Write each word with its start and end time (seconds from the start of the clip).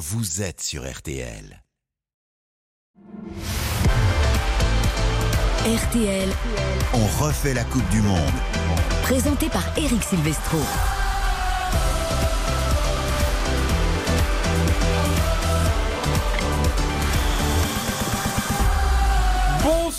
vous 0.00 0.40
êtes 0.40 0.62
sur 0.62 0.90
RTL. 0.90 1.62
RTL, 5.66 6.28
On 6.94 7.06
refait 7.22 7.52
la 7.52 7.64
Coupe 7.64 7.86
du 7.90 8.00
Monde. 8.00 8.32
présenté 9.02 9.50
par 9.50 9.62
Eric 9.76 10.02
Silvestro. 10.02 10.56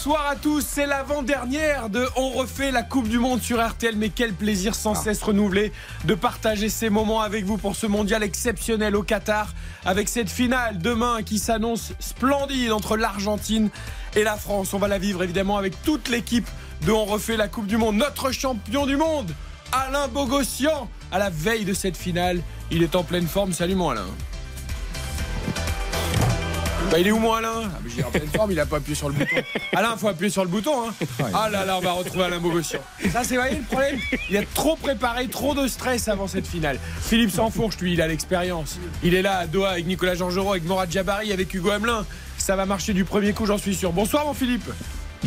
Bonsoir 0.04 0.29
à 0.29 0.36
tous, 0.36 0.65
c'est 0.68 0.88
l'avant-dernière 0.88 1.88
de 1.89 2.07
On 2.15 2.31
refait 2.31 2.71
la 2.71 2.81
Coupe 2.81 3.07
du 3.07 3.20
Monde 3.20 3.39
sur 3.39 3.63
RTL, 3.63 3.95
mais 3.95 4.09
quel 4.09 4.33
plaisir 4.33 4.73
sans 4.73 4.95
cesse 4.95 5.21
renouvelé 5.21 5.71
de 6.05 6.15
partager 6.15 6.70
ces 6.70 6.89
moments 6.89 7.21
avec 7.21 7.45
vous 7.45 7.59
pour 7.59 7.75
ce 7.75 7.86
mondial 7.86 8.23
exceptionnel 8.23 8.95
au 8.95 9.04
Qatar, 9.04 9.54
avec 9.86 10.09
cette 10.09 10.32
finale 10.32 10.79
demain 10.79 11.21
qui 11.21 11.37
s'annonce 11.37 11.93
splendide 12.00 12.71
entre 12.71 12.97
l'Argentine 12.97 13.69
et 14.15 14.24
la 14.24 14.37
France. 14.37 14.74
On 14.74 14.79
va 14.79 14.87
la 14.87 14.97
vivre 14.97 15.21
évidemment 15.21 15.60
avec 15.60 15.79
toute 15.83 16.10
l'équipe 16.10 16.49
de 16.88 16.91
On 16.91 17.05
refait 17.05 17.38
la 17.38 17.47
Coupe 17.47 17.68
du 17.68 17.77
Monde, 17.77 17.97
notre 17.97 18.32
champion 18.32 18.88
du 18.88 18.97
monde, 18.97 19.32
Alain 19.71 20.07
Bogossian, 20.07 20.89
à 21.11 21.19
la 21.19 21.29
veille 21.29 21.63
de 21.63 21.75
cette 21.75 21.96
finale. 21.96 22.41
Il 22.71 22.82
est 22.82 22.96
en 22.96 23.04
pleine 23.04 23.27
forme, 23.27 23.54
salut 23.54 23.75
mon 23.75 23.91
Alain. 23.91 24.07
Bah, 26.91 27.00
il 27.00 27.07
est 27.07 27.11
où 27.11 27.19
mon 27.19 27.31
Alain 27.31 27.61
ah, 27.63 27.79
j'ai 27.87 28.04
en 28.04 28.11
pleine 28.11 28.27
forme, 28.27 28.51
il 28.51 28.59
a 28.59 28.65
pas 28.65 28.77
appuyé 28.77 28.95
sur 28.95 29.07
le 29.07 29.15
bouton. 29.15 29.37
Alain, 29.73 29.95
faut 29.95 30.09
appuyer 30.09 30.29
sur 30.29 30.43
le 30.43 30.49
bouton. 30.49 30.89
Hein. 30.89 31.25
Ah 31.33 31.49
là 31.49 31.63
là, 31.63 31.77
on 31.77 31.79
va 31.79 31.93
retrouver 31.93 32.25
Alain 32.25 32.39
Bogossian. 32.39 32.81
Ça, 33.13 33.23
c'est 33.23 33.36
le 33.36 33.63
problème. 33.63 33.97
Il 34.30 34.36
a 34.36 34.44
trop 34.53 34.75
préparé, 34.75 35.30
trop 35.30 35.55
de 35.55 35.69
stress 35.69 36.09
avant 36.09 36.27
cette 36.27 36.45
finale. 36.45 36.80
Philippe 37.02 37.31
Sansfourche, 37.31 37.77
lui, 37.77 37.94
il 37.94 38.02
a 38.02 38.08
l'expérience. 38.08 38.77
Il 39.03 39.13
est 39.16 39.22
là 39.22 39.38
à 39.38 39.47
Doha 39.47 39.69
avec 39.69 39.88
Nicolas 39.88 40.16
Georgerot, 40.16 40.52
avec 40.52 40.66
Morad 40.66 40.91
Jabari, 40.91 41.31
avec 41.31 41.53
Hugo 41.53 41.69
Hamelin. 41.69 42.05
Ça 42.38 42.58
va 42.58 42.66
marcher 42.66 42.91
du 42.91 43.05
premier 43.05 43.31
coup, 43.31 43.45
j'en 43.45 43.57
suis 43.57 43.75
sûr. 43.75 43.94
Bonsoir, 43.94 44.25
mon 44.25 44.33
Philippe. 44.33 44.69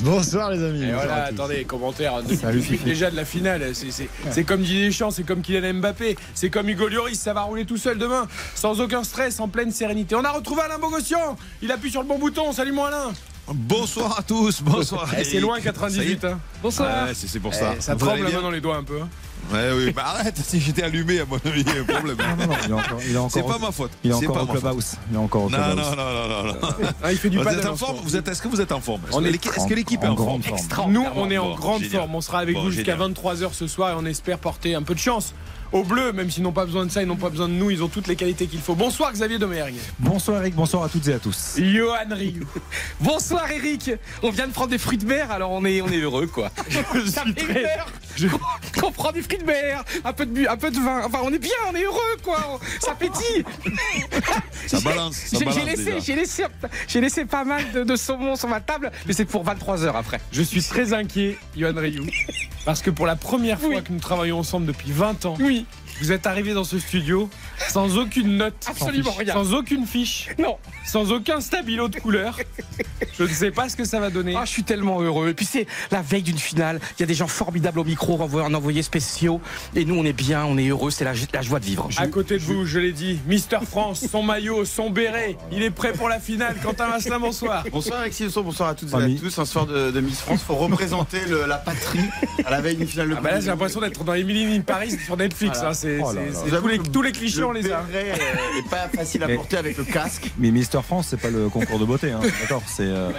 Bonsoir 0.02 0.50
les 0.50 0.62
amis. 0.62 0.82
Et 0.82 0.86
Bonsoir 0.86 1.04
voilà, 1.06 1.24
attendez, 1.24 1.64
commentaire. 1.64 2.20
Depuis 2.22 2.36
Salut, 2.36 2.58
depuis 2.58 2.72
Fifi. 2.76 2.84
déjà 2.84 3.10
de 3.10 3.16
la 3.16 3.24
finale. 3.24 3.72
C'est 4.30 4.44
comme 4.44 4.60
Didier 4.62 4.86
Deschamps, 4.86 5.10
c'est 5.10 5.22
comme 5.24 5.40
Kylian 5.40 5.74
Mbappé, 5.74 6.16
c'est 6.34 6.50
comme 6.50 6.68
Hugo 6.68 6.88
Lloris. 6.88 7.18
Ça 7.18 7.32
va 7.32 7.42
rouler 7.42 7.64
tout 7.64 7.76
seul 7.76 7.98
demain, 7.98 8.26
sans 8.54 8.80
aucun 8.80 9.04
stress, 9.04 9.38
en 9.40 9.48
pleine 9.48 9.70
sérénité. 9.70 10.14
On 10.16 10.24
a 10.24 10.30
retrouvé 10.30 10.62
Alain 10.62 10.78
Bogossian. 10.78 11.36
Il 11.62 11.70
appuie 11.70 11.90
sur 11.90 12.02
le 12.02 12.08
bon 12.08 12.18
bouton. 12.18 12.52
Salut, 12.52 12.72
mon 12.72 12.84
Alain. 12.84 13.12
Bonsoir 13.52 14.18
à 14.18 14.22
tous, 14.22 14.62
bonsoir. 14.62 15.06
Eh, 15.18 15.24
c'est 15.24 15.38
loin 15.40 15.60
98. 15.60 16.24
Hein. 16.24 16.38
Bonsoir. 16.62 17.08
c'est 17.12 17.28
c'est 17.28 17.40
pour 17.40 17.52
ça. 17.52 17.74
Eh, 17.76 17.80
ça 17.80 17.94
Vous 17.94 18.06
tremble 18.06 18.24
la 18.24 18.30
main 18.30 18.40
dans 18.42 18.50
les 18.50 18.60
doigts 18.62 18.76
un 18.76 18.84
peu. 18.84 19.00
hein. 19.02 19.08
Ouais, 19.52 19.68
oui, 19.76 19.92
bah 19.92 20.04
arrête, 20.06 20.38
si 20.42 20.58
j'étais 20.58 20.82
allumé, 20.84 21.20
à 21.20 21.26
mon 21.26 21.36
avis, 21.36 21.60
il 21.60 21.66
y 21.66 21.76
a 21.76 21.80
un 21.82 21.84
problème. 21.84 22.16
Non, 22.16 22.46
non, 22.46 22.54
il 23.06 23.12
est 23.14 23.18
encore, 23.18 23.30
C'est 23.30 23.42
pas 23.42 23.58
ma 23.58 23.70
faute. 23.72 23.90
Il 24.02 24.10
est 24.10 24.14
C'est 24.14 24.26
encore 24.26 24.36
pas 24.36 24.42
au 24.42 24.46
ma 24.46 24.52
faute. 24.54 24.60
clubhouse. 24.62 24.92
Il 25.10 25.14
est 25.14 25.18
encore 25.18 25.42
au 25.44 25.50
Non, 25.50 25.58
clubhouse. 25.58 25.76
non, 25.76 25.96
non, 25.96 26.28
non, 26.28 26.44
non, 26.44 26.52
non. 26.54 26.88
Ah, 27.02 27.12
il 27.12 27.18
fait 27.18 27.28
du 27.28 27.36
Vous 27.36 27.46
êtes 27.48 27.66
en 27.66 27.76
forme. 27.76 27.98
Vous 28.02 28.16
êtes 28.16 28.26
Est-ce 28.26 28.40
que 28.40 28.48
vous 28.48 28.62
êtes 28.62 28.72
en 28.72 28.80
forme? 28.80 29.02
Est-ce 29.06 29.14
On 29.16 29.20
que 29.20 29.26
est 29.26 29.32
l'équipe- 29.32 29.52
Est-ce 29.54 29.66
que 29.66 29.74
l'équipe 29.74 30.02
est 30.02 30.06
en 30.06 30.16
forme? 30.16 30.42
forme. 30.42 30.92
Nous, 30.92 31.04
on 31.14 31.30
est 31.30 31.36
en 31.36 31.54
grande 31.54 31.82
génial. 31.82 31.98
forme. 32.00 32.14
On 32.14 32.20
sera 32.22 32.38
avec 32.38 32.54
Bon, 32.54 32.62
vous 32.62 32.70
jusqu'à 32.70 32.92
génial. 32.92 33.10
23h 33.12 33.52
ce 33.52 33.66
soir 33.66 33.90
et 33.90 33.94
on 33.98 34.06
espère 34.06 34.38
porter 34.38 34.74
un 34.74 34.82
peu 34.82 34.94
de 34.94 34.98
chance 35.00 35.34
aux 35.74 35.82
Bleus, 35.82 36.12
même 36.12 36.30
s'ils 36.30 36.44
n'ont 36.44 36.52
pas 36.52 36.64
besoin 36.66 36.86
de 36.86 36.90
ça, 36.90 37.02
ils 37.02 37.08
n'ont 37.08 37.16
pas 37.16 37.30
besoin 37.30 37.48
de 37.48 37.52
nous. 37.54 37.68
Ils 37.68 37.82
ont 37.82 37.88
toutes 37.88 38.06
les 38.06 38.14
qualités 38.14 38.46
qu'il 38.46 38.60
faut. 38.60 38.76
Bonsoir, 38.76 39.12
Xavier 39.12 39.38
Domergue. 39.38 39.74
Bonsoir 39.98 40.40
Eric, 40.40 40.54
bonsoir 40.54 40.84
à 40.84 40.88
toutes 40.88 41.08
et 41.08 41.14
à 41.14 41.18
tous. 41.18 41.54
Johan 41.58 41.96
Rioux. 42.12 42.46
Bonsoir 43.00 43.50
Eric, 43.50 43.90
on 44.22 44.30
vient 44.30 44.46
de 44.46 44.52
prendre 44.52 44.70
des 44.70 44.78
fruits 44.78 44.98
de 44.98 45.04
mer, 45.04 45.32
alors 45.32 45.50
on 45.50 45.64
est, 45.64 45.80
on 45.82 45.88
est 45.88 45.98
heureux 45.98 46.28
quoi. 46.28 46.50
Ça 47.06 47.24
fait 47.24 47.42
une 47.42 47.56
heure 47.66 47.88
qu'on 48.80 48.92
prend 48.92 49.10
des 49.10 49.22
fruits 49.22 49.38
de 49.38 49.44
mer, 49.44 49.82
un 50.04 50.12
peu 50.12 50.24
de, 50.26 50.30
bu, 50.30 50.46
un 50.46 50.56
peu 50.56 50.70
de 50.70 50.78
vin, 50.78 51.02
enfin 51.04 51.18
on 51.24 51.32
est 51.32 51.38
bien, 51.40 51.50
on 51.68 51.74
est 51.74 51.82
heureux 51.82 51.98
quoi, 52.22 52.60
ça 52.80 52.94
pétille. 52.94 53.44
Ça 54.68 54.80
balance, 54.80 55.16
ça 55.16 55.38
J'ai- 55.38 55.44
balance 55.44 55.60
J'ai 55.60 55.64
laissé, 56.14 56.14
laissé, 56.14 56.44
j'ai 56.88 57.00
laissé 57.02 57.24
pas 57.26 57.44
mal 57.44 57.70
de, 57.72 57.82
de 57.84 57.96
saumon 57.96 58.34
sur 58.36 58.48
ma 58.48 58.60
table, 58.60 58.90
mais 59.06 59.12
c'est 59.12 59.26
pour 59.26 59.42
23 59.44 59.84
heures 59.84 59.96
après. 59.96 60.20
Je 60.32 60.40
suis 60.42 60.62
très 60.62 60.94
inquiet, 60.94 61.36
Johan 61.56 61.74
Rioux, 61.76 62.06
parce 62.64 62.80
que 62.80 62.88
pour 62.90 63.04
la 63.06 63.14
première 63.16 63.58
fois 63.60 63.68
Oui. 63.68 63.82
que 63.82 63.92
nous 63.92 63.98
travaillons 63.98 64.38
ensemble 64.38 64.64
depuis 64.66 64.90
20 64.92 65.26
ans, 65.26 65.36
Oui, 65.38 65.63
vous 66.00 66.12
êtes 66.12 66.26
arrivé 66.26 66.54
dans 66.54 66.64
ce 66.64 66.78
studio 66.78 67.28
sans 67.68 67.96
aucune 67.98 68.36
note, 68.36 68.54
Absolument 68.66 69.12
sans, 69.12 69.18
rien. 69.18 69.32
sans 69.34 69.54
aucune 69.54 69.86
fiche, 69.86 70.28
non, 70.38 70.56
sans 70.84 71.12
aucun 71.12 71.40
stabilo 71.40 71.88
de 71.88 71.98
couleur. 71.98 72.38
Je 73.18 73.22
ne 73.24 73.28
sais 73.28 73.50
pas 73.50 73.68
ce 73.68 73.76
que 73.76 73.84
ça 73.84 74.00
va 74.00 74.10
donner. 74.10 74.34
ah, 74.36 74.44
je 74.44 74.50
suis 74.50 74.64
tellement 74.64 75.00
heureux. 75.00 75.28
Et 75.28 75.34
puis 75.34 75.46
c'est 75.46 75.66
la 75.90 76.02
veille 76.02 76.22
d'une 76.22 76.38
finale, 76.38 76.80
il 76.98 77.00
y 77.00 77.02
a 77.02 77.06
des 77.06 77.14
gens 77.14 77.28
formidables 77.28 77.78
au 77.78 77.84
micro, 77.84 78.20
en 78.20 78.54
envoyés 78.54 78.82
spéciaux, 78.82 79.40
et 79.74 79.84
nous 79.84 79.94
on 79.96 80.04
est 80.04 80.12
bien, 80.12 80.44
on 80.44 80.58
est 80.58 80.68
heureux, 80.68 80.90
c'est 80.90 81.04
la, 81.04 81.12
la 81.32 81.42
joie 81.42 81.60
de 81.60 81.64
vivre. 81.64 81.88
À 81.96 82.06
côté 82.08 82.38
de 82.38 82.42
vous, 82.42 82.64
je 82.66 82.78
l'ai 82.78 82.92
dit, 82.92 83.18
Mister 83.26 83.58
France, 83.68 84.04
son 84.10 84.22
maillot, 84.22 84.64
son 84.64 84.90
béret, 84.90 85.36
il 85.52 85.62
est 85.62 85.70
prêt 85.70 85.92
pour 85.92 86.08
la 86.08 86.20
finale. 86.20 86.56
Quentin 86.62 86.88
Vasselin, 86.88 87.18
bonsoir. 87.20 87.64
Bonsoir 87.70 88.00
Alexis 88.00 88.26
bonsoir 88.34 88.70
à 88.70 88.74
toutes 88.74 88.90
et 88.92 88.94
à 88.94 88.98
Ami. 88.98 89.16
tous. 89.16 89.38
Un 89.38 89.44
soir 89.44 89.66
de, 89.66 89.90
de 89.90 90.00
Miss 90.00 90.20
France, 90.20 90.42
faut 90.42 90.54
représenter 90.54 91.20
le- 91.28 91.46
la 91.46 91.56
patrie 91.58 92.00
à 92.44 92.50
la 92.50 92.60
veille 92.60 92.76
d'une 92.76 92.86
finale 92.86 93.10
de 93.10 93.14
Ah 93.16 93.20
bah 93.20 93.30
là, 93.32 93.40
j'ai 93.40 93.46
l'impression 93.46 93.80
d'être 93.80 94.04
dans 94.04 94.14
Emily 94.14 94.56
in 94.56 94.60
Paris 94.60 94.96
sur 95.04 95.16
Netflix. 95.16 95.58
Voilà. 95.58 95.70
hein, 95.70 95.74
c'est, 95.74 95.98
Oh 96.02 96.12
tous, 96.60 96.68
les, 96.68 96.78
tous 96.78 97.02
les 97.02 97.12
clichés, 97.12 97.42
on 97.44 97.52
les 97.52 97.70
a. 97.70 97.80
béret, 97.82 98.12
euh, 98.12 98.68
pas 98.70 98.88
facile 98.94 99.22
à 99.22 99.26
Mais- 99.26 99.36
porter 99.36 99.56
avec 99.56 99.76
le 99.76 99.84
casque. 99.84 100.30
Mais 100.38 100.50
Mister 100.50 100.80
France, 100.82 101.08
c'est 101.10 101.20
pas 101.20 101.30
le 101.30 101.48
concours 101.48 101.78
de 101.78 101.84
beauté, 101.84 102.10
hein. 102.12 102.20
D'accord, 102.40 102.62
c'est 102.66 102.82
euh, 102.86 103.10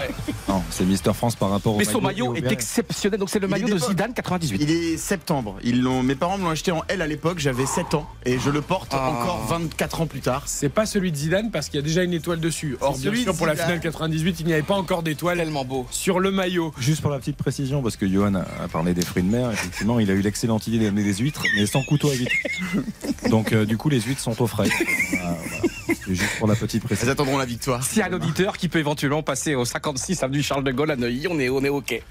non, 0.50 0.62
c'est 0.70 0.86
Mister 0.86 1.14
France 1.14 1.36
par 1.36 1.50
rapport 1.50 1.76
au 1.76 1.78
Mais 1.78 1.86
son 1.86 2.02
maillot 2.02 2.36
est 2.36 2.52
exceptionnel, 2.52 3.20
donc 3.20 3.30
c'est 3.30 3.40
le 3.40 3.48
maillot 3.48 3.68
de. 3.68 3.78
Zidane 3.78 4.14
98. 4.14 4.58
Il 4.62 4.72
est 4.72 4.98
septembre. 4.98 5.58
Ils 5.64 5.82
l'ont, 5.82 6.02
mes 6.04 6.16
parents 6.16 6.38
me 6.38 6.44
l'ont 6.44 6.50
acheté 6.50 6.72
en 6.72 6.84
L 6.88 7.02
à 7.02 7.08
l'époque, 7.08 7.40
j'avais 7.40 7.66
7 7.66 7.94
ans 7.94 8.10
et 8.26 8.40
je 8.40 8.50
le 8.50 8.62
porte 8.62 8.90
Ah. 8.94 9.10
encore 9.10 9.46
24 9.50 10.02
ans 10.02 10.08
plus 10.08 10.22
tard. 10.22 10.44
C'est 10.46 10.70
pas 10.70 10.86
celui 10.86 11.12
de 11.12 11.18
Zidane 11.18 11.52
parce 11.52 11.68
qu'il 11.70 11.80
y 11.80 11.84
a 11.84 11.86
déjà 11.86 12.04
une 12.04 12.14
étoile 12.14 12.40
dessus. 12.40 12.78
Or, 12.82 12.96
C'est 12.96 13.02
bien 13.04 13.12
celui 13.12 13.24
sûr, 13.24 13.36
pour 13.36 13.46
la 13.48 13.56
finale 13.56 13.80
98, 13.80 14.40
il 14.40 14.46
n'y 14.48 14.54
avait 14.54 14.62
pas 14.64 14.76
encore 14.76 15.04
d'étoile 15.04 15.38
Tellement 15.38 15.66
beau. 15.66 15.86
sur 15.92 16.20
le 16.20 16.32
maillot. 16.32 16.74
Juste 16.80 17.02
pour 17.02 17.12
la 17.12 17.20
petite 17.20 17.38
précision, 17.38 17.82
parce 17.82 17.96
que 17.98 18.08
Johan 18.08 18.36
a 18.36 18.46
a 18.64 18.68
parlé 18.68 18.94
des 18.94 19.04
fruits 19.04 19.22
de 19.24 19.30
mer, 19.30 19.52
effectivement, 19.52 20.00
il 20.00 20.10
a 20.10 20.14
eu 20.14 20.22
l'excellente 20.22 20.66
idée 20.68 20.80
d'amener 20.80 21.04
des 21.04 21.14
huîtres, 21.16 21.44
mais 21.56 21.66
sans 21.66 21.84
couteau 21.84 22.10
à 22.10 22.14
huîtres. 22.14 22.32
Donc, 23.30 23.54
euh, 23.54 23.66
du 23.66 23.78
coup, 23.78 23.90
les 23.90 24.00
huîtres 24.02 24.15
sont 24.20 24.42
au 24.42 24.48
frais. 24.48 24.68
Voilà, 25.12 25.38
voilà. 25.50 26.00
C'est 26.06 26.16
juste 26.16 26.38
pour 26.38 26.48
la 26.48 26.56
petite 26.56 26.82
Elles 26.84 26.88
précision. 26.88 27.12
attendront 27.12 27.38
la 27.38 27.46
victoire. 27.46 27.82
A 28.02 28.06
un 28.06 28.14
auditeur 28.14 28.58
qui 28.58 28.70
peut 28.70 28.80
éventuellement 28.80 29.24
passer 29.24 29.56
au 29.56 29.66
56 29.66 30.22
avenue 30.24 30.44
Charles 30.44 30.64
de 30.64 30.72
Gaulle 30.72 30.92
à 30.92 30.96
Neuilly, 30.96 31.28
on 31.30 31.40
est, 31.40 31.50
on 31.50 31.64
est 31.64 31.70
OK. 31.70 32.02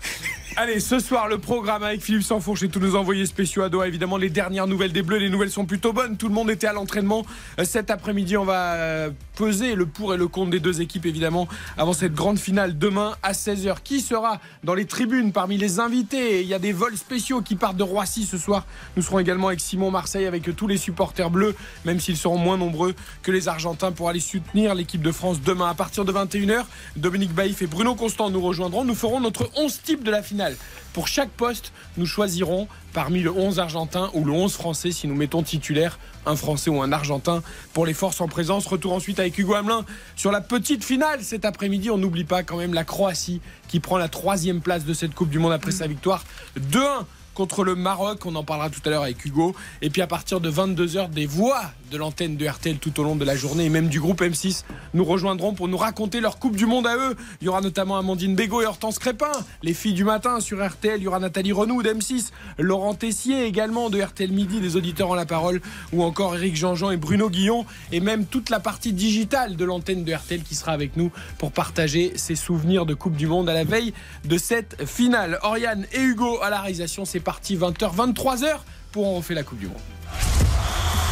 Allez, 0.56 0.78
ce 0.78 1.00
soir, 1.00 1.26
le 1.26 1.38
programme 1.38 1.82
avec 1.82 2.00
Philippe 2.00 2.22
Sansfourche 2.22 2.62
et 2.62 2.68
tous 2.68 2.78
nos 2.78 2.94
envoyés 2.94 3.26
spéciaux 3.26 3.62
à 3.64 3.68
Doha. 3.68 3.88
Évidemment, 3.88 4.16
les 4.16 4.30
dernières 4.30 4.68
nouvelles 4.68 4.92
des 4.92 5.02
Bleus, 5.02 5.18
les 5.18 5.28
nouvelles 5.28 5.50
sont 5.50 5.66
plutôt 5.66 5.92
bonnes. 5.92 6.16
Tout 6.16 6.28
le 6.28 6.34
monde 6.34 6.48
était 6.48 6.68
à 6.68 6.72
l'entraînement. 6.72 7.26
Euh, 7.58 7.64
Cet 7.64 7.90
après-midi, 7.90 8.36
on 8.36 8.44
va 8.44 8.74
euh, 8.74 9.10
peser 9.34 9.74
le 9.74 9.84
pour 9.86 10.14
et 10.14 10.16
le 10.16 10.28
contre 10.28 10.50
des 10.50 10.60
deux 10.60 10.80
équipes, 10.80 11.06
évidemment, 11.06 11.48
avant 11.76 11.92
cette 11.92 12.14
grande 12.14 12.38
finale 12.38 12.78
demain 12.78 13.16
à 13.24 13.32
16h. 13.32 13.78
Qui 13.82 14.00
sera 14.00 14.38
dans 14.62 14.74
les 14.74 14.84
tribunes 14.84 15.32
parmi 15.32 15.56
les 15.56 15.80
invités? 15.80 16.42
Il 16.42 16.46
y 16.46 16.54
a 16.54 16.60
des 16.60 16.72
vols 16.72 16.96
spéciaux 16.96 17.42
qui 17.42 17.56
partent 17.56 17.76
de 17.76 17.82
Roissy 17.82 18.24
ce 18.24 18.38
soir. 18.38 18.64
Nous 18.96 19.02
serons 19.02 19.18
également 19.18 19.48
avec 19.48 19.58
Simon 19.58 19.90
Marseille, 19.90 20.26
avec 20.26 20.54
tous 20.54 20.68
les 20.68 20.76
supporters 20.76 21.30
bleus, 21.30 21.56
même 21.84 21.93
s'ils 22.00 22.16
seront 22.16 22.38
moins 22.38 22.56
nombreux 22.56 22.94
que 23.22 23.30
les 23.30 23.48
Argentins 23.48 23.92
pour 23.92 24.08
aller 24.08 24.20
soutenir 24.20 24.74
l'équipe 24.74 25.02
de 25.02 25.12
France 25.12 25.40
demain 25.40 25.68
à 25.68 25.74
partir 25.74 26.04
de 26.04 26.12
21h. 26.12 26.64
Dominique 26.96 27.32
Baïf 27.32 27.62
et 27.62 27.66
Bruno 27.66 27.94
Constant 27.94 28.30
nous 28.30 28.40
rejoindront. 28.40 28.84
Nous 28.84 28.94
ferons 28.94 29.20
notre 29.20 29.50
11 29.56 29.80
type 29.82 30.04
de 30.04 30.10
la 30.10 30.22
finale. 30.22 30.56
Pour 30.92 31.08
chaque 31.08 31.30
poste, 31.30 31.72
nous 31.96 32.06
choisirons 32.06 32.68
parmi 32.92 33.20
le 33.20 33.32
11 33.32 33.58
argentin 33.58 34.10
ou 34.14 34.24
le 34.24 34.32
11 34.32 34.52
français 34.52 34.92
si 34.92 35.08
nous 35.08 35.16
mettons 35.16 35.42
titulaire 35.42 35.98
un 36.26 36.36
français 36.36 36.70
ou 36.70 36.80
un 36.80 36.92
argentin 36.92 37.42
pour 37.72 37.86
les 37.86 37.94
forces 37.94 38.20
en 38.20 38.28
présence. 38.28 38.66
Retour 38.66 38.92
ensuite 38.92 39.18
avec 39.18 39.36
Hugo 39.36 39.54
Hamelin 39.54 39.84
sur 40.16 40.30
la 40.30 40.40
petite 40.40 40.84
finale 40.84 41.22
cet 41.22 41.44
après-midi. 41.44 41.90
On 41.90 41.98
n'oublie 41.98 42.24
pas 42.24 42.42
quand 42.42 42.56
même 42.56 42.74
la 42.74 42.84
Croatie 42.84 43.40
qui 43.68 43.80
prend 43.80 43.98
la 43.98 44.08
troisième 44.08 44.60
place 44.60 44.84
de 44.84 44.94
cette 44.94 45.14
Coupe 45.14 45.30
du 45.30 45.38
Monde 45.38 45.52
après 45.52 45.72
sa 45.72 45.86
victoire 45.86 46.24
2-1 46.58 47.04
contre 47.34 47.64
le 47.64 47.74
Maroc. 47.74 48.24
On 48.24 48.34
en 48.36 48.44
parlera 48.44 48.70
tout 48.70 48.80
à 48.84 48.90
l'heure 48.90 49.02
avec 49.02 49.24
Hugo. 49.24 49.54
Et 49.82 49.90
puis 49.90 50.00
à 50.00 50.06
partir 50.06 50.40
de 50.40 50.50
22h, 50.50 51.10
des 51.10 51.26
voix 51.26 51.62
de 51.94 51.98
l'antenne 52.00 52.36
de 52.36 52.44
RTL 52.44 52.78
tout 52.78 52.98
au 52.98 53.04
long 53.04 53.14
de 53.14 53.24
la 53.24 53.36
journée 53.36 53.66
et 53.66 53.68
même 53.68 53.86
du 53.86 54.00
groupe 54.00 54.20
M6 54.20 54.64
nous 54.94 55.04
rejoindront 55.04 55.54
pour 55.54 55.68
nous 55.68 55.76
raconter 55.76 56.20
leur 56.20 56.40
Coupe 56.40 56.56
du 56.56 56.66
Monde 56.66 56.88
à 56.88 56.96
eux. 56.96 57.14
Il 57.40 57.44
y 57.44 57.48
aura 57.48 57.60
notamment 57.60 57.96
Amandine 57.96 58.34
Bégaud 58.34 58.62
et 58.62 58.66
Hortense 58.66 58.98
Crépin, 58.98 59.30
les 59.62 59.74
filles 59.74 59.92
du 59.92 60.02
matin 60.02 60.40
sur 60.40 60.66
RTL. 60.66 60.98
Il 60.98 61.04
y 61.04 61.06
aura 61.06 61.20
Nathalie 61.20 61.52
Renou 61.52 61.84
d'M6, 61.84 62.32
Laurent 62.58 62.94
Tessier 62.94 63.44
également 63.44 63.90
de 63.90 64.02
RTL 64.02 64.32
Midi, 64.32 64.60
des 64.60 64.74
auditeurs 64.74 65.08
en 65.10 65.14
la 65.14 65.24
parole, 65.24 65.60
ou 65.92 66.02
encore 66.02 66.34
Eric 66.34 66.56
Jean-Jean 66.56 66.90
et 66.90 66.96
Bruno 66.96 67.30
Guillon, 67.30 67.64
et 67.92 68.00
même 68.00 68.26
toute 68.26 68.50
la 68.50 68.58
partie 68.58 68.92
digitale 68.92 69.54
de 69.54 69.64
l'antenne 69.64 70.02
de 70.02 70.12
RTL 70.12 70.42
qui 70.42 70.56
sera 70.56 70.72
avec 70.72 70.96
nous 70.96 71.12
pour 71.38 71.52
partager 71.52 72.14
ses 72.16 72.34
souvenirs 72.34 72.86
de 72.86 72.94
Coupe 72.94 73.14
du 73.14 73.28
Monde 73.28 73.48
à 73.48 73.54
la 73.54 73.62
veille 73.62 73.94
de 74.24 74.36
cette 74.36 74.84
finale. 74.84 75.38
Oriane 75.44 75.86
et 75.92 76.00
Hugo 76.00 76.40
à 76.42 76.50
la 76.50 76.60
réalisation, 76.60 77.04
c'est 77.04 77.20
parti 77.20 77.56
20h, 77.56 77.94
23h 77.94 78.56
pour 78.90 79.06
on 79.06 79.14
refait 79.14 79.34
la 79.34 79.44
Coupe 79.44 79.60
du 79.60 79.68
Monde. 79.68 79.78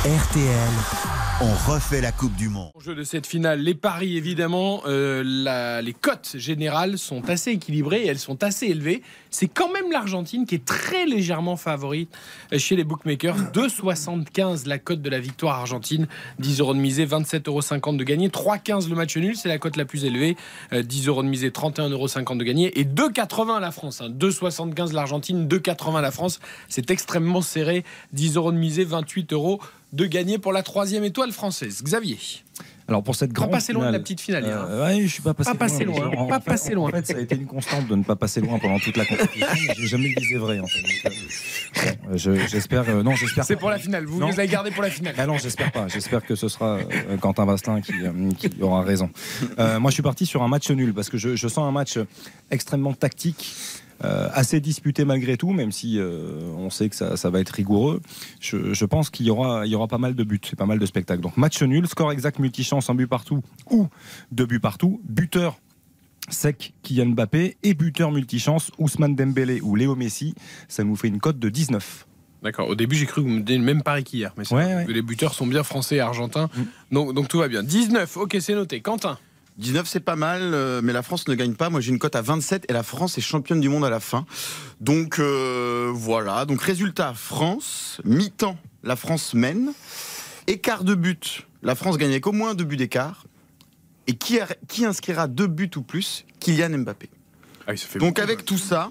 RTL, 0.04 0.72
On 1.44 1.70
refait 1.72 2.00
la 2.00 2.12
Coupe 2.12 2.34
du 2.36 2.48
Monde. 2.48 2.70
Jeu 2.84 2.94
de 2.94 3.02
cette 3.02 3.26
finale, 3.26 3.60
les 3.60 3.74
paris 3.74 4.16
évidemment, 4.16 4.82
euh, 4.86 5.22
la- 5.24 5.80
les 5.82 5.92
cotes 5.92 6.32
générales 6.36 6.98
sont 6.98 7.28
assez 7.28 7.50
équilibrées 7.50 8.02
et 8.02 8.06
elles 8.08 8.18
sont 8.18 8.44
assez 8.44 8.66
élevées. 8.66 9.02
C'est 9.30 9.48
quand 9.48 9.72
même 9.72 9.90
l'Argentine 9.90 10.44
qui 10.46 10.54
est 10.56 10.64
très 10.64 11.04
légèrement 11.06 11.56
favorite 11.56 12.10
euh, 12.52 12.58
chez 12.58 12.76
les 12.76 12.84
bookmakers. 12.84 13.36
2,75 13.54 14.66
la 14.68 14.78
cote 14.78 15.02
de 15.02 15.10
la 15.10 15.18
victoire 15.20 15.58
argentine, 15.58 16.06
10 16.38 16.60
euros 16.60 16.74
de 16.74 16.78
misée, 16.80 17.06
27,50 17.06 17.48
euros 17.48 17.96
de 17.96 18.04
gagné, 18.04 18.28
3,15 18.28 18.88
le 18.88 18.94
match 18.96 19.16
nul, 19.16 19.36
c'est 19.36 19.48
la 19.48 19.58
cote 19.58 19.76
la 19.76 19.84
plus 19.84 20.04
élevée, 20.04 20.36
euh, 20.72 20.82
10 20.82 21.08
euros 21.08 21.22
de 21.24 21.28
misée, 21.28 21.50
31,50 21.50 21.90
euros 21.92 22.06
de 22.36 22.44
gagné 22.44 22.78
et 22.78 22.84
2,80 22.84 23.58
la 23.60 23.70
France. 23.72 24.00
hein. 24.00 24.10
2,75 24.10 24.92
l'Argentine, 24.92 25.46
2,80 25.48 26.00
la 26.00 26.10
France. 26.12 26.38
C'est 26.68 26.90
extrêmement 26.90 27.42
serré, 27.42 27.84
10 28.12 28.36
euros 28.36 28.52
de 28.52 28.58
misée, 28.58 28.84
28 28.84 29.32
euros 29.32 29.60
de 29.92 30.06
gagné 30.06 30.38
pour 30.38 30.52
la 30.52 30.62
troisième 30.62 31.04
étoile 31.04 31.32
française. 31.32 31.82
Xavier. 31.82 32.18
Alors 32.88 33.02
pour 33.02 33.14
cette 33.14 33.30
Pas 33.32 33.42
grande 33.42 33.52
passé 33.52 33.72
loin 33.72 33.86
de 33.86 33.92
la 33.92 34.00
petite 34.00 34.20
finale. 34.20 34.44
hein. 34.44 34.66
Euh, 34.68 34.84
ouais, 34.86 35.02
je 35.02 35.06
suis 35.06 35.22
pas 35.22 35.34
passé 35.34 35.50
Pas 35.52 35.56
passé 35.56 35.84
loin, 35.84 36.08
En- 36.16 36.26
pas 36.26 36.36
en 36.36 36.40
fait- 36.40 36.44
passé 36.50 36.74
loin. 36.74 36.88
En 36.88 36.90
fait, 36.92 37.06
ça 37.06 37.16
a 37.16 37.20
été 37.20 37.36
une 37.36 37.46
constante 37.46 37.86
de 37.86 37.94
ne 37.94 38.02
pas 38.02 38.16
passer 38.16 38.40
loin 38.40 38.58
pendant 38.58 38.78
toute 38.80 38.96
la 38.96 39.04
compétition. 39.04 39.46
J'ai 39.78 39.86
jamais 39.86 40.08
visé 40.18 40.36
vrai. 40.36 40.58
En 40.58 40.66
fait. 40.66 40.78
Euh, 40.80 41.10
bon, 42.02 42.10
euh, 42.12 42.16
je- 42.16 42.46
j'espère. 42.48 42.88
euh, 42.88 43.02
non, 43.02 43.14
j'espère. 43.14 43.44
C'est 43.44 43.54
pas. 43.54 43.60
pour 43.60 43.70
la 43.70 43.78
finale. 43.78 44.04
Vous 44.06 44.18
Non. 44.18 44.28
les 44.28 44.38
avez 44.40 44.48
gardés 44.48 44.72
pour 44.72 44.82
la 44.82 44.90
finale. 44.90 45.14
Ah 45.16 45.26
non, 45.26 45.38
j'espère 45.38 45.70
pas. 45.72 45.86
J'espère 45.88 46.24
que 46.24 46.34
ce 46.34 46.48
sera 46.48 46.78
euh, 46.78 47.16
Quentin 47.20 47.44
Vasselin 47.44 47.80
qui, 47.80 47.92
qui 48.50 48.62
aura 48.62 48.82
raison. 48.82 49.10
Moi, 49.58 49.90
je 49.90 49.94
suis 49.94 50.02
parti 50.02 50.26
sur 50.26 50.42
un 50.42 50.48
match 50.48 50.68
nul 50.70 50.92
parce 50.92 51.08
que 51.08 51.18
je, 51.18 51.36
je 51.36 51.48
sens 51.48 51.66
un 51.66 51.72
match 51.72 51.98
extrêmement 52.50 52.94
tactique. 52.94 53.54
Euh, 54.04 54.28
assez 54.32 54.60
disputé 54.60 55.04
malgré 55.04 55.36
tout, 55.36 55.52
même 55.52 55.72
si 55.72 55.98
euh, 55.98 56.40
on 56.56 56.70
sait 56.70 56.88
que 56.88 56.96
ça, 56.96 57.16
ça 57.16 57.30
va 57.30 57.40
être 57.40 57.50
rigoureux. 57.50 58.00
Je, 58.40 58.72
je 58.74 58.84
pense 58.84 59.10
qu'il 59.10 59.26
y 59.26 59.30
aura, 59.30 59.66
il 59.66 59.70
y 59.72 59.74
aura 59.74 59.88
pas 59.88 59.98
mal 59.98 60.14
de 60.14 60.24
buts, 60.24 60.40
et 60.52 60.56
pas 60.56 60.66
mal 60.66 60.78
de 60.78 60.86
spectacles. 60.86 61.20
Donc 61.22 61.36
match 61.36 61.62
nul, 61.62 61.86
score 61.86 62.12
exact 62.12 62.38
multichance, 62.38 62.90
un 62.90 62.94
but 62.94 63.06
partout 63.06 63.40
ou 63.70 63.88
deux 64.32 64.46
buts 64.46 64.60
partout. 64.60 65.00
Buteur 65.04 65.58
sec 66.30 66.72
Kylian 66.82 67.06
Mbappé 67.10 67.56
et 67.62 67.74
buteur 67.74 68.12
multichance 68.12 68.70
Ousmane 68.78 69.14
Dembélé 69.16 69.60
ou 69.60 69.74
Léo 69.76 69.96
Messi. 69.96 70.34
Ça 70.68 70.84
nous 70.84 70.96
fait 70.96 71.08
une 71.08 71.18
cote 71.20 71.38
de 71.38 71.48
19. 71.48 72.06
D'accord. 72.42 72.68
Au 72.68 72.74
début, 72.74 72.96
j'ai 72.96 73.06
cru 73.06 73.22
que 73.22 73.28
vous 73.28 73.32
me 73.34 73.40
donniez 73.40 73.58
le 73.58 73.64
même 73.64 73.82
pari 73.82 74.02
qu'hier. 74.02 74.32
Mais 74.36 74.44
c'est 74.44 74.54
Ouais, 74.54 74.64
vrai 74.64 74.74
ouais. 74.78 74.84
que 74.86 74.90
les 74.92 75.02
buteurs 75.02 75.32
sont 75.34 75.46
bien 75.46 75.62
français 75.62 75.96
et 75.96 76.00
argentins. 76.00 76.48
Mm. 76.56 76.62
Donc, 76.94 77.14
donc 77.14 77.28
tout 77.28 77.38
va 77.38 77.46
bien. 77.46 77.62
19. 77.62 78.16
Ok, 78.16 78.36
c'est 78.40 78.54
noté. 78.54 78.80
Quentin. 78.80 79.16
19, 79.58 79.86
c'est 79.86 80.00
pas 80.00 80.16
mal, 80.16 80.40
euh, 80.54 80.80
mais 80.82 80.92
la 80.92 81.02
France 81.02 81.28
ne 81.28 81.34
gagne 81.34 81.54
pas. 81.54 81.70
Moi, 81.70 81.80
j'ai 81.80 81.90
une 81.90 81.98
cote 81.98 82.16
à 82.16 82.22
27 82.22 82.66
et 82.68 82.72
la 82.72 82.82
France 82.82 83.18
est 83.18 83.20
championne 83.20 83.60
du 83.60 83.68
monde 83.68 83.84
à 83.84 83.90
la 83.90 84.00
fin. 84.00 84.24
Donc 84.80 85.18
euh, 85.18 85.90
voilà. 85.94 86.44
Donc 86.44 86.62
résultat 86.62 87.12
France 87.14 88.00
mi-temps, 88.04 88.56
la 88.82 88.96
France 88.96 89.34
mène. 89.34 89.72
Écart 90.46 90.84
de 90.84 90.94
but, 90.94 91.46
la 91.62 91.74
France 91.74 91.98
gagne 91.98 92.10
avec 92.10 92.26
au 92.26 92.32
moins 92.32 92.54
deux 92.54 92.64
buts 92.64 92.76
d'écart. 92.76 93.24
Et 94.08 94.14
qui, 94.14 94.84
inscrira 94.84 95.28
deux 95.28 95.46
buts 95.46 95.70
ou 95.76 95.82
plus? 95.82 96.24
Kylian 96.40 96.78
Mbappé. 96.78 97.08
Ah, 97.68 97.76
fait 97.76 98.00
Donc 98.00 98.16
beaucoup. 98.16 98.20
avec 98.22 98.44
tout 98.44 98.58
ça, 98.58 98.90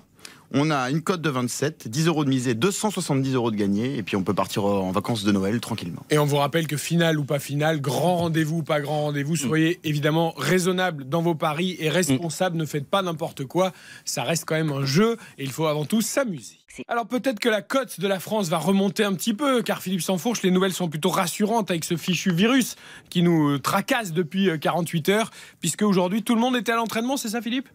on 0.53 0.69
a 0.71 0.89
une 0.89 1.01
cote 1.01 1.21
de 1.21 1.29
27, 1.29 1.87
10 1.87 2.07
euros 2.07 2.25
de 2.25 2.29
misée, 2.29 2.53
270 2.53 3.33
euros 3.35 3.51
de 3.51 3.55
gagné, 3.55 3.97
et 3.97 4.03
puis 4.03 4.15
on 4.15 4.23
peut 4.23 4.33
partir 4.33 4.67
euh, 4.67 4.79
en 4.79 4.91
vacances 4.91 5.23
de 5.23 5.31
Noël 5.31 5.59
tranquillement. 5.59 6.03
Et 6.09 6.17
on 6.17 6.25
vous 6.25 6.37
rappelle 6.37 6.67
que 6.67 6.77
finale 6.77 7.19
ou 7.19 7.23
pas 7.23 7.39
finale, 7.39 7.79
grand 7.79 8.17
rendez-vous 8.17 8.57
ou 8.57 8.63
pas 8.63 8.81
grand 8.81 9.03
rendez-vous, 9.03 9.35
soyez 9.35 9.79
évidemment 9.83 10.33
raisonnable 10.37 11.07
dans 11.07 11.21
vos 11.21 11.35
paris 11.35 11.77
et 11.79 11.89
responsable. 11.89 12.57
Ne 12.57 12.65
faites 12.65 12.87
pas 12.87 13.01
n'importe 13.01 13.45
quoi. 13.45 13.71
Ça 14.05 14.23
reste 14.23 14.45
quand 14.45 14.55
même 14.55 14.71
un 14.71 14.85
jeu 14.85 15.17
et 15.37 15.43
il 15.43 15.51
faut 15.51 15.67
avant 15.67 15.85
tout 15.85 16.01
s'amuser. 16.01 16.57
Alors 16.87 17.05
peut-être 17.05 17.39
que 17.39 17.49
la 17.49 17.61
cote 17.61 17.99
de 17.99 18.07
la 18.07 18.19
France 18.19 18.49
va 18.49 18.57
remonter 18.57 19.03
un 19.03 19.13
petit 19.13 19.33
peu, 19.33 19.61
car 19.61 19.81
Philippe 19.81 20.01
Sansfourche, 20.01 20.41
les 20.41 20.51
nouvelles 20.51 20.73
sont 20.73 20.89
plutôt 20.89 21.09
rassurantes 21.09 21.69
avec 21.69 21.83
ce 21.83 21.97
fichu 21.97 22.31
virus 22.31 22.75
qui 23.09 23.23
nous 23.23 23.57
tracasse 23.59 24.13
depuis 24.13 24.49
euh, 24.49 24.57
48 24.57 25.09
heures, 25.09 25.31
puisque 25.59 25.81
aujourd'hui 25.81 26.23
tout 26.23 26.35
le 26.35 26.41
monde 26.41 26.55
était 26.55 26.71
à 26.71 26.77
l'entraînement, 26.77 27.17
c'est 27.17 27.29
ça 27.29 27.41
Philippe? 27.41 27.67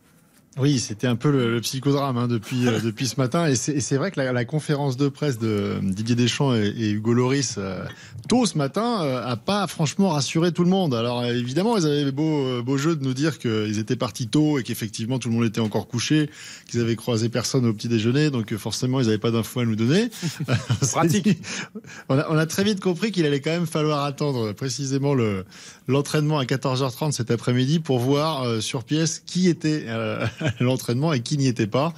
Oui, 0.58 0.78
c'était 0.78 1.06
un 1.06 1.16
peu 1.16 1.30
le, 1.30 1.50
le 1.50 1.60
psychodrame 1.60 2.16
hein, 2.16 2.28
depuis, 2.28 2.66
euh, 2.66 2.80
depuis 2.84 3.06
ce 3.06 3.16
matin. 3.20 3.46
Et 3.46 3.56
c'est 3.56 3.72
et 3.72 3.80
c'est 3.80 3.96
vrai 3.96 4.10
que 4.10 4.18
la, 4.20 4.32
la 4.32 4.44
conférence 4.44 4.96
de 4.96 5.08
presse 5.08 5.38
de 5.38 5.78
Didier 5.82 6.14
Deschamps 6.14 6.54
et, 6.54 6.68
et 6.68 6.90
Hugo 6.92 7.12
Loris 7.12 7.56
euh, 7.58 7.84
tôt 8.28 8.46
ce 8.46 8.56
matin 8.56 9.02
euh, 9.02 9.22
a 9.24 9.36
pas 9.36 9.66
franchement 9.66 10.10
rassuré 10.10 10.52
tout 10.52 10.64
le 10.64 10.70
monde. 10.70 10.94
Alors 10.94 11.20
euh, 11.20 11.34
évidemment, 11.34 11.76
ils 11.76 11.86
avaient 11.86 12.10
beau, 12.10 12.46
euh, 12.46 12.62
beau 12.62 12.78
jeu 12.78 12.96
de 12.96 13.04
nous 13.04 13.12
dire 13.12 13.38
qu'ils 13.38 13.78
étaient 13.78 13.96
partis 13.96 14.28
tôt 14.28 14.58
et 14.58 14.62
qu'effectivement 14.62 15.18
tout 15.18 15.28
le 15.28 15.34
monde 15.34 15.44
était 15.44 15.60
encore 15.60 15.88
couché, 15.88 16.30
qu'ils 16.70 16.80
avaient 16.80 16.96
croisé 16.96 17.28
personne 17.28 17.66
au 17.66 17.74
petit 17.74 17.88
déjeuner, 17.88 18.30
donc 18.30 18.52
euh, 18.52 18.58
forcément 18.58 19.00
ils 19.00 19.06
n'avaient 19.06 19.18
pas 19.18 19.30
d'infos 19.30 19.60
à 19.60 19.64
nous 19.66 19.76
donner. 19.76 20.08
On 20.82 20.86
Pratique. 20.86 21.28
a, 22.08 22.26
on 22.30 22.38
a 22.38 22.46
très 22.46 22.64
vite 22.64 22.80
compris 22.80 23.12
qu'il 23.12 23.26
allait 23.26 23.40
quand 23.40 23.50
même 23.50 23.66
falloir 23.66 24.04
attendre 24.04 24.52
précisément 24.52 25.12
le 25.14 25.44
l'entraînement 25.88 26.38
à 26.38 26.44
14h30 26.44 27.12
cet 27.12 27.30
après-midi 27.30 27.78
pour 27.78 27.98
voir 27.98 28.42
euh, 28.42 28.60
sur 28.60 28.84
pièce 28.84 29.22
qui 29.24 29.48
était 29.48 29.84
euh, 29.86 30.26
l'entraînement 30.60 31.12
et 31.12 31.20
qui 31.20 31.38
n'y 31.38 31.46
était 31.46 31.66
pas. 31.66 31.93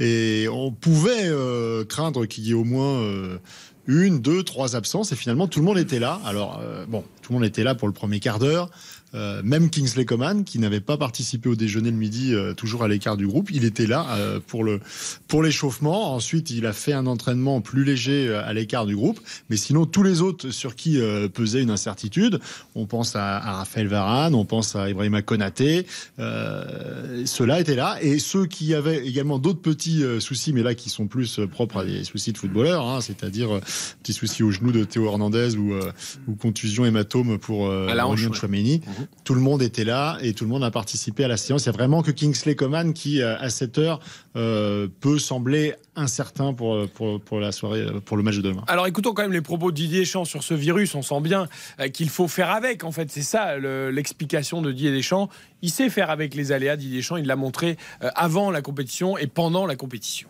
Et 0.00 0.46
on 0.50 0.72
pouvait 0.72 1.26
euh, 1.26 1.84
craindre 1.84 2.26
qu'il 2.26 2.46
y 2.46 2.50
ait 2.50 2.54
au 2.54 2.64
moins 2.64 3.00
euh, 3.00 3.38
une, 3.86 4.20
deux, 4.20 4.42
trois 4.42 4.76
absences. 4.76 5.12
Et 5.12 5.16
finalement, 5.16 5.48
tout 5.48 5.60
le 5.60 5.64
monde 5.64 5.78
était 5.78 5.98
là. 5.98 6.20
Alors, 6.24 6.60
euh, 6.62 6.84
bon, 6.86 7.04
tout 7.22 7.32
le 7.32 7.38
monde 7.38 7.46
était 7.46 7.64
là 7.64 7.74
pour 7.74 7.88
le 7.88 7.94
premier 7.94 8.20
quart 8.20 8.38
d'heure. 8.38 8.70
Euh, 9.14 9.42
même 9.44 9.68
Kingsley 9.68 10.04
Coman, 10.04 10.44
qui 10.44 10.58
n'avait 10.58 10.80
pas 10.80 10.96
participé 10.96 11.48
au 11.48 11.54
déjeuner 11.54 11.90
le 11.90 11.96
midi, 11.96 12.34
euh, 12.34 12.54
toujours 12.54 12.82
à 12.82 12.88
l'écart 12.88 13.16
du 13.16 13.26
groupe, 13.26 13.50
il 13.50 13.64
était 13.64 13.86
là 13.86 14.06
euh, 14.16 14.40
pour 14.46 14.64
le 14.64 14.80
pour 15.28 15.42
l'échauffement. 15.42 16.14
Ensuite, 16.14 16.50
il 16.50 16.64
a 16.66 16.72
fait 16.72 16.92
un 16.94 17.06
entraînement 17.06 17.60
plus 17.60 17.84
léger 17.84 18.28
euh, 18.28 18.42
à 18.44 18.52
l'écart 18.52 18.86
du 18.86 18.96
groupe. 18.96 19.20
Mais 19.50 19.56
sinon, 19.56 19.84
tous 19.86 20.02
les 20.02 20.22
autres 20.22 20.50
sur 20.50 20.76
qui 20.76 20.98
euh, 21.00 21.28
pesait 21.28 21.62
une 21.62 21.70
incertitude, 21.70 22.40
on 22.74 22.86
pense 22.86 23.14
à, 23.14 23.36
à 23.36 23.52
Raphaël 23.58 23.86
Varane, 23.86 24.34
on 24.34 24.44
pense 24.44 24.76
à 24.76 24.88
Ibrahima 24.88 25.22
Konaté, 25.22 25.86
euh, 26.18 27.22
ceux-là 27.26 27.60
étaient 27.60 27.76
là. 27.76 27.98
Et 28.02 28.18
ceux 28.18 28.46
qui 28.46 28.74
avaient 28.74 29.06
également 29.06 29.38
d'autres 29.38 29.60
petits 29.60 30.02
euh, 30.02 30.20
soucis, 30.20 30.52
mais 30.52 30.62
là 30.62 30.74
qui 30.74 30.88
sont 30.90 31.06
plus 31.06 31.40
propres 31.50 31.78
à 31.78 31.84
des 31.84 32.04
soucis 32.04 32.32
de 32.32 32.38
footballeurs, 32.38 32.86
hein, 32.86 33.00
c'est-à-dire 33.00 33.56
euh, 33.56 33.60
petits 34.02 34.12
soucis 34.12 34.42
au 34.42 34.50
genou 34.50 34.72
de 34.72 34.84
Théo 34.84 35.06
Hernandez 35.06 35.56
ou, 35.56 35.74
euh, 35.74 35.92
ou 36.28 36.34
contusion 36.34 36.84
hématome 36.84 37.38
pour 37.38 37.66
euh, 37.66 37.88
Aurélien 37.88 38.28
ouais. 38.28 38.34
Tchouaméni. 38.34 38.80
Tout 39.24 39.34
le 39.34 39.40
monde 39.40 39.62
était 39.62 39.84
là 39.84 40.18
et 40.20 40.32
tout 40.34 40.44
le 40.44 40.50
monde 40.50 40.64
a 40.64 40.70
participé 40.70 41.24
à 41.24 41.28
la 41.28 41.36
séance. 41.36 41.64
Il 41.64 41.66
y 41.66 41.68
a 41.68 41.72
vraiment 41.72 42.02
que 42.02 42.10
Kingsley 42.10 42.54
Coman 42.54 42.92
qui, 42.92 43.20
euh, 43.22 43.36
à 43.38 43.50
cette 43.50 43.78
heure, 43.78 44.00
euh, 44.36 44.88
peut 45.00 45.18
sembler 45.18 45.74
incertain 45.96 46.54
pour, 46.54 46.74
euh, 46.74 46.90
pour, 46.92 47.20
pour 47.20 47.40
la 47.40 47.52
soirée, 47.52 47.86
pour 48.04 48.16
le 48.16 48.22
match 48.22 48.36
de 48.36 48.42
demain. 48.42 48.64
Alors 48.68 48.86
écoutons 48.86 49.12
quand 49.14 49.22
même 49.22 49.32
les 49.32 49.40
propos 49.42 49.70
de 49.70 49.76
Didier 49.76 50.00
Deschamps 50.00 50.24
sur 50.24 50.42
ce 50.42 50.54
virus. 50.54 50.94
On 50.94 51.02
sent 51.02 51.20
bien 51.20 51.48
qu'il 51.92 52.08
faut 52.08 52.28
faire 52.28 52.50
avec. 52.50 52.84
En 52.84 52.92
fait, 52.92 53.10
c'est 53.10 53.22
ça 53.22 53.56
le- 53.56 53.90
l'explication 53.90 54.62
de 54.62 54.72
Didier 54.72 54.92
Deschamps. 54.92 55.28
Il 55.62 55.70
sait 55.70 55.90
faire 55.90 56.10
avec 56.10 56.34
les 56.34 56.52
aléas. 56.52 56.76
Didier 56.76 56.98
Deschamps, 56.98 57.16
il 57.16 57.26
l'a 57.26 57.36
montré 57.36 57.76
avant 58.00 58.50
la 58.50 58.62
compétition 58.62 59.16
et 59.18 59.26
pendant 59.26 59.66
la 59.66 59.76
compétition. 59.76 60.28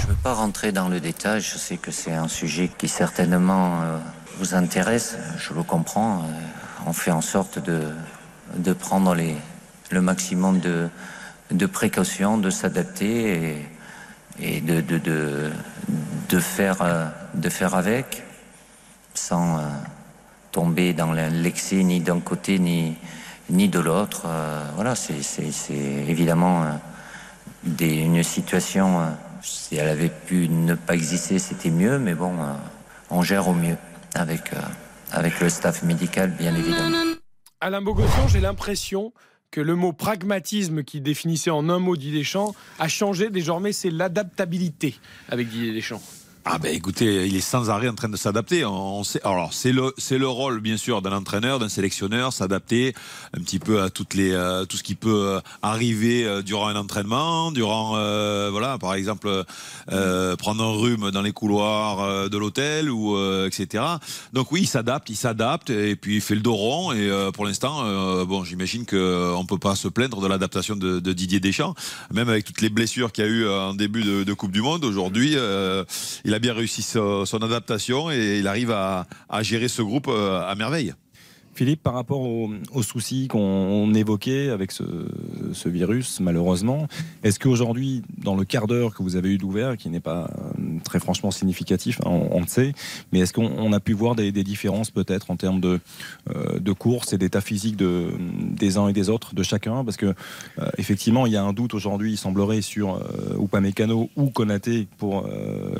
Je 0.00 0.04
ne 0.06 0.10
veux 0.12 0.18
pas 0.22 0.32
rentrer 0.32 0.72
dans 0.72 0.88
le 0.88 1.00
détail, 1.00 1.42
je 1.42 1.58
sais 1.58 1.76
que 1.76 1.90
c'est 1.90 2.12
un 2.14 2.28
sujet 2.28 2.70
qui 2.78 2.88
certainement 2.88 3.82
euh, 3.82 3.98
vous 4.38 4.54
intéresse, 4.54 5.18
je 5.38 5.52
le 5.52 5.62
comprends. 5.62 6.20
Euh, 6.20 6.22
on 6.86 6.92
fait 6.92 7.10
en 7.10 7.20
sorte 7.20 7.58
de, 7.58 8.72
prendre 8.72 9.16
le 9.90 10.00
maximum 10.00 10.60
de, 10.60 11.66
précautions, 11.66 12.38
de 12.38 12.48
s'adapter 12.48 13.66
et, 14.40 14.62
euh, 14.68 15.50
de 16.28 16.38
faire 17.48 17.74
avec, 17.74 18.22
sans 19.14 19.58
euh, 19.58 19.62
tomber 20.52 20.92
dans 20.92 21.12
l'excès 21.12 21.82
ni 21.82 22.00
d'un 22.00 22.20
côté 22.20 22.58
ni, 22.60 22.96
de 23.50 23.80
l'autre. 23.80 24.22
Euh, 24.26 24.64
voilà, 24.76 24.94
c'est 24.94 25.74
évidemment 26.08 26.66
une 27.80 28.22
situation, 28.22 29.00
si 29.42 29.74
elle 29.74 29.88
avait 29.88 30.08
pu 30.08 30.48
ne 30.48 30.76
pas 30.76 30.94
exister, 30.94 31.40
c'était 31.40 31.70
mieux, 31.70 31.98
mais 31.98 32.14
bon, 32.14 32.32
on 33.10 33.22
gère 33.22 33.48
au 33.48 33.54
mieux 33.54 33.76
avec, 34.14 34.52
avec 35.12 35.40
le 35.40 35.48
staff 35.48 35.82
médical, 35.82 36.30
bien 36.38 36.54
évidemment. 36.54 37.14
Alain 37.60 37.82
Bogossian, 37.82 38.28
j'ai 38.28 38.40
l'impression 38.40 39.12
que 39.50 39.60
le 39.60 39.74
mot 39.74 39.92
pragmatisme 39.92 40.82
qui 40.82 41.00
définissait 41.00 41.50
en 41.50 41.68
un 41.68 41.78
mot 41.78 41.96
Didier 41.96 42.18
Deschamps 42.20 42.54
a 42.78 42.88
changé. 42.88 43.30
Désormais, 43.30 43.72
c'est 43.72 43.90
l'adaptabilité 43.90 44.98
avec 45.28 45.48
Didier 45.48 45.72
Deschamps. 45.72 46.02
Ah 46.48 46.58
ben 46.58 46.72
écoutez, 46.72 47.26
il 47.26 47.34
est 47.34 47.40
sans 47.40 47.70
arrêt 47.70 47.88
en 47.88 47.96
train 47.96 48.08
de 48.08 48.16
s'adapter. 48.16 48.64
On 48.64 49.02
sait, 49.02 49.20
alors 49.24 49.52
c'est 49.52 49.72
le 49.72 49.92
c'est 49.98 50.16
le 50.16 50.28
rôle 50.28 50.60
bien 50.60 50.76
sûr 50.76 51.02
d'un 51.02 51.10
entraîneur, 51.10 51.58
d'un 51.58 51.68
sélectionneur, 51.68 52.32
s'adapter 52.32 52.94
un 53.36 53.40
petit 53.40 53.58
peu 53.58 53.82
à 53.82 53.90
toutes 53.90 54.14
les 54.14 54.30
euh, 54.30 54.64
tout 54.64 54.76
ce 54.76 54.84
qui 54.84 54.94
peut 54.94 55.26
euh, 55.26 55.40
arriver 55.62 56.24
euh, 56.24 56.42
durant 56.42 56.68
un 56.68 56.76
entraînement, 56.76 57.50
durant 57.50 57.94
euh, 57.96 58.50
voilà 58.52 58.78
par 58.78 58.94
exemple 58.94 59.28
euh, 59.90 60.36
prendre 60.36 60.62
un 60.62 60.70
rhume 60.70 61.10
dans 61.10 61.22
les 61.22 61.32
couloirs 61.32 62.00
euh, 62.02 62.28
de 62.28 62.38
l'hôtel 62.38 62.90
ou 62.92 63.16
etc. 63.44 63.82
Donc 64.32 64.52
oui, 64.52 64.60
il 64.62 64.68
s'adapte, 64.68 65.10
il 65.10 65.16
s'adapte 65.16 65.70
et 65.70 65.96
puis 65.96 66.16
il 66.16 66.20
fait 66.20 66.36
le 66.36 66.42
dos 66.42 66.54
rond 66.54 66.92
et 66.92 67.10
pour 67.34 67.44
l'instant 67.44 67.82
bon 68.24 68.44
j'imagine 68.44 68.84
que 68.84 69.34
on 69.36 69.44
peut 69.46 69.58
pas 69.58 69.74
se 69.74 69.88
plaindre 69.88 70.20
de 70.20 70.28
l'adaptation 70.28 70.76
de, 70.76 71.00
Didier 71.12 71.40
Deschamps, 71.40 71.74
même 72.12 72.28
avec 72.28 72.44
toutes 72.44 72.60
les 72.60 72.68
blessures 72.70 73.10
qu'il 73.10 73.24
y 73.24 73.26
a 73.26 73.30
eu 73.30 73.48
en 73.48 73.74
début 73.74 74.04
de, 74.04 74.22
de 74.22 74.32
Coupe 74.32 74.52
du 74.52 74.62
Monde 74.62 74.84
aujourd'hui. 74.84 75.34
euh, 75.36 75.84
il 76.36 76.38
a 76.38 76.40
bien 76.40 76.52
réussi 76.52 76.82
so- 76.82 77.24
son 77.24 77.38
adaptation 77.38 78.10
et 78.10 78.40
il 78.40 78.46
arrive 78.46 78.70
à, 78.70 79.06
à 79.30 79.42
gérer 79.42 79.68
ce 79.68 79.80
groupe 79.80 80.06
euh, 80.08 80.46
à 80.46 80.54
merveille. 80.54 80.92
Philippe, 81.56 81.82
par 81.82 81.94
rapport 81.94 82.20
aux, 82.20 82.82
soucis 82.82 83.28
qu'on 83.28 83.94
évoquait 83.94 84.50
avec 84.50 84.72
ce, 84.72 84.84
virus, 85.64 86.20
malheureusement, 86.20 86.86
est-ce 87.24 87.40
qu'aujourd'hui, 87.40 88.02
dans 88.18 88.36
le 88.36 88.44
quart 88.44 88.66
d'heure 88.66 88.94
que 88.94 89.02
vous 89.02 89.16
avez 89.16 89.30
eu 89.30 89.38
d'ouvert, 89.38 89.78
qui 89.78 89.88
n'est 89.88 90.00
pas 90.00 90.28
euh, 90.30 90.78
très 90.84 91.00
franchement 91.00 91.30
significatif, 91.30 91.98
hein, 92.04 92.10
on, 92.30 92.40
le 92.40 92.46
sait, 92.46 92.74
mais 93.10 93.20
est-ce 93.20 93.32
qu'on 93.32 93.72
a 93.72 93.80
pu 93.80 93.94
voir 93.94 94.14
des, 94.14 94.32
différences 94.32 94.90
peut-être 94.90 95.30
en 95.30 95.36
termes 95.36 95.60
de, 95.60 95.80
euh, 96.34 96.60
de 96.60 96.72
course 96.72 97.14
et 97.14 97.18
d'état 97.18 97.40
physique 97.40 97.76
de, 97.76 98.10
des 98.50 98.76
uns 98.76 98.88
et 98.88 98.92
des 98.92 99.08
autres, 99.08 99.34
de 99.34 99.42
chacun? 99.42 99.82
Parce 99.82 99.96
que 99.96 100.14
euh, 100.58 100.70
effectivement, 100.76 101.24
il 101.24 101.32
y 101.32 101.36
a 101.36 101.42
un 101.42 101.54
doute 101.54 101.72
aujourd'hui, 101.72 102.12
il 102.12 102.18
semblerait, 102.18 102.60
sur 102.60 103.00
Upamecano 103.40 104.10
ou 104.14 104.28
Konaté 104.28 104.88
pour 104.98 105.28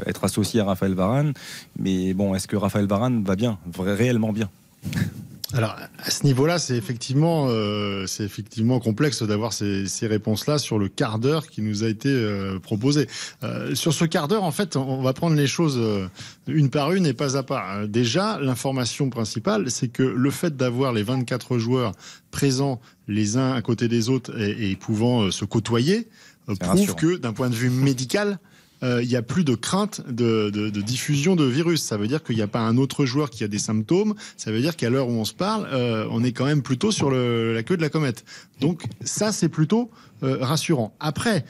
être 0.07 0.25
associé 0.25 0.61
à 0.61 0.65
Raphaël 0.65 0.95
Varane. 0.95 1.35
Mais 1.79 2.15
bon, 2.15 2.35
est-ce 2.35 2.49
que 2.49 2.57
Raphaël 2.57 2.87
Varane 2.87 3.23
va 3.23 3.37
bien, 3.37 3.59
réellement 3.79 4.33
bien? 4.33 4.49
Alors 5.53 5.77
à 5.99 6.11
ce 6.11 6.25
niveau-là, 6.25 6.59
c'est 6.59 6.77
effectivement, 6.77 7.47
euh, 7.49 8.07
c'est 8.07 8.25
effectivement 8.25 8.81
complexe 8.81 9.23
d'avoir 9.23 9.53
ces, 9.53 9.87
ces 9.87 10.07
réponses-là 10.07 10.59
sur 10.59 10.79
le 10.79 10.89
quart 10.89 11.19
d'heure 11.19 11.47
qui 11.47 11.63
nous 11.63 11.85
a 11.85 11.89
été 11.89 12.09
euh, 12.09 12.59
proposé. 12.59 13.07
Euh, 13.45 13.75
sur 13.75 13.95
ce 13.95 14.05
quart 14.05 14.27
d'heure, 14.27 14.43
en 14.43 14.51
fait, 14.51 14.77
on 14.77 15.03
va 15.03 15.13
prendre 15.13 15.37
les 15.37 15.47
choses 15.47 15.79
euh, 15.79 16.09
une 16.49 16.69
par 16.69 16.93
une 16.93 17.07
et 17.07 17.13
pas 17.13 17.37
à 17.37 17.45
pas. 17.45 17.87
Déjà, 17.87 18.41
l'information 18.41 19.09
principale, 19.09 19.71
c'est 19.71 19.89
que 19.89 20.03
le 20.03 20.31
fait 20.31 20.57
d'avoir 20.57 20.93
les 20.93 21.05
24 21.05 21.59
joueurs 21.59 21.93
présents 22.33 22.81
les 23.07 23.37
uns 23.37 23.53
à 23.53 23.63
côté 23.63 23.87
des 23.87 24.09
autres 24.09 24.37
et, 24.41 24.71
et 24.73 24.77
pouvant 24.77 25.31
se 25.31 25.45
côtoyer 25.45 26.09
prouve 26.55 26.95
que 26.95 27.17
d'un 27.17 27.33
point 27.33 27.51
de 27.51 27.55
vue 27.55 27.71
médical, 27.71 28.39
euh, 28.83 29.03
il 29.03 29.09
n'y 29.09 29.17
a 29.17 29.23
plus 29.23 29.45
de 29.45 29.55
crainte 29.55 30.03
de, 30.09 30.71
diffusion 30.71 31.37
de 31.37 31.45
virus. 31.45 31.83
Ça 31.83 31.97
veut 31.97 32.07
dire 32.07 32.23
qu'il 32.23 32.37
n'y 32.37 32.43
a 32.43 32.47
pas 32.47 32.61
un 32.61 32.77
autre 32.77 33.07
joueur 33.07 33.31
qui 33.31 33.45
a 33.45 33.49
des 33.49 33.59
symptômes. 33.59 34.15
Ça 34.37 34.51
veut 34.51 34.61
dire 34.61 34.77
qu'à 34.77 34.91
l'heure 34.91 35.09
où 35.09 35.13
on 35.13 35.25
se 35.25 35.35
parle, 35.35 35.69
euh, 35.73 36.07
on 36.11 36.23
est 36.23 36.33
quand 36.33 36.45
même 36.45 36.63
plutôt 36.63 36.93
sur 36.93 37.11
la 37.11 37.63
queue 37.63 37.77
de 37.77 37.83
la 37.83 37.89
comète. 37.89 38.25
Donc 38.61 38.85
ça, 39.03 39.33
c'est 39.33 39.49
plutôt 39.49 39.91
euh, 40.23 40.39
rassurant. 40.41 40.95
Après, 40.99 41.45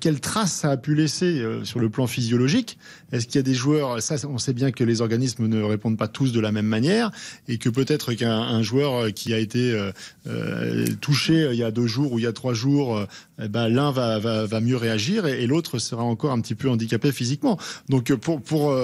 quelle 0.00 0.20
trace 0.20 0.52
ça 0.52 0.70
a 0.70 0.76
pu 0.76 0.94
laisser 0.94 1.42
sur 1.64 1.80
le 1.80 1.88
plan 1.90 2.06
physiologique? 2.06 2.78
Est-ce 3.12 3.26
qu'il 3.26 3.36
y 3.36 3.38
a 3.38 3.42
des 3.42 3.54
joueurs 3.54 4.00
Ça, 4.02 4.16
on 4.28 4.38
sait 4.38 4.52
bien 4.52 4.70
que 4.70 4.84
les 4.84 5.00
organismes 5.00 5.46
ne 5.46 5.62
répondent 5.62 5.98
pas 5.98 6.08
tous 6.08 6.32
de 6.32 6.40
la 6.40 6.52
même 6.52 6.66
manière 6.66 7.10
et 7.48 7.58
que 7.58 7.68
peut-être 7.68 8.12
qu'un 8.14 8.62
joueur 8.62 9.12
qui 9.12 9.32
a 9.32 9.38
été 9.38 9.76
touché 11.00 11.48
il 11.50 11.58
y 11.58 11.64
a 11.64 11.70
deux 11.70 11.86
jours 11.86 12.12
ou 12.12 12.18
il 12.18 12.22
y 12.22 12.26
a 12.26 12.32
trois 12.32 12.54
jours, 12.54 13.04
eh 13.42 13.48
ben, 13.48 13.68
l'un 13.68 13.90
va, 13.90 14.60
mieux 14.60 14.76
réagir 14.76 15.26
et, 15.26 15.46
l'autre 15.46 15.78
sera 15.78 16.02
encore 16.02 16.32
un 16.32 16.40
petit 16.40 16.54
peu 16.54 16.63
handicapé 16.68 17.12
physiquement. 17.12 17.58
Donc 17.88 18.12
pour, 18.14 18.40
pour 18.40 18.74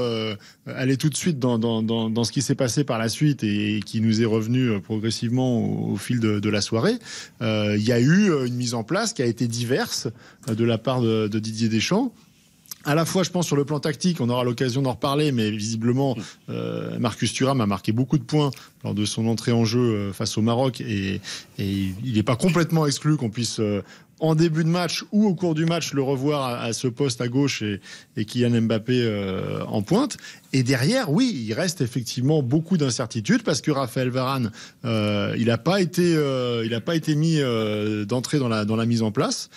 aller 0.67 0.97
tout 0.97 1.09
de 1.09 1.17
suite 1.17 1.39
dans, 1.39 2.25
ce 2.25 2.33
qui 2.33 2.43
s'est 2.43 2.55
passé 2.55 2.85
par 2.85 2.99
la 2.99 3.09
suite 3.09 3.43
et, 3.43 3.81
qui 3.85 4.01
nous 4.01 4.23
est 4.23 4.27
revenu 4.27 4.81
progressivement 4.81 5.91
au, 5.91 5.97
fil 5.97 6.21
de, 6.21 6.51
la 6.51 6.61
soirée, 6.61 6.99
il 7.41 7.83
y 7.83 7.93
a 7.93 8.01
eu 8.01 8.47
une 8.47 8.55
mise 8.55 8.75
en 8.75 8.85
place 8.85 9.13
qui 9.13 9.23
a 9.23 9.27
été 9.27 9.47
diverse 9.47 10.09
euh, 10.49 10.55
de 10.55 10.65
la 10.65 10.79
part 10.79 11.01
de, 11.01 11.29
Didier 11.29 11.69
Deschamps 11.69 12.13
à 12.87 12.95
la 12.95 13.05
fois, 13.05 13.25
je 13.25 13.31
pense, 13.31 13.47
sur 13.47 13.57
le 13.57 13.67
plan 13.67 13.79
tactique, 13.79 14.23
on 14.23 14.31
aura 14.31 14.43
l'occasion 14.43 14.81
d'en 14.81 14.93
reparler, 14.93 15.33
mais 15.33 15.51
visiblement, 15.51 16.17
euh, 16.49 16.99
Marcus 16.99 17.31
Thuram 17.31 17.61
a 17.61 17.67
marqué 17.67 17.93
beaucoup 17.93 18.17
de 18.17 18.23
points 18.23 18.51
lors 18.85 18.95
de 18.95 19.05
son 19.05 19.27
entrée 19.27 19.53
en 19.53 19.67
jeu 19.67 19.81
euh, 19.81 20.13
face 20.15 20.39
au 20.39 20.41
Maroc, 20.41 20.81
et, 20.81 21.21
il 21.59 22.15
n'est 22.15 22.23
pas 22.23 22.37
complètement 22.37 22.87
exclu 22.87 23.19
qu'on 23.19 23.29
puisse 23.29 23.61
en 24.21 24.35
début 24.35 24.65
de 24.65 24.69
match 24.69 25.05
ou 25.13 25.27
au 25.27 25.35
cours 25.35 25.55
du 25.55 25.65
match 25.65 25.93
le 25.93 26.03
revoir 26.03 26.61
à, 26.61 26.73
ce 26.73 26.89
poste 26.89 27.21
à 27.21 27.29
gauche 27.29 27.63
et, 27.63 27.81
et 28.17 28.25
Kylian 28.25 28.61
Mbappé 28.63 29.03
euh, 29.03 29.65
en 29.67 29.83
pointe. 29.83 30.17
Et 30.53 30.63
derrière, 30.63 31.11
oui, 31.11 31.45
il 31.47 31.53
reste 31.53 31.81
effectivement 31.81 32.43
beaucoup 32.43 32.77
d'incertitudes 32.77 33.43
parce 33.43 33.61
que 33.61 33.71
Raphaël 33.71 34.11
Varane, 34.11 34.51
euh, 34.85 35.35
il 35.39 35.47
n'a 35.47 35.59
pas 35.59 35.81
été, 35.81 36.15
euh, 36.17 36.65
il 36.65 36.75
a 36.75 36.81
pas 36.81 36.97
été 36.97 37.15
mis 37.15 37.41
d'entrée 38.07 38.39
dans 38.39 38.49
la 38.49 38.87
mise 38.87 39.03
en 39.03 39.11
place. 39.13 39.51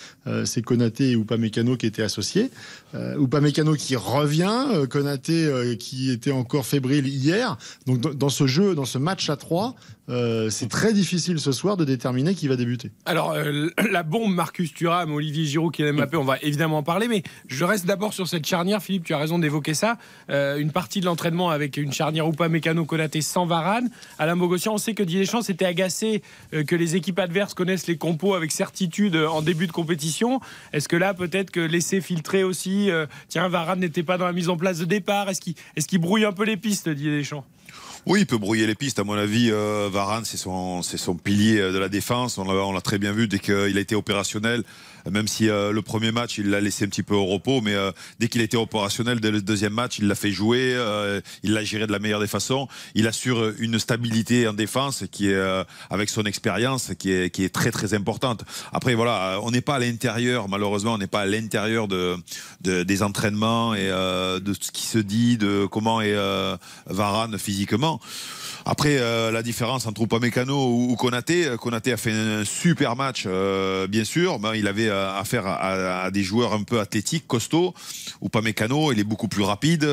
C'est 0.46 0.62
Konaté 0.62 1.12
et 1.12 1.14
Upamecano 1.14 1.78
qui 1.78 1.86
étaient 1.86 2.04
associés. 2.04 2.52
Upamecano 2.94 3.74
qui 3.74 3.96
revient, 3.96 4.88
Konaté 4.90 5.76
qui 5.80 6.12
était 6.12 6.32
encore 6.32 6.66
fébrile 6.66 7.08
hier. 7.08 7.58
Donc 7.86 8.00
dans 8.00 8.30
ce 8.30 8.48
jeu, 8.48 8.76
dans 8.76 8.86
ce 8.86 8.98
match 8.98 9.30
à 9.30 9.36
trois, 9.36 9.76
c'est 10.50 10.70
très 10.70 10.94
difficile 10.94 11.40
ce 11.40 11.52
soir 11.52 11.78
de 11.78 11.86
déterminer 11.86 12.36
qui 12.36 12.48
va 12.48 12.56
débuter. 12.56 12.92
Alors 13.06 13.36
la 13.92 14.04
bombe 14.04 14.34
Marcus 14.34 14.74
Thuram, 14.74 15.14
Olivier 15.14 15.46
Giroud, 15.46 15.74
Kylian 15.74 15.94
Mbappé, 15.94 16.18
on 16.18 16.24
va 16.24 16.38
évidemment 16.42 16.80
en 16.80 16.84
parler, 16.84 17.08
mais 17.08 17.24
je 17.48 17.64
reste 17.64 17.86
d'abord 17.86 18.14
sur 18.14 18.28
cette 18.28 18.46
charnière. 18.46 18.82
Philippe, 18.82 19.06
tu 19.06 19.14
as 19.14 19.18
raison 19.18 19.40
d'évoquer 19.40 19.74
ça. 19.74 19.98
Euh, 20.30 20.58
une 20.58 20.72
partie 20.72 20.83
de 21.00 21.06
l'entraînement 21.06 21.50
avec 21.50 21.78
une 21.78 21.92
charnière 21.92 22.28
ou 22.28 22.32
pas 22.32 22.50
mécano 22.50 22.86
Konaté 22.86 23.22
sans 23.22 23.46
Varane. 23.46 23.90
Alain 24.20 24.36
Bogossian, 24.36 24.74
on 24.74 24.78
sait 24.78 24.94
que 24.94 25.04
Didier 25.04 25.22
Deschamps 25.22 25.42
s'était 25.42 25.66
agacé 25.66 26.22
euh, 26.54 26.64
que 26.64 26.76
les 26.76 26.96
équipes 26.96 27.20
adverses 27.20 27.54
connaissent 27.54 27.88
les 27.88 27.98
compos 27.98 28.36
avec 28.36 28.52
certitude 28.52 29.16
euh, 29.16 29.28
en 29.28 29.42
début 29.42 29.68
de 29.68 29.72
compétition. 29.72 30.40
Est-ce 30.74 30.88
que 30.88 30.96
là, 30.96 31.14
peut-être 31.14 31.52
que 31.52 31.60
laisser 31.60 32.02
filtrer 32.02 32.44
aussi, 32.44 32.90
tiens, 33.28 33.48
Varane 33.48 33.80
n'était 33.80 34.04
pas 34.04 34.18
dans 34.18 34.26
la 34.26 34.34
mise 34.34 34.50
en 34.50 34.58
place 34.58 34.80
de 34.80 34.86
départ, 34.86 35.30
est-ce 35.30 35.42
qu'il 35.42 35.56
est 35.78 35.98
brouille 35.98 36.26
un 36.26 36.32
peu 36.32 36.44
les 36.44 36.58
pistes, 36.58 36.90
Didier 36.90 37.18
Deschamps? 37.18 37.46
Oui, 38.06 38.22
il 38.22 38.26
peut 38.26 38.38
brouiller 38.38 38.68
les 38.68 38.76
pistes. 38.76 39.00
À 39.00 39.06
mon 39.06 39.14
avis, 39.14 39.50
euh, 39.50 39.90
Varane, 39.92 40.26
c'est 40.26 40.38
son, 40.38 40.82
son 40.82 41.16
pilier 41.16 41.60
de 41.60 41.78
la 41.78 41.88
défense. 41.88 42.38
On 42.38 42.74
l'a 42.74 42.82
très 42.82 42.98
bien 42.98 43.14
vu 43.14 43.28
dès 43.28 43.40
qu'il 43.40 43.78
a 43.78 43.80
été 43.80 43.96
opérationnel 43.96 44.64
même 45.10 45.28
si 45.28 45.50
euh, 45.50 45.72
le 45.72 45.82
premier 45.82 46.12
match, 46.12 46.38
il 46.38 46.50
l'a 46.50 46.62
laissé 46.62 46.86
un 46.86 46.88
petit 46.88 47.04
peu 47.04 47.16
au 47.16 47.26
repos, 47.26 47.62
mais 47.62 47.74
euh, 47.74 47.92
dès 48.20 48.28
qu'il 48.28 48.42
était 48.42 48.58
opérationnel, 48.58 49.20
dès 49.20 49.32
le 49.32 49.42
deuxième 49.42 49.74
match, 49.74 50.00
il 50.00 50.08
l'a 50.08 50.16
fait 50.16 50.32
jouer, 50.32 50.74
euh, 50.76 51.20
il 51.44 51.54
l'a 51.54 51.64
géré 51.64 51.88
de 51.88 51.92
la 51.92 52.00
meilleure 52.00 52.20
des 52.20 52.28
façons. 52.28 52.68
Il 52.96 53.08
assure 53.08 53.52
une 53.60 53.80
stabilité 53.80 54.48
en 54.48 54.54
défense 54.54 55.04
qui 55.12 55.30
est, 55.30 55.64
avec 55.90 56.10
son 56.10 56.24
expérience, 56.24 56.92
qui 56.98 57.12
est, 57.12 57.30
qui 57.30 57.44
est 57.44 57.54
très 57.54 57.72
très 57.72 57.94
importante. 57.94 58.44
Après, 58.72 58.94
voilà, 58.94 59.40
on 59.44 59.52
n'est 59.52 59.62
pas 59.62 59.76
à 59.76 59.80
l'intérieur, 59.80 60.48
malheureusement, 60.48 60.94
on 60.94 60.98
n'est 60.98 61.08
pas 61.08 61.22
à 61.22 61.26
l'intérieur 61.26 61.88
de, 61.88 62.16
de, 62.62 62.84
des 62.84 63.04
entraînements 63.04 63.74
et 63.76 63.88
de 63.88 64.54
ce 64.60 64.72
qui 64.72 64.86
se 64.86 65.00
dit, 65.00 65.38
de 65.38 65.66
comment 65.66 66.02
est 66.02 66.16
Varane 66.88 67.38
physiquement. 67.38 68.00
Après, 68.66 68.98
la 69.32 69.44
différence 69.44 69.86
entre 69.88 70.04
Upamecano 70.04 70.70
ou, 70.90 70.96
Konaté, 70.96 71.48
Konaté 71.60 71.94
a 71.94 71.98
fait 71.98 72.12
un 72.12 72.46
super 72.46 72.96
match, 72.96 73.28
bien 73.90 74.04
sûr. 74.04 74.40
Ben, 74.40 74.54
il 74.56 74.68
avait 74.68 74.90
affaire 74.94 75.48
à, 75.48 76.04
à, 76.04 76.12
des 76.12 76.24
joueurs 76.24 76.54
un 76.54 76.64
peu 76.64 76.80
athlétiques, 76.80 77.28
costauds. 77.28 77.74
Upamecano, 78.24 78.92
il 78.92 79.00
est 79.00 79.04
beaucoup 79.04 79.28
plus 79.28 79.44
rapide, 79.44 79.88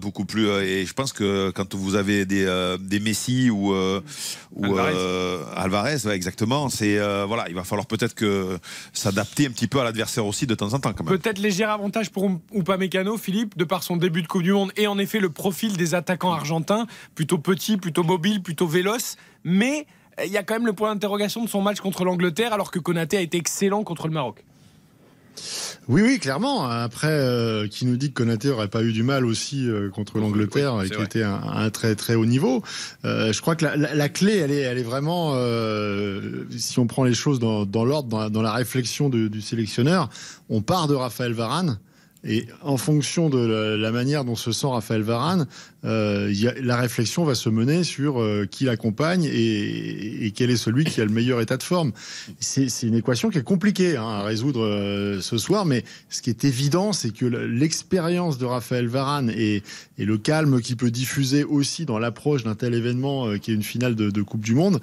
beaucoup 0.00 0.24
plus. 0.24 0.48
et 0.48 0.86
je 0.86 0.92
pense 0.92 1.12
que 1.12 1.50
quand 1.50 1.74
vous 1.74 1.94
avez 1.94 2.24
des, 2.24 2.76
des 2.80 3.00
Messi 3.00 3.50
ou, 3.50 3.74
ou 3.74 4.64
Alvarez, 4.78 5.52
Alvarez 5.56 6.08
exactement, 6.14 6.68
c'est 6.68 6.98
voilà, 7.26 7.48
il 7.48 7.54
va 7.54 7.64
falloir 7.64 7.86
peut-être 7.86 8.14
que 8.14 8.58
s'adapter 8.92 9.46
un 9.46 9.50
petit 9.50 9.66
peu 9.66 9.80
à 9.80 9.84
l'adversaire 9.84 10.26
aussi 10.26 10.46
de 10.46 10.54
temps 10.54 10.72
en 10.72 10.78
temps. 10.78 10.92
Peut-être 10.92 11.38
léger 11.38 11.64
avantage 11.64 12.10
pour 12.10 12.30
Upamecano, 12.54 13.16
Philippe, 13.16 13.56
de 13.56 13.64
par 13.64 13.82
son 13.82 13.96
début 13.96 14.22
de 14.22 14.28
Coupe 14.28 14.42
du 14.42 14.52
Monde 14.52 14.72
et 14.76 14.86
en 14.86 14.98
effet 14.98 15.20
le 15.20 15.30
profil 15.30 15.76
des 15.76 15.94
attaquants 15.94 16.32
argentins, 16.32 16.86
plutôt 17.14 17.38
petit, 17.38 17.76
plutôt 17.76 18.02
mobile, 18.02 18.42
plutôt 18.42 18.66
véloce, 18.66 19.16
mais 19.44 19.86
il 20.24 20.30
y 20.30 20.38
a 20.38 20.42
quand 20.42 20.54
même 20.54 20.66
le 20.66 20.72
point 20.72 20.92
d'interrogation 20.92 21.44
de 21.44 21.48
son 21.48 21.60
match 21.60 21.80
contre 21.80 22.04
l'Angleterre, 22.04 22.52
alors 22.52 22.70
que 22.70 22.78
Konaté 22.78 23.18
a 23.18 23.20
été 23.20 23.36
excellent 23.36 23.84
contre 23.84 24.08
le 24.08 24.14
Maroc. 24.14 24.44
Oui, 25.88 26.02
oui, 26.02 26.18
clairement. 26.18 26.66
Après, 26.66 27.10
euh, 27.10 27.68
qui 27.68 27.86
nous 27.86 27.96
dit 27.96 28.08
que 28.08 28.14
Konaté 28.14 28.50
aurait 28.50 28.68
pas 28.68 28.82
eu 28.82 28.92
du 28.92 29.02
mal 29.02 29.24
aussi 29.24 29.68
euh, 29.68 29.90
contre 29.90 30.18
l'Angleterre 30.18 30.82
et 30.82 30.90
qui 30.90 31.00
était 31.00 31.22
un, 31.22 31.40
un, 31.42 31.70
très 31.70 31.94
très 31.94 32.14
haut 32.14 32.26
niveau. 32.26 32.62
Euh, 33.04 33.32
je 33.32 33.40
crois 33.40 33.56
que 33.56 33.64
la, 33.64 33.76
la, 33.76 34.08
clé, 34.08 34.36
elle 34.36 34.50
est, 34.50 34.60
elle 34.60 34.78
est 34.78 34.82
vraiment, 34.82 35.34
si 36.56 36.78
on 36.78 36.86
prend 36.86 37.04
les 37.04 37.14
choses 37.14 37.38
dans, 37.38 37.64
dans 37.66 37.84
l'ordre, 37.84 38.08
dans, 38.08 38.30
dans, 38.30 38.42
la 38.42 38.52
réflexion 38.52 39.08
du 39.08 39.40
sélectionneur, 39.40 40.10
on 40.48 40.62
part 40.62 40.88
de 40.88 40.94
Raphaël 40.94 41.32
Varane. 41.32 41.78
Et 42.28 42.46
en 42.62 42.76
fonction 42.76 43.30
de 43.30 43.38
la, 43.38 43.92
manière 43.92 44.24
dont 44.24 44.34
se 44.34 44.50
sent 44.50 44.66
Raphaël 44.66 45.02
Varane, 45.02 45.46
euh, 45.86 46.30
y 46.32 46.48
a, 46.48 46.54
la 46.60 46.76
réflexion 46.76 47.24
va 47.24 47.34
se 47.34 47.48
mener 47.48 47.84
sur 47.84 48.20
euh, 48.20 48.46
qui 48.50 48.64
l'accompagne 48.64 49.24
et, 49.24 50.26
et, 50.26 50.30
quel 50.32 50.50
est 50.50 50.56
celui 50.56 50.84
qui 50.84 51.00
a 51.00 51.04
le 51.04 51.10
meilleur 51.10 51.40
état 51.40 51.56
de 51.56 51.62
forme. 51.62 51.92
C'est 52.40 52.68
une 52.82 52.94
équation 52.94 53.30
qui 53.30 53.38
est 53.38 53.44
compliquée 53.44 53.96
hein, 53.96 54.06
à 54.06 54.22
résoudre 54.24 54.64
euh, 54.64 55.20
ce 55.20 55.38
soir, 55.38 55.64
mais 55.64 55.84
ce 56.08 56.22
qui 56.22 56.30
est 56.30 56.44
évident, 56.44 56.92
c'est 56.92 57.12
que 57.12 57.26
l'expérience 57.26 58.38
de 58.38 58.44
Raphaël 58.44 58.88
Varane 58.88 59.30
et, 59.30 59.62
et, 59.98 60.04
le 60.04 60.18
calme 60.18 60.60
qu'il 60.60 60.76
peut 60.76 60.90
diffuser 60.90 61.44
aussi 61.44 61.84
dans 61.84 61.98
l'approche 61.98 62.42
d'un 62.42 62.54
tel 62.54 62.74
événement 62.74 63.38
qui 63.38 63.50
est 63.50 63.54
une 63.54 63.62
finale 63.62 63.94
de, 63.94 64.10
de 64.10 64.22
Coupe 64.22 64.44
du 64.44 64.54
Monde, 64.54 64.80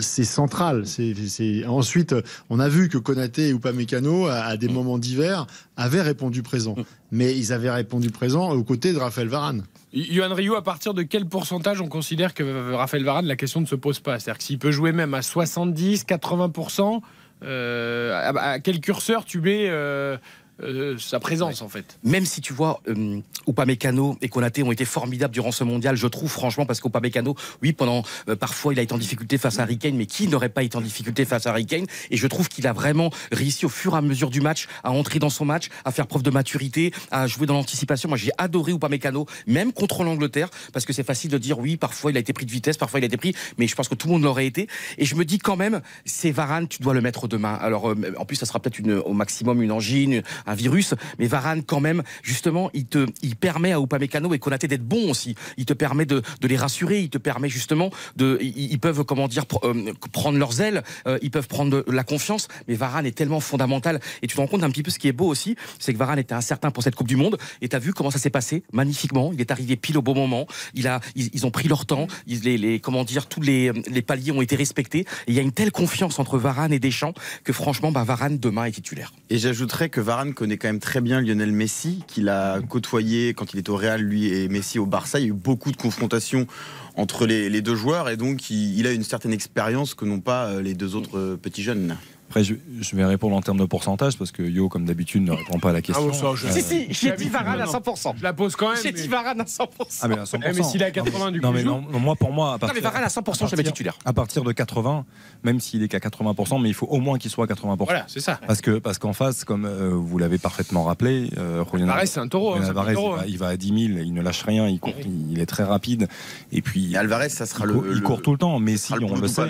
c'est 0.00 0.24
central. 0.24 0.84
C'est 0.86 1.64
ensuite, 1.66 2.14
on 2.50 2.58
a 2.58 2.68
vu 2.68 2.88
que 2.88 2.98
Konaté 2.98 3.48
et 3.48 3.50
Upamecano, 3.50 4.26
à, 4.26 4.40
à 4.40 4.56
des 4.56 4.68
moments 4.68 4.98
divers, 4.98 5.46
avaient 5.76 6.02
répondu 6.02 6.42
présent, 6.42 6.74
mais 7.12 7.36
ils 7.36 7.52
avaient 7.52 7.70
répondu 7.70 8.10
présent 8.10 8.50
aux 8.52 8.64
côtés 8.64 8.92
de 8.92 8.98
Raphaël 8.98 9.28
Varane. 9.28 9.62
Yohan 9.96 10.34
Rio, 10.34 10.54
à 10.56 10.62
partir 10.62 10.92
de 10.92 11.02
quel 11.02 11.24
pourcentage 11.24 11.80
on 11.80 11.88
considère 11.88 12.34
que 12.34 12.74
Raphaël 12.74 13.02
Varane, 13.02 13.24
la 13.24 13.36
question 13.36 13.62
ne 13.62 13.66
se 13.66 13.74
pose 13.74 13.98
pas? 13.98 14.18
C'est-à-dire 14.18 14.38
que 14.38 14.44
s'il 14.44 14.58
peut 14.58 14.70
jouer 14.70 14.92
même 14.92 15.14
à 15.14 15.22
70, 15.22 16.04
80%, 16.04 17.00
euh, 17.42 18.32
à, 18.36 18.60
quel 18.60 18.80
curseur 18.80 19.24
tu 19.24 19.40
mets 19.40 19.68
euh, 19.68 20.18
euh, 20.62 20.96
sa 20.98 21.20
présence 21.20 21.60
en 21.62 21.68
fait. 21.68 21.98
Même 22.02 22.24
si 22.24 22.40
tu 22.40 22.52
vois, 22.52 22.80
euh, 22.88 23.20
Upamecano 23.46 24.16
et 24.22 24.28
Konaté 24.28 24.62
ont 24.62 24.72
été 24.72 24.84
formidables 24.84 25.34
durant 25.34 25.52
ce 25.52 25.64
mondial, 25.64 25.96
je 25.96 26.06
trouve 26.06 26.30
franchement, 26.30 26.64
parce 26.64 26.80
qu'Upamecano, 26.80 27.34
oui, 27.62 27.72
pendant 27.72 28.02
euh, 28.28 28.36
parfois 28.36 28.72
il 28.72 28.78
a 28.78 28.82
été 28.82 28.94
en 28.94 28.98
difficulté 28.98 29.38
face 29.38 29.58
à 29.58 29.62
Harry 29.62 29.78
Kane, 29.78 29.96
mais 29.96 30.06
qui 30.06 30.28
n'aurait 30.28 30.48
pas 30.48 30.62
été 30.62 30.76
en 30.76 30.80
difficulté 30.80 31.24
face 31.24 31.46
à 31.46 31.50
Harry 31.50 31.66
Kane? 31.66 31.86
Et 32.10 32.16
je 32.16 32.26
trouve 32.26 32.48
qu'il 32.48 32.66
a 32.66 32.72
vraiment 32.72 33.10
réussi 33.32 33.66
au 33.66 33.68
fur 33.68 33.94
et 33.94 33.98
à 33.98 34.00
mesure 34.00 34.30
du 34.30 34.40
match 34.40 34.66
à 34.82 34.92
entrer 34.92 35.18
dans 35.18 35.30
son 35.30 35.44
match, 35.44 35.68
à 35.84 35.92
faire 35.92 36.06
preuve 36.06 36.22
de 36.22 36.30
maturité, 36.30 36.92
à 37.10 37.26
jouer 37.26 37.46
dans 37.46 37.54
l'anticipation. 37.54 38.08
Moi, 38.08 38.18
j'ai 38.18 38.32
adoré 38.38 38.72
Upamecano, 38.72 39.26
même 39.46 39.72
contre 39.72 40.04
l'Angleterre, 40.04 40.48
parce 40.72 40.86
que 40.86 40.92
c'est 40.92 41.04
facile 41.04 41.30
de 41.30 41.38
dire 41.38 41.58
oui, 41.58 41.76
parfois 41.76 42.10
il 42.10 42.16
a 42.16 42.20
été 42.20 42.32
pris 42.32 42.46
de 42.46 42.50
vitesse, 42.50 42.76
parfois 42.76 43.00
il 43.00 43.02
a 43.02 43.06
été 43.06 43.16
pris, 43.16 43.34
mais 43.58 43.66
je 43.66 43.74
pense 43.74 43.88
que 43.88 43.94
tout 43.94 44.06
le 44.06 44.14
monde 44.14 44.22
l'aurait 44.22 44.46
été. 44.46 44.68
Et 44.98 45.04
je 45.04 45.14
me 45.16 45.24
dis 45.24 45.38
quand 45.38 45.56
même, 45.56 45.82
c'est 46.04 46.30
Varane, 46.30 46.66
tu 46.68 46.82
dois 46.82 46.94
le 46.94 47.00
mettre 47.00 47.28
demain. 47.28 47.54
Alors, 47.54 47.90
euh, 47.90 48.14
en 48.16 48.24
plus, 48.24 48.36
ça 48.36 48.46
sera 48.46 48.58
peut-être 48.58 48.78
une, 48.78 48.94
au 48.94 49.12
maximum 49.12 49.62
une 49.62 49.72
angine, 49.72 50.22
un 50.46 50.54
virus, 50.54 50.94
mais 51.18 51.26
Varane, 51.26 51.62
quand 51.62 51.80
même, 51.80 52.02
justement, 52.22 52.70
il 52.74 52.86
te, 52.86 53.06
il 53.22 53.36
permet 53.36 53.72
à 53.72 53.80
Upamecano 53.80 54.32
et 54.34 54.38
Konaté 54.38 54.68
d'être 54.68 54.86
bons 54.86 55.10
aussi. 55.10 55.34
Il 55.56 55.64
te 55.64 55.72
permet 55.72 56.06
de, 56.06 56.22
de 56.40 56.48
les 56.48 56.56
rassurer, 56.56 57.00
il 57.00 57.10
te 57.10 57.18
permet 57.18 57.48
justement 57.48 57.90
de, 58.16 58.38
ils, 58.40 58.78
peuvent, 58.78 59.04
comment 59.04 59.28
dire, 59.28 59.44
euh, 59.64 59.92
prendre 60.12 60.38
leurs 60.38 60.60
ailes, 60.60 60.82
euh, 61.06 61.18
ils 61.22 61.30
peuvent 61.30 61.48
prendre 61.48 61.84
la 61.88 62.04
confiance, 62.04 62.48
mais 62.68 62.74
Varane 62.74 63.06
est 63.06 63.16
tellement 63.16 63.40
fondamental. 63.40 64.00
Et 64.22 64.26
tu 64.26 64.34
te 64.36 64.40
rends 64.40 64.46
compte 64.46 64.62
un 64.62 64.70
petit 64.70 64.82
peu 64.82 64.90
ce 64.90 64.98
qui 64.98 65.08
est 65.08 65.12
beau 65.12 65.26
aussi, 65.26 65.56
c'est 65.78 65.92
que 65.92 65.98
Varane 65.98 66.18
était 66.18 66.34
incertain 66.34 66.70
pour 66.70 66.82
cette 66.82 66.94
Coupe 66.94 67.08
du 67.08 67.16
Monde, 67.16 67.38
et 67.60 67.68
t'as 67.68 67.78
vu 67.78 67.92
comment 67.92 68.10
ça 68.10 68.18
s'est 68.18 68.30
passé? 68.30 68.62
Magnifiquement. 68.72 69.32
Il 69.32 69.40
est 69.40 69.50
arrivé 69.50 69.76
pile 69.76 69.98
au 69.98 70.02
bon 70.02 70.14
moment. 70.14 70.46
Il 70.74 70.86
a, 70.86 71.00
ils, 71.14 71.30
ils 71.32 71.46
ont 71.46 71.50
pris 71.50 71.68
leur 71.68 71.86
temps. 71.86 72.06
Ils, 72.26 72.40
les, 72.42 72.58
les, 72.58 72.80
comment 72.80 73.04
dire, 73.04 73.26
tous 73.26 73.40
les, 73.40 73.72
les 73.72 74.02
paliers 74.02 74.32
ont 74.32 74.42
été 74.42 74.56
respectés. 74.56 75.00
Et 75.00 75.06
il 75.28 75.34
y 75.34 75.38
a 75.38 75.42
une 75.42 75.52
telle 75.52 75.72
confiance 75.72 76.18
entre 76.18 76.38
Varane 76.38 76.72
et 76.72 76.78
Deschamps 76.78 77.14
que 77.44 77.52
franchement, 77.52 77.92
bah, 77.92 78.04
Varane 78.04 78.38
demain 78.38 78.64
est 78.64 78.72
titulaire. 78.72 79.12
Et 79.30 79.38
j'ajouterais 79.38 79.88
que 79.88 80.00
Varane 80.00 80.34
connaît 80.36 80.58
quand 80.58 80.68
même 80.68 80.78
très 80.78 81.00
bien 81.00 81.20
Lionel 81.20 81.50
Messi, 81.50 82.04
qu'il 82.06 82.28
a 82.28 82.60
côtoyé 82.60 83.34
quand 83.34 83.52
il 83.54 83.58
était 83.58 83.70
au 83.70 83.76
Real, 83.76 84.00
lui 84.00 84.28
et 84.32 84.48
Messi 84.48 84.78
au 84.78 84.86
Barça. 84.86 85.18
Il 85.18 85.22
y 85.22 85.24
a 85.24 85.30
eu 85.30 85.32
beaucoup 85.32 85.72
de 85.72 85.76
confrontations 85.76 86.46
entre 86.94 87.26
les, 87.26 87.50
les 87.50 87.62
deux 87.62 87.74
joueurs 87.74 88.08
et 88.08 88.16
donc 88.16 88.50
il, 88.50 88.78
il 88.78 88.86
a 88.86 88.92
une 88.92 89.02
certaine 89.02 89.32
expérience 89.32 89.94
que 89.94 90.04
n'ont 90.04 90.20
pas 90.20 90.46
euh, 90.46 90.62
les 90.62 90.74
deux 90.74 90.94
autres 90.94 91.18
euh, 91.18 91.36
petits 91.36 91.62
jeunes. 91.62 91.96
Après, 92.28 92.42
je, 92.42 92.54
je 92.80 92.96
vais 92.96 93.04
répondre 93.04 93.36
en 93.36 93.40
termes 93.40 93.58
de 93.58 93.64
pourcentage 93.64 94.18
parce 94.18 94.32
que 94.32 94.42
Yo, 94.42 94.68
comme 94.68 94.84
d'habitude, 94.84 95.22
ne 95.22 95.30
répond 95.30 95.60
pas 95.60 95.70
à 95.70 95.72
la 95.72 95.80
question. 95.80 96.10
Ah, 96.10 96.14
ça, 96.14 96.26
je- 96.34 96.48
Euh, 96.48 96.50
Si, 96.50 96.62
si, 96.62 96.86
j'ai 96.90 97.12
dit 97.12 97.28
Varane 97.28 97.60
à 97.60 97.66
non. 97.66 97.70
100%. 97.72 98.14
Je 98.18 98.22
la 98.24 98.32
pose 98.32 98.56
quand 98.56 98.68
même. 98.70 98.78
J'ai 98.82 98.90
mais- 98.90 99.00
dit 99.00 99.06
Varane 99.08 99.40
à 99.40 99.44
100%. 99.46 100.00
Ah, 100.02 100.08
mais 100.08 100.18
à 100.18 100.26
100%. 100.26 100.40
Eh, 100.44 100.52
mais 100.56 100.62
s'il 100.64 100.82
est 100.82 100.86
à 100.86 100.90
80 100.90 101.30
du 101.30 101.40
coup, 101.40 101.46
Non, 101.46 101.52
mais 101.52 101.62
non, 101.62 101.82
non, 101.88 102.00
moi, 102.00 102.16
pour 102.16 102.32
moi, 102.32 102.48
à 102.48 102.52
Non, 102.52 102.58
partir, 102.58 102.74
mais 102.74 102.80
Varane 102.80 103.04
à 103.04 103.08
100%, 103.08 103.46
je 103.46 103.52
l'avais 103.52 103.62
titulaire. 103.62 103.96
à 104.04 104.12
partir 104.12 104.42
de 104.42 104.50
80, 104.52 105.04
même 105.44 105.60
s'il 105.60 105.82
est 105.84 105.88
qu'à 105.88 106.00
80%, 106.00 106.58
mais 106.58 106.68
il 106.68 106.74
faut 106.74 106.86
au 106.86 106.98
moins 106.98 107.16
qu'il 107.18 107.30
soit 107.30 107.44
à 107.44 107.46
80%. 107.48 107.84
Voilà, 107.84 108.04
c'est 108.08 108.20
ça. 108.20 108.40
Parce 108.46 108.60
que 108.60 108.78
parce 108.78 108.98
qu'en 108.98 109.12
face, 109.12 109.44
comme 109.44 109.64
euh, 109.64 109.90
vous 109.94 110.18
l'avez 110.18 110.38
parfaitement 110.38 110.82
rappelé, 110.84 111.30
euh, 111.38 111.62
c'est 112.06 112.18
un 112.20 112.26
taureau. 112.28 112.54
hein, 112.54 112.60
un 112.62 112.66
Alvarez, 112.68 112.94
il, 112.94 112.98
hein. 112.98 113.16
va, 113.16 113.26
il 113.26 113.38
va 113.38 113.46
à 113.48 113.56
10 113.56 113.68
000, 113.68 113.78
il 114.04 114.12
ne 114.14 114.20
lâche 114.22 114.42
rien, 114.42 114.66
il, 114.68 114.80
court, 114.80 114.94
il, 115.04 115.30
il 115.32 115.40
est 115.40 115.46
très 115.46 115.62
rapide. 115.64 116.08
Et 116.50 116.60
puis, 116.60 116.92
Et 116.92 116.96
Alvarez, 116.96 117.28
ça 117.28 117.46
sera 117.46 117.64
il, 117.64 117.68
le, 117.68 117.74
court, 117.74 117.84
il 117.92 118.02
court 118.02 118.22
tout 118.22 118.32
le 118.32 118.38
temps. 118.38 118.58
Mais 118.58 118.76
si, 118.76 118.92
on 118.94 118.96
le 119.14 119.20
de 119.20 119.26
sait. 119.28 119.42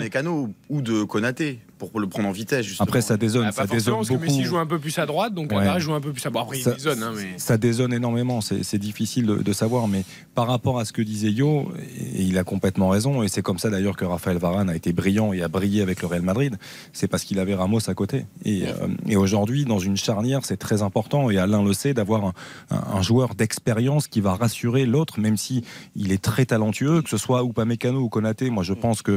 Ou 0.69 0.81
de 0.81 1.03
Konaté 1.03 1.59
pour 1.77 1.99
le 1.99 2.07
prendre 2.07 2.27
en 2.27 2.31
vitesse. 2.31 2.65
Justement. 2.65 2.85
Après, 2.87 3.01
ça 3.01 3.17
dézone, 3.17 3.45
Ah, 3.47 3.51
ça 3.51 3.61
pas 3.63 3.67
forcément, 3.67 3.77
dézone 3.77 3.95
parce 3.97 4.07
que 4.09 4.13
beaucoup. 4.13 4.25
Messi 4.25 4.43
joue 4.43 4.57
un 4.57 4.65
peu 4.65 4.79
plus 4.79 4.97
à 4.99 5.05
droite, 5.05 5.33
donc 5.33 5.51
Ouais. 5.51 5.59
Alvarez 5.59 5.79
joue 5.81 5.93
un 5.93 6.01
peu 6.01 6.11
plus 6.11 6.25
à 6.25 6.29
droite. 6.29 6.45
Après, 6.45 6.57
il 6.59 6.63
Ça- 6.63 6.73
dézone, 6.73 7.03
hein, 7.03 7.11
mais. 7.15 7.37
Ça 7.37 7.57
dézone 7.57 7.93
énormément, 7.93 8.41
c'est 8.41 8.77
difficile 8.77 9.25
de, 9.27 9.35
de 9.37 9.53
savoir, 9.53 9.87
mais 9.87 10.03
par 10.35 10.47
rapport 10.47 10.79
à 10.79 10.85
ce 10.85 10.93
que 10.93 11.01
disait 11.01 11.31
Yo, 11.31 11.71
et 12.15 12.23
il 12.23 12.37
a 12.37 12.43
complètement 12.43 12.89
raison, 12.89 13.23
et 13.23 13.27
c'est 13.27 13.41
comme 13.41 13.59
ça 13.59 13.69
d'ailleurs 13.69 13.95
que 13.95 14.05
Raphaël 14.05 14.37
Varane 14.37 14.69
a 14.69 14.75
été 14.75 14.93
brillant 14.93 15.33
et 15.33 15.41
a 15.41 15.47
brillé 15.47 15.81
avec 15.81 16.01
le 16.01 16.07
Real 16.07 16.21
Madrid, 16.21 16.57
c'est 16.93 17.07
parce 17.07 17.23
qu'il 17.23 17.39
avait 17.39 17.55
Ramos 17.55 17.89
à 17.89 17.93
côté. 17.93 18.25
Et, 18.45 18.67
euh, 18.67 18.87
et 19.07 19.15
aujourd'hui, 19.15 19.65
dans 19.65 19.79
une 19.79 19.97
charnière, 19.97 20.41
c'est 20.45 20.57
très 20.57 20.81
important, 20.81 21.29
et 21.29 21.37
Alain 21.37 21.63
le 21.63 21.73
sait, 21.73 21.93
d'avoir 21.93 22.25
un, 22.25 22.33
un- 22.71 22.97
un 22.97 23.01
joueur 23.01 23.35
d'expérience 23.35 24.07
qui 24.07 24.21
va 24.21 24.33
rassurer 24.35 24.85
l'autre, 24.85 25.19
même 25.19 25.37
si 25.37 25.63
il 25.95 26.11
est 26.11 26.21
très 26.21 26.45
talentueux, 26.45 27.01
que 27.01 27.09
ce 27.09 27.17
soit 27.17 27.43
Upamecano 27.43 27.99
ou 27.99 28.09
Konaté. 28.09 28.49
Moi, 28.49 28.63
je 28.63 28.73
pense 28.73 29.01
que 29.01 29.11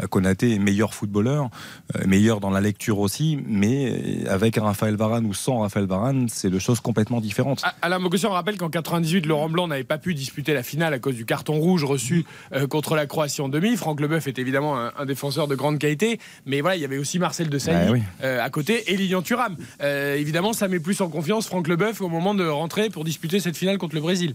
euh, 0.00 0.06
Konaté 0.08 0.54
est 0.54 0.58
meilleur 0.58 0.94
footballeur, 0.94 1.48
euh, 1.96 2.01
meilleur 2.06 2.40
dans 2.40 2.50
la 2.50 2.60
lecture 2.60 2.98
aussi, 2.98 3.38
mais 3.46 4.26
avec 4.28 4.58
un 4.58 4.62
Raphaël 4.64 4.96
Varane 4.96 5.26
ou 5.26 5.34
sans 5.34 5.58
Raphaël 5.60 5.86
Varane, 5.86 6.28
c'est 6.28 6.50
deux 6.50 6.58
choses 6.58 6.80
complètement 6.80 7.20
différentes. 7.20 7.62
Alain 7.82 7.98
Mogossian 7.98 8.30
rappelle 8.30 8.56
qu'en 8.56 8.70
98, 8.70 9.26
Laurent 9.26 9.48
Blanc 9.48 9.68
n'avait 9.68 9.84
pas 9.84 9.98
pu 9.98 10.14
disputer 10.14 10.54
la 10.54 10.62
finale 10.62 10.94
à 10.94 10.98
cause 10.98 11.14
du 11.14 11.24
carton 11.24 11.54
rouge 11.58 11.84
reçu 11.84 12.24
euh, 12.52 12.66
contre 12.66 12.94
la 12.94 13.06
Croatie 13.06 13.40
en 13.40 13.48
demi. 13.48 13.76
Franck 13.76 14.00
Leboeuf 14.00 14.26
est 14.26 14.38
évidemment 14.38 14.78
un, 14.78 14.92
un 14.98 15.06
défenseur 15.06 15.48
de 15.48 15.54
grande 15.54 15.78
qualité, 15.78 16.18
mais 16.46 16.60
voilà, 16.60 16.76
il 16.76 16.82
y 16.82 16.84
avait 16.84 16.98
aussi 16.98 17.18
Marcel 17.18 17.48
de 17.48 17.58
Bah 17.58 17.90
oui. 17.90 18.02
à 18.22 18.50
côté 18.50 18.92
et 18.92 18.96
Lilian 18.96 19.22
Thuram. 19.22 19.56
Euh, 19.82 20.16
évidemment, 20.16 20.52
ça 20.52 20.68
met 20.68 20.80
plus 20.80 21.00
en 21.00 21.08
confiance 21.08 21.46
Franck 21.46 21.68
Leboeuf 21.68 22.00
au 22.00 22.08
moment 22.08 22.34
de 22.34 22.46
rentrer 22.46 22.90
pour 22.90 23.04
disputer 23.04 23.40
cette 23.40 23.56
finale 23.56 23.78
contre 23.78 23.94
le 23.94 24.00
Brésil. 24.00 24.34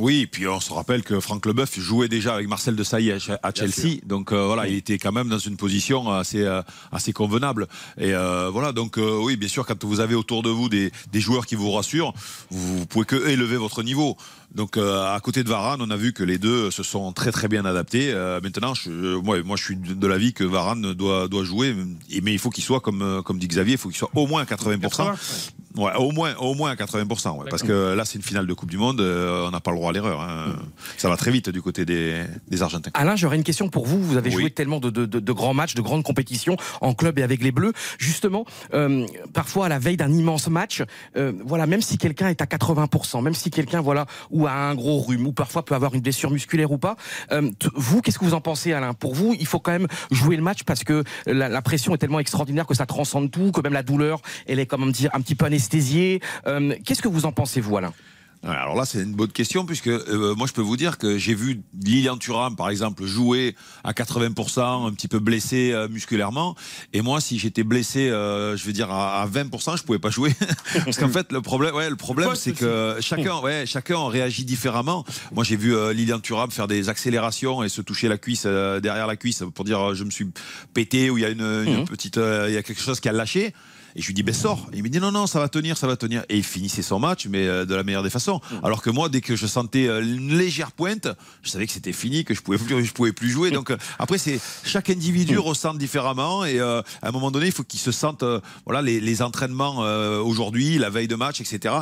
Oui, 0.00 0.22
et 0.22 0.26
puis 0.26 0.48
on 0.48 0.60
se 0.60 0.72
rappelle 0.72 1.02
que 1.02 1.20
Franck 1.20 1.44
Leboeuf 1.44 1.78
jouait 1.78 2.08
déjà 2.08 2.34
avec 2.34 2.48
Marcel 2.48 2.74
de 2.74 2.82
Sailly 2.82 3.12
à 3.12 3.20
Ch- 3.20 3.38
à 3.42 3.52
Chelsea, 3.54 3.98
donc 4.06 4.32
euh, 4.32 4.46
voilà, 4.46 4.66
il 4.66 4.76
était 4.76 4.96
quand 4.98 5.12
même 5.12 5.28
dans 5.28 5.38
une 5.38 5.58
position 5.58 6.10
assez 6.10 6.40
euh, 6.42 6.62
assez 6.90 7.12
convenable. 7.12 7.68
Et 7.98 8.14
euh, 8.14 8.48
voilà, 8.50 8.72
donc 8.72 8.96
euh, 8.96 9.18
oui, 9.22 9.36
bien 9.36 9.48
sûr, 9.48 9.66
quand 9.66 9.84
vous 9.84 10.00
avez 10.00 10.14
autour 10.14 10.42
de 10.42 10.48
vous 10.48 10.70
des, 10.70 10.90
des 11.12 11.20
joueurs 11.20 11.44
qui 11.44 11.54
vous 11.54 11.70
rassurent, 11.70 12.14
vous, 12.50 12.78
vous 12.78 12.86
pouvez 12.86 13.04
que 13.04 13.28
élever 13.28 13.58
votre 13.58 13.82
niveau. 13.82 14.16
Donc 14.54 14.76
euh, 14.76 15.14
à 15.14 15.20
côté 15.20 15.44
de 15.44 15.48
Varane, 15.48 15.80
on 15.80 15.90
a 15.90 15.96
vu 15.96 16.12
que 16.12 16.24
les 16.24 16.38
deux 16.38 16.70
se 16.70 16.82
sont 16.82 17.12
très 17.12 17.30
très 17.32 17.46
bien 17.48 17.64
adaptés. 17.64 18.10
Euh, 18.12 18.40
maintenant, 18.42 18.74
je, 18.74 18.90
euh, 18.90 19.20
moi, 19.22 19.42
moi, 19.44 19.56
je 19.56 19.62
suis 19.64 19.76
de 19.76 20.06
l'avis 20.06 20.32
que 20.32 20.44
Varane 20.44 20.92
doit 20.94 21.28
doit 21.28 21.44
jouer, 21.44 21.74
mais 22.22 22.32
il 22.32 22.38
faut 22.38 22.50
qu'il 22.50 22.64
soit 22.64 22.80
comme 22.80 23.22
comme 23.24 23.38
dit 23.38 23.48
Xavier, 23.48 23.74
il 23.74 23.78
faut 23.78 23.88
qu'il 23.88 23.98
soit 23.98 24.10
au 24.14 24.26
moins 24.26 24.42
à 24.42 24.46
80 24.46 24.78
Ouais, 25.76 25.92
au 25.96 26.10
moins, 26.10 26.34
au 26.40 26.54
moins 26.54 26.72
à 26.72 26.74
80%. 26.74 27.38
ouais, 27.38 27.46
parce 27.48 27.62
que 27.62 27.94
là, 27.94 28.04
c'est 28.04 28.16
une 28.16 28.24
finale 28.24 28.44
de 28.44 28.52
Coupe 28.54 28.70
du 28.70 28.76
Monde, 28.76 29.00
euh, 29.00 29.46
on 29.46 29.52
n'a 29.52 29.60
pas 29.60 29.70
le 29.70 29.76
droit 29.76 29.90
à 29.90 29.92
l'erreur. 29.92 30.20
hein. 30.20 30.56
Ça 30.96 31.08
va 31.08 31.16
très 31.16 31.30
vite 31.30 31.48
du 31.48 31.62
côté 31.62 31.84
des, 31.84 32.24
des 32.48 32.62
Argentins. 32.62 32.90
Alain, 32.94 33.14
j'aurais 33.14 33.36
une 33.36 33.44
question 33.44 33.68
pour 33.68 33.86
vous. 33.86 34.02
Vous 34.02 34.16
avez 34.16 34.30
Oui. 34.34 34.40
joué 34.42 34.50
tellement 34.50 34.80
de, 34.80 34.90
de- 34.90 35.06
de- 35.06 35.20
de 35.20 35.32
grands 35.32 35.54
matchs, 35.54 35.74
de 35.76 35.80
grandes 35.80 36.02
compétitions 36.02 36.56
en 36.80 36.92
club 36.92 37.20
et 37.20 37.22
avec 37.22 37.40
les 37.40 37.52
Bleus. 37.52 37.72
Justement, 37.98 38.46
parfois 39.32 39.66
à 39.66 39.68
la 39.68 39.78
veille 39.78 39.96
d'un 39.96 40.10
immense 40.12 40.48
match, 40.48 40.82
voilà, 41.46 41.66
même 41.68 41.82
si 41.82 41.98
quelqu'un 41.98 42.28
est 42.30 42.42
à 42.42 42.46
80%, 42.46 43.22
même 43.22 43.34
si 43.34 43.50
quelqu'un 43.52 43.80
voilà 43.80 44.06
ou 44.40 44.46
a 44.46 44.52
un 44.52 44.74
gros 44.74 45.00
rhume 45.00 45.26
ou 45.26 45.32
parfois 45.32 45.64
peut 45.64 45.74
avoir 45.74 45.94
une 45.94 46.00
blessure 46.00 46.30
musculaire 46.30 46.72
ou 46.72 46.78
pas, 46.78 46.96
euh, 47.32 47.50
vous, 47.74 48.00
qu'est-ce 48.00 48.18
que 48.18 48.24
vous 48.24 48.34
en 48.34 48.40
pensez, 48.40 48.72
Alain? 48.72 48.94
Pour 48.94 49.14
vous, 49.14 49.34
il 49.38 49.46
faut 49.46 49.60
quand 49.60 49.72
même 49.72 49.88
jouer 50.10 50.36
le 50.36 50.42
match 50.42 50.62
parce 50.64 50.84
que 50.84 51.04
la, 51.26 51.62
pression 51.62 51.94
est 51.94 51.98
tellement 51.98 52.20
extraordinaire 52.20 52.66
que 52.66 52.74
ça 52.74 52.86
transcende 52.86 53.30
tout, 53.30 53.52
que 53.52 53.60
même 53.60 53.74
la 53.74 53.82
douleur, 53.82 54.20
elle 54.46 54.58
est 54.58 54.66
comme 54.66 54.90
dire 54.92 55.10
un 55.12 55.20
petit 55.20 55.34
peu 55.34 55.44
anesthésiée. 55.44 56.20
Euh, 56.46 56.74
qu'est-ce 56.84 57.02
que 57.02 57.08
vous 57.08 57.26
en 57.26 57.32
pensez, 57.32 57.60
vous, 57.60 57.76
Alain? 57.76 57.92
Alors 58.42 58.74
là, 58.74 58.86
c'est 58.86 59.02
une 59.02 59.14
bonne 59.14 59.32
question 59.32 59.66
puisque 59.66 59.88
euh, 59.88 60.34
moi, 60.34 60.46
je 60.46 60.54
peux 60.54 60.62
vous 60.62 60.78
dire 60.78 60.96
que 60.96 61.18
j'ai 61.18 61.34
vu 61.34 61.60
Lilian 61.78 62.16
Thuram, 62.16 62.56
par 62.56 62.70
exemple, 62.70 63.04
jouer 63.04 63.54
à 63.84 63.92
80%, 63.92 64.88
un 64.88 64.92
petit 64.94 65.08
peu 65.08 65.18
blessé 65.18 65.72
euh, 65.72 65.88
musculairement. 65.88 66.54
Et 66.94 67.02
moi, 67.02 67.20
si 67.20 67.38
j'étais 67.38 67.64
blessé, 67.64 68.08
euh, 68.08 68.56
je 68.56 68.64
vais 68.64 68.72
dire 68.72 68.90
à, 68.90 69.20
à 69.20 69.26
20%, 69.26 69.76
je 69.76 69.82
pouvais 69.82 69.98
pas 69.98 70.08
jouer 70.08 70.32
parce 70.84 70.96
qu'en 70.96 71.10
fait, 71.10 71.32
le 71.32 71.42
problème, 71.42 71.74
ouais, 71.74 71.90
le 71.90 71.96
problème, 71.96 72.30
c'est 72.34 72.52
que 72.52 72.96
chacun, 73.00 73.40
ouais, 73.40 73.64
chacun 73.66 74.08
réagit 74.08 74.46
différemment. 74.46 75.04
Moi, 75.34 75.44
j'ai 75.44 75.56
vu 75.56 75.74
Lilian 75.92 76.20
Thuram 76.20 76.50
faire 76.50 76.66
des 76.66 76.88
accélérations 76.88 77.62
et 77.62 77.68
se 77.68 77.82
toucher 77.82 78.08
la 78.08 78.16
cuisse 78.16 78.46
derrière 78.46 79.06
la 79.06 79.16
cuisse 79.16 79.42
pour 79.54 79.66
dire 79.66 79.94
je 79.94 80.04
me 80.04 80.10
suis 80.10 80.26
pété 80.72 81.10
ou 81.10 81.18
il 81.18 81.22
y 81.22 81.24
a 81.26 81.28
une, 81.30 81.40
une 81.42 81.80
Mhm. 81.80 81.84
petite, 81.84 82.16
il 82.16 82.54
y 82.54 82.56
a 82.56 82.62
quelque 82.62 82.80
chose 82.80 83.00
qui 83.00 83.08
a 83.08 83.12
lâché. 83.12 83.52
Et 83.96 84.02
je 84.02 84.06
lui 84.06 84.14
dis, 84.14 84.22
ben 84.22 84.34
sors. 84.34 84.68
Et 84.72 84.78
il 84.78 84.82
me 84.82 84.88
dit, 84.88 85.00
non, 85.00 85.12
non, 85.12 85.26
ça 85.26 85.38
va 85.40 85.48
tenir, 85.48 85.76
ça 85.76 85.86
va 85.86 85.96
tenir. 85.96 86.24
Et 86.28 86.36
il 86.36 86.44
finissait 86.44 86.82
son 86.82 86.98
match, 86.98 87.26
mais 87.26 87.46
euh, 87.46 87.64
de 87.64 87.74
la 87.74 87.82
meilleure 87.82 88.02
des 88.02 88.10
façons. 88.10 88.40
Alors 88.62 88.82
que 88.82 88.90
moi, 88.90 89.08
dès 89.08 89.20
que 89.20 89.36
je 89.36 89.46
sentais 89.46 89.86
euh, 89.86 90.00
une 90.00 90.36
légère 90.36 90.72
pointe, 90.72 91.08
je 91.42 91.50
savais 91.50 91.66
que 91.66 91.72
c'était 91.72 91.92
fini, 91.92 92.24
que 92.24 92.34
je 92.34 92.42
pouvais 92.42 92.58
plus, 92.58 92.84
je 92.84 92.92
pouvais 92.92 93.12
plus 93.12 93.30
jouer. 93.30 93.50
Donc 93.50 93.70
euh, 93.70 93.76
après, 93.98 94.18
c'est 94.18 94.40
chaque 94.64 94.90
individu 94.90 95.38
ressent 95.38 95.74
différemment. 95.74 96.44
Et 96.44 96.60
euh, 96.60 96.82
à 97.02 97.08
un 97.08 97.10
moment 97.12 97.30
donné, 97.30 97.46
il 97.46 97.52
faut 97.52 97.64
qu'il 97.64 97.80
se 97.80 97.92
sente, 97.92 98.22
euh, 98.22 98.40
voilà, 98.64 98.82
les, 98.82 99.00
les 99.00 99.22
entraînements 99.22 99.84
euh, 99.84 100.20
aujourd'hui, 100.20 100.78
la 100.78 100.90
veille 100.90 101.08
de 101.08 101.16
match, 101.16 101.40
etc. 101.40 101.74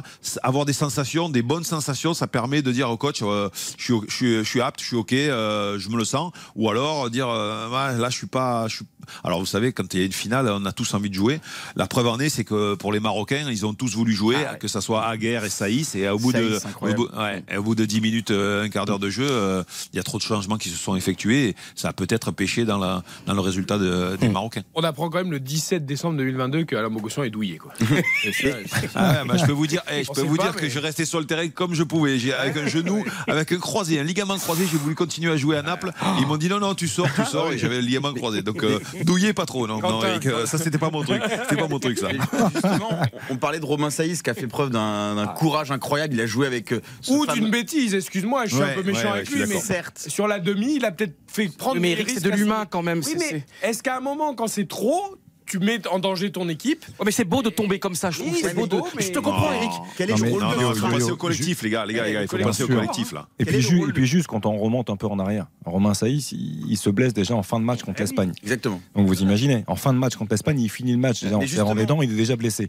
Avoir 0.42 0.64
des 0.64 0.72
sensations, 0.72 1.28
des 1.28 1.42
bonnes 1.42 1.64
sensations, 1.64 2.14
ça 2.14 2.26
permet 2.26 2.62
de 2.62 2.72
dire 2.72 2.90
au 2.90 2.96
coach, 2.96 3.20
euh, 3.22 3.48
je, 3.76 3.84
suis, 3.84 3.94
je, 4.08 4.14
suis, 4.14 4.34
je 4.38 4.42
suis 4.42 4.60
apte, 4.60 4.80
je 4.80 4.86
suis 4.86 4.96
ok, 4.96 5.12
euh, 5.12 5.78
je 5.78 5.88
me 5.88 5.96
le 5.96 6.04
sens. 6.04 6.32
Ou 6.56 6.68
alors 6.70 7.10
dire, 7.10 7.28
euh, 7.28 7.68
là, 7.98 8.10
je 8.10 8.16
suis 8.16 8.26
pas, 8.26 8.68
je 8.68 8.76
suis 8.76 8.84
alors 9.24 9.40
vous 9.40 9.46
savez, 9.46 9.72
quand 9.72 9.92
il 9.94 10.00
y 10.00 10.02
a 10.02 10.06
une 10.06 10.12
finale, 10.12 10.48
on 10.50 10.64
a 10.64 10.72
tous 10.72 10.94
envie 10.94 11.10
de 11.10 11.14
jouer. 11.14 11.40
La 11.76 11.86
preuve 11.86 12.06
en 12.08 12.18
est, 12.18 12.28
c'est 12.28 12.44
que 12.44 12.74
pour 12.74 12.92
les 12.92 13.00
Marocains, 13.00 13.46
ils 13.50 13.66
ont 13.66 13.74
tous 13.74 13.94
voulu 13.94 14.12
jouer, 14.14 14.36
Ah 14.38 14.52
ouais. 14.52 14.58
que 14.58 14.68
ça 14.68 14.80
soit 14.80 15.06
Aguerre 15.06 15.44
et 15.44 15.50
Saïs. 15.50 15.94
Et 15.94 16.08
au 16.08 16.18
bout, 16.18 16.32
de, 16.32 16.58
Saïs, 16.58 16.74
au, 16.80 16.94
bout, 16.94 17.08
ouais, 17.16 17.42
et 17.50 17.56
au 17.56 17.62
bout 17.62 17.74
de 17.74 17.84
10 17.84 18.00
minutes, 18.00 18.30
euh, 18.30 18.64
un 18.64 18.68
quart 18.68 18.86
d'heure 18.86 18.98
de 18.98 19.10
jeu, 19.10 19.26
euh, 19.28 19.62
il 19.92 19.96
y 19.96 20.00
a 20.00 20.02
trop 20.02 20.18
de 20.18 20.22
changements 20.22 20.56
qui 20.58 20.68
se 20.70 20.76
sont 20.76 20.96
effectués. 20.96 21.48
Et 21.50 21.56
ça 21.74 21.88
a 21.88 21.92
peut-être 21.92 22.30
pêché 22.32 22.64
dans, 22.64 22.78
la, 22.78 23.02
dans 23.26 23.34
le 23.34 23.40
résultat 23.40 23.78
de- 23.78 23.88
Hmm. 23.88 24.16
des 24.16 24.28
Marocains. 24.28 24.62
On 24.74 24.82
apprend 24.82 25.08
quand 25.10 25.18
même 25.18 25.30
le 25.32 25.40
17 25.40 25.84
décembre 25.86 26.16
2022 26.18 26.64
que 26.64 26.76
Alain 26.76 26.88
Mogossian 26.88 27.22
est 27.24 27.30
douillé. 27.30 27.58
Quoi. 27.58 27.72
Et 28.24 28.32
ça, 28.32 28.48
c'est- 28.80 28.88
Ah 28.94 29.24
bah, 29.26 29.36
je 29.36 29.44
peux 29.46 29.52
vous 29.52 29.66
dire, 29.66 29.82
eh, 29.92 30.04
je 30.04 30.10
peux 30.10 30.22
vous 30.22 30.36
pas, 30.36 30.44
dire 30.44 30.52
mais- 30.54 30.60
que 30.62 30.68
je 30.68 30.78
restais 30.78 31.04
sur 31.04 31.18
le 31.20 31.26
terrain 31.26 31.48
comme 31.48 31.74
je 31.74 31.82
pouvais. 31.82 32.18
J'ai 32.18 32.32
avec 32.32 32.56
un 32.56 32.66
genou, 32.66 33.04
avec 33.28 33.52
un 33.52 33.58
croisé, 33.58 33.98
un 33.98 34.04
ligament 34.04 34.36
croisé. 34.38 34.66
J'ai 34.70 34.78
voulu 34.78 34.94
continuer 34.94 35.32
à 35.32 35.36
jouer 35.36 35.56
à 35.56 35.62
Naples. 35.62 35.90
Ils 36.20 36.26
m'ont 36.26 36.36
dit 36.36 36.48
non, 36.48 36.58
non, 36.60 36.74
tu 36.74 36.88
sors, 36.88 37.08
tu 37.14 37.24
sors. 37.24 37.52
Et 37.52 37.58
j'avais 37.58 37.76
le 37.76 37.82
ligament 37.86 38.12
croisé. 38.14 38.42
Donc 38.42 38.62
euh, 38.62 38.78
Douillet, 39.04 39.32
pas 39.32 39.46
trop, 39.46 39.66
non. 39.66 39.74
non 39.76 39.80
Quentin. 39.80 40.08
Eric, 40.08 40.26
euh, 40.26 40.46
ça, 40.46 40.58
c'était 40.58 40.78
pas 40.78 40.90
mon 40.90 41.02
truc. 41.02 41.22
C'était 41.42 41.56
pas 41.60 41.68
mon 41.68 41.78
truc, 41.78 41.98
ça. 41.98 42.08
Justement, 42.10 42.90
on 43.30 43.36
parlait 43.36 43.60
de 43.60 43.64
Romain 43.66 43.90
Saïs 43.90 44.22
qui 44.22 44.30
a 44.30 44.34
fait 44.34 44.46
preuve 44.46 44.70
d'un 44.70 45.14
d'un 45.14 45.26
courage 45.26 45.70
incroyable. 45.70 46.14
Il 46.14 46.20
a 46.20 46.26
joué 46.26 46.46
avec 46.46 46.72
euh, 46.72 46.80
Ou 47.08 47.24
fameux- 47.24 47.40
d'une 47.40 47.50
bêtise, 47.50 47.94
excuse-moi, 47.94 48.46
je 48.46 48.54
suis 48.54 48.62
Ouais, 48.62 48.70
un 48.72 48.74
peu 48.74 48.82
méchant 48.82 49.00
ouais, 49.00 49.04
ouais, 49.06 49.10
avec 49.18 49.30
lui, 49.30 49.44
mais 49.46 49.60
certes. 49.60 50.04
sur 50.08 50.26
la 50.28 50.38
demi, 50.40 50.76
il 50.76 50.84
a 50.84 50.92
peut-être 50.92 51.14
fait 51.26 51.48
prendre 51.56 51.80
mais 51.80 51.92
Eric, 51.92 52.10
c'est 52.10 52.22
de 52.22 52.30
l'humain 52.30 52.66
quand 52.68 52.82
même. 52.82 53.00
Oui, 53.06 53.14
mais 53.18 53.44
est-ce 53.62 53.82
qu'à 53.82 53.96
un 53.96 54.00
moment, 54.00 54.34
quand 54.34 54.46
c'est 54.48 54.68
trop, 54.68 55.16
tu 55.48 55.58
mets 55.58 55.86
en 55.88 55.98
danger 55.98 56.30
ton 56.30 56.48
équipe 56.48 56.84
Oh, 56.98 57.02
mais 57.04 57.10
c'est 57.10 57.24
beau 57.24 57.42
de 57.42 57.50
tomber 57.50 57.78
comme 57.78 57.94
ça, 57.94 58.10
je 58.10 58.18
trouve. 58.20 58.32
Oui, 58.32 58.38
c'est 58.42 58.48
c'est 58.48 58.54
beau 58.54 58.66
de. 58.66 58.76
beau, 58.76 58.86
mais- 58.96 59.02
Je 59.02 59.12
te 59.12 59.18
comprends. 59.18 59.52
Eric. 59.52 59.70
Quel 59.96 60.10
est 60.10 60.16
le 60.16 60.30
rôle 60.30 60.42
je- 60.74 60.80
faut 60.80 60.86
passer 60.88 61.10
au 61.10 61.16
collectif, 61.16 61.62
les 61.62 61.70
gars. 61.70 61.86
Les 61.86 61.94
gars, 61.94 62.22
il 62.22 62.28
faut 62.28 62.38
passer 62.38 62.62
au 62.64 62.68
collectif, 62.68 63.12
là. 63.12 63.26
Et 63.38 63.44
puis, 63.44 63.60
ju- 63.60 63.82
et 63.96 64.04
juste 64.06 64.26
quand 64.26 64.46
on 64.46 64.56
remonte 64.58 64.90
un 64.90 64.96
peu 64.96 65.06
en 65.06 65.18
arrière, 65.18 65.46
Romain 65.64 65.94
Saïs, 65.94 66.32
il, 66.32 66.64
il 66.68 66.76
se 66.76 66.90
blesse 66.90 67.12
déjà 67.14 67.34
en 67.34 67.42
fin 67.42 67.58
de 67.60 67.64
match 67.64 67.82
contre 67.82 67.98
Eh 67.98 68.02
l'Espagne. 68.02 68.32
Exactement. 68.42 68.80
Donc 68.94 69.06
vous 69.06 69.22
imaginez, 69.22 69.64
en 69.66 69.76
fin 69.76 69.92
de 69.92 69.98
match 69.98 70.16
contre 70.16 70.32
l'Espagne, 70.32 70.60
il 70.60 70.68
finit 70.68 70.92
le 70.92 70.98
match 70.98 71.22
déjà 71.22 71.36
en 71.38 71.46
serrant 71.46 71.74
les 71.74 71.86
dents, 71.86 72.02
il 72.02 72.12
est 72.12 72.16
déjà 72.16 72.36
blessé. 72.36 72.68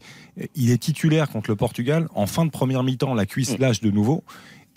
Il 0.55 0.71
est 0.71 0.77
titulaire 0.77 1.29
contre 1.29 1.49
le 1.49 1.55
Portugal. 1.55 2.07
En 2.15 2.27
fin 2.27 2.45
de 2.45 2.51
première 2.51 2.83
mi-temps, 2.83 3.13
la 3.13 3.25
cuisse 3.25 3.57
Mm. 3.57 3.61
lâche 3.61 3.81
de 3.81 3.91
nouveau. 3.91 4.23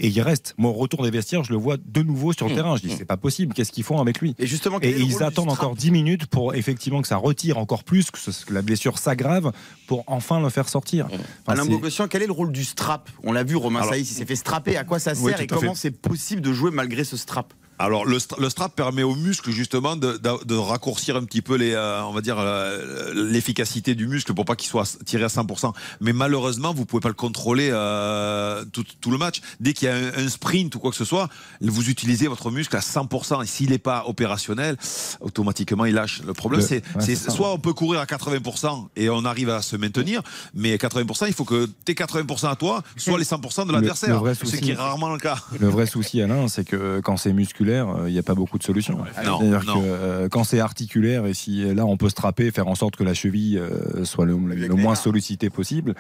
Et 0.03 0.09
il 0.09 0.21
reste. 0.21 0.55
Moi, 0.59 0.71
au 0.71 0.75
retour 0.75 1.03
des 1.05 1.11
vestiaires, 1.11 1.45
je 1.45 1.53
le 1.53 1.59
vois 1.59 1.77
de 1.79 2.03
nouveau 2.03 2.33
sur 2.33 2.47
le 2.49 2.53
Mm. 2.53 2.57
terrain. 2.57 2.77
Je 2.77 2.83
dis, 2.83 2.95
c'est 2.99 3.05
pas 3.05 3.17
possible. 3.17 3.55
Qu'est-ce 3.55 3.71
qu'ils 3.73 3.85
font 3.85 4.01
avec 4.01 4.21
lui? 4.21 4.35
Et 4.38 4.47
justement, 4.47 4.79
Et 4.83 4.91
ils 5.01 5.23
attendent 5.23 5.49
encore 5.51 5.77
10 5.77 5.91
minutes 5.93 6.27
pour 6.27 6.55
effectivement 6.55 7.01
que 7.01 7.09
ça 7.09 7.17
retire 7.17 7.57
encore 7.57 7.85
plus, 7.85 8.11
que, 8.11 8.19
ce- 8.19 8.45
que 8.45 8.53
la 8.53 8.62
blessure 8.62 8.99
s'aggrave, 8.99 9.53
pour 9.87 10.03
enfin 10.09 10.41
le 10.41 10.49
faire 10.51 10.69
sortir. 10.69 11.07
Enfin, 11.07 11.19
Alain 11.47 11.65
Bogossian, 11.65 12.09
quel 12.09 12.23
est 12.23 12.27
le 12.27 12.33
rôle 12.33 12.51
du 12.53 12.65
strap? 12.65 13.09
On 13.23 13.33
l'a 13.33 13.45
vu, 13.45 13.55
Romain 13.57 13.83
Saïs, 13.85 14.11
il 14.11 14.15
s'est 14.15 14.27
fait 14.27 14.37
strapper. 14.37 14.77
À 14.77 14.85
quoi 14.85 14.99
ça 14.99 15.12
Oui, 15.21 15.31
sert 15.31 15.41
et 15.41 15.47
comment 15.47 15.75
c'est 15.77 15.93
possible 15.93 16.41
de 16.43 16.53
jouer 16.53 16.71
malgré 16.73 17.05
ce 17.05 17.17
strap? 17.17 17.55
Alors 17.79 18.05
le, 18.05 18.19
stra- 18.19 18.39
le 18.41 18.49
strap 18.51 18.77
permet 18.77 19.03
aux 19.03 19.15
muscles 19.17 19.51
justement 19.51 19.97
de, 19.97 20.17
de- 20.17 20.45
de 20.45 20.55
raccourcir 20.55 21.17
un 21.17 21.25
petit 21.25 21.43
peu 21.43 21.57
les, 21.57 21.73
euh, 21.73 22.03
on 22.05 22.13
va 22.13 22.21
dire 22.21 22.37
euh, 22.39 23.13
l'efficacité 23.15 23.95
du 23.95 24.07
muscle 24.07 24.33
pour 24.35 24.45
pas 24.45 24.55
qu'il 24.57 24.69
soit 24.69 24.99
tiré 25.05 25.25
à 25.25 25.29
100%. 25.29 25.73
Mais 26.01 26.13
malheureusement, 26.13 26.73
vous 26.75 26.85
pouvez 26.87 27.01
pas 27.01 27.09
le 27.09 27.15
contrôler 27.15 27.71
euh, 27.73 28.65
tout, 28.73 28.85
tout 29.01 29.11
le 29.11 29.19
match. 29.19 29.41
Dès 29.61 29.73
qu'il 29.73 29.89
y 29.89 29.91
a 29.91 29.97
un, 29.97 30.25
un 30.25 30.29
sprint 30.29 30.75
ou 30.75 30.79
quoi 30.79 30.91
que 30.91 30.97
ce 30.97 31.05
soit, 31.05 31.29
vous 31.61 31.89
utilisez 31.91 32.29
votre 32.29 32.51
muscle 32.51 32.77
à 32.77 32.81
100%. 32.81 33.43
Et 33.43 33.47
s'il 33.47 33.71
n'est 33.71 33.79
pas 33.79 34.05
opérationnel, 34.07 34.77
automatiquement 35.21 35.85
il 35.85 35.95
lâche. 35.95 36.23
Le 36.27 36.35
problème, 36.35 36.61
c'est 36.69 36.83
ouais, 36.97 37.03
soit 37.33 37.53
on 37.53 37.59
peut 37.59 37.73
courir 37.73 38.01
à 38.01 38.05
80% 38.05 38.89
et 38.97 39.11
on 39.11 39.25
arrive 39.25 39.51
à 39.51 39.63
se 39.63 39.77
maintenir, 39.77 40.23
mais 40.55 40.77
80%, 40.77 41.27
il 41.27 41.33
faut 41.35 41.45
que 41.45 41.69
tes 41.85 41.95
80% 41.95 42.49
à 42.49 42.57
toi, 42.57 42.83
soit 42.97 43.19
les 43.19 43.25
100% 43.25 43.67
de 43.67 43.73
l'adversaire, 43.73 44.17
ce 44.47 44.57
qui 44.57 44.71
est 44.71 44.75
rarement 44.75 45.13
le 45.13 45.19
cas. 45.19 45.39
Le 45.59 45.69
vrai 45.69 45.87
souci, 45.87 46.21
Alain, 46.23 46.49
c'est 46.49 46.65
que 46.65 47.01
quand 47.01 47.17
c'est 47.17 47.33
musculaire, 47.33 47.72
euh, 47.81 48.09
il 48.09 48.13
n'y 48.13 48.19
a 48.19 48.23
pas 48.23 48.35
beaucoup 48.35 48.59
de 48.59 48.63
solutions. 48.63 48.99
Non, 48.99 49.05
C'est-à-dire 49.15 49.65
non. 49.65 49.75
que 49.81 49.87
euh, 49.87 50.29
quand 50.29 50.45
c'est 50.45 50.61
articulaire, 50.61 51.27
et 51.27 51.35
si 51.35 51.63
là 51.75 51.85
on 51.87 51.97
peut 51.97 52.09
se 52.09 52.15
trapper, 52.15 52.51
faire 52.51 52.69
en 52.69 52.75
sorte 52.75 52.97
que 52.97 53.05
la 53.05 53.15
cheville 53.15 53.59
euh, 53.59 54.05
soit 54.05 54.25
le, 54.27 54.37
moins 54.37 54.95
sollicitée 54.95 55.51
possible. 55.51 55.95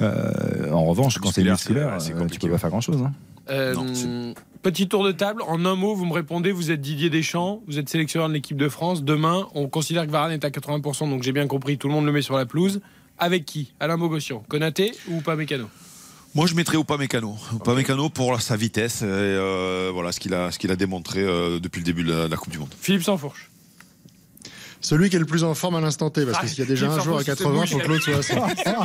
euh, 0.00 0.70
en 0.70 0.84
revanche, 0.84 1.18
quand 1.18 1.30
c'est 1.32 1.44
Musculaire, 1.44 2.00
c'est- 2.00 2.14
euh, 2.14 2.26
tu 2.30 2.38
peux 2.38 2.50
pas 2.50 2.58
faire 2.58 2.70
grand-chose. 2.70 3.02
hein. 3.02 3.12
Euh, 3.50 3.74
Non, 3.74 4.34
Petit 4.62 4.88
tour 4.88 5.04
de 5.04 5.12
table, 5.12 5.42
en 5.46 5.62
un 5.66 5.74
mot, 5.74 5.94
vous 5.94 6.06
me 6.06 6.14
répondez, 6.14 6.50
vous 6.50 6.70
êtes 6.70 6.80
Didier 6.80 7.10
Deschamps, 7.10 7.60
vous 7.66 7.78
êtes 7.78 7.90
sélectionneur 7.90 8.28
de 8.28 8.32
l'équipe 8.32 8.56
de 8.56 8.70
France. 8.70 9.04
Demain, 9.04 9.46
on 9.54 9.68
considère 9.68 10.06
que 10.06 10.10
Varane 10.10 10.32
est 10.32 10.42
à 10.44 10.48
80%, 10.48 11.06
donc 11.10 11.22
j'ai 11.22 11.32
bien 11.32 11.46
compris, 11.46 11.76
tout 11.76 11.86
le 11.88 11.92
monde 11.92 12.06
le 12.06 12.12
met 12.12 12.22
sur 12.22 12.36
la 12.38 12.46
pelouse. 12.46 12.80
Avec 13.18 13.44
qui? 13.44 13.74
Alain 13.78 13.98
Bogossian 13.98 14.42
Konaté 14.48 14.92
ou 15.10 15.20
pas 15.20 15.36
Mécano? 15.36 15.66
Moi, 16.34 16.46
je 16.46 16.54
mettrais 16.56 16.76
Upamecano. 16.76 17.36
Upamecano 17.54 18.08
pour 18.08 18.40
sa 18.40 18.56
vitesse 18.56 19.02
et 19.02 19.04
euh, 19.06 19.92
voilà 19.94 20.10
ce 20.10 20.18
qu'il 20.18 20.34
a, 20.34 20.76
démontré 20.76 21.20
euh, 21.20 21.60
depuis 21.60 21.78
le 21.78 21.84
début 21.84 22.02
de 22.02 22.12
la, 22.12 22.26
de 22.26 22.30
la 22.30 22.36
Coupe 22.36 22.50
du 22.50 22.58
Monde. 22.58 22.74
Philippe 22.80 23.04
Sansfourche. 23.04 23.50
Celui 24.84 25.08
qui 25.08 25.16
est 25.16 25.18
le 25.18 25.24
plus 25.24 25.44
en 25.44 25.54
forme 25.54 25.76
à 25.76 25.80
l'instant 25.80 26.10
T, 26.10 26.26
parce 26.26 26.38
que 26.40 26.46
s'il 26.46 26.58
y 26.58 26.62
a 26.62 26.66
déjà 26.66 26.90
un 26.90 27.00
joueur 27.00 27.18
à 27.20 27.24
80, 27.24 27.64
faut 27.66 27.78
que 27.78 27.88
l'autre 27.88 28.04
soit 28.04 28.16
à 28.18 28.22
100. 28.22 28.84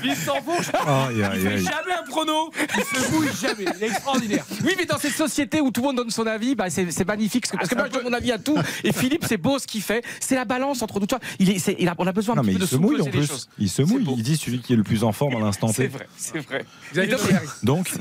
Philippe 0.00 0.18
Sansfourche, 0.18 0.70
Aïe, 0.74 1.14
il 1.16 1.22
aïe, 1.24 1.40
fait 1.40 1.48
aïe. 1.54 1.64
jamais 1.64 1.94
un 1.98 2.02
prono, 2.08 2.50
il 2.76 2.82
se 2.98 3.10
bouille 3.12 3.28
jamais, 3.40 3.64
il 3.78 3.84
est 3.84 3.86
extraordinaire. 3.86 4.44
Oui, 4.64 4.74
mais 4.76 4.86
dans 4.86 4.98
cette 4.98 5.12
société 5.14 5.60
où 5.60 5.70
tout 5.70 5.82
le 5.82 5.86
monde 5.86 5.96
donne 5.98 6.10
son 6.10 6.26
avis, 6.26 6.56
bah, 6.56 6.68
c'est 6.68 6.90
c'est 6.90 7.06
magnifique. 7.06 7.46
Parce 7.52 7.68
que 7.68 7.74
Ah, 7.76 7.78
moi, 7.82 7.86
je 7.88 7.92
donne 7.92 8.04
mon 8.04 8.12
avis 8.12 8.32
à 8.32 8.38
tout. 8.38 8.58
Et 8.82 8.92
Philippe, 8.92 9.24
c'est 9.28 9.36
beau 9.36 9.58
ce 9.60 9.68
qu'il 9.68 9.82
fait. 9.82 10.02
C'est 10.18 10.34
la 10.34 10.44
balance 10.44 10.82
entre 10.82 10.98
nous. 10.98 11.06
Tu 11.06 11.14
vois, 11.14 11.22
il 11.38 11.48
est, 11.50 11.58
c'est- 11.60 11.76
il 11.78 11.88
a, 11.88 11.94
on 11.98 12.06
a 12.08 12.12
besoin 12.12 12.34
un 12.34 12.36
Non, 12.38 12.42
petit 12.42 12.48
mais 12.48 12.54
peu 12.54 12.60
de 12.60 12.64
il 12.64 12.68
se 12.70 12.76
mouille 12.76 13.00
en 13.00 13.04
plus. 13.04 13.26
choses. 13.28 13.48
Il 13.58 13.68
se 13.68 13.76
C'est 13.76 13.84
mouille. 13.84 14.04
Il 14.16 14.22
dit 14.24 14.36
celui 14.36 14.58
qui 14.60 14.72
est 14.72 14.76
le 14.76 14.82
plus 14.82 15.04
en 15.04 15.12
forme 15.12 15.36
à 15.36 15.40
l'instant 15.40 15.68
C'est 15.68 15.82
T. 15.82 15.88
vrai, 15.88 16.08
c'est 16.16 16.38
vrai. 16.40 16.64
Xavier. 16.92 17.16
Donc, 17.62 17.92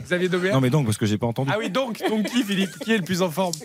Xavier 0.00 0.28
Domergue. 0.30 0.54
non 0.54 0.60
mais 0.62 0.70
donc 0.70 0.86
parce 0.86 0.96
que 0.98 1.04
j'ai 1.06 1.18
pas 1.18 1.26
entendu. 1.26 1.50
Ah 1.54 1.58
oui, 1.58 1.68
donc, 1.70 2.02
donc 2.08 2.24
qui 2.26 2.42
Philippe 2.42 2.70
Qui 2.80 2.92
est 2.92 2.98
le 2.98 3.04
plus 3.04 3.20
en 3.22 3.30
forme? 3.30 3.52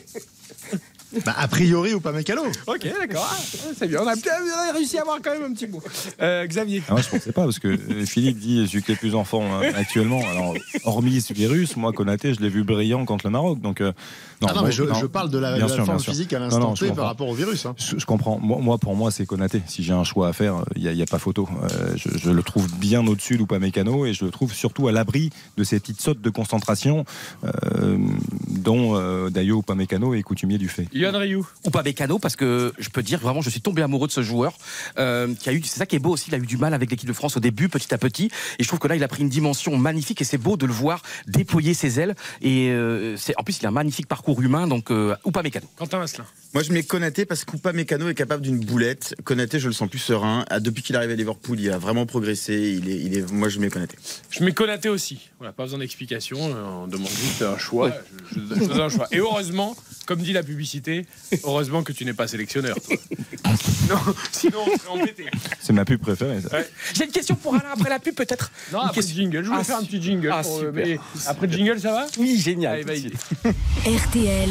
Bah, 1.26 1.34
a 1.38 1.48
priori 1.48 1.94
ou 1.96 2.00
pas 2.00 2.12
Mécano. 2.12 2.44
Ok, 2.68 2.84
d'accord, 3.00 3.28
Ah, 3.32 3.70
c'est 3.78 3.88
bien, 3.88 4.00
on 4.04 4.08
a, 4.08 4.14
on 4.14 4.70
a 4.70 4.74
réussi 4.74 4.98
à 4.98 5.02
avoir 5.02 5.18
quand 5.24 5.32
même 5.32 5.44
un 5.52 5.54
petit 5.54 5.66
mot. 5.68 5.82
Euh, 6.22 6.46
Xavier 6.46 6.84
Ah, 6.88 6.92
moi, 6.94 7.02
je 7.02 7.10
pensais 7.10 7.32
pas 7.32 7.44
parce 7.46 7.58
que 7.58 7.68
euh, 7.68 8.06
Philippe 8.06 8.38
dit 8.38 8.68
celui 8.68 8.84
qui 8.84 8.92
est 8.92 8.96
plus 8.96 9.16
en 9.16 9.24
forme 9.24 9.46
hein, 9.48 9.72
actuellement. 9.76 10.22
Alors, 10.32 10.54
hormis 10.84 11.22
ce 11.22 11.34
virus, 11.34 11.76
moi 11.78 11.94
Konaté, 11.94 12.34
je 12.36 12.42
l'ai 12.42 12.50
vu 12.50 12.64
brillant 12.64 13.06
contre 13.06 13.26
le 13.26 13.32
Maroc. 13.32 13.60
Donc, 13.60 13.82
euh, 13.82 13.92
ah 14.44 14.48
non, 14.48 14.54
moi, 14.54 14.64
mais 14.68 14.72
je, 14.72 14.84
non. 14.84 14.94
je 14.94 15.06
parle 15.08 15.32
de 15.32 15.38
la, 15.40 15.56
de 15.56 15.62
la 15.62 15.68
sûr, 15.68 15.78
forme 15.78 15.90
bien 15.90 15.98
sûr. 16.00 16.14
physique 16.14 16.32
à 16.34 16.38
Non, 16.40 16.46
l'instant 16.46 16.60
non, 16.60 16.76
je 16.76 16.82
T 16.82 16.88
comprends. 16.90 17.02
par 17.02 17.08
rapport 17.08 17.28
au 17.28 17.34
virus. 17.34 17.66
hein. 17.66 17.74
Je, 17.78 17.98
je 17.98 18.06
comprends. 18.06 18.38
Moi, 18.40 18.60
moi, 18.62 18.78
pour 18.78 18.96
moi, 18.96 19.10
c'est 19.10 19.26
Konaté. 19.26 19.62
Si 19.66 19.84
j'ai 19.84 19.94
un 19.94 20.04
choix 20.04 20.28
à 20.28 20.34
faire, 20.34 20.64
il 20.76 20.84
n'y 20.84 20.88
a, 20.90 20.94
y 20.94 21.02
a 21.02 21.06
pas 21.08 21.18
photo. 21.20 21.50
Euh, 21.64 21.94
je, 21.96 22.18
je 22.18 22.30
le 22.30 22.44
trouve 22.44 22.72
bien 22.78 23.06
au-dessus 23.08 23.38
d'Upamecano 23.38 24.06
et 24.06 24.14
je 24.14 24.26
le 24.26 24.32
trouve 24.32 24.54
surtout 24.54 24.88
à 24.88 24.92
l'abri 24.92 25.32
de 25.58 25.64
ces 25.64 25.80
petites 25.80 26.02
sautes 26.02 26.22
de 26.22 26.30
concentration 26.30 27.04
euh, 27.46 27.98
dont 28.48 28.96
euh, 28.96 29.30
Dayo 29.30 29.60
Upamecano 29.60 30.14
est 30.14 30.22
coutumier 30.22 30.58
du 30.60 30.70
fait. 30.70 30.88
Yann 31.00 31.16
Rioux. 31.16 31.48
Ou 31.66 31.70
pas 31.70 31.84
Bécano, 31.84 32.20
parce 32.20 32.36
que 32.36 32.74
je 32.78 32.90
peux 32.90 33.02
dire 33.04 33.20
vraiment, 33.20 33.42
je 33.42 33.50
suis 33.50 33.62
tombé 33.62 33.82
amoureux 33.82 34.08
de 34.08 34.12
ce 34.12 34.22
joueur 34.22 34.58
euh, 34.98 35.34
qui 35.36 35.50
a 35.50 35.54
eu. 35.54 35.62
C'est 35.64 35.80
ça 35.80 35.86
qui 35.86 35.96
est 35.96 36.00
beau 36.00 36.12
aussi. 36.12 36.26
Il 36.30 36.36
a 36.36 36.38
eu 36.38 36.46
du 36.46 36.58
mal 36.58 36.74
avec 36.74 36.90
l'équipe 36.92 37.08
de 37.08 37.14
France 37.14 37.38
au 37.38 37.40
début, 37.40 37.70
petit 37.70 37.94
à 37.94 37.98
petit. 37.98 38.30
Et 38.60 38.64
je 38.64 38.68
trouve 38.68 38.80
que 38.80 38.88
là, 38.88 38.96
il 38.96 39.04
a 39.04 39.08
pris 39.08 39.22
une 39.24 39.30
dimension 39.30 39.76
magnifique 39.78 40.22
et 40.22 40.24
c'est 40.26 40.38
beau 40.38 40.58
de 40.58 40.66
le 40.66 40.74
voir 40.74 41.02
déployer 41.28 41.74
ses 41.74 42.00
ailes. 42.00 42.16
Et 42.42 42.70
euh, 42.70 43.16
c'est 43.18 43.34
en 43.38 43.44
plus, 43.44 43.60
il 43.60 43.66
a 43.66 43.70
un 43.70 43.72
magnifique 43.72 44.08
parcours 44.08 44.42
humain. 44.42 44.68
Donc, 44.68 44.92
euh, 44.92 45.16
ou 45.26 45.32
pas 45.32 45.44
Mécano. 45.44 45.68
Quentin 45.78 46.02
Asselin. 46.02 46.26
Moi, 46.54 46.64
je 46.64 46.72
mets 46.74 46.84
Konaté 46.84 47.26
parce 47.26 47.46
qu'Oupa 47.46 47.74
Mécano 47.74 48.10
est 48.10 48.16
capable 48.16 48.42
d'une 48.42 48.60
boulette. 48.60 49.16
Konaté, 49.24 49.60
je 49.60 49.68
le 49.68 49.74
sens 49.74 49.90
plus 49.90 50.00
serein. 50.00 50.46
Ah, 50.50 50.60
Depuis 50.60 50.84
qu'il 50.84 50.96
est 50.96 50.98
arrivé 50.98 51.14
à 51.14 51.16
Liverpool, 51.16 51.60
il 51.60 51.70
a 51.72 51.78
vraiment 51.78 52.06
progressé. 52.06 52.76
Il 52.82 52.90
est, 52.90 52.98
il 53.00 53.18
est, 53.18 53.32
moi, 53.32 53.50
je 53.50 53.60
mets 53.60 53.70
Konaté. 53.70 53.98
Je 54.32 54.44
mets 54.44 54.52
Konaté 54.54 54.90
aussi. 54.90 55.30
Voilà, 55.38 55.54
pas 55.54 55.64
besoin 55.64 55.80
d'explication. 55.80 56.38
euh, 56.40 56.84
On 56.84 56.88
demande 56.88 57.10
juste 57.10 57.42
un 57.44 57.58
choix. 57.58 57.92
Je, 58.36 58.40
je- 58.40 58.60
je 58.62 58.66
donne 58.66 58.82
un 58.82 58.90
choix. 58.90 59.08
Et 59.12 59.18
heureusement, 59.20 59.76
comme 60.10 60.22
dit 60.22 60.34
la 60.34 60.42
publicité, 60.42 61.06
heureusement 61.44 61.84
que 61.84 61.92
tu 61.92 62.04
n'es 62.04 62.14
pas 62.14 62.28
sélectionneur. 62.28 62.76
toi. 62.82 62.96
Sinon, 63.62 64.00
sinon 64.32 64.58
on 64.66 64.78
serait 64.78 64.90
embêté. 64.90 65.26
C'est 65.60 65.72
ma 65.72 65.86
pub 65.86 66.02
préférée. 66.02 66.42
ça. 66.42 66.58
J'ai 66.96 67.06
une 67.06 67.12
question 67.12 67.36
pour 67.36 67.54
Alain 67.54 67.70
après 67.74 67.92
la 67.92 68.00
pub, 68.00 68.16
peut-être. 68.16 68.52
Non, 68.74 68.80
Une 68.82 68.86
après 68.88 69.02
le 69.02 69.06
question- 69.06 69.16
jingle. 69.22 69.44
Je 69.44 69.50
voulais 69.50 69.60
Ah, 69.62 69.64
faire 69.64 69.78
un 69.78 69.84
petit 69.84 70.02
jingle. 70.02 70.32
Ah, 70.34 70.42
pour, 70.42 70.60
euh, 70.62 70.72
mais 70.74 71.00
après 71.28 71.46
le 71.46 71.54
jingle, 71.54 71.80
ça 71.80 71.92
va? 71.92 72.08
Oui, 72.18 72.40
génial. 72.40 72.80
Allez. 72.90 73.12
RTL. 73.86 74.50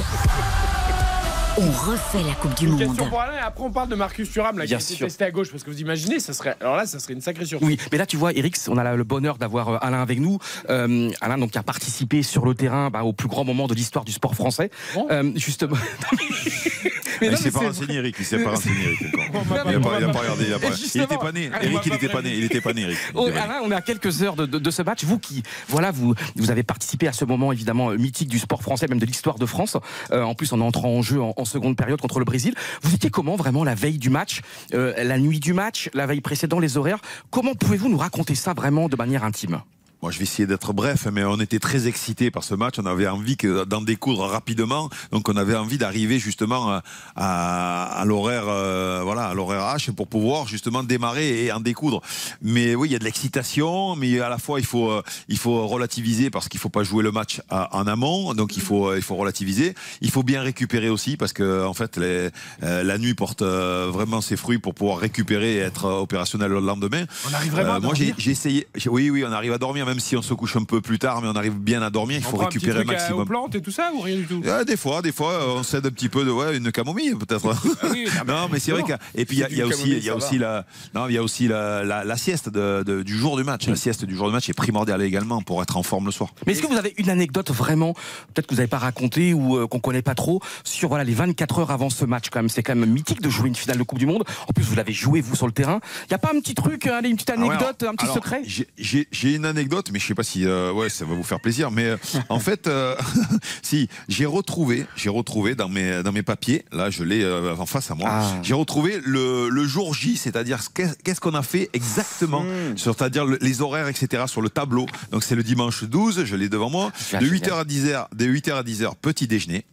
On 1.60 1.70
refait 1.90 2.22
la 2.22 2.34
Coupe 2.34 2.54
du 2.56 2.66
Une 2.66 2.70
Monde. 2.72 2.80
question 2.80 3.08
pour 3.08 3.20
Alain 3.20 3.34
et 3.34 3.38
après 3.40 3.64
on 3.64 3.70
parle 3.72 3.88
de 3.88 3.96
Marcus 3.96 4.30
Thuram 4.30 4.58
là, 4.58 4.64
qui 4.64 4.68
Bien 4.68 4.78
a 4.78 4.80
été 4.80 4.94
sûr. 4.94 5.06
testé 5.06 5.24
à 5.24 5.30
gauche 5.32 5.50
parce 5.50 5.64
que 5.64 5.70
vous 5.70 5.80
imaginez, 5.80 6.20
ça 6.20 6.32
serait 6.32 6.54
alors 6.60 6.76
là 6.76 6.86
ça 6.86 7.00
serait 7.00 7.14
une 7.14 7.20
sacrée 7.20 7.44
surprise. 7.46 7.68
Oui, 7.68 7.78
mais 7.90 7.98
là 7.98 8.06
tu 8.06 8.16
vois, 8.16 8.32
Eric, 8.32 8.56
on 8.68 8.76
a 8.78 8.94
le 8.94 9.02
bonheur 9.04 9.38
d'avoir 9.38 9.68
euh, 9.70 9.78
Alain 9.80 10.00
avec 10.00 10.20
nous. 10.20 10.38
Euh, 10.70 11.10
Alain 11.20 11.36
donc 11.38 11.50
qui 11.50 11.58
a 11.58 11.62
participé 11.64 12.22
sur 12.22 12.44
le 12.44 12.54
terrain 12.54 12.90
bah, 12.90 13.02
au 13.02 13.12
plus 13.12 13.28
grand 13.28 13.44
moment 13.44 13.66
de 13.66 13.74
l'histoire 13.74 14.04
du 14.04 14.12
sport 14.12 14.36
français. 14.36 14.70
Bon. 14.94 15.08
Euh, 15.10 15.32
justement. 15.34 15.76
mais 17.20 17.26
il 17.26 17.30
non, 17.32 17.36
s'est 17.36 17.44
mais 17.46 17.50
pas 17.50 17.58
renseigné, 17.60 17.94
Eric. 17.96 18.16
Il 18.20 18.24
s'est 18.24 18.38
pas 18.38 18.50
renseigné, 18.50 18.76
Eric. 18.84 19.00
m'a 19.02 19.08
Il 19.08 19.32
n'a 19.32 19.40
pas, 19.40 19.64
m'a 19.64 19.70
il 19.98 20.04
a 20.04 20.06
pas- 20.06 20.12
pas 20.12 20.18
regardé. 20.20 20.44
Il, 20.46 20.52
a 20.54 20.58
pas- 20.60 20.66
il 20.94 21.00
était 21.02 21.16
pas 21.16 21.32
né. 21.32 21.50
Eric, 21.60 21.80
il 21.86 21.92
était 21.94 22.08
pas 22.08 22.22
né. 22.22 22.34
Il 22.36 22.44
était 22.44 22.60
pas 22.60 22.72
né, 22.72 22.82
Eric. 22.82 22.98
Il 23.10 23.16
Oh. 23.16 23.26
Alain, 23.26 23.60
on 23.64 23.70
est 23.72 23.74
à 23.74 23.80
quelques 23.80 24.22
heures 24.22 24.36
de, 24.36 24.46
de- 24.46 24.58
de 24.60 24.70
ce 24.70 24.82
match. 24.82 25.02
Vous 25.04 25.18
qui, 25.18 25.42
voilà, 25.68 25.90
vous, 25.90 26.14
vous 26.36 26.50
avez 26.52 26.62
participé 26.62 27.08
à 27.08 27.12
ce 27.12 27.24
moment 27.24 27.50
évidemment 27.52 27.90
mythique 27.90 28.28
du 28.28 28.38
sport 28.38 28.62
français, 28.62 28.86
même 28.88 29.00
de 29.00 29.06
l'histoire 29.06 29.38
de 29.38 29.46
France. 29.46 29.76
Euh, 30.12 30.22
en 30.22 30.34
plus, 30.36 30.52
en 30.52 30.60
entrant 30.60 30.88
en 30.90 31.02
jeu 31.02 31.20
en, 31.20 31.34
en 31.36 31.44
seconde 31.48 31.76
période 31.76 32.00
contre 32.00 32.18
le 32.18 32.24
Brésil. 32.24 32.54
Vous 32.82 32.94
étiez 32.94 33.10
comment 33.10 33.36
vraiment 33.36 33.64
la 33.64 33.74
veille 33.74 33.98
du 33.98 34.10
match, 34.10 34.42
euh, 34.74 34.92
la 35.02 35.18
nuit 35.18 35.40
du 35.40 35.52
match, 35.52 35.90
la 35.94 36.06
veille 36.06 36.20
précédente, 36.20 36.60
les 36.60 36.76
horaires? 36.76 37.00
Comment 37.30 37.54
pouvez-vous 37.54 37.88
nous 37.88 37.98
raconter 37.98 38.34
ça 38.34 38.54
vraiment 38.54 38.88
de 38.88 38.96
manière 38.96 39.24
intime? 39.24 39.62
Moi, 40.00 40.12
je 40.12 40.18
vais 40.18 40.22
essayer 40.24 40.46
d'être 40.46 40.72
bref, 40.72 41.08
mais 41.12 41.24
on 41.24 41.40
était 41.40 41.58
très 41.58 41.88
excités 41.88 42.30
par 42.30 42.44
ce 42.44 42.54
match. 42.54 42.74
On 42.78 42.86
avait 42.86 43.08
envie 43.08 43.36
d'en 43.66 43.80
découdre 43.82 44.20
rapidement. 44.28 44.88
Donc, 45.10 45.28
on 45.28 45.36
avait 45.36 45.56
envie 45.56 45.76
d'arriver 45.76 46.20
justement 46.20 46.70
à, 46.70 46.82
à- 47.16 48.00
à 48.00 48.04
l'horaire, 48.04 48.44
euh, 48.46 49.00
voilà, 49.02 49.26
à 49.26 49.34
l'horaire 49.34 49.62
H 49.76 49.90
pour 49.90 50.06
pouvoir 50.06 50.46
justement 50.46 50.84
démarrer 50.84 51.44
et 51.46 51.50
en 51.52 51.58
découdre. 51.58 52.00
Mais 52.42 52.76
oui, 52.76 52.90
il 52.90 52.92
y 52.92 52.94
a 52.94 53.00
de 53.00 53.04
l'excitation, 53.04 53.96
mais 53.96 54.20
à 54.20 54.28
la 54.28 54.38
fois, 54.38 54.60
il 54.60 54.66
faut, 54.66 54.88
euh, 54.88 55.02
il 55.28 55.36
faut 55.36 55.66
relativiser 55.66 56.30
parce 56.30 56.48
qu'il 56.48 56.60
faut 56.60 56.68
pas 56.68 56.84
jouer 56.84 57.02
le 57.02 57.10
match 57.10 57.40
à- 57.50 57.76
en 57.76 57.88
amont. 57.88 58.34
Donc, 58.34 58.56
il 58.56 58.62
faut, 58.62 58.90
euh, 58.90 58.96
il 58.98 59.02
faut 59.02 59.16
relativiser. 59.16 59.74
Il 60.00 60.12
faut 60.12 60.22
bien 60.22 60.42
récupérer 60.42 60.90
aussi 60.90 61.16
parce 61.16 61.32
que, 61.32 61.66
en 61.66 61.74
fait, 61.74 61.96
les- 61.96 62.30
euh, 62.62 62.84
la 62.84 62.98
nuit 62.98 63.14
porte 63.14 63.42
euh, 63.42 63.90
vraiment 63.92 64.20
ses 64.20 64.36
fruits 64.36 64.58
pour 64.58 64.74
pouvoir 64.74 64.98
récupérer 64.98 65.54
et 65.56 65.58
être 65.58 65.86
euh, 65.86 65.98
opérationnel 65.98 66.52
le 66.52 66.60
lendemain. 66.60 67.02
On 67.28 67.34
arrive 67.34 67.50
vraiment 67.50 67.72
à 67.72 67.76
Euh, 67.78 67.80
moi, 67.80 67.94
j'ai 67.94 68.06
dormir 68.12 68.28
essayé. 68.28 68.68
Oui, 68.86 69.10
oui, 69.10 69.24
on 69.26 69.32
arrive 69.32 69.52
à 69.52 69.58
dormir. 69.58 69.86
Même 69.88 70.00
si 70.00 70.16
on 70.16 70.22
se 70.22 70.34
couche 70.34 70.56
un 70.56 70.64
peu 70.64 70.80
plus 70.80 70.98
tard, 70.98 71.20
mais 71.22 71.28
on 71.28 71.32
arrive 71.36 71.54
bien 71.58 71.82
à 71.82 71.90
dormir. 71.90 72.18
Il 72.20 72.26
On 72.26 72.30
faut 72.30 72.36
prend 72.36 72.46
un 72.46 72.48
petit 72.48 72.58
récupérer 72.58 72.80
un 72.80 72.84
truc 72.84 72.90
à- 72.90 72.98
aux 72.98 73.00
maximum. 73.00 73.26
plantes 73.26 73.54
et 73.54 73.60
tout 73.62 73.70
ça 73.70 73.90
ou 73.94 74.00
rien 74.00 74.16
du 74.16 74.24
tout 74.26 74.42
Ah, 74.48 74.64
des 74.64 74.76
fois, 74.76 75.02
des 75.02 75.12
fois, 75.12 75.40
on 75.56 75.62
cède 75.62 75.86
un 75.86 75.90
petit 75.90 76.08
peu 76.08 76.24
de 76.24 76.30
ouais, 76.30 76.56
une 76.56 76.70
camomille 76.72 77.14
peut-être. 77.14 77.54
oui, 77.92 78.06
ah, 78.18 78.24
non, 78.26 78.48
mais 78.52 78.58
c'est 78.60 78.72
vrai 78.72 78.82
que 78.82 78.92
et 79.14 79.24
puis 79.24 79.36
il 79.38 79.40
y 79.40 79.44
a, 79.44 79.48
y 79.50 79.62
aussi, 79.62 79.90
il 79.90 80.04
y 80.04 80.08
a 80.10 80.12
ça 80.12 80.16
aussi 80.16 80.38
la, 80.38 80.64
non, 80.94 81.08
il 81.08 81.14
y 81.14 81.18
a 81.18 81.22
aussi 81.22 81.48
la, 81.48 81.84
la, 81.84 82.04
la 82.04 82.16
sieste 82.16 82.48
de- 82.48 82.82
de- 82.86 83.02
du 83.02 83.16
jour 83.16 83.36
du 83.36 83.44
match. 83.44 83.66
La 83.66 83.76
sieste 83.76 84.04
du 84.04 84.14
jour 84.16 84.26
du 84.28 84.32
match 84.32 84.48
est 84.48 84.54
primordiale 84.54 85.02
également 85.02 85.40
pour 85.42 85.62
être 85.62 85.76
en 85.76 85.82
forme 85.82 86.06
le 86.06 86.12
soir. 86.12 86.30
Mais 86.46 86.52
est-ce 86.52 86.62
que 86.62 86.66
vous 86.66 86.76
avez 86.76 86.94
une 86.98 87.10
anecdote 87.10 87.50
vraiment, 87.50 87.94
peut-être 88.34 88.46
que 88.46 88.54
vous 88.54 88.58
n'avez 88.58 88.68
pas 88.68 88.78
raconté 88.78 89.32
ou 89.34 89.56
euh, 89.56 89.66
qu'on 89.66 89.80
connaît 89.80 90.02
pas 90.02 90.14
trop, 90.14 90.40
sur 90.64 90.88
voilà 90.88 91.04
les 91.04 91.14
24 91.14 91.58
heures 91.60 91.70
avant 91.70 91.90
ce 91.90 92.04
match 92.04 92.26
quand 92.30 92.38
même? 92.40 92.48
C'est 92.48 92.62
quand 92.62 92.74
même 92.74 92.90
mythique 92.90 93.20
de 93.22 93.30
jouer 93.30 93.48
une 93.48 93.54
finale 93.56 93.78
de 93.78 93.82
Coupe 93.82 93.98
du 93.98 94.06
Monde. 94.06 94.24
En 94.48 94.52
plus, 94.52 94.64
vous 94.64 94.74
l'avez 94.76 94.92
joué 94.92 95.20
vous 95.20 95.36
sur 95.36 95.46
le 95.46 95.52
terrain. 95.52 95.80
Il 96.08 96.10
y 96.12 96.14
a 96.14 96.18
pas 96.18 96.30
un 96.34 96.40
petit 96.40 96.54
truc, 96.54 96.86
euh, 96.86 96.98
allez, 96.98 97.08
une 97.08 97.16
petite 97.16 97.30
Ah 97.30 97.38
ouais, 97.40 97.46
anecdote, 97.48 97.82
alors- 97.82 97.92
un 97.92 97.96
petit 97.96 98.04
alors, 98.04 98.16
secret? 98.16 98.42
j'ai 98.76 99.34
une 99.34 99.44
anecdote, 99.44 99.77
mais 99.92 99.98
je 99.98 100.06
sais 100.06 100.14
pas 100.14 100.22
si 100.22 100.44
euh, 100.46 100.72
ouais, 100.72 100.88
ça 100.88 101.04
va 101.04 101.14
vous 101.14 101.22
faire 101.22 101.40
plaisir. 101.40 101.70
Mais 101.70 101.84
euh, 101.84 101.96
en 102.28 102.38
fait, 102.40 102.66
euh, 102.66 102.94
si 103.62 103.88
j'ai 104.08 104.26
retrouvé, 104.26 104.86
j'ai 104.96 105.08
retrouvé 105.10 105.54
dans 105.54 105.68
mes 105.68 106.02
dans 106.02 106.12
mes 106.12 106.22
papiers, 106.22 106.64
là 106.72 106.90
je 106.90 107.02
l'ai 107.04 107.24
en 107.58 107.66
face 107.66 107.90
à 107.90 107.94
moi, 107.94 108.08
Ah. 108.10 108.34
j'ai 108.42 108.54
retrouvé 108.54 109.00
le, 109.04 109.48
le 109.48 109.64
jour 109.64 109.94
J, 109.94 110.16
c'est-à-dire 110.16 110.58
qu'est- 110.74 111.00
qu'est-ce 111.02 111.20
qu'on 111.20 111.34
a 111.34 111.42
fait 111.42 111.70
exactement, 111.72 112.44
c'est-à-dire 112.76 113.24
le- 113.24 113.38
les 113.40 113.60
horaires, 113.62 113.88
etc. 113.88 114.24
sur 114.26 114.42
le 114.42 114.48
tableau. 114.50 114.86
Donc 115.12 115.22
c'est 115.24 115.34
le 115.34 115.42
dimanche 115.42 115.84
12, 115.84 116.24
je 116.24 116.36
l'ai 116.36 116.48
devant 116.48 116.70
moi, 116.70 116.90
Ah, 117.12 117.18
de 117.20 117.24
génial. 117.26 117.40
8h 117.40 117.52
à 117.60 117.64
10h, 117.64 118.06
de 118.14 118.24
8h 118.26 118.52
à 118.56 118.62
10h 118.62 118.94
petit 119.00 119.26
déjeuner, 119.26 119.64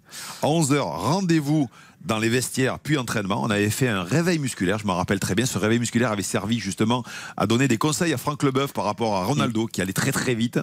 à 0.42 0.48
11h 0.48 0.80
rendez-vous 0.82 1.70
dans 2.06 2.20
les 2.20 2.30
vestiaires, 2.30 2.80
puis 2.80 2.98
entraînement. 2.98 3.42
On 3.44 3.50
avait 3.50 3.70
fait 3.70 3.88
un 3.88 4.04
réveil 4.04 4.40
musculaire, 4.40 4.80
je 4.80 4.88
me 4.88 4.92
rappelle 4.92 5.20
très 5.20 5.36
bien. 5.36 5.46
Ce 5.46 5.58
réveil 5.58 5.80
musculaire 5.80 6.12
avait 6.12 6.24
servi 6.24 6.60
justement 6.60 7.04
à 7.38 7.48
donner 7.48 7.68
des 7.68 7.78
conseils 7.78 8.14
à 8.14 8.18
Franck 8.18 8.44
Leboeuf 8.44 8.74
par 8.74 8.86
rapport 8.86 9.16
à 9.16 9.26
Ronaldo, 9.26 9.68
qui 9.68 9.82
allait 9.82 9.94
très 9.94 10.12
très 10.12 10.36
vite. 10.36 10.60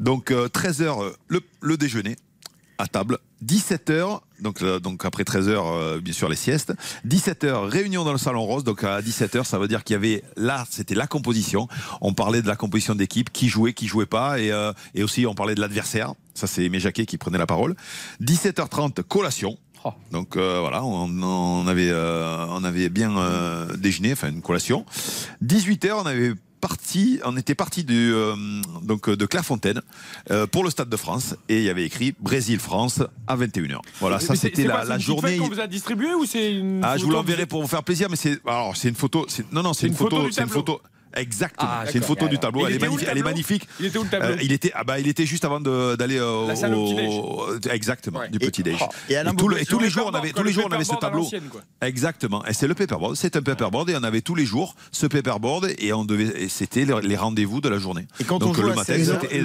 Donc 0.00 0.30
13h, 0.30 1.12
le, 1.28 1.40
le 1.60 1.76
déjeuner 1.76 2.16
à 2.78 2.86
table. 2.86 3.18
17h, 3.44 4.20
donc, 4.40 4.62
euh, 4.62 4.80
donc 4.80 5.04
après 5.04 5.24
13h, 5.24 6.00
bien 6.00 6.12
sûr 6.12 6.28
les 6.28 6.36
siestes. 6.36 6.72
17h, 7.06 7.68
réunion 7.68 8.04
dans 8.04 8.12
le 8.12 8.18
salon 8.18 8.44
rose. 8.44 8.64
Donc 8.64 8.84
à 8.84 9.00
17h, 9.00 9.44
ça 9.44 9.58
veut 9.58 9.68
dire 9.68 9.84
qu'il 9.84 9.94
y 9.94 9.96
avait 9.96 10.22
là, 10.36 10.64
c'était 10.70 10.94
la 10.94 11.06
composition. 11.06 11.68
On 12.00 12.14
parlait 12.14 12.42
de 12.42 12.48
la 12.48 12.56
composition 12.56 12.94
d'équipe, 12.94 13.30
qui 13.32 13.48
jouait, 13.48 13.72
qui 13.72 13.86
jouait 13.86 14.06
pas, 14.06 14.40
et, 14.40 14.50
euh, 14.52 14.72
et 14.94 15.02
aussi 15.02 15.26
on 15.26 15.34
parlait 15.34 15.54
de 15.54 15.60
l'adversaire. 15.60 16.14
Ça, 16.34 16.46
c'est 16.46 16.64
Aimé 16.64 16.78
Jacquet 16.78 17.04
qui 17.04 17.18
prenait 17.18 17.38
la 17.38 17.46
parole. 17.46 17.74
17h30, 18.22 19.02
collation. 19.02 19.58
Oh. 19.84 19.92
Donc 20.12 20.36
euh, 20.36 20.60
voilà, 20.60 20.84
on, 20.84 21.08
on 21.22 21.66
avait, 21.66 21.90
euh, 21.90 22.46
on 22.50 22.64
avait 22.64 22.88
bien 22.88 23.16
euh, 23.16 23.76
déjeuné, 23.76 24.12
enfin 24.12 24.28
une 24.28 24.42
collation. 24.42 24.84
18h, 25.44 25.92
on 25.92 26.06
avait 26.06 26.32
parti, 26.60 27.20
on 27.24 27.36
était 27.36 27.54
parti 27.54 27.84
du, 27.84 28.12
donc 28.82 29.08
de 29.08 29.26
Clairefontaine 29.26 29.80
pour 30.50 30.64
le 30.64 30.70
Stade 30.70 30.88
de 30.88 30.96
France 30.96 31.36
et 31.48 31.58
il 31.58 31.62
y 31.62 31.70
avait 31.70 31.84
écrit 31.84 32.16
Brésil-France 32.18 33.00
à 33.28 33.36
21h. 33.36 33.78
Voilà, 34.00 34.18
ça 34.18 34.32
Mais 34.32 34.38
c'était 34.38 34.64
la, 34.64 34.82
la 34.84 34.98
journée. 34.98 35.36
qu'on 35.36 35.46
vous 35.46 35.60
a 35.60 35.68
distribué 35.68 36.14
ou 36.14 36.26
c'est 36.26 36.54
une 36.54 36.80
Ah, 36.82 36.96
je 36.96 37.04
vous 37.04 37.12
l'enverrai 37.12 37.46
pour 37.46 37.62
vous 37.62 37.68
faire 37.68 37.84
plaisir, 37.84 38.08
mais 38.10 38.16
c'est 38.16 38.40
alors 38.44 38.76
c'est 38.76 38.88
une 38.88 38.96
photo. 38.96 39.24
Non, 39.52 39.62
non, 39.62 39.72
c'est 39.72 39.86
une, 39.86 39.94
photo. 39.94 40.28
c'est 40.32 40.42
une 40.42 40.48
photo. 40.48 40.80
Exactement. 41.18 41.68
Ah, 41.72 41.84
c'est 41.86 41.98
une 41.98 42.04
photo 42.04 42.28
du 42.28 42.38
tableau. 42.38 42.66
Elle 42.66 42.74
est, 42.74 42.78
magnifique, 42.78 43.06
elle 43.10 43.18
est 43.18 43.20
tableau 43.20 43.30
magnifique. 43.30 43.68
Il 43.80 43.86
était 43.86 43.98
où 43.98 44.04
le 44.04 44.08
tableau 44.08 44.28
Euh, 44.28 44.36
il 44.42 44.52
était, 44.52 44.72
ah 44.74 44.84
bah, 44.84 44.98
il 44.98 45.08
était 45.08 45.26
juste 45.26 45.44
avant 45.44 45.60
d'aller 45.60 46.18
euh, 46.18 46.46
La 46.46 46.56
salle 46.56 46.74
au 46.74 47.46
exactement 47.70 48.20
Ouais. 48.20 48.28
du 48.30 48.38
petit 48.38 48.62
déj. 48.62 48.78
Et 49.08 49.16
Alain 49.16 49.34
tous, 49.34 49.48
les- 49.48 49.64
tous 49.66 49.78
jours, 49.88 50.08
on 50.10 50.14
avait 50.14 50.30
tous 50.30 50.42
les 50.42 50.50
le 50.50 50.52
jours, 50.52 50.66
on 50.68 50.72
avait 50.72 50.84
ce 50.84 50.94
tableau. 50.94 51.28
Exactement. 51.82 52.44
Et 52.46 52.52
c'est 52.54 52.66
le 52.66 52.74
paperboard. 52.74 53.16
C'est 53.16 53.36
un 53.36 53.42
paperboard 53.42 53.90
et 53.90 53.96
on 53.96 54.02
avait 54.02 54.20
tous 54.20 54.34
les 54.34 54.44
jours 54.46 54.74
ce 54.92 55.06
paperboard 55.06 55.70
et 55.78 55.92
on 55.92 56.04
devait. 56.04 56.42
et 56.42 56.48
C'était 56.48 56.84
les 56.84 56.94
les 57.02 57.16
rendez-vous 57.16 57.60
de 57.60 57.68
la 57.68 57.78
journée. 57.78 58.06
Et 58.20 58.24
quand 58.24 58.38
Donc 58.38 58.56
on 58.58 58.62
le 58.62 58.68
matin, 58.74 58.94
16 58.94 59.10
heures, 59.10 59.20
c'était- 59.20 59.36
et 59.36 59.40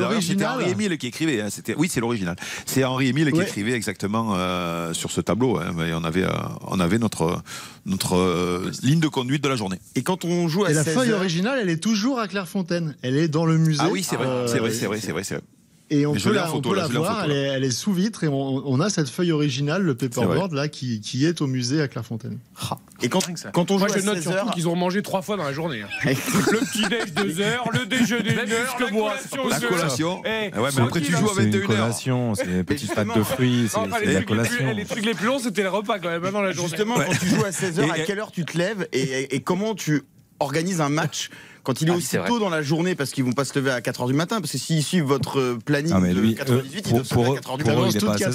Henri 0.46 0.70
Émile 0.72 0.98
qui 0.98 1.08
écrivait. 1.08 1.42
hein. 1.42 1.48
C'était 1.50 1.76
oui, 1.76 1.90
c'est 1.92 2.00
l'original. 2.00 2.36
C'est 2.66 2.84
Henri 2.84 3.08
Émile 3.08 3.32
qui 3.32 3.42
écrivait 3.42 3.74
exactement 3.74 4.34
euh, 4.36 4.94
sur 4.94 5.12
ce 5.12 5.22
tableau. 5.22 5.58
hein. 5.58 5.72
Mais 5.76 5.94
on 5.94 6.04
avait 6.04 6.24
euh, 6.24 6.32
on 6.68 6.80
avait 6.80 6.98
notre 7.00 7.42
notre 7.86 8.16
euh, 8.16 8.72
ligne 8.82 9.00
de 9.00 9.08
conduite 9.08 9.44
de 9.44 9.50
la 9.50 9.56
journée. 9.56 9.80
Et 9.96 10.04
quand 10.04 10.26
on 10.26 10.48
joue 10.48 10.66
à 10.66 10.72
Et 10.72 10.74
la 10.74 10.84
16 10.84 10.94
feuille 10.96 11.10
heures- 11.12 11.20
originale, 11.20 11.60
elle 11.62 11.70
est 11.70 11.78
toujours 11.84 12.20
à 12.20 12.28
Clairefontaine. 12.28 12.96
Elle 13.02 13.18
est 13.18 13.28
dans 13.28 13.46
le 13.46 13.58
musée. 13.58 13.82
Ah 13.84 13.90
oui, 13.92 14.04
c'est 14.04 14.16
vrai, 14.16 14.26
Euh, 14.28 14.48
c'est 14.48 14.60
vrai, 14.60 14.72
c'est 14.72 14.86
vrai, 14.88 15.00
c'est 15.02 15.12
vrai. 15.12 15.24
Et 15.90 16.06
on 16.06 16.14
Mais 16.14 16.20
peut 16.20 16.32
la, 16.34 16.46
photo, 16.48 16.70
on 16.70 16.72
peut 16.72 16.76
là, 16.78 16.82
la 16.84 16.88
je 16.88 16.94
l'ai 16.94 16.98
en 16.98 17.02
voir, 17.02 17.22
photo, 17.22 17.32
elle 17.32 17.38
est, 17.38 17.42
elle 17.50 17.64
est 17.66 17.72
sous 17.72 17.94
vitre 17.94 18.24
et 18.24 18.28
on, 18.28 18.64
on 18.68 18.80
a 18.80 18.90
cette 18.90 19.10
feuille 19.10 19.32
originale, 19.32 19.84
le 19.84 19.94
paperboard, 19.96 20.54
là, 20.54 20.68
qui, 20.68 21.02
qui 21.02 21.26
est 21.26 21.42
au 21.42 21.46
musée 21.48 21.82
à 21.82 21.88
Clairefontaine. 21.88 22.40
Et 23.04 23.10
quand, 23.10 23.20
quand 23.52 23.70
on 23.70 23.78
joue 23.78 23.86
Moi, 23.86 23.94
à 23.96 24.02
note 24.02 24.16
16 24.16 24.24
surtout 24.24 24.38
heures, 24.38 24.52
qu'ils 24.54 24.68
ont 24.70 24.76
mangé 24.76 25.02
trois 25.02 25.22
fois 25.22 25.36
dans 25.38 25.44
la 25.44 25.54
journée. 25.54 25.82
hein. 25.84 25.88
le 26.06 26.60
petit 26.60 26.88
déj 26.88 27.14
deux 27.14 27.42
heures, 27.42 27.70
le 27.72 27.86
déjeuner 27.86 28.32
une 28.32 28.52
heure, 28.52 28.78
la 28.80 28.90
collation 28.90 29.48
La 29.50 29.56
heures. 29.58 29.68
collation. 29.70 30.22
Eh, 30.26 30.52
Ah 30.54 30.62
ouais, 30.62 30.70
mais 30.76 30.82
après 30.82 31.02
tu 31.02 31.12
joues 31.12 31.30
à 31.30 31.34
C'est 31.36 31.44
une 31.44 31.52
21h. 31.52 31.66
collation, 31.66 32.36
c'est 32.36 32.48
des 32.48 32.64
petites 32.64 32.96
pâtes 32.96 33.16
de 33.16 33.24
fruits, 33.24 33.68
c'est 33.70 33.78
la 33.80 33.88
trucs 33.88 34.06
les, 34.08 34.16
plus, 34.16 34.26
collation. 34.26 34.74
les 34.74 34.86
trucs 34.86 35.06
les 35.06 35.14
plus 35.14 35.28
longs, 35.28 35.40
c'était 35.40 35.64
le 35.64 35.70
repas 35.70 36.00
quand 36.00 36.10
même, 36.10 36.24
hein, 36.26 36.32
dans 36.32 36.42
la 36.42 36.52
journée. 36.54 36.70
justement, 36.70 36.96
quand 36.96 37.18
tu 37.20 37.28
joues 37.28 37.44
à 37.46 37.52
16 37.52 37.80
heures, 37.80 37.92
à 37.92 38.00
quelle 38.00 38.20
heure 38.20 38.32
tu 38.32 38.46
te 38.46 38.58
lèves 38.58 38.88
et, 38.94 39.40
comment 39.42 39.76
tu 39.76 40.04
organises 40.40 40.80
un 40.82 40.90
match 40.90 41.30
quand 41.64 41.82
il 41.82 41.88
est 41.90 41.92
Ah 41.92 41.96
aussi 41.96 42.18
tôt 42.28 42.40
dans 42.40 42.50
la 42.50 42.62
journée 42.62 42.96
parce 42.96 43.12
qu'ils 43.12 43.24
vont 43.24 43.32
pas 43.34 43.46
se 43.46 43.58
lever 43.58 43.72
à 43.72 43.80
4h 43.82 44.08
du 44.08 44.14
matin? 44.14 44.40
Parce 44.42 44.52
que 44.54 44.58
s'ils 44.58 44.84
suivent 44.84 45.04
votre 45.04 45.40
euh, 45.40 45.60
planning 45.64 45.94
Ah, 45.96 46.00
de 46.02 46.32
98 46.32 46.50
euh, 46.50 46.62
ils 46.86 46.92
doivent 46.94 47.04
se 47.06 47.14
pour- 47.14 47.24
lever 47.26 47.38
à 47.38 47.42
4h 47.42 47.58
du 47.58 47.64
pour 47.64 47.74
matin 47.74 47.82
eux, 47.82 47.90
il 47.92 47.96
est 47.96 48.00
toutes 48.00 48.10
pas 48.10 48.16
à 48.16 48.18
4 48.18 48.32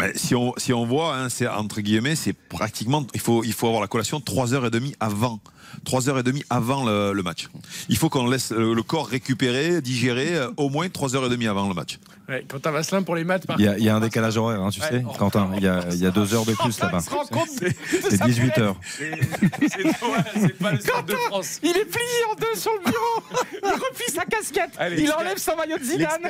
16 0.00 0.12
heures. 0.12 0.12
heures, 0.12 0.14
banane. 0.14 0.14
C'est- 0.14 0.20
Ben, 0.20 0.28
si, 0.28 0.34
on, 0.34 0.54
si 0.56 0.72
on 0.72 0.86
voit, 0.86 1.16
hein, 1.16 1.28
c'est 1.28 1.46
entre 1.46 1.80
guillemets, 1.80 2.16
c'est 2.16 2.32
pratiquement, 2.32 3.06
il 3.14 3.20
faut, 3.20 3.44
il 3.44 3.52
faut 3.52 3.66
avoir 3.66 3.82
la 3.82 3.88
collation 3.88 4.20
3h30 4.20 4.94
avant. 5.00 5.40
3h30 5.86 6.42
avant 6.50 6.84
le, 6.84 7.12
le 7.12 7.22
match. 7.22 7.48
Il 7.88 7.96
faut 7.96 8.08
qu'on 8.08 8.26
laisse 8.28 8.50
le, 8.52 8.74
le 8.74 8.82
corps 8.82 9.06
récupérer, 9.06 9.80
digérer 9.80 10.36
euh, 10.36 10.48
au 10.56 10.68
moins 10.68 10.86
3h30 10.88 11.48
avant 11.48 11.68
le 11.68 11.74
match. 11.74 11.98
Ouais, 12.28 12.44
quand 12.48 12.60
t'as 12.60 12.70
Vasselin 12.70 13.02
pour 13.02 13.16
les 13.16 13.24
maths, 13.24 13.44
par 13.44 13.58
Il 13.58 13.64
y 13.64 13.66
a, 13.66 13.70
contre, 13.72 13.80
il 13.82 13.86
y 13.86 13.88
a 13.88 13.96
un 13.96 14.00
décalage 14.00 14.36
horaire, 14.36 14.60
hein, 14.62 14.70
tu 14.70 14.80
Ouais. 14.80 14.86
sais, 14.88 15.04
Quentin. 15.18 15.50
Il 15.56 15.64
y 15.64 15.66
a, 15.66 15.84
il 15.90 15.98
y 15.98 16.06
a 16.06 16.10
deux 16.12 16.32
heures 16.32 16.44
de 16.44 16.52
plus 16.52 16.76
Quentin, 16.76 16.86
là-bas. 16.86 16.98
il 17.00 17.04
se 17.04 17.10
rend 17.10 17.26
compte 17.26 17.60
de- 17.60 17.66
de 17.68 17.74
C'est 18.08 18.16
sa 18.18 18.24
18 18.26 18.58
heures. 18.58 18.76
C'est 18.84 19.10
c'est- 19.68 19.84
ouais, 19.84 19.92
c'est 20.40 20.58
pas 20.58 20.70
le 20.72 20.78
Stade 20.80 21.06
de 21.06 21.14
France. 21.28 21.58
Il 21.64 21.70
est 21.70 21.84
plié 21.86 22.04
en 22.30 22.34
deux 22.36 22.54
sur 22.60 22.70
le 22.72 22.84
bureau. 22.90 23.42
Il 23.64 23.72
replie 23.72 24.14
sa 24.14 24.24
casquette. 24.26 24.70
Allez, 24.78 25.02
il 25.02 25.10
enlève 25.12 25.38
son 25.38 25.56
maillot 25.56 25.76
de 25.78 25.82
Zidane. 25.82 26.20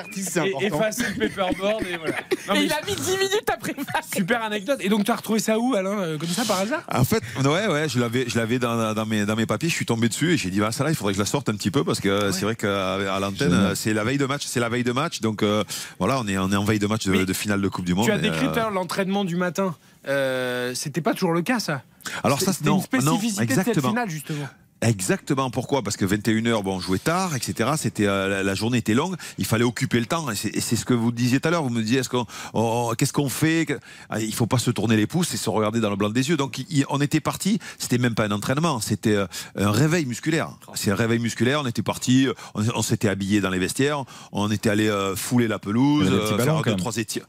Et 0.61 0.67
effacer 0.67 1.05
le 1.19 1.29
paperboard 1.29 1.83
et 1.83 1.97
voilà. 1.99 2.17
Non, 2.49 2.55
Et 2.55 2.59
mais 2.61 2.65
il 2.65 2.73
a 2.73 2.81
mis 2.87 2.95
10 2.95 3.11
minutes 3.19 3.51
après. 3.53 3.75
Super 4.15 4.43
anecdote. 4.43 4.79
Et 4.81 4.89
donc, 4.89 5.05
tu 5.05 5.11
as 5.11 5.17
retrouvé 5.17 5.39
ça 5.39 5.59
où, 5.59 5.75
Alain 5.75 5.99
euh, 6.01 6.19
Comme 6.19 6.29
ça, 6.31 6.45
par 6.47 6.61
hasard? 6.61 6.83
En 6.91 7.05
fait, 7.05 7.23
ouais, 7.45 7.67
ouais, 7.67 7.89
je 7.91 8.01
l'avais, 8.01 8.25
je 8.27 8.39
l'avais 8.39 8.59
dans, 8.59 8.95
dans 8.95 9.05
mes, 9.07 9.27
dans 9.31 9.37
mes 9.37 9.47
papiers. 9.47 9.69
Je 9.69 9.75
suis 9.75 9.87
tombé 9.87 10.09
dessus 10.09 10.33
et 10.33 10.37
j'ai 10.37 10.51
dit, 10.51 10.61
bah, 10.61 10.73
ça 10.73 10.85
là, 10.85 10.91
il 10.91 10.97
faudrait 10.97 11.13
que 11.13 11.17
je 11.17 11.23
la 11.23 11.27
sorte 11.27 11.49
un 11.49 11.55
petit 11.55 11.71
peu 11.71 11.85
parce 11.85 12.01
que 12.01 12.33
c'est 12.33 12.43
vrai 12.43 12.57
qu'à 12.57 12.95
à 13.15 13.21
l'antenne, 13.21 13.53
euh, 13.53 13.75
c'est 13.75 13.95
la 13.95 14.05
veille 14.05 14.19
de 14.19 14.27
match, 14.27 14.43
c'est 14.47 14.61
la 14.61 14.69
veille 14.69 14.85
de 14.85 14.93
match. 14.93 15.21
Donc 15.21 15.43
euh, 15.43 15.65
voilà, 15.99 16.21
on 16.21 16.27
est, 16.27 16.37
on 16.39 16.51
est 16.53 16.57
en 16.57 16.65
veille 16.65 16.79
de 16.79 16.87
match 16.87 17.07
de, 17.07 17.33
finale 17.33 17.61
de 17.61 17.69
Coupe 17.69 17.85
du 17.85 17.95
Monde. 17.95 18.07
Tu 18.07 18.13
as 18.13 18.19
décrit 18.19 18.47
euh, 18.47 18.71
l'entraînement 18.71 19.25
du 19.25 19.37
matin. 19.37 19.75
Euh, 20.09 20.73
C'était 20.75 21.01
pas 21.01 21.15
toujours 21.15 21.33
le 21.33 21.43
cas, 21.43 21.61
ça. 21.61 21.83
alors 22.25 22.41
ça, 22.41 22.53
C'était 22.53 22.71
une 22.71 22.81
spécificité 22.81 23.41
non, 23.43 23.47
de 23.47 23.53
cette 23.53 23.59
exactement. 23.59 23.89
finale, 23.91 24.11
justement. 24.11 24.49
Exactement. 24.83 25.51
Pourquoi? 25.51 25.83
Parce 25.83 25.97
que 25.97 26.05
21h, 26.07 26.63
bon, 26.63 26.77
on 26.77 26.81
jouait 26.81 26.99
tard, 26.99 27.37
etc. 27.37 27.71
C'était 27.77 28.07
euh, 28.07 28.43
la, 28.43 28.55
journée 28.55 28.79
était 28.79 28.95
longue. 28.95 29.17
Il 29.37 29.45
fallait 29.45 29.65
occuper 29.65 30.01
le 30.01 30.07
temps. 30.07 30.27
Et 30.31 30.35
c'est 30.61 30.77
ce 30.77 30.85
que 30.85 30.95
vous 30.95 31.13
disiez 31.13 31.39
tout 31.39 31.49
à 31.49 31.51
l'heure. 31.51 31.63
Vous 31.63 31.69
me 31.71 31.83
disiez, 31.83 31.99
est-ce 32.01 32.09
qu'on, 32.09 32.25
on- 32.55 32.95
qu'est-ce 32.95 33.13
qu'on 33.13 33.29
fait? 33.29 33.67
Ah, 34.09 34.21
Il 34.21 34.35
faut 34.35 34.47
pas 34.47 34.59
se 34.59 34.71
tourner 34.71 34.97
les 34.97 35.07
pouces 35.07 35.35
et 35.35 35.37
se 35.37 35.51
regarder 35.51 35.81
dans 35.81 35.91
le 35.91 35.97
blanc 35.97 36.09
des 36.09 36.31
yeux. 36.31 36.37
Donc, 36.39 36.59
il- 36.71 36.85
on 36.89 37.01
était 37.01 37.21
parti. 37.21 37.59
C'était 37.79 37.99
même 37.99 38.15
pas 38.15 38.25
un 38.25 38.31
entraînement. 38.31 38.81
C'était 38.81 39.15
euh, 39.17 39.27
un 39.57 39.71
réveil 39.71 40.07
musculaire. 40.07 40.51
C'est 40.75 40.91
un 40.91 40.95
réveil 40.97 41.19
musculaire. 41.19 41.61
On 41.63 41.67
était 41.67 41.83
parti. 41.83 42.29
On, 42.55 42.63
on 42.75 42.83
s'était 42.83 43.09
habillé 43.09 43.41
dans 43.43 43.51
les 43.51 43.59
vestiaires. 43.59 44.05
On 44.33 44.51
était 44.51 44.71
allé 44.71 44.89
euh, 44.89 45.15
fouler 45.15 45.47
la 45.49 45.59
pelouse, 45.59 46.09
euh, 46.11 46.39
faire 46.39 46.63
deux 46.63 46.77
trois 46.77 46.97
étirs. 46.97 47.27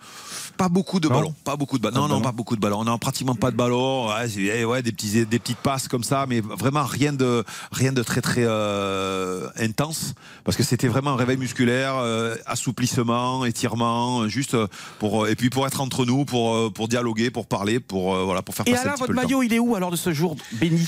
Pas 0.62 0.69
beaucoup 0.69 1.00
de 1.00 1.08
ballons. 1.08 1.34
Pas 1.43 1.56
beaucoup 1.56 1.80
de 1.80 1.84
ballons. 1.84 2.02
Non, 2.02 2.08
non, 2.08 2.21
pas 2.21 2.32
beaucoup 2.32 2.56
de 2.56 2.62
ballons. 2.62 2.82
On 2.82 2.88
a 2.88 2.95
pratiquement 3.00 3.34
pas 3.34 3.50
de 3.50 3.56
ballons. 3.56 4.10
Ouais, 4.10 4.28
eh 4.38 4.63
ouais, 4.63 4.84
des 4.84 4.91
petits, 4.91 5.26
des 5.26 5.39
petites 5.39 5.58
passes 5.58 5.88
comme 5.88 6.04
ça, 6.04 6.28
mais 6.30 6.39
vraiment 6.39 6.84
rien 6.84 7.13
de, 7.13 7.43
rien 7.71 7.91
de 7.91 8.04
très 8.04 8.21
très 8.21 8.43
euh, 8.45 9.47
intense, 9.58 10.13
parce 10.43 10.56
que 10.56 10.62
c'était 10.62 10.88
vraiment 10.88 11.13
un 11.13 11.15
réveil 11.15 11.38
musculaire, 11.38 11.95
euh, 11.97 12.36
assouplissement, 12.45 13.43
étirement, 13.45 14.28
juste 14.28 14.56
pour 15.00 15.28
et 15.28 15.36
puis 15.36 15.50
pour 15.50 15.65
être 15.65 15.82
entre 15.82 16.06
nous, 16.06 16.26
pour 16.26 16.54
euh, 16.54 16.69
pour 16.69 16.88
dialoguer, 16.88 17.32
pour 17.32 17.47
parler, 17.47 17.80
pour 17.80 18.13
euh, 18.13 18.24
voilà, 18.24 18.43
pour 18.43 18.54
faire 18.54 18.67
Et 18.67 18.74
passer 18.74 18.84
petit 18.84 18.93
peu 18.93 19.00
votre 19.08 19.13
temps. 19.15 19.21
maillot, 19.21 19.41
il 19.41 19.54
est 19.54 19.60
où 19.60 19.76
alors 19.76 19.89
de 19.89 19.95
ce 19.95 20.13
jour 20.13 20.36
béni 20.54 20.88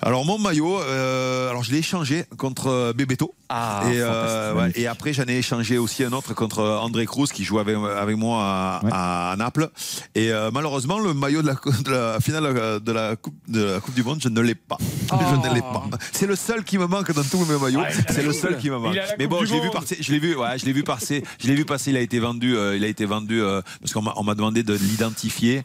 Alors 0.00 0.24
mon 0.24 0.38
maillot, 0.38 0.80
euh, 0.80 1.50
alors 1.50 1.64
je 1.64 1.72
l'ai 1.72 1.78
échangé 1.78 2.24
contre 2.38 2.68
euh, 2.68 2.92
Bebeto. 2.92 3.34
Ah, 3.52 3.82
et, 3.86 3.96
euh, 3.98 4.54
ouais, 4.54 4.70
et 4.76 4.86
après, 4.86 5.12
j'en 5.12 5.24
ai 5.24 5.36
échangé 5.38 5.76
aussi 5.76 6.04
un 6.04 6.12
autre 6.12 6.34
contre 6.34 6.62
André 6.62 7.04
Cruz 7.04 7.26
qui 7.34 7.42
joue 7.42 7.58
avec, 7.58 7.76
avec 7.76 8.16
moi 8.16 8.38
à, 8.44 8.80
Ouais. 8.84 8.90
à 8.92 9.34
Naples. 9.36 9.68
Et 10.14 10.30
euh, 10.30 10.50
malheureusement, 10.52 11.00
le 11.00 11.12
maillot 11.14 11.42
de 11.42 11.48
la, 11.48 11.56
cou- 11.56 11.72
de 11.82 11.90
la 11.90 12.20
finale 12.20 12.44
euh, 12.46 12.78
de 12.78 12.92
la, 12.92 13.16
coupe, 13.16 13.34
de 13.48 13.62
la 13.62 13.80
Coupe 13.80 13.94
du 13.94 14.04
Monde, 14.04 14.20
je 14.22 14.28
ne 14.28 14.40
l'ai 14.40 14.54
pas. 14.54 14.78
Je 15.10 15.48
ne 15.48 15.52
l'ai 15.54 15.60
pas. 15.62 15.82
C'est 16.12 16.26
le 16.28 16.36
seul 16.36 16.62
qui 16.62 16.78
me 16.78 16.86
manque 16.86 17.12
dans 17.12 17.24
tous 17.24 17.44
mes 17.44 17.58
maillots. 17.58 17.82
Ah, 17.84 17.90
C'est 18.10 18.22
le 18.22 18.32
seul 18.32 18.56
qui 18.58 18.70
me 18.70 18.78
manque. 18.78 18.96
Mais 19.18 19.26
bon, 19.26 19.44
je 19.44 19.52
l'ai 19.52 19.60
vu 19.60 19.70
passer. 19.70 19.96
Je 20.00 20.12
l'ai 20.12 20.20
vu. 20.20 20.36
Ouais, 20.36 20.56
je 20.56 20.64
l'ai 20.66 20.72
vu 20.72 20.84
passer. 20.84 21.24
Je 21.42 21.48
l'ai 21.48 21.54
vu 21.56 21.64
passer. 21.64 21.90
Il 21.90 21.96
a 21.96 22.00
été 22.00 22.20
vendu. 22.20 22.56
euh, 22.56 22.76
il 22.76 22.84
a 22.84 22.86
été 22.86 23.04
vendu 23.06 23.42
parce 23.80 23.92
qu'on 23.92 24.22
m'a 24.22 24.34
demandé 24.36 24.62
de 24.62 24.74
l'identifier 24.74 25.62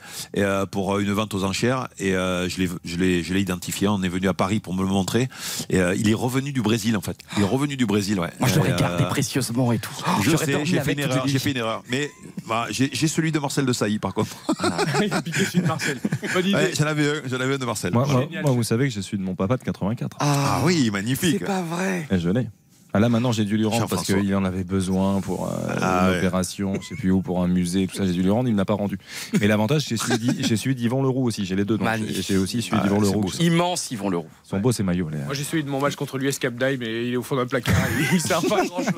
pour 0.72 0.98
une 1.00 1.12
vente 1.12 1.34
aux 1.36 1.44
enchères. 1.44 1.88
Et 2.00 2.12
je 2.14 3.34
l'ai 3.34 3.42
identifié. 3.42 3.88
On 3.88 4.02
est 4.02 4.10
venu 4.10 4.28
à 4.28 4.34
Paris 4.34 4.60
pour 4.60 4.74
me 4.74 4.82
le 4.82 4.90
montrer. 4.90 5.30
Et 5.70 5.78
il 5.98 6.10
est 6.10 6.14
revenu 6.16 6.52
du 6.52 6.62
Brésil 6.64 6.98
en 6.98 7.02
fait. 7.02 7.18
Il 7.38 7.44
est 7.44 7.48
revenu 7.48 7.75
du 7.78 7.86
Brésil. 7.86 8.20
Ouais. 8.20 8.30
Moi, 8.40 8.50
je 8.50 8.56
l'aurais 8.56 8.72
Et, 8.72 8.76
gardé 8.76 9.04
euh, 9.04 9.08
précieusement 9.08 9.72
et 9.72 9.80
tout. 9.80 9.94
je 10.24 10.32
J'aurais 10.32 10.46
sais, 10.46 10.66
j'ai 10.66 10.80
fait 10.82 10.94
une 10.94 11.00
erreur. 11.00 11.28
J'ai 11.28 11.40
fait 11.40 11.52
une 11.52 11.58
erreur. 11.58 11.84
Mais 11.90 12.10
bah, 12.48 12.68
j'ai 12.70 13.08
celui 13.08 13.32
de 13.32 13.40
Marcel 13.40 13.66
de 13.66 13.74
Sailly 13.74 14.00
par 14.00 14.14
contre. 14.14 14.36
Il 15.04 15.14
a 15.14 15.22
piqué 15.22 15.46
celui 15.46 15.62
de 15.62 15.68
Marcel. 15.68 15.98
Bonne 16.34 16.46
idée. 16.46 16.56
Ouais, 16.56 16.72
j'en 16.78 16.86
avais 16.86 17.10
un, 17.10 17.22
j'en 17.26 17.40
avais 17.40 17.56
un 17.56 17.58
de 17.58 17.66
Marcel. 17.66 17.94
Moi, 17.94 18.06
moi- 18.08 18.22
Génial. 18.22 18.44
moi, 18.44 18.52
vous 18.52 18.64
savez 18.64 18.88
que 18.88 18.94
je 18.94 19.00
suis 19.02 19.18
de 19.18 19.24
mon 19.24 19.36
papa 19.36 19.58
de 19.58 19.64
84. 19.64 20.18
Ah 20.20 20.62
oui, 20.64 20.84
C'est 20.86 20.92
magnifique. 20.92 21.46
pas 21.46 21.62
vrai. 21.62 22.08
Et 22.12 22.20
je 22.20 22.30
l'ai. 22.30 22.48
Ah, 22.96 23.00
là 23.00 23.10
maintenant 23.10 23.32
j'ai 23.32 23.46
dû 23.46 23.58
lui 23.58 23.66
rendre 23.66 23.88
parce 23.88 24.06
qu'il 24.06 24.36
en 24.36 24.46
avait 24.46 24.64
besoin 24.64 25.20
pour 25.22 25.48
euh, 25.48 25.50
Ah, 25.82 26.06
une 26.08 26.12
ouais. 26.12 26.18
opération, 26.20 26.74
je 26.82 26.88
sais 26.88 26.96
plus 26.96 27.12
où, 27.12 27.22
pour 27.22 27.44
un 27.44 27.48
musée, 27.48 27.88
tout 27.88 27.96
ça. 27.98 28.06
J'ai 28.06 28.14
dû 28.14 28.22
lui 28.24 28.30
rendre, 28.30 28.48
il 28.48 28.54
ne 28.54 28.58
l'a 28.58 28.66
pas 28.66 28.74
rendu. 28.74 28.98
Mais 29.40 29.48
l'avantage, 29.48 29.86
j'ai 29.88 29.98
suivi, 29.98 30.44
j'ai 30.44 30.56
suivi 30.56 30.76
d'Yvan 30.76 31.02
Leroux 31.04 31.26
aussi. 31.28 31.46
J'ai 31.46 31.56
les 31.56 31.66
deux. 31.66 31.78
Donc 31.78 31.88
j'ai 32.08 32.22
j'ai 32.22 32.38
aussi 32.38 32.62
suivi 32.62 32.78
Ah, 32.82 32.88
d'Yvan 32.88 33.00
c'est 33.04 33.12
Leroux. 33.12 33.22
beau, 33.22 33.32
Immense 33.40 33.92
Yvon 33.92 34.10
Leroux. 34.10 34.28
sont 34.44 34.60
beaux 34.60 34.72
ces 34.72 34.84
maillots. 34.84 35.10
les- 35.10 35.18
Moi 35.26 35.34
j'ai 35.34 35.44
celui 35.44 35.64
de 35.64 35.70
mon 35.70 35.80
match 35.82 35.96
contre 35.96 36.18
l'US 36.18 36.40
Cap 36.40 36.56
d'Aille, 36.56 36.78
mais 36.80 37.08
il 37.08 37.14
est 37.14 37.18
au 37.18 37.24
fond 37.24 37.36
d'un 37.36 37.46
placard. 37.46 37.76
Il 38.14 38.22
sert 38.22 38.42
pas 38.44 38.62
à 38.62 38.66
grand 38.66 38.78
chose. 38.84 38.94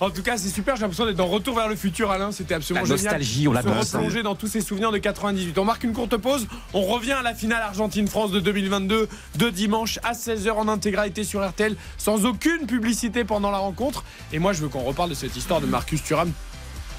en 0.00 0.10
tout 0.10 0.22
cas, 0.22 0.36
c'est 0.36 0.48
super. 0.50 0.76
J'ai 0.76 0.82
l'impression 0.82 1.06
d'être 1.06 1.16
dans 1.16 1.26
Retour 1.26 1.56
vers 1.56 1.68
le 1.68 1.76
futur, 1.76 2.10
Alain. 2.10 2.32
C'était 2.32 2.54
La 2.54 2.56
absolument 2.58 2.84
génial. 2.84 3.02
nostalgie, 3.04 3.48
on 3.48 3.52
Se 3.52 3.56
l'adore. 3.56 3.78
replonger 3.80 4.22
dans 4.22 4.34
tous 4.34 4.48
ces 4.48 4.60
souvenirs 4.60 4.92
de 4.92 4.98
98. 4.98 5.56
On 5.58 5.64
marque 5.64 5.84
une 5.84 5.92
courte 5.92 6.16
pause. 6.16 6.46
On 6.74 6.82
revient 6.82 7.12
à 7.12 7.22
la 7.22 7.34
finale 7.34 7.62
Argentine-France 7.62 8.30
de 8.32 8.40
2022 8.40 9.08
de 9.38 9.50
dimanche 9.50 9.98
à 10.02 10.12
16h 10.12 10.50
en 10.52 10.68
intégralité 10.68 11.24
sur 11.24 11.46
RTL, 11.48 11.76
sans 11.96 12.26
aucune 12.26 12.66
publicité 12.66 12.89
pendant 13.26 13.50
la 13.50 13.58
rencontre. 13.58 14.04
Et 14.32 14.38
moi, 14.38 14.52
je 14.52 14.62
veux 14.62 14.68
qu'on 14.68 14.82
reparle 14.82 15.10
de 15.10 15.14
cette 15.14 15.36
histoire 15.36 15.60
de 15.60 15.66
Marcus 15.66 16.02
Thuram 16.02 16.32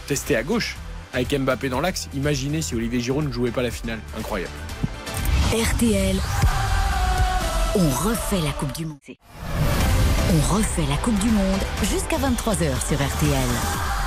testé 0.07 0.35
à 0.35 0.43
gauche 0.43 0.77
avec 1.13 1.37
Mbappé 1.37 1.69
dans 1.69 1.81
l'axe. 1.81 2.09
Imaginez 2.13 2.61
si 2.61 2.75
Olivier 2.75 2.99
Giroud 2.99 3.27
ne 3.27 3.31
jouait 3.31 3.51
pas 3.51 3.61
la 3.61 3.71
finale. 3.71 3.99
Incroyable. 4.17 4.53
RTL, 5.51 6.15
on 7.75 7.89
refait 8.07 8.41
la 8.41 8.51
Coupe 8.51 8.71
du 8.73 8.85
Monde. 8.85 8.99
On 10.33 10.55
refait 10.55 10.85
la 10.89 10.97
Coupe 10.97 11.19
du 11.19 11.29
Monde 11.29 11.59
jusqu'à 11.83 12.17
23h 12.17 12.87
sur 12.87 12.97
RTL. 12.97 14.00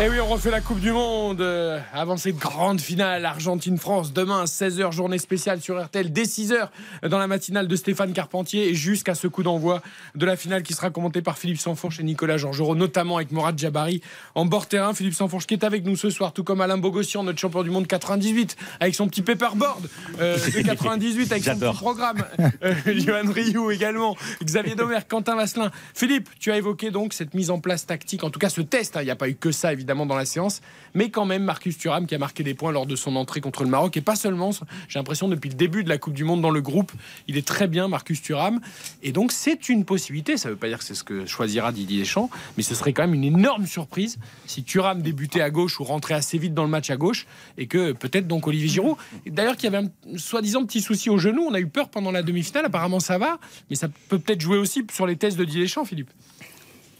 Et 0.00 0.04
Eh 0.06 0.08
oui, 0.08 0.16
on 0.20 0.26
refait 0.26 0.50
la 0.50 0.60
Coupe 0.60 0.80
du 0.80 0.90
Monde 0.90 1.42
euh, 1.42 1.78
avant 1.92 2.16
cette 2.16 2.36
grande 2.38 2.80
finale 2.80 3.24
Argentine-France. 3.24 4.12
Demain, 4.12 4.44
16h, 4.46 4.90
journée 4.90 5.18
spéciale 5.18 5.60
sur 5.60 5.80
RTL, 5.80 6.10
dès 6.12 6.22
6h 6.24 6.70
dans 7.08 7.18
la 7.18 7.26
matinale 7.28 7.68
de 7.68 7.76
Stéphane 7.76 8.12
Carpentier 8.12 8.70
et 8.70 8.74
jusqu'à 8.74 9.14
ce 9.14 9.28
coup 9.28 9.42
d'envoi 9.44 9.80
de 10.16 10.26
la 10.26 10.34
finale 10.36 10.62
qui 10.64 10.72
sera 10.72 10.90
commentée 10.90 11.20
par 11.22 11.38
Philippe 11.38 11.60
Sanfourche 11.60 12.00
et 12.00 12.02
Nicolas 12.02 12.36
Georgerot, 12.38 12.74
notamment 12.74 13.16
avec 13.16 13.30
Morad 13.32 13.56
Jabari 13.56 14.00
en 14.34 14.44
bord 14.46 14.66
terrain. 14.66 14.92
Philippe 14.94 15.14
Sanfourche 15.14 15.46
qui 15.46 15.54
est 15.54 15.62
avec 15.62 15.84
nous 15.84 15.94
ce 15.94 16.10
soir, 16.10 16.32
tout 16.32 16.42
comme 16.42 16.62
Alain 16.62 16.78
Bogossian, 16.78 17.22
notre 17.22 17.38
champion 17.38 17.62
du 17.62 17.70
monde 17.70 17.86
98, 17.86 18.56
avec 18.80 18.94
son 18.96 19.06
petit 19.06 19.22
paperboard 19.22 19.88
euh, 20.20 20.36
de 20.36 20.62
98, 20.66 21.30
avec 21.30 21.44
son 21.44 21.56
petit 21.58 21.76
programme. 21.76 22.24
Euh, 22.64 22.74
Johan 22.96 23.30
Rioux 23.30 23.70
également, 23.70 24.16
Xavier 24.42 24.74
Domer, 24.74 25.00
Quentin 25.08 25.36
Vasselin. 25.36 25.70
Philippe, 25.94 26.28
tu 26.40 26.50
as 26.50 26.56
évoqué 26.56 26.90
donc 26.90 27.12
cette 27.12 27.34
mise 27.34 27.50
en 27.50 27.60
place 27.60 27.86
tactique, 27.86 28.24
en 28.24 28.30
tout 28.30 28.40
cas 28.40 28.48
ce 28.48 28.62
test. 28.62 28.96
hein. 28.96 29.02
Il 29.02 29.04
n'y 29.04 29.10
a 29.10 29.16
pas 29.16 29.28
eu 29.28 29.36
que 29.36 29.52
ça 29.52 29.72
évidemment 29.72 29.81
dans 29.84 30.16
la 30.16 30.24
séance, 30.24 30.60
mais 30.94 31.10
quand 31.10 31.24
même 31.24 31.44
Marcus 31.44 31.76
Thuram 31.76 32.06
qui 32.06 32.14
a 32.14 32.18
marqué 32.18 32.42
des 32.42 32.54
points 32.54 32.72
lors 32.72 32.86
de 32.86 32.96
son 32.96 33.16
entrée 33.16 33.40
contre 33.40 33.64
le 33.64 33.70
Maroc 33.70 33.96
et 33.96 34.00
pas 34.00 34.16
seulement. 34.16 34.50
J'ai 34.88 34.98
l'impression 34.98 35.28
depuis 35.28 35.50
le 35.50 35.54
début 35.54 35.84
de 35.84 35.88
la 35.88 35.98
Coupe 35.98 36.14
du 36.14 36.24
Monde 36.24 36.40
dans 36.40 36.50
le 36.50 36.60
groupe, 36.60 36.92
il 37.28 37.36
est 37.36 37.46
très 37.46 37.68
bien 37.68 37.88
Marcus 37.88 38.22
Thuram. 38.22 38.60
Et 39.02 39.12
donc 39.12 39.32
c'est 39.32 39.68
une 39.68 39.84
possibilité. 39.84 40.36
Ça 40.36 40.48
ne 40.48 40.54
veut 40.54 40.58
pas 40.58 40.68
dire 40.68 40.78
que 40.78 40.84
c'est 40.84 40.94
ce 40.94 41.04
que 41.04 41.26
choisira 41.26 41.72
Didier 41.72 42.00
Deschamps, 42.00 42.30
mais 42.56 42.62
ce 42.62 42.74
serait 42.74 42.92
quand 42.92 43.02
même 43.02 43.14
une 43.14 43.24
énorme 43.24 43.66
surprise 43.66 44.18
si 44.46 44.64
Thuram 44.64 45.02
débutait 45.02 45.42
à 45.42 45.50
gauche 45.50 45.80
ou 45.80 45.84
rentrait 45.84 46.14
assez 46.14 46.38
vite 46.38 46.54
dans 46.54 46.64
le 46.64 46.70
match 46.70 46.90
à 46.90 46.96
gauche 46.96 47.26
et 47.58 47.66
que 47.66 47.92
peut-être 47.92 48.26
donc 48.26 48.46
Olivier 48.46 48.68
Giroud. 48.68 48.96
D'ailleurs, 49.26 49.56
qu'il 49.56 49.72
y 49.72 49.74
avait 49.74 49.86
un 49.86 50.18
soi-disant 50.18 50.64
petit 50.64 50.80
souci 50.80 51.10
au 51.10 51.18
genou. 51.18 51.42
On 51.42 51.54
a 51.54 51.60
eu 51.60 51.66
peur 51.66 51.88
pendant 51.88 52.10
la 52.10 52.22
demi-finale. 52.22 52.66
Apparemment, 52.66 53.00
ça 53.00 53.18
va, 53.18 53.38
mais 53.70 53.76
ça 53.76 53.88
peut 54.08 54.18
peut-être 54.18 54.40
jouer 54.40 54.58
aussi 54.58 54.84
sur 54.92 55.06
les 55.06 55.16
tests 55.16 55.36
de 55.36 55.44
Didier 55.44 55.62
Deschamps, 55.62 55.84
Philippe. 55.84 56.10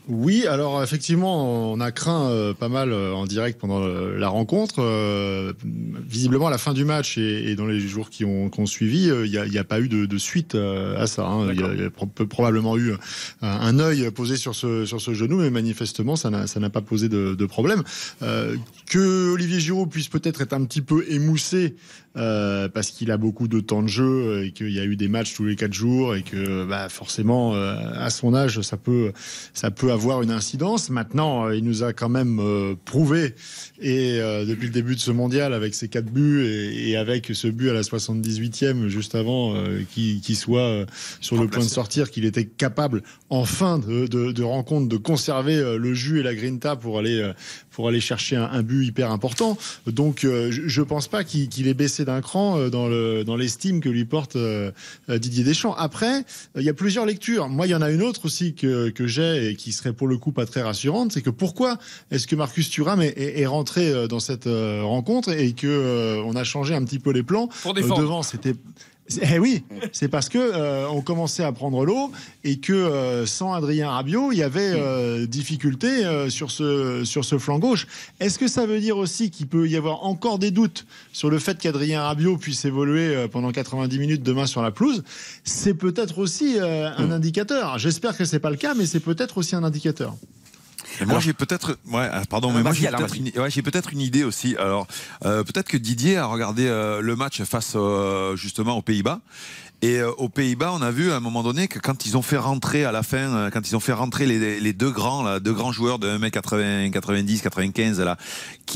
Oui, 0.09 0.49
alors 0.49 0.83
effectivement, 0.83 1.73
on 1.73 1.79
a 1.79 1.93
craint 1.93 2.29
euh, 2.29 2.55
pas 2.55 2.69
mal 2.69 2.93
euh, 2.93 3.15
en 3.15 3.25
direct 3.25 3.61
pendant 3.61 3.81
euh, 3.83 4.19
la 4.19 4.29
rencontre. 4.29 4.83
Visiblement, 6.09 6.49
à 6.49 6.51
la 6.51 6.59
fin 6.59 6.73
du 6.73 6.85
match 6.85 7.19
et, 7.19 7.55
dans 7.55 7.67
les 7.67 7.79
jours 7.81 8.11
qui 8.11 8.25
ont, 8.25 8.51
qui 8.51 8.61
ont 8.61 8.67
suivi, 8.67 9.07
il 9.07 9.31
n'y 9.51 9.59
a, 9.59 9.65
pas 9.65 9.81
eu 9.81 9.89
de, 9.89 10.07
de 10.07 10.19
suite 10.19 10.55
à 10.55 11.07
ça. 11.07 11.27
hein. 11.27 11.53
Il 11.53 11.61
y 11.61 11.63
a, 11.63 11.73
il 11.75 11.81
y 11.81 11.85
a 11.85 11.91
pro- 11.91 12.07
peu- 12.07 12.27
probablement 12.27 12.77
eu 12.77 12.95
un, 13.43 13.79
œil 13.79 14.11
posé 14.11 14.37
sur 14.37 14.55
ce, 14.55 14.85
sur 14.87 15.01
ce 15.01 15.15
genou, 15.15 15.37
mais 15.39 15.51
manifestement, 15.51 16.17
ça 16.17 16.31
n'a 16.31 16.47
ça 16.47 16.59
n'a 16.61 16.71
pas 16.71 16.81
posé 16.83 17.09
de, 17.09 17.35
de 17.35 17.47
problème. 17.47 17.83
Euh, 18.23 18.57
que 18.91 19.31
Olivier 19.33 19.61
Giroud 19.61 19.89
puisse 19.89 20.09
peut-être 20.09 20.41
être 20.43 20.53
un 20.53 20.65
petit 20.65 20.83
peu 20.83 21.05
émoussé 21.09 21.75
euh, 22.17 22.69
parce 22.69 22.91
qu'il 22.91 23.11
a 23.11 23.17
beaucoup 23.17 23.49
de 23.49 23.61
temps 23.61 23.83
de 23.83 23.89
jeu 23.89 24.45
et 24.45 24.53
qu'il 24.53 24.71
y 24.71 24.81
a 24.81 24.85
eu 24.85 24.97
des 24.97 25.09
matchs 25.09 25.35
tous 25.35 25.45
les 25.45 25.57
quatre 25.57 25.73
jours 25.73 26.15
et 26.15 26.23
que 26.23 26.65
bah, 26.65 26.89
forcément 26.89 27.55
euh, 27.55 27.75
à 27.95 28.11
son 28.11 28.35
âge 28.35 28.61
ça 28.61 28.77
peut 28.77 29.13
ça 29.55 29.71
peut 29.71 29.93
avoir 29.93 30.23
une 30.23 30.31
incidence. 30.31 30.91
Maintenant, 30.91 31.47
euh, 31.47 31.57
il 31.57 31.65
nous 31.65 31.83
a 31.83 31.93
quand 31.93 32.09
même 32.09 32.39
euh, 32.41 32.75
prouvé 32.85 33.35
et 33.81 34.19
depuis 34.47 34.67
le 34.67 34.73
début 34.73 34.95
de 34.95 35.01
ce 35.01 35.11
mondial 35.11 35.55
avec 35.55 35.75
ses 35.75 35.89
quatre 35.89 36.07
buts 36.07 36.45
et, 36.45 36.91
et 36.91 36.97
avec 36.97 37.31
ce 37.33 37.49
but 37.49 37.71
à 37.71 37.73
la 37.73 37.83
78e 37.83 38.87
juste 38.89 39.15
avant 39.15 39.57
euh, 39.57 39.83
qu'il 39.93 40.37
soit 40.37 40.87
sur 41.21 41.41
le 41.41 41.49
point 41.49 41.65
de 41.65 41.69
sortir, 41.69 42.11
qu'il 42.11 42.25
était 42.25 42.45
capable 42.45 43.03
en 43.29 43.45
fin 43.45 43.79
de, 43.79 44.07
de, 44.07 44.31
de 44.31 44.43
rencontre 44.43 44.89
de 44.89 44.97
conserver 44.97 45.57
le 45.79 45.95
jus 45.95 46.21
et 46.21 46.23
la 46.23 46.35
grinta 46.35 46.77
pour 46.77 46.99
aller 46.99 47.33
pour 47.73 47.89
aller 47.89 48.01
chercher 48.01 48.37
un, 48.37 48.45
un 48.45 48.63
but 48.63 48.85
hyper 48.87 49.11
important. 49.11 49.57
Donc 49.87 50.25
euh, 50.25 50.51
je, 50.51 50.63
je 50.69 50.83
pense 50.83 51.09
pas 51.09 51.25
qu'il 51.25 51.49
qu'il 51.49 51.67
ait 51.69 51.75
baissé 51.75 52.05
d'un 52.05 52.21
cran 52.21 52.59
euh, 52.59 52.71
dans 52.71 52.87
le 52.89 53.25
dans 53.25 53.37
l'estime 53.37 53.81
que 53.81 53.89
lui 53.89 54.05
porte 54.05 54.37
euh, 54.37 54.71
Didier 55.09 55.45
Deschamps. 55.45 55.75
Après, 55.75 56.25
il 56.57 56.63
y 56.63 56.69
a 56.69 56.75
plusieurs 56.75 57.07
lectures. 57.07 57.49
Moi, 57.49 57.67
il 57.67 57.71
y 57.71 57.75
en 57.75 57.83
a 57.83 57.91
une 57.91 58.03
autre 58.03 58.27
aussi 58.27 58.55
que, 58.55 58.91
que 58.91 59.07
j'ai 59.07 59.51
et 59.51 59.57
qui 59.57 59.73
serait 59.73 59.93
pour 59.93 60.07
le 60.09 60.19
coup 60.19 60.33
pas 60.33 60.47
très 60.47 60.63
rassurante, 60.63 61.13
c'est 61.13 61.23
que 61.23 61.31
pourquoi 61.31 61.79
est-ce 62.11 62.27
que 62.27 62.37
Marcus 62.37 62.71
Thuram 62.71 63.01
est, 63.03 63.09
est- 63.19 63.41
est 63.41 63.47
rentré 63.47 64.07
dans 64.09 64.21
cette 64.21 64.45
rencontre 64.47 65.31
et 65.31 65.53
que 65.53 66.21
on 66.25 66.37
a 66.37 66.45
changé 66.45 66.75
un 66.75 66.85
petit 66.85 66.99
peu 66.99 67.11
les 67.13 67.23
plans 67.23 67.49
Pour 67.63 67.75
défendre. 67.75 68.01
devant, 68.01 68.23
c'était 68.23 68.55
eh 69.21 69.39
oui, 69.39 69.65
c'est 69.93 70.09
parce 70.09 70.29
que 70.29 70.39
euh, 70.39 70.89
on 70.89 71.03
commençait 71.03 71.43
à 71.43 71.53
prendre 71.53 71.85
l'eau 71.85 72.13
et 72.45 72.59
que 72.59 72.73
euh, 72.73 73.27
sans 73.27 73.53
Adrien 73.53 73.91
Rabiot, 73.91 74.33
il 74.33 74.39
y 74.39 74.43
avait 74.43 74.73
euh, 74.75 75.27
difficulté 75.27 76.31
sur 76.31 76.51
ce 76.51 77.05
sur 77.05 77.25
ce 77.25 77.39
flanc 77.39 77.59
gauche. 77.59 77.87
Est-ce 78.21 78.39
que 78.39 78.49
ça 78.49 78.67
veut 78.67 78.81
dire 78.81 78.97
aussi 78.97 79.31
qu'il 79.31 79.49
peut 79.49 79.69
y 79.69 79.77
avoir 79.77 80.05
encore 80.05 80.39
des 80.39 80.51
doutes 80.51 80.87
sur 81.13 81.31
le 81.31 81.39
fait 81.39 81.59
qu'Adrien 81.59 82.03
Rabiot 82.03 82.37
puisse 82.37 82.65
évoluer 82.65 83.27
pendant 83.29 83.51
90 83.51 83.99
minutes 83.99 84.23
demain 84.23 84.47
sur 84.47 84.63
la 84.63 84.71
pelouse? 84.71 85.03
C'est 85.45 85.75
peut-être 85.75 86.19
aussi 86.19 86.59
un 86.59 87.11
indicateur. 87.11 87.79
J'espère 87.79 88.17
que 88.17 88.25
c'est 88.25 88.41
pas 88.41 88.51
le 88.51 88.57
cas, 88.57 88.75
mais 88.75 88.87
c'est 88.87 89.01
peut-être 89.01 89.39
aussi 89.39 89.57
un 89.57 89.65
indicateur. 89.65 90.15
Et 91.01 91.07
moi, 91.07 91.21
j'ai 91.21 91.33
peut-être, 91.33 91.79
ouais, 91.87 92.09
ah, 92.13 92.23
pardon, 92.29 92.51
Euh, 92.51 92.55
mais 92.57 92.63
moi 92.63 92.73
j'ai 92.73 92.89
peut-être 92.89 93.17
une, 93.17 93.31
ouais, 94.01 94.05
idée 94.07 94.25
aussi. 94.25 94.57
Alors, 94.57 94.87
euh, 95.25 95.43
peut-être 95.45 95.69
que 95.69 95.77
Didier 95.77 96.17
a 96.17 96.27
regardé 96.27 96.67
euh, 96.67 97.01
le 97.01 97.17
match 97.17 97.43
face 97.43 97.73
euh, 97.77 98.37
justement 98.37 98.77
aux 98.77 98.83
Pays-Bas. 98.83 99.21
Et 99.85 99.99
euh, 99.99 100.13
aux 100.13 100.29
Pays-Bas, 100.29 100.71
on 100.73 100.81
a 100.81 100.93
vu 100.93 101.11
à 101.11 101.17
un 101.17 101.21
moment 101.21 101.43
donné 101.43 101.67
que 101.67 101.81
quand 101.81 102.07
ils 102.07 102.17
ont 102.17 102.23
fait 102.23 102.37
rentrer 102.37 102.85
à 102.85 102.93
la 102.93 103.03
fin, 103.03 103.35
euh, 103.35 103.51
quand 103.51 103.69
ils 103.69 103.75
ont 103.75 103.81
fait 103.81 103.93
rentrer 103.93 104.27
les, 104.27 104.73
deux 104.73 104.93
grands, 104.93 105.25
là, 105.25 105.41
deux 105.41 105.53
grands 105.53 105.73
joueurs 105.73 105.99
de 105.99 106.09
1m80, 106.09 106.93
90, 106.93 107.43
95, 107.43 107.99
là, 107.99 108.17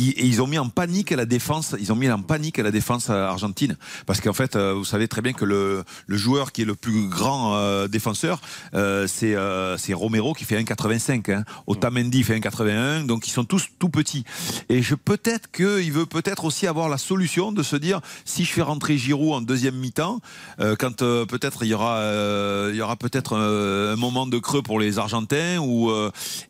ils 0.00 0.42
ont 0.42 0.48
mis 0.48 0.58
en 0.58 0.68
panique 0.68 1.12
la 1.12 1.24
défense, 1.24 1.76
ils 1.78 1.92
ont 1.92 1.96
mis 1.96 2.10
en 2.10 2.20
panique 2.22 2.58
la 2.58 2.72
défense 2.72 3.08
euh, 3.08 3.24
argentine. 3.24 3.76
Parce 4.04 4.20
qu'en 4.20 4.32
fait, 4.32 4.56
vous 4.56 4.84
savez 4.84 5.06
très 5.06 5.22
bien 5.22 5.32
que 5.32 5.44
le, 5.44 5.84
joueur 6.08 6.50
qui 6.50 6.62
est 6.62 6.64
le 6.64 6.74
plus 6.74 7.08
grand 7.08 7.86
défenseur, 7.86 8.40
c'est 8.72 9.36
Romero 9.92 10.32
qui 10.34 10.44
fait 10.44 10.60
1,85. 10.60 11.32
Hein. 11.32 11.44
Otamendi 11.68 12.24
fait 12.24 12.38
1,81, 12.38 13.06
donc 13.06 13.28
ils 13.28 13.30
sont 13.30 13.44
tous 13.44 13.68
tout 13.78 13.90
petits. 13.90 14.24
Et 14.68 14.80
peut-être 15.04 15.50
qu'il 15.52 15.92
veut 15.92 16.06
peut-être 16.06 16.44
aussi 16.44 16.66
avoir 16.66 16.88
la 16.88 16.98
solution 16.98 17.52
de 17.52 17.62
se 17.62 17.76
dire 17.76 18.00
si 18.24 18.44
je 18.44 18.52
fais 18.52 18.62
rentrer 18.62 18.98
Giroud 18.98 19.34
en 19.34 19.40
deuxième 19.40 19.76
mi-temps, 19.76 20.20
euh, 20.58 20.74
euh, 21.02 21.26
peut-être 21.26 21.64
il 21.64 21.68
y 21.68 21.74
aura, 21.74 21.98
euh, 21.98 22.70
il 22.72 22.76
y 22.76 22.82
aura 22.82 22.96
peut-être 22.96 23.36
euh, 23.36 23.94
un 23.94 23.96
moment 23.96 24.26
de 24.26 24.38
creux 24.38 24.62
pour 24.62 24.78
les 24.78 24.98
Argentins 24.98 25.58
ou 25.58 25.90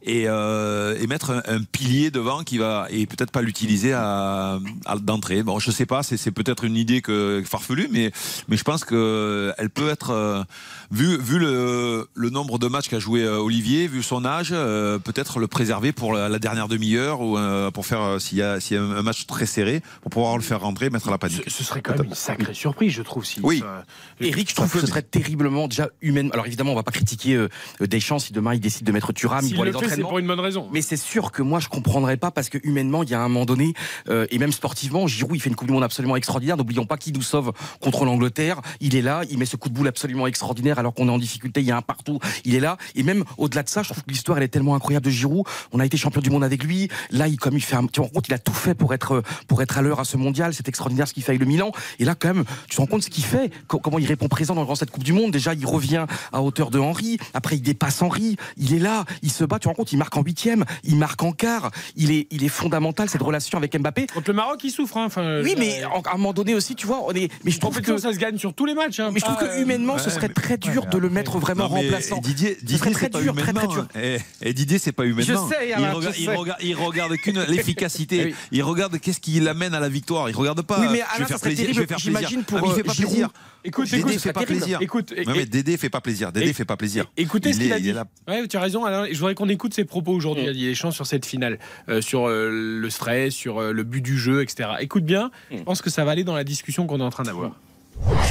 et, 0.03 0.23
et 0.23 1.07
mettre 1.07 1.43
un, 1.47 1.63
pilier 1.73 2.11
devant 2.11 2.43
qui 2.43 2.59
va 2.59 2.87
et 2.91 3.07
peut-être 3.07 3.31
pas 3.31 3.43
l'utiliser 3.43 3.93
à, 3.93 4.59
d'entrée. 5.01 5.43
Bon, 5.43 5.59
je 5.59 5.71
sais 5.71 5.87
pas, 5.87 6.03
c'est, 6.03 6.31
peut-être 6.31 6.65
une 6.65 6.77
idée 6.77 7.03
que 7.03 7.43
farfelue, 7.47 7.89
mais 7.91 8.13
mais 8.49 8.57
je 8.57 8.65
pense 8.65 8.85
que 8.85 9.53
elle 9.59 9.71
peut 9.71 9.89
être 9.89 10.47
vu 10.90 11.18
vu 11.18 11.38
le, 11.38 12.09
le 12.14 12.31
nombre 12.31 12.59
de 12.59 12.66
matchs 12.68 12.88
qu'a 12.88 12.99
joué 12.99 13.22
euh, 13.22 13.38
Olivier, 13.38 13.87
vu 13.87 14.03
son 14.03 14.25
âge, 14.25 14.51
euh, 14.53 14.99
peut-être 14.99 15.38
le 15.38 15.46
préserver 15.46 15.92
pour 15.92 16.12
la, 16.12 16.29
la 16.29 16.38
dernière 16.38 16.68
demi-heure 16.68 17.20
ou 17.20 17.37
euh, 17.38 17.70
pour 17.70 17.87
faire 17.87 18.01
euh, 18.03 18.18
s'il 18.18 18.38
y 18.38 18.42
a 18.42 18.61
s'il 18.61 18.77
y 18.77 18.81
a 18.81 18.83
un 18.83 19.03
match 19.03 19.27
très 19.27 19.46
serré 19.46 19.83
pour 20.03 20.11
pouvoir 20.11 20.37
le 20.37 20.42
faire 20.42 20.61
rentrer, 20.61 20.90
mettre 20.90 21.11
la 21.11 21.18
panique. 21.18 21.42
Ce, 21.46 21.51
ce 21.51 21.64
serait 21.64 21.83
quand 21.83 21.96
même 21.96 22.07
une 22.07 22.14
sacrée 22.14 22.55
surprise, 22.55 22.92
je 22.92 23.03
trouve. 23.03 23.25
Si 23.25 23.40
Oui. 23.42 23.61
ça- 23.61 23.85
Eric, 24.20 24.51
je 24.51 24.55
trouve 24.55 24.70
que 24.70 24.81
ce 24.81 24.87
serait 24.87 25.03
terriblement 25.03 25.68
déjà 25.68 25.88
humain. 26.01 26.29
Alors 26.33 26.46
évidemment, 26.46 26.72
on 26.72 26.77
va 26.77 26.83
pas 26.83 26.92
critiquer 26.92 27.35
euh, 27.35 27.49
Deschamps 27.81 28.18
si 28.18 28.33
demain 28.33 28.55
il 28.55 28.61
décide 28.61 28.87
de 28.87 28.92
mettre 28.92 29.12
Thuram, 29.12 29.44
le 29.44 29.64
les 29.64 29.72
fait, 29.72 29.88
c'est 29.88 30.01
pour 30.01 30.18
une 30.18 30.27
bonne 30.27 30.40
raison. 30.40 30.68
Mais 30.72 30.83
c'est 30.83 30.96
sûr 30.96 31.33
que 31.33 31.42
moi 31.42 31.61
je 31.61 31.69
comprendrais 31.69 32.17
pas 32.17 32.31
parce 32.31 32.48
que 32.48 32.58
humainement 32.63 33.02
il 33.02 33.11
y 33.11 33.15
a 33.15 33.21
un 33.21 33.29
moment 33.29 33.44
donné 33.44 33.75
euh, 34.08 34.27
et 34.31 34.38
même 34.38 34.52
sportivement 34.52 35.06
Giroud 35.06 35.37
il 35.37 35.40
fait 35.40 35.48
une 35.50 35.56
coupe 35.56 35.69
du 35.69 35.73
monde 35.75 35.83
absolument 35.85 36.17
extraordinaire 36.17 36.56
n'oublions 36.56 36.87
pas 36.87 36.96
qu'il 36.96 37.13
nous 37.15 37.23
sauve 37.23 37.52
contre 37.81 38.04
l'Angleterre 38.04 38.61
il 38.81 38.94
est 38.96 39.02
là 39.02 39.23
il 39.31 39.38
met 39.38 39.44
ce 39.46 39.56
coup 39.56 39.69
de 39.69 39.75
boule 39.75 39.88
absolument 39.88 40.27
extraordinaire 40.27 40.75
alors 40.79 40.94
qu'on 40.94 41.08
est 41.08 41.12
en 41.12 41.18
difficulté 41.18 41.60
il 41.60 41.66
y 41.66 41.70
a 41.70 41.77
un 41.77 41.83
partout 41.83 42.18
il 42.44 42.54
est 42.54 42.60
là. 42.60 42.77
Et 42.94 43.02
même 43.02 43.24
au-delà 43.38 43.62
de 43.62 43.68
ça 43.68 43.83
je 43.83 43.90
trouve 43.90 44.02
que 44.04 44.10
l'histoire 44.10 44.38
elle 44.38 44.44
est 44.44 44.48
tellement 44.48 44.74
incroyable 44.74 45.06
de 45.06 45.10
Giroud. 45.10 45.44
On 45.72 45.81
a 45.81 45.87
été 45.87 45.96
champion 45.96 46.20
du 46.20 46.31
monde 46.31 46.44
avec 46.44 46.62
lui. 46.64 46.88
Là 47.10 47.29
il 47.29 47.37
comme 47.38 47.54
il 47.56 47.60
fait 47.62 47.77
un, 47.77 47.83
tu 47.87 47.92
te 47.92 48.00
rends 48.00 48.08
compte 48.08 48.29
il 48.29 48.35
a 48.35 48.38
tout 48.38 48.52
fait 48.54 48.74
pour 48.74 48.94
être 48.94 49.22
pour 49.48 49.62
être 49.62 49.79
à 49.79 49.83
l'heure 49.83 50.00
à 50.00 50.04
ce 50.04 50.16
mondial. 50.16 50.54
C'est 50.54 50.68
extraordinaire 50.68 51.08
ce 51.08 51.14
qu'il 51.14 51.22
fait 51.22 51.33
avec 51.33 51.40
le 51.40 51.46
Milan. 51.46 51.72
Et 51.98 52.04
là 52.04 52.14
quand 52.14 52.29
même 52.35 52.44
tu 52.68 52.77
te 52.77 52.81
rends 52.81 52.87
compte 52.87 53.02
ce 53.02 53.10
qu'il 53.10 53.24
fait 53.24 53.50
co- 53.66 53.79
comment 53.79 53.98
il 53.98 54.06
répond 54.06 54.29
présent 54.29 54.54
dans 54.54 54.74
cette 54.74 54.90
coupe 54.90 55.04
du 55.04 55.12
monde. 55.12 55.31
Déjà 55.31 55.54
il 55.54 55.66
revient 55.66 56.06
à 56.33 56.42
hauteur 56.42 56.70
de 56.70 56.79
Henry 56.79 57.18
après 57.35 57.56
il 57.56 57.62
dépasse 57.62 58.02
Henry 58.02 58.37
il 58.56 58.74
est 58.74 58.79
là. 58.79 59.04
Il 59.22 59.31
se 59.31 59.44
bat. 59.44 59.56
Tu 59.58 59.62
te 59.64 59.68
rends 59.68 59.74
compte 59.74 59.92
il 59.92 59.98
marque 59.98 60.16
en 60.16 60.22
huitième. 60.22 60.64
Il 60.85 60.96
marque 60.96 61.22
en 61.22 61.33
quart. 61.33 61.70
Il 61.96 62.10
est 62.10 62.27
il 62.31 62.44
est 62.44 62.48
fondamental 62.48 63.08
cette 63.08 63.22
relation 63.22 63.58
avec 63.58 63.77
Mbappé. 63.79 64.06
Contre 64.08 64.31
le 64.31 64.35
Maroc, 64.35 64.60
il 64.64 64.70
souffre. 64.70 64.96
Hein. 64.98 65.04
Enfin, 65.06 65.40
oui 65.42 65.52
je- 65.54 65.58
mais 65.60 65.83
à 65.83 66.12
un 66.14 66.16
moment 66.16 66.33
donné 66.33 66.54
aussi 66.54 66.74
tu 66.74 66.87
vois 66.87 67.02
on 67.06 67.12
est 67.12 67.31
mais 67.44 67.50
je 67.50 67.58
trouve 67.60 67.81
que 67.81 67.96
ça 67.98 68.12
se 68.12 68.18
gagne 68.18 68.38
sur 68.38 68.52
tous 68.54 68.66
les 68.66 68.74
matchs. 68.74 69.00
hein. 69.00 69.10
mais 69.12 69.20
je 69.20 69.24
trouve 69.24 69.37
Pas, 69.38 69.46
que 69.46 69.52
euh, 69.58 69.62
humainement 69.62 69.98
ce 69.98 70.10
serait 70.10 70.29
mais- 70.29 70.35
très 70.35 70.58
dur 70.73 70.85
ouais, 70.85 70.90
de 70.90 70.98
le 70.98 71.10
mettre 71.10 71.38
vraiment 71.38 71.64
Non, 71.64 71.69
remplaçant 71.77 72.19
Didier, 72.19 72.56
Didier 72.62 72.79
c'est 72.79 72.90
très 72.90 73.08
pas 73.08 73.21
dur, 73.21 73.35
très, 73.35 73.52
très 73.52 73.67
dur. 73.67 73.87
Et, 74.00 74.19
et 74.42 74.52
Didier, 74.52 74.79
c'est 74.79 74.92
pas 74.92 75.04
humainement. 75.04 75.48
sais, 75.48 75.69
il, 75.69 75.73
Alain, 75.75 75.92
rega- 75.92 76.10
je 76.12 76.21
il 76.21 76.27
sais. 76.27 76.37
il 76.62 76.75
regarde 76.77 77.17
qu'une 77.17 77.42
l'efficacité. 77.48 78.25
Oui. 78.27 78.35
Il 78.52 78.62
regarde 78.62 78.98
qu'est-ce 78.98 79.21
qui 79.21 79.38
l'amène 79.40 79.75
à 79.75 79.81
la 79.81 79.88
victoire. 79.88 80.29
Il 80.29 80.37
regarde 80.37 80.62
pas. 80.62 80.81
Oui, 80.81 80.87
mais 80.90 80.98
je 80.98 81.04
Alain, 81.17 81.19
vais 81.19 81.21
ça 81.25 81.27
faire 81.27 81.40
plaisir. 81.40 81.67
Je 81.69 81.73
terrible, 81.73 81.81
vais 81.81 81.87
faire 81.87 81.96
plaisir. 81.96 82.19
j'imagine, 82.19 82.44
pour, 82.44 82.58
Ah, 82.58 82.62
il 82.67 82.73
fait 82.75 82.81
euh, 82.81 82.85
pas 82.85 82.92
Giroud. 82.92 83.10
plaisir. 83.12 83.29
Écoute, 83.64 83.90
Dédé 83.90 83.98
écoute, 83.98 84.21
fait 84.21 84.33
pas 84.33 84.40
terrible. 84.40 84.58
plaisir. 84.60 84.79
Écoute, 84.81 85.12
et- 85.17 85.25
mais 85.27 85.46
Dédé 85.46 85.77
fait 85.77 85.90
pas 85.90 86.00
plaisir. 86.00 86.31
Dédé 86.33 86.48
Et- 86.48 86.52
fait 86.52 86.64
pas 86.64 86.77
plaisir. 86.77 87.06
Écoutez 87.17 87.52
ce 87.52 87.58
Il 87.58 87.62
qu'il 87.62 87.71
est- 87.71 87.75
a 87.75 87.79
il 87.79 87.83
dit. 87.83 87.92
Ouais, 88.29 88.46
tu 88.48 88.56
as 88.56 88.60
raison, 88.60 88.85
Alain. 88.85 89.06
Je 89.10 89.17
voudrais 89.19 89.35
qu'on 89.35 89.48
écoute 89.48 89.75
ses 89.75 89.85
propos 89.85 90.12
aujourd'hui, 90.12 90.44
Mm. 90.44 90.48
à 90.48 90.52
Didier 90.52 90.69
Deschamps, 90.71 90.90
sur 90.92 91.06
cette 91.06 91.27
finale, 91.27 91.58
euh, 91.88 92.00
sur 92.00 92.29
euh, 92.29 92.48
le 92.81 92.90
stress, 92.90 93.35
sur 93.35 93.58
euh, 93.60 93.73
le 93.73 93.83
but 93.83 94.00
du 94.02 94.17
jeu, 94.19 94.42
etc. 94.42 94.69
Écoute 94.81 95.04
bien, 95.04 95.31
Mm. 95.50 95.56
je 95.58 95.62
pense 95.64 95.83
que 95.83 95.90
ça 95.90 96.04
va 96.04 96.12
aller 96.12 96.25
dans 96.25 96.35
la 96.37 96.44
discussion 96.44 96.87
qu'on 96.87 97.00
est 97.00 97.02
en 97.04 97.10
train 97.10 97.25
d'avoir. 97.25 97.52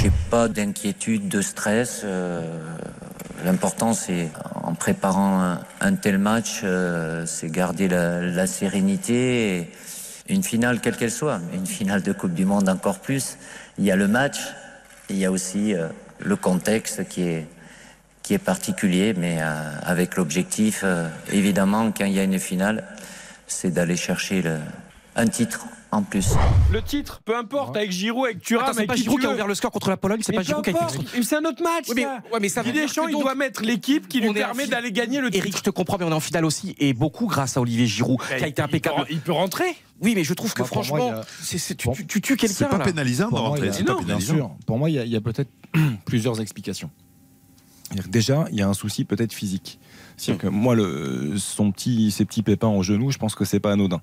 J'ai 0.00 0.12
pas 0.30 0.48
d'inquiétude, 0.48 1.28
de 1.28 1.40
stress. 1.40 2.02
euh, 2.04 2.40
L'important, 3.44 3.92
c'est 3.92 4.30
en 4.62 4.74
préparant 4.74 5.58
un, 5.80 5.94
tel 5.94 6.18
match, 6.18 6.60
euh, 6.64 7.26
c'est 7.26 7.50
garder 7.50 7.88
la, 7.88 8.46
sérénité. 8.46 9.58
Et 9.58 9.72
une 10.28 10.42
finale, 10.42 10.80
quelle 10.80 10.96
qu'elle 10.96 11.10
soit, 11.10 11.40
une 11.52 11.66
finale 11.66 12.02
de 12.02 12.12
Coupe 12.12 12.34
du 12.34 12.44
Monde 12.44 12.68
encore 12.68 12.98
plus. 12.98 13.36
Il 13.78 13.84
y 13.84 13.90
a 13.90 13.96
le 13.96 14.08
match, 14.08 14.38
il 15.10 15.16
y 15.16 15.24
a 15.24 15.30
aussi 15.30 15.74
euh, 15.74 15.88
le 16.20 16.36
contexte 16.36 17.06
qui 17.08 17.22
est 17.22 17.46
qui 18.22 18.34
est 18.34 18.38
particulier, 18.38 19.14
mais 19.16 19.38
avec 19.84 20.16
l'objectif, 20.16 20.84
évidemment, 21.30 21.92
quand 21.92 22.06
il 22.06 22.12
y 22.12 22.18
a 22.18 22.24
une 22.24 22.40
finale, 22.40 22.82
c'est 23.46 23.70
d'aller 23.70 23.94
chercher 23.94 24.42
un 25.14 25.28
titre 25.28 25.64
en 25.92 26.02
plus. 26.02 26.30
Le 26.72 26.82
titre, 26.82 27.20
peu 27.24 27.36
importe, 27.36 27.76
avec 27.76 27.90
Giroud, 27.90 28.26
avec 28.26 28.40
Thuram, 28.42 28.64
Attends, 28.64 28.72
c'est 28.72 28.78
avec 28.80 28.88
pas 28.88 28.94
qui 28.96 29.02
Giroud 29.04 29.16
tu 29.16 29.20
qui 29.20 29.26
a 29.26 29.28
veux. 29.30 29.34
ouvert 29.36 29.46
le 29.46 29.54
score 29.54 29.70
contre 29.70 29.88
la 29.88 29.96
Pologne 29.96 30.20
c'est 30.22 30.32
Mais 30.32 30.36
pas 30.38 30.42
peu 30.42 30.46
Giroud 30.48 30.64
qui 30.64 30.70
a 30.70 30.72
été 30.72 30.80
importe, 30.82 30.98
mais 31.16 31.22
c'est 31.22 31.36
un 31.36 31.44
autre 31.44 31.62
match. 31.62 31.84
Oui, 31.88 31.94
mais- 31.96 32.02
ça. 32.02 32.22
ouais, 32.32 32.40
mais 32.40 32.48
ça 32.48 32.62
veut 32.62 32.72
dire 32.72 32.82
Deschamps, 32.82 33.04
que 33.04 33.10
il 33.10 33.12
donc, 33.12 33.22
doit 33.22 33.34
mettre 33.34 33.62
l'équipe 33.62 34.08
qui 34.08 34.20
lui 34.20 34.28
on 34.28 34.34
est 34.34 34.42
en 34.42 34.48
permet 34.48 34.66
d'aller 34.66 34.92
gagner 34.92 35.20
le 35.20 35.30
titre. 35.30 35.44
Eric, 35.44 35.56
je 35.56 35.62
te 35.62 35.70
comprends, 35.70 35.96
mais 35.98 36.04
on 36.04 36.10
est 36.10 36.14
en 36.14 36.20
finale 36.20 36.44
aussi, 36.44 36.74
et 36.78 36.92
beaucoup 36.92 37.26
grâce 37.26 37.56
à 37.56 37.60
Olivier 37.60 37.86
Giroud, 37.86 38.18
qui 38.20 38.32
a 38.34 38.36
été 38.38 38.48
Il 38.48 38.54
peut- 38.54 38.62
impeccable. 38.62 39.06
Il 39.10 39.20
peut 39.20 39.32
rentrer. 39.32 39.76
Oui, 40.02 40.12
mais 40.14 40.24
je 40.24 40.34
trouve 40.34 40.52
que 40.52 40.60
Moi, 40.60 40.68
pour 40.68 40.76
moi, 40.78 40.84
franchement, 40.84 41.06
il 41.12 41.16
y 41.16 41.20
a- 41.20 41.24
c'est- 41.42 41.58
c'est- 41.58 41.74
tu, 41.76 41.88
Bon. 41.88 41.94
tu- 41.94 42.06
tu 42.06 42.20
tues 42.20 42.36
quelqu'un. 42.36 42.54
C'est 42.54 42.68
pas 42.68 42.76
là. 42.78 42.84
pénalisant 42.84 43.26
de 43.26 43.30
Pour 43.30 43.38
moi, 43.38 43.48
rentrer. 43.50 43.66
il 43.66 43.68
y 43.68 43.70
a- 43.70 43.72
C'est 43.72 43.84
pas 43.84 43.92
non, 43.92 43.98
bien 43.98 44.06
pénalisant. 44.08 44.34
sûr. 44.34 44.50
Pour 44.66 44.78
moi, 44.78 44.90
il 44.90 44.96
y 44.96 44.98
a, 44.98 45.04
il 45.04 45.10
y 45.12 45.16
a 45.16 45.20
peut-être 45.22 45.48
plusieurs 46.04 46.40
explications. 46.40 46.90
C'est-à-dire 47.84 48.04
que 48.04 48.10
Déjà, 48.10 48.46
il 48.50 48.58
y 48.58 48.62
a 48.62 48.68
un 48.68 48.74
souci 48.74 49.04
peut-être 49.04 49.32
physique. 49.32 49.78
C'est-à-dire 50.16 50.42
que 50.42 50.48
moi, 50.48 50.74
le, 50.74 51.34
son 51.36 51.70
petit, 51.72 52.10
ses 52.10 52.24
petits 52.24 52.42
pépins 52.42 52.68
au 52.68 52.82
genou, 52.82 53.10
je 53.10 53.18
pense 53.18 53.34
que 53.34 53.44
c'est 53.44 53.60
pas 53.60 53.72
anodin. 53.72 54.00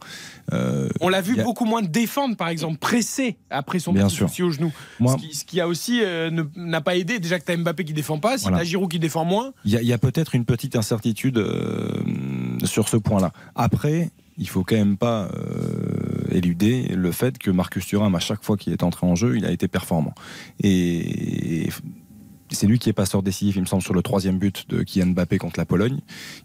Euh, 0.53 0.89
On 1.01 1.09
l'a 1.09 1.21
vu 1.21 1.39
a- 1.39 1.43
beaucoup 1.43 1.65
moins 1.65 1.81
défendre, 1.81 2.35
par 2.35 2.49
exemple, 2.49 2.77
presser 2.77 3.37
après 3.49 3.79
son 3.79 3.93
Bien 3.93 4.07
petit 4.07 4.15
sûr. 4.17 4.29
souci 4.29 4.43
au 4.43 4.51
genou. 4.51 4.71
moi, 4.99 5.13
ce, 5.19 5.25
qui, 5.27 5.35
ce 5.35 5.43
qui 5.45 5.59
a 5.59 5.67
aussi 5.67 6.01
euh, 6.03 6.29
n'a 6.55 6.81
pas 6.81 6.95
aidé. 6.97 7.19
Déjà 7.19 7.39
que 7.39 7.45
tu 7.45 7.51
as 7.51 7.57
Mbappé 7.57 7.83
qui 7.83 7.93
défend 7.93 8.19
pas, 8.19 8.37
si 8.37 8.43
Voilà. 8.43 8.57
tu 8.57 8.61
as 8.61 8.65
Giroud 8.65 8.89
qui 8.91 8.99
défend 8.99 9.25
moins. 9.25 9.53
il 9.65 9.71
y 9.71 9.93
a, 9.93 9.97
peut-être 9.97 10.35
une 10.35 10.45
petite 10.45 10.75
incertitude 10.75 11.37
euh, 11.39 11.89
sur 12.63 12.89
ce 12.89 12.97
point-là. 12.97 13.31
Après, 13.55 14.11
il 14.37 14.47
faut 14.49 14.63
quand 14.63 14.75
même 14.75 14.97
pas 14.97 15.29
éluder 16.31 16.87
le 16.95 17.11
fait 17.11 17.37
que 17.37 17.51
Marcus 17.51 17.85
Thuram, 17.85 18.15
à 18.15 18.19
chaque 18.19 18.43
fois 18.43 18.57
qu'il 18.57 18.73
est 18.73 18.83
entré 18.83 19.05
en 19.05 19.15
jeu, 19.15 19.37
il 19.37 19.45
a 19.45 19.51
été 19.51 19.67
performant. 19.67 20.13
Et 20.61 21.69
c'est 22.53 22.67
lui 22.67 22.79
qui 22.79 22.89
est 22.89 22.93
passeur 22.93 23.23
décisif, 23.23 23.55
il 23.55 23.61
me 23.61 23.65
semble, 23.65 23.83
sur 23.83 23.93
le 23.93 24.01
troisième 24.01 24.37
but 24.37 24.69
de 24.69 24.83
Kylian 24.83 25.07
Mbappé 25.07 25.37
contre 25.37 25.59
la 25.59 25.65
Pologne. 25.65 25.99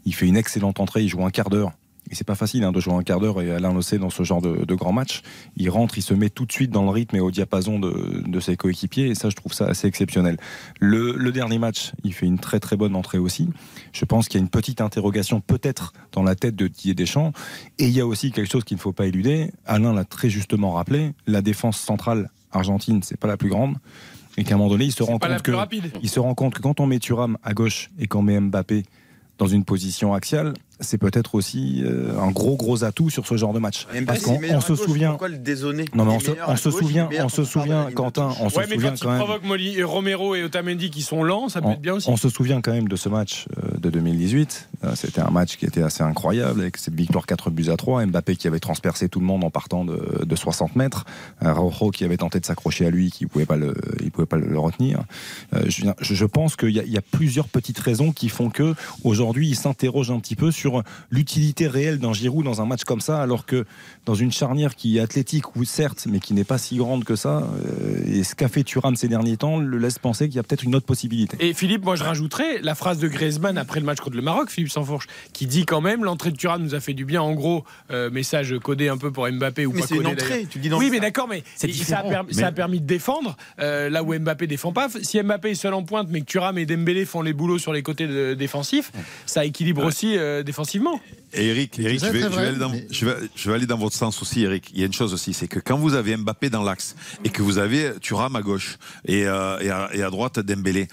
Il 0.05 0.15
fait 0.15 0.27
une 0.27 0.37
excellente 0.37 0.81
entrée, 0.81 1.03
il 1.03 1.09
joue 1.09 1.25
un 1.25 1.31
quart 1.31 1.51
d'heure. 1.51 1.73
Et 2.11 2.15
c'est 2.15 2.27
pas 2.27 2.35
facile 2.35 2.65
hein, 2.65 2.73
de 2.73 2.81
jouer 2.81 2.95
un 2.95 3.03
quart 3.03 3.21
d'heure 3.21 3.41
et 3.43 3.51
Alain 3.51 3.81
sait 3.83 3.99
dans 3.99 4.11
ce 4.11 4.23
genre 4.23 4.41
de, 4.41 4.65
de 4.65 4.75
grand 4.75 4.93
match. 4.93 5.23
Il 5.57 5.69
rentre, 5.69 5.99
il 5.99 6.03
se 6.03 6.15
met 6.15 6.31
tout 6.31 6.47
de 6.47 6.53
suite 6.53 6.71
dans 6.71 6.85
le 6.85 6.91
rythme 6.91 7.17
et 7.17 7.21
au 7.21 7.31
diapason 7.31 7.79
de, 7.79 8.41
ses 8.41 8.57
coéquipiers 8.57 9.09
et 9.09 9.15
ça 9.15 9.31
je 9.31 9.37
trouve 9.37 9.53
ça 9.53 9.67
assez 9.67 9.87
exceptionnel. 9.87 10.39
Le, 10.81 11.13
le 11.13 11.33
dernier 11.33 11.59
match, 11.59 11.93
il 12.05 12.15
fait 12.15 12.27
une 12.27 12.39
très 12.39 12.61
très 12.61 12.77
bonne 12.77 12.97
entrée 12.97 13.19
aussi. 13.19 13.49
Je 13.93 14.05
pense 14.05 14.29
qu'il 14.29 14.39
y 14.39 14.43
a 14.43 14.45
une 14.45 14.49
petite 14.49 14.81
interrogation 14.81 15.41
peut-être 15.41 15.93
dans 16.13 16.23
la 16.23 16.35
tête 16.35 16.57
de 16.57 16.69
Didier 16.69 16.95
Deschamps. 16.95 17.33
Et 17.79 17.89
il 17.89 17.93
y 17.93 18.01
a 18.01 18.07
aussi 18.07 18.33
quelque 18.33 18.51
chose 18.51 18.65
qu'il 18.65 18.77
ne 18.77 18.81
faut 18.81 18.93
pas 18.93 19.07
éluder. 19.07 19.53
Alain 19.67 19.93
l'a 19.93 20.05
très 20.05 20.31
justement 20.31 20.73
rappelé. 20.73 21.13
La 21.27 21.43
défense 21.43 21.79
centrale 21.79 22.31
argentine, 22.53 23.03
c'est 23.03 23.19
pas 23.19 23.29
la 23.29 23.37
plus 23.37 23.51
grande. 23.51 23.77
Et 24.39 24.45
qu'à 24.45 24.55
un 24.55 24.59
moment 24.59 24.71
donné, 24.71 24.85
il 24.85 24.93
se 24.93 25.03
rend 25.03 25.19
compte 25.19 25.43
que 25.43 25.51
rapide. 25.51 25.91
il 26.01 26.09
se 26.09 26.21
rend 26.21 26.33
compte 26.35 26.55
que 26.55 26.63
quand 26.63 26.79
on 26.79 26.87
met 26.87 27.01
Thuram 27.01 27.37
à 27.43 27.55
gauche 27.55 27.91
et 27.99 28.07
qu'on 28.07 28.23
met 28.23 28.39
Mbappé 28.39 28.85
dans 29.37 29.49
une 29.49 29.65
position 29.65 30.15
axiale, 30.15 30.55
c'est 30.81 30.99
peut-être 30.99 31.35
aussi 31.35 31.83
euh, 31.85 32.19
un 32.21 32.31
gros 32.31 32.57
gros 32.57 32.85
atout 32.85 33.11
sur 33.11 33.27
ce 33.27 33.37
genre 33.37 33.53
de 33.53 33.59
match. 33.59 33.87
Parce 34.07 34.21
qu'on 34.23 34.39
on 34.53 34.61
se 34.61 34.77
souvient. 34.77 35.11
Pourquoi 35.11 35.29
le 35.29 35.39
dézonner 35.39 35.85
Non 35.95 36.05
mais 36.05 36.13
on 36.13 36.21
se, 36.21 36.31
on 36.47 36.57
souvient, 36.57 37.09
on 37.25 37.29
se 37.29 37.45
souvient, 37.45 37.91
Quentin, 37.95 38.31
on 38.41 38.49
se 38.49 38.57
Ouais, 38.59 38.67
mais 38.69 38.75
souvient 38.77 38.95
quand 39.01 39.09
même. 39.11 39.19
provoque 39.19 39.45
Molly, 39.45 39.83
Romero 39.83 40.35
et 40.35 40.43
Otamendi 40.45 40.91
qui 40.91 41.03
sont 41.03 41.23
lents, 41.23 41.49
ça 41.49 41.61
peut 41.61 41.69
On, 41.69 41.73
être 41.73 41.81
bien 41.81 41.95
aussi. 41.95 42.09
on 42.11 42.17
se 42.17 42.29
souvient 42.29 42.61
quand 42.61 42.73
même 42.73 42.89
de 42.89 42.97
ce 42.97 43.09
match 43.09 43.47
euh, 43.63 43.77
de 43.79 43.91
2018. 43.91 44.69
Euh, 44.85 44.93
C'était 44.95 45.21
un 45.21 45.31
match 45.31 45.57
qui 45.57 45.65
était 45.67 45.83
assez 45.83 46.03
incroyable 46.03 46.61
avec 46.61 46.77
cette 46.77 46.95
victoire 46.95 47.27
4 47.27 47.51
buts 47.51 47.71
à 47.71 47.77
3. 47.77 48.07
Mbappé 48.07 48.37
qui 48.37 48.47
avait 48.47 48.61
transpercé 48.61 49.09
tout 49.09 49.21
le 49.21 49.27
monde 49.27 49.45
en 49.45 49.51
partant 49.51 49.85
de, 49.85 50.25
de 50.25 50.37
60 50.37 50.77
mètres. 50.77 51.05
Rojo 51.41 51.91
qui 51.91 52.05
avait 52.05 52.17
tenté 52.17 52.41
de 52.41 52.47
s'accrocher 52.47 52.87
à 52.87 52.91
lui, 52.91 53.11
qui 53.11 53.25
ne 53.25 53.29
pouvait 53.29 53.47
pas 53.47 53.57
le, 53.57 53.75
il 54.01 54.11
pouvait 54.11 54.27
pas 54.27 54.37
le, 54.37 54.47
le 54.47 54.59
retenir. 54.59 55.01
Euh, 55.55 55.65
je, 55.69 56.25
pense 56.25 56.57
qu'il 56.57 56.71
y, 56.71 56.81
a- 56.81 56.85
il 56.85 56.93
y 56.93 56.99
a 56.99 57.03
plusieurs 57.03 57.49
petites 57.49 57.79
raisons 57.79 58.13
qui 58.13 58.29
font 58.29 58.51
que 58.51 58.75
aujourd'hui 59.05 59.49
il 59.49 59.57
s'interroge 59.57 60.11
un 60.11 60.19
petit 60.21 60.37
peu 60.37 60.51
sur 60.51 60.68
l'utilité 61.11 61.67
réelle 61.69 61.99
d'un 61.99 62.13
Giroud 62.13 62.45
dans 62.45 62.61
un 62.61 62.67
match 62.67 62.85
comme 62.85 63.01
ça, 63.01 63.21
alors 63.23 63.47
que 63.47 63.65
dans 64.07 64.15
une 64.15 64.33
charnière 64.33 64.75
qui 64.75 64.99
est 64.99 65.01
athlétique, 65.01 65.57
ou 65.57 65.65
certes, 65.65 66.07
mais 66.11 66.21
qui 66.21 66.35
n'est 66.35 66.45
pas 66.45 66.59
si 66.59 66.77
grande 66.77 67.05
que 67.05 67.17
ça, 67.17 67.39
euh, 67.67 68.03
et 68.07 68.25
ce 68.25 68.35
qu'a 68.35 68.49
fait 68.49 68.63
Thuram 68.65 68.97
ces 68.97 69.09
derniers 69.09 69.37
temps 69.37 69.59
le 69.59 69.79
laisse 69.79 69.99
penser 69.99 70.29
qu'il 70.29 70.37
y 70.37 70.39
a 70.39 70.43
peut-être 70.43 70.65
une 70.65 70.75
autre 70.75 70.87
possibilité. 70.87 71.37
Et 71.41 71.53
Philippe, 71.55 71.85
moi 71.85 71.97
je 71.97 72.05
rajouterais 72.05 72.61
la 72.63 72.75
phrase 72.75 72.99
de 72.99 73.09
Griezmann 73.09 73.59
après 73.59 73.81
le 73.81 73.87
match 73.87 73.99
contre 73.99 74.17
le 74.17 74.23
Maroc, 74.23 74.51
Philippe 74.51 74.71
Sansfourche, 74.71 75.07
qui 75.33 75.47
dit 75.47 75.65
quand 75.67 75.81
même 75.81 76.05
l'entrée 76.05 76.31
de 76.31 76.37
Thuram 76.37 76.63
nous 76.63 76.75
a 76.75 76.81
fait 76.81 76.95
du 76.95 77.05
bien. 77.05 77.23
En 77.23 77.35
gros, 77.35 77.65
euh, 77.91 78.11
message 78.11 78.55
codé 78.63 78.89
un 78.89 78.99
peu 78.99 79.11
pour 79.11 79.29
Mbappé 79.31 79.67
ou 79.67 79.73
Mais 79.73 79.81
pas 79.81 79.87
c'est 79.87 79.97
une 79.97 80.07
entrée, 80.07 80.47
tu 80.49 80.59
dis 80.59 80.69
dans 80.69 80.79
Oui, 80.79 80.89
mais 80.91 81.01
d'accord, 81.01 81.29
mais 81.29 81.43
ça 81.57 81.99
a, 81.99 82.03
permis, 82.03 82.35
ça 82.35 82.47
a 82.49 82.53
permis 82.53 82.81
de 82.81 82.87
défendre 82.87 83.37
euh, 83.61 83.89
là 83.91 84.03
où 84.03 84.15
Mbappé 84.19 84.47
défend 84.47 84.73
pas. 84.73 84.89
Si 85.03 85.23
Mbappé 85.23 85.51
est 85.51 85.55
seul 85.55 85.75
en 85.75 85.83
pointe, 85.83 86.09
mais 86.11 86.21
que 86.21 86.27
Thuram 86.27 86.59
et 86.59 86.67
Dembélé 86.67 87.05
font 87.05 87.23
les 87.23 87.33
boulots 87.33 87.59
sur 87.59 87.73
les 87.73 87.83
côtés 87.83 88.07
de- 88.07 88.35
défensifs, 88.35 88.93
ça 89.27 89.45
équilibre 89.45 89.85
aussi 89.85 90.17
euh, 90.17 90.43
défensivement. 90.43 90.58
Et 91.35 91.47
Eric, 91.49 91.79
Eric 91.79 92.01
je, 92.01 92.07
vais, 92.07 92.21
je 92.23 92.39
aller 92.39 92.57
dans, 92.59 92.71
mais- 92.71 92.87
je, 92.91 93.05
vais, 93.07 93.15
je 93.37 93.49
vais 93.51 93.57
aller 93.57 93.67
dans 93.67 93.77
votre 93.77 93.95
sens 93.97 94.21
aussi, 94.23 94.43
Eric. 94.45 94.71
Il 94.73 94.81
y 94.81 94.83
a 94.83 94.87
une 94.87 94.93
chose 94.93 95.13
aussi, 95.13 95.35
c'est 95.35 95.49
que 95.49 95.59
quand 95.61 95.77
vous 95.77 95.95
avez 95.95 96.17
Mbappé 96.17 96.51
dans 96.51 96.63
l'axe 96.63 96.97
et 97.25 97.29
que 97.29 97.43
vous 97.43 97.59
avez 97.59 97.93
Thuram 98.01 98.35
à 98.37 98.43
gauche 98.43 98.79
et, 99.05 99.27
euh, 99.27 99.59
et, 99.61 99.71
à, 99.71 99.91
et 99.93 100.03
à 100.03 100.11
droite 100.11 100.39
Dembélé, 100.41 100.89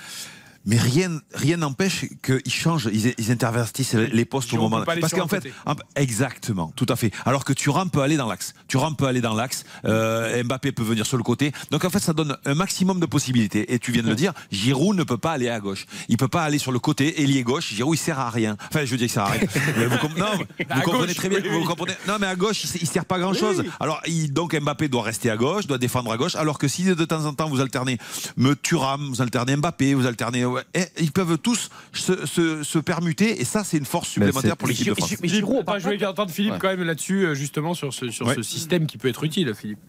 Mais 0.66 0.78
rien, 0.78 1.20
rien 1.34 1.58
n'empêche 1.58 2.06
qu'ils 2.24 2.52
changent, 2.52 2.90
ils, 2.92 3.14
ils 3.18 3.32
intervertissent 3.32 3.94
les 3.94 4.26
postes 4.26 4.52
au 4.54 4.58
moment. 4.58 4.84
Parce 4.84 5.14
qu'en 5.14 5.28
fait, 5.28 5.52
exactement, 5.96 6.72
tout 6.76 6.86
à 6.90 6.96
fait. 6.96 7.12
Alors 7.26 7.46
que 7.46 7.54
Thuram 7.54 7.90
peut 7.90 8.02
aller 8.02 8.18
dans 8.18 8.28
l'axe. 8.28 8.54
Thuram 8.68 8.96
peut 8.96 9.06
aller 9.06 9.22
dans 9.22 9.34
l'axe. 9.34 9.64
euh, 9.86 10.44
Mbappé 10.44 10.72
peut 10.72 10.84
venir 10.84 11.06
sur 11.06 11.18
le 11.18 11.24
côté. 11.24 11.52
Donc 11.72 11.86
en 11.86 11.90
fait, 11.90 12.00
ça 12.00 12.14
donne 12.14 12.38
un 12.46 12.56
maximum 12.56 13.00
de 13.00 13.06
possibilités. 13.06 13.74
Et 13.74 13.80
tu 13.80 13.92
viens 13.92 14.04
de 14.04 14.10
le 14.10 14.16
dire, 14.16 14.34
Giroud 14.52 14.96
ne 14.98 15.04
peut 15.04 15.18
pas 15.18 15.32
aller 15.34 15.50
à 15.50 15.60
gauche. 15.60 15.86
Il 16.10 16.18
peut 16.18 16.28
pas 16.28 16.44
aller 16.44 16.58
sur 16.58 16.72
le 16.72 16.80
côté, 16.80 17.22
ailier 17.22 17.44
gauche. 17.44 17.74
Giroud, 17.74 17.96
il 17.96 18.00
sert 18.02 18.20
à 18.20 18.30
rien. 18.30 18.58
Enfin, 18.70 18.86
je 18.86 18.92
veux 18.92 18.98
dire 18.98 19.08
qu'il 19.08 19.10
sert 19.14 19.24
à 19.24 19.30
rien. 19.32 19.42
Vous, 19.90 19.98
com- 19.98 20.12
non, 20.18 20.26
mais 20.60 20.66
À 20.70 20.76
vous 20.76 20.82
comprenez 20.82 21.08
gauche, 21.08 21.16
très 21.16 21.30
bien. 21.30 21.40
oui, 21.44 21.50
vous 21.50 21.66
comprenez. 21.66 21.94
Non, 22.08 22.16
mais 22.20 22.28
à 22.28 22.36
gauche, 22.36 22.64
il, 22.64 22.82
il 22.82 22.88
sert 22.88 23.06
pas 23.06 23.20
grand 23.20 23.34
chose. 23.34 23.64
Alors, 23.80 24.02
il- 24.08 24.34
donc 24.34 24.56
Mbappé 24.60 24.88
doit 24.88 25.04
rester 25.04 25.30
à 25.30 25.38
gauche, 25.38 25.68
doit 25.68 25.78
défendre 25.78 26.12
à 26.12 26.18
gauche. 26.18 26.36
Alors 26.36 26.58
que 26.58 26.68
si 26.68 26.84
de 26.84 27.06
temps 27.06 27.26
en 27.26 27.34
temps 27.34 27.50
vous 27.50 27.62
alternez 27.62 27.98
me 28.38 28.56
Thuram, 28.56 29.08
vous 29.10 29.22
alternez 29.22 29.56
Mbappé, 29.56 29.94
vous 29.94 30.06
alternez, 30.06 30.44
ouais, 30.56 30.64
et 30.74 30.86
ils 31.00 31.12
peuvent 31.12 31.38
tous 31.38 31.70
se, 31.94 32.26
se- 32.26 32.64
se 32.64 32.80
permuter. 32.80 33.42
Et 33.42 33.46
ça, 33.46 33.64
c'est 33.64 33.78
une 33.78 33.86
force 33.86 34.10
supplémentaire 34.10 34.58
pour 34.58 34.68
l'équipe 34.68 34.88
de 34.88 34.94
France. 34.94 35.12
Mais 35.12 35.18
Philippe, 35.18 35.34
Giroud, 35.36 35.56
enfin, 35.58 35.64
parle 35.66 35.80
je 35.80 35.86
voulais 35.86 36.06
entendre 36.06 36.32
Philippe 36.32 36.54
Ouais. 36.54 36.60
quand 36.60 36.70
même 36.70 36.84
là-dessus, 36.84 37.26
euh, 37.26 37.36
justement, 37.36 37.74
sur 37.74 37.94
ce, 37.94 38.10
sur 38.10 38.26
Ouais. 38.28 38.36
ce 38.36 38.42
système 38.42 38.88
qui 38.88 38.98
peut 38.98 39.08
être 39.08 39.24
utile, 39.24 39.54
Philippe. 39.54 39.80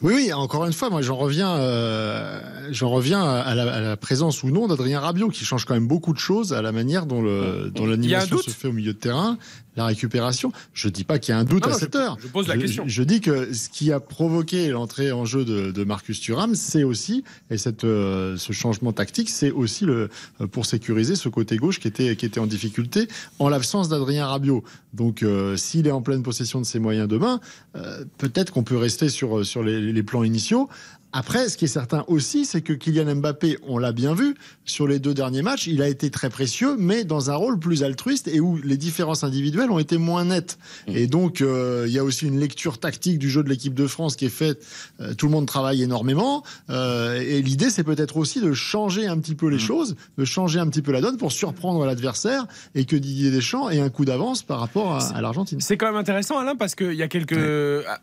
Oui, 0.00 0.14
oui, 0.14 0.32
encore 0.32 0.64
une 0.64 0.72
fois, 0.72 0.90
moi 0.90 1.02
j'en 1.02 1.16
reviens, 1.16 1.56
euh, 1.56 2.40
j'en 2.70 2.88
reviens 2.88 3.20
à 3.24 3.52
la, 3.56 3.72
à 3.74 3.80
la 3.80 3.96
présence 3.96 4.44
ou 4.44 4.50
non 4.50 4.68
d'Adrien 4.68 5.00
Rabiot, 5.00 5.28
qui 5.28 5.44
change 5.44 5.64
quand 5.64 5.74
même 5.74 5.88
beaucoup 5.88 6.12
de 6.12 6.20
choses 6.20 6.52
à 6.52 6.62
la 6.62 6.70
manière 6.70 7.04
dont 7.04 7.20
le 7.20 7.72
dont 7.74 7.84
l'animation 7.84 8.38
se 8.38 8.50
fait 8.50 8.68
au 8.68 8.72
milieu 8.72 8.92
de 8.92 8.98
terrain, 8.98 9.38
la 9.76 9.86
récupération. 9.86 10.52
Je 10.72 10.88
dis 10.88 11.04
pas 11.04 11.18
qu'il 11.18 11.32
y 11.32 11.36
a 11.36 11.38
un 11.38 11.44
doute 11.44 11.62
Non, 11.62 11.68
à 11.68 11.72
non, 11.72 11.78
cette 11.78 11.92
je- 11.94 11.98
heure. 11.98 12.16
je 12.20 12.26
pose 12.28 12.48
la 12.48 12.56
question. 12.56 12.84
Je, 12.86 13.02
dis 13.02 13.20
que 13.20 13.52
ce 13.52 13.68
qui 13.68 13.92
a 13.92 14.00
provoqué 14.00 14.68
l'entrée 14.70 15.12
en 15.12 15.24
jeu 15.24 15.44
de, 15.44 15.70
de 15.70 15.84
Marcus 15.84 16.20
Thuram, 16.20 16.54
c'est 16.54 16.82
aussi 16.84 17.22
et 17.50 17.58
cette 17.58 17.84
euh, 17.84 18.36
ce 18.36 18.52
changement 18.52 18.92
tactique, 18.92 19.28
c'est 19.30 19.50
aussi 19.50 19.84
le 19.84 20.08
euh, 20.40 20.46
pour 20.46 20.66
sécuriser 20.66 21.14
ce 21.14 21.28
côté 21.28 21.56
gauche 21.56 21.78
qui 21.80 21.88
était 21.88 22.16
qui 22.16 22.26
était 22.26 22.40
en 22.40 22.46
difficulté 22.46 23.06
en 23.38 23.48
l'absence 23.48 23.88
d'Adrien 23.88 24.26
Rabiot. 24.26 24.64
Donc 24.94 25.22
euh, 25.22 25.56
s'il 25.56 25.86
est 25.86 25.90
en 25.92 26.02
pleine 26.02 26.22
possession 26.22 26.60
de 26.60 26.66
ses 26.66 26.78
moyens 26.80 27.06
demain, 27.08 27.40
euh, 27.76 28.04
peut-être 28.18 28.52
qu'on 28.52 28.64
peut 28.64 28.76
rester 28.76 29.08
sur 29.08 29.44
sur 29.46 29.62
les, 29.62 29.92
les 29.92 30.02
plans 30.02 30.24
initiaux. 30.24 30.68
Après, 31.12 31.48
ce 31.48 31.56
qui 31.56 31.64
est 31.64 31.68
certain 31.68 32.04
aussi, 32.06 32.44
c'est 32.44 32.60
que 32.60 32.74
Kylian 32.74 33.16
Mbappé, 33.16 33.58
on 33.66 33.78
l'a 33.78 33.92
bien 33.92 34.14
vu, 34.14 34.34
sur 34.66 34.86
les 34.86 34.98
deux 34.98 35.14
derniers 35.14 35.40
matchs, 35.40 35.66
il 35.66 35.80
a 35.80 35.88
été 35.88 36.10
très 36.10 36.28
précieux, 36.28 36.76
mais 36.78 37.04
dans 37.04 37.30
un 37.30 37.34
rôle 37.34 37.58
plus 37.58 37.82
altruiste 37.82 38.28
et 38.28 38.40
où 38.40 38.58
les 38.58 38.76
différences 38.76 39.24
individuelles 39.24 39.70
ont 39.70 39.78
été 39.78 39.96
moins 39.96 40.26
nettes. 40.26 40.58
Et 40.86 41.06
donc, 41.06 41.40
euh, 41.40 41.84
il 41.86 41.92
y 41.94 41.98
a 41.98 42.04
aussi 42.04 42.26
une 42.26 42.38
lecture 42.38 42.78
tactique 42.78 43.18
du 43.18 43.30
jeu 43.30 43.42
de 43.42 43.48
l'équipe 43.48 43.72
de 43.74 43.86
France 43.86 44.16
qui 44.16 44.26
est 44.26 44.28
faite. 44.28 44.64
Euh, 45.00 45.14
tout 45.14 45.26
le 45.26 45.32
monde 45.32 45.46
travaille 45.46 45.82
énormément. 45.82 46.42
euh, 46.68 47.20
et 47.20 47.40
l'idée, 47.40 47.70
c'est 47.70 47.84
peut-être 47.84 48.18
aussi 48.18 48.40
de 48.40 48.52
changer 48.52 49.06
un 49.06 49.18
petit 49.18 49.34
peu 49.34 49.48
les 49.48 49.58
choses, 49.58 49.96
de 50.18 50.24
changer 50.26 50.60
un 50.60 50.68
petit 50.68 50.82
peu 50.82 50.92
la 50.92 51.00
donne 51.00 51.16
pour 51.16 51.32
surprendre 51.32 51.86
l'adversaire 51.86 52.46
et 52.74 52.84
que 52.84 52.96
Didier 52.96 53.30
Deschamps 53.30 53.70
ait 53.70 53.80
un 53.80 53.88
coup 53.88 54.04
d'avance 54.04 54.42
par 54.42 54.60
rapport 54.60 54.92
à, 54.92 55.16
à 55.16 55.20
l'Argentine. 55.22 55.60
C'est 55.60 55.78
quand 55.78 55.86
même 55.86 55.96
intéressant, 55.96 56.38
Alain, 56.38 56.54
parce 56.54 56.74
qu'il 56.74 56.94
y 56.94 57.02
a 57.02 57.08
quelques. 57.08 57.38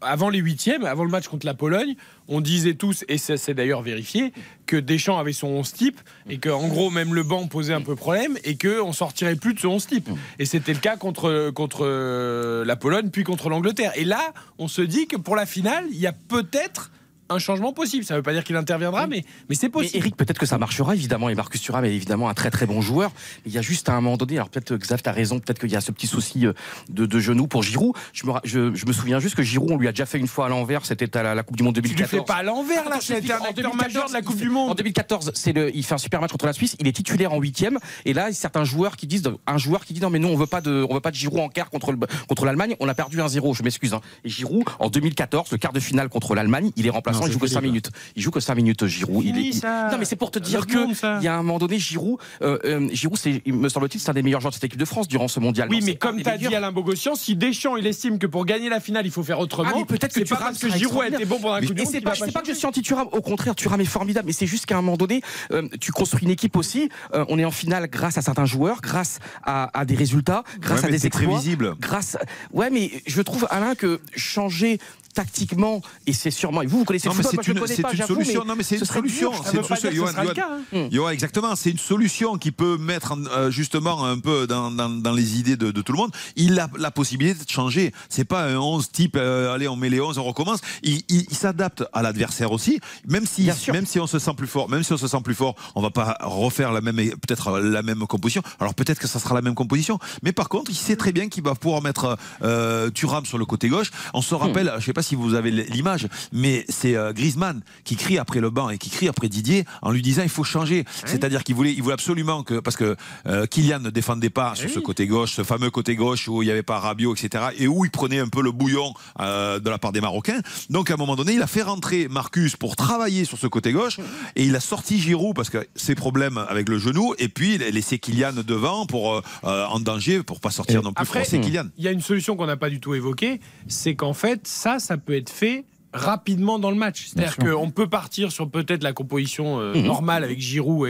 Avant 0.01 0.29
les 0.29 0.39
huitièmes, 0.39 0.85
avant 0.85 1.03
le 1.03 1.11
match 1.11 1.27
contre 1.27 1.45
la 1.45 1.53
Pologne, 1.53 1.95
on 2.27 2.41
disait 2.41 2.73
tous, 2.73 3.05
et 3.07 3.17
ça 3.17 3.37
c'est 3.37 3.53
d'ailleurs 3.53 3.81
vérifié, 3.81 4.33
que 4.65 4.77
Deschamps 4.77 5.17
avait 5.17 5.33
son 5.33 5.47
11 5.47 5.73
type, 5.73 5.99
et 6.29 6.37
que 6.37 6.49
en 6.49 6.67
gros, 6.67 6.89
même 6.89 7.13
le 7.13 7.23
banc 7.23 7.47
posait 7.47 7.73
un 7.73 7.81
peu 7.81 7.95
problème, 7.95 8.37
et 8.43 8.57
qu'on 8.57 8.93
sortirait 8.93 9.35
plus 9.35 9.53
de 9.53 9.59
ce 9.59 9.67
11 9.67 9.85
type. 9.85 10.09
Et 10.39 10.45
c'était 10.45 10.73
le 10.73 10.79
cas 10.79 10.97
contre, 10.97 11.51
contre 11.51 11.85
euh, 11.85 12.65
la 12.65 12.75
Pologne, 12.75 13.09
puis 13.09 13.23
contre 13.23 13.49
l'Angleterre. 13.49 13.91
Et 13.95 14.05
là, 14.05 14.33
on 14.57 14.67
se 14.67 14.81
dit 14.81 15.07
que 15.07 15.17
pour 15.17 15.35
la 15.35 15.45
finale, 15.45 15.85
il 15.91 15.99
y 15.99 16.07
a 16.07 16.13
peut-être 16.13 16.91
un 17.29 17.39
changement 17.39 17.73
possible. 17.73 18.03
Ça 18.05 18.13
ne 18.13 18.19
veut 18.19 18.23
pas 18.23 18.33
dire 18.33 18.43
qu'il 18.43 18.55
interviendra, 18.55 19.07
mais, 19.07 19.23
mais 19.49 19.55
c'est 19.55 19.67
Mais 19.67 19.71
possible. 19.71 19.97
Eric, 19.97 20.15
peut-être 20.15 20.37
que 20.39 20.45
ça 20.45 20.57
marchera, 20.57 20.93
évidemment, 20.95 21.29
et 21.29 21.35
Marcus 21.35 21.61
Thuram 21.61 21.83
est 21.85 21.93
évidemment 21.93 22.29
un 22.29 22.33
très 22.33 22.51
très 22.51 22.65
bon 22.65 22.81
joueur. 22.81 23.11
Mais 23.45 23.51
il 23.51 23.53
y 23.53 23.57
a 23.57 23.61
juste 23.61 23.89
à 23.89 23.93
un 23.93 24.01
moment 24.01 24.17
donné, 24.17 24.35
alors 24.37 24.49
peut-être 24.49 24.69
que 24.69 24.75
Xav, 24.75 25.01
t'as 25.01 25.11
raison, 25.11 25.39
peut-être 25.39 25.59
qu'il 25.59 25.71
y 25.71 25.75
a 25.75 25.81
ce 25.81 25.91
petit 25.91 26.07
souci 26.07 26.45
euh, 26.45 26.53
de, 26.89 27.05
de 27.05 27.19
genou 27.19 27.47
pour 27.47 27.63
Giroud. 27.63 27.93
Je 28.13 28.25
me, 28.25 28.31
ra- 28.31 28.41
je, 28.43 28.73
je 28.75 28.85
me 28.85 28.93
souviens 28.93 29.19
juste 29.19 29.35
que 29.35 29.43
Giroud, 29.43 29.71
on 29.71 29.77
lui 29.77 29.87
a 29.87 29.91
déjà 29.91 30.05
fait 30.05 30.17
une 30.19 30.27
fois 30.27 30.45
à 30.45 30.49
l'envers, 30.49 30.85
c'était 30.85 31.15
à 31.17 31.23
la, 31.23 31.35
la 31.35 31.43
Coupe 31.43 31.57
du 31.57 31.63
Monde 31.63 31.75
tu 31.75 31.81
lui 31.81 31.89
2014. 31.89 32.21
fais 32.21 32.25
pas 32.25 32.39
à 32.39 32.43
l'envers, 32.43 32.87
là, 32.89 32.97
été 32.97 33.31
un 33.33 33.37
acteur 33.41 33.75
majeur 33.75 34.07
de 34.07 34.13
la 34.13 34.21
2014, 34.21 34.25
Coupe 34.25 34.37
du 34.37 34.49
Monde. 34.49 34.71
En 34.71 34.75
2014, 34.75 35.31
c'est 35.33 35.53
le, 35.53 35.75
il 35.75 35.83
fait 35.83 35.95
un 35.95 35.99
super 35.99 36.21
match 36.21 36.31
contre 36.31 36.45
la 36.45 36.53
Suisse. 36.53 36.75
Il 36.79 36.87
est 36.87 36.91
titulaire 36.93 37.33
en 37.33 37.39
huitième. 37.39 37.79
Et 38.05 38.13
là, 38.13 38.31
certains 38.33 38.63
joueurs 38.63 38.95
qui 38.97 39.07
disent, 39.07 39.23
un 39.47 39.57
joueur 39.57 39.85
qui 39.85 39.93
dit 39.93 39.99
non 40.01 40.09
mais 40.09 40.19
nous 40.19 40.27
on 40.27 40.35
veut 40.35 40.45
pas 40.47 40.61
de, 40.61 40.85
on 40.89 40.93
veut 40.93 40.99
pas 41.01 41.11
de 41.11 41.15
Giroud 41.15 41.39
en 41.39 41.49
quart 41.49 41.69
contre 41.69 41.91
le, 41.91 41.97
contre 42.27 42.45
l'Allemagne. 42.45 42.75
On 42.79 42.87
a 42.87 42.93
perdu 42.93 43.17
1-0. 43.17 43.55
Je 43.55 43.63
m'excuse. 43.63 43.93
hein. 43.93 44.01
Et 44.23 44.29
Giroud 44.29 44.63
en 44.79 44.89
2014, 44.89 45.51
le 45.51 45.57
quart 45.57 45.73
de 45.73 45.79
finale 45.79 46.09
contre 46.09 46.35
l'Allemagne, 46.35 46.71
il 46.75 46.85
est 46.85 46.89
Non, 47.19 47.27
il 47.27 47.31
joue 47.33 47.39
que 47.39 47.47
c'est 47.47 47.53
5 47.55 47.59
fini, 47.61 47.71
minutes. 47.71 47.89
Il 48.15 48.21
joue 48.21 48.31
que 48.31 48.39
5 48.39 48.55
minutes. 48.55 48.85
Giroud. 48.87 49.23
Il 49.25 49.37
il- 49.37 49.53
ça. 49.53 49.89
Non 49.91 49.97
mais 49.97 50.05
c'est 50.05 50.15
pour 50.15 50.31
te 50.31 50.39
dire 50.39 50.65
que 50.67 51.19
il 51.19 51.23
y 51.23 51.27
a 51.27 51.35
un 51.35 51.43
moment 51.43 51.57
donné, 51.59 51.79
Giroud, 51.79 52.19
euh, 52.41 52.57
euh, 52.65 52.87
Giroud, 52.91 53.17
c'est, 53.17 53.41
il 53.45 53.53
me 53.53 53.69
semble-t-il, 53.69 53.99
c'est 53.99 54.09
un 54.09 54.13
des 54.13 54.23
meilleurs 54.23 54.41
joueurs 54.41 54.51
de 54.51 54.55
cette 54.55 54.63
équipe 54.63 54.79
de 54.79 54.85
France 54.85 55.07
durant 55.07 55.27
ce 55.27 55.39
mondial. 55.39 55.67
Oui, 55.69 55.79
Non, 55.79 55.85
mais 55.85 55.91
un 55.93 55.95
comme 55.95 56.17
des 56.17 56.23
tu 56.23 56.29
as 56.29 56.37
dit. 56.37 56.53
Alain 56.55 56.71
Bogossian, 56.71 57.15
si 57.15 57.35
Deschamps 57.35 57.77
il 57.77 57.85
estime 57.87 58.19
que 58.19 58.27
pour 58.27 58.45
gagner 58.45 58.69
la 58.69 58.79
finale 58.79 59.05
il 59.05 59.11
faut 59.11 59.23
faire 59.23 59.39
autrement, 59.39 59.69
Ah, 59.73 59.77
mais 59.79 59.85
peut-être 59.85 60.13
que 60.13 60.19
c'est 60.21 60.29
pas 60.29 60.35
parce 60.37 60.59
que 60.59 60.69
Giroud 60.69 61.01
a 61.01 61.07
été 61.07 61.15
extraordinaire. 61.23 61.27
bon 61.27 61.35
pendant 61.41 61.55
la 61.55 61.61
Mais- 61.61 61.67
Coupe 61.67 61.75
du 61.75 61.81
et 61.81 61.85
Monde 61.85 61.93
c'est 61.93 62.01
pas, 62.01 62.31
pas 62.33 62.41
que 62.41 62.47
je 62.47 62.53
suis 62.53 62.65
anti-Thuram, 62.67 63.07
au 63.11 63.21
contraire, 63.21 63.55
Thuram 63.55 63.81
est 63.81 63.85
formidable, 63.85 64.27
mais 64.27 64.33
c'est 64.33 64.47
juste 64.47 64.65
qu'à 64.65 64.77
un 64.77 64.81
moment 64.81 64.97
donné, 64.97 65.21
euh, 65.51 65.67
tu 65.79 65.91
construis 65.91 66.23
une 66.25 66.31
équipe 66.31 66.55
aussi. 66.55 66.89
euh, 67.13 67.25
on 67.29 67.37
est 67.39 67.45
en 67.45 67.51
finale 67.51 67.87
grâce 67.89 68.17
à 68.17 68.21
certains 68.21 68.45
joueurs, 68.45 68.81
grâce 68.81 69.19
à, 69.43 69.69
des 69.85 69.95
résultats, 69.95 70.43
grâce 70.59 70.83
à 70.83 70.87
des 70.89 70.97
c'est 70.99 71.07
exploits. 71.07 71.41
Grâce, 71.79 72.17
ouais, 72.53 72.69
mais 72.69 72.91
je 73.05 73.21
trouve 73.21 73.47
Alain 73.49 73.75
que 73.75 73.99
changer 74.15 74.79
tactiquement 75.15 75.81
et 76.05 76.13
c'est 76.13 76.29
sûrement. 76.31 76.61
Et 76.61 76.67
vous, 76.67 76.79
vous 76.79 76.85
connaissez 76.85 77.07
Non, 77.09 77.15
le 77.15 77.23
football, 77.23 77.43
c'est 77.43 77.45
je 77.47 77.51
le 77.51 77.57
une, 77.57 77.81
pas, 77.81 77.91
une 77.93 78.05
solution. 78.05 78.41
mais 78.43 78.47
non, 78.49 78.55
mais 78.55 78.63
c'est 78.63 78.77
ce 78.77 78.81
une 78.83 78.85
solution. 78.87 79.31
C'est 79.43 79.57
une 79.57 79.63
solution. 79.63 79.89
le 79.89 79.95
Johan, 79.95 80.33
cas, 80.35 80.49
hein. 80.73 80.87
Johan, 80.91 81.09
exactement. 81.09 81.55
C'est 81.55 81.71
une 81.71 81.79
solution 81.79 82.37
qui 82.37 82.51
peut 82.51 82.77
mettre 82.77 83.15
euh, 83.31 83.49
justement 83.49 84.05
un 84.05 84.19
peu 84.19 84.45
dans, 84.45 84.69
dans, 84.71 84.89
dans 84.89 85.11
les 85.13 85.39
idées 85.39 85.55
de, 85.57 85.71
de 85.71 85.81
tout 85.81 85.93
le 85.93 85.97
monde. 85.97 86.11
Il 86.35 86.59
a 86.59 86.69
la 86.77 86.91
possibilité 86.91 87.43
de 87.43 87.49
changer. 87.49 87.93
C'est 88.09 88.25
pas 88.25 88.43
un 88.45 88.57
11 88.57 88.91
type, 88.91 89.15
euh, 89.17 89.53
allez, 89.53 89.67
on 89.67 89.75
met 89.75 89.89
les 89.89 90.01
11, 90.01 90.17
on 90.17 90.23
recommence. 90.23 90.59
Il, 90.83 91.01
il- 91.09 91.25
il 91.29 91.35
s'adapte 91.35 91.83
à 91.93 92.01
l'adversaire 92.03 92.51
aussi. 92.51 92.79
Même 93.07 93.25
si, 93.25 93.49
même 93.71 93.85
si 93.85 93.99
on 93.99 94.07
se 94.07 94.19
sent 94.19 94.33
plus 94.37 94.47
fort, 94.47 94.69
même 94.69 94.83
si 94.83 94.93
on 94.93 94.97
se 94.97 95.07
sent 95.07 95.21
plus 95.23 95.33
fort, 95.35 95.55
on 95.75 95.81
va 95.81 95.89
pas 95.89 96.17
refaire 96.21 96.71
la 96.71 96.81
même, 96.81 96.95
peut-être 96.97 97.57
la 97.59 97.81
même 97.81 98.05
composition. 98.07 98.41
Alors 98.59 98.73
peut-être 98.75 98.99
que 98.99 99.07
ça 99.07 99.19
sera 99.19 99.33
la 99.35 99.41
même 99.41 99.55
composition. 99.55 99.97
Mais 100.23 100.31
par 100.33 100.49
contre, 100.49 100.69
il 100.71 100.75
sait 100.75 100.95
très 100.95 101.11
bien 101.13 101.29
qu'il 101.29 101.43
va 101.43 101.55
pouvoir 101.55 101.81
mettre 101.81 102.17
euh, 102.43 102.89
Thuram 102.91 103.25
sur 103.25 103.37
le 103.37 103.45
côté 103.45 103.69
gauche. 103.69 103.91
On 104.13 104.21
se 104.21 104.35
rappelle, 104.35 104.73
je 104.79 104.85
sais 104.85 104.93
pas 104.93 105.01
si 105.05 105.15
vous 105.15 105.35
avez 105.35 105.51
l'image, 105.51 106.07
mais 106.33 106.65
c'est 106.69 106.95
euh, 106.95 107.13
Griezmann 107.13 107.61
qui 107.83 107.95
crie 107.95 108.17
après 108.17 108.39
le 108.39 108.49
banc 108.49 108.69
et 108.69 108.77
qui 108.77 108.89
crie 108.89 109.07
après 109.07 109.29
Didier 109.29 109.65
en 109.81 109.91
lui 109.91 110.01
disant 110.01 110.23
il 110.23 110.29
faut 110.29 110.43
changer. 110.43 110.85
C'est-à-dire 111.05 111.43
qu'il 111.43 111.55
voulait, 111.55 111.73
il 111.73 111.81
voulait 111.81 111.93
absolument 111.93 112.43
que 112.43 112.59
parce 112.59 112.75
que 112.75 112.95
euh, 113.27 113.45
Kylian 113.45 113.79
ne 113.79 113.89
défendait 113.89 114.29
pas 114.29 114.55
sur 114.55 114.69
ce 114.69 114.79
côté 114.79 115.07
gauche, 115.07 115.33
ce 115.33 115.43
fameux 115.43 115.69
côté 115.69 115.95
gauche 115.95 116.27
où 116.27 116.41
il 116.41 116.45
n'y 116.45 116.51
avait 116.51 116.63
pas 116.63 116.79
Rabiot, 116.79 117.15
etc. 117.15 117.45
Et 117.57 117.67
où 117.67 117.85
il 117.85 117.91
prenait 117.91 118.19
un 118.19 118.27
peu 118.27 118.41
le 118.41 118.51
bouillon 118.51 118.93
euh, 119.19 119.59
de 119.59 119.69
la 119.69 119.77
part 119.77 119.91
des 119.91 120.01
Marocains. 120.01 120.41
Donc 120.69 120.89
à 120.89 120.95
un 120.95 120.97
moment 120.97 121.15
donné, 121.15 121.33
il 121.33 121.41
a 121.41 121.47
fait 121.47 121.61
rentrer 121.61 122.07
Marcus 122.07 122.55
pour 122.55 122.75
travailler 122.75 123.25
sur 123.25 123.37
ce 123.37 123.47
côté 123.47 123.71
gauche 123.71 123.99
et 124.35 124.43
il 124.43 124.55
a 124.55 124.59
sorti 124.59 124.99
Giroud 124.99 125.35
parce 125.35 125.49
que 125.49 125.65
ses 125.75 125.95
problèmes 125.95 126.37
avec 126.37 126.69
le 126.69 126.79
genou 126.79 127.13
et 127.19 127.29
puis 127.29 127.55
il 127.55 127.63
a 127.63 127.69
laissé 127.69 127.99
Kylian 127.99 128.33
devant 128.45 128.85
pour 128.85 129.13
euh, 129.13 129.21
en 129.43 129.79
danger 129.79 130.23
pour 130.23 130.39
pas 130.39 130.49
sortir 130.49 130.81
non 130.81 130.93
plus 130.93 131.01
Après, 131.01 131.23
Kylian. 131.23 131.65
il 131.77 131.83
y 131.83 131.87
a 131.87 131.91
une 131.91 132.01
solution 132.01 132.35
qu'on 132.35 132.47
n'a 132.47 132.57
pas 132.57 132.69
du 132.69 132.79
tout 132.79 132.95
évoquée, 132.95 133.39
c'est 133.67 133.95
qu'en 133.95 134.13
fait, 134.13 134.47
ça, 134.47 134.79
ça 134.79 134.94
peut 134.97 135.15
être 135.15 135.29
fait 135.29 135.65
rapidement 135.93 136.59
dans 136.59 136.71
le 136.71 136.75
match. 136.75 137.05
C'est-à-dire 137.07 137.37
qu'on 137.37 137.71
peut 137.71 137.87
partir 137.87 138.29
sur 138.31 138.49
peut-être 138.49 138.83
la 138.83 138.91
composition 138.91 139.61
euh, 139.61 139.73
normale 139.81 140.25
avec 140.25 140.41
Giroud 140.41 140.89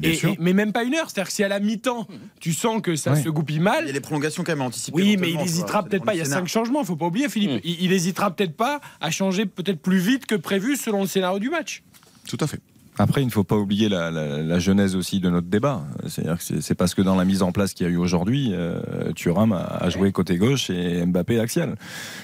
et, 0.00 0.12
et- 0.12 0.36
mais 0.38 0.52
même 0.52 0.72
pas 0.72 0.84
une 0.84 0.94
heure. 0.94 1.10
C'est-à-dire 1.10 1.26
que 1.26 1.32
si 1.32 1.42
à 1.42 1.48
la 1.48 1.58
mi-temps, 1.58 2.06
tu 2.38 2.52
sens 2.52 2.80
que 2.80 2.94
ça 2.94 3.16
se 3.16 3.28
goupille 3.28 3.56
Il 3.56 3.60
y 3.60 3.62
mal, 3.64 3.88
a 3.88 3.92
des 3.92 4.00
prolongations 4.00 4.44
quand 4.44 4.52
même 4.52 4.60
à 4.62 4.66
anticiper. 4.66 4.96
oui, 4.96 5.16
mais 5.18 5.30
il 5.30 5.40
hésitera. 5.40 5.82
Ça 5.82 5.88
peut-être 5.88 6.04
pas. 6.04 6.14
Il 6.14 6.18
y 6.18 6.20
a 6.20 6.24
cinq 6.24 6.46
changements, 6.46 6.84
faut 6.84 6.94
pas 6.94 7.06
oublier, 7.06 7.28
Philippe. 7.28 7.60
Il, 7.64 7.82
il 7.82 7.92
hésitera 7.92 8.30
peut-être 8.30 8.56
pas 8.56 8.80
à 9.00 9.10
changer 9.10 9.44
peut-être 9.44 9.80
plus 9.82 9.98
vite 9.98 10.26
que 10.26 10.36
prévu 10.36 10.76
selon 10.76 11.00
le 11.00 11.08
scénario 11.08 11.40
du 11.40 11.50
match. 11.50 11.82
Tout 12.28 12.38
à 12.40 12.46
fait. 12.46 12.60
Après, 12.98 13.22
il 13.22 13.26
ne 13.26 13.30
faut 13.30 13.44
pas 13.44 13.56
oublier 13.56 13.88
la, 13.88 14.10
la- 14.10 14.42
la 14.42 14.58
genèse 14.58 14.94
aussi 14.96 15.18
de 15.20 15.28
notre 15.30 15.48
débat. 15.48 15.82
C'est-à-dire 16.06 16.38
que 16.38 16.60
c'est- 16.60 16.74
parce 16.74 16.94
que 16.94 17.02
dans 17.02 17.16
la 17.16 17.24
mise 17.24 17.42
en 17.42 17.50
place 17.52 17.74
qu'il 17.74 17.86
y 17.86 17.88
a 17.88 17.92
eu 17.92 17.96
aujourd'hui, 17.96 18.50
euh, 18.52 19.12
Thuram 19.14 19.52
a, 19.52 19.58
a 19.64 19.90
joué 19.90 20.12
côté 20.12 20.36
gauche 20.36 20.70
et 20.70 21.04
Mbappé 21.04 21.40
axial. 21.40 21.74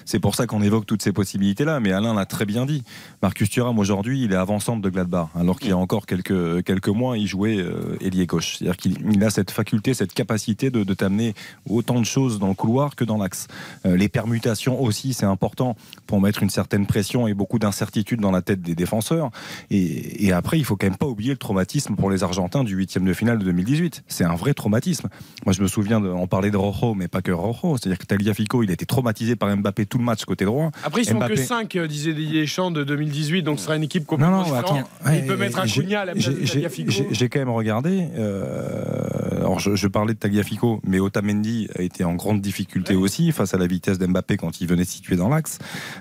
C'est 0.05 0.21
pour 0.21 0.35
ça 0.37 0.47
qu'on 0.47 0.63
évoque 0.63 0.87
toutes 0.87 1.03
ces 1.03 1.13
possibilités-là. 1.13 1.81
Mais 1.81 1.93
Alain 1.93 2.15
l'a 2.15 2.27
très 2.27 2.47
bien 2.47 2.67
dit. 2.67 2.85
Marcus 3.23 3.51
Thuram 3.51 3.79
aujourd'hui, 3.79 4.23
il 4.25 4.33
est 4.33 4.37
avant-centre 4.37 4.81
de 4.81 4.89
Gladbach, 4.91 5.29
alors 5.35 5.59
qu'il 5.59 5.71
y 5.71 5.73
a 5.73 5.77
encore 5.77 6.07
quelques 6.07 6.63
quelques 6.65 6.89
mois, 6.89 7.19
il 7.19 7.27
jouait 7.27 7.59
euh, 7.59 7.97
ailier 8.01 8.27
gauche. 8.27 8.57
C'est-à-dire 8.59 8.77
qu'il 8.77 8.97
il 9.13 9.25
a 9.25 9.31
cette 9.31 9.51
faculté, 9.51 9.93
cette 9.95 10.13
capacité 10.15 10.71
de, 10.71 10.85
de 10.85 10.95
t'amener 10.95 11.35
autant 11.69 11.99
de 11.99 12.05
choses 12.07 12.39
dans 12.39 12.49
le 12.49 12.55
couloir 12.55 12.95
que 12.97 13.05
dans 13.05 13.17
l'axe. 13.19 13.49
Euh, 13.87 13.97
les 13.97 14.09
permutations 14.09 14.81
aussi, 14.81 15.15
c'est 15.15 15.27
important 15.27 15.75
pour 16.07 16.21
mettre 16.21 16.43
une 16.43 16.51
certaine 16.51 16.87
pression 16.87 17.27
et 17.27 17.35
beaucoup 17.35 17.59
d'incertitude 17.59 18.21
dans 18.21 18.31
la 18.31 18.43
tête 18.43 18.63
des 18.63 18.75
défenseurs. 18.77 19.31
Et, 19.71 20.27
et 20.27 20.33
après, 20.33 20.60
il 20.61 20.65
faut 20.65 20.77
quand 20.77 20.87
même 20.87 20.97
pas 20.97 21.07
oublier 21.07 21.31
le 21.33 21.37
traumatisme 21.37 21.97
pour 21.97 22.11
les 22.11 22.23
Argentins 22.23 22.63
du 22.65 22.75
huitième 22.77 23.05
de 23.05 23.13
finale 23.13 23.39
de 23.39 23.45
2018. 23.45 24.05
C'est 24.07 24.25
un 24.25 24.35
vrai 24.35 24.55
traumatisme. 24.55 25.09
Moi, 25.45 25.53
je 25.53 25.63
me 25.63 25.67
souviens, 25.67 26.01
de, 26.01 26.09
on 26.09 26.27
parlait 26.27 26.51
de 26.51 26.57
Rojo, 26.57 26.95
mais 26.95 27.09
pas 27.09 27.23
que 27.23 27.33
Rojo. 27.33 27.77
C'est-à-dire 27.77 27.99
que 27.99 28.07
Tagliafico, 28.07 28.63
il 28.63 28.71
a 28.71 28.75
été 28.75 28.87
traumatisé 28.87 29.37
par 29.37 29.55
Mbappé 29.57 29.87
tout 29.87 29.99
le 29.99 30.05
match 30.05 30.25
côté 30.25 30.45
droit. 30.45 30.71
Après, 30.85 31.03
ils 31.03 31.05
sont 31.07 31.19
Mbappé- 31.19 31.35
que 31.35 31.37
5, 31.37 31.79
disait 31.79 32.15
Didier 32.15 32.43
Deschamps 32.43 32.71
de 32.71 32.85
2018, 32.85 33.43
donc 33.43 33.59
ce 33.59 33.65
sera 33.65 33.77
une 33.77 33.83
équipe 33.83 34.07
complètement 34.07 34.37
Non, 34.43 34.49
non, 34.49 34.57
différente. 34.57 34.85
attends. 35.03 35.13
Il 35.15 35.27
peut 35.27 35.37
mettre 35.37 35.59
un 35.59 35.67
Cunha 35.67 36.01
à 36.03 36.05
la 36.05 36.13
place 36.13 36.25
j'ai- 36.25 36.33
de 36.33 36.39
j'ai- 36.45 36.53
Tagliafico. 36.53 36.91
J'ai 36.91 37.07
j'ai 37.11 37.29
quand 37.29 37.39
même 37.41 37.51
regardé. 37.51 38.07
euh, 38.19 39.39
alors, 39.39 39.59
je, 39.59 39.75
je 39.77 39.89
parlais 39.89 40.15
de 40.15 40.19
Tagliafico, 40.19 40.81
mais 40.85 41.01
Otamendi 41.01 41.69
a 41.79 41.83
été 41.83 42.05
en 42.05 42.15
grande 42.15 42.41
difficulté 42.41 42.95
aussi 42.95 43.33
face 43.33 43.55
à 43.55 43.59
la 43.59 43.67
vitesse 43.67 43.99
d'Mbappé 43.99 44.37
quand 44.37 44.61
il 44.61 44.67
venait 44.69 44.85
se 44.85 44.93
situer 44.93 45.17
dans 45.17 45.29
l'axe. 45.29 45.59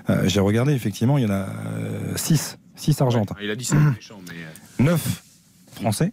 Euh, 0.08 0.22
J'ai 0.26 0.40
regardé, 0.40 0.72
effectivement, 0.72 1.18
il 1.18 1.24
y 1.24 1.26
en 1.26 1.30
a 1.32 1.46
6. 2.16 2.58
6 2.80 3.00
Argentins. 3.02 3.36
Il 3.42 3.50
a 3.50 3.56
dit 3.56 3.64
ça, 3.64 3.76
Deschamps, 3.96 4.20
mais. 4.28 4.34
euh, 4.82 4.84
9 4.92 5.22
Français 5.74 6.12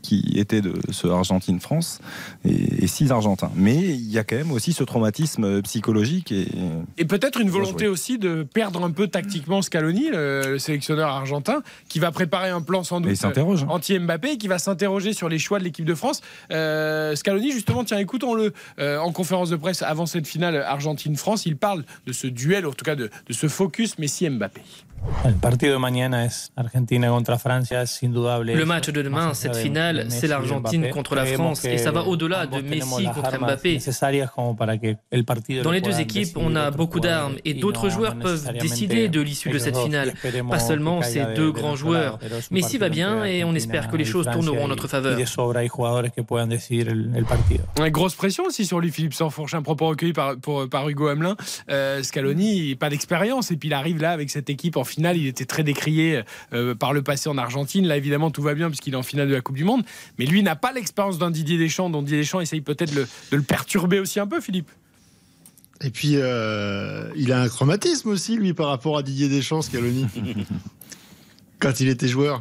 qui 0.00 0.34
étaient 0.36 0.62
de 0.62 0.74
ce 0.90 1.06
Argentine-France 1.08 2.00
et 2.44 2.86
6 2.86 3.10
Argentins. 3.10 3.50
Mais 3.56 3.76
il 3.76 4.08
y 4.10 4.16
a 4.18 4.24
quand 4.24 4.36
même 4.36 4.52
aussi 4.52 4.72
ce 4.72 4.84
traumatisme 4.84 5.60
psychologique 5.62 6.30
et 6.32 6.46
Et 6.96 7.04
peut-être 7.04 7.40
une 7.40 7.50
volonté 7.50 7.84
jouer. 7.86 7.88
aussi 7.88 8.16
de 8.16 8.42
perdre 8.44 8.82
un 8.84 8.90
peu 8.92 9.08
tactiquement 9.08 9.60
Scaloni, 9.60 10.08
le, 10.10 10.52
le 10.52 10.58
sélectionneur 10.58 11.08
argentin, 11.10 11.62
qui 11.88 11.98
va 11.98 12.10
préparer 12.12 12.48
un 12.48 12.62
plan 12.62 12.84
sans 12.84 13.00
doute 13.02 13.10
il 13.10 13.16
s'interroge, 13.16 13.64
hein. 13.64 13.68
anti-Mbappé, 13.70 14.32
et 14.32 14.38
qui 14.38 14.46
va 14.48 14.58
s'interroger 14.58 15.12
sur 15.12 15.28
les 15.28 15.38
choix 15.40 15.58
de 15.58 15.64
l'équipe 15.64 15.84
de 15.84 15.94
France. 15.96 16.22
Euh, 16.52 17.14
Scaloni, 17.16 17.50
justement, 17.52 17.82
tiens, 17.84 17.98
écoutons-le 17.98 18.54
euh, 18.78 18.98
en 18.98 19.12
conférence 19.12 19.50
de 19.50 19.56
presse 19.56 19.82
avant 19.82 20.06
cette 20.06 20.28
finale 20.28 20.56
Argentine-France. 20.56 21.44
Il 21.44 21.56
parle 21.56 21.84
de 22.06 22.12
ce 22.12 22.28
duel, 22.28 22.66
en 22.66 22.72
tout 22.72 22.84
cas 22.84 22.94
de, 22.94 23.10
de 23.26 23.32
ce 23.32 23.48
focus 23.48 23.98
Messi-Mbappé. 23.98 24.62
El 25.24 25.34
partido 25.34 25.72
de 25.72 25.78
mañana 25.78 26.24
es 26.24 26.52
Argentina 26.56 27.08
contra 27.08 27.38
Francia, 27.38 27.82
es 27.82 28.02
indudable. 28.02 28.54
Le 28.54 28.64
match 28.64 28.88
de 28.90 29.02
demain, 29.02 29.34
cette 29.34 29.56
finale, 29.56 30.06
c'est 30.10 30.26
l'Argentine 30.26 30.90
contre 30.90 31.14
la 31.14 31.24
France, 31.26 31.64
et 31.64 31.78
ça 31.78 31.90
va 31.90 32.04
au-delà 32.04 32.46
de 32.46 32.60
Messi 32.60 33.04
contre 33.14 33.38
Mbappé. 33.38 33.78
Dans 35.62 35.70
les 35.72 35.80
deux 35.80 36.00
équipes, 36.00 36.36
on 36.36 36.54
a 36.56 36.70
beaucoup 36.70 37.00
d'armes 37.00 37.34
et 37.44 37.54
d'autres 37.54 37.88
joueurs 37.88 38.16
peuvent 38.16 38.52
décider 38.60 39.08
de 39.08 39.20
l'issue 39.20 39.50
de 39.50 39.58
cette 39.58 39.76
finale. 39.76 40.14
Pas 40.50 40.58
seulement 40.58 41.02
ces 41.02 41.24
deux 41.34 41.46
de 41.46 41.50
grands 41.50 41.76
joueurs. 41.76 42.18
Messi 42.50 42.78
va 42.78 42.88
bien 42.88 43.24
et 43.24 43.44
on 43.44 43.54
espère 43.54 43.88
que 43.88 43.96
les 43.96 44.04
choses 44.04 44.26
tourneront 44.30 44.64
en 44.64 44.68
notre 44.68 44.88
faveur. 44.88 45.16
Une 47.78 47.88
grosse 47.90 48.14
pression 48.14 48.44
aussi 48.44 48.66
sur 48.66 48.80
lui, 48.80 48.90
Philippe 48.90 49.14
Sanfourche, 49.14 49.54
un 49.54 49.62
propos 49.62 49.88
recueilli 49.88 50.12
par, 50.12 50.36
pour- 50.36 50.68
par 50.68 50.88
Hugo 50.88 51.08
Hamelin. 51.08 51.36
Euh, 51.70 52.02
Scaloni, 52.02 52.74
pas 52.76 52.88
d'expérience, 52.90 53.50
et 53.50 53.56
puis 53.56 53.68
il 53.68 53.72
arrive 53.74 54.00
là 54.00 54.10
avec 54.12 54.30
cette 54.30 54.50
équipe 54.50 54.76
en 54.76 54.84
finale. 54.88 55.16
Il 55.16 55.26
était 55.26 55.44
très 55.44 55.62
décrié 55.62 56.22
euh, 56.52 56.74
par 56.74 56.92
le 56.92 57.02
passé 57.02 57.28
en 57.28 57.38
Argentine. 57.38 57.86
Là, 57.86 57.96
évidemment, 57.96 58.30
tout 58.30 58.42
va 58.42 58.54
bien 58.54 58.68
puisqu'il 58.68 58.94
est 58.94 58.96
en 58.96 59.02
finale 59.02 59.28
de 59.28 59.34
la 59.34 59.40
Coupe 59.40 59.56
du 59.56 59.64
Monde. 59.64 59.84
Mais 60.18 60.26
lui 60.26 60.42
n'a 60.42 60.56
pas 60.56 60.72
l'expérience 60.72 61.18
d'un 61.18 61.30
Didier 61.30 61.58
Deschamps, 61.58 61.90
dont 61.90 62.02
Didier 62.02 62.18
Deschamps 62.18 62.40
essaye 62.40 62.60
peut-être 62.60 62.94
le- 62.94 63.06
de 63.30 63.36
le 63.36 63.42
perturber 63.42 64.00
aussi 64.00 64.18
un 64.20 64.26
peu, 64.26 64.40
Philippe. 64.40 64.70
Et 65.80 65.90
puis, 65.90 66.14
euh, 66.16 67.08
il 67.14 67.30
a 67.32 67.40
un 67.40 67.48
chromatisme 67.48 68.08
aussi, 68.08 68.36
lui, 68.36 68.52
par 68.52 68.66
rapport 68.68 68.98
à 68.98 69.02
Didier 69.02 69.28
Deschamps, 69.28 69.62
Scaloni. 69.62 70.06
Quand 71.60 71.80
il 71.80 71.88
était 71.88 72.08
joueur. 72.08 72.40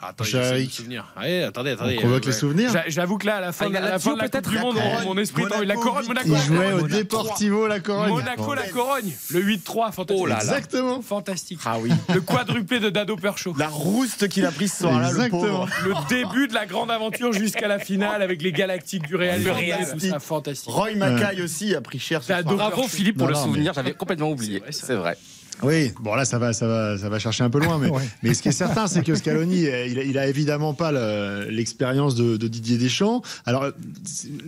Me 0.00 0.36
Eric. 0.36 0.72
souvenir. 0.72 1.12
Allez, 1.16 1.42
attendez, 1.42 1.70
attendez. 1.72 1.94
On 1.96 2.00
provoque 2.02 2.22
Euh, 2.24 2.26
les 2.28 2.32
souvenirs. 2.32 2.70
j'a- 2.72 2.84
J'avoue 2.88 3.18
que 3.18 3.26
là, 3.26 3.36
à 3.36 3.40
la 3.40 3.52
fin, 3.52 3.64
Ah, 3.64 3.68
il 3.68 3.74
y 3.74 3.76
a 3.76 3.80
à 3.80 3.82
la, 3.82 3.90
Lazio 3.90 4.10
fin 4.10 4.16
de 4.16 4.20
la 4.20 4.24
Coupe 4.28 4.32
peut-être 4.32 4.48
du 4.50 4.54
La 4.56 4.60
Monde, 4.62 4.76
mon 5.04 5.18
esprit, 5.18 5.42
Monaco, 5.42 5.62
la 5.64 5.74
Corogne, 5.74 6.06
Monaco. 6.06 6.26
Il 6.28 6.32
la 6.32 6.38
jouait 6.40 6.72
au. 6.72 6.86
Deportivo 6.88 7.66
La 7.66 7.80
Corogne. 7.80 8.10
Monaco, 8.10 8.54
la 8.54 8.68
Corogne. 8.68 9.12
Le 9.30 9.40
8-3, 9.40 9.90
fantastique. 9.92 10.22
Oh 10.22 10.26
là 10.26 10.34
là. 10.36 10.40
Exactement. 10.42 11.02
Fantastique. 11.02 11.58
Ah 11.64 11.78
oui. 11.80 11.90
Le 12.14 12.20
quadruplé 12.20 12.78
de 12.80 12.90
Dado 12.90 13.16
Percho. 13.16 13.54
La 13.58 13.68
rouste 13.68 14.28
qu'il 14.28 14.46
a 14.46 14.52
prise 14.52 14.72
ce 14.72 14.78
soir-là, 14.84 15.08
le 15.10 15.16
Exactement. 15.16 15.66
Le 15.84 15.94
début 16.08 16.46
de 16.48 16.54
la 16.54 16.66
grande 16.66 16.90
aventure 16.90 17.32
jusqu'à 17.32 17.66
la 17.68 17.78
finale 17.78 18.22
avec 18.22 18.40
les 18.42 18.52
Galactiques 18.52 19.06
du 19.06 19.16
Real. 19.16 19.42
Le 19.42 19.50
Real. 19.52 19.90
tout 19.92 19.98
ça, 19.98 20.20
fantastique. 20.20 20.72
Roy 20.72 20.94
Mackay 20.94 21.42
aussi 21.42 21.74
a 21.74 21.80
pris 21.80 21.98
cher 21.98 22.22
ce 22.22 22.28
T'as 22.28 22.42
soir. 22.42 22.52
adoré. 22.54 22.70
Bravo 22.70 22.88
Philippe 22.88 23.18
pour 23.18 23.26
le 23.28 23.34
souvenir, 23.34 23.72
j'avais 23.74 23.94
complètement 23.94 24.30
oublié. 24.30 24.62
C'est. 24.70 24.86
C'est 24.86 24.94
vrai. 24.94 25.16
Oui, 25.62 25.92
bon 26.00 26.14
là 26.14 26.24
ça 26.24 26.38
va, 26.38 26.52
ça 26.52 26.66
va, 26.68 26.96
ça 26.98 27.08
va 27.08 27.18
chercher 27.18 27.42
un 27.44 27.50
peu 27.50 27.58
loin, 27.58 27.78
mais, 27.78 27.88
mais 28.22 28.34
ce 28.34 28.42
qui 28.42 28.48
est 28.48 28.52
certain, 28.52 28.86
c'est 28.86 29.02
que 29.02 29.14
Scaloni, 29.14 29.66
euh, 29.66 29.86
il, 29.86 29.98
a- 29.98 30.04
il 30.04 30.18
a 30.18 30.26
évidemment 30.28 30.72
pas 30.74 30.92
le- 30.92 31.48
l'expérience 31.50 32.14
de, 32.14 32.36
de 32.36 32.48
Didier 32.48 32.78
Deschamps. 32.78 33.22
Alors 33.44 33.66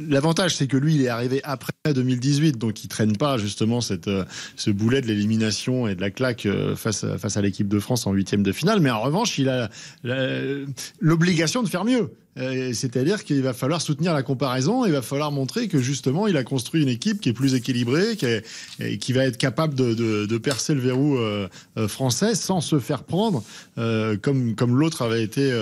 l'avantage, 0.08 0.56
c'est 0.56 0.66
que 0.66 0.76
lui, 0.76 0.94
il 0.94 1.02
est 1.02 1.08
arrivé 1.08 1.40
après 1.44 1.72
2018, 1.92 2.58
donc 2.58 2.84
il 2.84 2.88
traîne 2.88 3.16
pas 3.16 3.38
justement 3.38 3.80
cette, 3.80 4.08
euh, 4.08 4.24
ce 4.56 4.70
boulet 4.70 5.00
de 5.00 5.06
l'élimination 5.06 5.88
et 5.88 5.94
de 5.94 6.00
la 6.00 6.10
claque 6.10 6.46
euh, 6.46 6.76
face 6.76 7.04
à, 7.04 7.18
face 7.18 7.36
à 7.36 7.42
l'équipe 7.42 7.68
de 7.68 7.78
France 7.80 8.06
en 8.06 8.12
huitième 8.12 8.42
de 8.42 8.52
finale. 8.52 8.80
Mais 8.80 8.90
en 8.90 9.00
revanche, 9.00 9.38
il 9.38 9.48
a 9.48 9.68
l'obligation 11.00 11.62
de 11.62 11.68
faire 11.68 11.84
mieux. 11.84 12.10
Euh, 12.38 12.72
C'est-à-dire 12.72 13.24
qu'il 13.24 13.42
va 13.42 13.52
falloir 13.52 13.80
soutenir 13.82 14.14
la 14.14 14.22
comparaison, 14.22 14.86
il 14.86 14.92
va 14.92 15.02
falloir 15.02 15.32
montrer 15.32 15.66
que 15.66 15.78
justement 15.80 16.28
il 16.28 16.36
a 16.36 16.44
construit 16.44 16.80
une 16.82 16.88
équipe 16.88 17.20
qui 17.20 17.28
est 17.28 17.32
plus 17.32 17.54
équilibrée, 17.54 18.16
qui, 18.16 18.26
est- 18.26 18.44
et 18.78 18.98
qui 18.98 19.12
va 19.12 19.24
être 19.24 19.36
capable 19.36 19.74
de, 19.74 19.94
de- 19.94 20.26
de 20.26 20.38
percer 20.38 20.74
le 20.74 20.80
verrou 20.80 21.18
euh, 21.18 21.48
euh, 21.76 21.88
français 21.88 22.36
sans 22.36 22.60
se 22.60 22.78
faire 22.78 23.02
prendre, 23.02 23.42
euh, 23.78 24.16
comme, 24.16 24.54
comme 24.54 24.78
l'autre 24.78 25.02
avait 25.02 25.24
été 25.24 25.52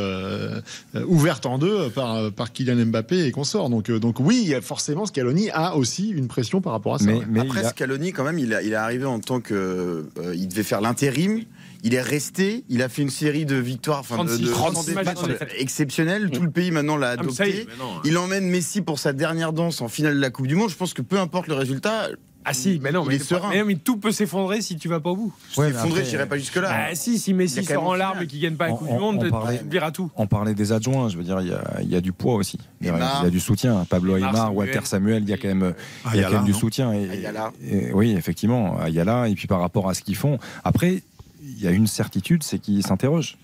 ouverte 1.06 1.46
en 1.46 1.58
deux 1.58 1.88
par, 1.90 2.30
par 2.32 2.52
Kylian 2.52 2.86
Mbappé 2.86 3.24
et 3.26 3.30
consorts. 3.30 3.70
Donc, 3.70 3.90
euh, 3.90 3.98
donc 3.98 4.20
oui, 4.20 4.52
forcément 4.62 5.06
Scaloni 5.06 5.50
a 5.50 5.74
aussi 5.76 6.10
une 6.10 6.28
pression 6.28 6.60
par 6.60 6.72
rapport 6.72 6.94
à 6.96 6.98
ça. 6.98 7.06
mais, 7.06 7.14
ouais. 7.18 7.24
mais 7.28 7.40
Après, 7.40 7.64
a- 7.64 7.70
Scaloni, 7.70 8.12
quand 8.12 8.24
même, 8.24 8.38
il, 8.38 8.52
a- 8.54 8.62
il 8.62 8.72
est 8.72 8.76
arrivé 8.76 9.04
en 9.06 9.20
tant 9.20 9.40
que. 9.40 10.04
euh, 10.18 10.34
il 10.34 10.48
devait 10.48 10.62
faire 10.62 10.80
l'intérim. 10.80 11.40
Il 11.84 11.94
est 11.94 12.02
resté. 12.02 12.64
Il 12.68 12.82
a 12.82 12.88
fait 12.88 13.02
une 13.02 13.10
série 13.10 13.46
de 13.46 13.56
victoires, 13.56 14.00
enfin, 14.00 14.24
de, 14.24 14.28
36, 14.28 14.42
de 14.44 14.50
36 14.50 14.94
matchs 14.94 15.04
matchs 15.06 15.18
en 15.22 15.26
défaite. 15.28 15.52
exceptionnels. 15.58 16.30
Tout 16.30 16.42
le 16.42 16.50
pays 16.50 16.70
maintenant 16.70 16.96
l'a 16.96 17.10
Ah, 17.10 17.12
adopté. 17.12 17.66
non. 17.78 17.84
Il 18.04 18.18
emmène 18.18 18.48
Messi 18.48 18.80
pour 18.82 18.98
sa 18.98 19.12
dernière 19.12 19.52
danse 19.52 19.80
en 19.80 19.88
finale 19.88 20.14
de 20.16 20.20
la 20.20 20.30
Coupe 20.30 20.46
du 20.48 20.54
Monde. 20.56 20.70
Je 20.70 20.76
pense 20.76 20.92
que 20.94 21.02
peu 21.02 21.18
importe 21.18 21.46
le 21.48 21.54
résultat, 21.54 22.08
Ah 22.44 22.54
si, 22.54 22.80
mais 22.82 22.92
non, 22.92 23.02
Il 23.04 23.08
mais, 23.08 23.14
est 23.16 23.18
serein. 23.18 23.50
mais 23.50 23.58
non, 23.58 23.66
mais 23.66 23.74
tout 23.74 23.98
peut 23.98 24.12
s'effondrer 24.12 24.62
si 24.62 24.76
tu 24.76 24.88
vas 24.88 25.00
pas 25.00 25.10
au 25.10 25.16
bout. 25.16 25.34
Ouais, 25.58 25.66
s'effondrer, 25.70 26.02
j'irai 26.04 26.26
pas 26.26 26.38
jusque-là. 26.38 26.70
Ah 26.90 26.94
si, 26.94 27.18
si 27.18 27.34
Messi 27.34 27.62
sort 27.62 27.84
en 27.86 27.94
larmes 27.94 28.22
et 28.22 28.26
qu'il 28.26 28.40
gagne 28.40 28.54
pas 28.54 28.68
la 28.68 28.72
On- 28.72 28.76
Coupe 28.76 28.88
du 28.88 28.94
on- 28.94 29.00
Monde, 29.00 29.28
on 29.30 29.46
tu 29.56 29.64
verras 29.68 29.90
tout. 29.90 30.10
On 30.16 30.26
parlait 30.26 30.54
des 30.54 30.72
adjoints, 30.72 31.10
je 31.10 31.18
veux 31.18 31.24
dire, 31.24 31.40
il 31.42 31.48
y 31.48 31.52
a, 31.52 31.62
il 31.82 31.90
y 31.90 31.96
a 31.96 32.00
du 32.00 32.12
poids 32.12 32.36
aussi. 32.36 32.58
Il 32.80 32.86
y 32.86 32.90
a, 32.90 32.94
Aymar. 32.96 33.18
il 33.20 33.24
y 33.24 33.28
a 33.28 33.30
du 33.30 33.40
soutien. 33.40 33.84
Pablo 33.90 34.16
Aymar. 34.16 34.54
Walter 34.56 34.80
Samuel, 34.84 35.24
il 35.24 35.28
y 35.28 35.32
a 35.34 35.36
quand 35.36 35.48
même, 35.48 35.74
il 36.14 36.16
y 36.16 36.20
a 36.20 36.22
quand 36.22 36.28
Ayala, 36.28 36.36
même 36.36 36.44
du 36.46 36.54
soutien. 36.54 36.92
Et, 36.94 37.10
Ayala. 37.10 37.52
et- 37.68 37.92
oui, 37.92 38.12
effectivement, 38.16 38.80
Ayala. 38.80 39.28
Et 39.28 39.34
puis 39.34 39.46
par 39.46 39.60
rapport 39.60 39.90
à 39.90 39.92
ce 39.94 40.02
qu'ils 40.02 40.16
font, 40.16 40.38
après, 40.64 41.02
il 41.40 41.62
y 41.62 41.66
a 41.66 41.70
une 41.70 41.86
certitude, 41.86 42.42
c'est 42.42 42.58
qu'ils 42.58 42.84
s'interrogent. 42.86 43.38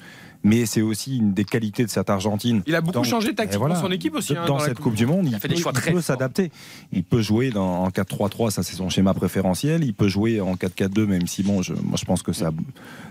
Mais 0.45 0.67
c'est 0.67 0.83
aussi 0.83 1.17
une 1.17 1.33
des 1.33 1.45
qualités 1.45 1.85
de 1.85 1.91
cette 1.91 2.11
Argentine. 2.11 2.63
Il 2.67 2.75
a 2.75 2.81
beaucoup 2.83 2.93
Dans- 2.95 3.03
changé 3.05 3.31
et 3.31 3.35
tactiquement 3.35 3.67
voilà. 3.67 3.81
son 3.81 3.91
équipe 3.91 4.15
aussi. 4.15 4.37
hein, 4.37 4.45
dans, 4.47 4.59
cette 4.59 4.79
Coupe 4.79 4.95
du 4.95 5.07
Monde, 5.07 5.27
Il 5.27 5.33
fait 5.39 5.49
peut, 5.49 5.55
des 5.55 5.57
choix 5.61 5.73
il 5.75 5.81
très 5.81 5.93
peut 5.93 6.01
s'adapter. 6.03 6.51
Il 6.93 7.03
peut 7.03 7.23
jouer 7.23 7.51
dans, 7.51 7.83
en 7.85 7.89
4-3-3, 7.89 8.51
ça 8.51 8.63
c'est 8.63 8.77
son 8.77 8.89
schéma 8.91 9.15
préférentiel. 9.15 9.83
Il 9.85 9.95
peut 9.95 10.09
jouer 10.09 10.41
en 10.41 10.55
4-4-2, 10.55 11.07
même 11.07 11.27
si 11.27 11.43
bon, 11.43 11.63
je, 11.63 11.73
moi 11.73 11.97
je 11.99 12.05
pense 12.05 12.23
que 12.23 12.33
ça, 12.33 12.51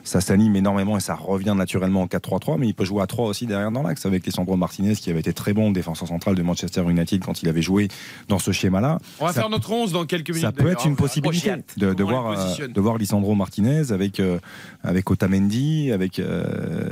ça 0.03 0.21
s'anime 0.21 0.55
énormément 0.55 0.95
et 0.95 0.99
ça 0.99 1.15
revient 1.15 1.55
naturellement 1.57 2.01
en 2.03 2.05
4-3-3. 2.07 2.57
Mais 2.59 2.67
il 2.67 2.73
peut 2.75 2.85
jouer 2.85 3.01
à 3.01 3.07
3 3.07 3.27
aussi 3.27 3.47
derrière 3.47 3.71
dans 3.71 3.81
l'axe 3.83 4.05
avec 4.05 4.23
Alessandro 4.23 4.55
Martinez 4.55 4.95
qui 4.95 5.09
avait 5.09 5.19
été 5.21 5.33
très 5.33 5.53
bon 5.53 5.71
défenseur 5.71 6.07
central 6.07 6.35
de 6.35 6.43
Manchester 6.43 6.83
United 6.87 7.23
quand 7.25 7.41
il 7.41 7.49
avait 7.49 7.61
joué 7.63 7.87
dans 8.27 8.39
ce 8.39 8.51
schéma-là. 8.51 8.99
On 9.19 9.25
va 9.25 9.33
Ça- 9.33 9.41
faire 9.41 9.49
notre 9.49 9.71
11 9.71 9.91
dans 9.91 10.05
quelques 10.05 10.29
minutes. 10.29 10.43
Ça 10.43 10.51
peut 10.51 10.69
être 10.69 10.85
une 10.85 10.95
possibilité 10.95 11.47
Prochaine. 11.49 11.63
de, 11.95 12.03
voir, 12.03 12.27
euh, 12.59 12.67
de 12.67 12.81
voir 12.81 12.97
Lisandro 12.99 13.33
Martinez 13.33 13.91
avec, 13.91 14.19
euh, 14.19 14.37
avec 14.83 15.09
Otamendi, 15.09 15.91
avec 15.91 16.19
euh, 16.19 16.89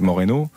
Moreno. 0.00 0.50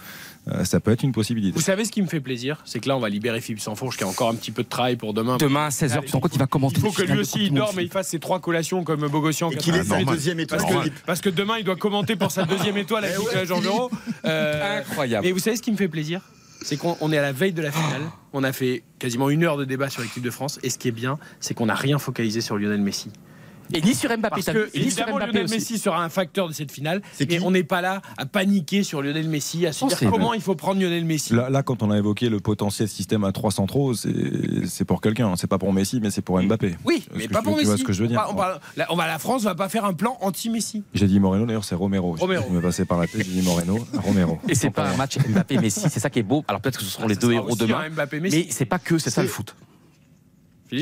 Euh, 0.49 0.63
ça 0.63 0.79
peut 0.79 0.91
être 0.91 1.03
une 1.03 1.11
possibilité. 1.11 1.53
Vous 1.53 1.63
savez 1.63 1.83
ce 1.83 1.91
qui 1.91 2.01
me 2.01 2.07
fait 2.07 2.21
plaisir, 2.21 2.61
c'est 2.63 2.79
que 2.79 2.87
là 2.87 2.95
on 2.95 2.99
va 2.99 3.09
libérer 3.09 3.41
Philippe 3.41 3.59
Sanfourche 3.59 3.97
qui 3.97 4.03
a 4.03 4.07
encore 4.07 4.29
un 4.29 4.35
petit 4.35 4.51
peu 4.51 4.63
de 4.63 4.69
travail 4.69 4.95
pour 4.95 5.13
demain. 5.13 5.37
Demain 5.37 5.65
à 5.65 5.69
16h, 5.69 6.01
tu 6.01 6.07
te 6.07 6.11
rends 6.13 6.21
compte, 6.21 6.35
il 6.35 6.39
va 6.39 6.47
commenter. 6.47 6.77
Il 6.77 6.81
faut 6.81 6.91
que 6.91 7.01
lui 7.03 7.19
aussi 7.19 7.47
il 7.47 7.53
dorme 7.53 7.77
et 7.79 7.83
il 7.83 7.89
fasse 7.89 8.09
ses 8.09 8.19
trois 8.19 8.39
collations 8.39 8.83
comme 8.83 9.07
Bogossian. 9.07 9.51
Et 9.51 9.57
qu'il 9.57 9.75
est 9.75 9.79
normal. 9.79 10.05
sa 10.05 10.11
deuxième 10.13 10.39
étoile. 10.39 10.61
Parce 10.61 10.71
que, 10.71 10.79
Philippe. 10.79 10.99
parce 11.05 11.21
que 11.21 11.29
demain 11.29 11.57
il 11.57 11.65
doit 11.65 11.75
commenter 11.75 12.15
pour 12.15 12.31
sa 12.31 12.45
deuxième 12.45 12.77
étoile 12.77 13.05
avec 13.05 13.17
Eh 13.17 13.19
ouais, 13.19 13.25
Nicolas 13.25 13.45
Jean-Euro. 13.45 13.91
Euh, 14.25 14.79
Incroyable. 14.79 15.27
Et 15.27 15.31
vous 15.33 15.39
savez 15.39 15.57
ce 15.57 15.61
qui 15.61 15.71
me 15.71 15.77
fait 15.77 15.89
plaisir? 15.89 16.21
C'est 16.61 16.77
qu'on 16.77 16.97
on 17.01 17.11
est 17.11 17.17
à 17.17 17.21
la 17.21 17.33
veille 17.33 17.53
de 17.53 17.61
la 17.61 17.71
finale. 17.71 18.01
On 18.33 18.43
a 18.43 18.51
fait 18.51 18.83
quasiment 18.99 19.29
une 19.29 19.43
heure 19.43 19.57
de 19.57 19.65
débat 19.65 19.89
sur 19.89 20.01
l'équipe 20.01 20.23
de 20.23 20.31
France. 20.31 20.59
Et 20.63 20.69
ce 20.69 20.77
qui 20.77 20.87
est 20.87 20.91
bien, 20.91 21.19
c'est 21.39 21.53
qu'on 21.53 21.67
n'a 21.67 21.75
rien 21.75 21.99
focalisé 21.99 22.41
sur 22.41 22.57
Lionel 22.57 22.81
Messi. 22.81 23.11
Et 23.73 23.81
ni 23.81 23.93
sur 23.95 24.09
Mbappé, 24.09 24.29
Parce 24.29 24.45
que, 24.45 24.65
ni 24.65 24.71
sur 24.71 25.01
évidemment, 25.03 25.15
Mbappé 25.17 25.31
Lionel 25.31 25.43
aussi. 25.45 25.53
Messi 25.55 25.77
sera 25.77 26.03
un 26.03 26.09
facteur 26.09 26.47
de 26.47 26.53
cette 26.53 26.71
finale. 26.71 27.01
C'est 27.13 27.29
Mais 27.29 27.39
on 27.41 27.51
n'est 27.51 27.63
pas 27.63 27.81
là 27.81 28.01
à 28.17 28.25
paniquer 28.25 28.83
sur 28.83 29.01
Lionel 29.01 29.27
Messi, 29.27 29.65
à 29.67 29.73
se 29.73 29.85
dire 29.85 30.09
comment 30.09 30.33
il 30.33 30.41
faut 30.41 30.55
prendre 30.55 30.79
Lionel 30.81 31.05
Messi. 31.05 31.33
Là, 31.33 31.49
là, 31.49 31.63
quand 31.63 31.83
on 31.83 31.91
a 31.91 31.97
évoqué 31.97 32.29
le 32.29 32.39
potentiel 32.39 32.87
système 32.87 33.23
à 33.23 33.31
3 33.31 33.51
centraux, 33.51 33.93
c'est 33.93 34.13
c'est 34.65 34.85
pour 34.85 35.01
quelqu'un. 35.01 35.35
C'est 35.35 35.47
pas 35.47 35.57
pour 35.57 35.73
Messi, 35.73 35.99
mais 36.01 36.09
c'est 36.11 36.21
pour 36.21 36.41
Mbappé. 36.41 36.75
Oui, 36.85 37.05
mais 37.15 37.27
pas 37.27 37.39
tu- 37.39 37.43
pour 37.45 37.53
tu 37.53 37.59
Messi. 37.59 37.67
vois 37.67 37.77
ce 37.77 37.83
que 37.83 37.93
je 37.93 38.01
veux 38.01 38.07
dire 38.07 38.21
On 38.29 38.33
va- 38.35 38.47
on 38.47 38.51
va- 38.53 38.59
la, 38.77 38.91
on 38.93 38.95
va- 38.95 39.07
la 39.07 39.19
France 39.19 39.43
va 39.43 39.55
pas 39.55 39.69
faire 39.69 39.85
un 39.85 39.93
plan 39.93 40.17
anti-Messi. 40.21 40.83
J'ai 40.93 41.07
dit 41.07 41.19
Moreno, 41.19 41.45
d'ailleurs, 41.45 41.63
c'est 41.65 41.75
Romero. 41.75 42.15
Romero. 42.17 42.43
Je 42.49 42.53
me 42.55 42.61
passais 42.61 42.85
par 42.85 42.99
la 42.99 43.07
tête, 43.07 43.25
j'ai 43.25 43.31
dit 43.31 43.41
Moreno, 43.41 43.79
Romero. 44.03 44.39
Et 44.47 44.55
c'est 44.55 44.69
pas 44.69 44.89
un 44.89 44.95
match 44.97 45.17
Mbappé-Messi, 45.17 45.89
c'est 45.89 45.99
ça 45.99 46.09
qui 46.09 46.19
est 46.19 46.23
beau. 46.23 46.43
Alors 46.47 46.61
peut-être 46.61 46.77
que 46.79 46.83
ce 46.85 46.89
seront 46.91 47.07
les 47.07 47.15
Ça 47.15 47.21
deux 47.21 47.33
héros 47.33 47.55
demain. 47.55 47.83
Mais 48.21 48.47
c'est 48.49 48.65
pas 48.65 48.79
que, 48.79 48.97
c'est 48.97 49.09
ça 49.09 49.21
le 49.21 49.27
C'est- 49.27 49.33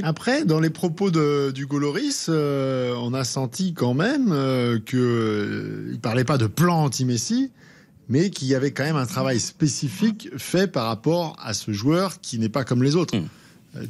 Après, 0.04 0.46
dans 0.46 0.60
les 0.60 0.70
propos 0.70 1.12
de, 1.12 1.52
du 1.52 1.66
Goloris, 1.66 2.26
euh, 2.30 2.96
on 2.98 3.14
a 3.14 3.24
senti 3.24 3.74
quand 3.74 3.94
même 3.94 4.32
euh, 4.32 4.80
que 4.80 4.98
euh, 4.98 5.92
il 5.92 6.00
parlait 6.00 6.24
pas 6.24 6.38
de 6.38 6.48
plan 6.48 6.84
anti-Messi, 6.84 7.52
mais 8.10 8.30
qu'il 8.30 8.48
y 8.48 8.56
avait 8.56 8.72
quand 8.72 8.84
même 8.84 8.96
un 8.96 9.06
travail 9.06 9.40
spécifique 9.40 10.30
fait 10.38 10.68
par 10.68 10.88
rapport 10.88 11.36
à 11.42 11.54
ce 11.54 11.72
joueur 11.72 12.20
qui 12.20 12.40
n'est 12.40 12.50
pas 12.50 12.64
comme 12.64 12.82
les 12.82 12.96
autres. 12.96 13.16
Euh, 13.16 13.22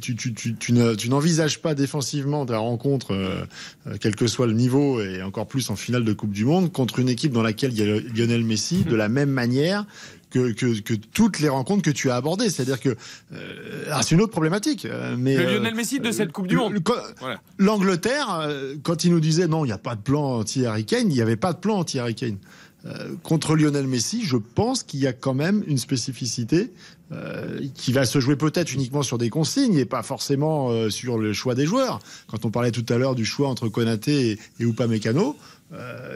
Tu, 0.00 0.16
tu, 0.16 0.34
tu, 0.34 0.54
tu 0.56 0.72
ne- 0.72 0.94
tu 0.94 1.08
n'envisages 1.08 1.60
pas 1.62 1.74
défensivement 1.74 2.44
ta 2.44 2.58
rencontre, 2.58 3.12
euh, 3.14 3.44
euh, 3.86 3.96
quel 4.00 4.16
que 4.16 4.26
soit 4.26 4.46
le 4.48 4.52
niveau, 4.52 5.00
et 5.00 5.22
encore 5.22 5.46
plus 5.46 5.70
en 5.70 5.76
finale 5.76 6.04
de 6.04 6.12
Coupe 6.12 6.32
du 6.32 6.44
Monde, 6.44 6.72
contre 6.72 6.98
une 6.98 7.08
équipe 7.08 7.32
dans 7.32 7.42
laquelle 7.42 7.72
il 7.72 7.78
y 7.78 7.82
a 7.82 8.00
Lionel 8.00 8.42
Messi, 8.44 8.82
de 8.84 8.96
la 8.96 9.08
même 9.08 9.30
manière 9.30 9.84
que, 10.30 10.50
que, 10.52 10.80
que 10.80 10.94
toutes 10.94 11.38
les 11.38 11.48
rencontres 11.48 11.82
que 11.82 11.90
tu 11.90 12.10
as 12.10 12.16
abordées. 12.16 12.50
C'est-à-dire 12.50 12.80
que 12.80 12.96
euh, 13.32 13.92
c'est 14.02 14.14
une 14.16 14.20
autre 14.20 14.32
problématique. 14.32 14.84
euh, 14.86 15.14
Mais 15.16 15.36
Le 15.36 15.46
euh, 15.46 15.54
Lionel 15.58 15.74
Messi 15.76 16.00
de 16.00 16.10
cette 16.10 16.32
Coupe 16.32 16.48
du 16.48 16.56
Monde. 16.56 16.74
Voilà. 17.20 17.40
L'Angleterre, 17.58 18.40
euh, 18.40 18.74
quand 18.82 19.04
il 19.04 19.12
nous 19.12 19.20
disait 19.20 19.46
non, 19.46 19.64
il 19.64 19.68
n'y 19.68 19.72
a 19.72 19.78
pas 19.78 19.94
de 19.94 20.00
plan 20.02 20.38
anti-Harry 20.38 20.84
Kane, 20.84 21.08
il 21.10 21.14
n'y 21.14 21.20
avait 21.22 21.36
pas 21.36 21.52
de 21.52 21.58
plan 21.58 21.78
anti-Harry 21.78 22.14
Kane. 22.14 22.38
Euh, 22.86 23.14
contre 23.22 23.56
Lionel 23.56 23.86
Messi, 23.86 24.24
je 24.24 24.36
pense 24.36 24.82
qu'il 24.82 25.00
y 25.00 25.06
a 25.06 25.12
quand 25.12 25.34
même 25.34 25.64
une 25.66 25.78
spécificité 25.78 26.70
euh, 27.12 27.60
qui 27.74 27.92
va 27.92 28.04
se 28.04 28.20
jouer 28.20 28.36
peut-être 28.36 28.72
uniquement 28.72 29.02
sur 29.02 29.18
des 29.18 29.30
consignes 29.30 29.76
et 29.76 29.84
pas 29.84 30.02
forcément 30.02 30.70
euh, 30.70 30.90
sur 30.90 31.18
le 31.18 31.32
choix 31.32 31.54
des 31.54 31.66
joueurs. 31.66 32.00
Quand 32.28 32.44
on 32.44 32.50
parlait 32.50 32.70
tout 32.70 32.84
à 32.88 32.98
l'heure 32.98 33.14
du 33.14 33.24
choix 33.24 33.48
entre 33.48 33.68
Konaté 33.68 34.30
et, 34.30 34.38
et 34.60 34.64
Upamecano, 34.64 35.36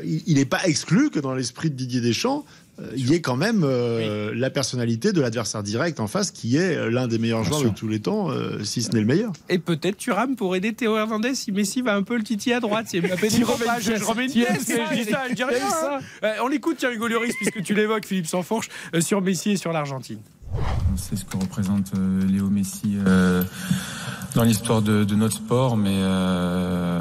il 0.04 0.34
n'est 0.36 0.44
pas 0.44 0.64
exclu 0.64 1.10
que 1.10 1.18
dans 1.18 1.34
l'esprit 1.34 1.70
de 1.70 1.74
Didier 1.74 2.00
Deschamps, 2.00 2.44
il 2.97 3.11
y 3.11 3.14
ait 3.14 3.20
quand 3.20 3.37
même 3.37 3.62
euh, 3.64 4.33
la 4.35 4.51
personnalité 4.51 5.12
de 5.12 5.20
l'adversaire 5.20 5.62
direct 5.62 6.01
en 6.01 6.07
face 6.07 6.31
qui 6.31 6.57
est 6.57 6.76
euh, 6.76 6.91
l'un 6.91 7.09
des 7.09 7.18
meilleurs 7.18 7.45
joueurs 7.45 7.62
de 7.62 7.68
tous 7.68 7.89
les 7.89 8.01
temps, 8.01 8.31
euh, 8.31 8.62
si 8.64 8.83
ce 8.83 8.91
n'est 8.93 9.01
le 9.01 9.07
meilleur. 9.07 9.33
Et 9.49 9.59
peut-être 9.59 9.97
Thuram 9.97 10.37
pour 10.37 10.57
aider 10.57 10.72
Théo 10.72 10.97
Hernandez 10.97 11.35
si 11.35 11.53
Messi 11.53 11.83
va 11.83 11.95
un 11.95 12.03
peu 12.03 12.16
le 12.16 12.22
titiller 12.22 12.55
à 12.57 12.61
droite. 12.61 12.87
Si 12.89 13.01
Mbappé 13.01 13.28
je, 13.31 13.37
pièce. 13.37 13.99
je 14.01 14.05
remets 14.05 14.26
une 14.26 14.33
pièce. 14.33 14.66
Je 14.68 14.95
dis 15.05 15.11
ça, 15.11 15.22
je 15.28 15.35
dis 15.35 15.45
rien. 15.45 15.59
hein. 15.85 15.99
Euh, 16.24 16.33
on 16.43 16.49
l'écoute, 16.49 16.76
tiens, 16.78 16.91
Hugo 16.91 17.09
Lloris, 17.09 17.35
puisque 17.37 17.62
tu 17.62 17.74
l'évoques, 17.74 18.07
Philippe 18.07 18.26
Sansfourche, 18.26 18.68
euh, 18.95 19.01
sur 19.01 19.20
Messi 19.20 19.51
et 19.53 19.57
sur 19.57 19.72
l'Argentine. 19.72 20.18
On 20.93 20.97
sait 20.97 21.14
ce 21.16 21.24
que 21.24 21.37
représente 21.37 21.93
euh, 21.97 22.26
Léo 22.26 22.49
Messi 22.51 22.97
euh, 23.07 23.45
dans 24.35 24.43
l'histoire 24.43 24.83
de, 24.83 25.05
de 25.05 25.14
notre 25.14 25.37
sport, 25.37 25.76
mais, 25.76 25.95
euh, 25.95 27.01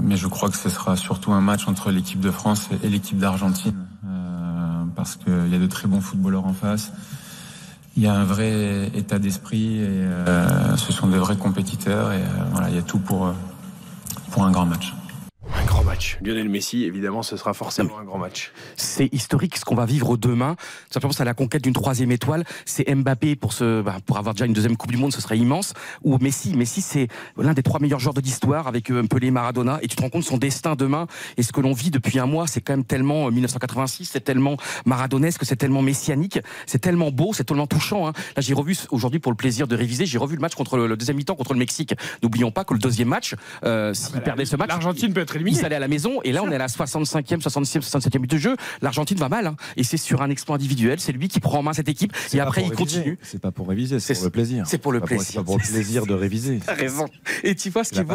mais 0.00 0.16
je 0.16 0.26
crois 0.28 0.48
que 0.50 0.56
ce 0.56 0.68
sera 0.68 0.96
surtout 0.96 1.32
un 1.32 1.40
match 1.40 1.66
entre 1.66 1.90
l'équipe 1.90 2.20
de 2.20 2.30
France 2.30 2.68
et, 2.82 2.86
et 2.86 2.90
l'équipe 2.90 3.18
d'Argentine, 3.18 3.74
euh, 3.76 3.93
parce 4.94 5.16
qu'il 5.16 5.48
y 5.50 5.54
a 5.54 5.58
de 5.58 5.66
très 5.66 5.88
bons 5.88 6.00
footballeurs 6.00 6.46
en 6.46 6.52
face. 6.52 6.92
Il 7.96 8.02
y 8.02 8.06
a 8.08 8.14
un 8.14 8.24
vrai 8.24 8.90
état 8.94 9.18
d'esprit 9.18 9.78
et 9.78 9.86
euh, 9.88 10.76
ce 10.76 10.92
sont 10.92 11.06
de 11.06 11.16
vrais 11.16 11.36
compétiteurs 11.36 12.12
et 12.12 12.22
euh, 12.22 12.68
il 12.68 12.74
y 12.74 12.78
a 12.78 12.82
tout 12.82 12.98
pour, 12.98 13.26
euh, 13.26 13.32
pour 14.32 14.44
un 14.44 14.50
grand 14.50 14.66
match. 14.66 14.92
Un 15.56 15.64
grand 15.66 15.84
match. 15.84 16.18
Lionel 16.22 16.48
Messi, 16.48 16.84
évidemment, 16.84 17.22
ce 17.22 17.36
sera 17.36 17.54
forcément 17.54 17.98
un 17.98 18.04
grand 18.04 18.18
match. 18.18 18.52
c'est 18.76 19.08
historique 19.12 19.56
ce 19.56 19.64
qu'on 19.64 19.74
va 19.76 19.86
vivre 19.86 20.16
demain. 20.16 20.56
Tout 20.56 20.94
simplement, 20.94 21.12
c'est 21.12 21.22
à 21.22 21.26
la 21.26 21.34
conquête 21.34 21.62
d'une 21.62 21.72
troisième 21.72 22.10
étoile. 22.10 22.44
C'est 22.64 22.92
Mbappé 22.92 23.36
pour 23.36 23.52
ce, 23.52 23.80
bah, 23.80 23.96
pour 24.04 24.18
avoir 24.18 24.34
déjà 24.34 24.46
une 24.46 24.52
deuxième 24.52 24.76
Coupe 24.76 24.90
du 24.90 24.96
Monde, 24.96 25.12
ce 25.12 25.20
serait 25.20 25.38
immense. 25.38 25.72
Ou 26.02 26.18
Messi. 26.18 26.54
Messi, 26.56 26.80
c'est 26.82 27.08
l'un 27.36 27.54
des 27.54 27.62
trois 27.62 27.78
meilleurs 27.80 28.00
joueurs 28.00 28.14
de 28.14 28.20
l'histoire 28.20 28.66
avec 28.66 28.90
euh, 28.90 29.04
Pelé, 29.04 29.30
Maradona. 29.30 29.78
Et 29.82 29.86
tu 29.88 29.94
te 29.96 30.02
rends 30.02 30.08
compte 30.10 30.24
son 30.24 30.38
destin 30.38 30.74
demain 30.74 31.06
et 31.36 31.42
ce 31.42 31.52
que 31.52 31.60
l'on 31.60 31.72
vit 31.72 31.90
depuis 31.90 32.18
un 32.18 32.26
mois, 32.26 32.46
c'est 32.48 32.60
quand 32.60 32.72
même 32.72 32.84
tellement 32.84 33.26
euh, 33.28 33.30
1986, 33.30 34.06
c'est 34.12 34.20
tellement 34.20 34.56
maradonesque, 34.86 35.44
c'est 35.44 35.56
tellement 35.56 35.82
messianique, 35.82 36.40
c'est 36.66 36.80
tellement 36.80 37.10
beau, 37.10 37.32
c'est 37.32 37.44
tellement 37.44 37.66
touchant. 37.68 38.08
hein. 38.08 38.12
Là, 38.36 38.42
j'ai 38.42 38.54
revu 38.54 38.76
aujourd'hui 38.90 39.20
pour 39.20 39.30
le 39.30 39.36
plaisir 39.36 39.68
de 39.68 39.76
réviser, 39.76 40.04
j'ai 40.06 40.18
revu 40.18 40.34
le 40.34 40.40
match 40.40 40.54
contre 40.56 40.76
le, 40.76 40.86
le 40.88 40.96
deuxième 40.96 41.16
mi-temps 41.16 41.36
contre 41.36 41.52
le 41.52 41.58
Mexique. 41.60 41.94
N'oublions 42.22 42.50
pas 42.50 42.64
que 42.64 42.74
le 42.74 42.80
deuxième 42.80 43.08
match, 43.08 43.34
euh, 43.64 43.94
s'il 43.94 44.20
perdait 44.20 44.44
ce 44.44 44.56
match, 44.56 44.68
L'Argentine 44.68 45.12
peut 45.12 45.20
être 45.20 45.36
il 45.44 45.52
éliminée. 45.52 45.62
s'allait 45.62 45.76
à 45.76 45.80
la 45.80 45.88
maison 45.88 46.20
et 46.24 46.32
là 46.32 46.42
on 46.42 46.50
est 46.50 46.54
à 46.54 46.58
la 46.58 46.66
65e, 46.66 47.40
66e, 47.40 47.80
67e 47.80 48.14
minute 48.16 48.30
de 48.30 48.38
jeu. 48.38 48.56
L'Argentine 48.82 49.18
va 49.18 49.28
mal 49.28 49.46
hein. 49.46 49.56
et 49.76 49.84
c'est 49.84 49.96
sur 49.96 50.22
un 50.22 50.30
exploit 50.30 50.56
individuel. 50.56 51.00
C'est 51.00 51.12
lui 51.12 51.28
qui 51.28 51.40
prend 51.40 51.58
en 51.58 51.62
main 51.62 51.72
cette 51.72 51.88
équipe 51.88 52.12
et 52.32 52.40
après 52.40 52.62
il 52.62 52.64
réviser. 52.70 52.76
continue. 52.76 53.18
C'est 53.22 53.40
pas 53.40 53.50
pour 53.52 53.68
réviser, 53.68 54.00
c'est 54.00 54.14
pour 54.14 54.24
le 54.24 54.30
plaisir. 54.30 54.64
c'est 54.66 54.78
pour 54.78 54.92
le 54.92 55.00
plaisir. 55.00 55.24
C'est 55.26 55.34
pas 55.36 55.44
pour 55.44 55.58
le 55.58 55.62
plaisir 55.64 56.06
de 56.06 56.14
réviser. 56.14 56.60
T'as 56.64 56.74
raison. 56.74 57.06
Et 57.42 57.54
tu 57.54 57.70
vois 57.70 57.84
ce 57.84 57.90
qui 57.92 57.98
est 57.98 58.04
beau. 58.04 58.14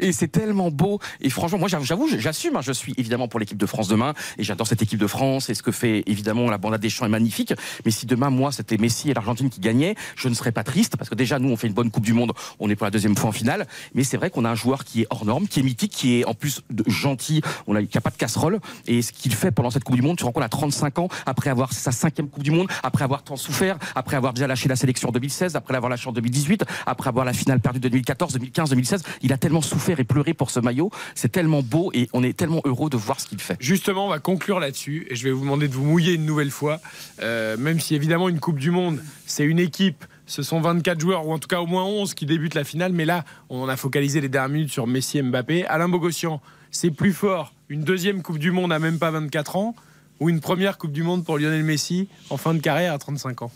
Et 0.00 0.12
c'est 0.12 0.28
tellement 0.28 0.70
beau. 0.70 0.98
Et 1.20 1.30
franchement, 1.30 1.58
moi, 1.58 1.68
j'avoue- 1.68 2.08
j'assume. 2.18 2.56
hein, 2.56 2.60
je 2.62 2.72
suis 2.72 2.94
évidemment 2.96 3.28
pour 3.28 3.40
l'équipe 3.40 3.58
de 3.58 3.66
France 3.66 3.88
demain. 3.88 4.14
Et 4.38 4.44
j'adore 4.44 4.66
cette 4.66 4.82
équipe 4.82 4.98
de 4.98 5.06
France. 5.06 5.50
Et 5.50 5.54
ce 5.54 5.62
que 5.62 5.72
fait 5.72 6.02
évidemment 6.06 6.48
la 6.50 6.58
bande 6.58 6.76
des 6.76 6.90
champs 6.90 7.06
est 7.06 7.10
magnifique. 7.10 7.52
Mais 7.84 7.90
si 7.90 8.06
demain, 8.06 8.30
moi, 8.30 8.52
c'était 8.52 8.76
Messi 8.78 9.10
et 9.10 9.14
l'Argentine 9.14 9.50
qui 9.50 9.60
gagnaient, 9.60 9.94
je 10.16 10.28
ne 10.28 10.34
serais 10.34 10.52
pas 10.52 10.64
triste 10.64 10.96
parce 10.96 11.08
que 11.10 11.14
déjà, 11.14 11.38
nous, 11.38 11.48
on 11.50 11.56
fait 11.56 11.66
une 11.66 11.72
bonne 11.74 11.90
Coupe 11.90 12.04
du 12.04 12.12
Monde. 12.12 12.32
On 12.58 12.68
est 12.70 12.76
pour 12.76 12.84
la 12.84 12.90
deuxième 12.90 13.16
fois 13.16 13.30
en 13.30 13.32
finale. 13.32 13.66
Mais 13.94 14.04
c'est 14.04 14.16
vrai 14.16 14.30
qu'on 14.30 14.44
a 14.44 14.50
un 14.50 14.54
joueur 14.54 14.84
qui 14.84 15.02
est 15.02 15.06
hors 15.10 15.24
norme, 15.24 15.46
qui 15.48 15.60
est 15.60 15.62
mythique, 15.62 15.92
qui 15.92 16.20
est 16.20 16.24
en 16.24 16.34
plus 16.40 16.62
de- 16.70 16.82
gentil. 16.90 17.42
On 17.66 17.76
a, 17.76 17.82
qui 17.84 17.96
a 17.98 18.00
pas 18.00 18.10
de 18.10 18.16
casserole. 18.16 18.58
Et 18.86 19.02
ce 19.02 19.12
qu'il 19.12 19.34
fait 19.34 19.50
pendant 19.52 19.70
cette 19.70 19.84
Coupe 19.84 19.94
du 19.96 20.02
Monde, 20.02 20.16
tu 20.16 20.24
compte 20.24 20.42
à 20.42 20.48
35 20.48 20.98
ans, 20.98 21.08
après 21.26 21.50
avoir 21.50 21.72
sa 21.72 21.92
cinquième 21.92 22.28
Coupe 22.28 22.42
du 22.42 22.50
Monde, 22.50 22.68
après 22.82 23.04
avoir 23.04 23.22
tant 23.22 23.36
souffert, 23.36 23.78
après 23.94 24.16
avoir 24.16 24.32
déjà 24.32 24.46
lâché 24.46 24.68
la 24.68 24.76
sélection 24.76 25.08
en 25.10 25.12
2016, 25.12 25.54
après 25.56 25.72
l'avoir 25.74 25.90
lâché 25.90 26.08
en 26.08 26.12
2018, 26.12 26.64
après 26.86 27.08
avoir 27.08 27.24
la 27.24 27.32
finale 27.32 27.60
perdue 27.60 27.78
de 27.80 27.88
2014, 27.88 28.32
2015, 28.34 28.70
2016, 28.70 29.02
il 29.22 29.32
a 29.32 29.38
tellement 29.38 29.62
souffert 29.62 30.00
et 30.00 30.04
pleuré 30.04 30.34
pour 30.34 30.50
ce 30.50 30.60
maillot. 30.60 30.90
C'est 31.14 31.30
tellement 31.30 31.62
beau 31.62 31.90
et 31.94 32.08
on 32.12 32.22
est 32.22 32.32
tellement 32.36 32.62
heureux 32.64 32.90
de 32.90 32.96
voir 32.96 33.20
ce 33.20 33.26
qu'il 33.26 33.40
fait. 33.40 33.56
Justement, 33.60 34.06
on 34.06 34.10
va 34.10 34.18
conclure 34.18 34.60
là-dessus 34.60 35.06
et 35.10 35.16
je 35.16 35.24
vais 35.24 35.32
vous 35.32 35.42
demander 35.42 35.68
de 35.68 35.74
vous 35.74 35.84
mouiller 35.84 36.14
une 36.14 36.24
nouvelle 36.24 36.50
fois. 36.50 36.80
Euh, 37.22 37.56
même 37.56 37.80
si 37.80 37.94
évidemment 37.94 38.28
une 38.28 38.40
Coupe 38.40 38.58
du 38.58 38.70
Monde, 38.70 39.02
c'est 39.26 39.44
une 39.44 39.58
équipe, 39.58 40.04
ce 40.30 40.42
sont 40.44 40.60
24 40.60 41.00
joueurs 41.00 41.26
ou 41.26 41.32
en 41.32 41.38
tout 41.40 41.48
cas 41.48 41.60
au 41.60 41.66
moins 41.66 41.84
11 41.84 42.14
qui 42.14 42.24
débutent 42.24 42.54
la 42.54 42.62
finale. 42.62 42.92
Mais 42.92 43.04
là, 43.04 43.24
on 43.48 43.68
a 43.68 43.76
focalisé 43.76 44.20
les 44.20 44.28
dernières 44.28 44.48
minutes 44.50 44.70
sur 44.70 44.86
Messi 44.86 45.18
et 45.18 45.22
Mbappé. 45.22 45.66
Alain 45.66 45.88
Bogossian, 45.88 46.40
c'est 46.70 46.92
plus 46.92 47.12
fort 47.12 47.52
une 47.68 47.82
deuxième 47.82 48.22
Coupe 48.22 48.38
du 48.38 48.52
Monde 48.52 48.72
à 48.72 48.78
même 48.78 48.98
pas 49.00 49.10
24 49.10 49.56
ans 49.56 49.74
ou 50.20 50.28
une 50.30 50.40
première 50.40 50.78
Coupe 50.78 50.92
du 50.92 51.02
Monde 51.02 51.24
pour 51.24 51.36
Lionel 51.38 51.64
Messi 51.64 52.08
en 52.30 52.36
fin 52.36 52.54
de 52.54 52.60
carrière 52.60 52.92
à 52.92 52.98
35 52.98 53.42
ans 53.42 53.50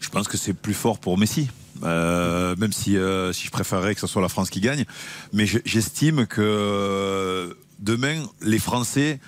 Je 0.00 0.10
pense 0.10 0.28
que 0.28 0.36
c'est 0.36 0.52
plus 0.54 0.74
fort 0.74 0.98
pour 0.98 1.16
Messi. 1.16 1.48
Euh, 1.82 2.54
même 2.56 2.72
si, 2.72 2.96
euh, 2.96 3.32
si 3.34 3.46
je 3.46 3.50
préférerais 3.50 3.94
que 3.94 4.00
ce 4.00 4.06
soit 4.06 4.22
la 4.22 4.28
France 4.30 4.48
qui 4.50 4.60
gagne. 4.60 4.84
Mais 5.32 5.46
je- 5.46 5.58
j'estime 5.66 6.26
que 6.26 6.40
euh, 6.42 7.52
demain, 7.80 8.24
les 8.42 8.58
Français, 8.58 9.20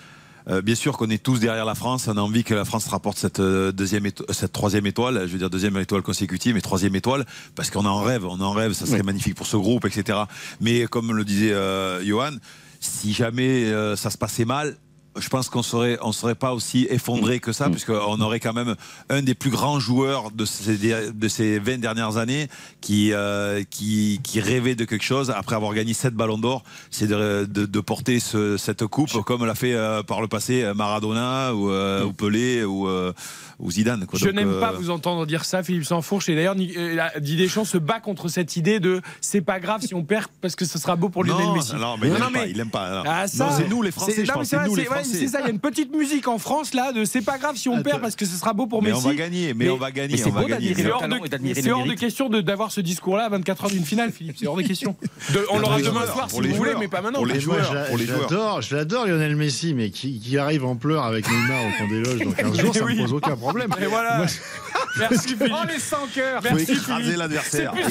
euh, 0.48 0.62
bien 0.62 0.74
sûr 0.74 0.96
qu'on 0.96 1.10
est 1.10 1.22
tous 1.22 1.40
derrière 1.40 1.64
la 1.64 1.74
France, 1.74 2.08
on 2.08 2.16
a 2.16 2.20
envie 2.20 2.44
que 2.44 2.54
la 2.54 2.64
France 2.64 2.86
rapporte 2.88 3.18
cette, 3.18 3.40
euh, 3.40 3.72
deuxième 3.72 4.08
cette 4.30 4.52
troisième 4.52 4.86
étoile, 4.86 5.26
je 5.26 5.32
veux 5.32 5.38
dire 5.38 5.50
deuxième 5.50 5.76
étoile 5.76 6.02
consécutive, 6.02 6.54
mais 6.54 6.60
troisième 6.60 6.94
étoile, 6.94 7.26
parce 7.54 7.70
qu'on 7.70 7.84
en 7.84 8.02
rêve, 8.02 8.24
on 8.24 8.40
en 8.40 8.52
rêve, 8.52 8.72
ça 8.72 8.86
serait 8.86 9.02
magnifique 9.02 9.34
pour 9.34 9.46
ce 9.46 9.56
groupe, 9.56 9.84
etc. 9.84 10.20
Mais 10.60 10.86
comme 10.86 11.12
le 11.12 11.24
disait 11.24 11.52
euh, 11.52 12.04
Johan, 12.04 12.36
si 12.80 13.12
jamais 13.12 13.64
euh, 13.66 13.96
ça 13.96 14.10
se 14.10 14.18
passait 14.18 14.44
mal, 14.44 14.76
je 15.20 15.28
pense 15.28 15.48
qu'on 15.48 15.62
serait, 15.62 15.98
on 16.02 16.12
serait 16.12 16.34
pas 16.34 16.52
aussi 16.54 16.86
effondré 16.90 17.40
que 17.40 17.52
ça, 17.52 17.68
puisqu'on 17.70 18.20
aurait 18.20 18.40
quand 18.40 18.52
même 18.52 18.74
un 19.10 19.22
des 19.22 19.34
plus 19.34 19.50
grands 19.50 19.80
joueurs 19.80 20.30
de 20.30 20.44
ces, 20.44 20.76
de 21.12 21.28
ces 21.28 21.58
20 21.58 21.78
dernières 21.78 22.16
années 22.16 22.48
qui, 22.80 23.12
euh, 23.12 23.62
qui, 23.68 24.20
qui 24.22 24.40
rêvait 24.40 24.74
de 24.74 24.84
quelque 24.84 25.04
chose 25.04 25.30
après 25.30 25.56
avoir 25.56 25.74
gagné 25.74 25.94
7 25.94 26.14
ballons 26.14 26.38
d'or, 26.38 26.62
c'est 26.90 27.06
de, 27.06 27.44
de, 27.44 27.66
de 27.66 27.80
porter 27.80 28.20
ce- 28.20 28.56
cette 28.56 28.86
coupe 28.86 29.10
comme 29.24 29.44
l'a 29.44 29.54
fait 29.54 29.74
euh, 29.74 30.02
par 30.02 30.20
le 30.20 30.28
passé 30.28 30.62
euh, 30.62 30.74
Maradona 30.74 31.54
ou, 31.54 31.70
euh, 31.70 32.04
ou 32.04 32.12
Pelé 32.12 32.64
ou, 32.64 32.88
euh, 32.88 33.12
ou 33.58 33.70
Zidane. 33.70 34.06
quoi. 34.06 34.18
Je 34.18 34.26
Donc, 34.26 34.34
n'aime 34.34 34.48
euh, 34.48 34.60
pas 34.60 34.72
vous 34.72 34.90
entendre 34.90 35.26
dire 35.26 35.44
ça, 35.44 35.62
Philippe 35.62 35.84
Sansfourche. 35.84 36.28
Et 36.28 36.34
d'ailleurs, 36.34 36.54
Didier 36.54 37.36
Deschamps 37.36 37.64
se 37.64 37.78
bat 37.78 38.00
contre 38.00 38.28
cette 38.28 38.56
idée 38.56 38.80
de 38.80 39.00
c'est 39.20 39.40
pas 39.40 39.60
grave 39.60 39.82
si 39.82 39.94
on 39.94 40.04
perd 40.04 40.26
parce 40.40 40.54
que 40.56 40.64
ce 40.64 40.78
sera 40.78 40.96
beau 40.96 41.08
pour 41.08 41.24
Lionel 41.24 41.46
non, 41.46 41.54
Messi. 41.54 41.74
non, 41.76 41.96
mais 42.00 42.08
il 42.08 42.14
aime 42.14 42.30
pas, 42.32 42.46
il 42.46 42.60
aime 42.60 42.70
pas. 42.70 42.90
non. 42.90 43.02
Ah, 43.06 43.26
ça, 43.28 43.46
Non, 43.46 43.50
c'est 43.56 43.68
nous 43.68 43.82
les 43.82 43.90
Français, 43.90 44.12
c'est- 44.12 44.24
je 44.24 44.28
non, 44.32 44.34
mais 44.34 44.40
pense, 44.40 44.44
c'est 44.44 44.50
c'est 44.50 44.56
vrai, 44.56 44.68
nous 44.68 44.76
les 44.76 44.84
Français. 44.84 45.07
C'est 45.12 45.28
ça, 45.28 45.40
il 45.40 45.44
y 45.44 45.48
a 45.48 45.50
une 45.50 45.58
petite 45.60 45.94
musique 45.94 46.28
en 46.28 46.38
France 46.38 46.74
là 46.74 46.92
de 46.92 47.04
c'est 47.04 47.22
pas 47.22 47.38
grave 47.38 47.56
si 47.56 47.68
on 47.68 47.82
perd 47.82 48.00
parce 48.00 48.16
que 48.16 48.24
ce 48.26 48.36
sera 48.36 48.52
beau 48.52 48.66
pour 48.66 48.82
Mais 48.82 48.90
Messi. 48.90 49.02
on 49.04 49.08
va 49.08 49.14
gagner, 49.14 49.54
mais 49.54 49.68
on 49.68 49.76
va 49.76 49.90
gagner, 49.90 50.16
mais 50.16 50.26
on 50.26 50.30
va 50.30 50.40
beau 50.42 50.46
gagner. 50.48 50.68
d'admirer 50.68 50.82
C'est 50.82 50.90
hors, 50.92 51.08
de, 51.08 51.26
et 51.26 51.28
d'admirer 51.28 51.60
c'est 51.62 51.66
le 51.68 51.72
hors 51.72 51.78
de 51.80 51.84
mérite. 51.84 52.00
question 52.00 52.28
de- 52.28 52.40
d'avoir 52.40 52.70
ce 52.72 52.80
discours-là 52.80 53.24
à 53.24 53.28
24 53.28 53.64
heures 53.64 53.70
d'une 53.70 53.84
finale, 53.84 54.12
Philippe. 54.12 54.36
C'est 54.38 54.46
hors 54.46 54.56
de 54.56 54.62
question. 54.62 54.96
De- 55.32 55.44
on 55.50 55.58
l'aura 55.58 55.80
demain 55.80 56.06
soir 56.06 56.30
si 56.30 56.40
vous 56.40 56.54
voulez, 56.54 56.72
mais 56.78 56.88
pas 56.88 57.00
maintenant. 57.00 57.18
pour 57.18 57.26
les 57.26 57.40
joueurs, 57.40 57.58
les 57.96 58.06
je 58.06 58.12
joueurs. 58.12 58.22
l'adore, 58.22 58.62
je 58.62 58.76
l'adore 58.76 59.06
Lionel 59.06 59.36
Messi, 59.36 59.74
mais 59.74 59.90
qui, 59.90 60.18
qui 60.20 60.38
arrive 60.38 60.64
en 60.64 60.76
pleurs 60.76 61.04
avec 61.04 61.26
Neymar 61.28 61.60
au 61.66 61.78
camp 61.78 61.88
des 61.88 62.00
loges 62.00 62.18
dans 62.24 62.32
15 62.32 62.56
jours, 62.60 62.74
ça 62.74 62.84
me 62.84 62.96
pose 62.96 63.12
aucun 63.12 63.36
problème. 63.36 63.70
Et 63.80 63.86
voilà. 63.86 64.24
Merci 64.98 65.36
Philippe. 65.36 65.52
Oh 65.54 65.66
les 65.72 65.78
100 65.78 65.96
cœurs 66.14 66.42
Faut 66.42 66.54
Merci, 66.54 66.72
écraser 66.72 67.16
l'adversaire. 67.16 67.72
C'est 67.74 67.82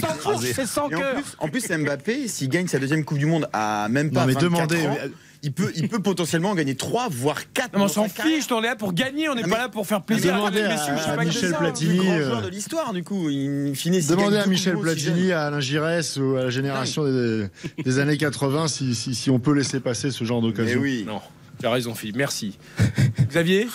plus 0.42 0.54
c'est 0.68 0.80
en 0.80 0.90
cœur. 0.90 1.14
plus, 1.16 1.36
en 1.40 1.48
plus, 1.48 1.70
Mbappé, 1.70 2.28
s'il 2.28 2.50
gagne 2.50 2.68
sa 2.68 2.80
deuxième 2.80 3.06
Coupe 3.06 3.18
du 3.20 3.26
Monde 3.26 3.48
à 3.54 3.88
même 3.90 4.12
pas 4.12 4.22
Non, 4.22 4.28
mais 4.28 4.34
24 4.34 4.44
demandez- 4.44 4.88
ans, 4.88 4.98
il 5.44 5.52
peut, 5.52 5.72
il 5.76 5.88
peut 5.88 6.00
potentiellement 6.02 6.52
en 6.52 6.56
gagner 6.56 6.76
3, 6.76 7.08
voire 7.10 7.52
4. 7.54 7.74
Non, 7.74 7.80
mais 7.80 7.86
on 7.86 7.88
s'en 7.88 8.08
fiche, 8.10 8.46
on 8.52 8.62
est 8.64 8.68
là 8.68 8.76
pour 8.76 8.94
gagner, 8.94 9.30
on 9.30 9.36
n'est 9.36 9.44
Ah, 9.46 9.50
pas 9.50 9.58
là 9.58 9.70
pour 9.70 9.86
faire 9.88 10.02
plaisir 10.02 10.36
à 10.36 10.48
à- 10.48 10.52
Michel 10.52 11.34
c'est 11.34 11.50
ça. 11.50 11.58
Platini. 11.58 11.94
le 11.94 11.98
plus 12.00 12.06
grand 12.08 12.16
euh, 12.18 12.26
joueur 12.26 12.42
de 12.42 12.50
l'histoire, 12.50 12.94
du 12.94 13.04
coup. 13.04 13.30
Demandez 13.30 14.38
à 14.38 14.46
Michel 14.48 14.78
Platini, 14.78 15.32
à 15.32 15.46
Alain 15.48 15.60
Giresse 15.60 16.18
ou 16.18 16.36
à 16.36 16.44
la 16.46 16.50
génération 16.50 17.04
des, 17.06 17.48
des 17.84 18.00
années 18.00 18.18
80 18.18 18.68
si, 18.68 18.96
si, 18.96 19.14
si 19.16 19.30
on 19.30 19.40
peut 19.40 19.54
laisser 19.54 19.80
passer 19.80 20.12
ce 20.12 20.24
genre 20.24 20.42
Mais 20.42 20.48
d'occasion. 20.50 20.80
oui. 20.82 21.04
Non, 21.08 21.22
tu 21.60 21.66
as 21.66 21.72
raison, 21.72 21.94
Philippe. 21.96 22.18
Merci. 22.18 22.58
Xavier 23.30 23.68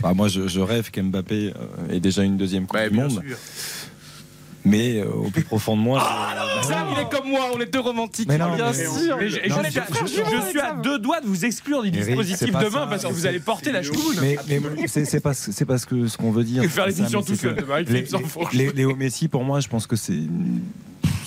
Bah, 0.00 0.12
moi, 0.14 0.28
je, 0.28 0.46
je 0.46 0.60
rêve 0.60 0.90
qu'Mbappé 0.90 1.52
euh, 1.56 1.92
ait 1.94 2.00
déjà 2.00 2.22
une 2.22 2.36
deuxième 2.36 2.66
Coupe 2.66 2.78
Ouais, 2.78 2.88
du 2.88 2.94
bien 2.94 3.08
Monde. 3.08 3.22
sûr. 3.26 3.36
Mais 4.68 4.98
euh, 5.00 5.06
au 5.10 5.30
plus 5.30 5.44
profond 5.44 5.76
de 5.76 5.82
moi. 5.82 5.98
Ah, 6.02 6.62
Sam, 6.62 6.88
il 6.94 7.00
est 7.00 7.08
comme 7.08 7.28
moi, 7.28 7.40
on 7.54 7.60
est 7.60 7.72
deux 7.72 7.80
romantiques. 7.80 8.28
Mais 8.28 8.38
non, 8.38 8.54
bien 8.54 8.70
mais- 8.72 8.86
sûr. 8.86 9.16
Mais 9.18 9.28
je, 9.28 10.48
suis 10.50 10.60
à 10.60 10.74
deux 10.74 10.98
doigts 10.98 11.20
de 11.20 11.26
vous 11.26 11.44
exclure 11.44 11.82
du 11.82 11.88
Eric, 11.88 12.04
dispositif 12.04 12.52
pas 12.52 12.64
demain 12.64 12.80
ça. 12.80 12.86
parce 12.86 13.04
que 13.04 13.12
vous 13.12 13.26
allez 13.26 13.40
porter 13.40 13.72
la 13.72 13.82
choumoune. 13.82 14.16
Mais, 14.20 14.36
mais 14.48 14.86
c'est 14.86 15.20
parce, 15.20 15.50
c'est 15.50 15.64
parce 15.64 15.84
que 15.84 16.06
ce 16.06 16.16
qu'on 16.16 16.30
veut 16.30 16.44
dire. 16.44 16.62
Faire 16.64 16.84
Sam, 16.84 16.94
l'émission 16.94 17.22
c'est 17.22 17.32
tout 17.32 17.38
seul 17.38 17.56
les- 18.52 18.66
les- 18.66 18.72
Léo 18.72 18.94
Messi, 18.96 19.28
pour 19.28 19.44
moi, 19.44 19.60
je 19.60 19.68
pense 19.68 19.86
que 19.86 19.96
c'est. 19.96 20.20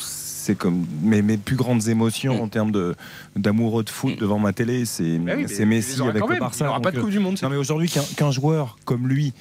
C'est 0.07 0.55
comme 0.55 0.85
mes, 1.03 1.21
mes 1.21 1.37
plus 1.37 1.55
grandes 1.55 1.87
émotions 1.87 2.41
en 2.41 2.47
termes 2.47 2.71
de 2.71 2.95
d'amoureux 3.35 3.83
de 3.83 3.89
foot 3.91 4.17
devant 4.19 4.39
ma 4.39 4.53
télé, 4.53 4.85
c'est 4.85 5.03
Mm. 5.03 5.25
Bah 5.25 5.33
oui, 5.37 5.65
Messi 5.65 5.97
les 6.01 6.07
avec 6.07 6.27
le. 6.27 6.39
Barça. 6.39 6.65
Il 6.65 6.67
aura 6.69 6.81
pas 6.81 6.91
de 6.91 6.97
euh, 6.97 7.01
Coupe 7.01 7.11
du 7.11 7.19
Monde, 7.19 7.37
c'est 7.37 7.45
Non 7.45 7.51
mais 7.51 7.57
aujourd'hui 7.57 7.87
qu'un 7.89 8.01
qu'un 8.17 8.31
joueur 8.31 8.77
comme 8.83 9.07
lui, 9.07 9.33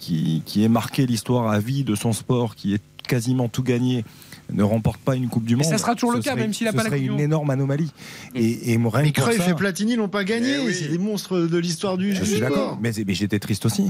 qui, 0.00 0.42
qui 0.44 0.64
ait 0.64 0.68
marqué 0.68 1.06
l'histoire 1.06 1.48
à 1.48 1.60
vie 1.60 1.84
de 1.84 1.94
son 1.94 2.12
sport, 2.12 2.56
qui 2.56 2.74
est 2.74 2.82
quasiment 3.08 3.48
tout 3.48 3.64
gagné, 3.64 4.04
ne 4.52 4.62
remporte 4.62 5.00
pas 5.00 5.16
une 5.16 5.28
Coupe 5.28 5.44
du 5.44 5.56
Mais 5.56 5.64
Monde. 5.64 5.72
ça 5.72 5.78
sera 5.78 5.94
toujours 5.94 6.12
le 6.12 6.18
ce 6.20 6.24
cas, 6.24 6.30
serait- 6.32 6.42
même 6.42 6.52
s'il 6.54 6.68
a 6.68 6.70
ce 6.70 6.76
pas 6.76 6.84
la 6.84 6.88
serait 6.90 6.98
Coupe 6.98 7.02
du 7.02 7.06
une 7.06 7.12
Monde. 7.14 7.20
énorme 7.22 7.50
anomalie. 7.50 7.90
Et, 8.36 8.72
et 8.72 8.76
rien 8.76 9.02
Mais 9.02 9.10
que 9.10 9.20
pour 9.20 9.24
Cruyff 9.30 9.42
ça- 9.44 9.50
et 9.50 9.54
Platini 9.54 9.96
l'ont 9.96 10.08
pas 10.08 10.22
gagné. 10.24 10.72
C'est 10.72 10.88
des 10.88 10.98
monstres 10.98 11.40
de 11.40 11.58
l'histoire 11.58 11.98
du 11.98 12.14
je 12.14 12.20
du 12.20 12.26
suis 12.26 12.36
sport. 12.36 12.48
d'accord, 12.50 12.78
mais, 12.80 12.92
mais 13.06 13.14
j'étais 13.14 13.38
triste 13.40 13.66
aussi. 13.66 13.88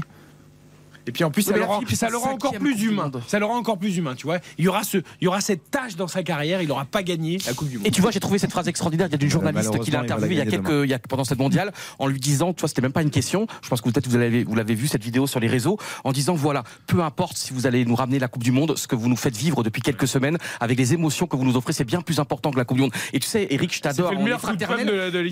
Et 1.07 1.11
puis 1.11 1.23
en 1.23 1.31
plus, 1.31 1.43
ça 1.43 1.55
le 1.55 1.63
rend, 1.63 1.81
ça 1.93 2.09
le 2.09 2.17
encore 2.17 2.53
plus 2.53 2.83
humain. 2.83 3.11
Ça 3.27 3.39
le 3.39 3.45
rend 3.45 3.57
encore 3.57 3.77
plus 3.77 3.97
humain, 3.97 4.15
tu 4.15 4.25
vois. 4.25 4.39
Il 4.57 4.65
y 4.65 4.67
aura 4.67 4.83
ce, 4.83 4.97
il 4.97 5.25
y 5.25 5.27
aura 5.27 5.41
cette 5.41 5.71
tâche 5.71 5.95
dans 5.95 6.07
sa 6.07 6.23
carrière. 6.23 6.61
Il 6.61 6.67
n'aura 6.67 6.85
pas 6.85 7.03
gagné 7.03 7.37
la 7.45 7.53
Coupe 7.53 7.69
du 7.69 7.77
Monde. 7.77 7.87
Et 7.87 7.91
tu 7.91 8.01
vois, 8.01 8.11
j'ai 8.11 8.19
trouvé 8.19 8.37
cette 8.39 8.51
phrase 8.51 8.67
extraordinaire. 8.67 9.07
Il 9.07 9.11
y 9.11 9.15
a 9.15 9.17
d'une 9.17 9.29
journaliste 9.29 9.79
qui 9.79 9.91
l'a 9.91 10.01
interviewé 10.01 10.35
il 10.35 10.37
y 10.37 10.41
a 10.41 10.45
quelques, 10.45 10.83
il 10.83 10.89
y 10.89 10.93
a, 10.93 10.99
pendant 10.99 11.23
cette 11.23 11.39
mondiale, 11.39 11.71
en 11.97 12.07
lui 12.07 12.19
disant, 12.19 12.53
tu 12.53 12.61
vois, 12.61 12.69
c'était 12.69 12.81
même 12.81 12.91
pas 12.91 13.01
une 13.01 13.09
question. 13.09 13.47
Je 13.61 13.69
pense 13.69 13.81
que 13.81 13.89
peut-être 13.89 14.07
vous 14.07 14.17
l'avez, 14.17 14.43
vous 14.43 14.55
l'avez 14.55 14.75
vu 14.75 14.87
cette 14.87 15.03
vidéo 15.03 15.27
sur 15.27 15.39
les 15.39 15.47
réseaux, 15.47 15.77
en 16.03 16.11
disant 16.11 16.35
voilà, 16.35 16.63
peu 16.87 17.01
importe 17.01 17.37
si 17.37 17.53
vous 17.53 17.65
allez 17.67 17.85
nous 17.85 17.95
ramener 17.95 18.19
la 18.19 18.27
Coupe 18.27 18.43
du 18.43 18.51
Monde, 18.51 18.77
ce 18.77 18.87
que 18.87 18.95
vous 18.95 19.09
nous 19.09 19.15
faites 19.15 19.35
vivre 19.37 19.63
depuis 19.63 19.81
quelques 19.81 20.07
semaines, 20.07 20.37
avec 20.59 20.77
les 20.77 20.93
émotions 20.93 21.27
que 21.27 21.35
vous 21.35 21.45
nous 21.45 21.55
offrez, 21.55 21.73
c'est 21.73 21.83
bien 21.85 22.01
plus 22.01 22.19
important 22.19 22.51
que 22.51 22.57
la 22.57 22.65
Coupe 22.65 22.77
du 22.77 22.83
Monde. 22.83 22.93
Et 23.13 23.19
tu 23.19 23.27
sais, 23.27 23.47
Eric, 23.49 23.73
je 23.73 23.81
t'adore. 23.81 24.13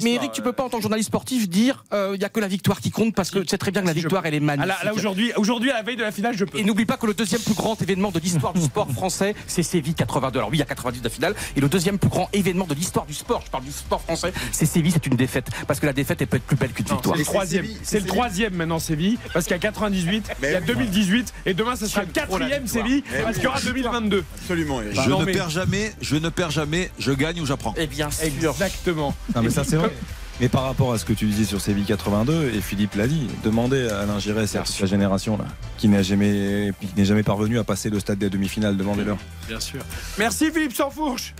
Mais 0.03 0.13
Eric, 0.13 0.31
tu 0.31 0.41
peux 0.41 0.53
pas 0.53 0.63
en 0.63 0.69
tant 0.69 0.77
que 0.77 0.83
journaliste 0.83 1.07
sportif 1.07 1.49
dire, 1.49 1.83
euh, 1.93 2.13
il 2.15 2.21
y 2.21 2.25
a 2.25 2.29
que 2.29 2.39
la 2.39 2.47
victoire 2.47 2.79
qui 2.81 2.91
compte 2.91 3.13
parce 3.15 3.31
que 3.31 3.39
tu 3.39 3.47
sais 3.49 3.57
très 3.57 3.71
bien 3.71 3.81
que 3.81 3.87
la 3.87 3.93
victoire, 3.93 4.25
elle 4.25 4.33
est 4.33 4.37
Ah, 4.37 4.41
magnifique. 4.41 4.67
là, 4.67 4.83
là, 4.83 4.93
aujourd'hui, 4.93 5.31
aujourd'hui, 5.57 5.71
à 5.71 5.75
la 5.77 5.81
veille 5.81 5.95
de 5.95 6.03
la 6.03 6.11
finale, 6.11 6.37
je 6.37 6.45
peux. 6.45 6.59
Et 6.59 6.63
n'oublie 6.63 6.85
pas 6.85 6.97
que 6.97 7.07
le 7.07 7.15
deuxième 7.15 7.41
plus 7.41 7.55
grand 7.55 7.81
événement 7.81 8.11
de 8.11 8.19
l'histoire 8.19 8.53
du 8.53 8.61
sport 8.61 8.89
français, 8.91 9.33
c'est 9.47 9.63
Séville 9.63 9.95
82. 9.95 10.37
Alors 10.37 10.49
oui, 10.51 10.57
il 10.57 10.59
y 10.59 10.63
a 10.63 10.65
90 10.65 10.99
de 10.99 11.03
la 11.03 11.09
finale. 11.09 11.35
Et 11.55 11.61
le 11.61 11.67
deuxième 11.67 11.97
plus 11.97 12.09
grand 12.09 12.29
événement 12.31 12.65
de 12.65 12.75
l'histoire 12.75 13.07
du 13.07 13.15
sport, 13.15 13.41
je 13.43 13.49
parle 13.49 13.63
du 13.63 13.71
sport 13.71 14.01
français, 14.01 14.31
c'est 14.51 14.67
Séville, 14.67 14.91
c'est 14.91 15.07
une 15.07 15.15
défaite. 15.15 15.47
Parce 15.65 15.79
que 15.79 15.87
la 15.87 15.93
défaite, 15.93 16.21
elle 16.21 16.27
peut 16.27 16.37
être 16.37 16.43
plus 16.43 16.55
belle 16.55 16.71
qu'une 16.71 16.85
victoire. 16.85 17.15
c'est 17.15 17.19
le 17.19 17.25
troisième. 17.25 17.65
C'est 17.81 17.99
le 17.99 18.05
troisième 18.05 18.53
maintenant 18.53 18.77
Séville 18.77 19.17
parce 19.33 19.45
qu'il 19.45 19.53
y 19.53 19.55
a 19.55 19.59
98, 19.59 20.29
il 20.43 20.51
y 20.51 20.55
a 20.55 20.61
2018 20.61 21.33
et 21.47 21.53
demain 21.55 21.75
ce 21.75 21.87
sera 21.87 22.01
le 22.01 22.11
quatrième 22.11 22.67
Séville 22.67 23.03
parce 23.23 23.35
qu'il 23.35 23.45
y 23.45 23.47
aura 23.47 23.59
2022. 23.59 24.23
Absolument, 24.35 24.81
Eric. 24.81 25.01
Je 25.01 25.09
ne 25.09 25.25
perds 25.25 25.49
jamais, 25.49 25.91
je 26.01 26.15
ne 26.15 26.29
perds 26.29 26.51
jamais, 26.51 26.91
je 26.99 27.11
gagne 27.11 27.41
ou 27.41 27.45
j'apprends. 27.47 27.73
Eh 27.77 27.87
bien 27.87 28.11
sûr. 28.11 28.25
Exactement. 28.25 29.15
Non, 29.35 29.41
mais 29.41 29.49
ça 29.49 29.63
c'est 29.63 29.77
vrai. 29.77 29.91
Mais 30.39 30.49
par 30.49 30.63
rapport 30.63 30.93
à 30.93 30.99
ce 30.99 31.05
que 31.05 31.13
tu 31.13 31.25
disais 31.25 31.45
sur 31.45 31.59
Séville 31.59 31.85
82, 31.85 32.51
et 32.53 32.61
Philippe 32.61 32.93
l'a 32.95 33.07
dit, 33.07 33.27
demandez 33.43 33.89
à 33.89 34.01
Alain 34.01 34.19
Giresse 34.19 34.53
et 34.53 34.59
à 34.59 34.61
toute 34.61 34.79
la 34.79 34.85
génération 34.85 35.35
là, 35.37 35.45
qui 35.77 35.87
n'a 35.87 36.03
jamais, 36.03 36.73
qui 36.79 36.89
n'est 36.95 37.05
jamais 37.05 37.23
parvenu 37.23 37.57
à 37.57 37.63
passer 37.63 37.89
le 37.89 37.99
stade 37.99 38.19
des 38.19 38.29
demi-finales, 38.29 38.77
demandez-leur. 38.77 39.17
Bien 39.47 39.59
sûr. 39.59 39.81
Merci 40.19 40.51
Philippe 40.51 40.73
Sansfourche. 40.73 41.33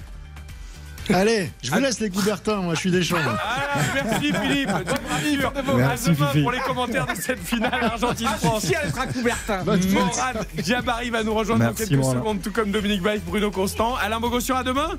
Allez, 1.14 1.52
je 1.64 1.72
vous 1.72 1.80
laisse 1.80 2.00
les 2.00 2.10
Coubertins, 2.10 2.58
moi 2.58 2.74
je 2.74 2.80
suis 2.80 2.91
des. 2.91 3.02
Ah, 3.14 3.80
merci 3.93 4.34
Philippe. 4.34 4.70
Merci, 5.18 5.38
à 5.56 5.62
demain 5.62 5.95
Fifi. 5.95 6.41
pour 6.41 6.52
les 6.52 6.60
commentaires 6.60 7.06
de 7.06 7.16
cette 7.16 7.39
finale 7.39 7.82
Argentine-France. 7.82 8.66
Si 8.66 8.74
elle 8.82 8.91
sera 8.91 9.08
Coubertin. 9.08 9.64
Morad 9.64 10.45
Diabari 10.62 11.10
va 11.10 11.24
nous 11.24 11.34
rejoindre 11.34 11.64
Merci, 11.64 11.84
dans 11.84 11.89
quelques 11.89 12.18
secondes, 12.18 12.41
tout 12.41 12.52
comme 12.52 12.72
Dominique 12.72 13.02
Baïf, 13.02 13.22
Bruno 13.24 13.52
Constant. 13.52 13.95
Alain 13.95 14.20
Bogossian 14.20 14.58
à 14.58 14.64
demain. 14.64 14.89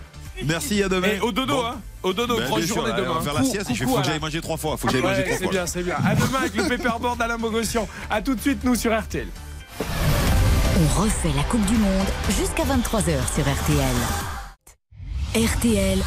Merci, 0.44 0.82
à 0.82 0.88
demain. 0.88 1.08
Et 1.08 1.20
au 1.20 1.32
dodo, 1.32 1.54
Bon. 1.56 1.64
hein. 1.66 1.80
Au 2.02 2.12
dodo, 2.12 2.36
Ben, 2.36 2.44
grosse 2.46 2.58
bien 2.58 2.66
sûr, 2.66 2.74
journée 2.76 2.92
allez, 2.92 3.02
demain. 3.02 3.14
on 3.16 3.18
va 3.20 3.32
faire 3.32 3.34
la 3.34 3.44
sieste, 3.44 3.66
il 3.70 3.76
faut 3.76 3.96
que 3.96 4.04
j'aille 4.04 4.20
manger 4.20 4.40
trois 4.40 4.56
fois. 4.56 4.76
Faut 4.76 4.86
que 4.86 4.92
j'aille 4.92 5.02
manger 5.02 5.24
trois 5.24 5.36
c'est 5.36 5.42
fois. 5.44 5.52
bien, 5.52 5.66
c'est 5.66 5.82
bien. 5.82 5.96
À 6.04 6.14
demain 6.14 6.38
avec 6.40 6.54
le 6.54 6.64
paperboard 6.68 7.18
d'Alain 7.18 7.38
Bogossian. 7.38 7.88
À 8.08 8.22
tout 8.22 8.34
de 8.34 8.40
suite, 8.40 8.62
nous 8.64 8.74
sur 8.76 8.96
RTL. 8.96 9.26
On 9.80 11.00
refait 11.02 11.30
la 11.36 11.42
Coupe 11.44 11.64
du 11.66 11.76
Monde 11.76 12.06
jusqu'à 12.38 12.62
23h 12.62 13.34
sur 13.34 13.42
RTL. 13.42 13.96
RTL. 15.34 15.98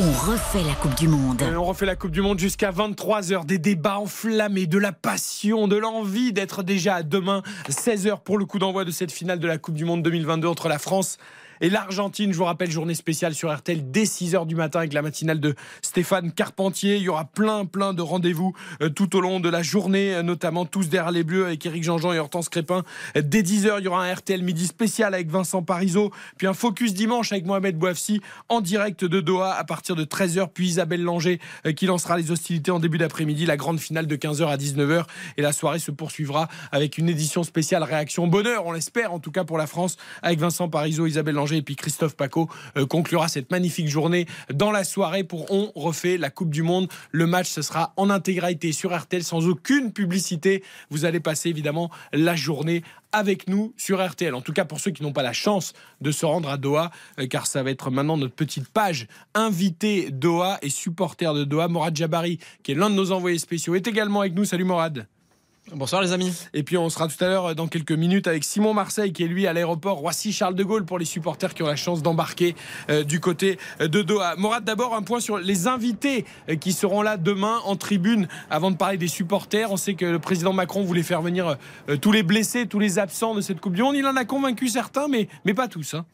On 0.00 0.12
refait 0.30 0.62
la 0.62 0.74
Coupe 0.74 0.94
du 0.94 1.08
Monde. 1.08 1.42
Euh, 1.42 1.56
on 1.56 1.64
refait 1.64 1.84
la 1.86 1.96
Coupe 1.96 2.12
du 2.12 2.22
Monde 2.22 2.38
jusqu'à 2.38 2.70
23h. 2.70 3.44
Des 3.44 3.58
débats 3.58 3.98
enflammés, 3.98 4.66
de 4.68 4.78
la 4.78 4.92
passion, 4.92 5.66
de 5.66 5.74
l'envie 5.76 6.32
d'être 6.32 6.62
déjà 6.62 6.94
à 6.96 7.02
demain, 7.02 7.42
16h 7.68 8.20
pour 8.22 8.38
le 8.38 8.44
coup 8.46 8.60
d'envoi 8.60 8.84
de 8.84 8.92
cette 8.92 9.10
finale 9.10 9.40
de 9.40 9.48
la 9.48 9.58
Coupe 9.58 9.74
du 9.74 9.84
Monde 9.84 10.02
2022 10.04 10.46
entre 10.46 10.68
la 10.68 10.78
France 10.78 11.16
et 11.16 11.47
l'Argentine. 11.60 12.32
Je 12.32 12.38
vous 12.38 12.44
rappelle, 12.44 12.70
journée 12.70 12.94
spéciale 12.94 13.34
sur 13.34 13.54
RTL 13.54 13.90
dès 13.90 14.04
6h 14.04 14.46
du 14.46 14.54
matin 14.54 14.80
avec 14.80 14.92
la 14.92 15.02
matinale 15.02 15.40
de 15.40 15.54
Stéphane 15.82 16.32
Carpentier. 16.32 16.96
Il 16.96 17.02
y 17.02 17.08
aura 17.08 17.24
plein, 17.24 17.64
plein 17.64 17.92
de 17.92 18.02
rendez-vous 18.02 18.54
euh, 18.82 18.88
tout 18.88 19.16
au 19.16 19.20
long 19.20 19.40
de 19.40 19.48
la 19.48 19.62
journée, 19.62 20.14
euh, 20.14 20.22
notamment 20.22 20.64
tous 20.64 20.88
derrière 20.88 21.10
les 21.10 21.24
Bleus 21.24 21.46
avec 21.46 21.64
Éric 21.66 21.82
Jean-Jean 21.82 22.12
et 22.12 22.18
Hortense 22.18 22.48
Crépin. 22.48 22.84
Euh, 23.16 23.22
Dès 23.22 23.42
10h, 23.42 23.76
il 23.78 23.84
y 23.84 23.88
aura 23.88 24.04
un 24.04 24.14
RTL 24.14 24.42
midi 24.42 24.66
spécial 24.66 25.14
avec 25.14 25.28
Vincent 25.28 25.62
Parisot, 25.62 26.12
puis 26.36 26.46
un 26.46 26.54
focus 26.54 26.94
dimanche 26.94 27.32
avec 27.32 27.44
Mohamed 27.44 27.76
Bouafsi 27.76 28.20
en 28.48 28.60
direct 28.60 29.04
de 29.04 29.20
Doha 29.20 29.54
à 29.54 29.64
partir 29.64 29.96
de 29.96 30.04
13h, 30.04 30.48
puis 30.52 30.68
Isabelle 30.68 31.02
Langer 31.02 31.40
qui 31.76 31.86
lancera 31.86 32.16
les 32.16 32.30
hostilités 32.30 32.70
en 32.70 32.78
début 32.78 32.98
d'après-midi, 32.98 33.46
la 33.46 33.56
grande 33.56 33.80
finale 33.80 34.06
de 34.06 34.16
15h 34.16 34.46
à 34.46 34.56
19h 34.56 35.04
et 35.36 35.42
la 35.42 35.52
soirée 35.52 35.78
se 35.78 35.90
poursuivra 35.90 36.48
avec 36.72 36.98
une 36.98 37.08
édition 37.08 37.42
spéciale 37.42 37.82
réaction 37.82 38.26
bonheur, 38.26 38.66
on 38.66 38.72
l'espère 38.72 39.12
en 39.12 39.18
tout 39.18 39.30
cas 39.30 39.44
pour 39.44 39.58
la 39.58 39.66
France 39.66 39.96
avec 40.22 40.38
Vincent 40.38 40.68
Parisot, 40.68 41.06
Isabelle 41.06 41.34
Langer 41.34 41.47
et 41.56 41.62
puis 41.62 41.76
Christophe 41.76 42.16
Paco 42.16 42.48
euh, 42.76 42.86
conclura 42.86 43.28
cette 43.28 43.50
magnifique 43.50 43.88
journée 43.88 44.26
dans 44.52 44.70
la 44.70 44.84
soirée 44.84 45.24
pour 45.24 45.50
On 45.50 45.72
refait 45.74 46.16
la 46.18 46.30
Coupe 46.30 46.50
du 46.50 46.62
Monde. 46.62 46.88
Le 47.10 47.26
match 47.26 47.48
ce 47.48 47.62
sera 47.62 47.92
en 47.96 48.10
intégralité 48.10 48.72
sur 48.72 48.96
RTL 48.96 49.24
sans 49.24 49.48
aucune 49.48 49.92
publicité. 49.92 50.62
Vous 50.90 51.04
allez 51.04 51.20
passer 51.20 51.48
évidemment 51.48 51.90
la 52.12 52.36
journée 52.36 52.82
avec 53.12 53.48
nous 53.48 53.72
sur 53.76 54.06
RTL. 54.06 54.34
En 54.34 54.40
tout 54.40 54.52
cas, 54.52 54.64
pour 54.64 54.80
ceux 54.80 54.90
qui 54.90 55.02
n'ont 55.02 55.12
pas 55.12 55.22
la 55.22 55.32
chance 55.32 55.72
de 56.00 56.10
se 56.10 56.26
rendre 56.26 56.48
à 56.48 56.56
Doha, 56.56 56.90
euh, 57.18 57.26
car 57.26 57.46
ça 57.46 57.62
va 57.62 57.70
être 57.70 57.90
maintenant 57.90 58.16
notre 58.16 58.34
petite 58.34 58.68
page 58.68 59.06
invité 59.34 60.10
Doha 60.10 60.58
et 60.62 60.70
supporter 60.70 61.34
de 61.34 61.44
Doha. 61.44 61.68
Morad 61.68 61.96
Jabari, 61.96 62.38
qui 62.62 62.72
est 62.72 62.74
l'un 62.74 62.90
de 62.90 62.94
nos 62.94 63.12
envoyés 63.12 63.38
spéciaux, 63.38 63.74
est 63.74 63.86
également 63.86 64.20
avec 64.20 64.34
nous. 64.34 64.44
Salut 64.44 64.64
Morad. 64.64 65.06
Bonsoir 65.74 66.00
les 66.00 66.12
amis. 66.12 66.32
Et 66.54 66.62
puis 66.62 66.78
on 66.78 66.88
sera 66.88 67.08
tout 67.08 67.22
à 67.22 67.28
l'heure 67.28 67.46
euh, 67.50 67.54
dans 67.54 67.68
quelques 67.68 67.92
minutes 67.92 68.26
avec 68.26 68.42
Simon 68.42 68.72
Marseille 68.72 69.12
qui 69.12 69.22
est 69.22 69.26
lui 69.26 69.46
à 69.46 69.52
l'aéroport 69.52 69.98
Roissy-Charles 69.98 70.54
de 70.54 70.64
Gaulle 70.64 70.86
pour 70.86 70.98
les 70.98 71.04
supporters 71.04 71.52
qui 71.52 71.62
ont 71.62 71.66
la 71.66 71.76
chance 71.76 72.02
d'embarquer 72.02 72.54
euh, 72.88 73.04
du 73.04 73.20
côté 73.20 73.58
euh, 73.82 73.86
de 73.86 74.00
Doha. 74.00 74.34
Morad, 74.36 74.64
d'abord 74.64 74.94
un 74.94 75.02
point 75.02 75.20
sur 75.20 75.36
les 75.36 75.66
invités 75.66 76.24
qui 76.60 76.72
seront 76.72 77.02
là 77.02 77.18
demain 77.18 77.60
en 77.64 77.76
tribune 77.76 78.28
avant 78.48 78.70
de 78.70 78.76
parler 78.76 78.96
des 78.96 79.08
supporters. 79.08 79.70
On 79.70 79.76
sait 79.76 79.94
que 79.94 80.06
le 80.06 80.18
président 80.18 80.54
Macron 80.54 80.84
voulait 80.84 81.02
faire 81.02 81.20
venir 81.20 81.56
tous 82.00 82.12
les 82.12 82.22
blessés, 82.22 82.66
tous 82.66 82.78
les 82.78 82.98
absents 82.98 83.34
de 83.34 83.40
cette 83.42 83.60
Coupe 83.60 83.74
du 83.74 83.82
Monde. 83.82 83.96
Il 83.96 84.06
en 84.06 84.16
a 84.16 84.24
convaincu 84.24 84.68
certains, 84.68 85.08
mais, 85.08 85.28
mais 85.44 85.54
pas 85.54 85.68
tous. 85.68 85.94
hein. 85.94 86.06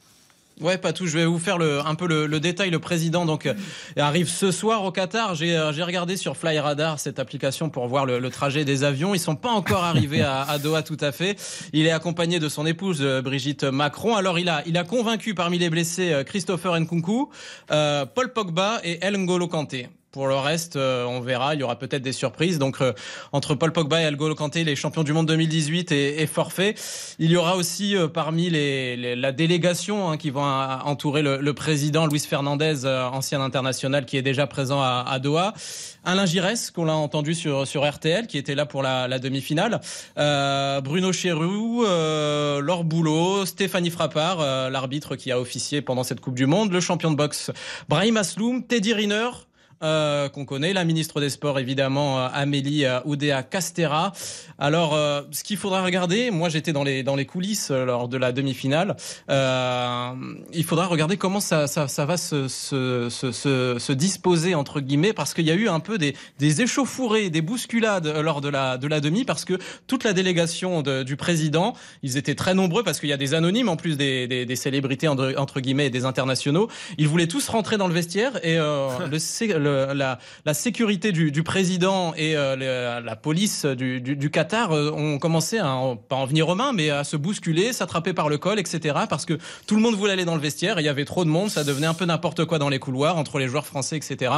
Ouais, 0.61 0.79
pas 0.79 0.93
tout. 0.93 1.07
Je 1.07 1.19
vais 1.19 1.27
vous 1.27 1.41
faire 1.41 1.59
un 1.61 1.95
peu 1.97 2.07
le, 2.07 2.41
détail. 2.41 2.71
Le 2.71 2.79
président 2.79 3.27
donc 3.27 3.47
euh, 3.47 3.55
arrive 3.97 4.29
ce 4.29 4.53
soir 4.53 4.85
au 4.85 4.93
Qatar. 4.93 5.35
J'ai 5.35 5.57
euh, 5.57 5.73
j'ai 5.73 5.83
regardé 5.83 6.17
sur 6.17 6.37
Fly 6.37 6.61
Radar 6.61 7.01
cette 7.01 7.19
application 7.19 7.71
pour 7.71 7.89
voir 7.89 8.07
le, 8.07 8.31
trajet 8.31 8.65
des 8.65 8.85
avions. 8.85 9.15
Ils 9.15 9.21
sont 9.21 9.35
pas 9.35 9.51
encore 9.51 9.83
arrivés 9.83 10.23
à, 10.23 10.43
à 10.43 10.59
Doha 10.59 10.83
tout 10.83 10.97
à 11.01 11.11
fait. 11.11 11.37
Il 11.73 11.87
est 11.87 11.91
accompagné 11.91 12.39
de 12.39 12.49
son 12.49 12.67
épouse 12.67 12.99
euh, 13.01 13.21
Brigitte 13.21 13.65
Macron. 13.65 14.15
Alors 14.15 14.39
il 14.39 14.49
a 14.49 14.85
convaincu 14.85 15.35
parmi 15.35 15.59
les 15.59 15.71
blessés 15.71 16.23
Christopher 16.27 16.79
Nkunku, 16.79 17.31
Paul 17.69 18.33
Pogba 18.33 18.81
et 18.85 18.99
El 19.05 19.17
N'Golo 19.17 19.49
Kanté. 19.49 19.89
Pour 20.15 20.29
le 20.29 20.37
reste, 20.37 20.77
euh, 20.77 21.05
on 21.07 21.19
verra. 21.21 21.55
Il 21.55 21.61
y 21.61 21.65
aura 21.65 21.77
peut-être 21.77 22.01
des 22.03 22.13
surprises. 22.13 22.61
Donc, 22.61 22.81
euh, 22.81 22.93
entre 23.33 23.57
Paul 23.57 23.73
Pogba 23.73 24.01
et 24.01 24.09
N'Golo 24.09 24.37
Kanté, 24.37 24.63
les 24.63 24.77
champions 24.77 25.03
du 25.03 25.13
monde 25.13 25.27
2018 25.27 25.91
est, 25.91 26.23
est 26.23 26.27
forfait. 26.29 26.77
Il 27.19 27.33
y 27.33 27.37
aura 27.37 27.57
aussi 27.57 27.97
euh, 27.97 28.07
parmi 28.07 28.49
les, 28.49 28.97
les- 28.97 29.17
la 29.17 29.33
délégation 29.33 30.09
hein, 30.09 30.17
qui 30.17 30.31
va 30.31 30.83
entourer 30.85 31.21
le, 31.23 31.39
le 31.39 31.53
président 31.53 32.07
Luis 32.07 32.21
Fernandez, 32.21 32.87
ancien 32.87 33.41
international, 33.41 34.07
qui 34.07 34.17
est 34.17 34.23
déjà 34.23 34.47
présent 34.47 34.81
à, 34.81 35.05
à 35.09 35.19
Doha. 35.19 35.53
Alain 36.05 36.27
Giresse, 36.27 36.71
qu'on 36.71 36.85
l'a 36.85 36.95
entendu 36.95 37.35
sur, 37.35 37.67
sur 37.67 37.83
RTL, 37.85 38.29
qui 38.29 38.39
était 38.39 38.55
là 38.55 38.67
pour 38.67 38.83
la, 38.85 39.09
la 39.09 39.19
demi-finale. 39.19 39.81
Euh, 40.17 40.81
Bruno 40.81 41.13
Chéroux, 41.13 41.85
euh, 41.85 42.61
Laure 42.61 42.85
Boulot, 42.85 43.47
Stéphanie 43.47 43.91
Frappard, 43.91 44.39
euh, 44.41 44.71
l'arbitre 44.71 45.17
qui 45.17 45.33
a 45.33 45.41
officié 45.41 45.83
pendant 45.83 46.05
cette 46.05 46.21
Coupe 46.21 46.35
du 46.37 46.47
Monde, 46.47 46.71
le 46.71 46.81
champion 46.81 47.11
de 47.11 47.17
boxe 47.17 47.51
Brahim 47.89 48.17
Asloum, 48.19 48.63
Teddy 48.65 48.93
Riner, 48.93 49.31
euh, 49.85 50.29
qu'on 50.29 50.45
connaît, 50.45 50.73
la 50.73 50.85
ministre 50.85 51.21
des 51.21 51.31
Sports 51.31 51.59
évidemment, 51.59 52.19
euh, 52.19 52.29
Amélie 52.33 52.85
euh, 52.85 53.01
Oudéa 53.05 53.43
Castera. 53.43 54.13
Alors, 54.59 54.95
euh, 54.95 55.23
ce 55.31 55.45
qu'il 55.45 55.57
faudra 55.57 55.83
regarder, 55.85 56.31
moi 56.31 56.49
j'étais 56.49 56.73
dans 56.73 56.85
les 56.85 57.03
dans 57.03 57.17
les 57.17 57.27
coulisses 57.27 57.71
lors 57.71 58.09
de 58.09 58.17
la 58.17 58.33
demi-finale. 58.33 58.97
Euh, 59.31 60.11
il 60.53 60.65
faudra 60.65 60.87
regarder 60.87 61.17
comment 61.17 61.41
ça 61.41 61.67
ça, 61.67 61.89
ça 61.89 62.05
va 62.07 62.17
se, 62.17 62.49
se, 62.49 63.09
se, 63.11 63.33
se, 63.33 63.77
se 63.79 63.93
disposer 63.93 64.55
entre 64.55 64.81
guillemets, 64.81 65.13
parce 65.13 65.35
qu'il 65.35 65.47
y 65.47 65.51
a 65.51 65.55
eu 65.55 65.69
un 65.69 65.81
peu 65.81 65.99
des 65.99 66.15
des 66.39 66.63
échauffourées, 66.63 67.31
des 67.31 67.43
bousculades 67.43 68.07
lors 68.23 68.41
de 68.41 68.49
la 68.49 68.79
de 68.79 68.87
la 68.89 69.01
demi, 69.01 69.25
parce 69.25 69.45
que 69.45 69.59
toute 69.87 70.05
la 70.05 70.13
délégation 70.13 70.83
de- 70.83 71.03
du 71.03 71.17
président, 71.17 71.75
ils 72.03 72.17
étaient 72.17 72.35
très 72.35 72.55
nombreux 72.55 72.83
parce 72.85 73.01
qu'il 73.01 73.09
y 73.09 73.13
a 73.13 73.17
des 73.17 73.35
anonymes 73.35 73.69
en 73.69 73.77
plus 73.77 73.97
des 73.97 74.27
des, 74.29 74.47
des 74.47 74.57
célébrités 74.57 75.09
entre, 75.09 75.35
entre 75.37 75.61
guillemets 75.61 75.87
et 75.87 75.91
des 75.91 76.05
internationaux. 76.05 76.69
Ils 76.99 77.09
voulaient 77.09 77.27
tous 77.27 77.49
rentrer 77.49 77.77
dans 77.77 77.89
le 77.89 77.95
vestiaire 77.95 78.33
et 78.45 78.57
le, 78.59 79.19
le- 79.75 79.95
la, 80.45 80.55
sécurité 80.55 81.13
du, 81.13 81.43
président 81.43 82.15
et 82.17 82.37
euh, 82.37 83.01
la 83.01 83.17
police 83.17 83.65
du, 83.67 84.31
Qatar 84.31 84.73
euh, 84.73 84.91
ont 84.93 85.19
commencé 85.19 85.59
à 85.59 85.79
pas 86.09 86.17
en 86.17 86.27
venir 86.27 86.49
aux 86.49 86.55
mains, 86.55 86.73
mais 86.73 86.91
à 86.91 87.05
se 87.05 87.17
bousculer, 87.17 87.73
s'attraper 87.73 88.13
par 88.13 88.29
le 88.29 88.39
col, 88.39 88.59
etc. 88.59 88.97
Parce 89.09 89.27
que 89.27 89.39
tout 89.67 89.77
le 89.77 89.83
monde 89.83 89.95
voulait 89.95 90.13
aller 90.13 90.25
dans 90.25 90.35
le 90.35 90.41
vestiaire 90.41 90.81
il 90.81 90.85
y 90.85 90.89
avait 90.89 91.05
trop 91.05 91.25
de 91.25 91.31
monde, 91.31 91.51
ça 91.51 91.65
devenait 91.65 91.87
un 91.87 91.95
peu 91.95 92.05
n'importe 92.05 92.45
quoi 92.45 92.59
dans 92.59 92.69
les 92.69 92.79
couloirs 92.79 93.17
entre 93.17 93.39
les 93.39 93.49
joueurs 93.49 93.67
français, 93.67 93.97
etc. 93.97 94.33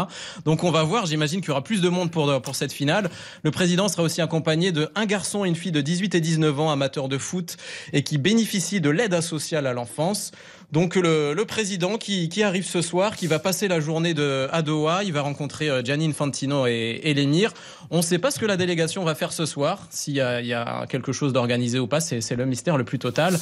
Donc 0.45 0.65
on 0.65 0.71
va 0.71 0.83
voir, 0.83 1.07
j'imagine 1.07 1.41
qu'il 1.41 1.49
y 1.49 1.53
aura 1.53 1.65
plus 1.65 1.81
de 1.81 1.89
monde 1.89 2.11
pour, 2.11 2.41
pour 2.43 2.55
cette 2.55 2.73
finale. 2.73 3.11
Le 3.43 3.51
président 3.51 3.89
sera 3.89 4.03
aussi 4.03 4.21
accompagné 4.21 4.73
de 4.73 4.89
un 4.95 5.07
garçon 5.07 5.45
et 5.45 5.49
une 5.49 5.57
fille 5.57 5.73
de 5.73 5.81
18 5.81 6.15
et 6.15 6.21
19 6.21 6.61
ans 6.61 6.71
amateurs 6.71 7.09
de 7.09 7.19
foot 7.19 7.57
et 7.93 8.03
qui 8.03 8.19
bénéficient 8.19 8.81
de 8.81 8.91
l'aide 8.91 9.21
sociale 9.21 9.67
à 9.67 9.73
l'enfance. 9.73 10.33
Donc 10.73 10.97
le, 10.97 11.45
président 11.45 11.97
qui, 11.97 12.43
arrive 12.43 12.67
ce 12.67 12.83
soir, 12.83 13.17
qui 13.17 13.27
va 13.27 13.39
passer 13.39 13.69
la 13.69 13.79
journée 13.79 14.15
de, 14.15 14.49
à 14.51 14.63
Doha, 14.63 15.05
il 15.05 15.13
va 15.13 15.23
rencontrer 15.23 15.71
euh, 15.71 15.83
Gianni 15.83 16.09
Infantino 16.09 16.67
et, 16.67 17.01
et 17.05 17.15
l'émir. 17.15 17.53
On 17.91 17.99
ne 17.99 18.03
sait 18.03 18.19
pas 18.19 18.33
ce 18.33 18.41
que 18.41 18.47
la 18.47 18.57
délégation 18.57 19.05
va 19.05 19.15
faire 19.15 19.33
ce 19.33 19.47
soir, 19.47 19.87
s'il 19.91 20.15
y 20.15 20.21
a, 20.21 20.87
quelque 20.89 21.13
chose 21.13 21.33
d'organisé 21.33 21.79
ou 21.79 21.87
pas, 21.87 22.01
c'est 22.01 22.35
le 22.35 22.47
mystère 22.47 22.77
le 22.77 22.85
plus 22.85 22.99
total. 22.99 23.39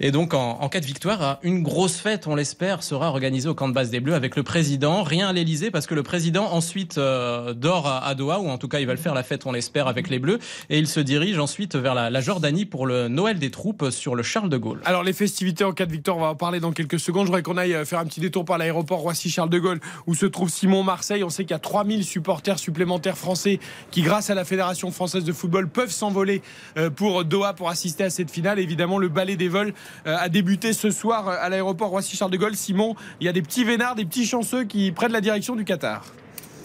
Et 0.00 0.10
donc 0.10 0.32
en, 0.32 0.68
cas 0.68 0.80
de 0.80 0.86
victoire, 0.86 1.38
une 1.42 1.62
grosse 1.62 1.96
fête, 1.96 2.26
on 2.26 2.34
l'espère, 2.34 2.82
sera 2.82 3.08
organisée 3.08 3.48
au 3.48 3.54
camp 3.54 3.68
de 3.68 3.74
base 3.74 3.90
des 3.90 4.00
Bleus 4.00 4.14
avec 4.14 4.34
le 4.34 4.42
président. 4.42 5.02
Rien 5.02 5.28
à 5.28 5.32
l'Elysée 5.32 5.70
parce 5.70 5.86
que 5.86 5.94
le 5.94 6.02
président 6.02 6.52
ensuite 6.52 6.96
euh, 6.96 7.52
dort 7.52 7.86
à, 7.86 8.06
à 8.06 8.14
Doha, 8.14 8.40
ou 8.40 8.48
en 8.48 8.56
tout 8.56 8.68
cas 8.68 8.80
il 8.80 8.86
va 8.86 8.94
le 8.94 8.98
faire 8.98 9.14
la 9.14 9.22
fête, 9.22 9.44
on 9.44 9.52
l'espère, 9.52 9.88
avec 9.88 10.08
les 10.08 10.18
Bleus. 10.18 10.38
Et 10.70 10.78
il 10.78 10.86
se 10.86 11.00
dirige 11.00 11.38
ensuite 11.38 11.76
vers 11.76 11.94
la, 11.94 12.08
la 12.08 12.20
Jordanie 12.22 12.64
pour 12.64 12.86
le 12.86 13.08
Noël 13.08 13.38
des 13.38 13.50
troupes 13.50 13.90
sur 13.90 14.14
le 14.14 14.22
Charles 14.22 14.48
de 14.48 14.56
Gaulle. 14.56 14.80
Alors 14.86 15.02
les 15.02 15.12
festivités 15.12 15.64
en 15.64 15.72
cas 15.72 15.84
de 15.84 15.92
victoire, 15.92 16.16
on 16.16 16.20
va 16.20 16.28
en 16.28 16.34
parler 16.34 16.60
dans 16.60 16.71
quelques 16.72 17.00
secondes. 17.00 17.22
Je 17.22 17.26
voudrais 17.26 17.42
qu'on 17.42 17.56
aille 17.56 17.74
euh, 17.74 17.84
faire 17.84 17.98
un 17.98 18.04
petit 18.04 18.20
détour 18.20 18.44
par 18.44 18.58
l'aéroport 18.58 19.00
Roissy-Charles 19.00 19.50
de 19.50 19.58
Gaulle 19.58 19.80
où 20.06 20.14
se 20.14 20.26
trouve 20.26 20.50
Simon 20.50 20.82
Marseille. 20.82 21.24
On 21.24 21.30
sait 21.30 21.44
qu'il 21.44 21.52
y 21.52 21.54
a 21.54 21.58
3000 21.58 22.04
supporters 22.04 22.58
supplémentaires 22.58 23.18
français 23.18 23.60
qui, 23.90 24.02
grâce 24.02 24.30
à 24.30 24.34
la 24.34 24.44
Fédération 24.44 24.90
française 24.90 25.24
de 25.24 25.32
football, 25.32 25.68
peuvent 25.68 25.90
s'envoler 25.90 26.42
euh, 26.76 26.90
pour 26.90 27.24
Doha 27.24 27.54
pour 27.54 27.68
assister 27.68 28.04
à 28.04 28.10
cette 28.10 28.30
finale. 28.30 28.58
Évidemment, 28.58 28.98
le 28.98 29.08
ballet 29.08 29.36
des 29.36 29.48
vols 29.48 29.74
euh, 30.06 30.16
a 30.16 30.28
débuté 30.28 30.72
ce 30.72 30.90
soir 30.90 31.28
à 31.28 31.48
l'aéroport 31.48 31.90
Roissy-Charles 31.90 32.30
de 32.30 32.36
Gaulle. 32.36 32.56
Simon, 32.56 32.96
il 33.20 33.26
y 33.26 33.28
a 33.28 33.32
des 33.32 33.42
petits 33.42 33.64
vénards, 33.64 33.94
des 33.94 34.04
petits 34.04 34.26
chanceux 34.26 34.64
qui 34.64 34.92
prennent 34.92 35.12
la 35.12 35.20
direction 35.20 35.56
du 35.56 35.64
Qatar. 35.64 36.04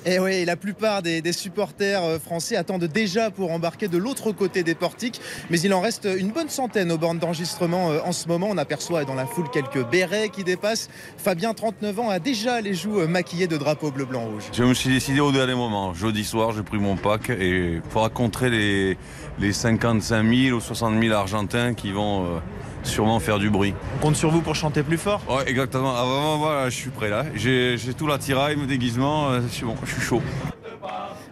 Et 0.10 0.20
oui, 0.20 0.46
la 0.46 0.56
plupart 0.56 1.02
des, 1.02 1.34
supporters 1.34 2.02
euh, 2.02 2.18
français 2.18 2.56
attendent 2.56 2.86
déjà 2.86 3.30
pour 3.30 3.52
embarquer 3.52 3.90
de 3.90 3.98
l'autre 3.98 4.32
côté 4.32 4.64
des 4.64 4.74
portiques, 4.74 5.20
mais 5.50 5.60
il 5.60 5.74
en 5.74 5.82
reste 5.82 6.08
une 6.18 6.32
bonne 6.32 6.48
centaine 6.48 6.94
aux 6.94 6.98
bornes 6.98 7.20
d'enregistrement 7.20 7.92
euh, 7.92 8.00
en 8.06 8.14
ce 8.14 8.30
moment. 8.30 8.48
On 8.50 8.58
aperçoit 8.58 9.04
dans 9.04 9.16
la 9.16 9.26
foule 9.26 9.50
quelques 9.52 9.86
bérets 9.86 10.30
qui 10.30 10.46
dépassent. 10.46 10.90
Fabien, 11.18 11.54
39 11.54 12.00
ans, 12.00 12.10
a 12.10 12.20
déjà 12.20 12.62
les 12.62 12.74
joues 12.74 13.02
euh, 13.02 13.08
maquillées 13.08 13.48
de 13.48 13.58
drapeaux 13.58 13.92
bleu, 13.92 14.06
blanc, 14.06 14.28
rouge. 14.28 14.44
Je 14.54 14.64
me 14.64 14.74
suis 14.74 14.90
décidé 14.90 15.20
au 15.20 15.34
dernier 15.34 15.56
moment. 15.56 15.94
Jeudi 15.94 16.24
soir, 16.24 16.54
j'ai 16.54 16.64
pris 16.64 16.78
mon 16.78 16.96
pack 16.96 17.30
et 17.30 17.74
il 17.74 17.82
faudra 17.90 18.10
les, 18.48 18.98
les 19.40 19.52
55 19.52 20.24
000 20.24 20.58
ou 20.58 20.62
60 20.62 21.02
000 21.02 21.14
Argentins 21.14 21.74
qui 21.74 21.92
vont 21.92 22.40
sûrement 22.88 23.20
faire 23.20 23.40
du 23.40 23.50
bruit. 23.50 23.74
On 23.98 24.02
compte 24.02 24.16
sur 24.16 24.30
vous 24.32 24.42
pour 24.42 24.56
chanter 24.56 24.84
plus 24.84 24.98
fort 24.98 25.22
Ouais, 25.30 25.48
exactement. 25.48 25.94
Ah, 25.96 26.04
vraiment, 26.06 26.38
voilà, 26.38 26.70
je 26.70 26.76
suis 26.76 26.90
prêt 26.90 27.10
là. 27.10 27.26
J'ai 27.36 27.78
tout 27.98 28.08
l'attirail, 28.08 28.56
mon 28.56 28.66
déguisement. 28.66 29.30
euh, 29.30 29.42
C'est 29.52 29.66
bon, 29.66 29.76
je 29.86 29.92
suis 29.94 30.02
chaud. 30.02 30.22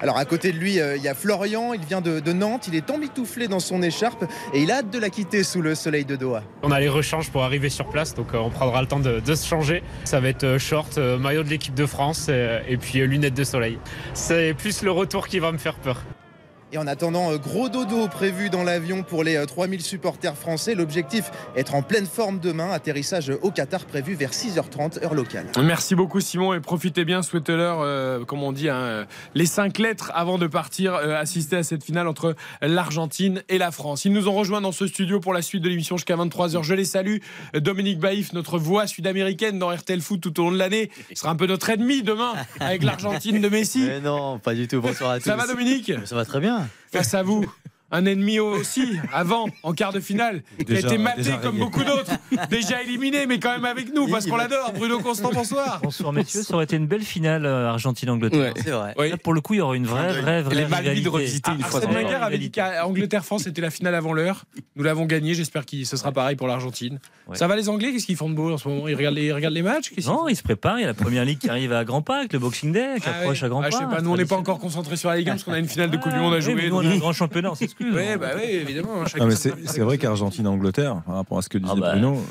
Alors 0.02 0.18
à 0.18 0.26
côté 0.26 0.52
de 0.52 0.58
lui, 0.58 0.80
euh, 0.82 0.98
il 0.98 1.04
y 1.04 1.08
a 1.08 1.16
Florian, 1.16 1.74
il 1.74 1.80
vient 1.80 2.02
de, 2.02 2.20
de 2.20 2.34
Nantes, 2.34 2.68
il 2.68 2.76
est 2.76 2.92
emmitouflé 2.92 3.48
dans 3.48 3.62
son 3.62 3.82
écharpe 3.82 4.26
et 4.54 4.62
il 4.62 4.70
a 4.70 4.80
hâte 4.80 4.90
de 4.92 5.00
la 5.00 5.10
quitter 5.10 5.42
sous 5.44 5.62
le 5.62 5.74
soleil 5.74 6.04
de 6.04 6.18
Doha. 6.18 6.44
On 6.64 6.72
a 6.72 6.80
les 6.82 6.90
rechanges 6.90 7.32
pour 7.32 7.44
arriver 7.44 7.70
sur 7.70 7.86
place, 7.88 8.14
donc 8.14 8.34
euh, 8.34 8.38
on 8.40 8.50
prendra 8.50 8.82
le 8.82 8.88
temps 8.88 9.00
de, 9.00 9.22
de 9.22 9.36
se 9.36 9.48
changer. 9.48 9.84
Ça 10.04 10.20
va 10.20 10.28
être 10.28 10.44
euh, 10.44 10.60
short, 10.60 10.98
euh, 10.98 11.18
maillot 11.18 11.44
de 11.44 11.50
l'équipe 11.50 11.74
de 11.74 11.86
France 11.86 12.28
et 12.30 12.78
puis 12.78 13.00
euh, 13.00 13.06
lunettes 13.06 13.36
de 13.36 13.46
soleil. 13.46 13.80
C'est 14.14 14.54
plus 14.54 14.84
le 14.84 14.92
retour 14.92 15.28
qui 15.28 15.40
va 15.40 15.54
me 15.54 15.58
faire 15.58 15.76
peur. 15.76 16.02
Et 16.72 16.78
en 16.78 16.88
attendant, 16.88 17.32
euh, 17.32 17.38
gros 17.38 17.70
dodo 17.70 18.08
prévu 18.08 18.50
dans 18.50 18.64
l'avion 18.64 19.04
pour 19.04 19.24
les 19.24 19.36
euh, 19.36 19.46
3000 19.46 19.82
supporters 19.82 20.36
français. 20.36 20.76
L'objectif, 20.76 21.32
être 21.56 21.76
en 21.76 21.82
pleine 21.82 22.06
forme 22.06 22.40
demain. 22.40 22.72
Atterrissage 22.72 23.32
au 23.42 23.52
Qatar 23.52 23.86
prévu 23.86 24.16
vers 24.16 24.32
6h30 24.32 25.04
heure 25.04 25.14
locale. 25.14 25.46
Merci 25.64 25.96
beaucoup 25.96 26.20
Simon 26.20 26.54
et 26.54 26.60
profitez 26.60 27.06
bien, 27.06 27.22
souhaitez-leur, 27.22 27.80
euh, 27.82 28.26
comme 28.26 28.44
on 28.44 28.52
dit, 28.52 28.70
hein, 28.70 28.76
euh, 28.76 29.06
les 29.34 29.46
cinq 29.46 29.78
lettres 29.78 30.12
avant 30.14 30.38
de 30.38 30.48
partir 30.48 30.94
euh, 30.96 31.16
assister 31.16 31.58
à 31.58 31.64
cette 31.64 31.84
finale 31.84 32.08
entre 32.08 32.36
l'Argentine 32.62 33.44
et 33.50 33.58
la 33.58 33.72
France. 33.72 34.06
Ils 34.06 34.14
nous 34.14 34.28
ont 34.28 34.34
rejoints 34.34 34.62
dans 34.62 34.72
ce 34.72 34.88
studio 34.88 35.20
pour 35.20 35.34
la 35.34 35.42
suite 35.42 35.64
de 35.64 35.70
l'émission 35.70 35.98
jusqu'à 35.98 36.16
23h. 36.16 36.64
Je 36.64 36.74
les 36.74 36.86
salue. 36.86 37.18
Dominique 37.54 38.00
Baïf, 38.00 38.34
notre 38.34 38.58
voix 38.58 38.88
sud-américaine 38.88 39.60
dans 39.60 39.70
RTL 39.74 40.02
Foot 40.02 40.22
tout 40.22 40.40
au 40.40 40.46
long 40.46 40.52
de 40.52 40.58
l'année, 40.58 40.90
sera 41.14 41.32
un 41.32 41.36
peu 41.36 41.48
notre 41.48 41.70
ennemi 41.70 42.04
demain 42.04 42.34
avec 42.60 42.84
l'Argentine 42.84 43.42
de 43.42 43.50
Messi. 43.50 43.86
Mais 43.86 44.02
non, 44.02 44.40
pas 44.40 44.54
du 44.54 44.68
tout. 44.68 44.82
Bonsoir 44.82 45.12
à 45.12 45.20
tous. 45.20 45.26
Ça 45.26 45.36
va 45.36 45.48
Dominique? 45.48 45.92
Ça 46.06 46.16
va 46.16 46.26
très 46.26 46.40
bien. 46.40 46.55
Face 46.92 47.14
à 47.14 47.24
vous. 47.24 47.46
Un 47.92 48.06
ennemi 48.06 48.40
aussi, 48.40 48.98
avant, 49.14 49.46
en 49.62 49.74
quart 49.74 49.94
de 49.94 50.00
finale, 50.00 50.42
qui 50.58 50.66
Déjà- 50.66 50.88
a 50.88 50.92
été 50.92 50.98
maté 50.98 51.22
comme 51.42 51.52
rayé. 51.52 51.60
beaucoup 51.64 51.84
d'autres, 51.84 52.12
déjà 52.50 52.82
éliminé, 52.82 53.28
mais 53.28 53.38
quand 53.40 53.52
même 53.52 53.64
avec 53.64 53.94
nous, 53.94 54.08
parce 54.10 54.26
qu'on 54.26 54.36
l'adore. 54.38 54.74
Bruno 54.74 55.00
Constant, 55.00 55.30
bonsoir. 55.32 55.80
Bonsoir 55.84 56.12
messieurs, 56.12 56.42
ça 56.42 56.56
aurait 56.56 56.64
été 56.64 56.76
une 56.78 56.88
belle 56.88 57.04
finale 57.04 57.46
euh, 57.46 57.70
Argentine-Angleterre. 57.70 58.54
Ouais. 58.56 58.62
C'est 58.64 58.72
vrai. 58.72 58.96
Oui. 58.98 59.10
Là, 59.12 59.18
pour 59.18 59.34
le 59.34 59.40
coup, 59.42 59.54
il 59.54 59.58
y 59.58 59.62
aurait 59.62 59.78
une 59.78 59.86
vraie, 59.86 60.20
vraie, 60.20 60.42
vraie. 60.42 60.66
Mal 60.68 60.84
mise 60.84 61.04
de 61.04 61.10
rivalité. 61.10 61.10
revisiter 61.10 61.52
une 61.52 61.58
Ah, 61.64 61.68
fois 61.68 61.80
Wenger 61.82 62.16
avait 62.16 62.38
dit 62.40 62.50
qu'Angleterre-France 62.52 63.44
c'était 63.44 63.62
la 63.62 63.70
finale 63.70 63.94
avant 63.96 64.14
l'heure. 64.14 64.46
Nous 64.76 64.84
l'avons 64.84 65.06
gagné. 65.06 65.36
J'espère 65.36 65.66
que 65.66 65.84
ce 65.84 65.96
sera 65.96 66.12
pareil 66.12 66.36
pour 66.36 66.48
l'Argentine. 66.48 67.00
Ouais. 67.28 67.38
Ça 67.38 67.48
va 67.48 67.56
les 67.56 67.70
Anglais? 67.70 67.92
Qu'est-ce 67.94 68.08
qu'ils 68.08 68.18
font 68.18 68.30
de 68.30 68.36
beau 68.36 68.52
en 68.52 68.58
ce 68.58 68.68
moment? 68.68 68.88
Ils 68.88 68.96
regardent, 68.96 69.16
les, 69.16 69.26
ils 69.28 69.34
regardent 69.34 69.54
les 69.54 69.62
matchs? 69.62 69.92
Non, 70.06 70.18
font? 70.22 70.28
il 70.28 70.36
se 70.36 70.44
prépare. 70.44 70.80
Il 70.80 70.82
y 70.82 70.86
a 70.86 70.88
la 70.88 70.94
première 70.96 71.24
ligue 71.24 71.38
qui 71.38 71.50
arrive 71.50 71.72
à 71.72 71.86
grands 71.86 72.02
pas 72.02 72.18
avec 72.20 72.34
le 72.34 72.40
Boxing 72.40 72.72
Day 72.72 72.96
qui 72.98 73.04
Ah 73.08 73.20
approche 73.20 73.42
ouais. 73.42 73.46
à 73.46 73.50
grands 73.50 73.62
Ah, 73.62 73.70
pas. 73.70 73.72
je 73.72 73.78
sais 73.78 73.96
pas, 73.96 74.02
nous 74.02 74.10
on 74.12 74.18
n'est 74.18 74.26
pas 74.26 74.36
encore 74.38 74.58
concentrés 74.60 74.98
sur 74.98 75.10
la 75.10 75.18
Ligue 75.18 75.30
1 75.30 75.32
parce 75.34 75.44
qu'on 75.44 75.54
a 75.54 75.60
une 75.60 75.68
finale 75.68 75.92
de 75.92 75.98
Coupe 75.98 76.12
du 76.12 76.20
Monde 76.20 76.34
à 76.34 76.40
jouer. 76.40 76.56
nous, 76.70 76.76
on 76.78 76.86
a 76.86 76.90
un 76.90 76.98
grand 76.98 77.14
championnat, 77.14 77.52
Oui, 77.80 77.92
bah 78.20 78.28
oui, 78.36 78.44
évidemment. 78.52 79.02
hein, 79.04 79.30
c'est 79.66 79.80
vrai 79.82 79.98
qu'Argentine-Angleterre, 79.98 81.02
par 81.06 81.16
rapport 81.16 81.38
à 81.38 81.42
ce 81.42 81.50
que 81.50 81.58
disait 81.58 81.74
Ah 81.76 81.80
bah. 81.80 81.92
Bruno, 81.94 82.22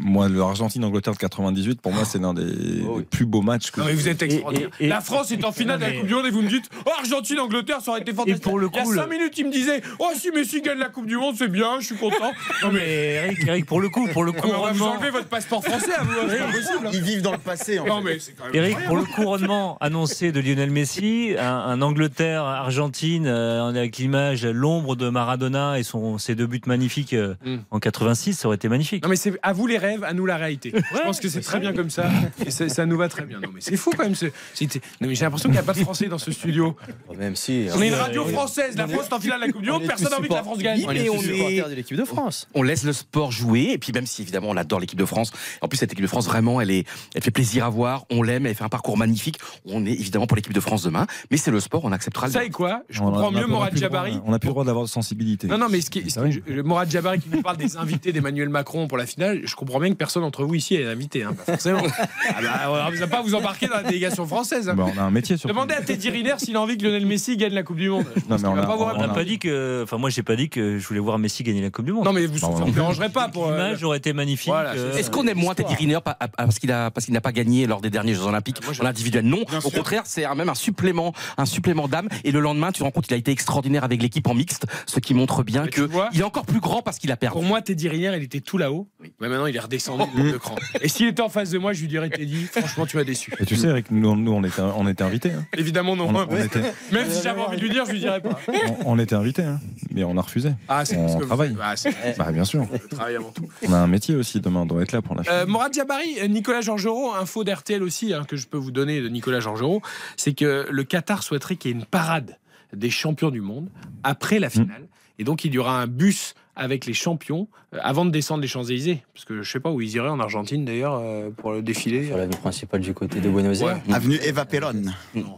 moi, 0.00 0.28
l'Argentine-Angleterre 0.28 1.12
de 1.14 1.18
98, 1.18 1.80
pour 1.80 1.92
moi, 1.92 2.04
c'est 2.04 2.18
l'un 2.18 2.32
des, 2.34 2.44
des 2.44 2.82
plus 3.10 3.26
beaux 3.26 3.42
matchs 3.42 3.70
que 3.70 3.80
Non, 3.80 3.86
mais 3.86 3.92
vous 3.94 4.08
êtes 4.08 4.22
extraordinaire. 4.22 4.68
et- 4.80 4.84
et- 4.84 4.88
La 4.88 5.00
France 5.00 5.30
est 5.32 5.44
en 5.44 5.52
finale 5.52 5.78
de 5.80 5.84
la 5.84 5.92
Coupe 5.92 6.06
du 6.06 6.14
Monde 6.14 6.26
et 6.26 6.30
vous 6.30 6.42
me 6.42 6.48
dites 6.48 6.68
Oh, 6.86 6.90
Argentine-Angleterre, 6.98 7.80
ça 7.80 7.90
aurait 7.90 8.00
été 8.00 8.12
fantastique. 8.12 8.42
pour 8.42 8.58
le 8.58 8.68
Il 8.72 8.76
y 8.76 8.80
a 8.80 8.82
coup, 8.84 8.94
5 8.94 9.02
le- 9.04 9.10
minutes, 9.10 9.38
il 9.38 9.46
me 9.46 9.52
disait 9.52 9.82
Oh, 9.98 10.08
si 10.16 10.30
Messi 10.30 10.62
gagne 10.62 10.78
la 10.78 10.88
Coupe 10.88 11.06
du 11.06 11.16
Monde, 11.16 11.34
c'est 11.38 11.48
bien, 11.48 11.80
je 11.80 11.86
suis 11.86 11.96
content. 11.96 12.32
Non, 12.62 12.70
mais. 12.72 13.14
Eric, 13.24 13.38
Eric, 13.46 13.66
pour 13.66 13.80
le 13.80 13.88
coup, 13.90 14.06
pour 14.08 14.24
le 14.24 14.32
on 14.42 14.62
va 14.62 14.72
vous 14.72 14.82
enlever 14.84 15.10
votre 15.10 15.26
passeport 15.28 15.62
français 15.64 15.92
à 15.96 16.02
vous, 16.02 16.12
hein, 16.12 16.26
c'est 16.30 16.38
pas 16.38 16.44
possible. 16.46 16.86
hein. 16.86 16.90
Ils 16.92 17.02
vivent 17.02 17.22
dans 17.22 17.32
le 17.32 17.38
passé. 17.38 17.78
En 17.78 17.86
Non, 17.86 17.98
fait. 17.98 18.04
mais 18.04 18.18
c'est 18.18 18.32
quand 18.32 18.44
même. 18.46 18.54
Eric, 18.54 18.78
pour 18.86 18.96
le 18.96 19.04
couronnement 19.04 19.76
annoncé 19.80 20.32
de 20.32 20.40
Lionel 20.40 20.70
Messi, 20.70 21.34
un, 21.38 21.44
un 21.46 21.82
Angleterre-Argentine 21.82 23.26
euh, 23.26 23.68
avec 23.68 23.98
l'image, 23.98 24.44
l'ombre 24.46 24.93
de 24.96 25.08
Maradona 25.08 25.78
et 25.78 25.82
son, 25.82 26.18
ses 26.18 26.34
deux 26.34 26.46
buts 26.46 26.60
magnifiques 26.66 27.12
euh, 27.14 27.34
Mm. 27.44 27.56
en 27.70 27.78
86, 27.78 28.34
ça 28.34 28.48
aurait 28.48 28.56
été 28.56 28.68
magnifique. 28.68 29.02
Non 29.02 29.08
mais 29.10 29.16
c'est 29.16 29.34
à 29.42 29.52
vous 29.52 29.66
les 29.66 29.78
rêves, 29.78 30.04
à 30.04 30.12
nous 30.12 30.26
la 30.26 30.36
réalité. 30.36 30.72
je 30.74 30.98
pense 31.02 31.20
que 31.20 31.28
c'est 31.28 31.40
très 31.40 31.60
bien 31.60 31.72
comme 31.72 31.90
ça 31.90 32.08
et 32.46 32.50
ça 32.50 32.86
nous 32.86 32.96
va 32.96 33.08
très 33.08 33.24
bien. 33.24 33.40
Non 33.40 33.48
mais 33.52 33.60
c'est 33.60 33.76
fou 33.76 33.90
quand 33.96 34.04
même. 34.04 34.14
ce- 34.14 34.26
Non 34.26 35.08
mais 35.08 35.14
j'ai 35.14 35.24
l'impression 35.24 35.48
qu'il 35.48 35.54
n'y 35.56 35.62
a 35.62 35.62
pas 35.62 35.72
de 35.74 35.78
Français 35.80 36.06
dans 36.08 36.18
ce 36.18 36.30
studio. 36.32 36.76
Même 37.18 37.36
si. 37.36 37.66
On 37.74 37.80
est 37.82 37.88
une 37.88 37.94
radio 37.94 38.24
française. 38.26 38.76
La 38.76 38.86
France 38.88 39.06
est 39.10 39.12
en 39.14 39.20
finale 39.20 39.40
de 39.40 39.46
la 39.46 39.52
Coupe 39.52 39.62
du 39.62 39.70
Monde. 39.70 39.84
Personne 39.86 40.10
n'a 40.10 40.18
envie 40.18 40.28
que 40.28 40.34
la 40.34 40.42
France 40.42 40.58
gagne. 40.58 40.84
On 40.86 40.90
est 40.92 41.08
on 41.08 41.14
est- 41.14 41.22
supporters 41.22 41.68
de 41.68 41.74
l'équipe 41.74 41.96
de 41.96 42.04
France. 42.04 42.48
on 42.54 42.62
laisse 42.62 42.84
le 42.84 42.92
sport 42.92 43.30
jouer 43.32 43.70
et 43.72 43.78
puis 43.78 43.92
même 43.92 44.06
si 44.06 44.22
évidemment 44.22 44.48
on 44.50 44.56
adore 44.56 44.80
l'équipe 44.80 44.98
de 44.98 45.04
France 45.04 45.32
en 45.60 45.68
plus 45.68 45.76
cette 45.78 45.92
équipe 45.92 46.02
de 46.04 46.08
France 46.08 46.26
vraiment 46.26 46.60
elle 46.60 46.70
est 46.70 46.86
elle 47.14 47.22
fait 47.22 47.30
plaisir 47.30 47.64
à 47.64 47.68
voir 47.70 48.04
on 48.10 48.22
l'aime 48.22 48.46
elle 48.46 48.54
fait 48.54 48.64
un 48.64 48.68
parcours 48.68 48.96
magnifique 48.96 49.38
on 49.64 49.84
est 49.86 49.92
évidemment 49.92 50.26
pour 50.26 50.36
l'équipe 50.36 50.52
de 50.52 50.60
France 50.60 50.82
demain 50.82 51.06
mais 51.30 51.36
c'est 51.36 51.50
le 51.50 51.60
sport 51.60 51.84
on 51.84 51.92
acceptera 51.92 52.26
le 52.26 52.32
savez 52.32 52.50
quoi? 52.50 52.82
Je 52.90 53.00
On 53.00 53.06
comprends 53.06 53.30
mieux 53.30 53.46
droit- 53.46 53.68
Jabari. 53.74 54.18
On 54.24 54.30
n'a 54.32 54.38
plus 54.38 54.48
le 54.48 54.52
droit 54.52 54.64
d'avoir 54.64 54.83
sensibilité. 54.86 55.46
Non, 55.46 55.58
non, 55.58 55.66
mais 55.70 55.80
ce 55.80 55.90
qui, 55.90 56.02
ce 56.10 56.20
C'est 56.20 56.28
qui- 56.30 56.40
je- 56.46 56.60
Morad 56.62 56.90
Jabari 56.90 57.20
qui 57.20 57.28
nous 57.30 57.42
parle 57.42 57.56
des 57.56 57.76
invités 57.76 58.12
d'Emmanuel 58.12 58.48
Macron 58.48 58.86
pour 58.88 58.98
la 58.98 59.06
finale, 59.06 59.42
je 59.44 59.54
comprends 59.54 59.80
bien 59.80 59.90
que 59.90 59.94
personne 59.96 60.22
d'entre 60.22 60.44
vous 60.44 60.54
ici 60.54 60.74
est 60.76 60.86
invité, 60.86 61.22
hein, 61.24 61.34
pas 61.34 61.52
forcément. 61.52 61.80
ah 62.28 62.34
bah, 62.42 62.86
on 62.88 62.90
ne 62.92 62.96
va 62.96 63.06
pas 63.06 63.22
vous 63.22 63.34
embarquer 63.34 63.66
dans 63.66 63.76
la 63.76 63.82
délégation 63.84 64.26
française. 64.26 64.68
hein. 64.68 64.74
Bah, 64.76 64.86
on 64.94 64.98
a 64.98 65.02
un 65.02 65.10
métier 65.10 65.36
sur. 65.36 65.48
Demandez 65.48 65.74
à 65.74 65.82
Teddy 65.82 66.10
Riner 66.10 66.34
s'il 66.38 66.56
a 66.56 66.60
envie 66.60 66.76
que 66.78 66.84
Lionel 66.84 67.06
Messi 67.06 67.36
gagne 67.36 67.54
la 67.54 67.62
Coupe 67.62 67.76
du 67.76 67.88
Monde. 67.90 68.04
Je 68.14 68.20
Non, 68.22 68.26
pense 68.28 68.42
mais 68.42 68.48
qu'il 68.50 68.58
on 68.58 68.66
pas 68.66 68.76
vous 68.94 69.00
n'a 69.00 69.08
pas 69.08 69.24
dit 69.24 69.38
que. 69.38 69.80
Enfin, 69.84 69.98
moi, 69.98 70.10
j'ai 70.10 70.22
pas 70.22 70.36
dit 70.36 70.48
que 70.48 70.78
je 70.78 70.86
voulais 70.86 71.00
voir 71.00 71.18
Messi 71.18 71.42
gagner 71.42 71.62
la 71.62 71.70
Coupe 71.70 71.84
du 71.86 71.92
Monde. 71.92 72.04
Non, 72.04 72.12
mais 72.12 72.26
vous 72.26 72.34
ne 72.34 72.66
me 72.66 72.72
dérangerez 72.72 73.08
pas 73.08 73.28
pour. 73.28 73.48
euh, 73.48 73.56
L'image 73.56 73.82
aurait 73.84 73.98
été 73.98 74.12
magnifique. 74.12 74.48
Voilà, 74.48 74.72
euh. 74.74 74.96
Est-ce 74.96 75.10
qu'on 75.10 75.26
aime 75.26 75.38
moins 75.38 75.54
Teddy 75.54 75.74
Riner 75.74 75.98
pa- 76.04 76.14
pa- 76.14 76.28
parce 76.36 76.58
qu'il 76.58 76.70
a 76.72 76.90
parce 76.90 77.04
qu'il 77.06 77.14
n'a 77.14 77.20
pas 77.20 77.32
gagné 77.32 77.66
lors 77.66 77.80
des 77.80 77.90
derniers 77.90 78.14
Jeux 78.14 78.22
Olympiques 78.24 78.60
en 78.80 78.84
individuel? 78.86 79.24
Non, 79.24 79.44
au 79.64 79.70
contraire, 79.70 80.02
c'est 80.04 80.24
un- 80.24 80.34
même 80.34 80.48
un 80.48 80.54
supplément 80.54 81.12
un 81.38 81.46
supplément 81.46 81.88
d'âme. 81.88 82.08
Et 82.24 82.32
le 82.32 82.40
lendemain, 82.40 82.72
tu 82.72 82.78
te 82.78 82.84
rends 82.84 82.90
compte, 82.90 83.06
il 83.08 83.14
a 83.14 83.16
été 83.16 83.30
extraordinaire 83.30 83.84
avec 83.84 84.02
l'équipe 84.02 84.26
en 84.26 84.34
mixte, 84.34 84.66
ce 84.86 85.00
qui 85.00 85.14
montre 85.14 85.42
bien 85.42 85.66
que 85.66 85.80
vois 85.82 86.08
il 86.12 86.20
est 86.20 86.24
encore 86.24 86.46
plus 86.46 86.60
grand 86.60 86.82
parce 86.82 86.98
qu'il 86.98 87.10
a 87.12 87.16
perdu. 87.16 87.34
Pour 87.34 87.42
moi, 87.44 87.62
Teddy 87.62 87.88
Riner, 87.88 88.12
il 88.16 88.22
était 88.22 88.40
tout 88.40 88.58
là-haut. 88.58 88.88
Mais 89.20 89.28
maintenant, 89.28 89.46
il 89.46 89.56
est 89.56 89.60
redescendu 89.60 90.04
de 90.16 90.30
deux 90.32 90.38
crans. 90.38 90.54
Et 90.80 90.88
s'il 90.88 91.06
était 91.08 91.22
en 91.22 91.28
face 91.28 91.50
de 91.50 91.58
moi, 91.58 91.72
je 91.72 91.80
lui 91.80 91.88
dirais 91.88 92.08
Teddy, 92.10 92.44
franchement, 92.46 92.86
tu 92.86 92.96
m'as 92.96 93.04
déçu. 93.04 93.32
Et 93.40 93.46
tu 93.46 93.56
sais, 93.56 93.68
Eric, 93.68 93.90
nous, 93.90 94.14
nous, 94.16 94.32
on 94.32 94.42
était, 94.44 94.60
on 94.62 94.86
était 94.88 95.02
invités. 95.04 95.32
hein. 95.32 95.44
Évidemment, 95.56 95.96
non. 95.96 96.08
On, 96.08 96.26
on 96.28 96.36
était, 96.36 96.60
Même 96.92 97.10
si 97.10 97.22
j'avais 97.22 97.40
envie 97.40 97.56
de 97.56 97.62
lui 97.62 97.70
dire, 97.70 97.84
je 97.86 97.92
lui 97.92 98.00
dirais 98.00 98.20
pas. 98.20 98.38
on, 98.84 98.92
on 98.94 98.98
était 98.98 99.14
invités, 99.14 99.42
hein. 99.44 99.60
mais 99.90 100.04
on 100.04 100.16
a 100.16 100.22
refusé. 100.22 100.50
Ah, 100.68 100.84
c'est 100.84 100.96
on 100.96 101.02
parce 101.02 101.14
que 101.14 101.20
vous- 101.20 101.26
travaille. 101.26 101.56
Ah, 101.62 101.76
c'est- 101.76 102.16
Bah, 102.18 102.30
bien 102.32 102.44
sûr. 102.44 102.66
le 102.72 102.78
travail 102.88 103.16
avant 103.16 103.30
tout. 103.32 103.46
On 103.66 103.72
a 103.72 103.78
un 103.78 103.86
métier 103.86 104.14
aussi 104.16 104.40
demain, 104.40 104.60
on 104.60 104.66
doit 104.66 104.82
être 104.82 104.92
là 104.92 105.02
pour 105.02 105.14
la 105.14 105.22
finale. 105.22 105.42
Euh, 105.42 105.46
Morad 105.46 105.72
Jabari, 105.74 106.16
Nicolas 106.28 106.60
Georgerot, 106.60 107.12
info 107.14 107.44
d'RTL 107.44 107.82
aussi 107.82 108.12
hein, 108.14 108.24
que 108.26 108.36
je 108.36 108.46
peux 108.46 108.58
vous 108.58 108.70
donner 108.70 109.00
de 109.00 109.08
Nicolas 109.08 109.40
Georgerot, 109.40 109.82
c'est 110.16 110.32
que 110.34 110.66
le 110.70 110.84
Qatar 110.84 111.22
souhaiterait 111.22 111.56
qu'il 111.56 111.70
y 111.70 111.74
ait 111.74 111.76
une 111.76 111.84
parade 111.84 112.38
des 112.74 112.90
champions 112.90 113.30
du 113.30 113.40
monde 113.40 113.70
après 114.02 114.38
la 114.38 114.50
finale. 114.50 114.88
Et 115.18 115.24
donc 115.24 115.44
il 115.44 115.54
y 115.54 115.58
aura 115.58 115.80
un 115.80 115.86
bus 115.86 116.34
avec 116.56 116.86
les 116.86 116.92
champions 116.94 117.48
euh, 117.74 117.78
avant 117.82 118.04
de 118.04 118.10
descendre 118.10 118.42
les 118.42 118.48
Champs-Élysées. 118.48 119.02
Parce 119.12 119.24
que 119.24 119.42
je 119.42 119.50
sais 119.50 119.60
pas 119.60 119.70
où 119.70 119.80
ils 119.80 119.94
iraient 119.94 120.08
en 120.08 120.20
Argentine 120.20 120.64
d'ailleurs 120.64 120.98
euh, 121.02 121.30
pour 121.30 121.52
le 121.52 121.62
défilé. 121.62 122.06
Sur 122.06 122.16
l'avenue 122.16 122.36
principale 122.36 122.80
du 122.80 122.94
côté 122.94 123.20
de 123.20 123.28
Buenos 123.28 123.60
Aires. 123.62 123.80
Avenue 123.92 124.18
Eva 124.24 124.44
Perón, 124.44 124.92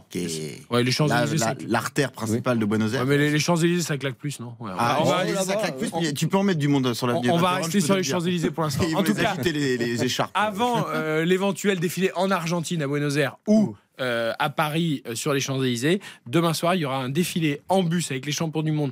qui 0.09 0.19
est 0.19 0.61
Ouais, 0.69 0.83
les 0.83 0.91
Champs-Élysées, 0.91 1.37
la- 1.37 1.55
l'artère 1.67 2.11
principale 2.11 2.59
de 2.59 2.65
Buenos 2.65 2.93
Aires. 2.93 3.01
Ouais, 3.01 3.07
mais 3.07 3.17
les, 3.17 3.31
les 3.31 3.39
Champs-Élysées 3.39 3.83
ça 3.83 3.97
claque 3.97 4.15
plus, 4.15 4.39
non 4.39 4.53
on 4.59 4.67
Ah, 4.67 4.73
va- 4.75 4.97
on 5.01 5.05
va- 5.33 5.41
ça 5.43 5.55
claque 5.55 5.77
plus, 5.77 5.89
mais 5.99 6.13
tu 6.13 6.27
peux 6.27 6.37
en 6.37 6.43
mettre 6.43 6.59
du 6.59 6.67
monde 6.67 6.93
sur 6.93 7.07
la 7.07 7.15
on, 7.15 7.21
on 7.29 7.37
va 7.37 7.51
rester 7.55 7.81
sur 7.81 7.95
les 7.95 8.03
Champs-Élysées 8.03 8.51
pour 8.51 8.63
l'instant. 8.63 8.83
Ils 8.87 8.95
En 8.95 8.99
vont 8.99 9.03
tout 9.05 9.13
cas, 9.15 9.35
les, 9.43 9.77
les 9.77 10.03
écharpes. 10.03 10.31
avant 10.33 10.85
euh, 10.93 11.25
l'éventuel 11.25 11.79
défilé 11.79 12.11
en 12.15 12.29
Argentine 12.31 12.81
à 12.83 12.87
Buenos 12.87 13.15
Aires 13.17 13.37
ou 13.47 13.75
euh, 13.99 14.31
à 14.37 14.51
Paris 14.51 15.01
euh, 15.07 15.15
sur 15.15 15.33
les 15.33 15.39
Champs-Élysées, 15.39 16.01
demain 16.27 16.53
soir 16.53 16.75
il 16.75 16.81
y 16.81 16.85
aura 16.85 16.97
un 16.97 17.09
défilé 17.09 17.61
en 17.67 17.81
bus 17.81 18.11
avec 18.11 18.27
les 18.27 18.31
champions 18.31 18.61
du 18.61 18.71
monde 18.71 18.91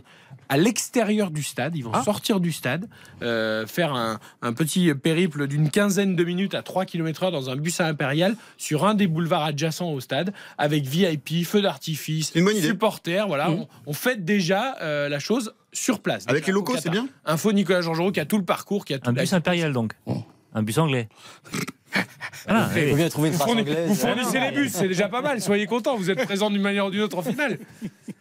à 0.50 0.58
l'extérieur 0.58 1.32
du 1.32 1.44
stade. 1.44 1.76
Ils 1.76 1.84
vont 1.84 2.04
sortir 2.04 2.40
du 2.40 2.52
stade, 2.52 2.88
euh, 3.22 3.66
faire 3.66 3.94
un, 3.94 4.20
un 4.42 4.54
petit 4.54 4.94
périple 4.94 5.48
d'une 5.48 5.70
quinzaine 5.70 6.16
de 6.16 6.24
minutes 6.24 6.54
à 6.56 6.62
3 6.62 6.86
km/h 6.86 7.32
dans 7.32 7.50
un 7.50 7.56
bus 7.56 7.80
à 7.82 7.88
impérial 7.88 8.36
sur 8.58 8.86
un 8.86 8.94
des 8.94 9.08
boulevards 9.08 9.44
adjacents 9.44 9.92
au 9.92 10.00
stade 10.00 10.34
avec 10.58 10.84
VIP, 10.86 11.44
feu 11.46 11.62
d'artifice, 11.62 12.32
une 12.36 12.46
bonne 12.46 12.58
idée. 12.58 12.68
supporters. 12.68 13.28
Voilà, 13.28 13.50
Mhm. 13.50 13.60
on, 13.62 13.68
on 13.88 13.94
fête 13.94 14.26
déjà 14.26 14.76
euh, 14.82 15.10
la 15.10 15.20
chose 15.20 15.54
sur 15.74 16.00
place. 16.00 16.24
Avec 16.28 16.44
déjà, 16.44 16.48
les 16.48 16.54
locaux, 16.54 16.76
c'est 16.78 16.90
bien 16.90 17.08
Info 17.26 17.52
Nicolas 17.52 17.82
Georgerot 17.82 18.12
qui 18.12 18.20
a 18.20 18.26
tout 18.26 18.38
le 18.38 18.46
parcours, 18.46 18.86
qui 18.86 18.94
a 18.94 19.00
tout 19.00 19.10
Un 19.10 19.14
bus 19.14 19.34
impérial, 19.34 19.74
donc. 19.74 19.94
Un 20.54 20.64
bus 20.64 20.78
anglais. 20.78 21.10
Voilà, 22.48 22.70
Il 22.76 22.84
oui. 22.84 22.90
faut 22.92 22.96
bien 22.98 23.10
trouver 23.10 23.28
une 23.30 23.34
Vous, 23.34 23.40
phrase 23.40 23.54
fourni- 23.56 23.62
anglaise. 23.62 23.88
vous 23.88 23.96
fournissez 23.96 24.40
les 24.40 24.52
bus, 24.52 24.72
c'est 24.74 24.88
déjà 24.88 25.08
pas 25.08 25.22
mal. 25.22 25.42
Soyez 25.42 25.66
contents, 25.66 25.96
vous 25.98 26.12
êtes 26.12 26.24
présents 26.26 26.50
d'une 26.52 26.62
manière 26.62 26.86
ou 26.88 26.92
d'une 26.92 27.02
autre 27.02 27.18
en 27.18 27.22
finale. 27.24 27.58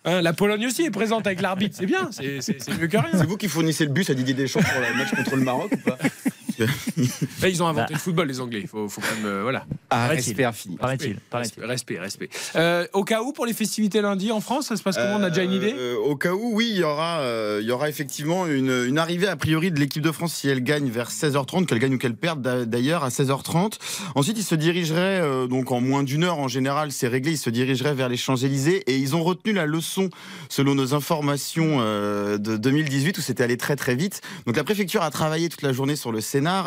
Hein, 0.06 0.22
la 0.22 0.32
Pologne 0.32 0.66
aussi 0.66 0.82
est 0.84 0.90
présente 0.90 1.26
avec 1.26 1.40
l'arbitre, 1.42 1.76
c'est 1.78 1.86
bien, 1.86 2.08
c'est 2.12 2.38
mieux 2.80 2.86
que 2.86 2.96
rien. 2.96 3.10
C'est 3.12 3.26
vous 3.26 3.36
qui 3.36 3.48
fournissez 3.48 3.84
le 3.84 3.90
bus 3.92 4.08
à 4.10 4.14
Didier 4.14 4.34
Deschamps 4.34 4.60
pour 4.60 4.80
le 4.80 4.96
match 4.98 5.14
contre 5.14 5.36
le 5.36 5.42
Maroc 5.42 5.70
ou 5.72 5.76
pas? 5.78 5.98
ils 7.46 7.62
ont 7.62 7.66
inventé 7.66 7.94
le 7.94 7.98
football, 7.98 8.28
les 8.28 8.40
Anglais. 8.40 8.60
Il 8.62 8.68
faut, 8.68 8.88
faut 8.88 9.00
quand 9.00 9.14
même. 9.16 9.26
euh, 9.26 9.42
voilà. 9.42 9.64
Ah, 9.90 10.08
respect 10.08 10.44
infini. 10.44 10.76
Paraît-il. 10.76 11.18
Respect, 11.64 11.98
respect. 11.98 12.28
Euh, 12.56 12.86
au 12.92 13.04
cas 13.04 13.22
où, 13.22 13.32
pour 13.32 13.46
les 13.46 13.52
festivités 13.52 14.00
lundi 14.00 14.30
en 14.32 14.40
France, 14.40 14.66
ça 14.68 14.76
se 14.76 14.82
passe 14.82 14.96
comment? 14.96 15.16
On 15.16 15.22
a 15.22 15.30
déjà 15.30 15.42
une 15.42 15.52
idée? 15.52 15.74
Euh, 15.76 15.96
Au 15.96 16.16
cas 16.16 16.32
où, 16.32 16.52
oui, 16.54 16.68
il 16.70 16.76
y 16.78 16.82
aura, 16.82 17.20
euh, 17.20 17.58
il 17.62 17.66
y 17.68 17.70
aura 17.72 17.88
effectivement 17.88 18.46
une, 18.46 18.84
une 18.86 18.98
arrivée 18.98 19.28
a 19.28 19.36
priori 19.36 19.70
de 19.70 19.78
l'équipe 19.78 20.02
de 20.02 20.12
France 20.12 20.34
si 20.34 20.48
elle 20.48 20.62
gagne 20.62 20.88
vers 20.90 21.10
16h30, 21.10 21.66
qu'elle 21.66 21.78
gagne 21.78 21.94
ou 21.94 21.98
qu'elle 21.98 22.16
perde 22.16 22.42
d'a- 22.42 22.64
d'ailleurs 22.64 23.04
à 23.04 23.08
16h30. 23.10 23.78
Ensuite, 24.14 24.38
ils 24.38 24.44
se 24.44 24.54
dirigeraient, 24.54 25.20
euh, 25.20 25.46
donc 25.46 25.70
en 25.72 25.80
moins 25.80 26.02
d'une 26.02 26.24
heure 26.24 26.38
en 26.38 26.48
général, 26.48 26.92
c'est 26.92 27.08
réglé, 27.08 27.32
ils 27.32 27.38
se 27.38 27.50
dirigeraient 27.50 27.94
vers 27.94 28.08
les 28.08 28.16
Champs-Élysées 28.16 28.82
et 28.86 28.96
ils 28.96 29.14
ont 29.16 29.22
retenu 29.22 29.52
la 29.52 29.66
leçon 29.66 30.10
selon 30.48 30.74
nos 30.74 30.94
informations 30.94 31.78
euh, 31.80 32.38
de 32.38 32.56
2018 32.56 33.18
où 33.18 33.20
c'était 33.20 33.42
allé 33.44 33.56
très 33.56 33.76
très 33.76 33.94
vite. 33.94 34.20
Donc 34.46 34.56
la 34.56 34.64
préfecture 34.64 35.02
a 35.02 35.10
travaillé 35.10 35.48
toute 35.48 35.62
la 35.62 35.72
journée 35.72 35.96
sur 35.96 36.12
le 36.12 36.20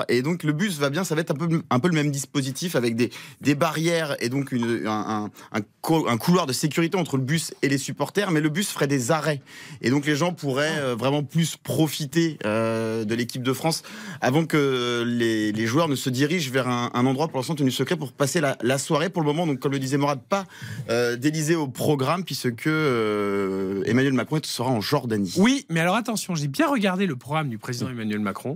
et 0.09 0.21
donc 0.21 0.43
le 0.43 0.53
bus 0.53 0.78
va 0.80 0.89
bien, 0.89 1.03
ça 1.03 1.15
va 1.15 1.21
être 1.21 1.32
un 1.32 1.36
peu, 1.36 1.61
un 1.69 1.80
peu 1.80 1.88
le 1.88 1.93
même 1.93 2.11
dispositif 2.11 2.75
avec 2.75 2.95
des, 2.95 3.11
des 3.41 3.55
barrières 3.55 4.15
et 4.19 4.30
donc 4.30 4.51
une, 4.51 4.86
un, 4.88 4.89
un, 5.25 5.57
un 5.59 5.61
co- 5.82 6.07
un 6.07 6.17
couloir 6.17 6.45
de 6.45 6.53
sécurité 6.53 6.97
entre 6.97 7.17
le 7.17 7.23
bus 7.23 7.53
et 7.61 7.69
les 7.69 7.78
supporters, 7.78 8.32
mais 8.32 8.41
le 8.41 8.49
bus 8.49 8.69
ferait 8.69 8.88
des 8.88 9.11
arrêts. 9.11 9.41
Et 9.82 9.89
donc 9.89 10.05
les 10.05 10.15
gens 10.15 10.34
pourraient 10.34 10.78
euh, 10.80 10.95
vraiment 10.95 11.23
plus 11.23 11.55
profiter 11.57 12.38
euh, 12.45 13.05
de 13.05 13.15
l'équipe 13.15 13.43
de 13.43 13.53
France 13.53 13.84
avant 14.21 14.45
que 14.45 15.03
les, 15.05 15.51
les 15.51 15.65
joueurs 15.67 15.88
ne 15.88 15.95
se 15.95 16.09
dirigent 16.09 16.51
vers 16.51 16.67
un, 16.67 16.89
un 16.93 17.05
endroit 17.05 17.28
pour 17.28 17.38
l'instant 17.38 17.55
tenu 17.55 17.71
secret 17.71 17.95
pour 17.97 18.11
passer 18.11 18.41
la, 18.41 18.57
la 18.61 18.78
soirée. 18.78 19.09
Pour 19.09 19.21
le 19.21 19.28
moment, 19.28 19.45
donc 19.47 19.59
comme 19.59 19.71
le 19.71 19.80
disait 19.80 19.97
Morad, 19.97 20.19
pas 20.28 20.45
euh, 20.89 21.15
d'Élysée 21.15 21.55
au 21.55 21.67
programme 21.67 22.23
puisque 22.23 22.67
euh, 22.67 23.84
Emmanuel 23.86 24.13
Macron 24.13 24.39
sera 24.43 24.69
en 24.69 24.82
Jordanie. 24.82 25.34
Oui, 25.38 25.65
mais 25.69 25.80
alors 25.80 25.95
attention, 25.95 26.36
j'ai 26.36 26.47
bien 26.47 26.67
regardé 26.69 27.05
le 27.05 27.15
programme 27.15 27.49
du 27.49 27.57
président 27.57 27.89
Emmanuel 27.89 28.19
Macron. 28.19 28.55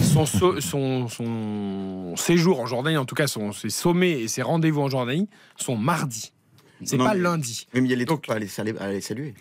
Son, 0.00 0.26
so- 0.26 0.60
son, 0.62 1.08
son 1.08 2.14
séjour 2.16 2.60
en 2.60 2.66
Jordanie, 2.66 2.96
en 2.96 3.04
tout 3.04 3.14
cas 3.14 3.26
son, 3.26 3.52
ses 3.52 3.70
sommets 3.70 4.12
et 4.22 4.28
ses 4.28 4.42
rendez-vous 4.42 4.80
en 4.80 4.88
Jordanie, 4.88 5.28
sont 5.56 5.76
mardi. 5.76 6.32
C'est 6.84 6.96
pas 6.98 7.14
mais- 7.14 7.20
lundi. 7.20 7.66
Même 7.74 7.84
il 7.84 7.90
y 7.90 7.94
a 7.94 7.96
les 7.96 8.06
trucs 8.06 8.28
à 8.28 8.34
aller, 8.34 8.48
saluer- 8.48 9.00
saluer. 9.00 9.34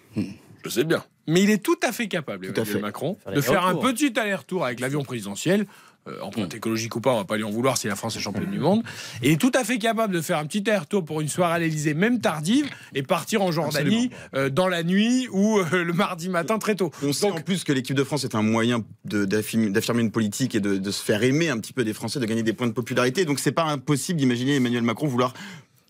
Je 0.63 0.69
sais 0.69 0.84
bien. 0.84 1.03
Mais 1.28 1.41
il 1.41 1.49
est 1.49 1.63
tout 1.63 1.80
à 1.84 1.91
fait 1.91 2.07
capable, 2.07 2.51
Tout 2.53 2.59
à 2.59 2.65
fait. 2.65 2.80
Macron, 2.80 3.17
Faire 3.24 3.34
de 3.34 3.41
faire 3.41 3.65
un 3.65 3.76
petit 3.76 4.17
aller-retour 4.19 4.65
avec 4.65 4.80
l'avion 4.80 5.03
présidentiel. 5.03 5.65
Euh, 6.08 6.20
empreinte 6.22 6.56
écologique 6.56 6.95
ou 6.95 6.99
pas, 6.99 7.12
on 7.12 7.18
va 7.18 7.26
pas 7.26 7.38
lui 7.38 7.43
en 7.43 7.52
vouloir 7.52 7.78
si 7.78 7.86
la 7.86 7.95
France 7.95 8.16
est 8.18 8.20
championne 8.20 8.49
du 8.49 8.58
monde. 8.58 8.82
Et 9.22 9.28
il 9.28 9.34
est 9.34 9.38
tout 9.38 9.52
à 9.54 9.64
fait 9.64 9.78
capable 9.78 10.16
de 10.16 10.22
faire 10.22 10.39
un 10.39 10.47
petit 10.47 10.68
aller-retour 10.68 11.06
pour 11.06 11.22
une 11.22 11.28
soirée 11.28 11.54
à 11.54 11.60
l'Elysée, 11.60 11.93
même 11.93 12.20
tardive, 12.20 12.68
et 12.95 13.04
partir 13.04 13.43
en 13.43 13.52
Jordanie 13.52 14.10
euh, 14.34 14.49
dans 14.49 14.68
la 14.68 14.82
nuit 14.82 15.28
ou 15.32 15.60
euh, 15.60 15.84
le 15.84 15.93
mardi 15.93 16.30
matin 16.30 16.58
très 16.58 16.74
tôt. 16.74 16.89
On 17.04 17.14
sait 17.14 17.30
en 17.30 17.36
plus 17.36 17.64
que 17.64 17.72
l'équipe 17.72 17.95
de 17.95 18.04
France 18.04 18.24
est 18.24 18.34
un 18.34 18.41
moyen 18.41 18.84
d'affirmer 19.06 20.02
une 20.02 20.10
politique 20.10 20.56
et 20.56 20.60
de, 20.60 20.78
de 20.78 20.91
se 20.91 21.04
faire 21.04 21.22
aimer 21.22 21.49
un 21.49 21.60
petit 21.60 21.74
peu 21.74 21.84
des 21.84 21.93
Français, 21.93 22.20
de 22.20 22.26
gagner 22.26 22.41
des 22.41 22.54
points 22.54 22.68
de 22.68 22.74
popularité. 22.74 23.24
Donc 23.24 23.39
c'est 23.39 23.52
pas 23.52 23.66
impossible 23.66 24.18
d'imaginer 24.18 24.56
Emmanuel 24.56 24.82
Macron 24.82 25.06
vouloir 25.06 25.36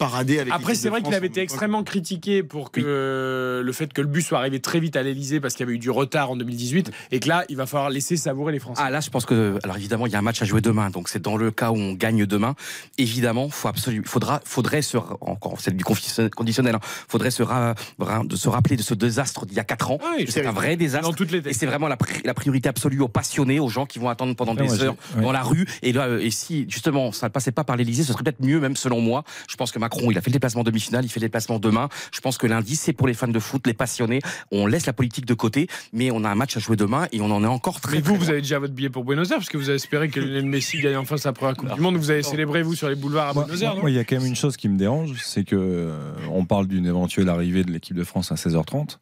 avec. 0.02 0.48
Après, 0.52 0.76
c'est 0.76 0.90
vrai 0.90 1.02
qu'il 1.02 1.14
avait 1.14 1.28
été 1.28 1.42
extrêmement 1.42 1.84
critiqué 1.84 2.44
pour 2.44 2.72
que 2.72 3.62
le 3.64 3.72
fait 3.74 3.92
que 3.94 4.02
le 4.02 4.08
bus 4.08 4.26
soit 4.28 4.40
arrivé 4.40 4.60
très 4.60 4.80
vite 4.80 4.96
à 4.96 5.04
l'Elysée 5.04 5.40
parce 5.40 5.54
qu'il 5.56 5.66
y 5.66 5.68
avait 5.70 5.76
eu 5.76 5.80
du 5.80 5.90
retard 5.90 6.32
en 6.32 6.36
2018 6.36 6.92
et 7.12 7.20
que 7.20 7.28
là, 7.28 7.44
il 7.50 7.56
va 7.58 7.66
falloir 7.66 7.90
laisser 7.90 8.18
savourer 8.18 8.52
les 8.52 8.60
Français. 8.60 8.82
Ah 8.84 8.90
là, 8.90 9.00
je 9.00 9.10
pense 9.10 9.26
que 9.26 9.58
alors 9.64 9.78
évidemment, 9.78 10.08
il 10.08 10.14
y 10.14 10.16
a 10.16 10.20
un 10.20 10.24
match 10.24 10.42
à 10.42 10.46
jouer 10.46 10.62
demain, 10.62 10.90
donc 10.90 11.10
c'est 11.10 11.22
dans 11.22 11.38
le 11.38 11.52
cas 11.52 11.72
où 11.72 11.76
on 11.76 11.94
gagne 11.94 12.26
demain. 12.26 12.56
Évidemment, 12.98 13.50
faut 13.50 13.68
absolument, 13.68 14.04
faudra, 14.06 14.42
faudrait 14.46 14.82
se 14.82 14.98
encore 14.98 15.60
c'est 15.60 15.76
du 15.76 15.84
conditionnel. 15.84 16.76
Hein, 16.76 16.80
faudrait 17.08 17.32
se 17.32 17.44
ra- 17.44 17.76
ra- 18.00 18.24
de 18.24 18.36
se 18.36 18.50
rappeler 18.50 18.76
de 18.78 18.82
ce 18.82 18.94
désastre 18.94 19.46
d'il 19.46 19.58
y 19.58 19.60
a 19.60 19.64
quatre 19.64 19.92
ans. 19.92 20.00
Oui, 20.18 20.26
c'est 20.30 20.46
un 20.46 20.52
vrai 20.52 20.76
désastre. 20.78 21.08
Dans 21.10 21.14
toutes 21.16 21.32
les 21.32 21.40
Et 21.48 21.54
c'est 21.54 21.66
vraiment 21.66 21.88
la, 21.88 21.96
pri- 21.98 22.22
la 22.24 22.34
priorité 22.34 22.70
absolue 22.70 23.02
aux 23.02 23.08
passionnés, 23.08 23.60
aux 23.60 23.70
gens 23.70 23.86
qui 23.86 24.00
vont 24.00 24.10
attendre 24.10 24.36
pendant 24.36 24.56
des 24.56 24.82
heures 24.84 24.96
ouais. 25.16 25.22
dans 25.24 25.32
la 25.32 25.42
rue. 25.44 25.66
Et 25.82 25.92
là, 25.94 26.08
euh, 26.08 26.20
et 26.20 26.32
si 26.32 26.66
justement 26.70 27.12
ça 27.12 27.28
ne 27.28 27.32
passait 27.32 27.52
pas 27.52 27.64
par 27.64 27.76
l'Élysée, 27.76 28.04
ce 28.04 28.14
serait 28.14 28.24
peut-être 28.24 28.42
mieux, 28.42 28.60
même 28.60 28.76
selon 28.76 29.02
moi. 29.02 29.24
Je 29.50 29.56
pense 29.56 29.72
que 29.72 29.80
Macron, 29.80 29.91
il 30.12 30.18
a 30.18 30.22
fait 30.22 30.30
le 30.30 30.34
déplacement 30.34 30.64
demi-finale, 30.64 31.06
il 31.06 31.10
fait 31.10 31.20
le 31.20 31.26
déplacement 31.26 31.60
demain. 31.60 31.90
Je 32.14 32.20
pense 32.22 32.38
que 32.38 32.48
lundi, 32.48 32.76
c'est 32.76 32.94
pour 32.94 33.08
les 33.08 33.14
fans 33.14 33.28
de 33.28 33.40
foot, 33.40 33.66
les 33.68 33.74
passionnés. 33.74 34.20
On 34.52 34.66
laisse 34.68 34.86
la 34.86 34.94
politique 34.94 35.26
de 35.26 35.34
côté, 35.34 35.68
mais 35.94 36.12
on 36.12 36.24
a 36.24 36.30
un 36.30 36.36
match 36.36 36.58
à 36.58 36.60
jouer 36.60 36.76
demain 36.78 37.08
et 37.12 37.22
on 37.22 37.32
en 37.32 37.44
est 37.44 37.48
encore 37.48 37.82
très. 37.82 37.98
Mais 37.98 38.02
vous, 38.02 38.12
très 38.12 38.18
vous 38.18 38.24
loin. 38.24 38.30
avez 38.32 38.42
déjà 38.42 38.60
votre 38.60 38.74
billet 38.74 38.90
pour 38.90 39.04
Buenos 39.04 39.30
Aires 39.32 39.38
parce 39.38 39.50
que 39.50 39.58
vous 39.58 39.70
avez 39.70 39.76
espéré 39.76 40.10
que 40.10 40.20
Lionel 40.20 40.46
Messi 40.46 40.80
gagne 40.80 40.98
enfin 40.98 41.18
sa 41.18 41.34
première 41.34 41.56
Coupe 41.56 41.74
du 41.74 41.82
Monde. 41.82 41.98
Vous 41.98 42.12
avez 42.12 42.24
célébré, 42.24 42.64
vous, 42.64 42.76
sur 42.76 42.90
les 42.90 42.96
boulevards 42.96 43.30
à 43.30 43.34
Moi, 43.34 43.44
Buenos 43.46 43.62
Aires, 43.62 43.76
il 43.88 43.94
y 43.94 44.00
a 44.00 44.04
quand 44.04 44.18
même 44.18 44.26
une 44.26 44.36
chose 44.36 44.58
qui 44.58 44.70
me 44.70 44.78
dérange, 44.78 45.14
c'est 45.24 45.44
que 45.44 45.56
euh, 45.58 45.98
on 46.32 46.46
parle 46.46 46.68
d'une 46.68 46.86
éventuelle 46.86 47.30
arrivée 47.30 47.64
de 47.64 47.72
l'équipe 47.72 47.96
de 47.96 48.04
France 48.04 48.32
à 48.32 48.36
16h30. 48.36 48.98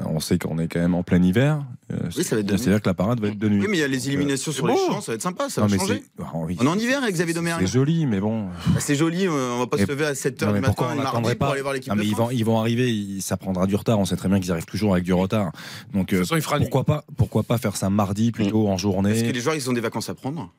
Euh, 0.00 0.04
On 0.06 0.20
sait 0.20 0.38
qu'on 0.38 0.58
est 0.58 0.68
quand 0.68 0.78
même 0.80 0.94
en 0.94 1.02
plein 1.02 1.22
hiver. 1.22 1.62
Euh, 1.92 1.96
Oui, 2.16 2.22
ça 2.24 2.36
va 2.36 2.40
être 2.40 2.46
de 2.46 2.52
nuit. 2.52 2.58
C'est-à-dire 2.60 2.82
que 2.82 2.88
la 2.88 2.94
parade 2.94 3.20
va 3.20 3.28
être 3.28 3.38
de 3.38 3.48
nuit. 3.48 3.60
Oui, 3.60 3.66
mais 3.68 3.78
il 3.78 3.80
y 3.80 3.82
a 3.82 3.88
les 3.88 4.08
éliminations 4.08 4.50
Donc, 4.50 4.56
sur 4.56 4.66
euh, 4.66 4.70
les 4.72 4.76
champs, 4.76 5.00
ça 5.00 5.12
va 5.12 5.16
être 5.16 5.22
sympa, 5.22 5.48
ça 5.48 5.60
Non, 5.60 5.66
va 5.66 5.72
mais 5.72 5.78
changer. 5.80 6.02
ah 6.20 6.30
oui. 6.34 6.56
On 6.60 6.64
est 6.64 6.68
en 6.68 6.78
hiver 6.78 7.02
avec 7.02 7.14
Xavier 7.14 7.34
Domergue. 7.34 7.60
C'est 7.62 7.72
joli, 7.72 8.06
mais 8.06 8.20
bon. 8.20 8.46
Bah, 8.46 8.80
c'est 8.80 8.94
joli, 8.94 9.26
euh, 9.26 9.30
on 9.54 9.58
va 9.58 9.66
pas 9.66 9.78
se 9.78 9.86
lever 9.86 10.06
à 10.06 10.12
7h 10.12 10.44
Non, 10.46 10.52
du 10.52 10.60
mais 10.60 10.66
pourquoi 10.66 10.88
matin 10.88 11.00
on 11.00 11.02
mardi 11.02 11.16
n'attendrait 11.16 11.34
pour 11.34 11.46
pas 11.48 11.52
aller 11.54 11.62
voir 11.62 11.74
l'équipe 11.74 11.92
de 11.94 12.02
ils 12.02 12.12
France. 12.14 12.28
vont, 12.28 12.30
ils 12.30 12.44
vont 12.44 12.58
arriver, 12.60 13.20
ça 13.20 13.36
prendra 13.36 13.66
du 13.66 13.74
retard. 13.74 13.98
On 13.98 14.04
sait 14.04 14.16
très 14.16 14.28
bien 14.28 14.38
qu'ils 14.40 14.52
arrivent 14.52 14.64
toujours 14.66 14.92
avec 14.92 15.04
du 15.04 15.12
retard. 15.12 15.52
Donc, 15.92 16.12
euh, 16.12 16.20
façon, 16.20 16.36
il 16.36 16.42
fera 16.42 16.58
nuit. 16.58 16.66
pourquoi 16.66 16.84
pas, 16.84 17.04
pourquoi 17.16 17.42
pas 17.42 17.58
faire 17.58 17.76
ça 17.76 17.90
mardi 17.90 18.30
plutôt 18.32 18.66
en 18.66 18.70
Parce 18.70 18.82
que 18.82 18.88
journée 18.88 19.32
les 19.32 19.40
joueurs, 19.40 19.54
ils 19.56 19.68
ont 19.68 19.72
des 19.72 19.80
vacances 19.80 20.08
à 20.08 20.14
prendre. 20.14 20.52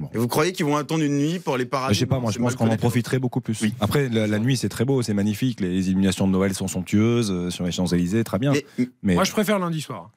Bon. 0.00 0.08
Et 0.14 0.18
vous 0.18 0.26
croyez 0.28 0.52
qu'ils 0.52 0.64
vont 0.66 0.76
attendre 0.76 1.02
une 1.04 1.18
nuit 1.18 1.38
pour 1.38 1.56
les 1.56 1.66
parader 1.66 1.94
Je 1.94 1.98
sais 2.00 2.06
pas, 2.06 2.18
moi 2.18 2.32
je 2.32 2.38
pense 2.38 2.56
qu'on 2.56 2.68
en 2.70 2.76
profiterait 2.76 3.18
beaucoup 3.18 3.40
plus. 3.40 3.62
Après, 3.80 4.08
la, 4.08 4.26
la 4.26 4.38
nuit 4.38 4.56
c'est 4.56 4.68
très 4.70 4.84
beau, 4.84 5.02
c'est 5.02 5.14
magnifique. 5.14 5.60
Les 5.60 5.88
illuminations 5.88 6.26
de 6.26 6.32
Noël 6.32 6.54
sont 6.54 6.68
somptueuses 6.68 7.30
euh, 7.30 7.50
sur 7.50 7.64
les 7.64 7.72
Champs-Élysées, 7.72 8.24
très 8.24 8.38
bien. 8.38 8.52
Mais- 8.52 8.88
Mais 9.02 9.14
Moi, 9.14 9.24
je 9.24 9.32
préfère 9.32 9.58
lundi 9.58 9.80
soir. 9.80 10.10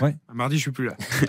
Ouais. 0.00 0.16
Mardi, 0.32 0.56
je 0.56 0.62
suis 0.62 0.70
plus 0.70 0.86
là. 0.86 0.96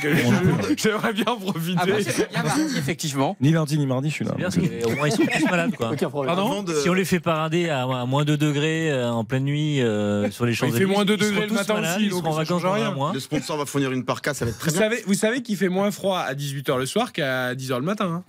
J'aimerais 0.76 1.12
bien 1.12 1.24
en 1.26 1.36
profiter. 1.36 1.76
Ah, 1.80 1.86
moi, 1.86 1.96
c'est 2.02 2.30
bien 2.30 2.42
mardi, 2.42 2.60
effectivement. 2.78 3.36
Ni 3.40 3.50
lundi 3.52 3.78
ni 3.78 3.86
mardi, 3.86 4.10
je 4.10 4.14
suis 4.14 4.24
là. 4.24 4.32
Bien, 4.36 4.48
parce 4.50 4.56
qu'au 4.56 4.90
moins 4.96 5.08
ils 5.08 5.12
sont 5.12 5.22
tous 5.26 5.44
malades. 5.50 5.74
Quoi. 5.76 5.92
Pardon 6.26 6.64
Si 6.82 6.88
on 6.88 6.94
les 6.94 7.04
fait 7.04 7.20
parader 7.20 7.68
à, 7.68 7.82
à 7.82 8.04
moins 8.06 8.24
2 8.24 8.36
degrés 8.36 8.90
euh, 8.90 9.10
en 9.10 9.24
pleine 9.24 9.44
nuit 9.44 9.80
euh, 9.80 10.30
sur 10.30 10.46
les 10.46 10.54
champs 10.54 10.66
Il 10.66 10.72
fait 10.72 10.84
moins 10.86 11.04
2 11.04 11.16
degrés 11.16 11.42
le 11.42 11.48
tous 11.48 11.54
matin 11.54 11.74
malades, 11.74 11.96
aussi, 11.96 12.06
ils 12.06 12.10
donc 12.10 12.20
seront 12.20 12.28
en 12.30 12.32
ça 12.32 12.38
vacances 12.38 12.62
change 12.62 12.62
pendant 12.62 12.74
rien. 12.74 12.88
un 12.90 12.94
mois. 12.94 13.10
Le 13.14 13.20
sponsor 13.20 13.56
va 13.58 13.66
fournir 13.66 13.92
une 13.92 14.04
parka, 14.04 14.34
ça 14.34 14.44
va 14.44 14.50
être 14.50 14.58
très 14.58 14.70
Vous 14.70 14.78
bien. 14.78 14.88
savez, 14.88 15.02
vous 15.06 15.14
savez 15.14 15.42
qu'il 15.42 15.56
fait 15.56 15.68
moins 15.68 15.90
froid 15.90 16.18
à 16.18 16.34
18h 16.34 16.78
le 16.78 16.86
soir 16.86 17.12
qu'à 17.12 17.54
10h 17.54 17.76
le 17.76 17.82
matin. 17.82 18.06
hein 18.06 18.24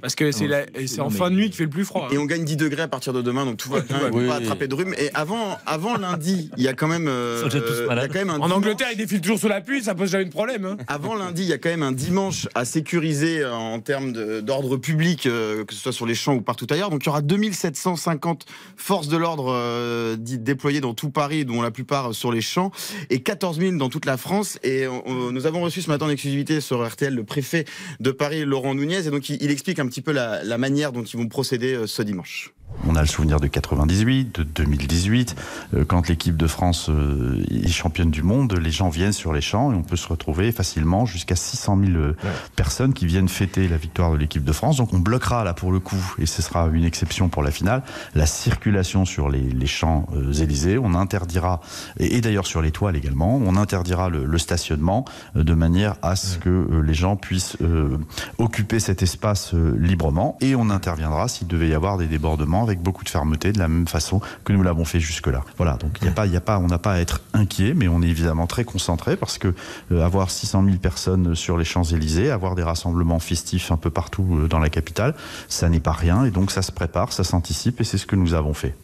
Parce 0.00 0.14
que 0.14 0.32
c'est 0.32 0.46
la- 0.46 0.64
et 0.78 0.86
c'est 0.86 1.00
en 1.00 1.10
fin 1.10 1.30
de 1.30 1.36
nuit 1.36 1.46
qu'il 1.46 1.54
fait 1.56 1.64
le 1.64 1.70
plus 1.70 1.84
froid. 1.84 2.06
hein. 2.10 2.14
Et 2.14 2.18
on 2.18 2.24
gagne 2.24 2.44
10 2.44 2.56
degrés 2.56 2.82
à 2.82 2.88
partir 2.88 3.12
de 3.12 3.22
demain, 3.22 3.44
donc 3.44 3.56
tout 3.56 3.70
va 3.70 3.80
bien, 3.80 3.96
on 4.12 4.18
va 4.20 4.26
pas 4.28 4.34
attraper 4.36 4.68
de 4.68 4.74
rhume. 4.74 4.94
Et 4.98 5.10
avant, 5.14 5.56
avant 5.66 5.96
lundi, 5.96 6.50
il 6.56 6.62
y 6.62 6.68
a 6.68 6.72
quand 6.74 6.88
même, 6.88 7.06
euh, 7.08 7.36
Ils 7.38 7.42
sont 7.42 7.48
déjà 7.56 7.60
tous 7.66 7.72
il 7.74 7.80
y 7.80 7.82
a 7.82 7.86
malades. 7.86 8.10
quand 8.12 8.18
même 8.18 8.30
un 8.30 8.34
En 8.34 8.46
dimanche- 8.46 8.52
Angleterre, 8.56 8.88
ils 8.92 8.96
défilent 8.98 9.20
toujours 9.20 9.38
sous 9.38 9.48
la 9.48 9.60
pluie, 9.60 9.82
ça 9.82 9.94
pose 9.94 10.10
jamais 10.10 10.24
de 10.24 10.30
problème. 10.30 10.64
hein. 10.64 10.76
Avant 10.88 11.14
lundi, 11.14 11.42
il 11.42 11.48
y 11.48 11.52
a 11.52 11.58
quand 11.58 11.68
même 11.68 11.82
un 11.82 11.92
dimanche 11.92 12.48
à 12.54 12.64
sécuriser 12.64 13.40
euh, 13.42 13.52
en 13.54 13.80
termes 13.80 14.12
de- 14.12 14.40
d'ordre 14.40 14.76
public, 14.76 15.26
euh, 15.26 15.64
que 15.64 15.74
ce 15.74 15.80
soit 15.80 15.92
sur 15.92 16.06
les 16.06 16.14
champs 16.14 16.34
ou 16.34 16.40
partout 16.40 16.66
ailleurs. 16.70 16.90
Donc 16.90 17.02
il 17.04 17.06
y 17.06 17.08
aura 17.10 17.22
2750 17.22 18.46
forces 18.76 19.08
de 19.08 19.16
l'ordre 19.16 19.52
euh, 19.54 20.16
dites 20.18 20.42
déployées 20.42 20.80
dans 20.80 20.94
tout 20.94 21.10
Paris, 21.10 21.44
dont 21.44 21.62
la 21.62 21.70
plupart 21.70 22.14
sur 22.14 22.32
les 22.32 22.40
champs, 22.40 22.70
et 23.10 23.20
14 23.22 23.58
000 23.58 23.76
dans 23.76 23.88
toute 23.88 24.06
la 24.06 24.16
France. 24.16 24.58
Et 24.62 24.86
on- 24.86 25.02
on- 25.08 25.32
nous 25.32 25.46
avons 25.46 25.60
reçu 25.62 25.82
ce 25.82 25.88
matin 25.88 26.06
en 26.06 26.10
exclusivité 26.10 26.60
sur 26.60 26.84
RTL 26.86 27.14
le 27.14 27.24
préfet 27.24 27.64
de 28.00 28.10
Paris, 28.10 28.44
Laurent 28.44 28.74
Nunez, 28.74 29.06
et 29.06 29.10
donc 29.10 29.28
il, 29.28 29.42
il 29.42 29.50
explique 29.50 29.78
un 29.78 29.83
petit 29.86 30.02
peu 30.02 30.12
la, 30.12 30.42
la 30.44 30.58
manière 30.58 30.92
dont 30.92 31.02
ils 31.02 31.16
vont 31.18 31.28
procéder 31.28 31.74
euh, 31.74 31.86
ce 31.86 32.02
dimanche. 32.02 32.54
On 32.86 32.96
a 32.96 33.00
le 33.00 33.06
souvenir 33.06 33.40
de 33.40 33.46
98, 33.46 34.40
de 34.40 34.42
2018, 34.42 35.36
euh, 35.72 35.84
quand 35.86 36.08
l'équipe 36.08 36.36
de 36.36 36.46
France 36.46 36.90
euh, 36.90 37.42
est 37.50 37.68
championne 37.68 38.10
du 38.10 38.22
monde, 38.22 38.58
les 38.60 38.70
gens 38.70 38.90
viennent 38.90 39.12
sur 39.12 39.32
les 39.32 39.40
champs 39.40 39.72
et 39.72 39.74
on 39.74 39.82
peut 39.82 39.96
se 39.96 40.06
retrouver 40.06 40.52
facilement 40.52 41.06
jusqu'à 41.06 41.34
600 41.34 41.78
000 41.86 41.92
euh, 41.92 42.16
personnes 42.56 42.92
qui 42.92 43.06
viennent 43.06 43.28
fêter 43.28 43.68
la 43.68 43.78
victoire 43.78 44.12
de 44.12 44.16
l'équipe 44.16 44.44
de 44.44 44.52
France. 44.52 44.76
Donc 44.76 44.92
on 44.92 44.98
bloquera 44.98 45.44
là 45.44 45.54
pour 45.54 45.72
le 45.72 45.80
coup, 45.80 46.14
et 46.18 46.26
ce 46.26 46.42
sera 46.42 46.68
une 46.72 46.84
exception 46.84 47.30
pour 47.30 47.42
la 47.42 47.50
finale, 47.50 47.82
la 48.14 48.26
circulation 48.26 49.06
sur 49.06 49.30
les, 49.30 49.40
les 49.40 49.66
champs 49.66 50.06
Élysées. 50.38 50.78
On 50.78 50.94
interdira, 50.94 51.60
et, 51.98 52.16
et 52.16 52.20
d'ailleurs 52.20 52.46
sur 52.46 52.60
les 52.60 52.70
toiles 52.70 52.96
également, 52.96 53.36
on 53.36 53.56
interdira 53.56 54.10
le, 54.10 54.26
le 54.26 54.38
stationnement 54.38 55.06
de 55.34 55.54
manière 55.54 55.96
à 56.02 56.16
ce 56.16 56.36
que 56.38 56.82
les 56.84 56.94
gens 56.94 57.16
puissent 57.16 57.56
euh, 57.62 57.98
occuper 58.38 58.80
cet 58.80 59.02
espace 59.02 59.54
euh, 59.54 59.76
librement 59.78 60.36
et 60.40 60.54
on 60.54 60.70
interviendra 60.70 61.28
s'il 61.28 61.46
devait 61.46 61.68
y 61.68 61.74
avoir 61.74 61.98
des 61.98 62.06
débordements 62.06 62.53
avec 62.62 62.80
beaucoup 62.80 63.04
de 63.04 63.08
fermeté 63.08 63.52
de 63.52 63.58
la 63.58 63.68
même 63.68 63.88
façon 63.88 64.20
que 64.44 64.52
nous 64.52 64.62
l'avons 64.62 64.84
fait 64.84 65.00
jusque-là. 65.00 65.42
Voilà, 65.56 65.76
donc 65.76 65.98
y 66.02 66.36
a 66.36 66.40
pas, 66.40 66.58
on 66.58 66.66
n'a 66.66 66.78
pas 66.78 66.92
à 66.92 66.98
être 66.98 67.20
inquiet, 67.32 67.74
mais 67.74 67.88
on 67.88 68.02
est 68.02 68.08
évidemment 68.08 68.46
très 68.46 68.64
concentré 68.64 69.16
parce 69.16 69.38
que 69.38 69.54
euh, 69.92 70.04
avoir 70.04 70.30
600 70.30 70.64
000 70.64 70.76
personnes 70.76 71.34
sur 71.34 71.58
les 71.58 71.64
Champs-Élysées, 71.64 72.30
avoir 72.30 72.54
des 72.54 72.62
rassemblements 72.62 73.18
festifs 73.18 73.70
un 73.70 73.76
peu 73.76 73.90
partout 73.90 74.26
euh, 74.32 74.48
dans 74.48 74.58
la 74.58 74.70
capitale, 74.70 75.14
ça 75.48 75.68
n'est 75.68 75.80
pas 75.80 75.92
rien 75.92 76.24
et 76.24 76.30
donc 76.30 76.50
ça 76.50 76.62
se 76.62 76.72
prépare, 76.72 77.12
ça 77.12 77.24
s'anticipe 77.24 77.80
et 77.80 77.84
c'est 77.84 77.98
ce 77.98 78.06
que 78.06 78.16
nous 78.16 78.34
avons 78.34 78.54
fait. 78.54 78.74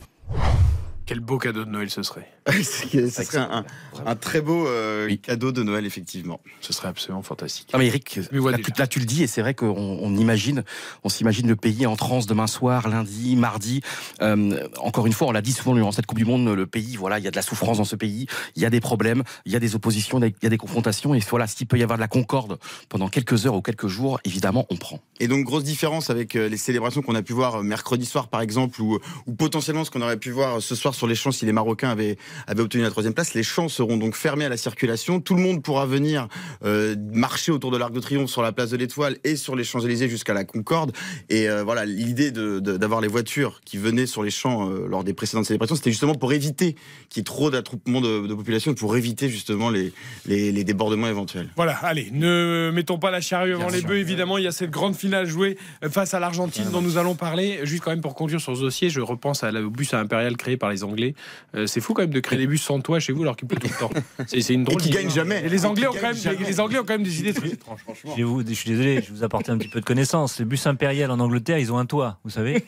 Quel 1.11 1.19
beau 1.19 1.39
cadeau 1.39 1.65
de 1.65 1.71
Noël 1.71 1.91
ce 1.91 2.05
serait. 2.05 2.29
Ce 2.53 3.25
serait 3.25 3.39
un, 3.39 3.65
un 4.07 4.15
très 4.15 4.41
beau 4.41 4.69
euh, 4.69 5.13
cadeau 5.17 5.51
de 5.51 5.65
Noël, 5.65 5.85
effectivement. 5.85 6.41
Ce 6.61 6.73
serait 6.73 6.87
absolument 6.87 7.23
fantastique. 7.23 7.69
Ah 7.73 7.79
mais 7.79 7.89
Eric, 7.89 8.21
Mais 8.31 8.39
voilà 8.39 8.59
là, 8.59 8.63
tu, 8.65 8.73
là, 8.79 8.87
tu 8.87 9.01
le 9.01 9.07
dis 9.07 9.25
et 9.25 9.27
c'est 9.27 9.41
vrai 9.41 9.55
qu'on 9.55 9.67
on 9.67 10.17
imagine, 10.17 10.63
on 11.03 11.09
s'imagine 11.09 11.49
le 11.49 11.57
pays 11.57 11.85
en 11.85 11.97
transe 11.97 12.27
demain 12.27 12.47
soir, 12.47 12.89
lundi, 12.89 13.35
mardi. 13.35 13.81
Euh, 14.23 14.69
encore 14.79 15.09
une 15.09 15.13
fois, 15.13 15.27
on 15.27 15.33
l'a 15.33 15.43
dit 15.43 15.51
souvent 15.51 15.75
durant 15.75 15.91
cette 15.91 16.07
Coupe 16.07 16.19
du 16.19 16.25
Monde, 16.25 16.49
le 16.49 16.67
pays, 16.67 16.95
voilà, 16.95 17.19
il 17.19 17.25
y 17.25 17.29
a 17.29 17.33
de 17.33 17.37
la 17.37 17.43
souffrance 17.43 17.79
dans 17.79 17.85
ce 17.85 17.97
pays, 17.97 18.27
il 18.55 18.63
y 18.63 18.67
a 18.67 18.71
des 18.71 18.81
problèmes, 18.81 19.25
il 19.47 19.53
y 19.53 19.57
a 19.57 19.61
des 19.61 19.75
oppositions, 19.75 20.21
il 20.21 20.33
y 20.43 20.47
a 20.47 20.49
des 20.49 20.59
confrontations 20.59 21.13
et 21.13 21.19
voilà, 21.29 21.49
s'il 21.49 21.67
peut 21.67 21.77
y 21.77 21.83
avoir 21.83 21.99
de 21.99 22.03
la 22.03 22.09
concorde 22.09 22.61
pendant 22.89 23.09
quelques 23.09 23.47
heures 23.47 23.57
ou 23.57 23.63
quelques 23.63 23.89
jours, 23.89 24.21
évidemment, 24.25 24.65
on 24.71 24.77
prend. 24.77 25.01
Et 25.19 25.27
donc 25.27 25.45
grosse 25.45 25.65
différence 25.65 26.09
avec 26.09 26.37
euh, 26.37 26.49
les 26.49 26.57
célébrations 26.57 27.03
qu'on 27.03 27.17
a 27.17 27.23
pu 27.23 27.33
voir 27.33 27.65
mercredi 27.65 28.07
soir 28.07 28.29
par 28.29 28.41
exemple 28.43 28.81
ou, 28.81 29.01
ou 29.27 29.35
potentiellement 29.35 29.85
ce 29.85 29.91
qu'on 29.91 30.03
aurait 30.03 30.17
pu 30.17 30.31
voir 30.31 30.63
ce 30.63 30.77
soir 30.77 30.95
sur 31.01 31.07
les 31.09 31.15
champs 31.15 31.33
si 31.33 31.47
les 31.47 31.53
Marocains 31.53 31.91
avaient, 31.91 32.17
avaient 32.47 32.63
obtenu 32.63 32.83
la 32.83 32.91
troisième 32.91 33.15
place. 33.15 33.35
Les 33.35 33.43
champs 33.43 33.69
seront 33.69 33.97
donc 33.97 34.15
fermés 34.15 34.45
à 34.45 34.49
la 34.49 34.57
circulation. 34.57 35.21
Tout 35.21 35.35
le 35.35 35.43
monde 35.43 35.63
pourra 35.63 35.87
venir 35.87 36.29
euh, 36.65 36.95
marcher 37.13 37.53
autour 37.53 37.71
de 37.71 37.79
l'Arc 37.79 37.93
de 37.93 38.01
Triomphe 38.01 38.31
sur 38.31 38.43
la 38.43 38.53
place 38.53 38.71
de 38.71 38.77
l'Étoile 38.77 39.17
et 39.25 39.37
sur 39.37 39.57
les 39.57 39.65
Champs-Élysées 39.65 40.09
jusqu'à 40.09 40.35
la 40.35 40.45
Concorde. 40.45 40.93
Et 41.29 41.49
euh, 41.49 41.65
voilà, 41.65 41.85
l'idée 41.87 42.31
d'avoir 42.31 43.01
les 43.01 43.09
voitures 43.09 43.61
qui 43.65 43.79
venaient 43.79 44.07
sur 44.07 44.23
les 44.23 44.31
champs 44.31 44.69
euh, 44.71 44.87
lors 44.87 45.03
des 45.05 45.15
précédentes 45.15 45.47
célébrations, 45.47 45.75
c'était 45.75 45.91
justement 45.91 46.15
pour 46.15 46.33
éviter 46.33 46.77
qu'il 47.09 47.21
y 47.21 47.23
ait 47.23 47.25
trop 47.25 47.51
d'attroupement 47.51 48.01
de, 48.01 48.27
de 48.27 48.35
population, 48.35 48.75
pour 48.75 48.97
éviter 48.97 49.29
justement 49.31 49.71
les, 49.71 49.93
les, 50.27 50.53
les 50.53 50.65
débordements 50.65 51.09
éventuels. 51.09 51.49
Voilà, 51.57 51.73
allez, 51.83 52.11
ne 52.13 52.71
mettons 52.75 52.99
pas 52.99 53.11
la 53.11 53.21
charrue 53.21 53.55
avant 53.55 53.69
Bien 53.69 53.77
les 53.77 53.83
bœufs. 53.83 53.99
Évidemment, 53.99 54.37
il 54.39 54.45
y 54.45 54.47
a 54.47 54.53
cette 54.53 54.71
grande 54.71 54.95
finale 54.95 55.27
jouée 55.27 55.57
euh, 55.83 55.89
face 55.89 56.13
à 56.15 56.21
l'Argentine 56.21 56.71
dont 56.71 56.83
nous 56.83 56.99
allons 56.99 57.15
parler. 57.15 57.61
Juste 57.65 57.83
quand 57.85 57.91
même 57.91 58.03
pour 58.03 58.15
conclure 58.15 58.41
sur 58.41 58.55
ce 58.57 58.61
dossier, 58.61 58.91
je 58.91 59.01
repense 59.01 59.43
à 59.45 59.51
la- 59.51 59.63
au 59.63 59.71
bus 59.71 59.95
à 59.95 60.01
impérial 60.01 60.37
créé 60.37 60.57
par 60.57 60.71
les 60.71 60.80
Anglais. 60.85 61.15
Euh, 61.55 61.67
c'est 61.67 61.81
fou 61.81 61.95
quand 61.95 62.03
même 62.03 62.11
de 62.11 62.21
créer 62.21 62.39
des 62.39 62.47
bus 62.47 62.63
sans 62.63 62.81
toit 62.81 63.01
chez 63.01 63.13
vous 63.13 63.23
alors 63.23 63.37
qu'il 63.37 63.49
pleut 63.49 63.59
tout 63.59 63.69
le 63.69 63.79
temps. 63.79 63.91
C'est 64.27 64.41
c'est 64.41 64.55
une 64.55 64.65
drôle 64.65 64.81
qui 64.81 64.89
d'idée. 64.91 65.03
gagnent 65.05 65.11
jamais. 65.13 65.43
Et 65.45 65.49
les 65.49 65.63
Et 65.63 65.67
Anglais 65.67 65.83
qui 65.83 65.89
ont 65.89 65.93
quand 65.93 66.03
même, 66.03 66.13
gagnent 66.13 66.23
jamais. 66.23 66.47
les 66.47 66.61
Anglais 66.61 66.79
ont 66.79 66.85
quand 66.85 66.95
même 66.95 67.03
des 67.03 67.21
idées 67.21 67.33
très 67.35 67.49
étranges, 67.49 67.81
franchement. 67.81 68.15
Je, 68.17 68.25
vous- 68.25 68.47
je 68.47 68.53
suis 68.55 68.71
désolé, 68.71 69.03
je 69.07 69.13
vous 69.13 69.25
apporte 69.25 69.49
un 69.51 69.59
petit 69.59 69.69
peu 69.71 69.81
de 69.81 69.85
connaissances. 69.85 70.39
Le 70.39 70.45
bus 70.45 70.67
impérial 70.67 71.11
en 71.11 71.21
Angleterre, 71.21 71.59
ils 71.59 71.73
ont 71.73 71.79
un 71.79 71.87
toit, 71.87 72.19
vous 72.25 72.31
savez. 72.31 72.65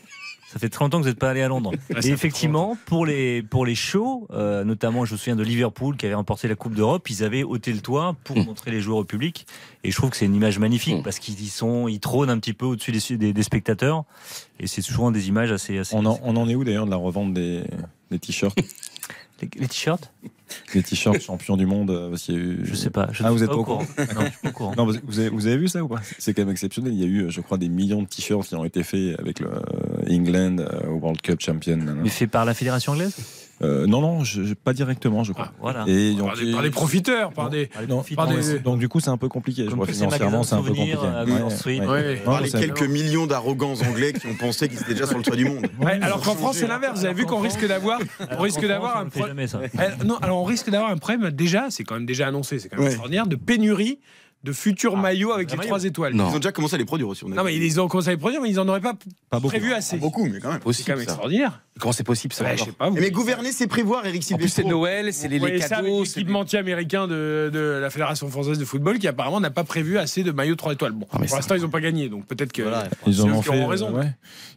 Ça 0.53 0.59
fait 0.59 0.69
très 0.69 0.85
longtemps 0.85 0.99
que 0.99 1.05
vous 1.05 1.09
n'êtes 1.09 1.19
pas 1.19 1.31
allé 1.31 1.41
à 1.41 1.49
Londres. 1.49 1.73
Ça 1.91 2.07
Et 2.07 2.11
effectivement, 2.11 2.77
pour 2.85 3.07
les, 3.07 3.43
pour 3.43 3.65
les 3.65 3.75
shows, 3.75 4.27
euh, 4.33 4.65
notamment, 4.65 5.07
je 5.07 5.13
me 5.13 5.17
souviens 5.19 5.35
de 5.37 5.43
Liverpool 5.43 5.97
qui 5.97 6.05
avait 6.05 6.15
remporté 6.15 6.47
la 6.47 6.57
Coupe 6.57 6.75
d'Europe, 6.75 7.09
ils 7.09 7.25
avaient 7.25 7.43
ôté 7.43 7.73
le 7.73 7.81
toit 7.81 8.17
pour 8.25 8.37
Hum. 8.37 8.45
montrer 8.45 8.71
les 8.71 8.81
joueurs 8.81 8.99
au 8.99 9.05
public. 9.05 9.47
Et 9.83 9.91
je 9.91 9.97
trouve 9.97 10.11
que 10.11 10.17
c'est 10.17 10.27
une 10.27 10.35
image 10.35 10.59
magnifique 10.59 11.03
parce 11.03 11.19
qu'ils 11.19 11.41
y 11.43 11.49
sont, 11.49 11.89
ils 11.89 12.01
trônent 12.01 12.29
un 12.31 12.39
petit 12.39 12.53
peu 12.53 12.67
au-dessus 12.67 12.93
des, 12.93 13.17
des, 13.17 13.33
des 13.33 13.43
spectateurs. 13.43 14.05
Et 14.61 14.67
c'est 14.67 14.83
souvent 14.83 15.11
des 15.11 15.29
images 15.29 15.53
assez. 15.53 15.79
assez 15.79 15.97
On 15.97 16.05
en, 16.05 16.21
on 16.23 16.37
en 16.37 16.49
est 16.49 16.55
où 16.55 16.65
d'ailleurs 16.65 16.85
de 16.87 16.91
la 16.91 16.97
revente 16.97 17.33
des, 17.33 17.63
des 18.11 18.19
t-shirts? 18.19 18.55
Les, 19.43 19.49
les 19.61 19.69
t-shirts 19.69 20.13
Les 20.75 20.83
t-shirts 20.83 21.21
champions 21.21 21.57
du 21.57 21.67
monde 21.67 21.91
euh, 21.91 22.11
parce 22.11 22.23
qu'il 22.23 22.35
y 22.35 22.39
a 22.39 22.41
eu... 22.41 22.61
Je 22.65 22.75
sais 22.75 22.91
pas. 22.91 23.09
je 23.13 23.23
ah, 23.23 23.27
ne 23.27 23.33
vous 23.33 23.39
suis 23.39 23.45
êtes 23.45 23.51
pas 23.51 23.57
au 23.57 23.65
courant, 23.65 23.85
courant. 23.85 24.15
Non, 24.15 24.25
je 24.25 24.31
suis 24.31 24.39
pas 24.43 24.49
au 24.49 24.53
courant. 24.53 24.75
Non, 24.77 24.87
vous, 24.87 25.19
avez, 25.19 25.29
vous 25.29 25.47
avez 25.47 25.57
vu 25.57 25.69
ça 25.69 25.83
ou 25.83 25.89
pas? 25.89 26.01
C'est 26.19 26.33
quand 26.33 26.43
même 26.43 26.51
exceptionnel. 26.51 26.93
Il 26.95 27.01
y 27.01 27.05
a 27.05 27.07
eu, 27.07 27.31
je 27.31 27.41
crois, 27.41 27.59
des 27.59 27.69
millions 27.69 28.03
de 28.03 28.09
t-shirts 28.09 28.47
qui 28.47 28.55
ont 28.55 28.65
été 28.65 28.83
faits 28.83 29.19
avec 29.19 29.41
le 29.41 29.49
euh, 29.49 30.11
England 30.11 30.59
euh, 30.59 30.89
World 30.89 31.21
Cup 31.21 31.41
Champion. 31.41 31.79
Mais 32.03 32.09
fait 32.09 32.27
par 32.27 32.45
la 32.45 32.55
fédération 32.55 32.93
anglaise? 32.93 33.17
Euh, 33.63 33.87
non, 33.87 34.01
non, 34.01 34.25
je- 34.25 34.43
je- 34.45 34.55
pas 34.55 34.73
directement, 34.73 35.23
je 35.25 35.33
crois. 35.33 35.53
voilà. 35.61 35.85
Et 35.87 36.15
Par 36.19 36.37
des, 36.37 36.53
par 36.53 36.63
des 36.63 36.71
profiteurs, 36.71 37.33
par 37.33 37.49
des. 37.51 37.69
Non, 37.89 38.03
par 38.17 38.27
des- 38.29 38.59
donc 38.59 38.79
du 38.79 38.89
coup, 38.89 39.01
c'est 39.01 39.11
un 39.11 39.17
peu 39.17 39.29
compliqué. 39.29 39.65
Je 39.65 39.69
Comme 39.71 39.79
vois 39.79 39.87
ces 39.87 39.93
financièrement, 39.95 40.43
c'est 40.43 40.55
un 40.55 40.63
peu 40.63 40.69
compliqué. 40.75 40.97
Street. 41.51 41.81
Ouais. 41.81 42.17
Non, 42.27 42.33
Par 42.33 42.41
les 42.41 42.51
quelques 42.51 42.83
millions 42.83 43.27
d'arrogants 43.27 43.75
anglais 43.89 44.13
qui 44.13 44.27
ont 44.27 44.35
pensé 44.35 44.69
qu'ils 44.69 44.81
étaient 44.81 44.95
déjà 44.95 45.07
sur 45.07 45.19
le 45.19 45.25
toit 45.25 45.37
du 45.37 45.45
monde. 45.45 45.67
Ouais, 45.81 45.99
alors 46.03 46.21
qu'en 46.21 46.35
France, 46.35 46.57
c'est 46.59 46.67
l'inverse. 46.67 46.99
Vous 47.01 47.05
avez 47.05 47.15
vu 47.15 47.25
qu'on 47.27 47.41
risque 47.41 47.67
d'avoir, 47.67 47.99
on 48.39 48.43
risque 48.43 48.67
d'avoir 48.67 48.99
un 48.99 49.03
on 49.03 49.05
ne 49.07 49.11
fait 49.11 49.19
pro- 49.21 49.29
jamais 49.29 49.47
ça. 49.47 49.61
Eh, 49.75 50.05
Non, 50.05 50.17
alors 50.19 50.41
on 50.41 50.45
risque 50.45 50.71
d'avoir 50.71 50.91
un 50.91 50.97
problème 50.99 51.31
déjà, 51.31 51.67
c'est 51.71 51.85
quand 51.85 51.95
même 51.95 52.07
déjà 52.07 52.27
annoncé, 52.29 52.59
c'est 52.59 52.69
quand 52.69 52.79
même 52.79 52.87
extraordinaire, 52.87 53.27
de 53.27 53.37
pénurie 53.37 53.99
de 54.45 54.53
futurs 54.53 54.97
maillots 54.97 55.33
avec 55.33 55.51
les 55.53 55.57
maillot. 55.57 55.69
trois 55.69 55.85
étoiles. 55.85 56.15
Ils 56.15 56.21
ont 56.21 56.37
déjà 56.37 56.51
commencé 56.53 56.75
à 56.75 56.79
les 56.79 56.85
produire 56.85 57.07
aussi. 57.09 57.25
on 57.25 57.31
a 57.33 57.35
Non, 57.37 57.45
mais 57.45 57.55
ils 57.57 57.81
ont 57.81 57.87
commencé 57.89 58.09
à 58.09 58.11
les 58.11 58.17
produire, 58.17 58.41
mais 58.43 58.51
ils 58.51 58.59
en 58.59 58.67
auraient 58.67 58.81
pas, 58.81 58.95
Pas 59.31 59.39
beaucoup. 59.39 59.49
prévu 59.49 59.73
assez. 59.73 59.97
Beaucoup, 59.99 60.25
mais 60.25 60.41
quand 60.41 60.49
même. 60.49 60.59
C'est 60.59 60.65
Possible, 60.65 60.87
quand 60.89 60.93
même 60.97 61.05
ça. 61.05 61.13
extraordinaire. 61.13 61.63
Comment 61.81 61.93
c'est 61.93 62.03
possible 62.05 62.35
ça 62.35 62.45
Ouais, 62.45 62.57
je 62.57 62.65
sais 62.65 62.73
pas. 62.73 62.91
vous- 62.91 62.97
Mais 62.97 63.11
gouverner, 63.11 63.53
c'est 63.53 63.67
prévoir, 63.67 64.05
Eric 64.05 64.23
En 64.33 64.37
plus, 64.37 64.49
c'est 64.49 64.55
Silvestro. 64.63 64.69
Noël, 64.69 65.13
c'est 65.13 65.29
les, 65.29 65.39
les 65.39 65.59
cadeaux. 65.61 66.05
c'est- 66.05 66.17
l'équipementier 66.21 66.59
américain 66.59 67.07
de, 67.07 67.51
de 67.53 67.79
la 67.81 67.89
Fédération 67.91 68.29
française 68.29 68.59
de 68.59 68.65
football 68.65 68.99
qui 68.99 69.07
apparemment 69.09 69.41
n'a 69.41 69.51
pas 69.51 69.65
prévu 69.65 69.97
assez 69.97 70.23
de 70.25 70.33
maillots 70.33 70.57
3 70.57 70.73
étoiles. 70.73 70.93
Bon, 70.93 71.07
Ah, 71.13 71.19
mais 71.21 71.27
pour 71.29 71.37
l'instant, 71.37 71.55
ils 71.55 71.63
n'ont 71.63 71.71
pas 71.71 71.81
gagné, 71.81 72.09
donc 72.09 72.27
peut-être 72.27 72.53
que. 72.53 72.63
Ils 73.07 73.15
C'est 73.15 73.21
en 73.23 73.29
ont 73.31 73.43
fait, 73.43 73.51
auront 73.51 73.67
raison. 73.69 73.93
ouais. 73.97 74.13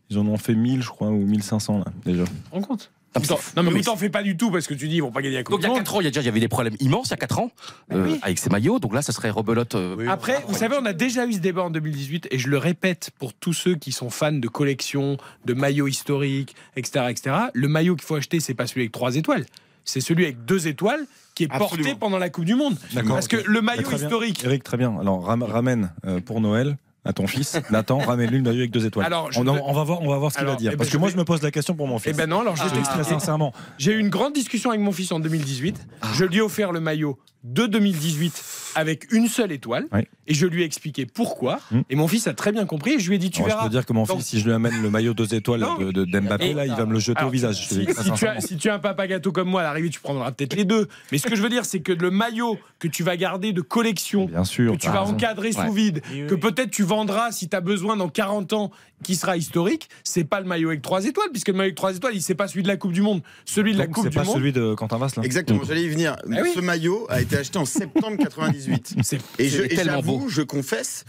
Ils 0.10 0.18
en 0.20 0.26
ont 0.28 0.38
fait 0.38 0.56
1000, 0.56 0.82
je 0.84 0.90
crois, 0.90 1.08
ou 1.10 1.26
1500 1.26 1.80
là, 1.80 1.86
déjà. 2.06 2.24
Tu 2.26 2.30
te 2.32 2.52
rends 2.56 2.62
compte 2.62 2.92
Non, 3.16 3.22
mais 3.22 3.28
T'en- 3.28 3.38
c'est- 3.38 3.56
Non, 3.56 3.64
mais 3.64 3.72
mais 3.72 3.82
t'en 3.82 3.96
fais 3.96 4.10
pas 4.10 4.24
du 4.24 4.36
tout 4.36 4.52
parce 4.52 4.68
que 4.68 4.74
tu 4.74 4.88
dis 4.90 4.96
ils 4.98 5.02
vont 5.02 5.12
pas 5.12 5.22
gagner 5.22 5.38
la 5.38 5.44
Coupe 5.44 5.54
Donc 5.54 5.62
il 5.62 5.64
y 5.64 5.66
du 5.68 5.72
a 5.72 5.74
Monde. 5.76 5.78
4 5.80 5.96
ans, 5.96 6.02
il 6.02 6.04
y 6.04 6.08
a 6.08 6.10
déjà 6.12 6.22
il 6.22 6.26
y 6.26 6.30
avait 6.30 6.40
des 6.42 6.48
problèmes 6.50 6.76
immenses 6.82 7.08
il 7.08 7.12
y 7.12 7.14
a 7.14 7.18
4 7.18 7.40
ans 7.40 7.50
euh, 7.94 8.16
avec 8.22 8.38
ces 8.40 8.50
maillots. 8.50 8.80
Donc 8.80 8.94
là, 8.94 9.02
ça 9.02 9.14
serait 9.14 9.30
rebelote. 9.30 9.76
euh, 9.76 10.06
Après, 10.10 10.44
vous 10.48 10.56
savez, 10.56 10.76
on 10.80 10.86
a 10.86 10.94
déjà 10.94 11.26
eu 11.26 11.34
ce 11.34 11.40
débat 11.40 11.64
en 11.64 11.70
2018, 11.70 12.28
et 12.32 12.38
je 12.40 12.50
le 12.50 12.58
répète 12.58 13.12
pour 13.18 13.34
tous 13.34 13.54
ceux 13.54 13.76
qui 13.76 13.92
sont 13.94 14.10
fans 14.10 14.32
de 14.34 14.48
collections, 14.48 15.18
de 15.46 15.54
maillots 15.54 15.88
historiques, 15.88 16.56
etc., 16.76 17.06
etc. 17.10 17.36
Le 17.54 17.68
maillot 17.70 17.96
qu'il 17.96 18.06
faut 18.06 18.16
acheter, 18.16 18.40
c'est 18.42 18.54
pas 18.54 18.68
celui 18.68 18.82
avec 18.82 18.92
trois 18.92 19.16
étoiles, 19.16 19.46
c'est 19.86 20.02
celui 20.02 20.26
avec 20.26 20.44
deux 20.46 20.68
étoiles 20.68 21.06
qui 21.36 21.44
est 21.44 21.48
porté 21.48 21.96
pendant 21.96 22.18
la 22.18 22.30
Coupe 22.30 22.46
du 22.46 22.56
Monde. 22.56 22.78
D'accord, 22.94 23.16
Parce 23.16 23.28
que 23.28 23.38
le 23.38 23.60
Bah, 23.62 23.74
maillot 23.76 23.84
très 23.84 23.96
bien. 23.98 24.06
historique. 24.08 24.44
Eric, 24.44 24.64
très 24.64 24.78
bien. 24.78 24.98
Alors, 25.00 25.24
ram- 25.26 25.44
ramène 25.44 25.92
euh, 26.06 26.20
pour 26.22 26.42
Noël 26.42 26.78
à 27.06 27.14
ton 27.14 27.28
fils, 27.28 27.60
Nathan, 27.70 28.00
ramène-lui 28.00 28.38
le 28.38 28.44
maillot 28.44 28.60
avec 28.60 28.72
deux 28.72 28.86
étoiles. 28.86 29.06
Alors, 29.06 29.30
on, 29.36 29.44
va 29.74 29.84
voir, 29.84 30.02
on 30.02 30.10
va 30.10 30.18
voir 30.18 30.32
ce 30.32 30.38
qu'il 30.38 30.48
va 30.48 30.56
dire. 30.56 30.72
eh 30.72 30.76
ben, 30.76 30.78
Parce 30.80 30.90
je 30.90 30.94
que 30.94 30.98
moi, 31.00 31.08
vais- 31.10 31.14
je 31.14 31.18
me 31.20 31.24
pose 31.24 31.42
la 31.44 31.52
question 31.52 31.76
pour 31.76 31.88
mon 31.88 32.00
fils. 32.00 32.12
Eh 32.14 32.18
ben 32.18 32.28
non, 32.28 32.42
alors 32.42 32.56
je 32.56 32.64
sincèrement. 33.04 33.54
J'ai 33.78 33.94
eu 33.94 34.00
une 34.00 34.10
grande 34.10 34.34
discussion 34.34 34.72
avec 34.72 34.82
mon 34.82 34.92
fils 34.92 35.12
en 35.12 35.20
2018. 35.20 35.86
Je 36.14 36.26
lui 36.26 36.38
ai 36.38 36.42
offert 36.42 36.72
le 36.72 36.80
maillot 36.80 37.18
de 37.44 37.68
2018 37.68 38.65
avec 38.76 39.12
une 39.12 39.28
seule 39.28 39.52
étoile. 39.52 39.86
Oui. 39.92 40.02
Et 40.28 40.34
je 40.34 40.46
lui 40.48 40.62
ai 40.64 40.66
expliqué 40.66 41.06
pourquoi. 41.06 41.60
Mm. 41.72 41.82
Et 41.90 41.96
mon 41.96 42.08
fils 42.08 42.28
a 42.28 42.34
très 42.34 42.52
bien 42.52 42.66
compris. 42.66 43.00
Je 43.00 43.08
lui 43.10 43.16
ai 43.16 43.20
dit, 43.20 43.30
tu 43.30 43.38
Alors, 43.40 43.48
verras. 43.50 43.62
je 43.62 43.66
peux 43.68 43.72
dire 43.72 43.86
que 43.86 43.94
mon 43.94 44.04
Donc, 44.06 44.18
fils, 44.18 44.26
si 44.28 44.40
je 44.40 44.46
lui 44.46 44.54
amène 44.54 44.82
le 44.82 44.90
maillot 44.90 45.14
deux 45.14 45.34
étoiles 45.36 45.66
de, 45.80 45.92
de- 45.92 46.06
Et- 46.44 46.54
là, 46.54 46.66
il 46.66 46.74
va 46.74 46.86
me 46.86 46.94
le 46.94 47.00
jeter 47.00 47.18
Alors, 47.20 47.30
au 47.30 47.32
visage. 47.32 47.68
Si, 47.68 47.86
si 47.86 48.12
tu 48.14 48.28
as, 48.28 48.42
si 48.42 48.58
tu 48.58 48.70
as 48.70 48.76
un 48.76 48.80
papa 48.80 49.08
gâteau 49.08 49.32
comme 49.32 49.50
moi, 49.50 49.62
à 49.62 49.64
l'arrivée, 49.66 49.90
tu 49.90 50.00
prendras 50.00 50.32
peut-être 50.32 50.56
les 50.56 50.66
deux. 50.66 50.88
Mais 51.12 51.18
ce 51.20 51.28
que 51.28 51.36
je 51.36 51.42
veux 51.42 51.50
dire, 51.50 51.66
c'est 51.66 51.80
que 51.80 51.92
le 51.92 52.10
maillot 52.12 52.58
que 52.80 52.88
tu 52.88 53.04
vas 53.04 53.18
garder 53.18 53.54
de 53.54 53.62
collection, 53.62 54.26
Bien 54.26 54.44
sûr. 54.44 54.74
que 54.74 54.78
tu 54.78 54.88
vas 54.88 55.02
raison. 55.02 55.14
encadrer 55.14 55.52
sous 55.52 55.60
Ouais. 55.62 55.72
vide, 55.72 56.02
Oui, 56.12 56.22
oui. 56.24 56.28
que 56.28 56.36
peut-être 56.36 56.72
tu 56.72 56.84
vendras 56.84 57.32
si 57.32 57.48
tu 57.48 57.56
as 57.56 57.62
besoin 57.62 57.96
dans 57.96 58.10
40 58.10 58.54
ans, 58.54 58.72
qui 59.04 59.16
sera 59.16 59.38
historique, 59.38 59.90
c'est 60.04 60.24
pas 60.24 60.40
le 60.40 60.48
maillot 60.48 60.70
avec 60.70 60.82
trois 60.82 61.06
étoiles, 61.06 61.28
puisque 61.32 61.50
le 61.50 61.54
maillot 61.54 61.66
avec 61.68 61.76
trois 61.76 61.96
étoiles, 61.96 62.16
il 62.16 62.22
c'est 62.22 62.34
pas 62.34 62.48
celui 62.48 62.64
de 62.64 62.68
la 62.68 62.78
Coupe 62.78 62.94
du 62.94 63.02
Monde. 63.02 63.22
Celui 63.44 63.74
de 63.74 63.78
la 63.78 63.88
Coupe 63.88 64.06
c'est 64.06 64.10
du 64.10 64.16
pas 64.16 64.24
Monde. 64.24 64.36
celui 64.36 64.52
de 64.54 64.74
Quentin 64.74 64.98
Vasse, 64.98 65.16
là 65.18 65.24
Exactement, 65.24 65.62
j'allais 65.68 65.84
y 65.84 65.90
venir. 65.90 66.16
Ah 66.18 66.40
oui. 66.42 66.50
Ce 66.56 66.60
maillot 66.62 67.06
a 67.10 67.22
été 67.22 67.38
acheté 67.38 67.58
en 67.60 67.66
septembre 67.66 68.18
98. 68.18 68.65
C'est- 69.04 69.20
Et 69.40 69.50
je- 69.50 69.64
et 69.64 69.68
tellement 69.70 69.94
j'avoue, 69.96 70.20
beau. 70.20 70.30
je 70.30 70.42
confesse, 70.42 71.06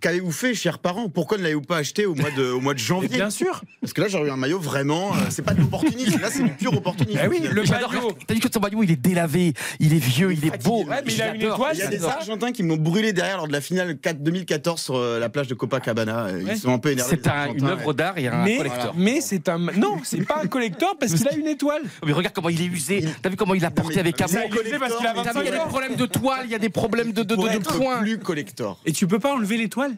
qu'avez-vous 0.00 0.32
fait, 0.32 0.54
chers 0.54 0.78
parents? 0.78 1.08
Pourquoi 1.08 1.36
ne 1.38 1.42
l'avez-vous 1.42 1.60
pas 1.62 1.76
acheté 1.78 2.06
au 2.06 2.14
mois 2.14 2.30
de, 2.30 2.44
au 2.50 2.60
mois 2.60 2.74
de 2.74 2.78
Mais 2.80 2.84
janvier? 2.84 3.08
bien 3.08 3.30
sûr. 3.30 3.62
Parce 3.80 3.92
que 3.92 4.00
là, 4.00 4.08
j'aurais 4.08 4.28
eu 4.28 4.30
un 4.30 4.36
maillot 4.36 4.58
vraiment. 4.58 5.12
euh, 5.14 5.16
c'est 5.30 5.42
pas 5.42 5.54
de 5.54 5.60
l'opportunisme, 5.60 6.20
là, 6.20 6.28
c'est 6.30 6.42
du 6.42 6.50
pur 6.50 6.72
opportunisme. 6.76 7.20
Ah 7.22 7.28
oui, 7.28 7.40
le 7.40 7.62
maillot. 7.62 8.12
T'as 8.26 8.34
dit 8.34 8.40
que 8.40 8.48
ton 8.48 8.60
maillot, 8.60 8.82
il 8.82 8.90
est 8.90 8.96
délavé, 9.00 9.52
il 9.78 9.94
est 9.94 9.98
vieux, 9.98 10.32
il 10.32 10.44
est 10.46 10.62
beau. 10.64 10.84
Ouais, 10.84 11.02
mais 11.04 11.12
il 11.12 11.22
a 11.22 11.34
une 11.34 11.42
étoile, 11.42 11.72
Il 11.74 11.78
y 11.80 11.82
a 11.82 11.86
des. 11.88 12.04
Argentins 12.04 12.52
qui 12.52 12.62
m'ont 12.62 12.76
brûlé 12.76 13.12
derrière 13.12 13.36
lors 13.38 13.46
de 13.48 13.52
la 13.52 13.60
finale 13.60 13.96
4 13.98 14.22
2014 14.22 14.80
sur 14.80 14.96
euh, 14.96 15.18
la 15.18 15.28
plage 15.28 15.46
de 15.48 15.54
Copacabana. 15.54 16.26
Euh, 16.26 16.40
Ouais. 16.44 16.52
Ils 16.54 16.58
sont 16.58 16.72
un 16.72 16.78
peu 16.78 16.90
énervés. 16.90 17.18
C'est 17.22 17.28
un- 17.28 17.52
une 17.52 17.66
œuvre 17.66 17.92
d'art 17.92 18.16
et 18.18 18.26
un 18.28 18.42
Mais, 18.44 18.56
collector. 18.56 18.94
mais 18.96 19.20
c'est 19.20 19.48
un. 19.48 19.58
Non, 19.58 19.98
c'est 20.02 20.22
pas 20.26 20.40
un 20.42 20.46
collector 20.46 20.96
parce 20.98 21.12
qu'il 21.14 21.28
a 21.28 21.34
une 21.34 21.46
étoile. 21.46 21.82
Mais 22.04 22.12
regarde 22.12 22.34
comment 22.34 22.48
il 22.48 22.60
est 22.62 22.66
usé. 22.66 23.04
T'as 23.22 23.28
vu 23.28 23.36
comment 23.36 23.54
il 23.54 23.64
a 23.64 23.70
porté 23.70 24.00
avec 24.00 24.20
amour. 24.20 24.32
ça, 24.34 24.40
Il 24.46 24.56
est 24.56 24.62
usé 24.68 24.78
parce 24.78 24.96
qu'il 24.96 25.06
a 25.06 25.12
T'as 25.12 25.20
vu, 25.22 25.26
25 25.28 25.40
il 25.40 25.46
y 25.46 25.48
a 25.48 25.52
des 25.52 25.68
problèmes 25.68 25.96
de 25.96 26.06
toile, 26.06 26.40
il 26.44 26.50
y 26.50 26.54
a 26.54 26.58
des 26.58 26.68
problèmes 26.70 27.12
de, 27.12 27.22
points. 27.62 27.98
plus 28.00 28.18
collector. 28.18 28.78
Et 28.86 28.92
tu 28.92 29.06
peux 29.06 29.18
pas 29.18 29.34
enlever 29.34 29.56
l'étoile 29.56 29.89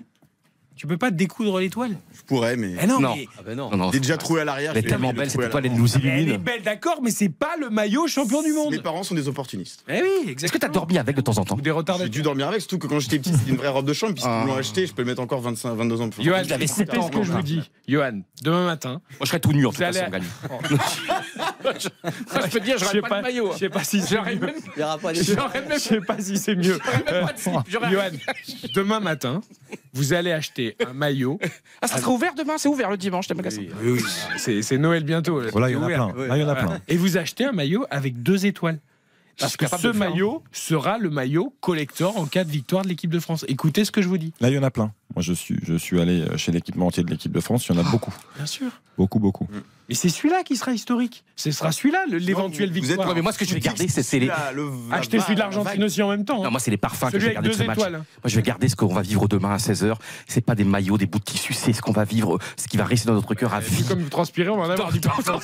Tu 0.75 0.87
peux 0.87 0.97
pas 0.97 1.11
découdre 1.11 1.61
l'étoile? 1.61 1.97
Je 2.15 2.23
pourrais, 2.23 2.57
mais. 2.57 2.75
Eh 2.83 2.87
non, 2.87 2.99
Non. 2.99 3.15
mais- 3.15 3.29
Ah 3.39 3.43
ben 3.45 3.57
non. 3.57 3.71
Non, 3.71 3.77
non, 3.77 3.91
Il 3.91 3.97
est 3.97 4.01
déjà 4.01 4.17
trouvé 4.17 4.41
à 4.41 4.45
l'arrière. 4.45 4.73
Elle 4.75 4.85
est 4.85 4.89
tellement 4.89 5.13
belle, 5.13 5.25
le 5.25 5.29
cette 5.31 5.41
étoile, 5.43 5.67
elle 5.67 5.75
nous 5.75 5.95
Elle 5.97 6.07
est 6.07 6.23
illumine. 6.23 6.37
belle, 6.39 6.63
d'accord, 6.63 7.01
mais 7.03 7.11
c'est 7.11 7.29
pas 7.29 7.57
le 7.61 7.71
maillot 7.71 8.07
champion 8.09 8.43
du 8.43 8.53
monde. 8.53 8.71
Mes 8.73 8.81
parents 8.81 9.03
sont 9.03 9.15
des 9.15 9.29
opportunistes. 9.29 9.85
Eh 9.89 10.01
oui, 10.03 10.09
exactement. 10.31 10.45
Est-ce 10.45 10.53
que 10.53 10.59
t'as 10.59 10.69
dormi 10.69 10.99
avec 10.99 11.15
de 11.15 11.21
temps 11.21 11.39
en 11.39 11.45
temps 11.45 11.57
Ou 11.57 11.61
des 11.61 11.71
retards 11.71 11.99
J'ai 11.99 12.09
dû 12.09 12.23
dormir 12.23 12.49
avec, 12.49 12.61
surtout 12.61 12.79
que 12.79 12.87
quand 12.87 12.99
j'étais 13.01 13.19
petit, 13.19 13.33
c'était 13.33 13.51
une 13.51 13.57
vraie 13.59 13.69
robe 13.69 13.87
de 13.87 13.93
chambre. 13.93 14.15
Puis 14.15 14.23
si 14.23 14.29
Ah. 14.29 14.43
ils 14.45 14.49
l'ont 14.49 14.57
acheté, 14.57 14.87
je 14.87 14.93
peux 14.95 15.03
le 15.03 15.09
mettre 15.09 15.21
encore 15.23 15.41
25, 15.41 15.75
22 15.75 16.01
ans 16.01 16.09
plus 16.09 16.25
Johan, 16.25 16.39
écoutez 16.43 16.67
sept 16.67 16.95
ans, 16.97 17.07
ce 17.07 17.17
que 17.17 17.23
je 17.23 17.33
vous 17.33 17.43
dis. 17.43 17.61
Johan, 17.87 18.21
demain 18.43 18.65
matin. 18.67 18.91
Moi, 18.91 19.01
je 19.23 19.27
serais 19.27 19.41
tout 19.41 19.53
nu 19.53 19.67
en 19.67 19.73
tout 19.73 19.79
cas 19.79 19.93
si 19.93 20.01
on 20.07 20.11
gagne. 20.11 20.23
Oh. 21.65 21.71
je 21.77 22.51
peux 22.51 22.59
te 22.61 22.65
dire, 22.65 22.79
Je 22.79 22.85
sais 22.85 22.97
j'aurais 22.99 23.09
pas, 23.09 23.19
de 23.19 23.23
maillot. 23.23 23.53
Je 23.53 23.59
sais 23.59 23.69
pas 23.69 23.85
si 23.85 24.01
c'est 24.01 24.21
mieux. 24.21 24.39
même, 24.41 24.55
Il 24.77 24.81
y 24.81 24.83
aura 24.83 24.99
pas 24.99 25.13
Je 25.13 25.19
les 25.21 25.79
sais 25.79 26.01
pas 26.01 26.19
si 26.21 26.37
c'est 26.39 26.55
mieux. 26.57 26.79
même 27.07 27.27
pas 27.27 27.33
de 27.33 27.39
slip. 27.39 27.55
J'aurais- 27.69 27.91
Johan, 27.91 28.11
demain 28.75 29.01
matin, 29.01 29.41
vous 29.93 30.13
allez 30.13 30.33
acheter 30.33 30.77
un 30.87 30.93
maillot. 30.93 31.39
Ah, 31.81 31.87
ça 31.89 31.99
sera 31.99 32.11
ouvert 32.13 32.35
demain 32.35 32.59
C'est 32.59 32.69
ouvert 32.69 32.91
le 32.91 32.97
dimanche, 32.97 33.27
t'es 33.27 33.35
magasin. 33.35 33.63
Oui, 33.83 34.01
oui, 34.01 34.63
c'est 34.63 34.79
Noël 34.79 35.05
bientôt. 35.05 35.41
là. 35.41 35.51
Voilà, 35.53 35.69
il 35.71 35.73
y 35.73 35.75
C'est 35.75 35.79
en 35.79 35.83
a 35.83 35.87
ouvert. 35.87 36.15
plein. 36.15 36.27
Là, 36.27 36.37
il 36.37 36.41
y 36.41 36.45
en 36.45 36.49
a 36.49 36.55
plein. 36.55 36.81
Et 36.89 36.97
vous 36.97 37.17
achetez 37.17 37.45
un 37.45 37.53
maillot 37.53 37.85
avec 37.91 38.23
deux 38.23 38.47
étoiles. 38.47 38.79
Parce 39.39 39.57
que 39.57 39.67
ce 39.67 39.89
maillot 39.89 40.45
sera 40.53 40.99
le 40.99 41.09
maillot 41.09 41.55
collector 41.61 42.19
en 42.19 42.27
cas 42.27 42.45
de 42.45 42.51
victoire 42.51 42.83
de 42.85 42.89
l'équipe 42.89 43.11
de 43.11 43.19
France. 43.19 43.47
Écoutez 43.49 43.85
ce 43.87 43.91
que 43.91 44.03
je 44.03 44.07
vous 44.09 44.19
dis. 44.19 44.33
Là, 44.41 44.51
il 44.51 44.55
y 44.55 44.59
en 44.59 44.63
a 44.63 44.71
plein. 44.71 44.93
Moi, 45.17 45.23
je 45.23 45.33
suis, 45.33 45.57
je 45.67 45.75
suis 45.75 45.99
allé 46.01 46.25
chez 46.37 46.53
l'équipement 46.53 46.87
entier 46.89 47.03
de 47.03 47.11
l'équipe 47.11 47.33
de 47.33 47.41
France. 47.41 47.67
Il 47.67 47.75
y 47.75 47.79
en 47.79 47.81
a 47.85 47.91
beaucoup. 47.91 48.15
Bien 48.37 48.45
sûr. 48.47 48.67
Beaucoup, 48.99 49.19
beaucoup. 49.19 49.49
Mais 49.93 49.97
c'est 49.97 50.09
celui-là 50.09 50.43
qui 50.43 50.57
sera 50.57 50.73
historique. 50.73 51.23
Ce 51.37 51.51
sera 51.51 51.71
celui-là, 51.71 52.05
le- 52.11 52.17
l'éventuelle 52.17 52.71
vous 52.71 52.79
êtes- 52.79 52.85
victoire. 52.85 53.09
Non, 53.09 53.15
mais 53.15 53.21
moi, 53.21 53.31
ce 53.33 53.39
que 53.39 53.45
je 53.45 53.53
vais 53.53 53.61
garder, 53.61 53.89
c'est 53.89 54.19
les. 54.19 54.31
Achetez 54.91 55.21
celui 55.21 55.35
de 55.35 55.41
l'Argentine 55.41 55.85
aussi 55.85 56.01
en 56.03 56.09
même 56.09 56.25
temps. 56.25 56.41
hein. 56.41 56.45
Non, 56.45 56.51
moi, 56.51 56.61
c'est 56.61 56.71
les 56.71 56.79
parfums 56.79 57.11
que 57.13 57.19
je 57.19 57.27
vais 57.27 57.35
garder 57.35 57.51
de 57.51 57.55
ce 57.55 57.63
match. 57.65 57.77
étoiles. 57.77 57.97
hein. 57.97 58.05
Moi, 58.25 58.27
je 58.31 58.37
vais 58.37 58.43
garder 58.43 58.71
ce 58.71 58.77
qu'on 58.77 58.87
va 58.95 59.03
vivre 59.03 59.29
demain 59.29 59.53
à 59.53 59.59
16h. 59.59 59.97
C'est 60.27 60.41
pas 60.41 60.55
des 60.55 60.65
maillots, 60.65 60.97
des 60.97 61.05
bouts 61.05 61.19
de 61.19 61.25
tissu, 61.25 61.53
c'est 61.53 61.75
ce 61.75 61.83
qu'on 61.83 61.93
va 61.93 62.05
vivre, 62.05 62.39
ce 62.57 62.69
qui 62.69 62.79
va 62.79 62.85
rester 62.87 63.07
dans 63.09 63.13
notre 63.15 63.35
cœur 63.35 63.53
à 63.53 63.61
vie. 63.61 63.83
Vu 63.83 63.85
comme 63.85 64.01
vous 64.01 64.09
transpirez, 64.09 64.49
on 64.49 64.57
va 64.57 64.63
en 64.67 64.71
avoir 64.71 64.93
du 64.93 65.01
parfum, 65.01 65.39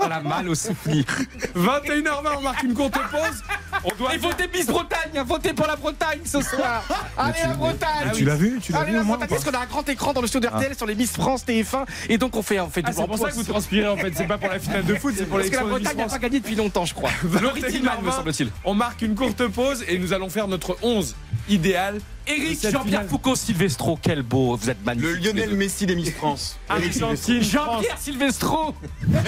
dans 0.00 0.08
la 0.08 0.20
malle 0.20 0.48
au 0.48 0.54
souvenir. 0.56 1.04
21h20, 1.54 2.38
on 2.38 2.42
marque 2.42 2.62
une 2.64 2.74
courte 2.74 2.94
pause. 3.10 3.42
On 3.84 3.94
doit 3.96 4.14
Et 4.14 4.18
votez 4.18 4.48
Miss 4.52 4.66
Bretagne, 4.66 5.22
votez 5.24 5.52
pour 5.52 5.66
la 5.68 5.76
Bretagne 5.76 6.20
ce 6.24 6.40
soir. 6.40 6.82
Allez 7.16 7.34
la 7.44 7.54
Bretagne. 7.54 8.10
tu 8.14 8.24
l'as 8.24 8.34
vu 8.34 8.58
Tu 8.60 8.72
l'as 8.72 8.80
Allez 8.80 8.92
vu 8.98 8.98
parce 9.28 9.44
qu'on 9.44 9.52
a 9.52 9.60
un 9.60 9.66
grand 9.66 9.88
écran 9.88 10.12
dans 10.12 10.20
le 10.20 10.26
studio 10.26 10.50
d'RTL 10.50 10.74
sur 10.74 10.86
les 10.86 10.94
Miss 10.96 11.12
France 11.12 11.44
TF1 11.46 11.84
et 12.08 12.18
donc 12.18 12.34
on 12.36 12.42
fait, 12.42 12.58
on 12.60 12.68
fait 12.70 12.82
Ah, 12.84 12.90
du 12.90 12.96
vous 13.36 13.44
transpirez 13.44 13.88
en 13.88 13.96
fait, 13.96 14.12
c'est 14.14 14.26
pas 14.26 14.38
pour 14.38 14.48
la 14.48 14.58
finale 14.58 14.84
de 14.84 14.94
foot, 14.94 15.14
c'est 15.16 15.26
pour 15.26 15.38
Parce 15.38 15.50
que 15.50 15.56
la 15.56 15.62
l'élection 15.62 15.68
Bretagne 15.68 15.96
n'a 15.98 16.08
pas 16.08 16.18
gagné 16.18 16.40
depuis 16.40 16.54
longtemps, 16.56 16.84
je 16.84 16.94
crois. 16.94 17.10
Me 17.24 17.38
21h20, 17.38 18.16
semble-t-il. 18.16 18.50
On 18.64 18.74
marque 18.74 19.02
une 19.02 19.14
courte 19.14 19.46
pause 19.48 19.84
et 19.88 19.98
nous 19.98 20.12
allons 20.12 20.28
faire 20.28 20.48
notre 20.48 20.76
11 20.82 21.14
idéal. 21.48 22.00
Eric, 22.26 22.68
Jean-Pierre. 22.68 23.04
Foucault, 23.06 23.36
Silvestro, 23.36 23.98
quel 24.00 24.22
beau, 24.22 24.56
vous 24.56 24.68
êtes 24.70 24.78
Le 24.80 24.84
magnifique. 24.84 25.24
Lionel 25.24 25.54
Messi 25.54 25.86
des 25.86 25.94
Miss 25.94 26.10
France. 26.10 26.58
Argentine. 26.68 27.42
Jean-Pierre 27.42 27.98
Silvestro 27.98 28.74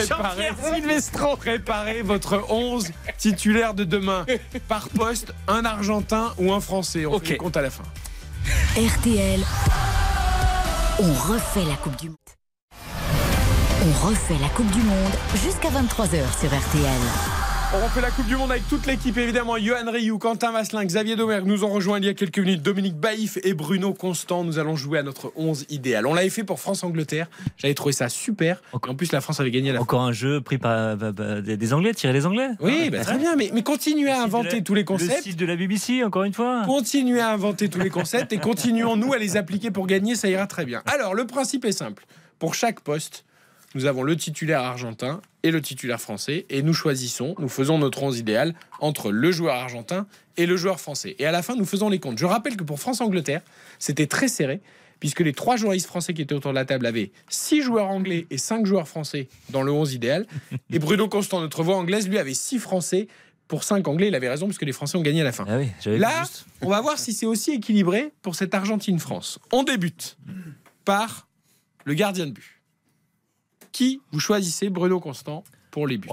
Jean-Pierre 0.09 0.57
Silvestro 0.75 1.37
Préparez 1.37 2.03
votre 2.03 2.45
11 2.51 2.89
titulaire 3.17 3.75
de 3.75 3.85
demain. 3.85 4.27
Par 4.67 4.89
poste, 4.89 5.33
un 5.47 5.65
Argentin 5.65 6.35
ou 6.39 6.53
un 6.53 6.61
Français. 6.61 7.07
On 7.07 7.21
fait 7.21 7.33
le 7.33 7.37
compte 7.37 7.57
à 7.57 7.63
la 7.63 7.71
fin. 7.71 7.85
RTL, 8.77 9.41
on 11.01 11.13
refait 11.13 11.65
la 11.69 11.77
Coupe 11.77 11.97
du 11.97 12.09
Monde. 12.09 12.17
On 13.81 14.07
refait 14.07 14.35
la 14.41 14.49
Coupe 14.49 14.71
du 14.73 14.81
Monde 14.81 15.13
jusqu'à 15.45 15.69
23h 15.69 16.41
sur 16.41 16.49
RTL. 16.49 17.01
On 17.75 17.85
refait 17.85 18.01
la 18.01 18.11
Coupe 18.11 18.27
du 18.27 18.35
Monde 18.35 18.51
avec 18.51 18.67
toute 18.69 18.87
l'équipe, 18.87 19.17
évidemment. 19.19 19.57
Johan 19.59 19.91
Rioux, 19.93 20.19
Quentin 20.19 20.51
Vasselin, 20.53 20.85
Xavier 20.85 21.17
Domergue 21.17 21.47
nous 21.47 21.65
ont 21.65 21.69
rejoint 21.69 21.99
il 21.99 22.07
y 22.07 22.09
a 22.09 22.15
quelques 22.15 22.39
minutes. 22.39 22.63
Dominique 22.63 22.97
Baïf 22.97 23.39
et 23.45 23.55
Bruno 23.55 23.93
Constant. 23.95 24.43
Nous 24.43 24.59
allons 24.59 24.75
jouer 24.75 24.99
à 24.99 25.03
notre 25.03 25.33
11 25.37 25.67
idéal. 25.71 26.07
On 26.07 26.15
l'avait 26.15 26.31
fait 26.31 26.45
pour 26.45 26.59
France-Angleterre. 26.61 27.29
J'avais 27.57 27.75
trouvé 27.75 27.93
ça 27.93 28.09
super. 28.09 28.63
En 28.73 28.95
plus, 28.95 29.13
la 29.13 29.21
France 29.21 29.39
avait 29.41 29.51
gagné 29.51 29.71
la 29.73 29.81
Encore 29.81 30.01
un 30.03 30.13
jeu 30.13 30.41
pris 30.41 30.59
par, 30.59 30.97
par- 30.99 31.15
par 31.15 31.43
des 31.43 31.57
des 31.57 31.73
Anglais, 31.75 31.93
tirer 31.95 32.13
les 32.15 32.27
Anglais. 32.27 32.49
Oui, 32.61 32.89
bah, 32.91 33.01
très 33.05 33.19
bien. 33.19 33.37
Mais, 33.37 33.51
mais 33.53 33.63
continuez 33.63 34.11
à 34.11 34.19
Le 34.19 34.25
inventer 34.25 34.57
la- 34.57 34.63
tous 34.63 34.75
les 34.75 34.81
Le 34.81 34.87
concepts. 34.87 35.23
site 35.23 35.37
de 35.39 35.47
la 35.47 35.55
BBC, 35.57 36.03
encore 36.05 36.25
une 36.25 36.35
fois. 36.35 36.63
Continuez 36.67 37.21
à 37.21 37.31
inventer 37.33 37.69
tous 37.69 37.81
les 37.81 37.91
concepts 37.91 38.33
et 38.33 38.39
continuons-nous 38.39 39.13
à 39.13 39.19
les 39.19 39.37
appliquer 39.37 39.71
pour 39.71 39.87
gagner, 39.87 40.15
ça 40.17 40.29
ira 40.29 40.47
très 40.47 40.65
bien. 40.65 40.83
Alors, 40.87 41.15
le 41.15 41.27
principe 41.27 41.65
est 41.67 41.73
simple. 41.73 42.07
Pour 42.39 42.55
chaque 42.55 42.81
poste, 42.81 43.25
nous 43.75 43.87
avons 43.87 44.03
le 44.03 44.17
titulaire 44.17 44.61
argentin 44.61 45.21
et 45.43 45.51
le 45.51 45.61
titulaire 45.61 46.01
français 46.01 46.47
et 46.51 46.63
nous 46.63 46.73
choisissons, 46.73 47.35
nous 47.39 47.49
faisons 47.49 47.79
notre 47.79 48.03
11 48.03 48.19
idéal 48.19 48.55
entre 48.81 49.11
le 49.11 49.31
joueur 49.31 49.55
argentin 49.55 50.07
et 50.37 50.47
le 50.47 50.57
joueur 50.57 50.81
français. 50.81 51.17
Et 51.19 51.27
à 51.27 51.33
la 51.33 51.43
fin, 51.43 51.55
nous 51.55 51.65
faisons 51.65 51.89
les 51.89 51.99
comptes. 51.99 52.19
Je 52.19 52.27
rappelle 52.27 52.57
que 52.57 52.65
pour 52.65 52.81
France-Angleterre, 52.81 53.43
c'était 53.79 54.07
très 54.07 54.29
serré 54.29 54.61
puisque 55.01 55.21
les 55.21 55.33
trois 55.33 55.57
journalistes 55.57 55.87
français 55.87 56.13
qui 56.13 56.23
étaient 56.23 56.35
autour 56.35 56.51
de 56.51 56.57
la 56.57 56.65
table 56.65 56.87
avaient 56.87 57.13
six 57.29 57.63
joueurs 57.63 57.89
anglais 57.89 58.27
et 58.31 58.39
cinq 58.39 58.67
joueurs 58.67 58.89
français 58.89 59.29
dans 59.51 59.63
le 59.63 59.71
11 59.71 59.95
idéal. 59.95 60.27
Et 60.73 60.79
Bruno 60.79 61.09
Constant, 61.09 61.41
notre 61.41 61.63
voix 61.63 61.77
anglaise, 61.77 62.09
lui 62.09 62.19
avait 62.19 62.35
six 62.35 62.59
français 62.59 63.07
pour 63.47 63.65
cinq 63.65 63.87
anglais. 63.89 64.09
Il 64.09 64.15
avait 64.15 64.29
raison 64.29 64.47
parce 64.47 64.59
que 64.59 64.65
les 64.65 64.73
Français 64.73 64.99
ont 64.99 65.03
gagné 65.03 65.21
à 65.21 65.25
la 65.25 65.33
fin. 65.33 65.45
Ah 65.49 65.59
oui, 65.59 65.69
Là, 65.99 66.21
juste. 66.21 66.47
on 66.63 66.69
va 66.69 66.81
voir 66.81 66.99
si 66.99 67.13
c'est 67.13 67.27
aussi 67.27 67.53
équilibré 67.53 68.13
pour 68.23 68.35
cette 68.35 68.55
Argentine-France. 68.55 69.39
On 69.53 69.63
débute 69.63 70.19
par 70.85 71.29
le 71.85 71.95
gardien 71.95 72.27
de 72.27 72.33
but. 72.33 72.58
Qui 73.73 74.01
vous 74.13 74.21
choisissez, 74.21 74.71
Bruno 74.71 75.01
Constant, 75.01 75.45
pour 75.71 75.87
les 75.87 75.99
buts 75.99 76.09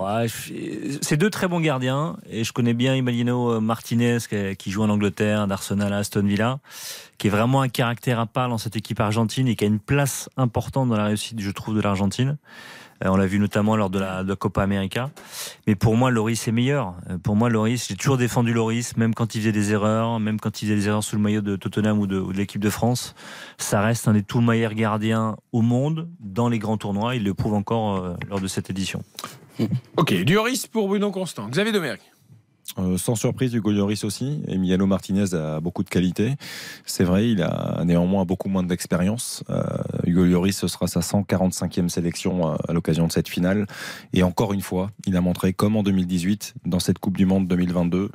c'est 1.01 1.17
deux 1.17 1.29
très 1.29 1.47
bons 1.47 1.61
gardiens 1.61 2.17
et 2.29 2.43
je 2.43 2.51
connais 2.51 2.73
bien 2.73 2.95
Imalino 2.95 3.61
Martinez 3.61 4.17
qui, 4.29 4.55
qui 4.57 4.71
joue 4.71 4.83
en 4.83 4.89
Angleterre, 4.89 5.47
d'Arsenal 5.47 5.93
à 5.93 5.97
Aston 5.97 6.23
Villa, 6.23 6.59
qui 7.17 7.27
est 7.27 7.29
vraiment 7.29 7.61
un 7.61 7.69
caractère 7.69 8.19
à 8.19 8.25
part 8.25 8.49
dans 8.49 8.57
cette 8.57 8.75
équipe 8.75 8.99
argentine 8.99 9.47
et 9.47 9.55
qui 9.55 9.63
a 9.63 9.67
une 9.67 9.79
place 9.79 10.29
importante 10.37 10.89
dans 10.89 10.97
la 10.97 11.05
réussite, 11.05 11.39
je 11.39 11.51
trouve, 11.51 11.75
de 11.75 11.81
l'Argentine. 11.81 12.37
Euh, 13.03 13.09
on 13.09 13.17
l'a 13.17 13.27
vu 13.27 13.39
notamment 13.39 13.75
lors 13.75 13.89
de 13.89 13.99
la, 13.99 14.23
Copa 14.37 14.63
América. 14.63 15.09
Mais 15.67 15.75
pour 15.75 15.95
moi, 15.95 16.11
Loris 16.11 16.47
est 16.47 16.51
meilleur. 16.51 16.95
Euh, 17.09 17.17
Pour 17.17 17.35
moi, 17.35 17.49
Loris, 17.49 17.87
j'ai 17.87 17.95
toujours 17.95 18.17
défendu 18.17 18.53
Loris, 18.53 18.97
même 18.97 19.13
quand 19.13 19.35
il 19.35 19.41
faisait 19.41 19.51
des 19.51 19.73
erreurs, 19.73 20.19
même 20.19 20.39
quand 20.39 20.61
il 20.61 20.65
faisait 20.65 20.75
des 20.75 20.87
erreurs 20.87 21.03
sous 21.03 21.15
le 21.15 21.21
maillot 21.21 21.41
de 21.41 21.55
Tottenham 21.55 21.99
ou 21.99 22.07
de, 22.07 22.23
l'équipe 22.33 22.61
de 22.61 22.69
France. 22.69 23.15
Ça 23.57 23.81
reste 23.81 24.07
un 24.07 24.13
des 24.13 24.23
tout 24.23 24.41
meilleurs 24.41 24.73
gardiens 24.73 25.35
au 25.51 25.61
monde 25.61 26.09
dans 26.19 26.49
les 26.49 26.59
grands 26.59 26.77
tournois. 26.77 27.15
Il 27.15 27.23
le 27.23 27.33
prouve 27.33 27.53
encore 27.53 27.97
euh, 27.97 28.13
lors 28.29 28.39
de 28.39 28.47
cette 28.47 28.69
édition. 28.69 29.03
Ok, 29.95 30.13
Dioris 30.13 30.67
pour 30.67 30.87
Bruno 30.87 31.11
Constant. 31.11 31.47
Xavier 31.47 31.71
Domergue. 31.71 32.01
Euh, 32.77 32.97
sans 32.97 33.15
surprise, 33.15 33.53
Hugo 33.53 33.71
Lloris 33.71 34.03
aussi. 34.03 34.41
Emiliano 34.47 34.85
Martinez 34.85 35.33
a 35.33 35.59
beaucoup 35.59 35.83
de 35.83 35.89
qualité. 35.89 36.35
C'est 36.85 37.03
vrai, 37.03 37.29
il 37.29 37.41
a 37.41 37.83
néanmoins 37.85 38.25
beaucoup 38.25 38.49
moins 38.49 38.63
d'expérience. 38.63 39.43
Euh, 39.49 39.63
Hugo 40.05 40.25
Lloris, 40.25 40.57
ce 40.57 40.67
sera 40.67 40.87
sa 40.87 40.99
145e 40.99 41.89
sélection 41.89 42.51
euh, 42.51 42.55
à 42.67 42.73
l'occasion 42.73 43.07
de 43.07 43.11
cette 43.11 43.29
finale. 43.29 43.65
Et 44.13 44.23
encore 44.23 44.53
une 44.53 44.61
fois, 44.61 44.91
il 45.05 45.15
a 45.15 45.21
montré, 45.21 45.53
comme 45.53 45.75
en 45.75 45.83
2018, 45.83 46.55
dans 46.65 46.79
cette 46.79 46.99
Coupe 46.99 47.17
du 47.17 47.25
Monde 47.25 47.47
2022, 47.47 47.97
euh, 47.97 48.09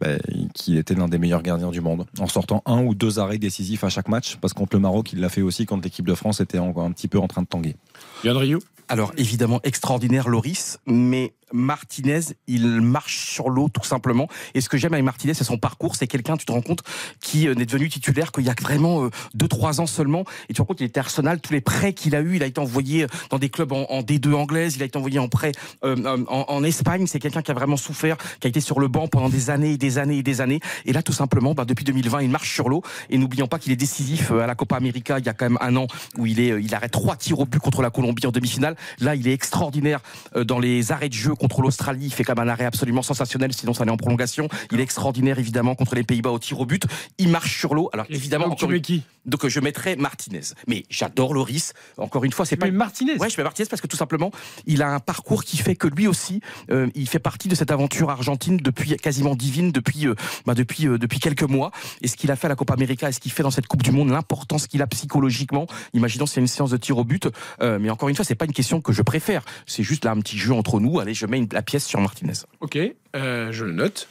ben, 0.00 0.18
qu'il 0.54 0.76
était 0.78 0.94
l'un 0.94 1.08
des 1.08 1.18
meilleurs 1.18 1.42
gardiens 1.42 1.70
du 1.70 1.80
monde. 1.80 2.06
En 2.18 2.26
sortant 2.26 2.62
un 2.66 2.82
ou 2.82 2.94
deux 2.94 3.18
arrêts 3.18 3.38
décisifs 3.38 3.84
à 3.84 3.88
chaque 3.88 4.08
match, 4.08 4.36
parce 4.36 4.52
que 4.52 4.58
contre 4.58 4.76
le 4.76 4.80
Maroc, 4.80 5.12
il 5.12 5.20
l'a 5.20 5.28
fait 5.28 5.42
aussi 5.42 5.66
quand 5.66 5.82
l'équipe 5.82 6.06
de 6.06 6.14
France 6.14 6.40
était 6.40 6.58
encore 6.58 6.84
un 6.84 6.92
petit 6.92 7.08
peu 7.08 7.18
en 7.18 7.28
train 7.28 7.42
de 7.42 7.46
tanguer. 7.46 7.76
Yann 8.24 8.36
Rioux? 8.36 8.60
Alors 8.88 9.12
évidemment 9.16 9.60
extraordinaire 9.62 10.28
Loris, 10.28 10.78
mais 10.86 11.32
Martinez, 11.52 12.20
il 12.46 12.80
marche 12.80 13.30
sur 13.30 13.50
l'eau 13.50 13.68
tout 13.68 13.84
simplement. 13.84 14.28
Et 14.54 14.60
ce 14.60 14.68
que 14.68 14.76
j'aime 14.76 14.92
avec 14.92 15.04
Martinez, 15.04 15.34
c'est 15.34 15.44
son 15.44 15.58
parcours. 15.58 15.96
C'est 15.96 16.06
quelqu'un, 16.06 16.36
tu 16.36 16.46
te 16.46 16.52
rends 16.52 16.62
compte, 16.62 16.82
qui 17.20 17.48
euh, 17.48 17.54
n'est 17.54 17.66
devenu 17.66 17.88
titulaire 17.88 18.32
qu'il 18.32 18.44
y 18.44 18.50
a 18.50 18.54
vraiment 18.60 19.08
2-3 19.36 19.80
ans 19.80 19.86
seulement. 19.86 20.24
Et 20.44 20.48
tu 20.48 20.54
te 20.54 20.62
rends 20.62 20.66
compte 20.66 20.78
qu'il 20.78 20.86
était 20.86 21.00
Arsenal, 21.00 21.40
tous 21.40 21.52
les 21.52 21.60
prêts 21.60 21.92
qu'il 21.92 22.14
a 22.14 22.20
eu, 22.20 22.36
il 22.36 22.42
a 22.42 22.46
été 22.46 22.60
envoyé 22.60 23.06
dans 23.30 23.38
des 23.38 23.48
clubs 23.48 23.72
en, 23.72 24.02
D2 24.02 24.34
anglaise, 24.34 24.76
il 24.76 24.82
a 24.82 24.86
été 24.86 24.96
envoyé 24.98 25.18
en 25.18 25.28
prêt 25.28 25.52
en, 25.82 26.64
Espagne. 26.64 27.06
C'est 27.06 27.18
quelqu'un 27.18 27.42
qui 27.42 27.50
a 27.50 27.54
vraiment 27.54 27.76
souffert, 27.76 28.16
qui 28.40 28.46
a 28.46 28.50
été 28.50 28.60
sur 28.60 28.80
le 28.80 28.88
banc 28.88 29.08
pendant 29.08 29.28
des 29.28 29.50
années 29.50 29.72
et 29.72 29.78
des 29.78 29.98
années 29.98 30.18
et 30.18 30.22
des 30.22 30.40
années. 30.40 30.60
Et 30.84 30.92
là, 30.92 31.02
tout 31.02 31.12
simplement, 31.12 31.54
bah, 31.54 31.64
depuis 31.64 31.84
2020, 31.84 32.22
il 32.22 32.30
marche 32.30 32.52
sur 32.52 32.68
l'eau. 32.68 32.82
Et 33.10 33.18
n'oublions 33.18 33.48
pas 33.48 33.58
qu'il 33.58 33.72
est 33.72 33.76
décisif 33.76 34.30
à 34.30 34.46
la 34.46 34.54
Copa 34.54 34.76
América 34.76 35.18
il 35.18 35.26
y 35.26 35.28
a 35.28 35.34
quand 35.34 35.46
même 35.46 35.58
un 35.60 35.76
an 35.76 35.86
où 36.16 36.26
il 36.26 36.40
est, 36.40 36.62
il 36.62 36.74
arrête 36.74 36.92
trois 36.92 37.16
tirs 37.16 37.40
au 37.40 37.46
but 37.46 37.58
contre 37.58 37.82
la 37.82 37.90
Colombie 37.90 38.26
en 38.26 38.30
demi-finale. 38.30 38.76
Là, 39.00 39.14
il 39.14 39.26
est 39.28 39.32
extraordinaire 39.32 40.00
dans 40.34 40.58
les 40.58 40.92
arrêts 40.92 41.08
de 41.08 41.14
jeu 41.14 41.34
contre 41.42 41.60
l'Australie. 41.60 42.06
Il 42.06 42.12
fait 42.12 42.22
quand 42.22 42.36
même 42.38 42.48
un 42.48 42.52
arrêt 42.52 42.64
absolument 42.64 43.02
sensationnel, 43.02 43.52
sinon 43.52 43.74
ça 43.74 43.82
allait 43.82 43.90
en 43.90 43.96
prolongation. 43.96 44.48
Il 44.70 44.78
est 44.78 44.82
extraordinaire, 44.84 45.40
évidemment, 45.40 45.74
contre 45.74 45.96
les 45.96 46.04
Pays-Bas 46.04 46.30
au 46.30 46.38
tir 46.38 46.60
au 46.60 46.66
but. 46.66 46.84
Il 47.18 47.28
marche 47.28 47.58
sur 47.58 47.74
l'eau. 47.74 47.90
Alors, 47.92 48.06
évidemment, 48.08 48.48
donc, 48.48 48.62
mets 48.62 48.80
qui 48.80 49.02
donc 49.24 49.46
je 49.46 49.60
mettrais 49.60 49.96
Martinez. 49.96 50.40
Mais 50.66 50.84
j'adore 50.88 51.34
Loris. 51.34 51.74
Encore 51.98 52.24
une 52.24 52.32
fois, 52.32 52.46
c'est 52.46 52.56
pas. 52.56 52.66
Mais 52.66 52.72
Martinez. 52.72 53.16
Ouais, 53.18 53.30
je 53.30 53.36
mets 53.36 53.42
Martinez 53.42 53.68
parce 53.68 53.82
que 53.82 53.86
tout 53.86 53.96
simplement, 53.96 54.30
il 54.66 54.82
a 54.82 54.88
un 54.88 55.00
parcours 55.00 55.44
qui 55.44 55.56
fait 55.56 55.76
que 55.76 55.88
lui 55.88 56.06
aussi, 56.06 56.40
euh, 56.70 56.88
il 56.94 57.08
fait 57.08 57.18
partie 57.18 57.48
de 57.48 57.54
cette 57.54 57.70
aventure 57.70 58.10
argentine 58.10 58.56
depuis 58.56 58.96
quasiment 58.96 59.34
divine 59.34 59.72
depuis 59.72 60.06
euh, 60.06 60.14
bah, 60.46 60.54
depuis 60.54 60.86
euh, 60.86 60.98
depuis 60.98 61.20
quelques 61.20 61.42
mois. 61.42 61.70
Et 62.00 62.08
ce 62.08 62.16
qu'il 62.16 62.30
a 62.30 62.36
fait 62.36 62.46
à 62.46 62.50
la 62.50 62.56
Copa 62.56 62.74
América 62.74 63.08
et 63.08 63.12
ce 63.12 63.20
qu'il 63.20 63.32
fait 63.32 63.42
dans 63.42 63.50
cette 63.50 63.66
Coupe 63.66 63.82
du 63.82 63.92
Monde, 63.92 64.10
l'importance 64.10 64.66
qu'il 64.66 64.82
a 64.82 64.86
psychologiquement. 64.86 65.66
Imaginons 65.92 66.26
s'il 66.26 66.36
y 66.36 66.40
a 66.40 66.42
une 66.42 66.48
séance 66.48 66.70
de 66.70 66.76
tir 66.76 66.98
au 66.98 67.04
but. 67.04 67.28
mais 67.60 67.90
encore 67.90 68.08
une 68.08 68.16
fois, 68.16 68.24
c'est 68.24 68.34
pas 68.34 68.44
une 68.44 68.52
question 68.52 68.80
que 68.80 68.92
je 68.92 69.02
préfère. 69.02 69.44
C'est 69.66 69.82
juste 69.82 70.04
là 70.04 70.12
un 70.12 70.20
petit 70.20 70.38
jeu 70.38 70.52
entre 70.52 70.80
nous. 70.80 71.00
Allez, 71.00 71.14
je 71.14 71.26
mets 71.26 71.31
une, 71.38 71.48
la 71.52 71.62
pièce 71.62 71.86
sur 71.86 72.00
Martinez. 72.00 72.32
Ok, 72.60 72.78
je 73.14 73.64
le 73.64 73.72
note. 73.72 74.08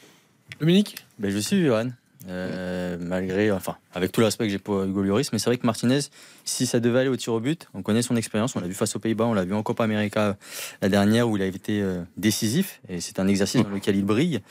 Dominique. 0.60 1.06
Ben 1.20 1.32
je 1.32 1.38
suis 1.38 1.66
Johan. 1.66 1.90
Euh, 2.28 2.98
malgré, 3.00 3.52
enfin, 3.52 3.78
avec 3.96 4.12
tout 4.12 4.22
l'aspect 4.22 4.46
que 4.46 4.52
j'ai 4.52 4.60
pour 4.60 4.84
Hugo 4.84 5.02
Lloris, 5.02 5.34
mais 5.34 5.40
c'est 5.40 5.50
vrai 5.50 5.58
que 5.58 5.66
Martinez, 5.66 6.02
si 6.46 6.68
ça 6.68 6.80
devait 6.80 7.00
aller 7.00 7.10
au 7.10 7.16
tir 7.16 7.34
au 7.34 7.40
but, 7.40 7.68
on 7.74 7.82
connaît 7.82 8.04
son 8.04 8.16
expérience, 8.16 8.56
on 8.56 8.60
l'a 8.60 8.68
vu 8.68 8.76
face 8.76 8.96
aux 8.96 9.00
Pays-Bas, 9.00 9.26
on 9.26 9.34
l'a 9.34 9.44
vu 9.44 9.56
en 9.56 9.64
Copa 9.64 9.86
América 9.86 10.38
la 10.84 10.90
dernière 10.90 11.28
où 11.28 11.36
il 11.36 11.42
a 11.42 11.48
été 11.48 11.82
euh, 11.82 12.04
décisif, 12.18 12.80
et 12.90 13.02
c'est 13.02 13.18
un 13.18 13.28
exercice 13.28 13.64
dans 13.64 13.70
lequel 13.70 13.96
il 13.96 14.06
brille, 14.06 14.42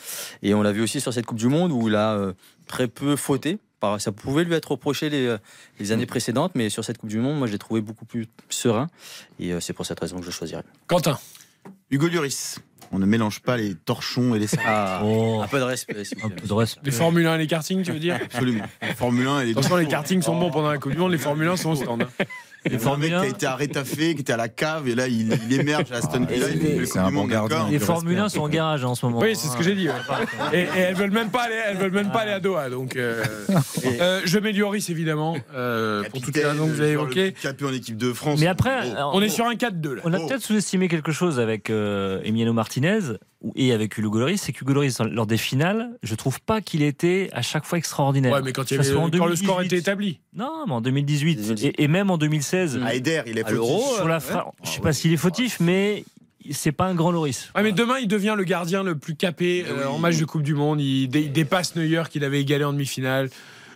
et 0.42 0.52
on 0.52 0.62
l'a 0.62 0.72
vu 0.72 0.82
aussi 0.82 1.00
sur 1.00 1.12
cette 1.12 1.26
Coupe 1.26 1.38
du 1.38 1.46
Monde 1.46 1.70
où 1.70 1.86
il 1.86 1.94
a 1.94 2.14
euh, 2.14 2.32
très 2.66 2.88
peu 2.88 3.14
fauté. 3.14 3.58
Ça 3.98 4.10
pouvait 4.10 4.42
lui 4.42 4.54
être 4.54 4.72
reproché 4.72 5.08
les, 5.08 5.36
les 5.78 5.92
années 5.92 6.06
précédentes, 6.06 6.52
mais 6.56 6.70
sur 6.70 6.84
cette 6.84 6.98
Coupe 6.98 7.08
du 7.08 7.18
Monde, 7.18 7.38
moi 7.38 7.46
je 7.46 7.52
l'ai 7.52 7.58
trouvé 7.58 7.80
beaucoup 7.80 8.04
plus 8.04 8.26
serein, 8.48 8.88
et 9.38 9.52
c'est 9.60 9.74
pour 9.74 9.86
cette 9.86 10.00
raison 10.00 10.18
que 10.18 10.26
je 10.26 10.32
choisirais. 10.32 10.64
Quentin. 10.88 11.20
Hugo 11.90 12.08
Lloris. 12.08 12.58
On 12.92 12.98
ne 12.98 13.06
mélange 13.06 13.40
pas 13.40 13.56
les 13.56 13.76
torchons 13.76 14.34
et 14.34 14.40
les 14.40 14.48
salades. 14.48 14.66
Ah, 14.66 15.00
Un 15.04 15.46
peu 15.46 15.58
de 15.60 15.64
respect. 15.64 16.02
Un 16.24 16.28
peu 16.28 16.46
de 16.48 16.52
respect. 16.52 16.80
Les 16.84 16.90
Formule 16.90 17.24
1 17.26 17.36
et 17.36 17.38
les 17.38 17.46
kartings, 17.46 17.82
tu 17.84 17.92
veux 17.92 18.00
dire? 18.00 18.16
Absolument. 18.20 18.64
Les 18.82 18.94
Formule 18.94 19.28
1 19.28 19.40
et 19.40 19.44
les. 19.46 19.50
Attention, 19.52 19.76
les 19.76 19.86
kartings 19.86 20.22
sont 20.22 20.36
bons 20.36 20.50
pendant 20.50 20.70
la 20.70 20.78
Coupe 20.78 20.92
du 20.92 20.98
Monde, 20.98 21.12
les 21.12 21.18
Formule 21.18 21.46
1 21.48 21.56
sont 21.56 21.70
au 21.70 21.76
stand. 21.76 22.02
hein. 22.02 22.24
Il 22.66 22.72
y 22.72 22.76
a 22.84 22.88
un 22.90 22.96
mec 22.98 23.08
qui 23.08 23.14
a 23.14 23.26
été 23.26 23.46
à 23.46 23.56
Rétafé, 23.56 24.14
qui 24.14 24.20
était 24.20 24.32
à 24.32 24.36
la 24.36 24.48
cave, 24.48 24.86
et 24.88 24.94
là, 24.94 25.08
il, 25.08 25.32
il 25.48 25.60
émerge 25.60 25.90
à 25.92 25.96
Aston 25.96 26.26
Villa. 26.26 26.46
il 26.52 26.60
fait 26.60 26.76
le 26.76 26.84
c'est 26.86 26.98
un 26.98 27.10
bon 27.10 27.26
gardien. 27.26 27.68
Les 27.70 27.78
Formule 27.78 28.18
1 28.18 28.28
sont 28.28 28.40
en 28.42 28.48
garage 28.48 28.84
en 28.84 28.94
ce 28.94 29.06
moment. 29.06 29.18
Oui, 29.20 29.34
c'est 29.34 29.48
ce 29.48 29.56
que 29.56 29.62
j'ai 29.62 29.74
dit. 29.74 29.88
ouais. 29.88 29.94
Et, 30.52 30.62
et 30.62 30.80
elles 30.80 30.94
veulent 30.94 31.10
même 31.10 31.30
pas 31.30 31.44
aller, 31.44 31.58
elles 31.68 31.78
veulent 31.78 31.90
même 31.92 32.10
pas 32.12 32.20
aller 32.20 32.32
à 32.32 32.40
Doha. 32.40 32.68
Donc, 32.68 32.96
euh, 32.96 33.24
euh, 34.00 34.20
je 34.24 34.38
mets 34.38 34.52
Lloris 34.52 34.90
évidemment 34.90 35.36
euh, 35.54 36.02
pour 36.10 36.20
toutes 36.20 36.36
les 36.36 36.44
raisons 36.44 36.66
que 36.66 36.72
vous 36.72 36.80
avez 36.80 36.90
évoquées. 36.92 37.34
en 37.64 37.72
équipe 37.72 37.96
de 37.96 38.12
France. 38.12 38.38
Mais 38.40 38.46
après, 38.46 38.80
Oh. 38.98 39.10
On 39.14 39.22
est 39.22 39.28
sur 39.28 39.46
un 39.46 39.54
4-2 39.54 39.94
là. 39.94 40.02
On 40.04 40.12
a 40.12 40.18
Oh. 40.18 40.26
peut-être 40.26 40.42
sous-estimé 40.42 40.88
quelque 40.88 41.12
chose 41.12 41.40
avec 41.40 41.70
euh, 41.70 42.20
Emiliano 42.24 42.52
Martinez 42.52 42.98
et 43.54 43.72
avec 43.72 43.96
Hugo 43.96 44.18
Lloris, 44.18 44.40
c'est 44.42 44.52
qu'Hugo 44.52 44.72
Lloris, 44.74 44.98
lors 45.00 45.26
des 45.26 45.38
finales, 45.38 45.90
je 46.02 46.14
trouve 46.14 46.40
pas 46.40 46.60
qu'il 46.60 46.82
était 46.82 47.30
à 47.32 47.40
chaque 47.42 47.64
fois 47.64 47.78
extraordinaire. 47.78 48.32
Ouais, 48.34 48.42
mais 48.42 48.52
quand, 48.52 48.70
il 48.70 48.76
y 48.76 48.80
avait- 48.80 48.90
quand 48.92 49.26
le 49.26 49.36
score 49.36 49.56
2018. 49.58 49.66
était 49.66 49.78
établi. 49.78 50.20
Non, 50.34 50.64
mais 50.66 50.74
en 50.74 50.80
2018 50.80 51.62
et, 51.62 51.82
et 51.82 51.88
même 51.88 52.10
en 52.10 52.18
2016. 52.18 52.80
À 52.84 52.94
Eder, 52.94 53.22
il 53.26 53.38
est 53.38 53.44
À 53.44 53.48
fautif. 53.48 53.96
sur 53.96 54.08
la 54.08 54.20
fra- 54.20 54.52
je 54.62 54.70
sais 54.70 54.80
pas 54.80 54.92
s'il 54.92 55.12
est 55.12 55.16
fautif, 55.16 55.58
mais 55.60 56.04
c'est 56.50 56.72
pas 56.72 56.84
un 56.86 56.94
grand 56.94 57.10
Loris. 57.12 57.50
Ouais, 57.54 57.62
mais 57.62 57.72
demain, 57.72 57.98
il 57.98 58.08
devient 58.08 58.34
le 58.36 58.44
gardien 58.44 58.82
le 58.82 58.96
plus 58.98 59.14
capé 59.14 59.64
euh, 59.68 59.86
en 59.88 59.98
match 59.98 60.18
de 60.18 60.24
Coupe 60.26 60.42
du 60.42 60.54
Monde. 60.54 60.80
Il, 60.80 61.08
dé- 61.08 61.22
il 61.22 61.32
dépasse 61.32 61.76
Neuer 61.76 62.02
qu'il 62.10 62.24
avait 62.24 62.40
égalé 62.40 62.64
en 62.64 62.72
demi-finale. 62.72 63.30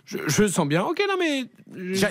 Je, 0.05 0.19
je 0.27 0.43
le 0.43 0.47
sens 0.49 0.67
bien. 0.67 0.83
Ok, 0.83 1.01
non, 1.09 1.15
mais. 1.19 1.45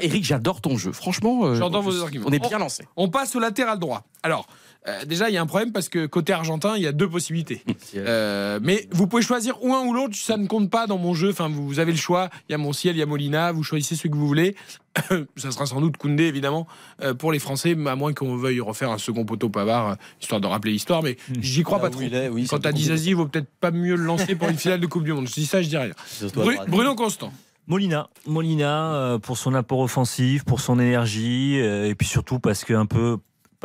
Eric, 0.02 0.24
j'adore 0.24 0.60
ton 0.60 0.76
jeu. 0.76 0.90
Franchement, 0.90 1.44
euh, 1.46 1.54
J'entends 1.54 1.82
je- 1.82 1.90
vos 1.90 2.02
arguments. 2.02 2.26
on 2.28 2.32
est 2.32 2.40
bien 2.40 2.58
lancé. 2.58 2.84
On 2.96 3.08
passe 3.08 3.36
au 3.36 3.38
latéral 3.38 3.78
droit. 3.78 4.02
Alors, 4.24 4.48
euh, 4.86 5.04
déjà, 5.06 5.30
il 5.30 5.34
y 5.34 5.38
a 5.38 5.42
un 5.42 5.46
problème 5.46 5.72
parce 5.72 5.88
que 5.88 6.06
côté 6.06 6.32
argentin, 6.32 6.76
il 6.76 6.82
y 6.82 6.86
a 6.86 6.92
deux 6.92 7.08
possibilités. 7.08 7.62
Euh, 7.96 8.58
mais 8.60 8.88
vous 8.90 9.06
pouvez 9.06 9.22
choisir 9.22 9.62
ou 9.62 9.72
un 9.72 9.84
ou 9.84 9.92
l'autre, 9.92 10.16
ça 10.16 10.36
ne 10.36 10.46
compte 10.46 10.68
pas 10.68 10.86
dans 10.86 10.98
mon 10.98 11.14
jeu. 11.14 11.30
Enfin, 11.30 11.48
vous 11.48 11.78
avez 11.78 11.92
le 11.92 11.98
choix. 11.98 12.28
Il 12.48 12.52
y 12.52 12.54
a 12.54 12.58
Monciel, 12.58 12.96
il 12.96 12.98
y 12.98 13.02
a 13.02 13.06
Molina. 13.06 13.52
Vous 13.52 13.62
choisissez 13.62 13.94
celui 13.94 14.10
que 14.10 14.16
vous 14.16 14.26
voulez. 14.26 14.56
ça 15.36 15.50
sera 15.52 15.66
sans 15.66 15.80
doute 15.80 15.96
Koundé, 15.96 16.24
évidemment, 16.24 16.66
euh, 17.02 17.14
pour 17.14 17.30
les 17.30 17.38
Français, 17.38 17.76
à 17.86 17.96
moins 17.96 18.12
qu'on 18.12 18.36
veuille 18.36 18.60
refaire 18.60 18.90
un 18.90 18.98
second 18.98 19.24
poteau 19.24 19.48
Pavard, 19.48 19.96
histoire 20.20 20.40
de 20.40 20.46
rappeler 20.46 20.72
l'histoire. 20.72 21.02
Mais 21.02 21.16
j'y 21.40 21.62
crois 21.62 21.78
Là 21.78 21.84
pas 21.84 21.90
trop. 21.90 22.02
il 22.02 22.14
est, 22.14 22.28
oui, 22.28 22.46
beaucoup 22.50 22.72
dit 22.72 22.84
Zazie, 22.84 23.10
il 23.10 23.16
vaut 23.16 23.26
peut-être 23.26 23.48
pas 23.60 23.70
mieux 23.70 23.94
le 23.94 24.04
lancer 24.04 24.34
pour 24.34 24.48
une 24.48 24.58
finale 24.58 24.80
de 24.80 24.86
Coupe 24.86 25.04
du 25.04 25.12
Monde. 25.12 25.28
Je 25.28 25.34
dis 25.34 25.46
ça, 25.46 25.62
je 25.62 25.68
dis 25.68 25.76
rien. 25.76 25.92
À 25.92 26.26
Bru-. 26.34 26.56
Bruno 26.68 26.94
Constant. 26.94 27.32
Molina, 27.66 28.10
Molina 28.26 29.18
pour 29.22 29.38
son 29.38 29.54
apport 29.54 29.78
offensif, 29.78 30.44
pour 30.44 30.60
son 30.60 30.78
énergie, 30.80 31.56
et 31.56 31.94
puis 31.94 32.08
surtout 32.08 32.38
parce 32.38 32.64
que 32.64 32.74
un 32.74 32.86
peu, 32.86 33.18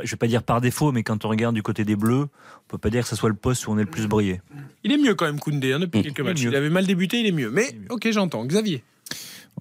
je 0.04 0.12
vais 0.12 0.18
pas 0.18 0.28
dire 0.28 0.44
par 0.44 0.62
défaut, 0.62 0.92
mais 0.92 1.04
quand 1.04 1.26
on 1.26 1.30
regarde 1.30 1.56
du 1.56 1.64
côté 1.64 1.84
des 1.86 1.96
Bleus, 1.96 2.24
on 2.28 2.68
peut 2.68 2.78
pas 2.78 2.90
dire 2.90 3.04
que 3.04 3.10
ce 3.10 3.16
soit 3.16 3.30
le 3.30 3.36
poste 3.36 3.68
où 3.68 3.72
on 3.72 3.78
est 3.78 3.84
le 3.84 3.90
plus 3.90 4.08
brillé. 4.08 4.42
Il 4.84 4.92
est 4.92 4.98
mieux 4.98 5.16
quand 5.16 5.26
même, 5.26 5.40
Koundé, 5.40 5.74
hein, 5.74 5.80
depuis 5.80 6.00
Mmh. 6.00 6.04
quelques 6.04 6.22
matchs. 6.22 6.44
mieux. 6.44 6.50
Il 6.52 6.56
avait 6.56 6.70
mal 6.70 6.86
débuté, 6.86 7.20
il 7.20 7.26
est 7.28 7.32
mieux. 7.32 7.50
Mais 7.52 7.66
ok, 7.90 8.10
j'entends. 8.12 8.46
Xavier. 8.46 8.84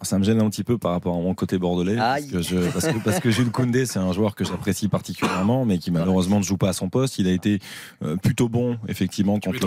Ça 0.02 0.16
me 0.16 0.22
gêne 0.22 0.40
un 0.40 0.48
petit 0.48 0.62
peu 0.62 0.78
par 0.78 0.92
rapport 0.92 1.16
à 1.16 1.18
mon 1.18 1.34
côté 1.34 1.58
bordelais. 1.58 1.96
Parce 1.96 2.26
que, 2.26 2.40
je- 2.40 2.70
parce, 2.70 2.86
que, 2.86 2.98
parce 3.02 3.18
que 3.18 3.32
Jules 3.32 3.50
Koundé, 3.50 3.84
c'est 3.84 3.98
un 3.98 4.12
joueur 4.12 4.36
que 4.36 4.44
j'apprécie 4.44 4.86
particulièrement, 4.86 5.64
mais 5.64 5.78
qui 5.78 5.90
malheureusement 5.90 6.38
ne 6.38 6.44
joue 6.44 6.56
pas 6.56 6.68
à 6.68 6.72
son 6.72 6.88
poste. 6.88 7.18
Il 7.18 7.26
a 7.26 7.32
été 7.32 7.58
euh, 8.04 8.14
plutôt 8.14 8.48
bon, 8.48 8.78
effectivement, 8.86 9.40
contre, 9.40 9.66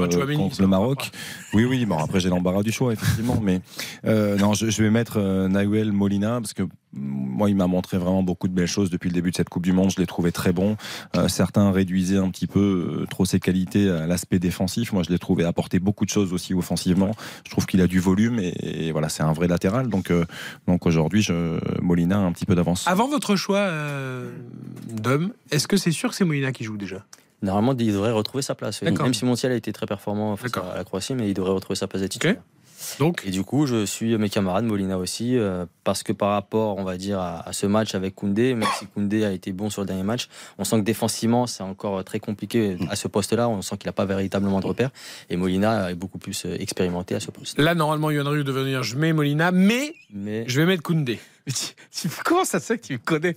le 0.62 0.68
Maroc. 0.68 1.12
Oui, 1.54 1.66
oui, 1.66 1.86
bon, 1.86 1.98
après 1.98 2.22
j'ai 2.22 2.30
l'embarras 2.30 2.64
du 2.64 2.72
choix, 2.72 2.94
effectivement. 2.94 3.42
Mais 3.44 3.60
euh, 4.06 4.38
non, 4.38 4.54
je, 4.54 4.70
je 4.70 4.82
vais 4.82 4.90
mettre 4.90 5.18
euh, 5.18 5.50
Nahuel 5.50 5.92
Molina, 5.92 6.40
parce 6.40 6.54
que 6.54 6.64
moi, 6.94 7.50
il 7.50 7.56
m'a 7.56 7.68
montré 7.68 7.98
vraiment 7.98 8.24
beaucoup 8.24 8.48
de 8.48 8.54
belles 8.54 8.68
choses 8.68 8.90
depuis 8.90 9.10
le 9.10 9.14
début 9.14 9.32
de 9.32 9.36
cette 9.36 9.50
Coupe 9.50 9.64
du 9.64 9.72
Monde. 9.72 9.92
Je 9.92 10.00
l'ai 10.00 10.06
trouvé 10.08 10.32
très 10.32 10.52
bon. 10.52 10.76
Euh, 11.16 11.28
certains 11.28 11.72
réduisaient 11.72 12.18
un 12.18 12.30
petit 12.30 12.48
peu 12.48 13.02
euh, 13.02 13.06
trop 13.06 13.26
ses 13.26 13.40
qualités 13.40 13.90
à 13.90 14.08
l'aspect 14.08 14.40
défensif. 14.40 14.92
Moi, 14.92 15.04
je 15.04 15.10
l'ai 15.10 15.20
trouvé 15.20 15.46
apporter 15.46 15.80
beaucoup 15.80 16.06
de 16.06 16.10
choses 16.10 16.34
aussi 16.34 16.54
offensivement. 16.54 17.12
Je 17.46 17.52
trouve 17.52 17.66
qu'il 17.66 17.82
a 17.82 17.88
du 17.88 18.00
volume 18.00 18.40
et, 18.40 18.54
et 18.88 18.92
voilà, 18.92 19.10
c'est 19.10 19.24
un 19.24 19.34
vrai 19.34 19.48
latéral. 19.48 19.88
Donc, 19.88 20.12
euh, 20.12 20.26
donc 20.68 20.86
aujourd'hui, 20.86 21.22
je, 21.22 21.60
Molina 21.82 22.18
a 22.18 22.22
un 22.22 22.32
petit 22.32 22.46
peu 22.46 22.56
d'avance. 22.56 22.86
Avant 22.88 23.08
votre 23.08 23.36
choix, 23.36 23.60
euh, 23.60 24.32
Dom, 24.92 25.32
est-ce 25.52 25.68
que 25.68 25.78
c'est 25.78 25.92
sûr 25.92 26.10
que 26.10 26.16
c'est 26.16 26.26
Molina 26.26 26.52
qui 26.52 26.64
joue 26.64 26.78
déjà? 26.78 27.06
Normalement, 27.42 27.76
il 27.80 27.88
devrait 27.88 28.12
retrouver 28.12 28.44
sa 28.44 28.54
place. 28.54 28.82
Même 28.84 29.14
si 29.14 29.26
Montiel 29.26 29.52
a 29.52 29.56
été 29.56 29.74
très 29.74 29.88
performant 29.88 30.36
face 30.36 30.52
à 30.58 30.78
la 30.78 30.84
Croatie, 30.84 31.16
mais 31.16 31.28
il 31.30 31.34
devrait 31.34 31.54
retrouver 31.54 31.76
sa 31.76 31.88
place 31.88 32.04
de 32.04 32.08
titulaire. 32.08 32.42
Donc, 33.00 33.24
Et 33.26 33.32
du 33.32 33.44
coup, 33.44 33.66
je 33.66 33.86
suis 33.86 34.18
mes 34.18 34.30
camarades 34.30 34.66
Molina 34.66 34.98
aussi, 34.98 35.38
euh, 35.38 35.66
parce 35.84 36.04
que 36.04 36.14
par 36.14 36.30
rapport, 36.32 36.78
on 36.78 36.84
va 36.84 36.98
dire, 36.98 37.20
à, 37.20 37.48
à 37.48 37.54
ce 37.54 37.66
match 37.66 37.96
avec 37.96 38.16
Koundé, 38.16 38.54
même 38.54 38.70
si 38.78 38.86
Koundé 38.88 39.24
a 39.26 39.32
été 39.32 39.52
bon 39.52 39.70
sur 39.70 39.82
le 39.82 39.88
dernier 39.88 40.04
match, 40.04 40.30
on 40.58 40.64
sent 40.64 40.78
que 40.78 40.86
défensivement, 40.86 41.48
c'est 41.48 41.64
encore 41.64 42.00
euh, 42.00 42.04
très 42.04 42.20
compliqué 42.20 42.78
à 42.90 42.96
ce 42.96 43.08
poste-là. 43.08 43.50
On 43.50 43.62
sent 43.62 43.78
qu'il 43.78 43.88
n'a 43.88 43.94
pas 43.94 44.06
véritablement 44.06 44.60
de 44.60 44.68
repère. 44.68 44.90
Et 45.30 45.38
Molina 45.38 45.92
est 45.92 45.96
beaucoup 45.96 46.18
plus 46.18 46.46
euh, 46.46 46.56
expérimenté 46.60 47.16
à 47.16 47.20
ce 47.20 47.32
poste. 47.32 47.60
là, 47.60 47.76
normalement, 47.76 48.12
Yohan 48.12 48.30
Ryu 48.30 48.44
devait 48.44 48.64
venir, 48.64 48.84
je 48.84 48.98
mets 48.98 49.14
Molina, 49.14 49.52
mais 49.52 49.94
Mais 50.14 50.46
je 50.48 50.60
vais 50.60 50.66
mettre 50.66 50.84
Koundé. 50.84 51.20
Mais 51.48 51.54
tu- 51.54 51.74
tu- 52.02 52.10
comment 52.24 52.46
ça 52.46 52.60
se 52.60 52.66
fait 52.68 52.78
que 52.78 52.88
tu 52.88 52.94
me 52.94 52.98
connais 53.00 53.36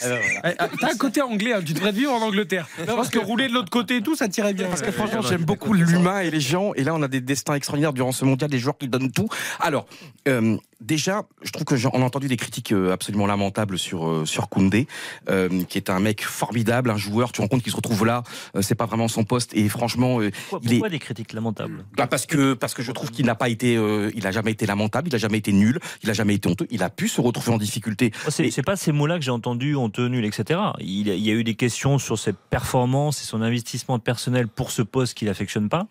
T'as 0.00 0.88
un 0.90 0.96
côté 0.98 1.22
anglais, 1.22 1.52
hein, 1.52 1.60
tu 1.64 1.72
devrais 1.72 1.92
vivre 1.92 2.12
en 2.12 2.20
Angleterre. 2.22 2.66
Je 2.78 2.84
pense 2.84 3.08
que 3.08 3.18
rouler 3.18 3.48
de 3.48 3.52
l'autre 3.54 3.70
côté 3.70 3.96
et 3.96 4.02
tout, 4.02 4.16
ça 4.16 4.28
tirait 4.28 4.54
bien. 4.54 4.68
Parce 4.68 4.82
que 4.82 4.90
franchement, 4.90 5.22
j'aime 5.22 5.44
beaucoup 5.44 5.72
l'humain 5.72 6.20
et 6.20 6.30
les 6.30 6.40
gens. 6.40 6.72
Et 6.74 6.84
là, 6.84 6.94
on 6.94 7.02
a 7.02 7.08
des 7.08 7.20
destins 7.20 7.54
extraordinaires 7.54 7.92
durant 7.92 8.12
ce 8.12 8.24
mondial, 8.24 8.50
des 8.50 8.58
joueurs 8.58 8.76
qui 8.78 8.88
donnent 8.88 9.12
tout. 9.12 9.28
Alors, 9.60 9.86
euh, 10.28 10.56
déjà, 10.80 11.22
je 11.42 11.50
trouve 11.52 11.64
que 11.64 11.76
j'en- 11.76 11.90
on 11.92 12.02
a 12.02 12.04
entendu 12.04 12.28
des 12.28 12.36
critiques 12.36 12.72
euh, 12.72 12.92
absolument 12.92 13.26
lamentables 13.26 13.78
sur 13.78 14.06
euh, 14.08 14.24
sur 14.26 14.48
Koundé, 14.48 14.86
euh, 15.28 15.62
qui 15.68 15.78
est 15.78 15.90
un 15.90 16.00
mec 16.00 16.22
formidable, 16.24 16.90
un 16.90 16.96
joueur. 16.96 17.28
Tu 17.32 17.36
te 17.36 17.42
rends 17.42 17.48
compte 17.48 17.62
qu'il 17.62 17.72
se 17.72 17.76
retrouve 17.76 18.04
là, 18.04 18.22
euh, 18.56 18.62
c'est 18.62 18.74
pas 18.74 18.86
vraiment 18.86 19.08
son 19.08 19.24
poste. 19.24 19.52
Et 19.54 19.68
franchement, 19.68 20.20
euh, 20.20 20.30
Pourquoi, 20.50 20.60
il 20.64 20.72
est 20.72 20.76
pourquoi 20.76 20.88
des 20.90 20.98
critiques 20.98 21.32
lamentables? 21.32 21.84
Bah 21.96 22.06
parce 22.06 22.26
que 22.26 22.54
parce 22.54 22.74
que 22.74 22.82
je 22.82 22.92
trouve 22.92 23.10
qu'il 23.10 23.26
n'a 23.26 23.34
pas 23.34 23.48
été, 23.48 23.76
euh, 23.76 24.10
il 24.14 24.26
a 24.26 24.32
jamais 24.32 24.50
été 24.52 24.66
lamentable, 24.66 25.08
il 25.08 25.14
a 25.14 25.18
jamais 25.18 25.38
été 25.38 25.52
nul, 25.52 25.78
il 26.02 26.10
a 26.10 26.12
jamais 26.12 26.34
été 26.34 26.48
honteux. 26.48 26.63
Il 26.70 26.82
a 26.82 26.90
pu 26.90 27.08
se 27.08 27.20
retrouver 27.20 27.52
en 27.54 27.58
difficulté. 27.58 28.12
C'est 28.28 28.50
c'est 28.50 28.62
pas 28.62 28.76
ces 28.76 28.92
mots-là 28.92 29.18
que 29.18 29.24
j'ai 29.24 29.30
entendus, 29.30 29.74
honteux, 29.76 30.06
nul, 30.08 30.24
etc. 30.24 30.60
Il, 30.80 31.06
y 31.08 31.10
a- 31.10 31.14
il 31.14 31.22
y 31.24 31.30
a 31.30 31.34
eu 31.34 31.44
des 31.44 31.54
questions 31.54 31.98
sur 31.98 32.18
ses 32.18 32.32
performances 32.32 33.20
et 33.22 33.24
son 33.24 33.42
investissement 33.42 33.98
personnel 33.98 34.48
pour 34.48 34.70
ce 34.70 34.82
poste 34.82 35.14
qu'il 35.14 35.28
affectionne 35.28 35.68
pas. 35.68 35.86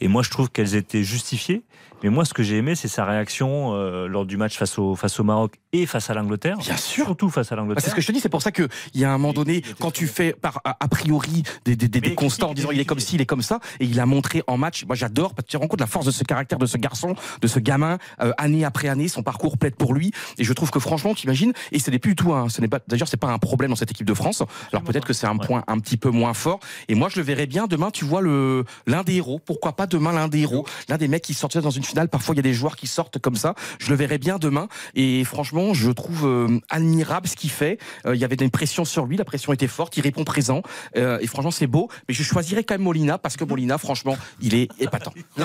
Et 0.00 0.08
moi, 0.08 0.22
je 0.22 0.30
trouve 0.30 0.50
qu'elles 0.50 0.74
étaient 0.74 1.04
justifiées. 1.04 1.62
Mais 2.02 2.10
moi, 2.10 2.24
ce 2.24 2.34
que 2.34 2.42
j'ai 2.42 2.56
aimé, 2.58 2.74
c'est 2.74 2.88
sa 2.88 3.04
réaction 3.04 3.74
euh, 3.74 4.06
lors 4.08 4.26
du 4.26 4.36
match 4.36 4.56
face 4.56 4.78
au, 4.78 4.94
face 4.96 5.20
au 5.20 5.24
Maroc 5.24 5.54
et 5.72 5.86
face 5.86 6.10
à 6.10 6.14
l'Angleterre. 6.14 6.56
Bien 6.58 6.76
sûr. 6.76 7.06
Surtout 7.06 7.30
face 7.30 7.50
à 7.52 7.56
Bah, 7.56 7.62
l'Angleterre. 7.62 7.84
c'est 7.84 7.90
ce 7.90 7.94
que 7.94 8.00
je 8.00 8.06
te 8.06 8.12
dis, 8.12 8.20
c'est 8.20 8.28
pour 8.28 8.42
ça 8.42 8.52
qu'il 8.52 8.68
y 8.94 9.04
a 9.04 9.10
un 9.12 9.18
moment 9.18 9.32
donné, 9.32 9.62
quand 9.80 9.90
tu 9.90 10.06
fais 10.06 10.32
par 10.32 10.60
a, 10.64 10.76
a 10.80 10.88
priori 10.88 11.42
des, 11.64 11.76
des, 11.76 11.88
des, 11.88 12.00
des 12.00 12.14
constats 12.14 12.46
en 12.46 12.54
disant 12.54 12.70
il 12.70 12.80
est 12.80 12.84
comme 12.84 12.98
ci, 13.00 13.16
il 13.16 13.20
est 13.20 13.26
comme 13.26 13.42
ça, 13.42 13.60
et 13.80 13.84
il 13.84 13.98
a 14.00 14.06
montré 14.06 14.42
en 14.46 14.56
match, 14.56 14.84
moi 14.86 14.96
j'adore, 14.96 15.34
parce 15.34 15.46
que 15.46 15.50
tu 15.50 15.56
te 15.56 15.62
rends 15.62 15.68
compte 15.68 15.78
de 15.78 15.84
la 15.84 15.88
force 15.88 16.06
de 16.06 16.10
ce 16.10 16.24
caractère, 16.24 16.58
de 16.58 16.66
ce 16.66 16.76
garçon, 16.76 17.14
de 17.40 17.46
ce 17.46 17.58
gamin, 17.58 17.98
euh, 18.20 18.32
année 18.38 18.64
après 18.64 18.88
année, 18.88 19.08
son 19.08 19.22
parcours 19.22 19.56
plaide 19.58 19.74
pour 19.76 19.94
lui, 19.94 20.12
et 20.38 20.44
je 20.44 20.52
trouve 20.52 20.70
que 20.70 20.80
franchement, 20.80 21.14
tu 21.14 21.24
imagines, 21.24 21.52
et 21.72 21.78
ce 21.78 21.90
n'est 21.90 21.98
plus 21.98 22.10
du 22.12 22.16
tout 22.16 22.32
un, 22.34 22.48
ce 22.48 22.60
n'est 22.60 22.68
pas, 22.68 22.80
d'ailleurs 22.88 23.08
c'est 23.08 23.16
pas 23.16 23.28
un 23.30 23.38
problème 23.38 23.70
dans 23.70 23.76
cette 23.76 23.90
équipe 23.90 24.06
de 24.06 24.14
France, 24.14 24.42
alors 24.72 24.82
peut-être 24.82 25.06
que 25.06 25.12
c'est 25.12 25.26
un 25.26 25.36
point 25.36 25.64
un 25.66 25.78
petit 25.78 25.96
peu 25.96 26.10
moins 26.10 26.34
fort, 26.34 26.60
et 26.88 26.94
moi 26.94 27.08
je 27.08 27.16
le 27.16 27.22
verrais 27.22 27.46
bien 27.46 27.66
demain, 27.66 27.90
tu 27.90 28.04
vois, 28.04 28.20
le 28.20 28.64
l'un 28.86 29.02
des 29.02 29.16
héros, 29.16 29.40
pourquoi 29.44 29.72
pas 29.76 29.86
demain 29.86 30.12
l'un 30.12 30.28
des 30.28 30.40
héros, 30.40 30.66
l'un 30.88 30.96
des 30.98 31.08
mecs 31.08 31.22
qui 31.22 31.34
sortent 31.34 31.58
dans 31.58 31.70
une 31.70 31.84
finale, 31.92 32.08
parfois 32.08 32.34
il 32.34 32.38
y 32.38 32.40
a 32.40 32.42
des 32.42 32.54
joueurs 32.54 32.76
qui 32.76 32.86
sortent 32.86 33.18
comme 33.18 33.36
ça, 33.36 33.54
je 33.78 33.90
le 33.90 33.96
verrais 33.96 34.18
bien 34.18 34.38
demain, 34.38 34.68
et 34.94 35.24
franchement, 35.24 35.74
je 35.74 35.90
trouve 35.90 36.26
euh, 36.26 36.60
admirable 36.70 37.28
ce 37.28 37.36
qu'il 37.36 37.50
fait. 37.50 37.78
Euh, 38.06 38.14
il 38.14 38.20
y 38.20 38.24
avait 38.24 38.34
une 38.36 38.50
pression 38.50 38.84
sur 38.84 39.04
lui, 39.04 39.16
la 39.16 39.24
pression 39.24 39.52
était 39.52 39.66
forte, 39.66 39.96
il 39.96 40.00
répond 40.00 40.24
présent. 40.24 40.62
Euh, 40.96 41.18
et 41.20 41.26
franchement, 41.26 41.50
c'est 41.50 41.66
beau. 41.66 41.88
Mais 42.08 42.14
je 42.14 42.22
choisirais 42.22 42.64
quand 42.64 42.74
même 42.74 42.82
Molina 42.82 43.18
parce 43.18 43.36
que 43.36 43.44
Molina, 43.44 43.76
franchement, 43.78 44.16
il 44.40 44.54
est 44.54 44.68
épatant. 44.80 45.12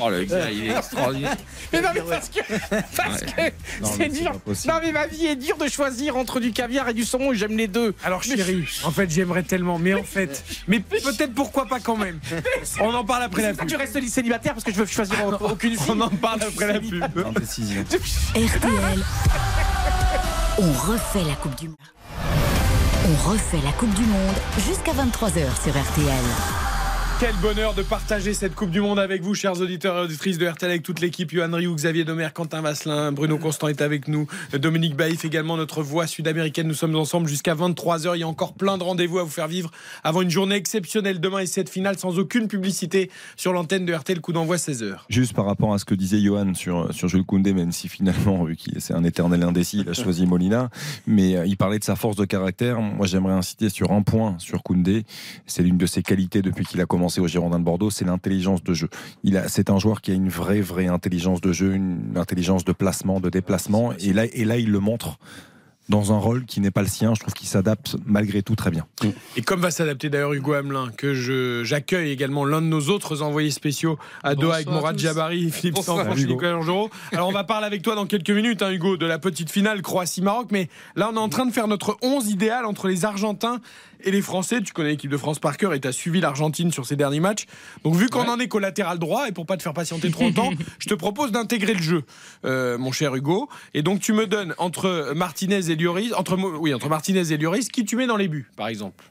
Oh, 0.00 0.08
le 0.10 0.24
gars, 0.24 0.50
il 0.50 0.66
est 0.66 0.76
extraordinaire. 0.76 1.36
Mais 1.72 1.80
non, 1.80 1.88
mais 1.94 2.00
parce 2.00 2.28
que, 2.28 2.40
parce 2.96 3.22
que 3.22 3.42
Non, 3.80 3.88
c'est 3.90 3.98
mais 3.98 4.10
c'est 4.10 4.22
dur. 4.22 4.32
Non, 4.66 4.74
mais 4.82 4.92
ma 4.92 5.06
vie 5.06 5.26
est 5.26 5.36
dure 5.36 5.56
de 5.56 5.68
choisir 5.68 6.16
entre 6.16 6.40
du 6.40 6.52
caviar 6.52 6.88
et 6.88 6.94
du 6.94 7.04
saumon 7.04 7.32
j'aime 7.32 7.56
les 7.56 7.68
deux. 7.68 7.94
Alors 8.04 8.22
chérie, 8.22 8.64
en 8.84 8.90
fait 8.90 9.10
j'aimerais 9.10 9.42
tellement, 9.42 9.78
mais 9.78 9.94
en 9.94 10.02
fait, 10.02 10.44
mais 10.68 10.80
peut-être 10.80 11.34
pourquoi 11.34 11.66
pas 11.66 11.80
quand 11.80 11.96
même. 11.96 12.20
On 12.80 12.94
en 12.94 13.04
parle 13.04 13.24
après 13.24 13.42
la 13.42 13.54
pub. 13.54 13.68
Tu 13.68 13.76
restes 13.76 14.00
célibataire 14.08 14.52
parce 14.54 14.64
que 14.64 14.72
je 14.72 14.78
veux 14.78 14.86
choisir 14.86 15.16
aucune 15.40 15.71
fille. 15.76 15.92
On 15.94 16.00
en 16.00 16.08
parle 16.08 16.42
après 16.42 16.72
la 16.72 16.80
pub. 16.80 17.02
RTL, 18.34 19.04
on 20.58 20.72
refait 20.72 21.24
la 21.24 21.34
Coupe 21.34 21.54
du 21.56 21.68
Monde. 21.68 21.76
On 23.08 23.30
refait 23.30 23.60
la 23.64 23.72
Coupe 23.72 23.94
du 23.94 24.02
Monde 24.02 24.36
jusqu'à 24.58 24.92
23h 24.92 25.62
sur 25.62 25.72
RTL. 25.72 26.71
Quel 27.22 27.36
bonheur 27.36 27.72
de 27.72 27.82
partager 27.82 28.34
cette 28.34 28.56
Coupe 28.56 28.72
du 28.72 28.80
Monde 28.80 28.98
avec 28.98 29.22
vous, 29.22 29.32
chers 29.32 29.60
auditeurs 29.60 29.96
et 29.96 30.00
auditrices 30.00 30.38
de 30.38 30.46
RTL, 30.48 30.68
avec 30.68 30.82
toute 30.82 30.98
l'équipe. 30.98 31.30
Yohan 31.30 31.52
Rioux, 31.52 31.76
Xavier 31.76 32.02
Domer, 32.02 32.30
Quentin 32.34 32.62
Vasselin, 32.62 33.12
Bruno 33.12 33.38
Constant 33.38 33.68
est 33.68 33.80
avec 33.80 34.08
nous, 34.08 34.26
Dominique 34.54 34.96
Baïf 34.96 35.24
également, 35.24 35.56
notre 35.56 35.84
voix 35.84 36.08
sud-américaine. 36.08 36.66
Nous 36.66 36.74
sommes 36.74 36.96
ensemble 36.96 37.28
jusqu'à 37.28 37.54
23h. 37.54 38.16
Il 38.16 38.18
y 38.18 38.22
a 38.24 38.26
encore 38.26 38.54
plein 38.54 38.76
de 38.76 38.82
rendez-vous 38.82 39.20
à 39.20 39.22
vous 39.22 39.30
faire 39.30 39.46
vivre 39.46 39.70
avant 40.02 40.22
une 40.22 40.30
journée 40.30 40.56
exceptionnelle 40.56 41.20
demain 41.20 41.38
et 41.38 41.46
cette 41.46 41.68
finale 41.68 41.96
sans 41.96 42.18
aucune 42.18 42.48
publicité 42.48 43.08
sur 43.36 43.52
l'antenne 43.52 43.86
de 43.86 43.94
RTL. 43.94 44.20
Coup 44.20 44.32
d'envoi 44.32 44.56
16h. 44.56 44.96
Juste 45.08 45.34
par 45.34 45.46
rapport 45.46 45.72
à 45.72 45.78
ce 45.78 45.84
que 45.84 45.94
disait 45.94 46.20
Johan 46.20 46.54
sur, 46.54 46.92
sur 46.92 47.06
Jules 47.06 47.22
Koundé, 47.24 47.52
même 47.52 47.70
si 47.70 47.88
finalement, 47.88 48.42
vu 48.42 48.56
qu'il 48.56 48.80
c'est 48.80 48.94
un 48.94 49.04
éternel 49.04 49.44
indécis, 49.44 49.84
il 49.86 49.88
a 49.88 49.92
choisi 49.92 50.26
Molina, 50.26 50.70
mais 51.06 51.36
euh, 51.36 51.46
il 51.46 51.56
parlait 51.56 51.78
de 51.78 51.84
sa 51.84 51.94
force 51.94 52.16
de 52.16 52.24
caractère. 52.24 52.80
Moi, 52.80 53.06
j'aimerais 53.06 53.34
inciter 53.34 53.68
sur 53.68 53.92
un 53.92 54.02
point 54.02 54.34
sur 54.40 54.64
Koundé. 54.64 55.04
C'est 55.46 55.62
l'une 55.62 55.78
de 55.78 55.86
ses 55.86 56.02
qualités 56.02 56.42
depuis 56.42 56.64
qu'il 56.64 56.80
a 56.80 56.84
commencé 56.84 57.11
au 57.20 57.26
Girondin 57.26 57.58
de 57.58 57.64
Bordeaux, 57.64 57.90
c'est 57.90 58.04
l'intelligence 58.04 58.62
de 58.62 58.74
jeu. 58.74 58.88
Il 59.24 59.36
a, 59.36 59.48
c'est 59.48 59.70
un 59.70 59.78
joueur 59.78 60.00
qui 60.00 60.10
a 60.10 60.14
une 60.14 60.28
vraie, 60.28 60.60
vraie 60.60 60.88
intelligence 60.88 61.40
de 61.40 61.52
jeu, 61.52 61.74
une 61.74 62.16
intelligence 62.16 62.64
de 62.64 62.72
placement, 62.72 63.20
de 63.20 63.30
déplacement, 63.30 63.92
et 63.98 64.12
là, 64.12 64.24
et 64.32 64.44
là, 64.44 64.58
il 64.58 64.70
le 64.70 64.80
montre 64.80 65.18
dans 65.88 66.12
un 66.12 66.18
rôle 66.18 66.44
qui 66.44 66.60
n'est 66.60 66.70
pas 66.70 66.82
le 66.82 66.88
sien. 66.88 67.14
Je 67.14 67.20
trouve 67.20 67.34
qu'il 67.34 67.48
s'adapte 67.48 67.96
malgré 68.06 68.42
tout 68.42 68.56
très 68.56 68.70
bien. 68.70 68.86
Et 69.36 69.42
comme 69.42 69.60
va 69.60 69.70
s'adapter 69.70 70.08
d'ailleurs 70.10 70.32
Hugo 70.32 70.52
Hamelin, 70.52 70.90
que 70.96 71.14
je, 71.14 71.64
j'accueille 71.64 72.10
également 72.10 72.44
l'un 72.44 72.62
de 72.62 72.66
nos 72.66 72.88
autres 72.88 73.22
envoyés 73.22 73.50
spéciaux 73.50 73.98
à 74.22 74.34
Doha 74.34 74.56
avec 74.56 74.66
tous. 74.66 74.98
Jabari, 74.98 75.50
Philippe 75.50 75.78
Hugo. 75.78 76.14
Nicolas. 76.14 76.60
Alors 77.12 77.28
on 77.28 77.32
va 77.32 77.44
parler 77.44 77.66
avec 77.66 77.82
toi 77.82 77.94
dans 77.94 78.06
quelques 78.06 78.30
minutes, 78.30 78.62
hein, 78.62 78.70
Hugo, 78.70 78.96
de 78.96 79.06
la 79.06 79.18
petite 79.18 79.50
finale 79.50 79.82
Croatie-Maroc. 79.82 80.48
Mais 80.50 80.68
là, 80.96 81.10
on 81.12 81.16
est 81.16 81.20
en 81.20 81.28
train 81.28 81.46
de 81.46 81.52
faire 81.52 81.68
notre 81.68 81.96
11 82.02 82.30
idéal 82.30 82.64
entre 82.64 82.88
les 82.88 83.04
Argentins 83.04 83.60
et 84.04 84.10
les 84.10 84.22
Français. 84.22 84.60
Tu 84.62 84.72
connais 84.72 84.90
l'équipe 84.90 85.10
de 85.10 85.16
France 85.16 85.38
par 85.38 85.56
cœur 85.56 85.74
et 85.74 85.80
tu 85.80 85.88
as 85.88 85.92
suivi 85.92 86.20
l'Argentine 86.20 86.72
sur 86.72 86.86
ces 86.86 86.96
derniers 86.96 87.20
matchs. 87.20 87.46
Donc 87.84 87.94
vu 87.94 88.08
qu'on 88.08 88.28
en 88.28 88.38
est 88.38 88.48
qu'au 88.48 88.58
latéral 88.58 88.98
droit, 88.98 89.28
et 89.28 89.32
pour 89.32 89.46
pas 89.46 89.56
te 89.56 89.62
faire 89.62 89.74
patienter 89.74 90.10
trop 90.10 90.24
longtemps, 90.24 90.50
je 90.78 90.88
te 90.88 90.94
propose 90.94 91.32
d'intégrer 91.32 91.74
le 91.74 91.82
jeu, 91.82 92.02
euh, 92.44 92.78
mon 92.78 92.92
cher 92.92 93.14
Hugo. 93.14 93.48
Et 93.74 93.82
donc 93.82 94.00
tu 94.00 94.12
me 94.12 94.26
donnes 94.26 94.54
entre 94.58 95.12
Martinez 95.14 95.70
et 95.70 95.76
Lloris, 95.76 96.12
entre, 96.14 96.36
oui, 96.36 96.74
entre 96.74 96.88
Martinez 96.88 97.32
et 97.32 97.36
Lloris, 97.36 97.68
qui 97.68 97.84
tu 97.84 97.96
mets 97.96 98.06
dans 98.06 98.16
les 98.16 98.28
buts, 98.28 98.50
par 98.56 98.68
exemple? 98.68 99.04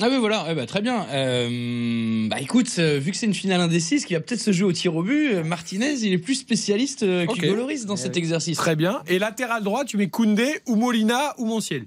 Ah 0.00 0.06
oui 0.08 0.18
voilà, 0.20 0.46
eh 0.48 0.54
ben, 0.54 0.64
très 0.64 0.80
bien. 0.80 1.06
Euh, 1.10 2.28
bah 2.28 2.40
écoute, 2.40 2.70
euh, 2.78 3.00
vu 3.00 3.10
que 3.10 3.16
c'est 3.16 3.26
une 3.26 3.34
finale 3.34 3.60
indécise 3.60 4.04
qui 4.04 4.14
va 4.14 4.20
peut-être 4.20 4.40
se 4.40 4.52
jouer 4.52 4.68
au 4.68 4.72
tir 4.72 4.94
au 4.94 5.02
but, 5.02 5.32
euh, 5.32 5.42
Martinez 5.42 5.94
il 6.02 6.12
est 6.12 6.18
plus 6.18 6.36
spécialiste 6.36 7.02
Ok. 7.02 7.40
qu'Hugo 7.40 7.56
Lloris 7.56 7.84
dans 7.84 7.96
cet 7.96 8.16
exercice. 8.16 8.56
Très 8.56 8.76
bien. 8.76 9.02
Et 9.08 9.18
latéral 9.18 9.64
droit, 9.64 9.84
tu 9.84 9.96
mets 9.96 10.08
Koundé 10.08 10.60
ou 10.66 10.76
Molina 10.76 11.34
ou 11.38 11.46
Montiel? 11.46 11.86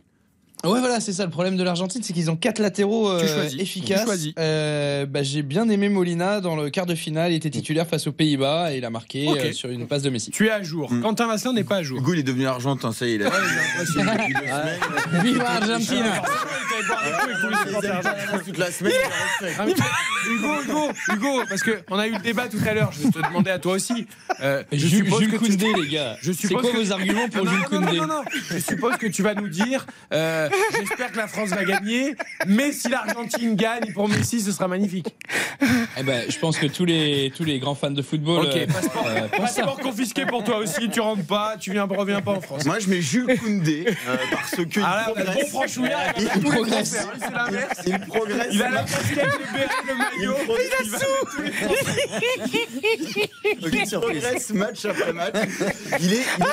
Ouais 0.63 0.79
voilà, 0.79 0.99
c'est 0.99 1.13
ça 1.13 1.25
le 1.25 1.31
problème 1.31 1.57
de 1.57 1.63
l'Argentine, 1.63 2.01
c'est 2.03 2.13
qu'ils 2.13 2.29
ont 2.29 2.35
quatre 2.35 2.59
latéraux 2.59 3.09
euh, 3.09 3.21
Tu 3.21 3.27
choisis. 3.27 3.59
efficaces. 3.59 4.01
Tu 4.01 4.05
choisis. 4.05 4.33
Euh, 4.37 5.05
bah, 5.05 5.23
j'ai 5.23 5.41
bien 5.41 5.67
aimé 5.69 5.89
Molina 5.89 6.39
dans 6.39 6.55
le 6.55 6.69
quart 6.69 6.85
de 6.85 6.95
finale, 6.95 7.31
il 7.31 7.35
était 7.35 7.49
titulaire 7.49 7.87
face 7.87 8.07
aux 8.07 8.11
Pays-Bas 8.11 8.73
et 8.73 8.77
il 8.77 8.85
a 8.85 8.89
marqué 8.89 9.27
euh, 9.27 9.53
sur 9.53 9.69
une 9.69 9.87
passe 9.87 10.03
de 10.03 10.09
Messi. 10.09 10.31
Tu 10.31 10.47
es 10.47 10.51
à 10.51 10.61
jour. 10.61 10.91
Quentin 11.01 11.27
Vasselin 11.27 11.53
n'est 11.53 11.63
pas 11.63 11.77
à 11.77 11.83
jour. 11.83 11.99
Hugo, 11.99 12.13
il 12.13 12.19
est 12.19 12.23
devenu 12.23 12.45
argentin, 12.47 12.91
ça 12.91 13.07
y 13.07 13.13
est. 13.13 13.15
Il 13.15 13.23
a... 13.23 13.31
Viva 15.23 15.59
Toute 18.45 18.57
la 18.57 18.71
semaine, 18.71 18.93
Hugo, 20.29 20.61
Hugo, 20.63 20.89
Hugo, 21.13 21.41
parce 21.49 21.63
qu'on 21.63 21.97
a 21.99 22.07
eu 22.07 22.13
le 22.13 22.19
débat 22.19 22.47
tout 22.47 22.57
à 22.67 22.73
l'heure, 22.73 22.91
je 22.91 23.03
vais 23.03 23.09
te 23.11 23.27
demander 23.27 23.51
à 23.51 23.59
toi 23.59 23.73
aussi. 23.73 24.07
Euh, 24.41 24.63
je 24.71 24.77
Jules, 24.87 25.05
suppose 25.05 25.19
Jules 25.21 25.31
que 25.31 25.37
tu- 25.45 25.57
Koundé, 25.57 25.73
les 25.83 25.87
gars. 25.89 26.17
Je 26.21 26.31
C'est 26.31 26.53
quoi 26.53 26.61
que- 26.61 26.77
vos 26.77 26.91
arguments 26.91 27.27
pour 27.29 27.45
Non, 27.45 27.51
Jules 27.51 27.61
non, 27.71 27.79
non, 27.79 27.85
Koundé 27.87 27.97
non, 27.99 28.07
non, 28.07 28.21
Je 28.49 28.59
suppose 28.59 28.97
que 28.97 29.07
tu 29.07 29.23
vas 29.23 29.33
nous 29.35 29.47
dire 29.49 29.85
euh, 30.13 30.49
j'espère 30.77 31.11
que 31.11 31.17
la 31.17 31.27
France 31.27 31.49
va 31.49 31.63
gagner, 31.63 32.15
mais 32.47 32.71
si 32.71 32.89
l'Argentine 32.89 33.55
gagne 33.55 33.93
pour 33.93 34.07
Messi, 34.09 34.41
ce 34.41 34.51
sera 34.51 34.67
magnifique. 34.67 35.13
Eh 35.97 36.03
ben, 36.03 36.23
je 36.29 36.37
pense 36.39 36.57
que 36.57 36.65
tous 36.67 36.85
les, 36.85 37.31
tous 37.35 37.43
les 37.43 37.59
grands 37.59 37.75
fans 37.75 37.91
de 37.91 38.01
football 38.01 38.45
Ok, 38.45 38.55
euh, 38.55 38.65
passeport, 38.67 39.07
euh, 39.07 39.27
passeport 39.27 39.79
confisqué 39.79 40.25
pour 40.25 40.43
toi 40.43 40.57
aussi, 40.57 40.89
tu 40.89 40.99
rentres 40.99 41.25
pas, 41.25 41.55
tu 41.59 41.71
viens, 41.71 41.83
reviens 41.85 42.21
pas 42.21 42.31
en 42.31 42.41
France. 42.41 42.65
Moi, 42.65 42.79
je 42.79 42.89
mets 42.89 43.01
Jules 43.01 43.37
Koundé 43.39 43.85
euh, 43.87 44.15
parce 44.31 44.51
que 44.51 44.61
il 44.61 44.83
Ah 44.83 45.03
là, 45.07 45.13
progresse. 45.13 45.35
bon 45.35 45.47
franchouillard, 45.47 46.13
il 46.17 46.23
Il 46.35 46.41
progresse. 46.43 46.95
Français, 46.95 47.07
hein, 47.13 47.19
c'est 47.19 47.33
l'inverse. 47.33 47.79
Il 47.85 47.99
progresse. 48.07 48.47
Il 48.51 48.63
a 48.63 48.69
la 48.69 48.81
casquette, 48.83 49.17
le 49.25 49.53
béret, 49.53 49.69
le 49.87 49.95
maillot. 49.95 50.35
Il 50.47 50.55
il 50.59 50.65
les 53.69 53.85
Français. 53.85 53.95
Il 53.95 53.99
progresse 53.99 54.49
match 54.51 54.85
après 54.85 55.13
match. 55.13 55.35
Il 55.99 56.13
est. 56.13 56.23
il 56.37 56.43
est- 56.43 56.47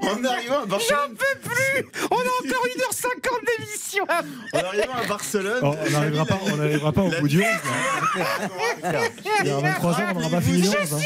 en 0.10 0.24
arrivant 0.24 0.62
à 0.62 0.66
Barcelone. 0.66 1.14
peux 1.16 1.48
plus 1.48 1.79
On 2.10 2.16
a 2.16 2.18
encore 2.18 2.66
1h50 2.66 3.58
d'émission 3.58 4.04
En 4.52 4.58
arrivant 4.58 4.94
à 4.94 5.06
Barcelone. 5.06 5.60
Oh, 5.62 5.74
on 5.86 5.90
n'arrivera 5.90 6.24
pas, 6.26 6.38
on 6.46 6.56
n'arrivera 6.56 6.92
pas 6.92 7.02
au 7.02 7.10
bout 7.20 7.28
du 7.28 7.40
11. 7.40 7.46
Il 9.42 9.46
y 9.46 9.50
a 9.50 9.56
23 9.58 9.92
ans, 9.92 9.96
on 10.10 10.14
n'aura 10.14 10.30
pas 10.30 10.40
fini 10.40 10.62
le 10.62 10.68
11. 10.68 10.74
hein. 10.94 10.98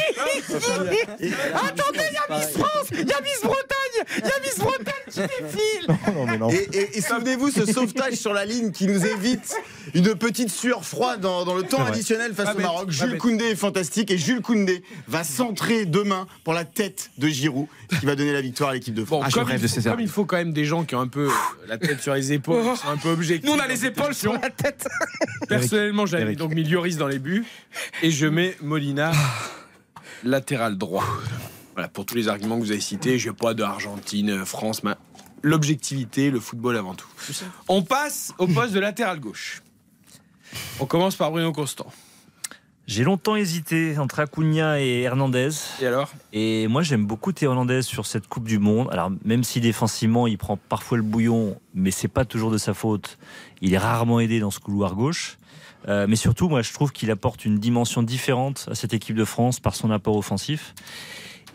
Attendez, 1.55 1.99
il 2.09 2.13
y 2.13 2.33
a 2.33 2.37
Miss 2.37 2.49
France 2.57 2.87
Il 2.91 2.97
y 3.07 3.13
a 3.13 3.21
Miss 3.21 3.41
Bretagne 3.43 4.05
Il 4.17 4.23
y 4.23 4.27
a 4.27 4.39
Miss 4.43 4.57
Bretagne 4.57 4.93
qui 5.09 5.19
défile 5.19 5.87
Non, 6.15 6.25
mais 6.25 6.37
non. 6.37 6.49
Et, 6.49 6.67
et- 6.73 6.97
et 6.97 7.01
souvenez-vous 7.01 7.51
ce 7.51 7.65
sauvetage 7.65 8.13
sur 8.15 8.33
la 8.33 8.45
ligne 8.45 8.71
qui 8.71 8.87
nous 8.87 9.05
évite 9.05 9.55
une 9.93 10.15
petite 10.15 10.49
sueur 10.49 10.83
froide 10.85 11.21
dans, 11.21 11.45
dans 11.45 11.55
le 11.55 11.63
temps 11.63 11.79
vrai. 11.81 11.91
additionnel 11.91 12.33
face 12.33 12.45
Pas 12.47 12.55
au 12.55 12.59
Maroc. 12.59 12.85
pas 12.87 12.91
Jules. 12.91 13.17
Koundé 13.17 13.45
est 13.45 13.55
fantastique 13.55 14.11
et 14.11 14.17
Jules 14.17 14.41
Koundé 14.41 14.83
va 15.07 15.23
centrer 15.23 15.85
demain 15.85 16.27
pour 16.43 16.53
la 16.53 16.65
tête 16.65 17.11
de 17.17 17.27
Giroud 17.27 17.67
qui 17.99 18.05
va 18.05 18.15
donner 18.15 18.33
la 18.33 18.41
victoire 18.41 18.71
à 18.71 18.73
l'équipe 18.73 18.93
de 18.93 19.03
Bon, 19.03 19.21
France. 19.21 19.33
comme, 19.33 19.49
il 19.51 19.67
faut, 19.69 19.81
comme 19.89 19.99
il 19.99 20.07
faut 20.09 20.25
quand 20.25 20.37
même 20.37 20.53
des 20.53 20.64
gens 20.65 20.83
qui 20.83 20.95
ont 20.95 21.01
un 21.01 21.07
peu 21.07 21.29
la 21.67 21.77
tête 21.77 22.01
sur 22.01 22.13
les 22.13 22.33
épaules, 22.33 22.63
qui 22.63 22.77
sont 22.81 22.89
un 22.89 22.97
peu 22.97 23.09
objectifs. 23.09 23.49
Nous 23.49 23.55
on 23.55 23.59
a 23.59 23.67
les 23.67 23.85
épaules 23.85 24.13
sur 24.13 24.33
la 24.33 24.49
tête 24.49 24.87
Personnellement, 25.47 26.05
j'avais 26.05 26.25
mis 26.25 26.35
donc 26.35 26.53
mis 26.53 26.63
Lloris 26.63 26.97
dans 26.97 27.07
les 27.07 27.19
buts 27.19 27.45
et 28.01 28.11
je 28.11 28.27
mets 28.27 28.55
Molina 28.61 29.11
latéral 30.23 30.77
droit. 30.77 31.05
Voilà, 31.73 31.89
pour 31.89 32.05
tous 32.05 32.15
les 32.15 32.27
arguments 32.27 32.57
que 32.57 32.63
vous 32.63 32.71
avez 32.71 32.79
cités, 32.79 33.19
je 33.19 33.29
n'ai 33.29 33.35
pas 33.35 33.53
de 33.53 33.61
Argentine, 33.61 34.45
France, 34.45 34.83
mais 34.83 34.93
l'objectivité, 35.43 36.31
le 36.31 36.39
football 36.39 36.77
avant 36.77 36.95
tout. 36.95 37.07
On 37.67 37.83
passe 37.83 38.33
au 38.37 38.47
poste 38.47 38.73
de 38.73 38.79
latéral 38.79 39.19
gauche. 39.19 39.61
On 40.79 40.85
commence 40.85 41.15
par 41.15 41.31
Bruno 41.31 41.51
Constant. 41.51 41.91
J'ai 42.87 43.03
longtemps 43.03 43.35
hésité 43.35 43.97
entre 43.97 44.19
Acuna 44.19 44.79
et 44.79 45.01
Hernandez. 45.01 45.49
Et 45.81 45.87
alors? 45.87 46.11
Et 46.33 46.67
moi, 46.67 46.83
j'aime 46.83 47.07
beaucoup 47.07 47.31
Théo 47.31 47.49
Hernandez 47.49 47.81
sur 47.81 48.05
cette 48.05 48.27
Coupe 48.27 48.43
du 48.43 48.59
Monde. 48.59 48.89
Alors, 48.91 49.11
même 49.23 49.43
si 49.43 49.59
défensivement, 49.59 50.27
il 50.27 50.37
prend 50.37 50.55
parfois 50.55 50.97
le 50.97 51.03
bouillon, 51.03 51.59
mais 51.73 51.89
c'est 51.89 52.07
pas 52.07 52.25
toujours 52.25 52.51
de 52.51 52.59
sa 52.59 52.75
faute. 52.75 53.17
Il 53.61 53.73
est 53.73 53.79
rarement 53.79 54.19
aidé 54.19 54.39
dans 54.39 54.51
ce 54.51 54.59
couloir 54.59 54.93
gauche. 54.93 55.37
Euh, 55.87 56.05
mais 56.07 56.15
surtout, 56.15 56.47
moi, 56.47 56.61
je 56.61 56.73
trouve 56.73 56.91
qu'il 56.91 57.09
apporte 57.09 57.43
une 57.43 57.57
dimension 57.57 58.03
différente 58.03 58.67
à 58.69 58.75
cette 58.75 58.93
équipe 58.93 59.15
de 59.15 59.25
France 59.25 59.59
par 59.59 59.73
son 59.73 59.89
apport 59.89 60.15
offensif. 60.15 60.75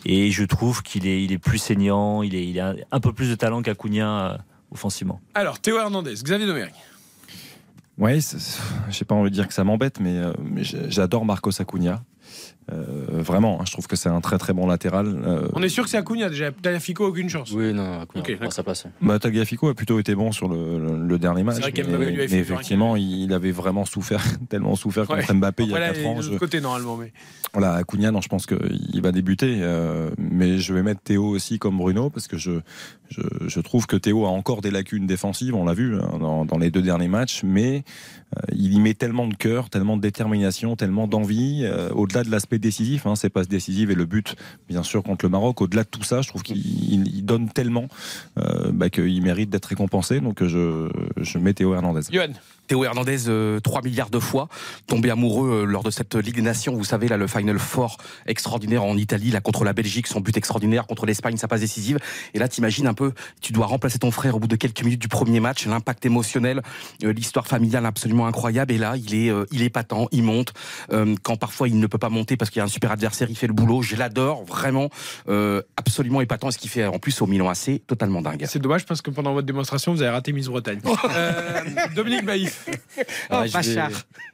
Et 0.04 0.32
je 0.32 0.44
trouve 0.44 0.82
qu'il 0.82 1.06
est, 1.06 1.22
il 1.22 1.30
est 1.30 1.38
plus 1.38 1.58
saignant, 1.58 2.24
il, 2.24 2.34
est, 2.34 2.44
il 2.44 2.58
a 2.58 2.74
un 2.90 3.00
peu 3.00 3.12
plus 3.12 3.30
de 3.30 3.36
talent 3.36 3.62
qu'Acuna 3.62 4.32
euh, 4.32 4.38
offensivement. 4.72 5.20
Alors, 5.34 5.60
Théo 5.60 5.78
Hernandez, 5.78 6.14
Xavier 6.14 6.46
Domergue. 6.48 6.74
C'est- 8.20 8.60
j'ai 8.90 9.04
pas 9.04 9.14
envie 9.14 9.30
de 9.30 9.34
dire 9.34 9.46
que 9.46 9.54
ça 9.54 9.64
m'embête, 9.64 10.00
mais, 10.00 10.16
euh, 10.16 10.32
mais 10.42 10.62
j'adore 10.64 11.24
Marcos 11.24 11.50
Acuna. 11.60 12.02
Euh, 12.72 13.20
vraiment, 13.22 13.60
hein, 13.60 13.64
je 13.66 13.72
trouve 13.72 13.86
que 13.86 13.96
c'est 13.96 14.08
un 14.08 14.20
très 14.20 14.38
très 14.38 14.52
bon 14.52 14.66
latéral. 14.66 15.06
Euh, 15.26 15.48
On 15.54 15.62
est 15.62 15.68
sûr 15.68 15.84
que 15.84 15.90
c'est 15.90 15.96
Acuna 15.96 16.28
déjà. 16.28 16.52
Tagliafico, 16.52 17.06
aucune 17.06 17.28
chance. 17.28 17.50
Oui, 17.52 17.72
non, 17.72 18.00
Acuna, 18.02 18.22
Ok, 18.22 18.36
prend 18.38 18.50
sa 18.50 18.62
place. 18.62 18.86
Bah, 19.02 19.18
Tagliafico 19.18 19.68
a 19.68 19.74
plutôt 19.74 19.98
été 19.98 20.14
bon 20.14 20.32
sur 20.32 20.48
le, 20.48 20.78
le- 20.78 21.06
le 21.06 21.18
dernier 21.18 21.42
match. 21.42 21.58
vrai 21.60 21.72
mais, 21.76 21.82
qu'Mbappé 21.82 22.10
lui 22.12 22.22
a 22.22 22.28
fait 22.28 22.36
mais 22.36 22.42
peur, 22.44 22.54
effectivement, 22.56 22.96
il 22.96 23.32
avait 23.32 23.50
vraiment 23.50 23.84
souffert, 23.84 24.22
tellement 24.48 24.76
souffert 24.76 25.08
Ouais. 25.10 25.20
contre 25.20 25.34
Mbappé 25.34 25.64
il 25.64 25.70
y 25.70 25.72
Après, 25.72 25.84
a 25.84 25.88
là, 25.88 25.92
4 25.94 25.98
il 26.00 26.04
est 26.04 26.08
ans. 26.08 26.16
de 26.16 26.22
Je- 26.22 26.28
l'autre 26.28 26.38
côté 26.40 26.60
normalement. 26.60 26.96
Mais... 26.96 27.12
Voilà, 27.52 27.74
Acuna, 27.74 28.10
non, 28.12 28.20
je 28.20 28.28
pense 28.28 28.46
qu'il 28.46 29.00
va 29.02 29.10
débuter, 29.10 29.58
euh, 29.60 30.10
mais 30.18 30.58
je 30.58 30.72
vais 30.72 30.82
mettre 30.82 31.00
Théo 31.00 31.24
aussi 31.26 31.58
comme 31.58 31.78
Bruno 31.78 32.08
parce 32.10 32.28
que 32.28 32.36
je, 32.38 32.60
je, 33.08 33.22
je 33.48 33.60
trouve 33.60 33.86
que 33.88 33.96
Théo 33.96 34.24
a 34.26 34.28
encore 34.28 34.60
des 34.60 34.70
lacunes 34.70 35.06
défensives, 35.08 35.54
on 35.56 35.64
l'a 35.64 35.74
vu 35.74 35.96
hein, 35.96 36.18
dans, 36.20 36.44
dans 36.44 36.58
les 36.58 36.70
deux 36.70 36.82
derniers 36.82 37.08
matchs, 37.08 37.40
mais 37.42 37.82
euh, 38.36 38.40
il 38.54 38.72
y 38.74 38.78
met 38.78 38.94
tellement 38.94 39.26
de 39.26 39.34
cœur, 39.34 39.68
tellement 39.68 39.96
de 39.96 40.02
détermination, 40.02 40.76
tellement 40.76 41.08
d'envie, 41.08 41.62
euh, 41.64 41.90
au-delà 41.90 42.22
de 42.22 42.30
l'aspect 42.30 42.59
décisif, 42.60 43.06
hein, 43.06 43.16
c'est 43.16 43.30
passes 43.30 43.48
décisives 43.48 43.90
et 43.90 43.94
le 43.94 44.04
but, 44.06 44.36
bien 44.68 44.82
sûr, 44.82 45.02
contre 45.02 45.24
le 45.24 45.30
Maroc, 45.30 45.60
au-delà 45.60 45.82
de 45.84 45.88
tout 45.88 46.02
ça, 46.02 46.22
je 46.22 46.28
trouve 46.28 46.42
qu'il 46.42 46.58
il- 46.58 47.08
il 47.16 47.24
donne 47.24 47.48
tellement 47.48 47.88
euh, 48.38 48.70
bah, 48.72 48.90
qu'il 48.90 49.22
mérite 49.22 49.50
d'être 49.50 49.66
récompensé, 49.66 50.20
donc 50.20 50.44
je, 50.44 50.88
je 51.16 51.38
mets 51.38 51.52
Théo 51.54 51.74
Hernandez. 51.74 52.02
Théo 52.70 52.84
Hernandez, 52.84 53.26
euh, 53.26 53.58
3 53.58 53.82
milliards 53.82 54.10
de 54.10 54.20
fois, 54.20 54.46
tombé 54.86 55.10
amoureux 55.10 55.62
euh, 55.62 55.64
lors 55.64 55.82
de 55.82 55.90
cette 55.90 56.14
Ligue 56.14 56.36
des 56.36 56.42
Nations. 56.42 56.72
Vous 56.72 56.84
savez, 56.84 57.08
là, 57.08 57.16
le 57.16 57.26
Final 57.26 57.58
Four 57.58 57.96
extraordinaire 58.26 58.84
en 58.84 58.96
Italie, 58.96 59.32
là, 59.32 59.40
contre 59.40 59.64
la 59.64 59.72
Belgique, 59.72 60.06
son 60.06 60.20
but 60.20 60.36
extraordinaire, 60.36 60.86
contre 60.86 61.04
l'Espagne, 61.04 61.36
sa 61.36 61.48
passe 61.48 61.62
décisive. 61.62 61.98
Et 62.32 62.38
là, 62.38 62.46
t'imagines 62.46 62.86
un 62.86 62.94
peu, 62.94 63.12
tu 63.40 63.52
dois 63.52 63.66
remplacer 63.66 63.98
ton 63.98 64.12
frère 64.12 64.36
au 64.36 64.38
bout 64.38 64.46
de 64.46 64.54
quelques 64.54 64.84
minutes 64.84 65.00
du 65.00 65.08
premier 65.08 65.40
match, 65.40 65.66
l'impact 65.66 66.06
émotionnel, 66.06 66.62
euh, 67.02 67.12
l'histoire 67.12 67.48
familiale 67.48 67.86
absolument 67.86 68.28
incroyable. 68.28 68.72
Et 68.72 68.78
là, 68.78 68.94
il 68.96 69.16
est, 69.16 69.32
euh, 69.32 69.46
il 69.50 69.62
est 69.62 69.70
patent, 69.70 70.06
il 70.12 70.22
monte. 70.22 70.52
Euh, 70.92 71.16
quand 71.24 71.34
parfois 71.34 71.66
il 71.66 71.76
ne 71.80 71.86
peut 71.88 71.98
pas 71.98 72.08
monter 72.08 72.36
parce 72.36 72.52
qu'il 72.52 72.60
y 72.60 72.62
a 72.62 72.66
un 72.66 72.68
super 72.68 72.92
adversaire, 72.92 73.28
il 73.30 73.36
fait 73.36 73.48
le 73.48 73.52
boulot. 73.52 73.82
Je 73.82 73.96
l'adore, 73.96 74.44
vraiment, 74.44 74.90
euh, 75.28 75.60
absolument 75.76 76.20
épatant. 76.20 76.50
Et 76.50 76.52
ce 76.52 76.58
qu'il 76.58 76.70
fait 76.70 76.86
en 76.86 77.00
plus 77.00 77.20
au 77.20 77.26
Milan 77.26 77.48
AC, 77.48 77.82
totalement 77.84 78.22
dingue. 78.22 78.44
C'est 78.46 78.60
dommage 78.60 78.86
parce 78.86 79.02
que 79.02 79.10
pendant 79.10 79.32
votre 79.32 79.46
démonstration, 79.46 79.92
vous 79.92 80.02
avez 80.02 80.12
raté 80.12 80.32
Miss 80.32 80.46
Bretagne. 80.46 80.78
Euh, 81.12 81.62
Dominique 81.96 82.24
Baïf. 82.24 82.59
Ah, 83.30 83.46
je, 83.46 83.56
vais, 83.58 83.82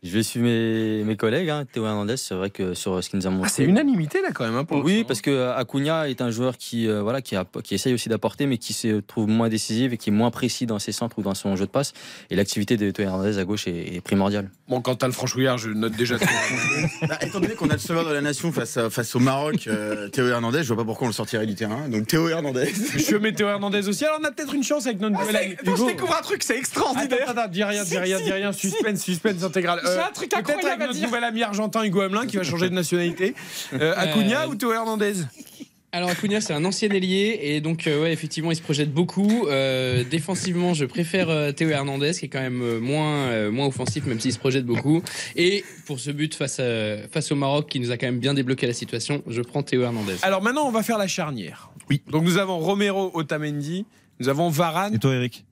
je 0.02 0.10
vais 0.10 0.22
suivre 0.22 0.46
mes, 0.46 1.04
mes 1.04 1.16
collègues. 1.16 1.50
hein. 1.50 1.64
Théo 1.70 1.84
Hernandez, 1.86 2.16
c'est 2.16 2.34
vrai 2.34 2.50
que 2.50 2.74
sur 2.74 3.02
ce 3.02 3.10
qu'il 3.10 3.18
nous 3.18 3.26
a 3.26 3.30
montré. 3.30 3.46
Ah, 3.48 3.52
c'est 3.54 3.64
unanimité 3.64 4.20
là 4.22 4.28
quand 4.34 4.44
même. 4.44 4.56
hein, 4.56 4.64
pour 4.64 4.84
Oui, 4.84 5.04
parce 5.04 5.20
que 5.20 5.30
euh, 5.30 5.56
Acuna 5.56 6.08
est 6.08 6.20
un 6.20 6.30
joueur 6.30 6.56
qui, 6.56 6.88
euh, 6.88 7.02
voilà, 7.02 7.20
qui, 7.22 7.36
a- 7.36 7.44
qui 7.62 7.74
essaye 7.74 7.94
aussi 7.94 8.08
d'apporter, 8.08 8.46
mais 8.46 8.58
qui 8.58 8.72
se 8.72 9.00
trouve 9.00 9.28
moins 9.28 9.48
décisif 9.48 9.92
et 9.92 9.96
qui 9.96 10.10
est 10.10 10.12
moins 10.12 10.30
précis 10.30 10.66
dans 10.66 10.78
ses 10.78 10.92
centres 10.92 11.18
ou 11.18 11.22
dans 11.22 11.34
son 11.34 11.56
jeu 11.56 11.66
de 11.66 11.70
passe. 11.70 11.92
Et 12.30 12.36
l'activité 12.36 12.76
de 12.76 12.90
Théo 12.90 13.06
Hernandez 13.06 13.38
à 13.38 13.44
gauche 13.44 13.66
est, 13.68 13.96
est 13.96 14.00
primordiale. 14.00 14.50
Bon, 14.68 14.80
quant 14.80 14.94
à 14.94 15.06
le 15.06 15.12
franchouillard, 15.12 15.58
je 15.58 15.70
note 15.70 15.92
déjà. 15.96 16.16
Bah, 17.08 17.18
étant 17.20 17.40
donné 17.40 17.54
qu'on 17.54 17.68
a 17.68 17.74
le 17.74 17.78
sauveur 17.78 18.06
de 18.08 18.12
la 18.12 18.20
nation 18.20 18.50
face, 18.52 18.76
à- 18.76 18.90
face 18.90 19.14
au 19.14 19.18
Maroc, 19.20 19.66
euh, 19.66 20.08
Théo 20.08 20.26
Hernandez, 20.28 20.62
je 20.62 20.68
vois 20.68 20.76
pas 20.78 20.84
pourquoi 20.84 21.06
on 21.06 21.08
le 21.10 21.14
sortirait 21.14 21.46
du 21.46 21.54
terrain. 21.54 21.88
Donc 21.88 22.06
Théo 22.06 22.28
Hernandez. 22.28 22.72
je 22.96 23.16
mets 23.16 23.32
Théo 23.32 23.48
Hernandez 23.48 23.86
aussi. 23.88 24.04
Alors 24.04 24.18
on 24.20 24.24
a 24.24 24.30
peut-être 24.30 24.54
une 24.54 24.62
chance 24.64 24.86
avec 24.86 25.00
notre 25.00 25.18
ami. 25.20 25.54
attends, 25.58 25.76
je 25.76 25.84
découvre 25.86 26.16
un 26.16 26.22
truc, 26.22 26.42
c'est 26.42 26.56
extraordinaire. 26.56 27.28
Attends, 27.28 27.40
attends, 27.42 27.50
dis 27.50 27.64
rien, 27.64 27.84
dis 27.84 27.98
rien, 27.98 28.15
dis 28.24 28.32
rien. 28.32 28.52
Suspense, 28.52 29.02
suspense 29.02 29.42
intégral. 29.42 29.80
J'ai 29.84 29.98
un 29.98 30.12
truc 30.12 30.30
Peut-être 30.30 30.64
avec 30.66 30.80
notre 30.80 30.92
dire. 30.94 31.06
nouvel 31.06 31.24
ami 31.24 31.42
argentin 31.42 31.82
Hugo 31.84 32.00
Hamelin 32.00 32.26
qui 32.26 32.36
va 32.36 32.42
changer 32.42 32.68
de 32.68 32.74
nationalité. 32.74 33.34
Euh, 33.74 33.94
Acuna 33.96 34.42
Euh, 34.44 34.48
ou 34.48 34.54
Théo 34.54 34.72
Hernandez? 34.72 35.14
Alors 35.92 36.10
Acuna 36.10 36.42
c'est 36.42 36.52
un 36.52 36.64
ancien 36.66 36.90
ailier 36.90 37.38
et 37.40 37.60
donc 37.62 37.86
euh, 37.86 38.02
ouais 38.02 38.12
effectivement 38.12 38.50
il 38.50 38.56
se 38.56 38.60
projette 38.60 38.92
beaucoup. 38.92 39.46
Euh, 39.48 40.04
défensivement 40.04 40.74
je 40.74 40.84
préfère 40.84 41.30
euh, 41.30 41.52
Théo 41.52 41.70
Hernandez 41.70 42.10
qui 42.12 42.26
est 42.26 42.28
quand 42.28 42.40
même 42.42 42.60
euh, 42.60 42.80
moins 42.80 43.28
euh, 43.28 43.50
moins 43.50 43.66
offensif 43.66 44.04
même 44.04 44.20
s'il 44.20 44.32
se 44.32 44.38
projette 44.38 44.66
beaucoup. 44.66 45.00
Et 45.36 45.64
pour 45.86 45.98
ce 45.98 46.10
but 46.10 46.34
face 46.34 46.60
à- 46.60 47.08
face 47.10 47.32
au 47.32 47.36
Maroc 47.36 47.68
qui 47.70 47.80
nous 47.80 47.92
a 47.92 47.96
quand 47.96 48.06
même 48.06 48.18
bien 48.18 48.34
débloqué 48.34 48.66
la 48.66 48.74
situation, 48.74 49.22
je 49.26 49.40
prends 49.40 49.62
Théo 49.62 49.82
Hernandez. 49.84 50.16
Alors 50.20 50.42
maintenant, 50.42 50.66
on 50.66 50.70
va 50.72 50.82
faire 50.82 50.98
la 50.98 51.06
charnière. 51.08 51.70
Oui. 51.88 52.02
Donc 52.10 52.24
nous 52.24 52.36
avons 52.36 52.58
Romero, 52.58 53.10
Otamendi, 53.14 53.86
nous 54.20 54.28
avons 54.28 54.50
Varane. 54.50 54.96
Et 54.96 54.98
toi, 54.98 55.14
Eric? 55.14 55.45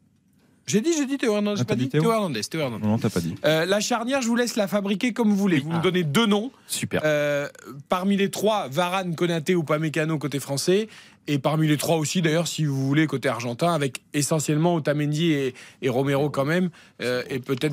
J'ai 0.66 0.80
dit, 0.80 0.92
j'ai 0.96 1.04
dit 1.06 1.18
Théo 1.18 1.34
Hernandez. 1.34 1.60
Ah, 1.60 1.64
pas 1.64 1.74
dit 1.74 1.88
Théo 1.88 2.10
Hernandez. 2.10 2.40
Théo 2.42 2.60
Hernandez. 2.62 2.84
Non, 2.84 2.92
non, 2.92 2.98
t'as 2.98 3.10
pas 3.10 3.20
dit. 3.20 3.34
Euh, 3.44 3.66
la 3.66 3.80
charnière, 3.80 4.22
je 4.22 4.28
vous 4.28 4.36
laisse 4.36 4.56
la 4.56 4.66
fabriquer 4.66 5.12
comme 5.12 5.28
vous 5.28 5.36
voulez. 5.36 5.60
Vous 5.60 5.70
me 5.70 5.82
donnez 5.82 6.04
deux 6.04 6.26
noms. 6.26 6.50
Super. 6.66 7.02
Euh, 7.04 7.48
parmi 7.88 8.16
les 8.16 8.30
trois, 8.30 8.68
Varane, 8.68 9.14
Konaté 9.14 9.54
ou 9.54 9.62
Pamecano 9.62 10.18
côté 10.18 10.40
français. 10.40 10.88
Et 11.26 11.38
parmi 11.38 11.66
les 11.68 11.76
trois 11.76 11.96
aussi, 11.96 12.22
d'ailleurs, 12.22 12.46
si 12.48 12.64
vous 12.64 12.86
voulez, 12.86 13.06
côté 13.06 13.28
argentin, 13.28 13.72
avec 13.74 14.00
essentiellement 14.14 14.74
Otamendi 14.74 15.32
et, 15.32 15.54
et 15.82 15.88
Romero 15.88 16.30
quand 16.30 16.44
même. 16.44 16.70
Euh, 17.02 17.22
et 17.28 17.38
peut-être 17.40 17.72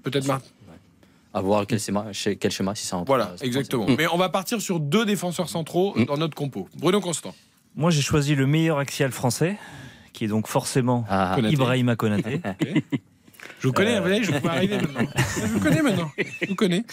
peut-être 0.00 0.26
Mar- 0.26 0.40
À 1.34 1.40
voir 1.42 1.66
quel 1.66 1.78
schéma, 1.78 2.06
quel 2.40 2.50
schéma 2.50 2.74
si 2.74 2.86
ça. 2.86 3.02
Voilà, 3.06 3.34
exactement. 3.42 3.86
Mm. 3.86 3.96
Mais 3.98 4.06
on 4.12 4.16
va 4.18 4.28
partir 4.30 4.60
sur 4.62 4.80
deux 4.80 5.04
défenseurs 5.04 5.48
centraux 5.50 5.94
dans 6.06 6.16
notre 6.16 6.34
compo. 6.34 6.68
Bruno 6.78 7.00
Constant. 7.00 7.34
Moi, 7.74 7.90
j'ai 7.90 8.00
choisi 8.00 8.34
le 8.34 8.46
meilleur 8.46 8.78
axial 8.78 9.10
français, 9.12 9.58
qui 10.16 10.24
est 10.24 10.28
donc 10.28 10.48
forcément 10.48 11.04
Ah. 11.08 11.36
Ibrahima 11.40 11.94
Konaté. 11.94 12.40
Je 13.60 13.68
vous 13.68 13.72
connais, 13.72 13.94
Euh. 13.96 14.00
vous 14.00 14.06
voyez, 14.06 14.22
je 14.24 14.32
peux 14.32 14.48
arriver 14.48 14.76
maintenant. 14.76 15.06
Je 15.40 15.46
vous 15.46 15.60
connais 15.60 15.82
maintenant. 15.82 16.10
Je 16.42 16.48
vous 16.48 16.54
connais. 16.54 16.84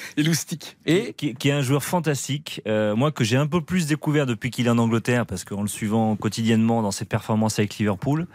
Et 0.86 1.14
qui, 1.14 1.34
qui 1.34 1.50
est 1.50 1.52
un 1.52 1.62
joueur 1.62 1.84
fantastique, 1.84 2.62
euh, 2.68 2.96
moi 2.96 3.12
que 3.12 3.24
j'ai 3.24 3.38
un 3.38 3.48
peu 3.48 3.60
plus 3.62 3.88
découvert 3.88 4.26
depuis 4.26 4.50
qu'il 4.52 4.68
est 4.68 4.70
en 4.70 4.78
Angleterre, 4.78 5.26
parce 5.26 5.44
qu'en 5.44 5.62
le 5.62 5.68
suivant 5.68 6.16
quotidiennement 6.16 6.82
dans 6.82 6.92
ses 6.92 7.06
performances 7.06 7.60
avec 7.60 7.78
Liverpool. 7.78 8.28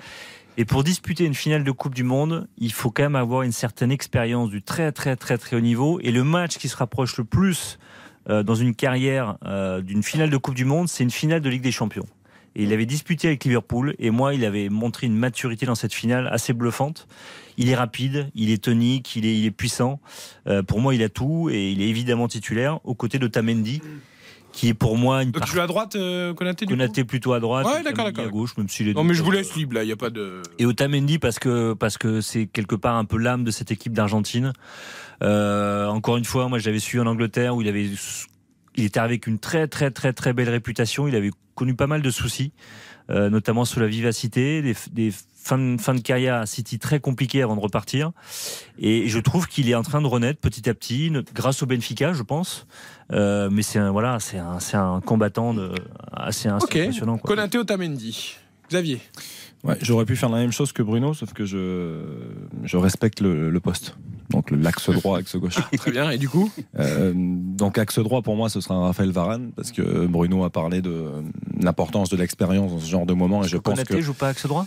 Et 0.57 0.65
pour 0.65 0.83
disputer 0.85 1.25
une 1.25 1.35
finale 1.35 1.65
de 1.65 1.71
Coupe 1.71 1.95
du 1.95 2.03
Monde, 2.03 2.49
il 2.59 2.73
faut 2.73 2.91
quand 2.91 3.05
même 3.05 3.17
avoir 3.17 3.43
une 3.43 3.53
certaine 3.53 3.93
expérience 3.93 4.51
du 4.51 4.63
très 4.63 4.91
très 4.93 5.15
très 5.17 5.39
très 5.39 5.57
haut 5.57 5.61
niveau. 5.61 6.01
Et 6.03 6.11
le 6.11 6.25
match 6.25 6.59
qui 6.59 6.69
se 6.69 6.77
rapproche 6.77 7.17
le 7.17 7.25
plus 7.25 7.79
euh, 8.29 8.43
dans 8.43 8.57
une 8.57 8.75
carrière 8.75 9.39
euh, 9.47 9.81
d'une 9.81 10.03
finale 10.03 10.29
de 10.31 10.37
Coupe 10.37 10.55
du 10.57 10.65
Monde, 10.65 10.89
c'est 10.89 11.05
une 11.05 11.11
finale 11.13 11.41
de 11.41 11.49
Ligue 11.49 11.63
des 11.63 11.73
Champions. 11.73 12.07
Et 12.57 12.65
il 12.65 12.73
avait 12.73 12.87
disputé 12.87 13.29
avec 13.29 13.45
Liverpool, 13.45 13.95
et 13.99 14.11
moi, 14.11 14.35
il 14.35 14.45
avait 14.45 14.69
montré 14.69 15.07
une 15.07 15.17
maturité 15.17 15.67
dans 15.67 15.75
cette 15.75 15.95
finale 15.95 16.29
assez 16.33 16.53
bluffante. 16.53 17.07
Il 17.57 17.69
est 17.69 17.75
rapide, 17.77 18.31
il 18.35 18.51
est 18.51 18.63
tonique, 18.65 19.15
il 19.17 19.27
est, 19.27 19.37
il 19.39 19.45
est 19.47 19.51
puissant. 19.51 20.01
Euh, 20.47 20.63
pour 20.63 20.81
moi, 20.81 20.95
il 20.95 21.03
a 21.03 21.09
tout, 21.09 21.51
et 21.51 21.71
il 21.71 21.83
est 21.83 21.89
évidemment 21.89 22.27
titulaire, 22.29 22.79
aux 22.85 22.95
côtés 22.95 23.19
de 23.19 23.27
Tamendi, 23.27 23.81
qui 24.53 24.69
est 24.69 24.75
pour 24.75 24.97
moi 24.97 25.23
une 25.23 25.31
Donc 25.31 25.45
tu 25.45 25.53
joues 25.53 25.61
à 25.61 25.67
droite, 25.67 25.95
euh, 25.95 26.33
Konaté 26.35 26.65
du 26.65 26.73
coup 26.73 26.77
Konaté 26.79 27.05
plutôt 27.05 27.33
à 27.35 27.39
droite, 27.41 27.67
Ouais, 27.67 27.83
d'accord, 27.83 28.07
d'accord. 28.07 28.25
à 28.25 28.29
gauche, 28.29 28.57
même 28.57 28.69
s'il 28.69 28.89
est 28.89 28.95
Non, 28.95 29.05
mais 29.05 29.15
je 29.15 29.23
vous 29.23 29.31
laisse 29.31 29.55
libre 29.55 29.75
là, 29.75 29.83
il 29.85 29.87
n'y 29.87 29.93
a 29.93 29.97
pas 29.97 30.11
de. 30.11 30.43
et 30.59 30.65
Otamendi 30.67 31.19
parce 31.19 31.39
que 31.39 31.75
parce 31.75 31.99
que 31.99 32.21
c'est 32.23 32.47
quelque 32.47 32.75
part 32.75 32.97
un 32.97 33.05
peu 33.05 33.19
l'âme 33.19 33.45
de 33.45 33.51
cette 33.51 33.71
équipe 33.71 33.93
d'Argentine. 33.93 34.53
Euh, 35.23 35.87
encore 35.89 36.17
une 36.17 36.25
fois, 36.25 36.49
moi 36.49 36.59
j'avais 36.59 36.79
suivi 36.79 37.01
en 37.03 37.07
Angleterre 37.07 37.55
où 37.57 37.63
il 37.63 37.69
avait 37.69 37.89
il 38.79 38.85
était 38.85 39.01
avec 39.01 39.27
une 39.27 39.39
très 39.39 39.67
très 39.67 39.91
très 39.91 40.13
très 40.13 40.33
belle 40.33 40.49
réputation. 40.49 41.09
Il 41.09 41.17
avait 41.17 41.33
connu 41.57 41.75
pas 41.75 41.89
mal 41.89 42.01
de 42.01 42.11
soucis, 42.11 42.53
euh, 43.11 43.29
notamment 43.29 43.65
sous 43.65 43.81
la 43.81 43.89
vivacité, 43.89 44.63
des, 44.63 44.77
des 44.93 45.13
fins 45.35 45.59
de, 45.59 45.81
fin 45.81 45.95
de 45.95 46.01
carrière 46.01 46.37
à 46.37 46.47
City 46.47 46.79
très 46.79 47.01
compliquées 47.01 47.43
avant 47.43 47.57
de 47.57 47.61
repartir. 47.61 48.13
Et 48.79 49.09
je 49.09 49.19
trouve 49.19 49.49
qu'il 49.49 49.69
est 49.69 49.75
en 49.75 49.83
train 49.83 50.01
de 50.01 50.07
renaître 50.07 50.41
petit 50.41 50.71
à 50.71 50.75
petit, 50.75 51.13
grâce 51.35 51.61
au 51.63 51.67
Benfica, 51.67 52.13
je 52.13 52.23
pense. 52.23 52.67
Euh, 53.13 53.49
mais 53.51 53.63
c'est 53.63 53.81
un 53.81 53.91
voilà, 53.91 54.21
c'est 54.21 54.39
un 54.39 54.61
c'est 54.61 54.77
un 54.77 55.01
combattant 55.01 55.53
de, 55.55 55.73
assez, 56.13 56.49
impressionnant. 56.49 57.19
quoi. 57.19 57.29
Konaté 57.29 57.59
Otamendi. 57.59 58.37
Xavier. 58.69 59.01
Ouais, 59.69 59.77
j'aurais 59.83 60.05
pu 60.07 60.17
faire 60.17 60.31
la 60.31 60.39
même 60.39 60.51
chose 60.53 60.73
que 60.73 60.83
Bruno, 60.83 61.13
sauf 61.15 61.33
que 61.35 61.45
je, 61.45 62.01
je 62.65 62.77
respecte 62.77 63.21
le, 63.21 63.51
le 63.51 63.61
poste. 63.61 63.97
Donc 64.31 64.51
l'axe 64.51 64.89
droit, 64.91 65.19
axe 65.19 65.37
gauche. 65.37 65.59
Très 65.77 65.91
bien. 65.91 66.11
Et 66.11 66.19
du 66.19 66.29
coup 66.29 66.51
Euh, 66.79 67.13
donc 67.15 67.79
axe 67.79 67.99
droit 67.99 68.23
pour 68.23 68.35
moi 68.37 68.49
ce 68.49 68.61
sera 68.61 68.75
un 68.75 68.81
Raphaël 68.83 69.11
Varane 69.11 69.53
parce 69.57 69.71
que 69.73 70.07
Bruno 70.07 70.45
a 70.45 70.51
parlé 70.51 70.81
de 70.83 71.05
l'importance 71.61 72.09
de 72.11 72.17
l'expérience 72.17 72.73
dans 72.73 72.79
ce 72.79 72.89
genre 72.89 73.07
de 73.07 73.15
moment 73.15 73.43
et 73.45 73.49
je 73.49 73.57
pense 73.57 73.83
que 73.85 74.01
joue 74.01 74.15
pas 74.15 74.29
axe 74.29 74.47
droit? 74.47 74.67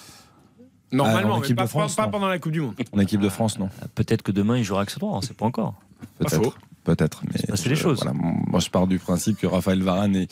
Normalement, 0.91 1.29
Ah, 1.33 1.35
en 1.35 1.39
mais 1.39 1.45
équipe 1.45 1.55
pas, 1.57 1.63
de 1.63 1.69
France, 1.69 1.95
pas- 1.95 2.03
pas 2.05 2.09
pendant 2.11 2.27
la 2.27 2.37
Coupe 2.37 2.51
du 2.51 2.59
Monde. 2.61 2.73
en 2.91 2.99
équipe 2.99 3.21
de 3.21 3.29
France 3.29 3.57
non 3.59 3.69
Peut-être 3.95 4.23
que 4.23 4.31
demain 4.31 4.57
il 4.57 4.63
jouera 4.63 4.81
axe 4.81 4.97
droit, 4.99 5.15
on 5.17 5.21
sait 5.21 5.33
pas 5.33 5.45
encore. 5.45 5.75
peut-être 6.19 6.55
peut-être 6.83 7.21
mais 7.25 7.47
passer 7.47 7.69
les 7.69 7.75
choses. 7.75 7.99
voilà, 8.03 8.13
moi 8.13 8.59
je 8.59 8.69
pars 8.69 8.87
du 8.87 8.99
principe 8.99 9.37
que 9.37 9.47
Raphaël 9.47 9.81
Varane 9.83 10.15
est, 10.15 10.31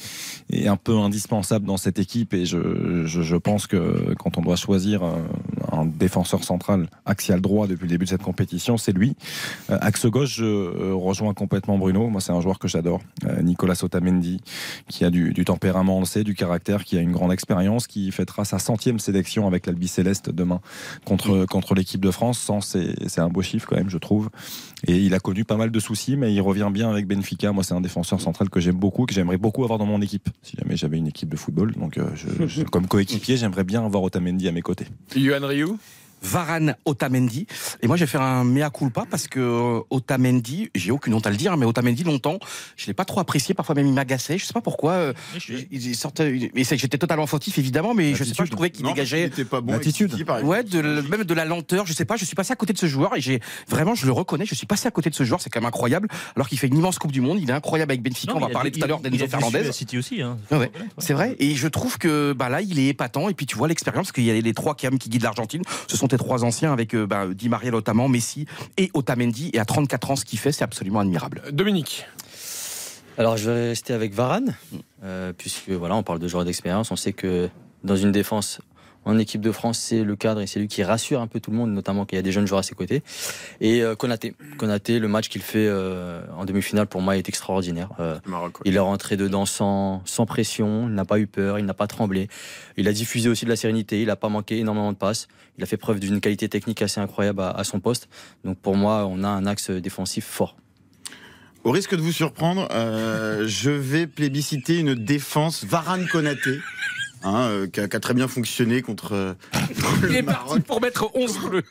est 0.52 0.68
un 0.68 0.78
peu 0.78 0.98
indispensable 0.98 1.66
dans 1.66 1.78
cette 1.78 2.00
équipe 2.00 2.34
et 2.34 2.46
je, 2.46 3.06
je, 3.06 3.22
je 3.22 3.36
pense 3.36 3.68
que 3.68 4.14
quand 4.18 4.38
on 4.38 4.42
doit 4.42 4.56
choisir 4.56 5.04
un, 5.04 5.86
défenseur 5.86 6.44
central 6.44 6.90
axial 7.06 7.40
droit 7.40 7.66
depuis 7.66 7.84
le 7.84 7.90
début 7.90 8.06
de 8.06 8.10
cette 8.10 8.22
compétition, 8.22 8.78
c'est 8.78 8.92
lui. 8.92 9.16
Euh, 9.70 9.78
axe 9.80 10.06
gauche, 10.06 10.36
je 10.36 10.46
euh, 10.46 10.94
rejoins 10.94 11.34
complètement 11.34 11.78
Bruno. 11.78 12.10
Moi, 12.10 12.20
c'est 12.20 12.34
un 12.34 12.42
joueur 12.42 12.60
que 12.60 12.68
j'adore, 12.68 13.00
euh, 13.26 13.42
Nicolas 13.42 13.76
Otamendi, 13.82 14.42
qui 14.90 15.06
a 15.06 15.10
du, 15.10 15.32
du 15.32 15.46
tempérament, 15.46 15.98
on 15.98 16.02
le 16.02 16.06
sait, 16.06 16.24
du 16.24 16.36
caractère, 16.36 16.84
qui 16.84 16.98
a 16.98 17.02
une 17.02 17.14
grande 17.14 17.32
expérience, 17.32 17.88
qui 17.88 18.12
fêtera 18.12 18.44
sa 18.44 18.60
centième 18.60 19.00
sélection 19.00 19.48
avec 19.48 19.68
l'Albi 19.68 19.88
Céleste 19.88 20.30
demain 20.30 20.60
contre, 21.06 21.46
contre 21.46 21.76
l'équipe 21.76 22.02
de 22.02 22.12
France. 22.12 22.40
100, 22.40 22.62
c'est 22.62 23.10
c'est 23.10 23.22
un 23.22 23.30
beau 23.30 23.42
chiffre 23.42 23.68
quand 23.68 23.78
même, 23.78 23.90
je 23.90 23.98
trouve. 23.98 24.30
Et 24.88 24.98
il 24.98 25.14
a 25.14 25.20
connu 25.20 25.44
pas 25.44 25.58
mal 25.58 25.72
de 25.72 25.80
soucis, 25.80 26.16
mais 26.16 26.34
il 26.34 26.40
revient 26.42 26.70
bien 26.72 26.90
avec 26.90 27.06
Benfica. 27.06 27.52
Moi, 27.52 27.64
c'est 27.64 27.74
un 27.74 27.82
défenseur 27.82 28.22
central 28.22 28.50
que 28.50 28.60
j'aime 28.60 28.78
beaucoup, 28.78 29.06
que 29.06 29.14
j'aimerais 29.14 29.38
beaucoup 29.38 29.64
avoir 29.64 29.78
dans 29.80 29.86
mon 29.86 30.02
équipe, 30.02 30.30
si 30.42 30.56
jamais 30.58 30.78
j'avais 30.78 30.98
une 30.98 31.08
équipe 31.08 31.30
de 31.30 31.36
football. 31.38 31.74
Donc, 31.74 31.98
euh, 31.98 32.06
je- 32.16 32.48
je- 32.48 32.64
comme 32.64 32.88
coéquipier, 32.88 33.36
j'aimerais 33.38 33.64
bien 33.66 33.86
avoir 33.86 34.04
Otamendi 34.04 34.48
à 34.48 34.52
mes 34.52 34.62
côtés. 34.62 34.86
Yohan 35.16 35.46
Ryu 35.46 35.68
Varane 36.22 36.76
Otamendi. 36.86 37.48
Et 37.82 37.88
moi, 37.88 37.96
je 37.98 38.04
vais 38.04 38.08
faire 38.10 38.22
un 38.22 38.44
mea 38.44 38.70
culpa 38.70 39.06
parce 39.10 39.28
que 39.28 39.40
euh, 39.40 39.82
Otamendi, 39.90 40.70
j'ai 40.76 40.92
aucune 40.92 41.14
honte 41.14 41.28
à 41.28 41.30
le 41.30 41.38
dire, 41.38 41.56
mais 41.58 41.66
Otamendi, 41.66 42.04
longtemps, 42.04 42.40
je 42.78 42.88
l'ai 42.88 42.94
pas 42.94 43.06
trop 43.06 43.20
apprécié. 43.20 43.54
Parfois 43.56 43.76
même, 43.76 43.88
il 43.88 43.94
m'agaçait. 43.94 44.38
Je 44.38 44.46
sais 44.46 44.54
pas 44.54 44.62
pourquoi. 44.62 44.92
euh, 44.94 45.14
il, 45.50 45.68
il 45.72 45.96
sortait, 45.96 46.52
mais 46.54 46.64
c'est 46.64 46.76
que 46.76 46.82
j'étais 46.82 46.98
totalement 46.98 47.28
fautif, 47.28 47.58
évidemment, 47.58 47.94
mais 47.94 48.16
je 48.16 48.24
sais 48.24 48.34
pas, 48.34 48.46
je 48.46 48.52
trouvais 48.52 48.70
qu'il 48.70 48.86
dégageait. 48.86 49.32
il 49.38 49.46
pas 49.46 49.62
bon. 49.62 49.74
Ouais, 50.44 50.64
de, 50.64 50.82
même 51.10 51.24
de 51.24 51.34
la 51.34 51.46
lenteur. 51.46 51.86
Je 51.86 51.94
sais 51.94 52.06
pas, 52.06 52.16
je 52.18 52.26
suis 52.26 52.36
passé 52.36 52.52
à 52.54 52.56
côté 52.56 52.74
de 52.74 52.78
ce 52.78 52.86
joueur 52.88 53.16
et 53.16 53.22
j'ai 53.22 53.40
vraiment, 53.68 53.96
je 53.96 54.06
le 54.06 54.12
reconnais, 54.12 54.46
je 54.46 54.56
suis 54.56 54.68
passé 54.68 54.88
à 54.88 54.92
côté 54.92 55.10
de 55.10 55.16
ce 55.16 55.24
joueur. 55.24 55.42
C'est 55.42 55.50
quand 55.50 55.60
même 55.62 55.68
incroyable. 55.68 56.08
Alors 56.36 56.50
qu'il 56.50 56.60
fait 56.60 56.68
une 56.68 56.78
immense 56.78 57.00
Coupe 57.00 57.12
du 57.12 57.22
Monde. 57.22 57.40
Il 57.42 57.50
est 57.50 57.54
incroyable 57.54 57.92
avec 57.92 58.02
Benfica. 58.04 58.34
Non, 58.34 58.40
On 58.40 58.42
va 58.46 58.50
parler 58.50 58.72
tout 58.72 58.84
à 58.84 58.88
l'heure 58.88 59.00
d'Enzo 59.00 59.28
Fernandez. 59.28 59.72
City 59.72 59.98
aussi. 59.98 60.22
Hein. 60.22 60.38
Ouais, 60.52 60.58
ouais, 60.58 60.72
c'est 60.98 61.14
vrai. 61.14 61.36
Et 61.40 61.56
je 61.56 61.68
trouve 61.68 61.98
que 61.98 62.34
bah 62.34 62.50
là, 62.50 62.62
il 62.62 62.78
est 62.80 62.88
épatant. 62.88 63.30
Et 63.30 63.34
puis 63.34 63.46
tu 63.46 63.56
vois 63.56 63.68
l'expérience, 63.68 64.08
parce 64.08 64.12
qu'il 64.14 64.26
y 64.26 64.32
a 64.32 64.34
les 64.40 64.54
trois 64.54 64.76
qui, 64.76 64.88
qui 64.98 65.10
guident 65.10 65.24
l'Argentine. 65.24 65.62
Ce 65.88 65.96
sont 65.98 66.08
tes 66.10 66.18
trois 66.18 66.44
anciens 66.44 66.74
avec 66.74 66.94
euh, 66.94 67.08
bah, 67.08 67.28
Di 67.34 67.50
Maria 67.50 67.72
notamment, 67.72 68.08
Messi 68.08 68.46
et 68.78 68.92
Otamendi. 68.94 69.50
Et 69.54 69.60
à 69.60 69.66
34 69.66 70.12
ans, 70.12 70.16
ce 70.16 70.26
qu'il 70.26 70.40
fait, 70.40 70.52
c'est 70.52 70.64
absolument 70.64 71.00
admirable. 71.00 71.42
Dominique 71.52 72.06
Alors 73.18 73.38
je 73.38 73.50
vais 73.50 73.68
rester 73.70 73.94
avec 73.94 74.14
Varane, 74.14 74.56
euh, 75.04 75.34
puisque 75.38 75.70
voilà, 75.70 75.96
on 75.96 76.04
parle 76.04 76.20
de 76.20 76.28
joueurs 76.28 76.46
d'expérience. 76.46 76.92
On 76.92 76.96
sait 76.96 77.14
que 77.14 77.50
dans 77.84 77.96
une 77.96 78.12
défense 78.12 78.62
en 79.06 79.18
équipe 79.18 79.42
de 79.42 79.52
France, 79.52 79.80
c'est 79.80 80.04
le 80.04 80.16
cadre 80.16 80.42
et 80.42 80.48
c'est 80.48 80.60
lui 80.60 80.68
qui 80.68 80.84
rassure 80.84 81.22
un 81.22 81.28
peu 81.28 81.40
tout 81.40 81.52
le 81.52 81.58
monde, 81.58 81.72
notamment 81.72 82.06
qu'il 82.06 82.18
y 82.18 82.20
a 82.20 82.22
des 82.22 82.32
jeunes 82.32 82.48
joueurs 82.48 82.60
à 82.60 82.64
ses 82.64 82.76
côtés. 82.76 83.02
Et 83.62 83.82
euh, 83.82 83.96
Konaté, 83.96 84.36
Konaté, 84.58 85.00
le 85.00 85.08
match 85.08 85.30
qu'il 85.30 85.42
fait 85.42 85.68
euh, 85.68 86.22
en 86.38 86.46
demi-finale 86.46 86.88
pour 86.88 87.02
moi 87.02 87.18
est 87.18 87.28
extraordinaire. 87.30 87.90
Euh, 88.00 88.20
il 88.66 88.76
est 88.76 88.80
rentré 88.80 89.18
dedans 89.18 89.46
sans, 89.46 90.02
sans 90.06 90.26
pression, 90.26 90.88
il 90.88 90.96
n'a 90.96 91.06
pas 91.06 91.20
eu 91.20 91.28
peur, 91.28 91.60
il 91.60 91.66
n'a 91.66 91.74
pas 91.74 91.88
tremblé. 91.88 92.28
Il 92.78 92.88
a 92.88 92.94
diffusé 92.94 93.30
aussi 93.30 93.46
de 93.46 93.50
la 93.50 93.56
sérénité, 93.56 94.02
il 94.02 94.08
n'a 94.08 94.16
pas 94.16 94.30
manqué 94.30 94.60
énormément 94.60 94.92
de 94.92 94.98
passes. 94.98 95.28
Il 95.58 95.64
a 95.64 95.66
fait 95.66 95.78
preuve 95.78 96.00
d'une 96.00 96.22
qualité 96.22 96.48
technique 96.50 96.82
assez 96.82 97.00
incroyable 97.00 97.42
à, 97.42 97.52
à 97.52 97.64
son 97.64 97.80
poste. 97.80 98.10
Donc 98.44 98.58
pour 98.60 98.76
moi, 98.76 99.06
on 99.10 99.24
a 99.24 99.28
un 99.28 99.46
axe 99.46 99.72
défensif 99.72 100.26
fort. 100.26 100.56
Au 101.66 101.72
risque 101.72 101.94
de 101.94 102.02
vous 102.02 102.14
surprendre, 102.14 102.70
euh, 102.72 103.44
je 103.46 103.70
vais 103.70 104.08
plébisciter 104.08 104.80
une 104.80 104.96
défense 104.96 105.66
Varane 105.66 106.08
Konaté. 106.08 106.58
Hein, 107.22 107.36
euh, 107.50 107.68
qui, 107.68 107.82
a, 107.82 107.88
qui 107.90 107.96
a 107.98 108.00
très 108.00 108.14
bien 108.14 108.28
fonctionné 108.30 108.82
contre, 108.82 109.14
euh, 109.14 109.34
contre 109.52 109.98
Il 110.04 110.08
le 110.08 110.16
est 110.16 110.22
Maroc. 110.22 110.48
parti 110.48 110.62
pour 110.62 110.82
mettre 110.82 111.12
11 111.14 111.40
bleus. 111.40 111.64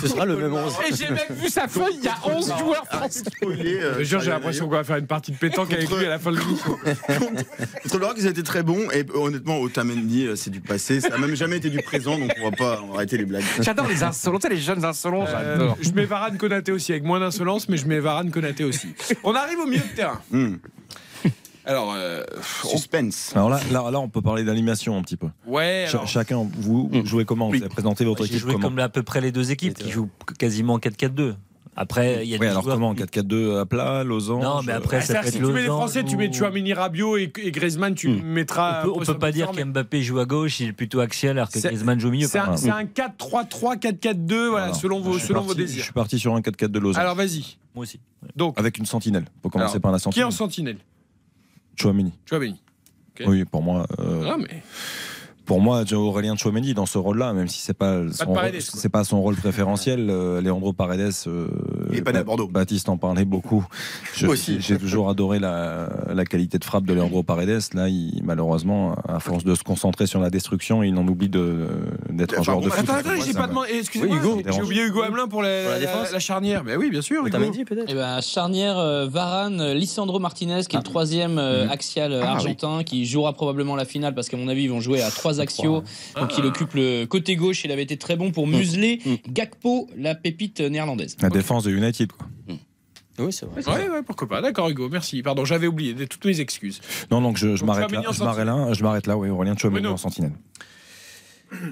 Ce 0.00 0.08
sera 0.08 0.24
le 0.24 0.36
même 0.36 0.54
11. 0.54 0.72
Et 0.90 0.94
j'ai 0.94 1.10
même 1.10 1.18
vu 1.30 1.48
sa 1.48 1.68
feuille, 1.68 1.96
il 1.98 2.04
y 2.04 2.08
a 2.08 2.16
11 2.24 2.52
joueurs 2.58 2.86
français. 2.86 3.22
euh, 3.44 3.94
Je 3.94 3.98
te 3.98 4.02
jure, 4.04 4.20
j'ai 4.20 4.30
l'impression 4.30 4.64
qu'on 4.66 4.72
va 4.76 4.84
faire 4.84 4.96
une 4.96 5.06
partie 5.06 5.32
de 5.32 5.36
pétanque 5.36 5.72
avec 5.72 5.90
lui 5.90 6.06
à 6.06 6.10
la 6.10 6.18
fin 6.18 6.32
de 6.32 6.38
l'émission. 6.38 6.76
Contre 7.82 7.94
le 7.94 7.98
Maroc, 8.00 8.16
ils 8.18 8.26
étaient 8.26 8.42
très 8.42 8.62
bons. 8.62 8.90
Et 8.92 9.04
honnêtement, 9.14 9.60
Otamendi, 9.60 10.26
euh, 10.26 10.36
c'est 10.36 10.50
du 10.50 10.60
passé. 10.60 11.00
Ça 11.00 11.10
n'a 11.10 11.18
même 11.18 11.34
jamais 11.34 11.58
été 11.58 11.68
du 11.70 11.82
présent, 11.82 12.18
donc 12.18 12.32
on 12.40 12.50
va 12.50 12.56
pas 12.56 12.80
on 12.82 12.88
va 12.88 12.94
arrêter 12.96 13.18
les 13.18 13.24
blagues. 13.26 13.44
J'adore 13.60 13.88
les 13.88 14.02
insolents, 14.02 14.38
tu 14.38 14.48
sais, 14.48 14.54
les 14.54 14.60
jeunes 14.60 14.84
insolents, 14.84 15.26
Euh, 15.28 15.56
j'adore. 15.58 15.76
je 15.80 15.90
mets 15.92 16.04
Varane 16.06 16.38
Konaté 16.38 16.72
aussi, 16.72 16.92
avec 16.92 17.04
moins 17.04 17.20
d'insolence, 17.20 17.68
mais 17.68 17.76
je 17.76 17.86
mets 17.86 18.00
Varane 18.00 18.30
Konaté 18.30 18.64
aussi. 18.64 18.88
On 19.22 19.34
arrive 19.34 19.58
au 19.58 19.66
milieu 19.66 19.82
de 19.82 19.94
terrain. 19.96 20.20
Hmm. 20.30 20.56
Alors, 21.64 21.92
euh, 21.96 22.22
Suspense. 22.64 23.32
Alors 23.34 23.48
là, 23.50 23.60
là, 23.70 23.90
là, 23.90 24.00
on 24.00 24.08
peut 24.08 24.22
parler 24.22 24.44
d'animation 24.44 24.96
un 24.96 25.02
petit 25.02 25.16
peu. 25.16 25.28
ouais, 25.46 25.86
chacun, 26.06 26.46
vous 26.58 26.90
jouez 27.04 27.24
comment 27.24 27.48
Vous 27.48 27.56
avez 27.56 27.68
présenté 27.68 28.04
votre 28.04 28.24
J'ai 28.24 28.30
équipe 28.32 28.40
joué 28.40 28.52
comment 28.54 28.68
comme 28.68 28.78
à 28.80 28.88
peu 28.88 29.02
près 29.02 29.20
les 29.20 29.32
deux 29.32 29.50
équipes 29.50 29.74
qui 29.74 29.90
jouent 29.90 30.10
quasiment 30.38 30.74
en 30.74 30.78
4-4-2. 30.78 31.34
Après, 31.74 32.26
il 32.26 32.28
y 32.28 32.34
a 32.34 32.36
Oui, 32.36 32.40
des 32.40 32.46
alors 32.48 32.64
joueurs 32.64 32.74
comment 32.76 32.94
qui- 32.94 33.00
4-4-2 33.02 33.58
à 33.60 33.64
plat, 33.64 34.04
losange 34.04 34.42
Non, 34.44 34.60
mais 34.62 34.72
après, 34.72 34.98
Ah, 34.98 35.00
ça 35.00 35.06
c'est-à-dire 35.06 35.22
peut 35.22 35.24
que 35.24 35.28
être 35.28 35.32
si 35.32 35.48
tu 35.48 35.54
mets 35.54 35.60
les 35.62 35.66
Français, 35.68 36.04
tu 36.04 36.16
mets 36.18 36.30
Chouamini, 36.30 36.74
Rabiot 36.74 37.16
et, 37.16 37.32
et 37.42 37.50
Griezmann, 37.50 37.94
tu 37.94 38.08
mettras. 38.08 38.82
On 38.82 38.84
peut, 38.84 38.92
on 38.96 39.04
peut 39.06 39.18
pas 39.18 39.32
dire 39.32 39.50
qu'Mbappé 39.52 40.02
joue 40.02 40.18
à 40.18 40.26
gauche, 40.26 40.60
il 40.60 40.68
est 40.68 40.72
plutôt 40.72 41.00
axial, 41.00 41.38
alors 41.38 41.48
que 41.48 41.58
C'est- 41.58 41.68
Griezmann 41.68 41.98
joue 41.98 42.08
au 42.08 42.10
milieu. 42.10 42.26
C'est 42.28 42.38
un, 42.38 42.52
exemple. 42.52 42.58
c'est 42.60 42.70
un 42.70 42.84
4-3-3, 42.84 43.76
4-4-2, 43.78 44.48
voilà, 44.50 44.64
Alors, 44.66 44.76
selon 44.76 45.00
vos, 45.00 45.18
selon 45.18 45.36
parti- 45.40 45.48
vos 45.48 45.54
désirs. 45.54 45.78
Je 45.78 45.84
suis 45.84 45.92
parti 45.94 46.18
sur 46.18 46.34
un 46.34 46.42
4-4 46.42 46.72
de 46.72 46.78
losange. 46.78 47.00
Alors 47.02 47.14
vas-y. 47.14 47.56
Moi 47.74 47.84
aussi. 47.84 48.00
Donc, 48.36 48.58
Avec 48.58 48.76
une 48.76 48.84
sentinelle. 48.84 49.24
Faut 49.42 49.48
commencer 49.48 49.70
Alors, 49.76 49.80
par 49.80 49.92
la 49.92 49.96
qui 49.98 50.02
est 50.02 50.04
sentinelle. 50.04 50.26
en 50.26 50.30
sentinelle? 50.30 50.76
Chouamini. 51.82 52.12
Chouamini. 52.28 52.60
Ok. 53.10 53.26
Oui, 53.28 53.44
pour 53.44 53.62
moi. 53.62 53.86
euh, 53.98 54.30
Ah, 54.32 54.36
mais. 54.38 54.62
Pour 55.44 55.60
moi, 55.60 55.82
Aurélien 55.92 56.36
Chouameni 56.36 56.72
dans 56.74 56.86
ce 56.86 56.98
rôle-là, 56.98 57.32
même 57.32 57.48
si 57.48 57.60
c'est 57.60 57.74
pas 57.76 57.96
rôle, 57.98 58.12
quoi. 58.24 58.42
c'est 58.60 58.88
pas 58.88 59.04
son 59.04 59.20
rôle 59.20 59.34
préférentiel, 59.36 60.08
euh, 60.08 60.40
Leandro 60.40 60.72
Paredes, 60.72 61.12
euh, 61.26 61.48
Il 61.90 61.98
est 61.98 62.02
pas 62.02 62.12
né 62.12 62.18
à 62.20 62.24
Bordeaux. 62.24 62.48
Baptiste 62.48 62.88
en 62.88 62.96
parlait 62.96 63.24
beaucoup. 63.24 63.64
Je- 64.14 64.26
Moi 64.26 64.34
aussi. 64.34 64.58
J'ai 64.60 64.78
toujours 64.78 65.08
adoré 65.10 65.38
la, 65.40 65.88
la 66.14 66.24
qualité 66.24 66.58
de 66.58 66.64
frappe 66.64 66.84
de 66.84 66.92
Leandro 66.94 67.22
Paredes. 67.22 67.60
Là, 67.74 67.88
il, 67.88 68.20
malheureusement, 68.24 68.94
à 69.08 69.18
force 69.20 69.44
de 69.44 69.54
se 69.54 69.62
concentrer 69.64 70.06
sur 70.06 70.20
la 70.20 70.30
destruction, 70.30 70.82
il 70.82 70.96
en 70.96 71.06
oublie 71.08 71.28
de- 71.28 71.66
d'être 72.10 72.38
un 72.38 72.42
joueur 72.42 72.60
bon, 72.60 72.66
de 72.66 72.70
foot. 72.70 72.88
Attends, 72.88 72.98
attends, 73.10 73.22
j'ai 73.24 73.32
pas 73.32 73.42
me- 73.42 73.48
demandé. 73.48 73.68
Excusez-moi, 73.78 74.16
Oui, 74.22 74.22
Hugo. 74.40 74.42
j'ai 74.52 74.62
oublié 74.62 74.82
Hugo 74.84 75.02
Hamelin 75.02 75.26
pour 75.28 75.42
la, 75.42 75.62
Pour 75.62 75.70
la 75.70 75.74
la- 75.74 75.80
défense 75.80 76.12
la 76.12 76.18
charnière. 76.20 76.62
Mais 76.64 76.76
oui, 76.76 76.88
bien 76.90 77.02
sûr. 77.02 77.26
Hugo. 77.26 77.36
Otamendi 77.36 77.64
peut-être 77.64 77.86
Eh 77.88 77.94
ben, 77.94 78.20
charnière 78.20 78.78
euh, 78.78 79.06
Varane, 79.08 79.72
Lisandro 79.72 80.18
Martinez, 80.18 80.60
qui 80.68 80.76
est 80.76 80.78
le 80.78 80.84
troisième 80.84 81.38
euh, 81.38 81.68
axial 81.68 82.12
euh, 82.12 82.22
Ah, 82.24 82.32
argentin, 82.32 82.82
qui 82.84 83.06
jouera 83.06 83.32
probablement 83.32 83.74
la 83.76 83.84
finale 83.84 84.14
parce 84.14 84.28
qu'à 84.28 84.36
mon 84.36 84.48
avis 84.48 84.64
ils 84.64 84.70
vont 84.70 84.80
jouer 84.80 85.02
à 85.02 85.10
trois 85.10 85.31
axiaux. 85.40 85.82
Donc 86.16 86.36
il 86.38 86.44
occupe 86.44 86.74
le 86.74 87.04
côté 87.06 87.36
gauche. 87.36 87.64
Il 87.64 87.72
avait 87.72 87.82
été 87.82 87.96
très 87.96 88.16
bon 88.16 88.30
pour 88.30 88.46
museler 88.46 89.00
Gakpo, 89.28 89.88
la 89.96 90.14
pépite 90.14 90.60
néerlandaise. 90.60 91.16
La 91.20 91.30
défense 91.30 91.64
de 91.64 91.70
United. 91.70 92.12
Quoi. 92.12 92.26
Oui, 93.18 93.32
c'est 93.32 93.46
vrai. 93.46 93.64
Ouais, 93.66 93.88
ouais, 93.88 94.02
pourquoi 94.02 94.28
pas. 94.28 94.40
D'accord, 94.40 94.68
Hugo, 94.68 94.88
merci. 94.88 95.22
Pardon, 95.22 95.44
j'avais 95.44 95.66
oublié. 95.66 95.94
Toutes 96.06 96.24
mes 96.24 96.40
excuses. 96.40 96.80
Non, 97.10 97.20
donc 97.20 97.36
je, 97.36 97.62
m'arrête 97.64 97.90
là. 97.90 98.02
Je 98.10 98.24
m'arrête 98.24 98.46
là. 98.46 98.72
Je 98.72 98.82
m'arrête 98.82 99.06
là. 99.06 99.16
Oui, 99.16 99.28
Aurélien 99.28 99.56
Chouameni 99.56 99.86
en 99.86 99.96
sentinelle. 99.96 100.32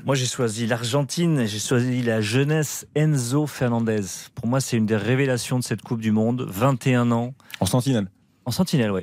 Moi, 0.04 0.14
j'ai 0.14 0.26
choisi 0.26 0.66
l'Argentine, 0.66 1.46
j'ai 1.46 1.58
choisi 1.58 2.02
la 2.02 2.20
jeunesse 2.20 2.86
Enzo 2.94 3.46
Fernandez. 3.46 4.02
Pour 4.34 4.46
moi, 4.46 4.60
c'est 4.60 4.76
une 4.76 4.84
des 4.84 4.96
révélations 4.96 5.58
de 5.58 5.64
cette 5.64 5.80
Coupe 5.80 6.02
du 6.02 6.12
Monde. 6.12 6.46
21 6.46 7.10
ans. 7.12 7.32
En 7.60 7.66
sentinelle. 7.66 8.10
En 8.44 8.50
sentinelle, 8.50 8.90
oui. 8.90 9.02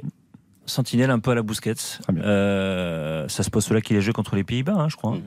Sentinelle 0.68 1.10
un 1.12 1.20
peu 1.20 1.32
à 1.32 1.36
la 1.36 1.42
Busquets. 1.42 1.74
Euh, 2.18 3.28
ça 3.30 3.42
se 3.44 3.50
passe 3.50 3.72
là 3.72 3.82
qu'il 3.82 3.98
a 3.98 4.00
joué 4.02 4.14
contre 4.14 4.36
les 4.36 4.44
Pays-Bas, 4.44 4.76
hein, 4.78 4.88
je 4.90 4.96
crois. 4.98 5.12
Mhm. 5.14 5.22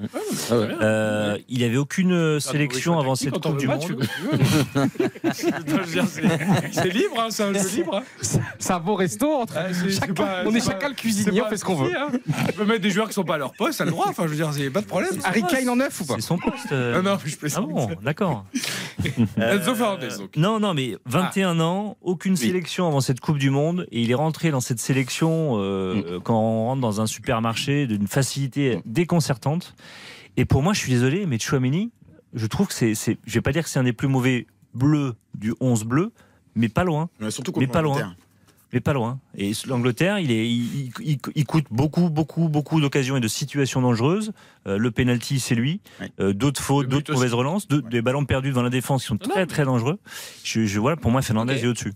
Ah 0.51 0.55
Euh, 0.55 1.39
il 1.49 1.65
avait 1.65 1.77
aucune 1.79 2.13
euh, 2.13 2.39
sélection 2.41 2.99
avant 2.99 3.15
cette 3.17 3.41
Coupe 3.41 3.57
du 3.57 3.67
Monde. 3.67 3.81
Je 4.75 5.33
c'est- 6.73 6.89
libre, 6.91 7.19
hein, 7.21 7.29
c'est 7.31 7.43
un 7.43 7.53
jeu 7.55 7.69
libre. 7.77 7.97
hein. 7.97 8.03
C'est 8.59 8.73
un 8.73 8.81
beau 8.81 8.95
resto. 8.95 9.33
Entre... 9.33 9.55
Ah, 9.57 10.13
pas- 10.15 10.43
on 10.47 10.55
est 10.55 10.59
pas- 10.59 10.65
chacun 10.73 10.89
le 10.91 10.95
cuisinier, 10.95 11.41
pas 11.41 11.47
on 11.47 11.51
fait 11.51 11.57
ce 11.57 11.65
qu'on 11.65 11.75
veut. 11.77 11.93
hein. 11.97 12.09
Tu 12.47 12.53
peux 12.53 12.65
mettre 12.65 12.83
des 12.83 12.91
joueurs 12.91 13.09
qui 13.09 13.15
sont 13.15 13.25
pas 13.25 13.35
à 13.37 13.39
leur 13.39 13.53
poste, 13.55 13.79
ça 13.79 13.85
a 13.85 13.87
le 13.87 13.93
droit. 13.93 14.07
Enfin, 14.09 14.25
je 14.25 14.29
veux 14.29 14.37
dire, 14.37 14.51
c'est 14.53 14.71
pas 14.71 14.81
de 14.83 14.87
problème. 14.87 15.11
Harry 15.25 15.43
Kane 15.45 15.69
en 15.69 15.77
neuf 15.77 16.01
ou 16.01 16.05
pas 16.05 16.15
C'est 16.17 16.21
son 16.23 16.39
poste. 16.39 16.73
euh. 16.73 16.97
Ah 16.99 17.03
non, 17.03 17.19
je 17.25 17.33
Ah 17.35 17.37
plaisante. 17.41 17.69
bon, 17.69 17.89
d'accord. 18.03 18.45
Non, 20.37 20.61
non, 20.61 20.75
mais 20.75 20.97
21 21.07 21.61
ans, 21.61 21.97
aucune 22.03 22.37
sélection 22.37 22.87
avant 22.87 23.01
cette 23.01 23.21
Coupe 23.21 23.39
du 23.39 23.51
Monde, 23.51 23.87
et 23.91 24.03
il 24.03 24.11
est 24.11 24.15
rentré 24.15 24.51
dans 24.51 24.61
cette 24.61 24.79
sélection 24.81 25.30
euh, 25.59 26.21
quand 26.23 26.39
on 26.39 26.65
rentre 26.67 26.81
dans 26.81 27.01
un 27.01 27.07
supermarché 27.07 27.87
d'une 27.87 28.07
facilité 28.07 28.81
déconcertante. 28.87 29.75
Et 30.37 30.45
pour 30.45 30.63
moi, 30.63 30.73
je 30.73 30.79
suis 30.81 30.93
désolé, 30.93 31.27
mais 31.27 31.39
Chouameni, 31.39 31.91
je 32.35 32.47
trouve 32.47 32.69
que 32.69 32.75
c'est, 32.75 32.95
c'est- 32.95 33.19
je 33.27 33.35
vais 33.35 33.41
pas 33.41 33.53
dire 33.53 33.63
que 33.65 33.69
c'est 33.69 33.79
un 33.79 33.85
des 33.85 33.93
plus 33.93 34.09
mauvais 34.09 34.47
bleus 34.75 35.15
du 35.35 35.55
11 35.61 35.85
bleu, 35.85 36.13
mais 36.55 36.69
pas 36.69 36.85
loin. 36.85 37.09
Ouais, 37.21 37.31
surtout 37.31 37.53
Mais 37.57 37.67
pas 37.67 37.83
loin. 37.83 38.15
Mais 38.73 38.79
pas 38.79 38.93
loin. 38.93 39.19
Et 39.37 39.51
l'Angleterre, 39.67 40.21
il, 40.21 40.31
est, 40.31 40.49
il, 40.49 40.93
il- 41.03 41.19
il 41.35 41.45
coûte 41.45 41.65
beaucoup, 41.73 42.09
beaucoup, 42.09 42.49
beaucoup 42.49 42.81
d'occasions 42.81 43.17
et 43.17 43.21
de 43.21 43.27
situations 43.27 43.83
dangereuses. 43.83 44.31
Euh, 44.69 44.79
le 44.79 44.93
penalty, 44.93 45.41
c'est 45.41 45.57
lui. 45.57 45.81
Euh, 46.21 46.33
d'autres 46.33 46.63
fautes, 46.63 46.87
d'autres 46.87 47.13
mauvaises 47.13 47.35
relances, 47.35 47.67
de- 47.67 47.81
des 47.81 48.01
ballons 48.01 48.25
perdus 48.25 48.51
devant 48.51 48.63
la 48.63 48.71
défense 48.71 49.03
qui 49.03 49.09
sont 49.09 49.19
très, 49.19 49.47
très 49.47 49.65
dangereux. 49.65 49.99
Je, 50.45 50.67
je 50.67 50.79
voilà, 50.79 50.97
pour 50.97 51.11
moi, 51.11 51.21
Fernandez 51.21 51.55
Ok. 51.57 51.65
est 51.65 51.67
au-dessus. 51.67 51.95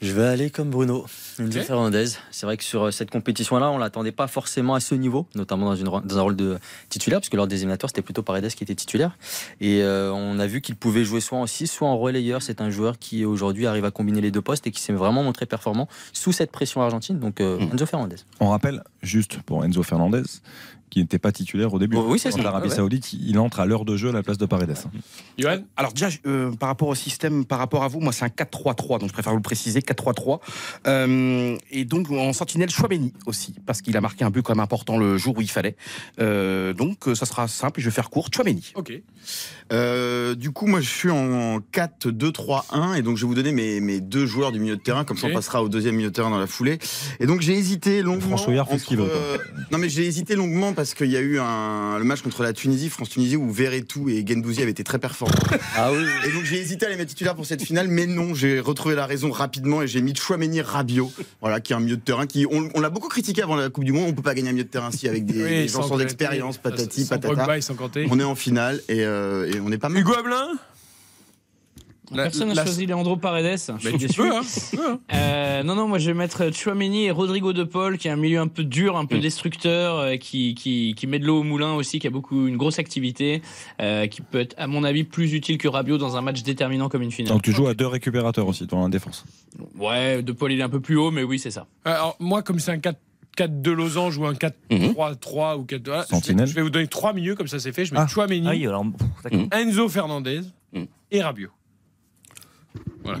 Je 0.00 0.12
vais 0.12 0.24
aller 0.24 0.48
comme 0.48 0.70
Bruno, 0.70 1.04
Enzo 1.38 1.58
Ok. 1.58 1.64
Fernandez. 1.66 2.06
C'est 2.30 2.46
vrai 2.46 2.56
que 2.56 2.64
sur 2.64 2.84
euh, 2.84 2.90
cette 2.90 3.10
compétition-là, 3.10 3.70
on 3.70 3.76
l'attendait 3.76 4.12
pas 4.12 4.28
forcément 4.28 4.74
à 4.74 4.80
ce 4.80 4.94
niveau, 4.94 5.26
notamment 5.34 5.66
dans, 5.66 5.76
une, 5.76 5.88
un 5.88 6.20
rôle 6.22 6.36
de 6.36 6.58
titulaire, 6.88 7.20
parce 7.20 7.28
que 7.28 7.36
lors 7.36 7.46
des 7.46 7.56
éliminatoires, 7.56 7.90
c'était 7.90 8.00
plutôt 8.00 8.22
Paredes 8.22 8.48
qui 8.48 8.64
était 8.64 8.74
titulaire. 8.74 9.18
Et 9.60 9.82
euh, 9.82 10.10
on 10.10 10.38
a 10.38 10.46
vu 10.46 10.62
qu'il 10.62 10.76
pouvait 10.76 11.04
jouer 11.04 11.20
soit 11.20 11.36
en 11.36 11.46
6, 11.46 11.66
soit 11.66 11.88
en 11.88 11.98
relayeur. 11.98 12.40
C'est 12.40 12.62
un 12.62 12.70
joueur 12.70 12.98
qui 12.98 13.26
aujourd'hui 13.26 13.66
arrive 13.66 13.84
à 13.84 13.90
combiner 13.90 14.22
les 14.22 14.30
deux 14.30 14.40
postes 14.40 14.66
et 14.66 14.70
qui 14.70 14.80
s'est 14.80 14.94
vraiment 14.94 15.22
montré 15.22 15.44
performant 15.44 15.86
sous 16.14 16.32
cette 16.32 16.50
pression 16.50 16.80
argentine. 16.80 17.18
Donc 17.18 17.42
euh, 17.42 17.58
Enzo 17.58 17.84
Fernandez. 17.84 18.16
On 18.40 18.48
rappelle, 18.48 18.82
juste 19.02 19.42
pour 19.42 19.66
Enzo 19.66 19.82
Fernandez, 19.82 20.22
qui 20.90 20.98
n'était 20.98 21.18
pas 21.18 21.32
titulaire 21.32 21.72
au 21.72 21.78
début. 21.78 21.96
Oh, 21.96 22.04
oui, 22.08 22.18
c'est 22.18 22.30
ça. 22.30 22.42
L'Arabie 22.42 22.68
Ouais. 22.68 22.74
Saoudite, 22.76 23.12
il 23.14 23.38
entre 23.38 23.60
à 23.60 23.66
l'heure 23.66 23.84
de 23.84 23.96
jeu 23.96 24.10
à 24.10 24.12
la 24.12 24.22
place 24.22 24.38
de 24.38 24.46
Paredes. 24.46 24.76
Johan 25.38 25.60
Alors 25.76 25.92
déjà, 25.92 26.08
euh, 26.26 26.50
par 26.52 26.68
rapport 26.68 26.88
au 26.88 26.94
système, 26.94 27.44
par 27.44 27.58
rapport 27.58 27.84
à 27.84 27.88
vous, 27.88 28.00
moi 28.00 28.12
c'est 28.12 28.24
un 28.24 28.28
4-3-3, 28.28 28.98
donc 28.98 29.08
je 29.08 29.12
préfère 29.12 29.32
vous 29.32 29.38
le 29.38 29.42
préciser, 29.42 29.80
4-3-3. 29.80 30.40
Euh, 30.86 31.56
et 31.70 31.84
donc 31.84 32.10
en 32.10 32.32
sentinelle, 32.32 32.70
Chouameni 32.70 33.12
aussi, 33.26 33.54
parce 33.66 33.82
qu'il 33.82 33.96
a 33.96 34.00
marqué 34.00 34.24
un 34.24 34.30
but 34.30 34.42
quand 34.42 34.54
même 34.54 34.60
important 34.60 34.98
le 34.98 35.16
jour 35.16 35.38
où 35.38 35.40
il 35.40 35.50
fallait. 35.50 35.76
Euh, 36.20 36.72
donc 36.72 37.08
euh, 37.08 37.14
ça 37.14 37.26
sera 37.26 37.48
simple, 37.48 37.80
je 37.80 37.86
vais 37.86 37.94
faire 37.94 38.10
court. 38.10 38.28
Chouameni. 38.34 38.72
Ok. 38.74 38.92
Euh, 40.30 40.34
du 40.34 40.50
coup, 40.50 40.66
moi, 40.66 40.80
je 40.80 40.88
suis 40.88 41.10
en 41.10 41.58
4-2-3-1 41.58 42.96
et 42.96 43.02
donc 43.02 43.16
je 43.16 43.22
vais 43.22 43.28
vous 43.28 43.34
donner 43.34 43.52
mes, 43.52 43.80
mes 43.80 44.00
deux 44.00 44.26
joueurs 44.26 44.52
du 44.52 44.58
milieu 44.58 44.76
de 44.76 44.80
terrain, 44.80 45.04
comme 45.04 45.16
ça 45.16 45.26
on 45.28 45.32
passera 45.32 45.62
au 45.62 45.68
deuxième 45.68 45.96
milieu 45.96 46.08
de 46.08 46.14
terrain 46.14 46.30
dans 46.30 46.38
la 46.38 46.46
foulée. 46.46 46.78
Et 47.18 47.26
donc 47.26 47.40
j'ai 47.40 47.54
hésité 47.54 48.02
longuement. 48.02 48.36
François 48.36 48.64
fait 48.64 48.78
ce 48.78 48.86
qu'il 48.86 48.98
veut, 48.98 49.08
euh, 49.10 49.38
non 49.70 49.78
mais 49.78 49.88
j'ai 49.88 50.06
hésité 50.06 50.34
longuement 50.36 50.72
parce 50.72 50.94
qu'il 50.94 51.10
y 51.10 51.16
a 51.16 51.20
eu 51.20 51.38
un, 51.38 51.98
le 51.98 52.04
match 52.04 52.22
contre 52.22 52.42
la 52.42 52.52
Tunisie, 52.52 52.88
France-Tunisie, 52.88 53.36
où 53.36 53.50
Verretou 53.50 54.08
et 54.08 54.24
Gendouzi 54.26 54.62
avaient 54.62 54.70
été 54.70 54.84
très 54.84 54.98
performants. 54.98 55.34
Ah 55.76 55.92
oui. 55.92 56.04
Et 56.26 56.32
donc 56.32 56.44
j'ai 56.44 56.58
hésité 56.58 56.86
à 56.86 56.88
les 56.88 56.96
mettre 56.96 57.10
titulaires 57.10 57.34
pour 57.34 57.46
cette 57.46 57.62
finale, 57.62 57.88
mais 57.88 58.06
non, 58.06 58.34
j'ai 58.34 58.60
retrouvé 58.60 58.94
la 58.94 59.06
raison 59.06 59.30
rapidement 59.30 59.82
et 59.82 59.88
j'ai 59.88 60.00
mis 60.00 60.14
Chouameni 60.14 60.60
Rabiot, 60.60 61.12
voilà, 61.40 61.60
qui 61.60 61.72
est 61.72 61.76
un 61.76 61.80
milieu 61.80 61.96
de 61.96 62.02
terrain 62.02 62.26
qui, 62.26 62.46
on, 62.50 62.68
on 62.74 62.80
l'a 62.80 62.90
beaucoup 62.90 63.08
critiqué 63.08 63.42
avant 63.42 63.56
la 63.56 63.70
Coupe 63.70 63.84
du 63.84 63.92
Monde, 63.92 64.08
on 64.08 64.12
peut 64.12 64.22
pas 64.22 64.34
gagner 64.34 64.50
un 64.50 64.52
milieu 64.52 64.64
de 64.64 64.68
terrain 64.68 64.90
si 64.90 65.08
avec 65.08 65.24
des, 65.24 65.42
Oui, 65.42 65.50
des 65.50 65.68
gens 65.68 65.82
sans 65.82 65.98
expérience, 66.00 66.58
patati 66.58 67.04
sans 67.04 67.18
patata. 67.18 67.46
On 68.10 68.20
est 68.20 68.24
en 68.24 68.34
finale 68.34 68.80
et, 68.88 69.04
euh, 69.04 69.50
et 69.52 69.60
on 69.60 69.70
est 69.72 69.78
pas 69.78 69.88
mal. 69.88 70.00
Hugo 70.00 70.12
La- 72.12 72.24
Personne 72.24 72.48
n'a 72.48 72.54
la- 72.54 72.64
choisi 72.64 72.86
Leandro 72.86 73.16
Paredes. 73.16 73.56
Je 73.78 73.88
suis 73.88 73.96
déçu. 73.98 74.14
peux, 74.20 74.34
hein, 74.34 74.40
peux, 74.72 74.84
hein. 74.90 74.98
Euh, 75.14 75.62
non, 75.62 75.76
non, 75.76 75.86
moi 75.86 75.98
je 75.98 76.06
vais 76.10 76.14
mettre 76.14 76.52
Chouameni 76.52 77.04
et 77.04 77.12
Rodrigo 77.12 77.52
De 77.52 77.62
Paul, 77.62 77.98
qui 77.98 78.08
est 78.08 78.10
un 78.10 78.16
milieu 78.16 78.40
un 78.40 78.48
peu 78.48 78.64
dur, 78.64 78.96
un 78.96 79.06
peu 79.06 79.18
Mm. 79.18 79.20
destructeur, 79.20 79.96
euh, 79.96 80.16
qui, 80.16 80.56
qui, 80.56 80.94
qui 80.96 81.06
met 81.06 81.20
de 81.20 81.26
l'eau 81.26 81.38
au 81.38 81.42
moulin 81.44 81.74
aussi, 81.74 82.00
qui 82.00 82.08
a 82.08 82.10
beaucoup 82.10 82.48
une 82.48 82.56
grosse 82.56 82.80
activité, 82.80 83.42
euh, 83.80 84.08
qui 84.08 84.22
peut 84.22 84.40
être, 84.40 84.56
à 84.58 84.66
mon 84.66 84.82
avis, 84.82 85.04
plus 85.04 85.32
utile 85.34 85.56
que 85.56 85.68
Rabiot 85.68 85.98
dans 85.98 86.16
un 86.16 86.20
match 86.20 86.42
déterminant 86.42 86.88
comme 86.88 87.02
une 87.02 87.12
finale. 87.12 87.32
Donc 87.32 87.42
tu 87.42 87.52
joues 87.52 87.68
à 87.68 87.74
deux 87.74 87.86
récupérateurs 87.86 88.48
aussi 88.48 88.66
dans 88.66 88.82
la 88.82 88.88
défense. 88.88 89.24
Ouais, 89.78 90.20
De 90.20 90.32
Paul 90.32 90.50
il 90.50 90.58
est 90.58 90.64
un 90.64 90.68
peu 90.68 90.80
plus 90.80 90.96
haut, 90.96 91.12
mais 91.12 91.22
oui, 91.22 91.38
c'est 91.38 91.52
ça. 91.52 91.68
Alors, 91.84 92.16
moi, 92.18 92.42
comme 92.42 92.58
c'est 92.58 92.72
un 92.72 92.78
4 92.78 92.98
4-2 93.46 93.70
losange 93.72 94.18
ou 94.18 94.26
un 94.26 94.34
4-3-3 94.34 95.56
ou 95.58 95.64
4 95.64 95.86
voilà, 95.86 96.02
je 96.02 96.08
vais- 96.08 96.14
Sentinelle. 96.16 96.46
Je 96.46 96.54
vais 96.54 96.62
vous 96.62 96.70
donner 96.70 96.86
trois 96.88 97.12
milieux, 97.12 97.34
comme 97.34 97.48
ça 97.48 97.58
c'est 97.58 97.72
fait. 97.72 97.84
Je 97.84 97.94
mets 97.94 98.00
Ah. 98.00 98.06
Chouameni, 98.06 98.46
Ah 98.46 98.50
oui, 98.50 98.66
alors, 98.66 98.84
pff, 98.84 99.06
d'accord. 99.24 99.46
Enzo 99.58 99.88
Fernandez 99.88 100.40
et 101.10 101.22
Rabiot. 101.22 101.50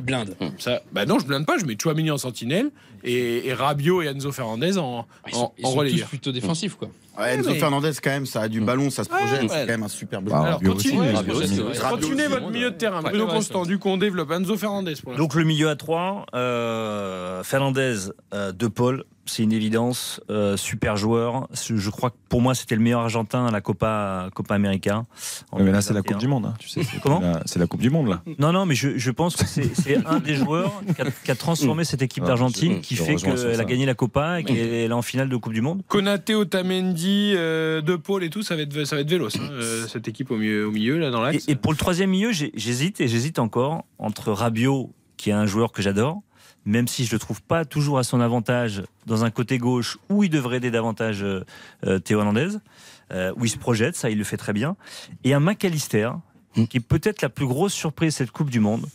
Blinde. 0.04 0.36
Ça, 0.58 0.82
bah 0.92 1.06
non, 1.06 1.18
je 1.18 1.26
blinde 1.26 1.46
pas, 1.46 1.58
je 1.58 1.64
mets 1.64 1.76
Chouameni 1.80 2.10
en 2.10 2.18
sentinelle 2.18 2.70
et, 3.02 3.48
et 3.48 3.54
Rabiot 3.54 4.02
et 4.02 4.06
Enzo 4.06 4.30
Fernandez 4.30 4.78
en, 4.78 5.06
Ils 5.26 5.34
sont, 5.34 5.38
en, 5.40 5.54
ils 5.58 5.64
en 5.64 5.68
sont 5.68 5.72
tous 5.74 5.78
relayeur. 5.78 6.08
plutôt 6.08 6.30
défensifs, 6.32 6.76
quoi. 6.76 6.90
Ouais, 7.18 7.34
Enzo 7.34 7.50
mais- 7.50 7.58
Fernandez, 7.58 7.90
quand 8.02 8.10
même, 8.10 8.26
ça 8.26 8.42
a 8.42 8.48
du 8.48 8.60
ballon, 8.60 8.90
ça 8.90 9.02
se 9.04 9.08
projette, 9.08 9.42
ouais. 9.42 9.48
c'est 9.48 9.60
quand 9.62 9.66
même 9.72 9.82
un 9.82 9.88
super 9.88 10.22
bleu. 10.22 10.32
Ah, 10.34 10.42
Alors, 10.44 10.60
continuez, 10.62 12.26
votre 12.28 12.50
milieu 12.50 12.70
de 12.70 12.76
terrain. 12.76 13.00
Bruno 13.02 13.24
ouais, 13.26 13.30
Constant, 13.32 13.64
du 13.64 13.78
coup, 13.78 13.88
on 13.88 13.96
développe 13.96 14.30
Enzo 14.30 14.56
Fernandez 14.56 14.94
pour. 15.02 15.16
Donc 15.16 15.34
le 15.34 15.44
milieu 15.44 15.68
à 15.70 15.76
3, 15.76 16.26
euh, 16.34 17.42
Fernandez, 17.42 17.96
euh, 18.34 18.52
De 18.52 18.68
Paul, 18.68 19.04
c'est 19.26 19.42
une 19.44 19.52
évidence, 19.52 20.20
euh, 20.30 20.56
super 20.56 20.96
joueur. 20.96 21.46
Je 21.52 21.90
crois 21.90 22.10
que 22.10 22.16
pour 22.28 22.40
moi 22.40 22.54
c'était 22.54 22.74
le 22.74 22.80
meilleur 22.82 23.00
Argentin 23.02 23.46
à 23.46 23.50
la 23.50 23.60
Copa, 23.60 24.28
Copa 24.34 24.54
América. 24.56 25.04
mais 25.56 25.70
là 25.70 25.80
c'est 25.82 25.94
la 25.94 26.00
2021. 26.00 26.12
Coupe 26.12 26.20
du 26.20 26.26
Monde. 26.28 26.46
hein, 26.46 26.54
tu 26.58 26.68
sais, 26.68 26.82
c'est- 26.82 26.98
Comment 27.00 27.20
C'est 27.46 27.58
la 27.58 27.66
Coupe 27.66 27.80
du 27.80 27.90
Monde 27.90 28.08
là. 28.08 28.22
Non, 28.38 28.52
non, 28.52 28.66
mais 28.66 28.74
je, 28.74 28.98
je 28.98 29.10
pense 29.10 29.36
que 29.36 29.44
c'est 29.46 30.04
un 30.06 30.18
des 30.18 30.34
joueurs 30.34 30.72
qui 30.96 31.02
a, 31.02 31.04
qui 31.24 31.30
a 31.30 31.34
transformé 31.36 31.84
cette 31.84 32.02
équipe 32.02 32.22
Ah, 32.24 32.28
d'Argentine, 32.28 32.80
qui 32.80 32.96
fait 32.96 33.14
qu'elle 33.16 33.60
a 33.60 33.64
gagné 33.64 33.86
la 33.86 33.94
Copa 33.94 34.40
et 34.40 34.44
qu'elle 34.44 34.56
est 34.58 34.92
en 34.92 35.02
finale 35.02 35.28
de 35.28 35.36
Coupe 35.36 35.52
du 35.52 35.60
Monde. 35.62 35.82
Konaté, 35.86 36.34
Otamendi, 36.34 37.32
euh, 37.36 37.80
De 37.82 37.96
Paul 37.96 38.24
et 38.24 38.30
tout, 38.30 38.42
ça 38.42 38.56
va 38.56 38.62
être, 38.62 38.84
ça 38.84 38.96
va 38.96 39.02
être 39.02 39.10
véloce, 39.10 39.36
hein, 39.36 39.48
euh, 39.52 39.86
cette 39.86 40.08
équipe 40.08 40.30
au 40.30 40.36
milieu, 40.36 40.66
au 40.66 40.70
milieu 40.70 40.98
là, 40.98 41.10
dans 41.10 41.20
l'axe. 41.20 41.48
Et, 41.48 41.52
et 41.52 41.56
pour 41.56 41.72
le 41.72 41.78
troisième 41.78 42.10
milieu, 42.10 42.32
j'hésite 42.32 43.00
et 43.00 43.08
j'hésite 43.08 43.38
encore 43.38 43.84
entre 43.98 44.32
Rabiot, 44.32 44.92
qui 45.16 45.30
est 45.30 45.34
un 45.34 45.46
joueur 45.46 45.72
que 45.72 45.82
j'adore, 45.82 46.20
même 46.64 46.88
si 46.88 47.04
je 47.04 47.12
le 47.12 47.18
trouve 47.18 47.42
pas 47.42 47.64
toujours 47.64 47.98
à 47.98 48.04
son 48.04 48.20
avantage 48.20 48.82
dans 49.06 49.24
un 49.24 49.30
côté 49.30 49.58
gauche 49.58 49.98
où 50.08 50.24
il 50.24 50.30
devrait 50.30 50.58
aider 50.58 50.70
davantage 50.70 51.22
euh, 51.22 51.44
euh, 51.86 51.98
Théo 51.98 52.20
Hernandez, 52.20 52.58
euh, 53.12 53.32
où 53.36 53.44
il 53.44 53.48
se 53.48 53.58
projette, 53.58 53.96
ça 53.96 54.10
il 54.10 54.18
le 54.18 54.24
fait 54.24 54.36
très 54.36 54.52
bien, 54.52 54.76
et 55.24 55.34
un 55.34 55.40
McAllister, 55.40 56.10
qui 56.68 56.78
est 56.78 56.80
peut-être 56.80 57.22
la 57.22 57.28
plus 57.28 57.46
grosse 57.46 57.72
surprise 57.72 58.14
de 58.14 58.18
cette 58.18 58.32
Coupe 58.32 58.50
du 58.50 58.60
Monde. 58.60 58.86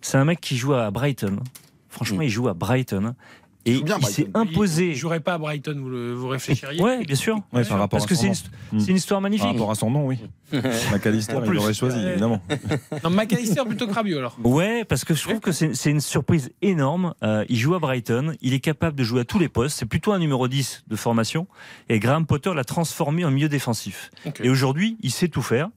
C'est 0.00 0.16
un 0.16 0.24
mec 0.24 0.40
qui 0.40 0.56
joue 0.56 0.74
à 0.74 0.90
Brighton. 0.90 1.40
Franchement, 1.88 2.22
il 2.22 2.30
joue 2.30 2.48
à 2.48 2.54
Brighton. 2.54 3.14
Et 3.66 3.80
bien, 3.82 3.98
il 4.00 4.06
s'est 4.06 4.28
imposé. 4.34 4.88
Il 4.90 4.96
jouerait 4.96 5.20
pas 5.20 5.34
à 5.34 5.38
Brighton, 5.38 5.76
vous, 5.78 5.90
le- 5.90 6.14
vous 6.14 6.28
réfléchiriez 6.28 6.80
Ouais, 6.82 7.04
bien 7.04 7.14
sûr. 7.16 7.36
Ouais, 7.52 7.62
par 7.64 7.78
rapport 7.78 7.98
Parce 7.98 8.04
à 8.04 8.08
que 8.08 8.14
c'est 8.14 8.28
une, 8.72 8.80
une 8.88 8.96
histoire 8.96 9.18
Par 9.18 9.22
magnifique. 9.22 9.46
rapport 9.48 9.70
à 9.70 9.74
son 9.74 9.90
nom, 9.90 10.06
oui. 10.06 10.18
McAllister, 10.92 11.34
En 11.34 11.40
il 11.42 11.46
plus. 11.46 11.54
l'aurait 11.56 11.74
choisi, 11.74 11.98
évidemment. 11.98 12.40
Non, 13.04 13.10
McAllister 13.10 13.62
plutôt 13.66 13.86
que 13.86 13.92
Rabiot 13.92 14.18
alors. 14.18 14.36
Ouais, 14.42 14.84
parce 14.84 15.04
que 15.04 15.14
je 15.14 15.22
trouve 15.22 15.40
que 15.40 15.52
c'est 15.52 15.74
c'est 15.74 15.90
une 15.90 16.00
surprise 16.00 16.50
énorme. 16.62 17.14
Euh, 17.22 17.44
il 17.48 17.56
joue 17.56 17.74
à 17.74 17.78
Brighton, 17.78 18.34
il 18.40 18.54
est 18.54 18.60
capable 18.60 18.96
de 18.96 19.04
jouer 19.04 19.20
à 19.20 19.24
tous 19.24 19.38
les 19.38 19.48
postes. 19.48 19.78
C'est 19.78 19.86
plutôt 19.86 20.12
un 20.12 20.18
numéro 20.18 20.48
10 20.48 20.84
de 20.88 20.96
formation. 20.96 21.46
Et 21.88 21.98
Graham 21.98 22.26
Potter 22.26 22.52
l'a 22.54 22.64
transformé 22.64 23.24
en 23.24 23.30
milieu 23.30 23.48
défensif. 23.48 24.10
Et 24.42 24.48
aujourd'hui, 24.50 24.96
il 25.02 25.10
sait 25.10 25.28
tout 25.28 25.42
faire. 25.42 25.68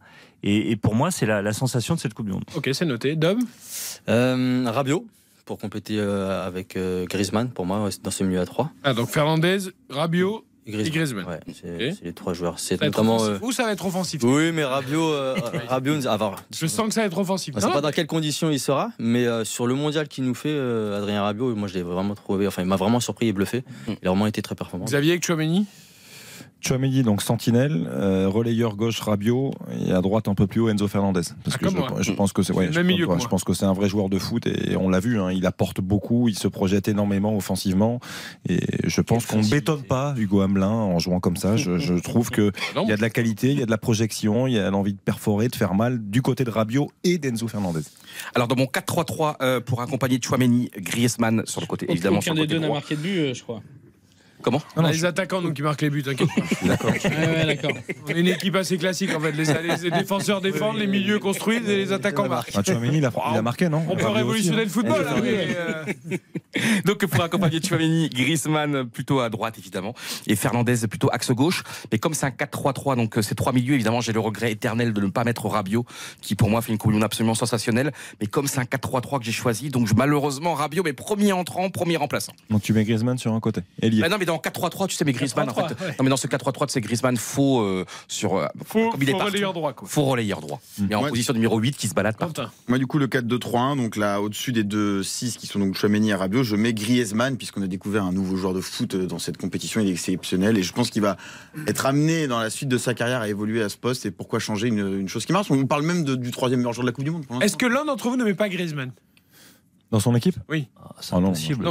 Et, 0.41 0.71
et 0.71 0.75
pour 0.75 0.95
moi, 0.95 1.11
c'est 1.11 1.25
la, 1.25 1.41
la 1.41 1.53
sensation 1.53 1.95
de 1.95 1.99
cette 1.99 2.13
Coupe 2.13 2.25
du 2.25 2.31
Monde. 2.33 2.43
Ok, 2.55 2.69
c'est 2.73 2.85
noté. 2.85 3.15
Dom? 3.15 3.39
Euh, 4.09 4.65
Rabiot, 4.69 5.05
pour 5.45 5.57
compléter 5.57 5.99
euh, 5.99 6.45
avec 6.47 6.75
euh, 6.75 7.05
Griezmann, 7.05 7.49
pour 7.49 7.65
moi, 7.65 7.89
dans 8.03 8.11
ce 8.11 8.23
milieu 8.23 8.39
à 8.39 8.45
3. 8.45 8.71
Ah, 8.83 8.93
donc 8.93 9.09
Fernandez, 9.09 9.57
Rabiot 9.89 10.45
et 10.65 10.89
Griezmann. 10.89 11.25
Ouais, 11.25 11.39
c'est 11.53 12.01
les 12.03 12.13
trois 12.13 12.33
joueurs. 12.33 12.57
C'est 12.57 12.75
Ça 12.77 12.81
va 12.81 12.87
être 12.87 12.93
notamment. 12.97 13.17
offensif. 13.17 13.41
euh, 13.43 13.45
Ou 13.45 13.51
ça 13.51 13.63
va 13.65 13.71
être 13.73 13.85
offensif 13.85 14.21
Oui, 14.23 14.53
mais 14.53 14.63
Rabiot, 14.63 15.11
euh, 15.11 15.35
Rabiot, 15.67 16.07
ah, 16.07 16.35
Je 16.51 16.67
sens 16.67 16.87
que 16.87 16.93
ça 16.93 17.01
va 17.01 17.07
être 17.07 17.17
offensif. 17.17 17.53
on 17.55 17.59
ne 17.59 17.65
Non, 17.65 17.71
pas 17.73 17.81
dans 17.81 17.91
quelles 17.91 18.07
conditions 18.07 18.49
il 18.49 18.59
sera, 18.61 18.91
mais 18.97 19.25
euh, 19.27 19.43
sur 19.43 19.67
le 19.67 19.75
mondial 19.75 20.07
qu'il 20.07 20.23
nous 20.23 20.33
fait, 20.35 20.47
euh, 20.49 20.97
Adrien 20.97 21.21
Rabiot, 21.21 21.53
moi 21.55 21.67
je 21.67 21.73
l'ai 21.73 21.83
vraiment 21.83 22.15
trouvé, 22.15 22.47
enfin 22.47 22.61
il 22.61 22.67
m'a 22.69 22.77
vraiment 22.77 23.01
surpris 23.01 23.27
et 23.27 23.33
bluffé. 23.33 23.65
Il 23.87 24.07
a 24.07 24.11
vraiment 24.11 24.27
été 24.27 24.41
très 24.41 24.55
performant. 24.55 24.85
Xavier 24.85 25.11
avec 25.11 25.25
Chouameni 25.25 25.65
Chouameni, 26.65 27.03
donc 27.03 27.21
sentinelle, 27.21 27.87
euh, 27.91 28.27
relayeur 28.29 28.75
gauche 28.75 28.99
Rabiot 29.01 29.51
et 29.87 29.91
à 29.91 30.01
droite 30.01 30.27
un 30.27 30.35
peu 30.35 30.47
plus 30.47 30.61
haut 30.61 30.69
Enzo 30.69 30.87
Fernandez. 30.87 31.21
Parce 31.43 31.57
Ah, 31.57 31.59
que 31.59 32.03
je, 32.03 32.11
pense 32.13 32.31
que 32.33 32.41
c'est 32.43 32.53
ouais, 32.53 32.67
Le 32.67 32.71
je, 32.71 32.79
pense- 32.79 32.87
que 32.87 33.01
ouais, 33.01 33.05
moi. 33.07 33.17
je 33.21 33.27
pense 33.27 33.43
que 33.43 33.53
c'est 33.53 33.65
un 33.65 33.73
vrai 33.73 33.89
joueur 33.89 34.09
de 34.09 34.17
foot 34.19 34.47
et 34.47 34.75
on 34.77 34.89
l'a 34.89 34.99
vu, 34.99 35.19
hein, 35.19 35.31
il 35.31 35.45
apporte 35.45 35.81
beaucoup, 35.81 36.29
il 36.29 36.37
se 36.37 36.47
projette 36.47 36.87
énormément 36.87 37.35
offensivement 37.35 37.99
et 38.47 38.59
je 38.85 39.01
pense 39.01 39.25
qu'on 39.25 39.39
ne 39.41 39.49
bétonne 39.49 39.83
pas 39.83 40.13
Hugo 40.17 40.41
Hamelin 40.41 40.69
en 40.69 40.99
jouant 40.99 41.19
comme 41.19 41.37
ça. 41.37 41.57
Je, 41.57 41.77
je 41.77 41.93
trouve 41.95 42.29
que 42.29 42.51
Non. 42.75 42.83
il 42.83 42.89
y 42.89 42.93
a 42.93 42.97
de 42.97 43.01
la 43.01 43.09
qualité, 43.09 43.51
il 43.51 43.59
y 43.59 43.63
a 43.63 43.65
de 43.65 43.71
la 43.71 43.77
projection, 43.77 44.47
il 44.47 44.53
y 44.53 44.59
a 44.59 44.69
l'envie 44.69 44.93
de 44.93 44.99
perforer, 44.99 45.47
de 45.49 45.55
faire 45.55 45.73
mal 45.73 45.99
du 46.09 46.21
côté 46.21 46.43
de 46.43 46.49
Rabiot 46.49 46.89
et 47.03 47.17
d'Enzo 47.17 47.47
Fernandez. 47.47 47.81
Alors 48.35 48.47
dans 48.47 48.55
mon 48.55 48.65
4-3-3 48.65 49.35
euh, 49.41 49.59
pour 49.59 49.81
accompagner 49.81 50.19
Chouameni, 50.23 50.69
Griezmann 50.77 51.43
sur 51.45 51.61
le 51.61 51.67
côté, 51.67 51.85
évidemment 51.91 52.21
sur 52.21 52.31
Aucun 52.33 52.41
le 52.41 52.47
des 52.47 52.53
côté 52.53 52.59
deux 52.61 52.67
n'a 52.67 52.73
marqué 52.73 52.95
de 52.95 53.01
but, 53.01 53.17
euh, 53.17 53.33
je 53.33 53.43
crois. 53.43 53.61
Comment 54.43 54.61
les 54.89 55.05
attaquants 55.05 55.41
donc 55.41 55.53
qui 55.53 55.61
marquent 55.61 55.81
les 55.81 55.89
buts, 55.89 56.03
t'inquiète 56.03 56.27
pas. 56.27 56.43
D'accord. 56.67 56.91
Ouais, 56.91 57.09
ouais, 57.09 57.45
d'accord. 57.45 57.71
On 58.05 58.09
est 58.09 58.19
une 58.19 58.27
équipe 58.27 58.55
assez 58.55 58.77
classique 58.77 59.15
en 59.15 59.19
fait. 59.19 59.31
Les, 59.31 59.89
défenseurs 59.89 60.41
défendent, 60.41 60.77
les 60.77 60.87
milieux 60.87 61.19
construisent 61.19 61.67
et 61.69 61.77
les 61.77 61.91
attaquants 61.91 62.27
marquent. 62.27 62.51
Ah, 62.55 62.61
Chouameni, 62.63 62.97
il 62.97 63.05
a, 63.05 63.11
il 63.31 63.37
a 63.37 63.41
marqué, 63.41 63.69
non 63.69 63.83
On 63.89 63.95
peut 63.95 64.07
révolutionner 64.07 64.57
le 64.57 64.63
hein. 64.63 64.69
football. 64.69 65.05
hein, 65.07 65.21
mais, 65.21 65.47
euh, 65.55 66.17
Donc 66.85 67.05
pour 67.05 67.23
accompagner 67.23 67.61
Chouameni, 67.61 68.09
Griezmann 68.09 68.85
plutôt 68.85 69.19
à 69.19 69.29
droite 69.29 69.57
évidemment 69.57 69.93
et 70.27 70.35
Fernandez 70.35 70.87
plutôt 70.87 71.09
axe 71.11 71.31
gauche. 71.31 71.63
Mais 71.91 71.97
comme 71.97 72.13
c'est 72.13 72.25
un 72.25 72.29
4-3-3, 72.29 72.95
donc 72.95 73.17
euh, 73.17 73.21
ces 73.21 73.35
trois 73.35 73.53
milieux 73.53 73.73
évidemment, 73.75 74.01
j'ai 74.01 74.13
le 74.13 74.19
regret 74.19 74.51
éternel 74.51 74.93
de 74.93 75.01
ne 75.01 75.07
pas 75.07 75.23
mettre 75.23 75.45
Rabiot, 75.47 75.85
qui 76.21 76.35
pour 76.35 76.49
moi 76.49 76.61
fait 76.61 76.71
une 76.73 76.79
monde 76.91 77.03
absolument 77.03 77.35
sensationnelle. 77.35 77.91
Mais 78.19 78.27
comme 78.27 78.47
c'est 78.47 78.59
un 78.59 78.63
4-3-3 78.63 79.19
que 79.19 79.25
j'ai 79.25 79.31
choisi, 79.31 79.69
donc 79.69 79.87
je- 79.87 79.93
malheureusement 79.93 80.53
Rabiot, 80.53 80.83
mais 80.83 80.93
premier 80.93 81.31
entrant, 81.31 81.69
premier 81.69 81.97
remplaçant. 81.97 82.33
Donc 82.49 82.61
tu 82.61 82.73
mets 82.73 82.83
Griezmann 82.83 83.17
sur 83.17 83.33
un 83.33 83.39
côté. 83.39 83.61
Ailier. 83.81 84.01
Bah 84.01 84.09
non, 84.09 84.17
mais 84.19 84.25
dans 84.25 84.32
4-3-3, 84.37 84.87
tu 84.87 84.95
sais, 84.95 85.05
mais 85.05 85.13
Griezmann, 85.13 85.49
en 85.49 85.53
4-3-3, 85.53 85.67
fait. 85.69 85.83
ouais. 85.85 85.89
Non, 85.99 86.03
mais 86.03 86.09
dans 86.09 86.17
ce 86.17 86.27
4-3-3, 86.27 86.65
c'est 86.69 86.81
Griezmann 86.81 87.17
faux 87.17 87.61
euh, 87.61 87.85
sur. 88.07 88.47
Faux- 88.65 88.89
comme 88.91 89.01
il 89.01 89.09
est 89.09 89.11
faux 89.13 89.17
partout. 89.17 89.31
relayeur 89.33 89.53
droit, 89.53 89.73
quoi. 89.73 89.87
Faux 89.87 90.03
relayeur 90.05 90.41
droit. 90.41 90.59
Et 90.89 90.95
en 90.95 91.03
Ouais. 91.03 91.09
position 91.09 91.33
numéro 91.33 91.57
8 91.59 91.75
qui 91.77 91.87
se 91.87 91.93
balade 91.93 92.17
partout. 92.17 92.33
Quentin. 92.41 92.51
Moi, 92.67 92.77
du 92.77 92.87
coup, 92.87 92.97
le 92.99 93.07
4-2-3-1, 93.07 93.75
donc 93.75 93.95
là, 93.95 94.21
au-dessus 94.21 94.51
des 94.51 94.63
deux 94.63 95.03
6 95.03 95.37
qui 95.37 95.47
sont 95.47 95.59
donc 95.59 95.75
Chouameni 95.75 96.09
et 96.09 96.13
Rabiot, 96.15 96.43
je 96.43 96.55
mets 96.55 96.73
Griezmann, 96.73 97.37
puisqu'on 97.37 97.61
a 97.61 97.67
découvert 97.67 98.03
un 98.03 98.11
nouveau 98.11 98.35
joueur 98.35 98.53
de 98.53 98.61
foot 98.61 98.95
euh, 98.95 99.05
dans 99.05 99.19
cette 99.19 99.37
compétition. 99.37 99.81
Il 99.81 99.87
est 99.87 99.91
exceptionnel 99.91 100.57
et 100.57 100.63
je 100.63 100.73
pense 100.73 100.89
qu'il 100.89 101.01
va 101.01 101.17
être 101.67 101.85
amené 101.85 102.27
dans 102.27 102.39
la 102.39 102.49
suite 102.49 102.69
de 102.69 102.77
sa 102.77 102.93
carrière 102.93 103.21
à 103.21 103.27
évoluer 103.29 103.61
à 103.63 103.69
ce 103.69 103.77
poste. 103.77 104.05
Et 104.05 104.11
pourquoi 104.11 104.39
changer 104.39 104.67
une, 104.67 104.99
une 104.99 105.09
chose 105.09 105.25
qui 105.25 105.33
marche 105.33 105.49
On 105.51 105.65
parle 105.65 105.83
même 105.83 106.03
de- 106.03 106.15
du 106.15 106.31
troisième 106.31 106.59
meilleur 106.59 106.73
joueur 106.73 106.83
de 106.85 106.89
la 106.89 106.93
Coupe 106.93 107.03
du 107.05 107.11
Monde. 107.11 107.25
Est-ce 107.41 107.57
que 107.57 107.65
l'un 107.65 107.85
d'entre 107.85 108.09
vous 108.09 108.15
ne 108.17 108.23
met 108.23 108.33
pas 108.33 108.49
Griezmann? 108.49 108.91
Dans 109.93 109.99
son 109.99 110.15
équipe 110.15 110.37
Oui. 110.49 110.69
Ah, 110.75 110.89
ah 110.97 111.03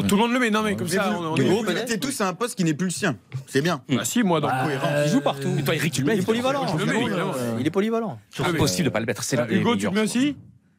tout 0.07 0.15
le 0.15 0.23
monde 0.23 0.33
le 0.33 0.39
met. 0.39 0.49
Non, 0.49 0.63
mais 0.63 0.75
ah, 0.75 0.77
comme 0.77 0.87
ça, 0.87 1.19
on, 1.19 1.35
est 1.35 1.45
groupe. 1.45 1.67
Vous 1.67 1.97
tous 1.97 2.21
un 2.21 2.33
poste 2.35 2.55
qui 2.55 2.63
n'est 2.63 2.73
plus 2.73 2.87
le 2.87 2.93
sien. 2.93 3.17
C'est 3.49 3.63
bien. 3.63 3.83
Bah, 3.89 4.05
si, 4.05 4.23
moi, 4.23 4.41
dans 4.41 4.47
bah, 4.47 4.69
euh, 4.69 5.03
Il 5.07 5.11
joue 5.11 5.21
partout. 5.21 5.49
Mais 5.57 5.65
toi, 5.65 5.75
Eric. 5.75 5.99
Il 5.99 6.09
est 6.09 6.21
hein. 6.21 6.23
polyvalent. 6.25 6.65
Il 7.59 7.67
est 7.67 7.71
polyvalent. 7.73 8.21
C'est 8.31 8.45
impossible 8.45 8.85
de 8.85 8.91
ne 8.91 8.93
pas 8.93 9.01
le 9.01 9.07
mettre. 9.07 9.25
Euh, 9.35 9.47
Hugo, 9.51 9.75
tu 9.75 9.87
le 9.87 9.91
mets 9.91 10.03
aussi? 10.03 10.37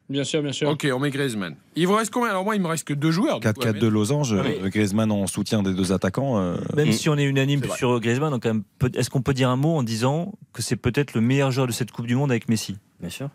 Bien 0.08 0.24
sûr, 0.24 0.40
bien 0.40 0.52
sûr. 0.52 0.70
Ok, 0.70 0.88
on 0.90 0.98
met 0.98 1.10
Griezmann. 1.10 1.54
Il 1.76 1.86
vous 1.86 1.96
reste 1.96 2.10
combien? 2.10 2.30
Alors 2.30 2.44
moi, 2.44 2.56
il 2.56 2.62
me 2.62 2.66
reste 2.66 2.84
que 2.84 2.94
deux 2.94 3.10
joueurs. 3.10 3.40
4-4 3.40 3.78
de 3.78 3.88
Losange. 3.88 4.32
Euh, 4.32 4.42
oui. 4.42 4.70
Griezmann 4.70 5.12
en 5.12 5.26
soutien 5.26 5.62
des 5.62 5.74
deux 5.74 5.92
attaquants. 5.92 6.40
Même 6.74 6.88
mm. 6.88 6.92
si 6.92 7.10
on 7.10 7.18
est 7.18 7.24
unanime 7.24 7.60
sur 7.76 8.00
Griezmann, 8.00 8.40
est-ce 8.94 9.10
qu'on 9.10 9.20
peut 9.20 9.34
dire 9.34 9.50
un 9.50 9.56
mot 9.56 9.76
en 9.76 9.82
disant 9.82 10.32
que 10.54 10.62
c'est 10.62 10.76
peut-être 10.76 11.12
le 11.12 11.20
meilleur 11.20 11.50
joueur 11.50 11.66
de 11.66 11.72
cette 11.72 11.92
Coupe 11.92 12.06
du 12.06 12.14
Monde 12.14 12.30
avec 12.30 12.48
Messi? 12.48 12.78
Bien 13.00 13.10
sûr 13.10 13.28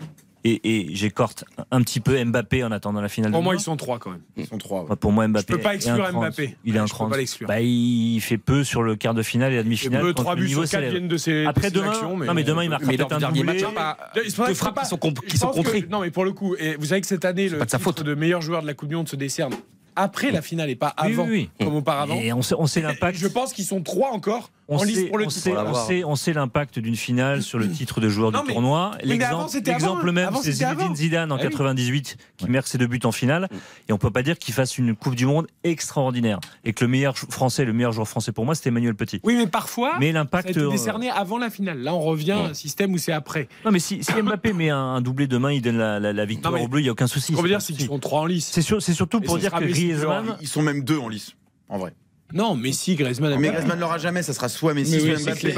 et, 0.44 0.88
j'écorte 0.94 1.45
un 1.72 1.82
petit 1.82 1.99
peu 1.99 2.24
Mbappé 2.24 2.64
en 2.64 2.72
attendant 2.72 3.02
la 3.02 3.10
finale. 3.10 3.32
Pour 3.32 3.44
moi, 3.44 3.56
ils 3.56 3.60
sont 3.60 3.78
trois 3.78 3.99
quand 3.99 4.11
même. 4.11 4.22
Ils 4.38 4.48
sont 4.48 4.57
trois. 4.57 4.84
Ouais. 4.84 4.95
Pour 4.95 5.11
moi, 5.11 5.28
Mbappé. 5.28 5.45
Je 5.49 5.57
peux 5.57 5.61
pas 5.61 5.76
exclure 5.76 6.11
Mbappé. 6.14 6.57
Il 6.66 6.76
est 6.76 6.80
un 6.80 6.86
cran. 6.86 7.10
Bah, 7.48 7.61
il 7.61 8.20
fait 8.22 8.38
peu 8.38 8.64
sur 8.64 8.84
le 8.84 8.95
quart 8.95 9.14
de 9.14 9.24
finale 9.24 9.53
et 9.53 9.57
la 9.57 9.64
demi-finale. 9.64 10.02
Deux, 10.02 10.14
trois 10.14 10.36
buts 10.36 10.49
sur 10.49 10.68
quatre 10.68 10.90
viennent 10.90 11.07
de 11.07 11.18
ses 11.18 11.45
Après 11.45 11.72
demain, 11.72 11.90
actions, 11.90 12.16
mais... 12.16 12.26
non 12.28 12.34
mais 12.34 12.44
demain 12.44 12.64
il 12.64 12.70
marque 12.70 12.86
peut-être 12.86 13.11
un 13.11 13.32
doublé. 13.32 13.64
Ils 14.24 14.32
se 14.32 14.53
frappent 14.53 14.80
qui 15.28 15.38
sont 15.38 15.48
contrés. 15.48 15.86
Non 15.90 16.02
mais 16.02 16.11
pour 16.11 16.26
le 16.26 16.32
coup, 16.32 16.56
vous 16.80 16.86
savez 16.86 17.02
que 17.02 17.07
cette 17.07 17.26
année 17.26 17.49
le 17.49 17.66
titre 17.66 18.03
de 18.03 18.16
meilleur 18.16 18.41
joueur 18.41 18.61
de 18.61 18.68
la 18.68 18.74
Coupe 18.74 18.90
du 18.90 18.95
Monde 18.95 19.10
se 19.10 19.16
décerne 19.16 19.53
après 19.95 20.32
la 20.32 20.41
finale 20.41 20.70
et 20.70 20.76
pas 20.76 20.94
avant, 20.98 21.28
comme 21.60 21.76
auparavant. 21.76 22.16
Et 22.16 22.34
on 22.34 22.41
sait, 22.41 22.82
l'impact. 22.82 23.18
Je 23.18 23.28
pense 23.28 23.53
qu'ils 23.53 23.66
sont 23.66 23.82
trois 23.82 24.11
encore. 24.11 24.52
On 24.72 24.76
en 24.76 24.86
sait, 24.86 25.06
pour 25.06 25.18
le 25.18 25.26
on 25.26 26.06
on, 26.06 26.16
sait, 26.16 26.34
l'impact 26.34 26.78
d'une 26.78 26.95
finale 26.95 27.41
sur 27.41 27.57
le 27.57 27.68
titre 27.72 27.99
de 27.99 28.07
joueur 28.07 28.32
du 28.32 28.53
tournoi. 28.53 28.91
L'exemple 29.03 30.11
même, 30.11 30.30
c'est 30.41 30.52
Zinedine 30.52 30.95
Zidane 30.95 31.32
en 31.32 31.38
ah, 31.38 31.41
98 31.41 32.18
qui 32.38 32.45
ouais. 32.45 32.52
marque 32.52 32.68
ses 32.68 32.78
deux 32.78 32.86
buts 32.86 32.99
en 33.03 33.11
finale. 33.11 33.48
Mm. 33.52 33.56
Et 33.90 33.94
on 33.94 33.98
peut 33.98 34.11
pas 34.11 34.22
dire 34.22 34.38
qu'il 34.38 34.53
fasse 34.53 34.78
une 34.78 34.95
Coupe 34.95 35.16
du 35.16 35.26
Monde 35.26 35.48
extraordinaire. 35.64 36.40
Et 36.64 36.74
que 36.74 36.84
le 36.84 36.90
meilleur 36.90 37.18
français, 37.18 37.66
le 37.66 37.74
meilleur 37.74 37.94
joueur 37.94 38.07
français 38.07 38.32
pour 38.32 38.45
moi, 38.45 38.53
c'était 38.53 38.70
Emmanuel 38.70 38.94
Petit. 38.94 39.20
Oui, 39.24 39.36
mais 39.36 39.48
parfois, 39.48 39.98
mais 39.99 40.11
l'impact 40.11 40.52
été 40.52 40.60
euh, 40.60 40.70
décerné 40.70 41.10
avant 41.10 41.40
la 41.40 41.49
finale. 41.49 41.80
Là, 41.80 41.95
on 41.95 42.02
revient 42.02 42.34
ouais. 42.34 42.40
à 42.40 42.49
un 42.49 42.53
système 42.53 42.94
où 42.94 42.99
c'est 42.99 43.11
après. 43.11 43.48
Non, 43.66 43.72
mais 43.72 43.80
si, 43.80 44.03
si 44.03 44.22
Mbappé 44.22 44.53
met 44.53 44.70
un, 44.70 45.02
doublé 45.02 45.26
demain, 45.26 45.52
il 45.52 45.61
donne 45.61 45.78
la, 45.78 46.26
victoire 46.26 46.61
au 46.61 46.68
bleu, 46.68 46.82
il 46.82 46.84
n'y 46.84 46.90
a 46.90 46.91
aucun 46.91 47.07
souci. 47.07 47.34
On 47.36 47.41
veut 47.41 47.49
dire, 47.49 47.61
c'est 47.61 47.74
qu'ils 47.74 47.88
sont 47.88 47.99
trois 47.99 48.22
en 48.22 48.26
lice. 48.28 48.52
C'est 48.52 48.94
surtout 48.94 49.20
pour 49.22 49.40
dire 49.40 49.52
que 49.52 49.64
ils 50.41 50.47
sont 50.47 50.61
même 50.61 50.84
deux 50.84 50.97
en 50.97 51.10
lice, 51.10 51.35
en 51.68 51.77
vrai. 51.77 51.93
Non, 52.31 52.56
Messi, 52.56 52.95
Griezmann. 52.95 53.39
Mais 53.39 53.49
Griezmann 53.49 53.80
l'aura 53.80 53.97
jamais, 53.97 54.22
ça 54.22 54.34
sera 54.34 54.49
soit 54.49 54.73
Messi, 54.73 54.99
soit 54.99 55.23
Mbappé. 55.23 55.56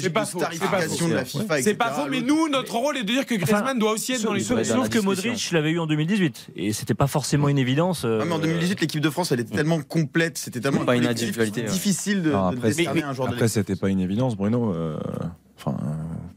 C'est 0.00 0.10
pas 0.10 0.24
faux. 0.24 0.40
C'est 1.60 1.74
pas 1.74 1.90
faux, 1.90 2.08
mais 2.10 2.20
nous, 2.20 2.48
notre 2.48 2.74
rôle 2.76 2.96
est 2.96 3.02
de 3.02 3.12
dire 3.12 3.26
que 3.26 3.34
Griezmann 3.34 3.78
doit 3.78 3.92
aussi 3.92 4.12
être 4.12 4.22
dans 4.22 4.32
les 4.32 4.40
solutions. 4.40 4.76
Sauf 4.76 4.88
que 4.88 4.98
Modric 4.98 5.50
l'avait 5.52 5.72
eu 5.72 5.78
en 5.78 5.86
2018. 5.86 6.50
Et 6.56 6.72
c'était 6.72 6.94
pas 6.94 7.06
forcément 7.06 7.48
une 7.48 7.58
évidence. 7.58 8.04
Euh, 8.04 8.22
mais 8.24 8.32
en 8.32 8.38
2018, 8.38 8.80
l'équipe 8.80 9.00
de 9.00 9.10
France, 9.10 9.32
elle 9.32 9.40
était 9.40 9.54
tellement 9.54 9.80
complète. 9.82 10.38
C'était 10.38 10.60
tellement 10.60 10.84
difficile 10.84 12.22
de 12.22 12.60
décerner 12.60 13.02
un 13.02 13.12
joueur 13.12 13.28
Après, 13.28 13.48
c'était 13.48 13.76
pas 13.76 13.88
une 13.88 14.00
évidence, 14.00 14.36
Bruno. 14.36 14.72
Euh, 14.72 14.98
enfin 15.58 15.76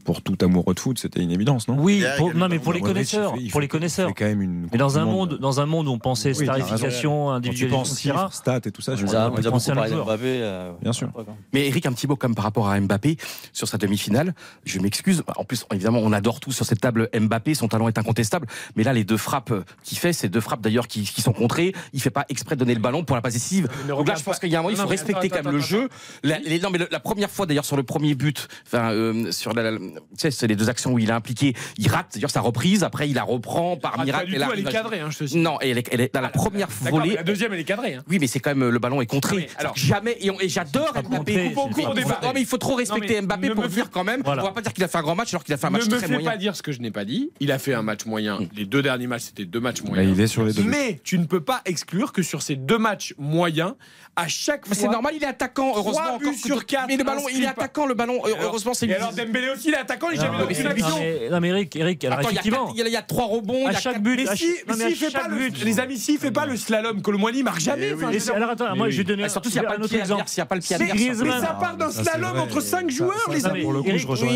pour 0.08 0.22
tout 0.22 0.38
amoureux 0.40 0.72
de 0.72 0.80
foot, 0.80 0.98
c'était 0.98 1.20
une 1.20 1.30
évidence, 1.30 1.68
non? 1.68 1.76
Oui, 1.78 2.02
non, 2.34 2.48
mais 2.48 2.58
pour 2.58 2.72
les 2.72 2.80
connaisseurs, 2.80 3.34
fait, 3.34 3.50
pour 3.50 3.60
les 3.60 3.68
connaisseurs. 3.68 4.10
Quand 4.16 4.24
même 4.24 4.40
une 4.40 4.66
mais 4.72 4.78
dans 4.78 4.98
un 4.98 5.04
monde, 5.04 5.36
dans 5.38 5.60
un 5.60 5.66
monde 5.66 5.86
où 5.86 5.90
on 5.90 5.98
pensait 5.98 6.30
oui, 6.30 6.46
starification, 6.46 7.30
individualisation. 7.30 8.30
Stats 8.30 8.60
et 8.64 8.70
tout 8.70 8.80
ça, 8.80 8.96
je 8.96 9.04
on, 9.04 9.10
a, 9.10 9.28
on, 9.28 9.34
on 9.34 9.68
a 9.68 9.88
Mbappé. 9.88 10.22
Euh, 10.24 10.72
Bien 10.80 10.94
sûr. 10.94 11.10
Mais 11.52 11.66
Eric, 11.66 11.84
un 11.84 11.92
petit 11.92 12.06
mot 12.06 12.16
comme 12.16 12.34
par 12.34 12.44
rapport 12.44 12.70
à 12.70 12.80
Mbappé 12.80 13.18
sur 13.52 13.68
sa 13.68 13.76
demi-finale. 13.76 14.34
Je 14.64 14.78
m'excuse. 14.78 15.22
Bah, 15.26 15.34
en 15.36 15.44
plus, 15.44 15.66
évidemment, 15.74 16.00
on 16.02 16.14
adore 16.14 16.40
tous 16.40 16.52
sur 16.52 16.64
cette 16.64 16.80
table 16.80 17.10
Mbappé. 17.12 17.52
Son 17.52 17.68
talent 17.68 17.86
est 17.88 17.98
incontestable. 17.98 18.46
Mais 18.76 18.84
là, 18.84 18.94
les 18.94 19.04
deux 19.04 19.18
frappes 19.18 19.52
qu'il 19.82 19.98
fait, 19.98 20.14
ces 20.14 20.30
deux 20.30 20.40
frappes 20.40 20.62
d'ailleurs 20.62 20.88
qui, 20.88 21.04
sont 21.04 21.34
contrées, 21.34 21.74
il 21.92 22.00
fait 22.00 22.08
pas 22.08 22.24
exprès 22.30 22.54
de 22.54 22.60
donner 22.60 22.74
le 22.74 22.80
ballon 22.80 23.04
pour 23.04 23.14
la 23.14 23.20
possessive. 23.20 23.68
Donc 23.86 24.08
là, 24.08 24.14
je 24.16 24.22
pense 24.24 24.38
qu'il 24.38 24.48
y 24.48 24.56
a 24.56 24.60
un 24.60 24.62
moment, 24.62 24.74
il 24.74 24.80
faut 24.80 24.88
respecter 24.88 25.28
quand 25.28 25.44
même 25.44 25.52
le 25.52 25.60
jeu. 25.60 25.90
La, 26.22 26.38
mais 26.40 26.58
la 26.90 27.00
première 27.00 27.30
fois 27.30 27.44
d'ailleurs 27.44 27.66
sur 27.66 27.76
le 27.76 27.82
premier 27.82 28.14
but, 28.14 28.48
enfin 28.66 28.90
euh, 28.92 29.30
sur 29.32 29.52
la 29.52 29.72
sais, 30.16 30.30
c'est 30.30 30.46
les 30.46 30.56
deux 30.56 30.68
actions 30.68 30.92
où 30.92 30.98
il 30.98 31.10
est 31.10 31.12
impliqué. 31.12 31.54
Il 31.76 31.88
rate, 31.88 32.06
c'est-à-dire 32.10 32.30
sa 32.30 32.40
reprise. 32.40 32.84
Après, 32.84 33.08
il 33.08 33.14
la 33.14 33.22
reprend 33.22 33.76
par 33.76 33.96
ah, 33.98 34.04
miracle. 34.04 34.26
Pas 34.26 34.30
du 34.30 34.36
et 34.36 34.44
tout, 34.44 34.52
elle 34.52 34.60
est 34.60 34.72
cadrée. 34.72 35.00
Hein, 35.00 35.08
je 35.10 35.36
non, 35.36 35.58
elle 35.60 35.78
est, 35.78 35.88
elle 35.92 36.00
est 36.00 36.14
dans 36.14 36.20
la 36.20 36.28
ah, 36.28 36.36
première 36.36 36.68
volée. 36.68 37.14
La 37.14 37.22
deuxième, 37.22 37.52
elle 37.52 37.60
est 37.60 37.64
cadrée. 37.64 37.94
Hein. 37.94 38.04
Oui, 38.08 38.18
mais 38.20 38.26
c'est 38.26 38.40
quand 38.40 38.54
même 38.54 38.68
le 38.68 38.78
ballon 38.78 39.00
est 39.00 39.06
contré. 39.06 39.48
alors 39.58 39.76
jamais. 39.76 40.16
Et, 40.20 40.30
et 40.40 40.48
j'adore 40.48 40.92
Mbappé. 40.94 41.54
Non, 41.54 42.32
mais 42.34 42.40
il 42.40 42.46
faut 42.46 42.58
trop 42.58 42.74
respecter 42.74 43.20
Mbappé 43.20 43.50
pour 43.50 43.68
dire 43.68 43.90
quand 43.90 44.04
même. 44.04 44.22
On 44.24 44.34
va 44.34 44.52
pas 44.52 44.62
dire 44.62 44.72
qu'il 44.72 44.84
a 44.84 44.88
fait 44.88 44.98
un 44.98 45.02
grand 45.02 45.14
match 45.14 45.32
alors 45.32 45.44
qu'il 45.44 45.54
a 45.54 45.56
fait 45.56 45.66
un 45.66 45.70
match 45.70 45.88
très 45.88 45.90
moyen. 45.90 46.08
Ne 46.08 46.14
me 46.14 46.18
fais 46.18 46.24
pas 46.24 46.36
dire 46.36 46.56
ce 46.56 46.62
que 46.62 46.72
je 46.72 46.80
n'ai 46.80 46.90
pas 46.90 47.04
dit. 47.04 47.30
Il 47.40 47.52
a 47.52 47.58
fait 47.58 47.74
un 47.74 47.82
match 47.82 48.06
moyen. 48.06 48.40
Hmm. 48.40 48.48
Les 48.54 48.64
deux 48.64 48.82
derniers 48.82 49.06
matchs, 49.06 49.22
c'était 49.22 49.44
deux 49.44 49.60
matchs 49.60 49.82
bah, 49.82 49.90
moyens. 49.90 50.16
Il 50.16 50.22
est 50.22 50.26
sur 50.26 50.44
les 50.44 50.52
deux. 50.52 50.62
Mais 50.62 51.00
tu 51.04 51.18
ne 51.18 51.24
peux 51.24 51.40
pas 51.40 51.62
exclure 51.64 52.12
que 52.12 52.22
sur 52.22 52.42
ces 52.42 52.56
deux 52.56 52.78
matchs 52.78 53.14
moyens, 53.18 53.74
à 54.16 54.28
chaque 54.28 54.66
fois. 54.66 54.74
C'est 54.74 54.88
normal, 54.88 55.14
il 55.16 55.22
est 55.22 55.26
attaquant. 55.28 55.72
Heureusement, 55.76 56.14
encore 56.14 56.34
sur 56.34 56.66
quatre. 56.66 56.88
Mais 56.88 56.96
le 56.96 57.04
ballon, 57.04 57.22
il 57.32 57.44
est 57.44 57.46
attaquant. 57.46 57.86
Le 57.86 57.94
ballon, 57.94 58.20
euh, 58.26 58.34
heureusement, 58.42 58.74
c'est. 58.74 58.86
Et 58.86 58.94
alors 58.94 59.12
Dembélé 59.12 59.50
aussi, 59.50 59.68
il 59.68 59.74
attaquant, 59.88 60.10
il 60.10 60.18
n'a 60.18 60.24
jamais 60.24 60.38
eu 60.38 60.42
aucune 60.42 60.66
action. 60.66 60.96
Non, 61.30 61.40
mais 61.40 61.48
Eric, 61.48 61.76
Eric 61.76 62.04
alors 62.04 62.18
Attends, 62.18 62.30
effectivement. 62.30 62.72
Il 62.74 62.80
y, 62.80 62.88
y, 62.88 62.92
y, 62.92 62.96
a 62.96 63.02
trois 63.02 63.26
rebonds. 63.26 63.66
À 63.66 63.72
chaque 63.72 64.02
but. 64.02 64.18
Mais 64.18 64.36
si, 64.36 64.54
il 64.66 64.96
fait 64.96 65.10
pas 65.10 65.28
le, 65.28 65.48
les 65.64 65.80
amis, 65.80 65.98
s'il 65.98 66.14
ne 66.14 66.20
fait 66.20 66.30
pas 66.30 66.46
le 66.46 66.56
slalom 66.56 67.02
que 67.02 67.10
le 67.10 67.18
Moigny 67.18 67.42
marque 67.42 67.60
jamais. 67.60 67.92
Eh 68.12 68.30
alors 68.30 68.50
attends, 68.50 68.74
moi 68.76 68.90
je 68.90 68.98
vais 68.98 69.04
donner. 69.04 69.28
Surtout 69.28 69.50
s'il 69.50 69.60
n'y 69.60 69.66
a 69.66 69.70
pas 69.70 69.76
le 69.76 69.86
pied 69.86 70.02
s'il 70.04 70.14
n'y 70.36 70.42
a 70.42 70.46
pas 70.46 70.54
le 70.54 70.60
pied 70.60 70.76
Mais 70.78 71.14
ça 71.14 71.56
part 71.60 71.76
d'un 71.76 71.88
ah, 71.88 72.02
slalom 72.02 72.38
entre 72.38 72.60
cinq 72.60 72.90
joueurs, 72.90 73.30
les 73.30 73.46
amis. 73.46 73.62
Pour 73.62 73.72
le 73.72 73.82
coup, 73.82 73.96
je 73.96 74.06
rejoins 74.06 74.28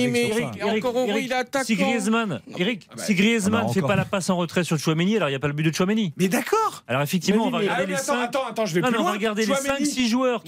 Encore 0.77 1.19
il 1.19 1.33
attaque. 1.33 1.65
Si 1.65 1.77
Griezmann, 1.77 2.41
ah, 2.43 2.55
Eric, 2.59 2.89
bah, 2.97 3.03
si 3.03 3.15
Griezmann 3.15 3.67
ne 3.67 3.73
fait 3.73 3.83
pas 3.83 3.97
la 3.97 4.05
passe 4.05 4.31
en 4.31 4.37
retrait 4.37 4.65
sur 4.65 4.79
Chouameni, 4.79 5.17
alors 5.17 5.29
il 5.29 5.33
n'y 5.33 5.37
a 5.37 5.41
pas 5.41 5.49
le 5.49 5.53
but 5.53 5.65
de 5.65 5.75
Chouameni. 5.75 6.13
Mais 6.17 6.29
d'accord. 6.29 6.83
Alors 6.89 7.03
effectivement, 7.03 7.47
on 7.47 7.51
va 7.51 7.59
regarder 7.59 7.83
ah, 7.85 7.87
les 7.87 7.95
Attends, 7.95 8.21
attends, 8.21 8.47
attends, 8.49 8.67
je 8.67 8.75
vais 8.75 8.81
plus 8.81 8.93
loin. 8.93 9.03
On 9.03 9.05
va 9.05 9.13
regarder 9.13 9.47
les 9.47 9.53
5-6 9.53 10.09
joueurs 10.09 10.43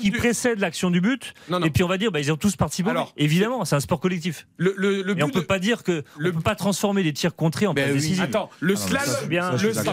qui 0.00 0.10
précèdent 0.10 0.60
l'action 0.60 0.90
du 0.90 1.00
but. 1.00 1.34
Et 1.64 1.70
puis 1.70 1.82
on 1.82 1.88
va 1.88 1.98
dire, 1.98 2.10
ils 2.14 2.32
ont 2.32 2.36
tous 2.36 2.56
participé. 2.56 2.90
Évidemment 3.16 3.53
c'est 3.64 3.76
un 3.76 3.80
sport 3.80 4.00
collectif. 4.00 4.46
Le, 4.56 4.74
on 5.22 5.26
ne 5.26 5.32
peut 5.32 5.42
pas 5.42 5.58
dire 5.58 5.82
que. 5.82 6.02
Le... 6.18 6.30
On 6.30 6.34
peut 6.34 6.40
pas 6.40 6.54
transformer 6.54 7.02
les 7.02 7.12
tirs 7.12 7.36
contrés 7.36 7.66
en 7.66 7.74
ben 7.74 7.94
passe 7.94 8.02
oui. 8.02 8.18
Attends, 8.20 8.50
le 8.60 8.74
ah 8.74 8.76
slam, 8.76 9.02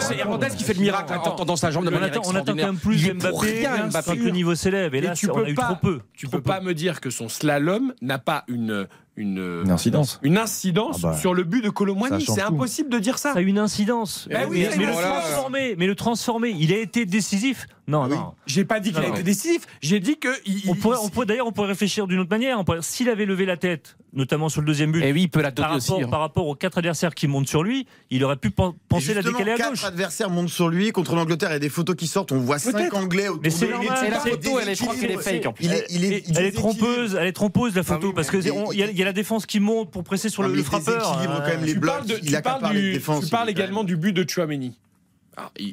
c'est 0.02 0.18
Hernandez 0.18 0.48
qui 0.58 0.64
fait 0.64 0.74
le 0.74 0.82
miracle 0.82 1.14
en 1.14 1.32
tendant 1.32 1.56
sa 1.56 1.72
jambe 1.72 1.86
de 1.86 1.90
manière 1.90 2.12
On 2.26 2.36
attend 2.36 2.54
quand 2.54 2.56
même 2.56 2.78
plus 2.78 3.14
Mbappé 3.14 3.68
quand 4.06 4.16
le 4.16 4.30
niveau 4.32 4.56
s'élève. 4.56 4.96
Et 4.96 5.02
là, 5.02 5.14
on 5.32 5.44
a 5.44 5.50
eu 5.50 5.56
trop 5.56 5.76
peu. 5.76 6.00
Tu 6.14 6.28
peux 6.28 6.42
pas 6.42 6.62
me 6.62 6.74
dire 6.74 7.02
que 7.02 7.10
son 7.10 7.30
slalom 7.30 7.94
n'a 8.02 8.20
pas 8.20 8.44
une 8.48 8.88
euh, 9.20 9.64
une, 9.64 9.72
incidence, 9.72 10.20
ah 10.24 11.10
bah, 11.10 11.18
sur 11.18 11.34
le 11.34 11.44
but 11.44 11.62
de 11.62 11.70
Colomboigny. 11.70 12.26
C'est 12.26 12.42
impossible 12.42 12.90
de 12.90 12.98
dire 12.98 13.18
ça. 13.18 13.34
Ça 13.34 13.40
a 13.40 13.42
une 13.42 13.60
incidence. 13.60 14.30
Eh 14.32 14.36
mais, 14.50 14.70
le 14.78 14.94
transformer, 14.94 15.76
mais 15.78 15.86
le 15.86 15.96
transformer, 15.96 16.56
il 16.58 16.72
a 16.72 16.78
été 16.78 17.06
décisif. 17.06 17.68
Non, 17.88 18.04
ah 18.04 18.08
oui. 18.10 18.16
non. 18.16 18.34
J'ai 18.46 18.64
pas 18.64 18.80
dit 18.80 18.94
qu'il 18.94 19.04
a 19.04 19.10
été 19.10 19.24
décisif. 19.24 19.68
J'ai 19.82 20.00
dit 20.00 20.18
que. 20.18 20.30
Il, 20.46 20.62
on 20.70 20.76
pourrait, 21.10 21.26
d'ailleurs, 21.26 21.48
on 21.48 21.52
pourrait 21.52 21.68
réfléchir 21.68 22.08
d'une 22.08 22.20
autre 22.20 22.30
manière. 22.30 22.64
S'il 22.80 23.10
avait 23.10 23.26
levé 23.26 23.46
la 23.46 23.58
tête, 23.58 23.98
notamment 24.14 24.48
sur 24.48 24.62
le 24.62 24.68
deuxième 24.68 24.94
but. 24.94 25.04
Eh 25.04 25.12
hein. 25.12 26.08
Par 26.10 26.22
rapport, 26.22 26.48
aux 26.48 26.56
quatre 26.56 26.78
adversaires 26.78 27.14
qui 27.14 27.28
montent 27.28 27.50
sur 27.50 27.64
lui, 27.64 27.88
il 28.12 28.24
aurait 28.24 28.38
pu 28.38 28.50
penser 28.50 29.14
la 29.14 29.24
décaler 29.24 29.52
à 29.52 29.58
gauche. 29.58 29.82
Quatre 29.82 29.86
adversaires 29.86 30.30
montent 30.30 30.50
sur 30.50 30.70
lui 30.70 30.92
contre 30.94 31.16
l'Angleterre. 31.16 31.50
Il 31.50 31.54
y 31.54 31.56
a 31.58 31.60
des 31.60 31.70
photos 31.70 31.98
qui 31.98 32.08
sortent. 32.08 32.32
On 32.32 32.40
voit 32.40 32.60
cinq 32.60 32.94
Anglais. 32.94 33.28
Mais 33.44 33.50
c'est 33.50 33.68
la 33.68 34.20
photo, 34.20 34.60
elle 34.60 34.70
est, 34.70 34.76
fake. 34.76 35.48
Elle 35.60 36.46
est 36.46 36.56
trompeuse. 36.56 37.18
Elle 37.20 37.28
est 37.28 37.34
trompeuse 37.34 37.76
la 37.76 37.82
ah 37.82 37.84
photo 37.84 38.14
parce 38.14 38.30
que 38.30 38.38
il 38.38 39.01
il 39.02 39.06
y 39.06 39.08
a 39.08 39.08
la 39.08 39.14
défense 39.14 39.48
qui 39.48 39.60
monte 39.60 39.90
pour 39.90 40.04
presser 40.04 40.30
sur 40.30 40.44
le, 40.44 40.54
le 40.54 40.62
frappeur. 40.62 41.20
Quand 41.24 41.48
même 41.48 41.64
les 41.66 41.74
tu 41.74 41.80
blocs, 41.80 41.92
parles, 41.92 42.06
de, 42.06 42.16
tu 42.18 42.92
défense, 42.94 43.26
tu 43.26 43.32
parles 43.32 43.50
également 43.50 43.84
du 43.84 43.98
but 43.98 44.14
de 44.14 44.30
Chouameni. 44.30 44.78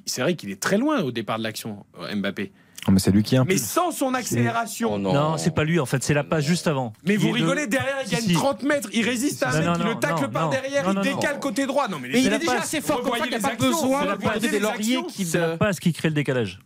C'est 0.07 0.23
vrai 0.23 0.35
qu'il 0.35 0.51
est 0.51 0.59
très 0.59 0.79
loin 0.79 1.03
au 1.03 1.13
départ 1.13 1.37
de 1.37 1.43
l'action, 1.43 1.85
euh, 2.01 2.17
Mbappé. 2.17 2.53
Oh, 2.87 2.91
mais 2.91 3.01
c'est 3.01 3.11
lui 3.11 3.23
qui 3.23 3.37
impulse. 3.37 3.55
Mais 3.55 3.63
sans 3.63 3.93
son 3.93 4.15
accélération. 4.15 4.95
Oh 4.95 4.99
non, 4.99 5.37
c'est 5.37 5.55
pas 5.55 5.65
lui 5.65 5.79
en 5.79 5.85
fait, 5.85 6.03
c'est 6.03 6.15
la 6.15 6.25
passe 6.25 6.47
juste 6.47 6.69
avant. 6.69 6.95
Mais 7.05 7.17
vous 7.17 7.31
rigolez, 7.33 7.67
derrière 7.67 7.97
il 8.03 8.11
gagne 8.11 8.23
si, 8.23 8.33
30 8.33 8.63
mètres, 8.63 8.89
il 8.95 9.05
résiste 9.05 9.43
à 9.43 9.51
un 9.51 9.61
mec, 9.61 9.77
il 9.79 9.87
le 9.89 9.95
tacle 9.97 10.31
par 10.31 10.49
derrière, 10.49 10.91
il 10.91 11.01
décale 11.03 11.39
côté 11.39 11.67
droit. 11.67 11.87
Mais, 12.01 12.23
il 12.23 12.33
est 12.33 12.39
déjà 12.39 12.61
assez 12.61 12.81
fort 12.81 13.03
comme 13.03 13.19
ça, 13.19 13.27
il 13.27 13.29
n'y 13.29 13.37
a 13.37 13.41
pas 13.41 13.57
besoin 13.57 14.17
de 14.17 14.49
des 14.49 14.59
lauriers 14.59 15.03
qui. 15.07 15.27
C'est 15.27 15.39
la 15.39 15.59
passe 15.59 15.81
qui 15.81 15.93
crée 15.93 16.09
le 16.09 16.15
décalage. 16.15 16.61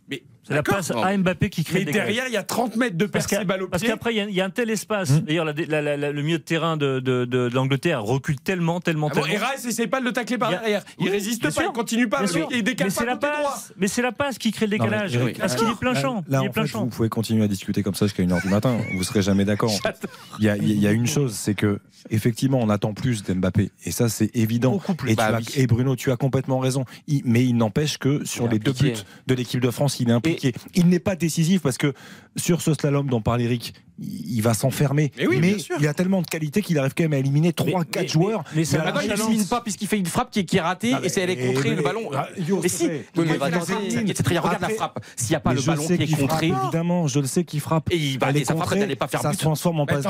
C'est 0.45 0.53
la 0.53 0.63
passe 0.63 0.91
à 0.91 1.17
Mbappé 1.17 1.49
qui 1.49 1.63
crée 1.63 1.79
Mais 1.79 1.85
des 1.85 1.93
derrière, 1.93 2.25
il 2.27 2.33
y 2.33 2.37
a 2.37 2.43
30 2.43 2.75
mètres 2.75 2.97
de 2.97 3.05
percée 3.05 3.35
parce 3.37 3.45
balle 3.45 3.63
au 3.63 3.67
Parce 3.67 3.83
qu'après, 3.83 4.13
il 4.13 4.29
y, 4.31 4.41
a 4.41 4.45
un 4.45 4.49
tel 4.49 4.69
espace. 4.69 5.09
Hmm. 5.11 5.19
D'ailleurs, 5.21 5.45
le 5.45 6.21
milieu 6.21 6.37
de 6.37 6.43
terrain 6.43 6.75
de, 6.75 6.99
de, 6.99 7.49
l'Angleterre 7.53 8.03
recule 8.03 8.39
tellement, 8.39 8.81
tellement, 8.81 9.09
ah 9.11 9.15
bon, 9.15 9.21
tellement. 9.21 9.47
Et 9.57 9.65
n'essaie 9.65 9.87
pas 9.87 10.01
de 10.01 10.05
le 10.05 10.11
tacler 10.11 10.37
par 10.37 10.49
derrière. 10.49 10.83
Il 10.99 11.05
oui, 11.05 11.11
résiste 11.11 11.53
pas, 11.53 11.63
il 11.63 11.71
continue 11.71 12.09
pas, 12.09 12.23
il 12.51 12.63
décale 12.63 12.87
mais 12.87 12.93
pas 12.93 13.05
la 13.05 13.15
passe. 13.15 13.73
Mais 13.77 13.87
c'est 13.87 14.01
la 14.01 14.11
passe 14.11 14.37
qui 14.37 14.51
crée 14.51 14.65
le 14.67 14.71
décalage. 14.71 15.17
Non, 15.17 15.25
mais. 15.25 15.33
Parce 15.33 15.55
qu'il 15.55 15.67
est 15.67 15.79
plein 15.79 15.93
champ. 15.93 16.23
Là, 16.27 16.41
il 16.43 16.49
plein 16.49 16.63
fait, 16.63 16.69
champ. 16.69 16.83
Vous 16.83 16.89
pouvez 16.89 17.09
continuer 17.09 17.43
à 17.43 17.47
discuter 17.47 17.83
comme 17.83 17.95
ça 17.95 18.05
jusqu'à 18.05 18.23
1h 18.23 18.41
du 18.41 18.49
matin. 18.49 18.77
Vous 18.95 19.03
serez 19.03 19.21
jamais 19.21 19.45
d'accord. 19.45 19.71
Il 20.39 20.45
y, 20.45 20.87
a 20.87 20.91
une 20.91 21.07
chose, 21.07 21.33
c'est 21.33 21.55
que 21.55 21.79
effectivement, 22.09 22.59
on 22.61 22.69
attend 22.69 22.93
plus 22.93 23.23
d'Mbappé. 23.23 23.71
Et 23.85 23.91
ça, 23.91 24.09
c'est 24.09 24.35
évident. 24.35 24.81
Bah 25.15 25.39
et, 25.55 25.67
Bruno, 25.67 25.95
tu 25.95 26.11
as 26.11 26.17
complètement 26.17 26.59
raison. 26.59 26.85
Mais 27.25 27.45
il 27.45 27.55
n'empêche 27.55 27.97
que 27.97 28.25
sur 28.25 28.47
les 28.47 28.59
deux 28.59 28.73
buts 28.73 28.93
de 29.27 29.33
l'équipe 29.33 29.61
de 29.61 29.71
France, 29.71 29.99
il 29.99 30.09
est 30.09 30.13
impliqué. 30.13 30.32
Il 30.75 30.87
n'est 30.87 30.99
pas 30.99 31.15
décisif 31.15 31.61
parce 31.61 31.77
que 31.77 31.93
sur 32.35 32.61
ce 32.61 32.73
slalom 32.73 33.09
dont 33.09 33.21
parle 33.21 33.41
Eric, 33.41 33.73
il 33.99 34.41
va 34.41 34.53
s'enfermer. 34.53 35.11
Mais 35.17 35.27
oui, 35.27 35.65
il 35.79 35.87
a 35.87 35.93
tellement 35.93 36.21
de 36.21 36.27
qualité 36.27 36.61
qu'il 36.61 36.77
arrive 36.79 36.93
quand 36.95 37.03
même 37.03 37.13
à 37.13 37.17
éliminer 37.19 37.51
3-4 37.51 38.07
joueurs. 38.11 38.43
Mais 38.55 38.65
ça 38.65 38.83
Il 39.03 39.09
chance. 39.09 39.19
n'élimine 39.27 39.47
pas 39.47 39.61
puisqu'il 39.61 39.87
fait 39.87 39.97
une 39.97 40.05
frappe 40.05 40.31
qui 40.31 40.39
est, 40.39 40.45
qui 40.45 40.57
est 40.57 40.61
ratée 40.61 40.93
et 41.03 41.09
c'est 41.09 41.21
elle 41.21 41.29
est 41.29 41.35
mais- 41.35 41.47
contrée 41.53 41.69
mais- 41.71 41.75
le 41.77 41.81
ballon. 41.83 42.09
ah, 42.15 42.27
yo, 42.37 42.59
mais 42.61 42.69
si, 42.69 42.87
oui, 42.87 43.01
mais 43.27 43.37
va. 43.37 43.45
Regarde 43.47 44.61
la 44.61 44.69
frappe. 44.69 44.99
S'il 45.15 45.29
n'y 45.29 45.35
a 45.35 45.39
pas 45.39 45.53
le 45.53 45.61
ballon 45.61 45.85
qui 45.85 45.93
est 45.93 46.15
contré. 46.17 46.47
évidemment, 46.47 47.07
je 47.07 47.19
le 47.19 47.27
sais 47.27 47.43
qu'il 47.43 47.59
frappe. 47.59 47.91
Et 47.91 47.97
il- 47.97 48.19
Elle 48.27 48.37
est 48.37 48.45
sa 48.45 48.55
frappe, 48.55 48.69
elle 48.73 48.79
n'allait 48.79 48.95
pas 48.95 49.07
faire 49.07 49.21
ça 49.21 49.29
but. 49.29 49.35
se 49.35 49.41
transforme 49.41 49.79
en 49.79 49.85
passe 49.85 50.03
ça. 50.03 50.09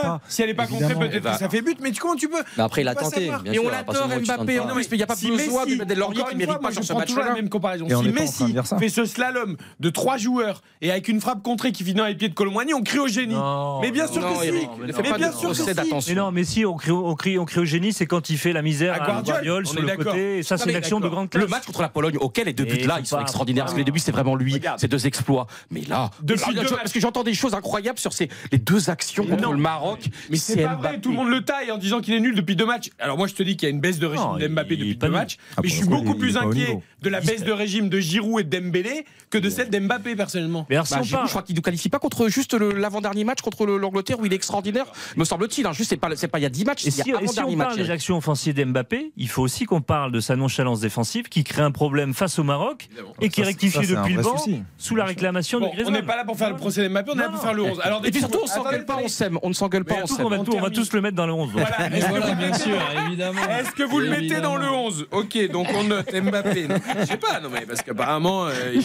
pas. 0.00 0.20
Si 0.28 0.42
elle 0.42 0.50
est 0.50 0.54
pas 0.54 0.66
contrée, 0.66 0.94
peut-être 0.94 1.22
que 1.32 1.38
ça 1.38 1.48
fait 1.48 1.62
but, 1.62 1.78
mais 1.82 1.92
tu- 1.92 2.00
comment 2.00 2.14
tu 2.16 2.28
peux 2.28 2.42
Mais 2.56 2.62
après, 2.62 2.82
il 2.82 2.88
a 2.88 2.94
tenté, 2.94 3.26
Et 3.26 3.58
on 3.58 3.68
l'adore 3.68 4.08
Mbappé. 4.08 4.60
il 4.92 4.96
n'y 4.96 5.02
a 5.02 5.06
pas 5.06 5.14
besoin 5.14 5.28
de 5.66 6.02
encore 6.02 6.28
qui 6.30 6.36
ne 6.36 6.46
moi, 6.46 6.58
pas 6.60 6.72
sur 6.72 6.84
ce 6.84 6.92
toujours 6.92 7.24
la 7.24 7.34
même 7.34 7.48
comparaison. 7.48 7.86
Si 7.88 8.08
Messi 8.10 8.54
ça. 8.64 8.78
fait 8.78 8.88
ce 8.88 9.04
slalom 9.04 9.56
de 9.78 9.90
trois 9.90 10.16
joueurs 10.16 10.62
et 10.82 10.90
avec 10.90 11.08
une 11.08 11.20
frappe 11.20 11.42
contrée 11.42 11.72
qui 11.72 11.84
finit 11.84 11.94
dans 11.98 12.06
les 12.06 12.14
pieds 12.14 12.28
de 12.28 12.34
Colomboigny, 12.34 12.74
on 12.74 12.82
crie 12.82 12.98
au 12.98 13.06
génie. 13.20 13.34
Non, 13.34 13.80
Mais 13.80 13.90
bien 13.90 14.06
sûr 14.06 14.20
non, 14.22 14.34
que 14.36 14.44
si. 14.44 14.50
Mais 14.50 15.12
bien 15.16 15.32
sûr 15.32 15.50
que 15.50 15.54
si. 16.02 16.10
Mais 16.10 16.14
non, 16.14 16.30
mais 16.32 16.44
si, 16.44 16.64
on 16.64 16.76
crie, 16.76 16.90
on 16.90 17.14
crie, 17.14 17.38
on 17.38 17.44
crie 17.44 17.60
au 17.60 17.64
génie, 17.64 17.92
c'est 17.92 18.06
quand 18.06 18.30
il 18.30 18.38
fait 18.38 18.52
la 18.52 18.62
misère 18.62 18.94
À 18.94 19.04
à 19.04 19.20
on 19.20 19.64
sur 19.64 19.80
le 19.82 19.96
côté. 19.96 20.38
Et 20.38 20.42
ça, 20.42 20.56
c'est 20.56 20.70
une 20.70 20.76
action 20.76 21.00
de 21.00 21.08
grande 21.08 21.30
classe. 21.30 21.42
Le 21.42 21.48
match 21.48 21.64
contre 21.66 21.82
la 21.82 21.88
Pologne, 21.88 22.16
auquel 22.18 22.46
les 22.46 22.52
deux 22.52 22.64
buts 22.64 22.78
là, 22.86 22.98
ils 23.00 23.06
sont 23.06 23.20
extraordinaires. 23.20 23.64
Parce 23.64 23.74
que 23.74 23.78
les 23.78 23.84
deux 23.84 23.90
Ah. 23.90 23.94
buts, 23.94 24.00
c'est 24.00 24.12
vraiment 24.12 24.34
lui. 24.34 24.60
C'est 24.76 24.88
deux 24.88 25.06
exploits. 25.06 25.46
Mais 25.70 25.82
là, 25.82 26.10
parce 26.26 26.92
que 26.92 27.00
j'entends 27.00 27.22
des 27.24 27.34
choses 27.34 27.54
incroyables 27.54 27.98
sur 27.98 28.12
ces 28.12 28.28
les 28.52 28.58
deux 28.58 28.90
actions 28.90 29.24
contre 29.26 29.50
le 29.50 29.56
Maroc. 29.58 30.06
Mais 30.30 30.36
c'est 30.36 30.62
pas 30.62 30.74
vrai, 30.74 31.00
tout 31.00 31.10
le 31.10 31.16
monde 31.16 31.28
le 31.30 31.42
taille 31.44 31.70
en 31.70 31.78
disant 31.78 32.00
qu'il 32.00 32.14
est 32.14 32.20
nul 32.20 32.34
depuis 32.34 32.56
deux 32.56 32.66
matchs. 32.66 32.90
Alors 32.98 33.16
moi 33.16 33.26
je 33.26 33.34
te 33.34 33.42
dis 33.42 33.56
qu'il 33.56 33.68
y 33.68 33.72
a 33.72 33.74
une 33.74 33.80
baisse 33.80 33.98
de 33.98 34.06
régime 34.06 34.38
d'Mbappé 34.38 34.76
depuis 34.76 34.96
deux 34.96 35.08
matchs, 35.08 35.36
Ah, 35.56 35.60
mais 35.62 35.68
je 35.68 35.74
suis 35.76 35.86
beaucoup 35.86 36.14
plus 36.14 36.36
inquiet 36.36 36.78
de 37.02 37.08
la 37.08 37.20
baisse 37.20 37.44
de 37.44 37.52
régime 37.52 37.88
de 37.88 37.98
Giroud 38.00 38.40
et 38.40 38.44
de 38.44 38.58
Dembélé 38.58 39.04
que 39.30 39.38
de 39.38 39.48
celle 39.50 39.70
d'Mbappé 39.70 40.16
personnellement. 40.16 40.66
Mais 40.70 40.76
Bah, 40.76 40.84
je 41.02 41.14
crois 41.28 41.42
qu'il 41.42 41.54
ne 41.56 41.60
qualifie 41.60 41.88
pas 41.88 41.98
contre 41.98 42.28
juste 42.28 42.54
le- 42.54 42.72
l'avant-dernier 43.10 43.24
match 43.24 43.40
contre 43.42 43.66
le- 43.66 43.76
l'Angleterre 43.76 44.18
où 44.20 44.26
il 44.26 44.32
est 44.32 44.36
extraordinaire, 44.36 44.86
me 45.16 45.24
semble-t-il. 45.24 45.66
hein. 45.66 45.72
Juste, 45.72 45.90
c'est 45.90 45.96
pas, 45.96 46.08
c'est 46.16 46.28
pas 46.28 46.38
il 46.38 46.42
y 46.42 46.46
a 46.46 46.50
10 46.50 46.64
matchs, 46.64 46.86
Et 46.86 46.90
c'est 46.90 47.02
si, 47.02 47.08
il 47.08 47.12
y 47.12 47.16
a 47.16 47.20
et 47.20 47.26
si 47.26 47.38
avant-dernier 47.38 47.54
on 47.54 47.56
match. 47.58 47.68
parle 47.68 47.78
des 47.80 47.90
actions 47.90 48.16
offensives 48.16 48.54
d'Mbappé, 48.54 49.12
il 49.16 49.28
faut 49.28 49.42
aussi 49.42 49.64
qu'on 49.64 49.80
parle 49.80 50.12
de 50.12 50.20
sa 50.20 50.36
nonchalance 50.36 50.80
défensive 50.80 51.28
qui 51.28 51.44
crée 51.44 51.62
un 51.62 51.70
problème 51.72 52.14
face 52.14 52.38
au 52.38 52.42
Maroc 52.44 52.88
et 53.20 53.28
qui 53.28 53.40
est 53.40 53.44
Ça, 53.44 53.48
rectifié 53.48 53.86
depuis 53.86 54.14
le 54.14 54.22
banc 54.22 54.36
souci. 54.36 54.62
sous 54.78 54.94
la 54.96 55.04
réclamation 55.04 55.58
Bon, 55.60 55.66
de 55.66 55.70
on 55.70 55.74
Griezmann. 55.74 55.94
n'est 56.00 56.06
pas 56.06 56.16
là 56.16 56.24
pour 56.24 56.36
faire 56.36 56.50
le 56.50 56.56
procès 56.56 56.86
d'Mbappé, 56.88 57.10
on 57.14 57.18
est 57.18 57.22
là 57.22 57.28
pour 57.28 57.40
faire 57.42 57.54
le 57.54 57.62
11. 57.64 57.80
Alors 57.82 58.04
Et 58.04 58.10
puis 58.10 58.20
surtout, 58.20 58.40
on 58.42 58.46
s'engueule 58.46 58.84
pas, 58.84 58.98
on 59.02 59.08
s'aime. 59.08 59.38
On 59.42 59.48
ne 59.48 59.54
s'engueule 59.54 59.84
pas, 59.84 59.96
on 60.02 60.06
s'aime. 60.06 60.26
on 60.26 60.60
va 60.60 60.70
tous 60.70 60.92
le 60.92 61.00
mettre 61.00 61.16
dans 61.16 61.26
le 61.26 61.32
11. 61.32 61.52
donc. 61.52 61.60
Voilà. 61.60 61.90
Et 61.94 61.98
Est-ce 61.98 62.06
que 62.06 62.10
vous 62.10 62.14
le 62.16 62.20
bien 62.34 62.34
mettez- 62.50 62.58
sûr, 62.62 62.78
évidemment. 63.06 63.42
Est-ce 63.58 63.70
que 63.72 63.82
vous 63.82 63.98
le 64.00 64.10
mettez 64.10 64.40
dans 64.40 64.56
le 64.56 64.68
11 64.70 65.06
Ok, 65.10 65.50
donc 65.50 65.66
on 65.74 65.84
note 65.84 66.14
Mbappé. 66.14 66.68
Je 67.00 67.04
sais 67.06 67.16
pas, 67.16 67.40
non 67.40 67.48
mais 67.52 67.62
parce 67.66 67.82
qu'apparemment. 67.82 68.46
euh, 68.46 68.52
il- 68.74 68.80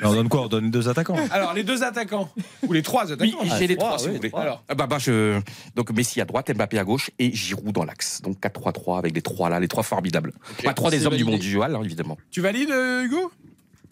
Et 0.00 0.06
on 0.06 0.12
donne 0.14 0.28
quoi? 0.28 0.42
On 0.42 0.46
donne 0.46 0.64
les 0.64 0.70
deux 0.70 0.88
attaquants. 0.88 1.16
Alors 1.30 1.54
les 1.54 1.64
deux 1.64 1.82
attaquants 1.82 2.30
ou 2.66 2.72
les 2.72 2.82
trois 2.82 3.10
Oui, 3.20 3.34
attaquants. 3.38 3.56
j'ai 3.58 3.66
les 3.66 3.76
trois, 3.76 3.88
trois, 3.96 3.98
si 3.98 4.08
oui, 4.08 4.30
vous. 4.32 4.38
Alors. 4.38 4.64
Ah 4.68 4.74
bah, 4.74 4.86
bah, 4.86 4.98
je... 4.98 5.40
Donc 5.76 5.90
Messi 5.92 6.20
à 6.20 6.24
droite, 6.24 6.50
Mbappé 6.54 6.78
à 6.78 6.84
gauche 6.84 7.10
et 7.18 7.32
Giroud 7.34 7.72
dans 7.74 7.84
l'axe. 7.84 8.20
Donc 8.22 8.38
4-3-3 8.40 8.98
avec 8.98 9.14
les 9.14 9.22
trois 9.22 9.48
là, 9.50 9.60
les 9.60 9.68
trois 9.68 9.82
formidables. 9.82 10.32
Pas 10.64 10.74
trois 10.74 10.90
des 10.90 11.06
hommes 11.06 11.16
du 11.16 11.24
validé. 11.24 11.46
mondial, 11.48 11.76
hein, 11.76 11.82
évidemment. 11.84 12.16
Tu 12.30 12.40
valides 12.40 12.70
euh, 12.70 13.04
Hugo? 13.04 13.30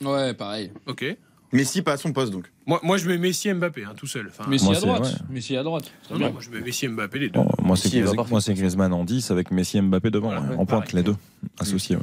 Ouais, 0.03 0.35
pareil. 0.35 0.71
Ok. 0.87 1.05
Messi 1.53 1.81
pas 1.83 1.93
à 1.93 1.97
son 1.97 2.13
poste 2.13 2.33
donc. 2.33 2.45
Moi, 2.67 2.81
moi 2.83 2.99
je 2.99 3.09
mets 3.09 3.19
Messi 3.19 3.49
et 3.49 3.55
Mbappé 3.55 3.85
hein, 3.85 3.95
tout 3.97 4.09
seul. 4.09 4.27
Enfin, 4.29 4.51
Messi 4.51 4.65
moi, 4.65 4.77
à 4.77 4.81
droite. 4.81 5.03
ouais. 5.05 5.11
Messi 5.35 5.57
à 5.57 5.63
droite. 5.63 5.91
non, 6.11 6.19
non, 6.19 6.33
moi 6.33 6.41
je 6.43 6.51
mets 6.51 6.61
Messi 6.61 6.87
et 6.87 6.89
Mbappé 6.89 7.19
les 7.21 7.29
deux. 7.29 7.39
Bon, 7.39 7.49
moi, 7.63 7.77
c'est 7.77 7.89
Griezmann, 7.89 8.17
parfait. 8.17 8.31
moi, 8.33 8.41
c'est 8.41 8.55
Griezmann 8.55 8.93
en 8.93 9.05
10 9.05 9.31
avec 9.31 9.53
Messi 9.53 9.79
et 9.79 9.81
Mbappé 9.81 10.11
devant, 10.11 10.29
Voilà, 10.29 10.43
ouais, 10.43 10.49
ouais, 10.51 10.57
en 10.57 10.67
pointe, 10.67 10.93
les 10.93 11.05
deux, 11.05 11.15
associés. 11.61 11.97
ouais. 11.97 12.03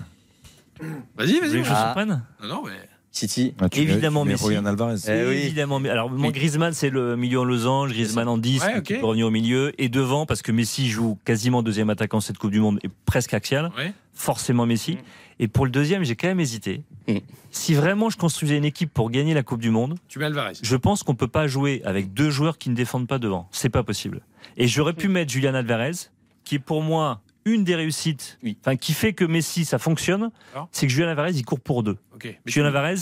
Vas-y, 1.18 1.34
Vous 1.34 1.38
voulez 1.38 1.40
vas-y. 1.42 1.52
que 1.62 1.64
je 1.64 1.72
Ah. 1.74 1.84
surprenne 1.94 2.24
Non, 2.42 2.48
non, 2.48 2.64
mais. 2.66 2.72
City. 3.14 3.54
Ah, 3.62 3.68
Évidemment, 3.74 4.24
tu 4.24 4.28
mets 4.30 4.34
Messi. 4.34 4.46
Julian 4.46 4.66
Alvarez. 4.66 4.96
Eh 5.08 5.12
oui. 5.30 5.36
Évidemment. 5.44 5.78
Alors, 5.78 6.10
moi, 6.10 6.32
Griezmann, 6.32 6.74
c'est 6.74 6.90
le 6.90 7.16
milieu 7.16 7.40
en 7.42 7.44
losange. 7.44 7.92
Griezmann 7.92 8.28
en 8.28 8.40
10 8.40 8.64
Ouais, 8.64 8.82
qui 8.82 8.96
peut 8.96 9.06
revenir 9.06 9.28
au 9.28 9.32
milieu. 9.32 9.72
Et 9.78 9.88
devant, 9.88 10.26
parce 10.26 10.42
que 10.42 10.52
Messi 10.52 10.90
joue 10.90 11.18
quasiment 11.24 11.62
deuxième 11.62 11.92
attaquant 11.92 12.20
cette 12.20 12.40
Coupe 12.40 12.52
du 12.52 12.60
Monde 12.60 12.80
et 12.84 12.90
presque 13.06 13.34
axial. 13.36 13.72
Ouais. 13.78 13.94
Forcément 14.16 14.66
Messi. 14.66 14.98
Et 15.40 15.48
pour 15.48 15.66
le 15.66 15.72
deuxième, 15.72 16.04
j'ai 16.04 16.16
quand 16.16 16.28
même 16.28 16.40
hésité. 16.40 16.82
Mm. 17.08 17.18
Si 17.52 17.74
vraiment 17.76 18.10
je 18.10 18.18
construisais 18.18 18.58
une 18.58 18.66
équipe 18.66 18.92
pour 18.94 19.12
gagner 19.12 19.34
la 19.36 19.44
Coupe 19.44 19.62
du 19.62 19.70
Monde, 19.70 19.96
Tu 20.08 20.18
mets 20.20 20.26
Alvarez. 20.26 20.54
je 20.62 20.76
pense 20.76 21.04
qu'on 21.04 21.16
peut 21.16 21.28
pas 21.28 21.48
jouer 21.48 21.82
avec 21.86 22.14
deux 22.14 22.30
joueurs 22.32 22.58
qui 22.58 22.70
ne 22.72 22.76
défendent 22.76 23.08
pas 23.08 23.20
devant. 23.20 23.48
C'est 23.52 23.70
pas 23.70 23.84
possible. 23.84 24.22
Et 24.58 24.68
j'aurais 24.68 24.94
pu 24.94 25.08
mettre 25.08 25.32
Julian 25.32 25.54
Alvarez, 25.56 25.92
qui 26.44 26.56
est 26.56 26.60
pour 26.60 26.82
moi 26.82 27.22
une 27.46 27.64
des 27.64 27.76
réussites, 27.76 28.38
Oui. 28.44 28.58
enfin 28.62 28.76
qui 28.76 28.94
fait 28.94 29.14
que 29.14 29.26
Messi 29.26 29.66
ça 29.66 29.78
fonctionne, 29.80 30.30
c'est 30.72 30.88
que 30.88 30.92
Julian 30.94 31.10
Alvarez 31.10 31.32
il 31.34 31.44
court 31.46 31.60
pour 31.60 31.84
deux. 31.84 31.98
Ok. 32.16 32.26
Mais 32.26 32.52
Julian 32.52 32.68
Alvarez, 32.68 32.96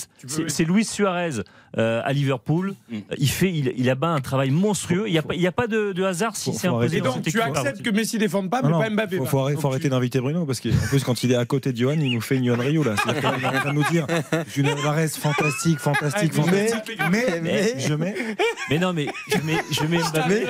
c'est 0.47 0.63
Luis 0.63 0.85
Suarez 0.85 1.41
euh, 1.77 2.01
à 2.03 2.11
Liverpool. 2.13 2.75
Mm. 2.89 2.99
Il 3.17 3.29
fait, 3.29 3.51
il, 3.51 3.73
il 3.77 3.89
abat 3.89 4.07
un 4.07 4.19
travail 4.21 4.49
monstrueux. 4.51 5.03
Il 5.07 5.11
n'y 5.11 5.17
a, 5.17 5.21
pas- 5.21 5.35
il 5.35 5.41
y 5.41 5.47
a 5.47 5.51
pas 5.51 5.67
de, 5.67 5.91
de 5.91 6.03
hasard 6.03 6.35
si 6.35 6.53
c'est 6.53 6.67
faut 6.69 6.77
imposé 6.77 6.97
Et 6.97 7.01
donc 7.01 7.21
tu 7.21 7.39
acceptes 7.41 7.81
que 7.81 7.89
Messi 7.91 8.17
défende 8.17 8.49
pas, 8.49 8.61
Non, 8.61 8.69
mais 8.69 8.73
non, 8.75 8.79
pas 8.81 8.89
Mbappé. 8.89 9.17
faut, 9.17 9.25
faut 9.25 9.67
arrêter, 9.67 9.89
d'inviter 9.89 10.19
Bruno 10.21 10.45
parce 10.45 10.59
qu'en 10.61 10.69
plus 10.89 11.03
quand 11.03 11.23
il 11.23 11.31
est 11.31 11.35
à 11.35 11.45
côté 11.45 11.71
de 11.73 11.77
Johan, 11.77 11.93
il 11.99 12.11
nous 12.13 12.21
fait 12.21 12.37
une 12.37 12.45
Johan 12.45 12.57
Rio 12.59 12.83
là. 12.83 12.95
En 13.07 13.13
train 13.13 13.37
de 13.71 13.75
nous 13.75 13.83
dire 13.91 14.07
Julian 14.53 14.71
Alvarez, 14.77 15.09
fantastique, 15.09 15.79
fantastique, 15.79 16.31
Ah, 16.37 16.41
mais- 16.51 16.67
fantastique. 16.67 16.99
Mais, 17.11 17.41
mais, 17.41 17.79
je 17.79 17.93
mets. 17.93 18.15
Mais 18.69 18.79
non, 18.79 18.93
mais 18.93 19.07
je 19.29 19.37
mets, 19.45 19.57
je 19.71 19.83
mets 19.83 19.99
Mbappé. 19.99 20.45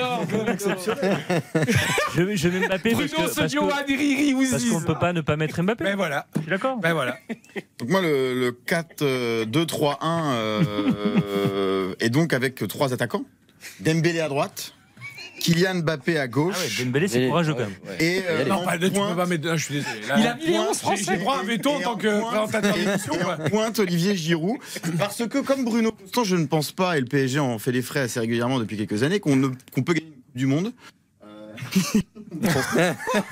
Je, 2.14 2.22
mets- 2.22 2.36
je 2.36 2.48
mets 2.48 2.66
Mbappé 2.68 2.92
parce 2.92 3.04
que- 3.06 3.81
ce 3.86 4.50
parce 4.50 4.62
Riri, 4.62 4.70
qu'on 4.70 4.80
ne 4.80 4.86
peut 4.86 4.98
pas 4.98 5.12
ne 5.12 5.20
pas 5.20 5.36
mettre 5.36 5.62
Mbappé. 5.62 5.84
Ben 5.84 5.96
voilà. 5.96 6.26
Je 6.36 6.40
suis 6.42 6.50
d'accord. 6.50 6.78
Ben 6.78 6.92
voilà. 6.92 7.16
Donc 7.78 7.88
moi 7.88 8.00
le, 8.00 8.34
le 8.38 8.50
4-2-3-1 8.66 9.96
euh, 10.34 11.94
et 12.00 12.08
donc 12.10 12.32
avec 12.32 12.66
trois 12.68 12.92
attaquants. 12.92 13.24
Dembélé 13.80 14.20
à 14.20 14.28
droite, 14.28 14.74
Kylian 15.40 15.76
Mbappé 15.82 16.18
à 16.18 16.22
Ah 16.22 16.28
gauche. 16.28 16.56
ouais, 16.78 16.84
Dembélé, 16.84 17.08
c'est 17.08 17.26
courageux 17.28 17.54
quand 17.54 17.60
même. 17.60 17.74
ouais. 17.86 18.04
Et 18.04 18.22
euh, 18.26 18.44
Non, 18.44 18.56
en 18.56 18.64
pas, 18.64 18.76
là, 18.76 18.78
tu 18.86 18.92
peux 18.92 18.98
pointe- 18.98 19.16
pas 19.16 19.26
mettre. 19.26 19.48
ah, 19.50 19.56
je 19.56 19.64
suis 19.64 19.74
désolé. 19.74 20.00
Là, 20.08 20.14
Il 20.18 20.26
a 20.26 20.34
mis 20.34 20.46
les 20.46 20.52
pointe, 20.52 20.68
11 20.70 20.78
français. 20.78 21.04
J'ai 21.04 21.12
j'ai 21.12 21.18
droit 21.18 21.36
à 21.36 21.40
un 21.40 21.44
veto 21.44 21.70
en 21.70 21.80
tant 21.80 21.96
que 21.96 22.20
pointe- 22.20 22.48
présentateur 22.50 22.74
d'émission. 22.74 23.12
Olivier 23.78 24.16
Giroud. 24.16 24.58
Parce 24.98 25.26
que 25.26 25.38
comme 25.38 25.64
Bruno 25.64 25.92
Constant, 25.92 26.24
je 26.24 26.36
ne 26.36 26.46
pense 26.46 26.72
pas, 26.72 26.96
et 26.96 27.00
le 27.00 27.06
PSG 27.06 27.38
en 27.38 27.58
fait 27.58 27.72
les 27.72 27.82
frais 27.82 28.00
assez 28.00 28.20
régulièrement 28.20 28.58
depuis 28.58 28.76
quelques 28.76 29.02
années, 29.02 29.20
qu'on 29.20 29.32
peut 29.84 29.92
gagner 29.94 30.12
du 30.34 30.46
Monde. 30.46 30.72
Euh, 31.24 31.54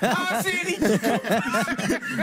Ah, 0.03 0.41
c'est 0.43 0.53
Eric 0.53 0.81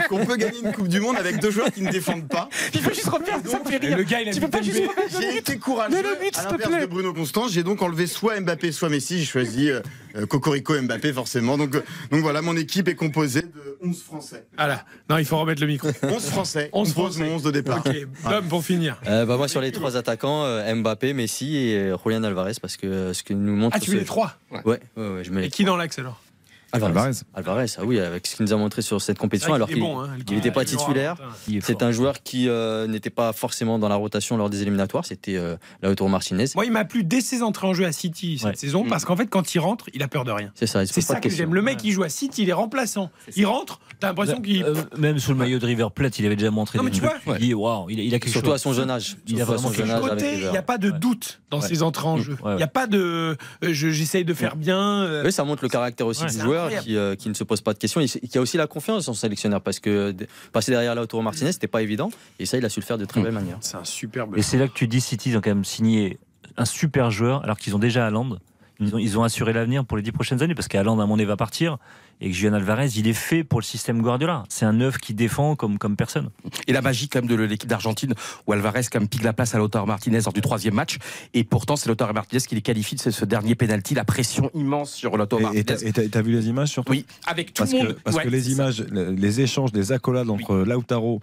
qu'on 0.08 0.24
peut 0.24 0.36
gagner 0.36 0.58
une 0.64 0.72
Coupe 0.72 0.88
du 0.88 1.00
Monde 1.00 1.16
avec 1.16 1.40
deux 1.40 1.50
joueurs 1.50 1.70
qui 1.70 1.82
ne 1.82 1.90
défendent 1.90 2.28
pas. 2.28 2.48
Il 2.74 2.80
faut 2.80 2.90
juste 2.90 3.08
ça 3.08 3.58
me 3.58 3.64
fait 3.64 3.76
Et 3.82 3.88
rire. 3.88 3.96
Le 3.96 4.02
gars, 4.04 4.20
il 4.20 4.28
a 4.28 4.32
Tu 4.32 4.40
peux 4.40 4.48
pas 4.48 4.62
juste 4.62 4.78
remettre 4.80 5.20
J'ai 5.20 5.28
but 5.30 5.38
été 5.38 5.58
courageux. 5.58 5.94
Mais 5.94 6.02
le 6.02 6.16
but, 6.20 6.36
à 6.36 6.40
s'il 6.40 6.50
te 6.50 6.54
plaît. 6.56 6.80
de 6.80 6.86
Bruno 6.86 7.12
Constant, 7.12 7.48
j'ai 7.48 7.62
donc 7.62 7.82
enlevé 7.82 8.06
soit 8.06 8.40
Mbappé, 8.40 8.72
soit 8.72 8.88
Messi. 8.88 9.18
J'ai 9.20 9.24
choisi 9.24 9.70
euh, 9.70 9.80
euh, 10.16 10.26
Cocorico 10.26 10.80
Mbappé, 10.80 11.12
forcément. 11.12 11.56
Donc, 11.58 11.74
euh, 11.74 11.82
donc 12.10 12.20
voilà, 12.20 12.42
mon 12.42 12.56
équipe 12.56 12.88
est 12.88 12.94
composée 12.94 13.42
de 13.42 13.78
11 13.82 14.02
Français. 14.02 14.46
Voilà. 14.56 14.84
Non, 15.08 15.18
il 15.18 15.24
faut 15.24 15.38
remettre 15.38 15.60
le 15.60 15.66
micro. 15.68 15.88
11 16.02 16.24
Français. 16.26 16.70
11 16.72 16.88
11 16.88 16.94
pose 16.94 17.04
Français. 17.16 17.30
mon 17.30 17.36
11 17.36 17.42
de 17.42 17.50
départ. 17.50 17.82
Ok, 17.84 18.42
pour 18.48 18.64
finir. 18.64 19.00
Euh, 19.06 19.24
bah, 19.26 19.36
moi, 19.36 19.48
sur 19.48 19.60
les 19.60 19.72
trois 19.72 19.96
attaquants, 19.96 20.44
euh, 20.44 20.74
Mbappé, 20.74 21.12
Messi 21.12 21.56
et 21.56 21.92
Julian 22.04 22.24
Alvarez, 22.24 22.54
parce 22.60 22.76
que 22.76 22.86
euh, 22.86 23.12
ce 23.14 23.22
que 23.22 23.32
nous 23.34 23.56
montre. 23.56 23.76
Ah, 23.76 23.80
tu 23.80 23.90
mets 23.90 23.98
les 23.98 24.04
trois 24.04 24.36
Ouais, 24.50 24.60
ouais, 24.64 24.80
ouais, 24.96 25.24
je 25.24 25.30
mets 25.30 25.40
Et 25.40 25.44
les 25.44 25.50
qui 25.50 25.64
dans 25.64 25.76
l'axe 25.76 25.98
alors? 25.98 26.20
Alvarez. 26.72 26.90
Alvarez. 26.90 27.12
Alvarez, 27.34 27.66
ah 27.78 27.82
oui, 27.84 27.98
avec 27.98 28.26
ce 28.26 28.36
qu'il 28.36 28.44
nous 28.44 28.52
a 28.52 28.56
montré 28.56 28.82
sur 28.82 29.00
cette 29.00 29.18
compétition, 29.18 29.52
Ah, 29.52 29.56
alors 29.56 29.68
il 29.70 29.74
qu'il 29.74 29.82
bon, 29.82 30.00
hein, 30.00 30.10
il 30.28 30.34
n'était 30.34 30.50
pas 30.50 30.62
il 30.62 30.66
titulaire. 30.68 31.16
Il 31.48 31.62
C'est 31.62 31.82
un 31.82 31.92
joueur 31.92 32.22
qui 32.22 32.48
euh, 32.48 32.86
n'était 32.86 33.10
pas 33.10 33.32
forcément 33.32 33.78
dans 33.78 33.88
la 33.88 33.94
rotation 33.96 34.36
lors 34.36 34.50
des 34.50 34.62
éliminatoires. 34.62 35.04
C'était 35.06 35.36
euh, 35.36 35.56
Lautaro 35.82 36.08
Martinez. 36.08 36.44
Moi, 36.54 36.66
il 36.66 36.72
m'a 36.72 36.84
plu 36.84 37.04
dès 37.04 37.20
ses 37.20 37.42
entrées 37.42 37.66
en 37.66 37.74
jeu 37.74 37.84
à 37.86 37.92
City 37.92 38.38
cette 38.38 38.46
Ouais. 38.48 38.56
saison 38.56 38.84
parce 38.88 39.04
qu'en 39.04 39.16
fait, 39.16 39.26
quand 39.26 39.54
il 39.54 39.58
rentre, 39.60 39.86
il 39.94 40.02
a 40.02 40.08
peur 40.08 40.24
de 40.24 40.30
rien. 40.30 40.50
C'est 40.54 40.66
ça. 40.66 40.82
il 40.82 40.86
se 40.88 40.92
C'est 40.94 41.00
pose 41.00 41.06
pas 41.08 41.14
ça 41.14 41.20
de 41.20 41.24
que 41.28 41.34
j'aime. 41.34 41.54
Le 41.54 41.62
mec, 41.62 41.82
il 41.84 41.92
joue 41.92 42.02
à 42.02 42.08
City, 42.08 42.42
il 42.42 42.48
est 42.50 42.52
remplaçant. 42.54 43.10
Il 43.36 43.46
rentre, 43.46 43.80
t'as 44.00 44.08
l'impression 44.08 44.40
qu'il. 44.40 44.62
Euh, 44.62 44.74
même 44.98 45.18
sous 45.18 45.30
le 45.32 45.38
maillot 45.38 45.58
de 45.58 45.66
River 45.66 45.88
Plate, 45.94 46.18
il 46.18 46.26
avait 46.26 46.36
déjà 46.36 46.50
montré 46.50 46.78
Non, 46.78 46.84
mais 46.84 46.90
des 46.90 46.98
tu 46.98 47.02
vois, 47.24 47.38
dis, 47.38 47.54
waouh, 47.54 47.88
il, 47.90 47.98
a- 48.00 48.02
il 48.02 48.14
a 48.14 48.18
quelque 48.18 48.30
Surtout 48.32 48.46
chose. 48.48 48.54
à 48.56 48.58
son 48.58 48.72
jeune 48.74 48.90
âge. 48.90 49.16
Il 49.26 49.40
a 49.40 49.44
vraiment 49.44 49.68
son 49.68 49.72
jeune 49.72 49.90
âge 49.90 50.02
il 50.20 50.50
n'y 50.50 50.56
a 50.56 50.62
pas 50.62 50.78
de 50.78 50.90
doute 50.90 51.40
dans 51.50 51.60
ses 51.60 51.82
entrées 51.82 52.06
en 52.08 52.18
Mm. 52.18 52.22
jeu. 52.22 52.36
Il 52.46 52.56
n'y 52.56 52.62
a 52.62 52.66
pas 52.68 52.86
de. 52.86 53.36
je- 53.62 53.88
J'essaye 53.88 54.24
de 54.24 54.34
faire 54.34 54.56
bien. 54.56 55.02
euh, 55.02 55.22
Oui, 55.24 55.32
ça 55.32 55.44
montre 55.44 55.62
le 55.62 55.68
caractère 55.68 56.06
aussi 56.06 56.24
du 56.24 56.30
c'est 56.30 56.42
joueur 56.58 56.64
incroyable. 56.66 56.86
qui, 56.86 56.96
euh, 56.96 57.14
qui 57.14 57.28
ne 57.28 57.34
se 57.34 57.44
pose 57.44 57.60
pas 57.60 57.72
de 57.72 57.78
questions 57.78 58.00
et 58.00 58.06
qui 58.06 58.38
a 58.38 58.40
aussi 58.40 58.56
la 58.56 58.66
confiance 58.66 59.08
en 59.08 59.12
son 59.12 59.14
sélectionneur 59.14 59.60
parce 59.60 59.80
que 59.80 60.14
passer 60.52 60.72
derrière 60.72 60.94
Lautaro 60.94 61.22
Martinez, 61.22 61.52
c'était 61.52 61.66
pas 61.66 61.82
évident 61.82 62.10
et 62.38 62.46
ça, 62.46 62.58
il 62.58 62.64
a 62.64 62.68
su 62.68 62.80
le 62.80 62.84
faire 62.84 62.98
de 62.98 63.04
très 63.04 63.20
belle 63.20 63.32
manière. 63.32 63.58
C'est 63.60 63.76
un 63.76 63.84
superbe. 63.84 64.36
Et 64.36 64.42
c'est 64.42 64.58
là 64.58 64.68
que 64.68 64.74
tu 64.74 64.88
dis 64.88 65.00
City, 65.00 65.30
ils 65.30 65.36
ont 65.36 65.40
quand 65.40 65.50
même 65.50 65.64
signé 65.64 66.18
un 66.56 66.64
super 66.64 67.10
joueur, 67.10 67.42
alors 67.44 67.58
qu'ils 67.58 67.74
ont 67.76 67.78
déjà 67.78 68.06
Haaland. 68.06 68.38
Ils 68.80 68.94
ont, 68.94 68.98
ils 68.98 69.18
ont 69.18 69.24
assuré 69.24 69.52
l'avenir 69.52 69.84
pour 69.84 69.96
les 69.96 70.02
dix 70.02 70.12
prochaines 70.12 70.42
années, 70.42 70.54
parce 70.54 70.68
qu'Haaland, 70.68 71.00
à 71.00 71.06
mon 71.06 71.14
avis, 71.14 71.24
va 71.24 71.36
partir. 71.36 71.78
Et 72.20 72.30
que 72.30 72.34
Julian 72.36 72.54
Alvarez, 72.54 72.88
il 72.96 73.06
est 73.06 73.12
fait 73.12 73.44
pour 73.44 73.60
le 73.60 73.64
système 73.64 74.02
Guardiola. 74.02 74.44
C'est 74.48 74.64
un 74.64 74.72
neuf 74.72 74.98
qui 74.98 75.14
défend 75.14 75.54
comme, 75.56 75.78
comme 75.78 75.96
personne. 75.96 76.30
Et 76.66 76.72
la 76.72 76.82
magie 76.82 77.08
quand 77.08 77.20
même 77.20 77.28
de 77.28 77.34
l'équipe 77.36 77.68
d'Argentine 77.68 78.14
où 78.46 78.52
Alvarez 78.52 78.82
quand 78.90 78.98
même 79.00 79.08
pique 79.08 79.22
la 79.22 79.32
place 79.32 79.54
à 79.54 79.58
Lautaro 79.58 79.86
Martinez 79.86 80.20
lors 80.24 80.32
du 80.32 80.40
troisième 80.40 80.74
match. 80.74 80.98
Et 81.34 81.44
pourtant, 81.44 81.76
c'est 81.76 81.88
Lautaro 81.88 82.12
Martinez 82.12 82.40
qui 82.42 82.54
les 82.54 82.62
qualifie 82.62 82.96
de 82.96 83.00
ce, 83.00 83.10
ce 83.10 83.24
dernier 83.24 83.54
penalty. 83.54 83.94
La 83.94 84.04
pression 84.04 84.50
immense 84.54 84.92
sur 84.92 85.16
Lautaro 85.16 85.42
Martinez. 85.42 85.60
Et 85.60 85.92
t'as- 85.92 86.22
vu 86.22 86.32
les 86.32 86.48
images 86.48 86.68
surtout 86.70 86.90
Oui, 86.92 87.06
avec 87.26 87.54
tout 87.54 87.62
parce 87.62 87.72
le 87.72 87.78
que, 87.78 87.84
monde. 87.84 87.96
Parce 88.02 88.16
Ouais, 88.16 88.24
que 88.24 88.28
les 88.28 88.50
images, 88.50 88.84
le- 88.90 89.12
les 89.12 89.40
échanges, 89.40 89.70
les 89.72 89.92
accolades 89.92 90.28
entre 90.30 90.56
Lautaro 90.56 91.20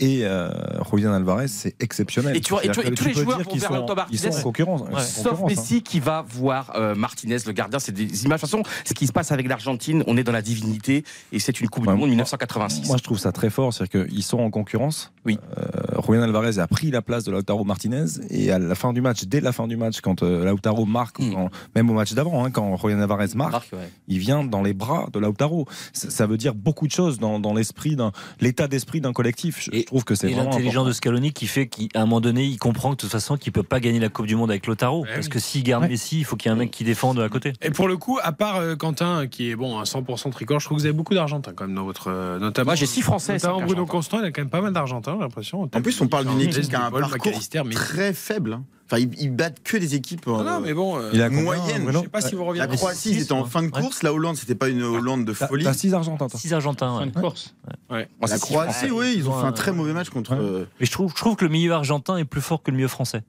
et 0.00 0.20
euh, 0.24 0.48
Julian 0.92 1.12
Alvarez, 1.12 1.48
c'est 1.48 1.74
exceptionnel. 1.80 2.36
Et 2.36 2.40
tu 2.40 2.52
vois, 2.52 2.64
et 2.64 2.68
tu 2.68 2.74
tous 2.74 2.82
les 3.06 3.12
tu 3.14 3.20
joueurs 3.20 3.38
vont 3.42 3.52
vers 3.56 3.68
sont- 3.68 3.74
Lautaro 3.74 4.00
Ils 4.12 4.18
sont 4.18 4.26
Martinez. 4.26 4.36
en 4.40 4.42
concurrence. 4.42 4.80
Ouais. 4.82 4.94
en 4.94 4.98
Sauf 5.00 5.24
concurrence, 5.24 5.40
hein. 5.40 5.46
Messi 5.48 5.82
qui 5.82 5.98
va 5.98 6.24
voir 6.28 6.72
euh, 6.76 6.94
Martinez, 6.94 7.38
le 7.46 7.52
gardien. 7.52 7.78
C'est 7.80 7.90
des 7.92 8.24
images. 8.24 8.40
De 8.42 8.46
toute 8.46 8.50
façon, 8.50 8.62
ce 8.84 8.94
qui 8.94 9.06
se 9.08 9.12
passe 9.12 9.32
avec 9.32 9.48
l'Argentine, 9.48 10.04
on 10.06 10.16
est 10.18 10.24
dans 10.24 10.32
la 10.32 10.42
divinité 10.42 11.04
et 11.32 11.38
c'est 11.38 11.60
une 11.60 11.68
Coupe 11.68 11.86
du 11.86 11.92
Monde 11.94 12.08
1986. 12.10 12.86
Moi, 12.88 12.96
je 12.98 13.02
trouve 13.02 13.18
ça 13.18 13.32
très 13.32 13.50
fort, 13.50 13.72
c'est-à-dire 13.72 14.06
qu'ils 14.06 14.22
sont 14.22 14.38
en 14.38 14.50
concurrence. 14.50 15.12
Oui. 15.24 15.38
Euh, 15.58 16.00
Julian 16.06 16.22
Alvarez 16.22 16.58
a 16.58 16.66
pris 16.66 16.90
la 16.90 17.02
place 17.02 17.24
de 17.24 17.30
Lautaro 17.32 17.64
Martinez 17.64 18.04
et 18.30 18.50
à 18.50 18.58
la 18.58 18.74
fin 18.74 18.92
du 18.92 19.00
match, 19.00 19.24
dès 19.24 19.40
la 19.40 19.52
fin 19.52 19.66
du 19.68 19.76
match, 19.76 20.00
quand 20.00 20.22
euh, 20.22 20.44
Lautaro 20.44 20.84
marque, 20.86 21.18
quand- 21.18 21.50
même 21.74 21.90
au 21.90 21.92
match 21.94 22.12
d'avant, 22.14 22.44
hein, 22.44 22.50
quand 22.50 22.76
Julian 22.78 23.00
Alvarez 23.00 23.26
marque, 23.34 23.52
Marque, 23.52 23.72
ouais. 23.72 23.90
il 24.08 24.18
vient 24.18 24.44
dans 24.44 24.62
les 24.62 24.72
bras 24.74 25.08
de 25.12 25.18
Lautaro. 25.18 25.66
Ça, 25.92 26.10
ça 26.10 26.26
veut 26.26 26.36
dire 26.36 26.54
beaucoup 26.54 26.86
de 26.86 26.92
choses 26.92 27.18
dans, 27.18 27.38
dans 27.38 27.54
l'esprit, 27.54 27.96
d'un 27.96 28.12
l'état 28.40 28.68
d'esprit 28.68 29.00
d'un 29.00 29.12
collectif. 29.12 29.62
Je, 29.62 29.70
je 29.78 29.82
trouve 29.82 30.04
que 30.04 30.14
c'est 30.14 30.28
Et 30.30 30.34
vraiment 30.34 30.50
l'intelligence 30.50 30.72
important. 30.74 30.88
de 30.88 30.92
Scaloni 30.92 31.32
qui 31.32 31.46
fait 31.46 31.66
qu'à 31.66 31.86
un 32.00 32.06
moment 32.06 32.20
donné, 32.20 32.44
il 32.44 32.58
comprend 32.58 32.90
que 32.90 32.96
de 32.96 33.00
toute 33.02 33.10
façon, 33.10 33.36
qu'il 33.36 33.52
peut 33.52 33.62
pas 33.62 33.80
gagner 33.80 33.98
la 34.00 34.08
Coupe 34.08 34.26
du 34.26 34.36
Monde 34.36 34.50
avec 34.50 34.66
Lautaro. 34.66 35.04
parce 35.14 35.28
que 35.28 35.38
s'il 35.38 35.62
garde 35.62 35.88
Messi, 35.88 36.18
il 36.20 36.24
faut 36.24 36.36
qu'il 36.36 36.48
y 36.50 36.52
ait 36.52 36.56
un 36.56 36.58
mec 36.58 36.70
qui 36.70 36.84
défende 36.84 37.18
à 37.20 37.28
côté. 37.28 37.52
Et 37.62 37.70
pour 37.70 37.88
le 37.88 37.96
coup, 37.96 38.18
à 38.22 38.32
part 38.32 38.56
euh, 38.56 38.76
Quentin, 38.76 39.26
qui 39.26 39.50
est 39.50 39.56
bon 39.56 39.78
à 39.78 39.84
100% 39.84 40.07
tricolore, 40.16 40.60
je 40.60 40.66
trouve 40.66 40.76
que 40.78 40.82
vous 40.82 40.86
avez 40.86 40.96
beaucoup 40.96 41.14
d'Argentins 41.14 41.52
quand 41.54 41.66
même 41.66 41.74
dans 41.76 41.84
votre. 41.84 42.08
euh, 42.08 42.38
notamment, 42.38 42.66
Moi, 42.68 42.74
j'ai 42.74 42.86
six 42.86 43.02
Français, 43.02 43.34
Notamment 43.34 43.60
Bruno. 43.62 43.86
Constant, 43.86 44.18
il 44.20 44.24
a 44.24 44.30
quand 44.32 44.40
même 44.40 44.50
pas 44.50 44.60
mal 44.60 44.72
d'Argentins, 44.72 45.14
j'ai 45.16 45.20
l'impression. 45.22 45.62
En 45.62 45.68
plus, 45.82 46.00
on 46.00 46.08
parle 46.08 46.26
d'une 46.26 46.40
équipe 46.40 46.68
qui 46.68 46.74
a 46.74 46.86
un 46.86 46.90
Paul, 46.90 47.02
parcours 47.02 47.32
très 47.72 48.12
faible. 48.12 48.54
hein. 48.54 48.64
Enfin, 48.90 49.02
ils, 49.02 49.10
ils 49.20 49.30
battent 49.30 49.62
que 49.62 49.76
des 49.76 49.94
équipes 49.94 50.26
euh, 50.28 50.42
non, 50.42 50.60
mais 50.60 50.72
bon, 50.72 50.98
euh, 50.98 51.10
Il 51.12 51.20
a 51.20 51.28
moyennes. 51.28 51.86
Je 51.92 51.98
sais 51.98 52.08
pas 52.08 52.22
si 52.22 52.34
vous 52.34 52.40
La 52.42 52.48
reviendrez. 52.48 52.76
Croatie, 52.78 53.10
ils 53.10 53.20
étaient 53.20 53.32
en 53.32 53.44
fin 53.44 53.62
de 53.62 53.68
course. 53.68 54.02
La 54.02 54.14
Hollande, 54.14 54.36
c'était 54.36 54.54
pas 54.54 54.68
une 54.70 54.82
Hollande 54.82 55.26
de 55.26 55.34
folie. 55.34 55.62
t'as 55.64 55.74
six 55.74 55.92
Argentins, 55.92 56.26
toi. 56.28 56.40
Six 56.40 56.54
Argentins. 56.54 56.94
ouais. 56.94 57.00
Fin 57.00 57.06
de 57.06 57.20
course. 57.20 57.54
Ouais. 57.90 58.08
La 58.26 58.38
Croatie, 58.38 58.72
Français. 58.88 58.90
oui, 58.90 59.12
ils 59.16 59.28
ont 59.28 59.32
fait 59.32 59.42
Ouais. 59.42 59.48
un 59.48 59.52
très 59.52 59.72
mauvais 59.72 59.92
match 59.92 60.08
contre. 60.08 60.32
euh, 60.32 60.64
Mais 60.80 60.86
je 60.86 60.90
trouve, 60.90 61.10
je 61.10 61.16
trouve 61.16 61.36
que 61.36 61.44
le 61.44 61.50
milieu 61.50 61.72
argentin 61.72 62.16
est 62.16 62.24
plus 62.24 62.40
fort 62.40 62.62
que 62.62 62.70
le 62.70 62.76
milieu 62.78 62.88
français. 62.88 63.22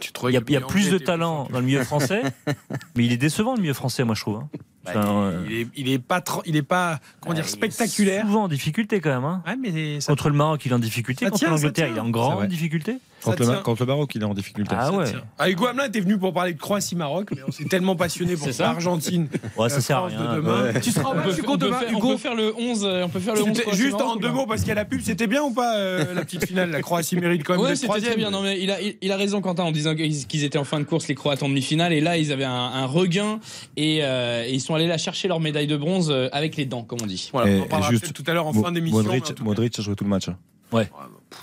Tu 0.00 0.12
trouvais 0.12 0.32
Il 0.32 0.34
y 0.34 0.38
a, 0.38 0.42
il 0.46 0.52
y 0.52 0.56
a 0.56 0.60
plus 0.60 0.90
de 0.90 0.98
talent 0.98 1.48
dans 1.52 1.60
le 1.60 1.64
milieu 1.66 1.82
français, 1.84 2.22
mais 2.96 3.04
il 3.04 3.12
est 3.12 3.16
décevant 3.16 3.54
le 3.54 3.60
milieu 3.60 3.74
français, 3.74 4.02
moi 4.04 4.14
je 4.16 4.20
trouve. 4.22 4.36
hein. 4.36 4.48
Enfin, 4.86 5.06
euh, 5.06 5.44
Il 5.48 5.56
est, 5.60 5.66
il 5.76 5.88
est 5.90 5.98
pas, 5.98 6.20
trop- 6.20 6.42
il 6.46 6.56
est 6.56 6.62
pas, 6.62 7.00
comment 7.20 7.34
dire, 7.34 7.48
spectaculaire. 7.48 8.24
Souvent 8.26 8.44
en 8.44 8.48
difficulté 8.48 9.00
quand 9.00 9.10
même. 9.14 9.24
hein. 9.24 9.42
Ouais, 9.46 9.56
mais 9.56 10.00
ça, 10.00 10.12
Contre 10.12 10.28
le 10.28 10.36
Maroc, 10.36 10.64
il 10.66 10.72
est 10.72 10.74
en 10.74 10.78
difficulté. 10.78 11.24
Ça 11.24 11.30
Contre 11.30 11.46
l'Angleterre, 11.48 11.88
il 11.90 11.96
est 11.96 12.00
en 12.00 12.10
grande 12.10 12.46
difficulté. 12.46 12.98
Contre 13.22 13.40
le, 13.40 13.46
tient. 13.46 13.62
contre 13.62 13.80
le 13.80 13.86
Maroc, 13.86 14.14
il 14.14 14.20
est 14.20 14.26
en 14.26 14.34
difficulté. 14.34 14.74
Ah 14.78 14.92
ouais. 14.92 15.06
Ah, 15.38 15.48
Hugo 15.48 15.66
Hamelin 15.66 15.86
était 15.86 16.00
venu 16.00 16.18
pour 16.18 16.34
parler 16.34 16.52
de 16.52 16.58
Croatie-Maroc, 16.58 17.30
mais 17.34 17.40
on 17.48 17.52
s'est 17.52 17.64
tellement 17.64 17.96
passionné 17.96 18.36
pour 18.36 18.48
l'Argentine. 18.58 19.28
Ouais, 19.56 19.70
ça 19.70 19.76
la 19.76 19.80
sert 19.80 19.96
à 19.96 20.06
rien. 20.08 20.20
de 20.32 20.36
demain. 20.36 20.72
Tu 20.82 20.90
seras 20.90 21.08
On 21.10 21.14
match, 21.14 21.24
peut, 21.28 21.38
Hugo, 21.38 21.52
on 21.54 21.58
peut 21.58 21.66
demain, 21.66 21.78
faire, 21.78 21.88
on 21.88 21.96
Hugo 21.98 22.08
peut 22.12 22.16
faire 22.18 22.34
le 22.34 22.54
11, 22.54 22.84
euh, 22.84 23.02
on 23.04 23.08
peut 23.08 23.20
faire 23.20 23.34
le 23.34 23.40
11 23.40 23.46
C'était 23.48 23.62
Croatie 23.62 23.78
Juste 23.80 23.92
Maroc, 23.98 24.16
en 24.16 24.20
deux 24.20 24.30
mots, 24.30 24.44
parce 24.46 24.60
qu'il 24.60 24.68
y 24.68 24.72
a 24.72 24.74
la 24.74 24.84
pub, 24.84 25.00
c'était 25.00 25.26
bien 25.26 25.42
ou 25.42 25.52
pas 25.52 25.78
euh, 25.78 26.12
la 26.12 26.20
petite 26.26 26.44
finale? 26.46 26.70
La 26.70 26.82
Croatie 26.82 27.16
mérite 27.16 27.44
quand 27.44 27.54
même 27.54 27.62
Ouais, 27.62 27.74
c'était 27.76 27.86
troisième. 27.86 28.10
très 28.12 28.18
bien. 28.18 28.30
Non, 28.30 28.42
mais 28.42 28.60
il 28.60 28.70
a, 28.70 28.78
il, 28.82 28.96
il 29.00 29.10
a 29.10 29.16
raison, 29.16 29.40
Quentin, 29.40 29.62
en 29.62 29.72
disant 29.72 29.94
qu'ils 29.94 30.26
qu'ils 30.26 30.44
étaient 30.44 30.58
en 30.58 30.64
fin 30.64 30.78
de 30.78 30.84
course, 30.84 31.08
les 31.08 31.14
Croates 31.14 31.42
en 31.42 31.48
demi-finale. 31.48 31.94
Et 31.94 32.02
là, 32.02 32.18
ils 32.18 32.30
avaient 32.30 32.44
un, 32.44 32.52
un 32.52 32.84
regain 32.84 33.40
et, 33.78 34.00
euh, 34.02 34.44
et 34.46 34.52
ils 34.52 34.60
sont 34.60 34.73
allés 34.74 34.86
là 34.86 34.98
chercher 34.98 35.28
leur 35.28 35.40
médaille 35.40 35.66
de 35.66 35.76
bronze 35.76 36.10
euh, 36.10 36.28
avec 36.32 36.56
les 36.56 36.64
dents, 36.66 36.82
comme 36.82 36.98
on 37.02 37.06
dit. 37.06 37.28
Voilà, 37.32 37.50
Et- 37.50 37.58
on 37.60 37.62
en 37.62 37.66
parlera 37.66 37.90
juste, 37.90 38.12
tout 38.12 38.24
à 38.26 38.34
l'heure 38.34 38.46
en 38.46 38.52
Mo- 38.52 38.62
fin 38.62 38.72
d'émission. 38.72 38.98
Modric, 39.02 39.40
Modric 39.40 39.78
a 39.78 39.82
joué 39.82 39.94
tout 39.94 40.04
le 40.04 40.10
match. 40.10 40.28
hein. 40.28 40.36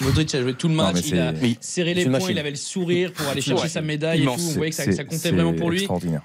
Modric 0.01 0.33
a 0.35 0.41
joué 0.41 0.53
tout 0.53 0.67
le 0.67 0.73
match, 0.73 0.97
il 1.07 1.19
a 1.19 1.33
serré 1.59 1.93
les 1.93 2.03
poings, 2.03 2.13
machine. 2.13 2.29
il 2.31 2.39
avait 2.39 2.49
le 2.49 2.55
sourire 2.55 3.11
pour 3.13 3.27
aller 3.27 3.41
chercher 3.41 3.63
Ouais. 3.63 3.69
sa 3.69 3.81
médaille 3.81 4.23
et 4.23 4.25
tout. 4.25 4.31
Vous 4.37 4.51
voyez 4.53 4.69
que 4.71 4.75
ça, 4.75 4.91
ça 4.91 5.03
comptait 5.03 5.31
vraiment 5.31 5.53
pour 5.53 5.69
lui. 5.69 5.77
Extraordinaire. 5.79 6.21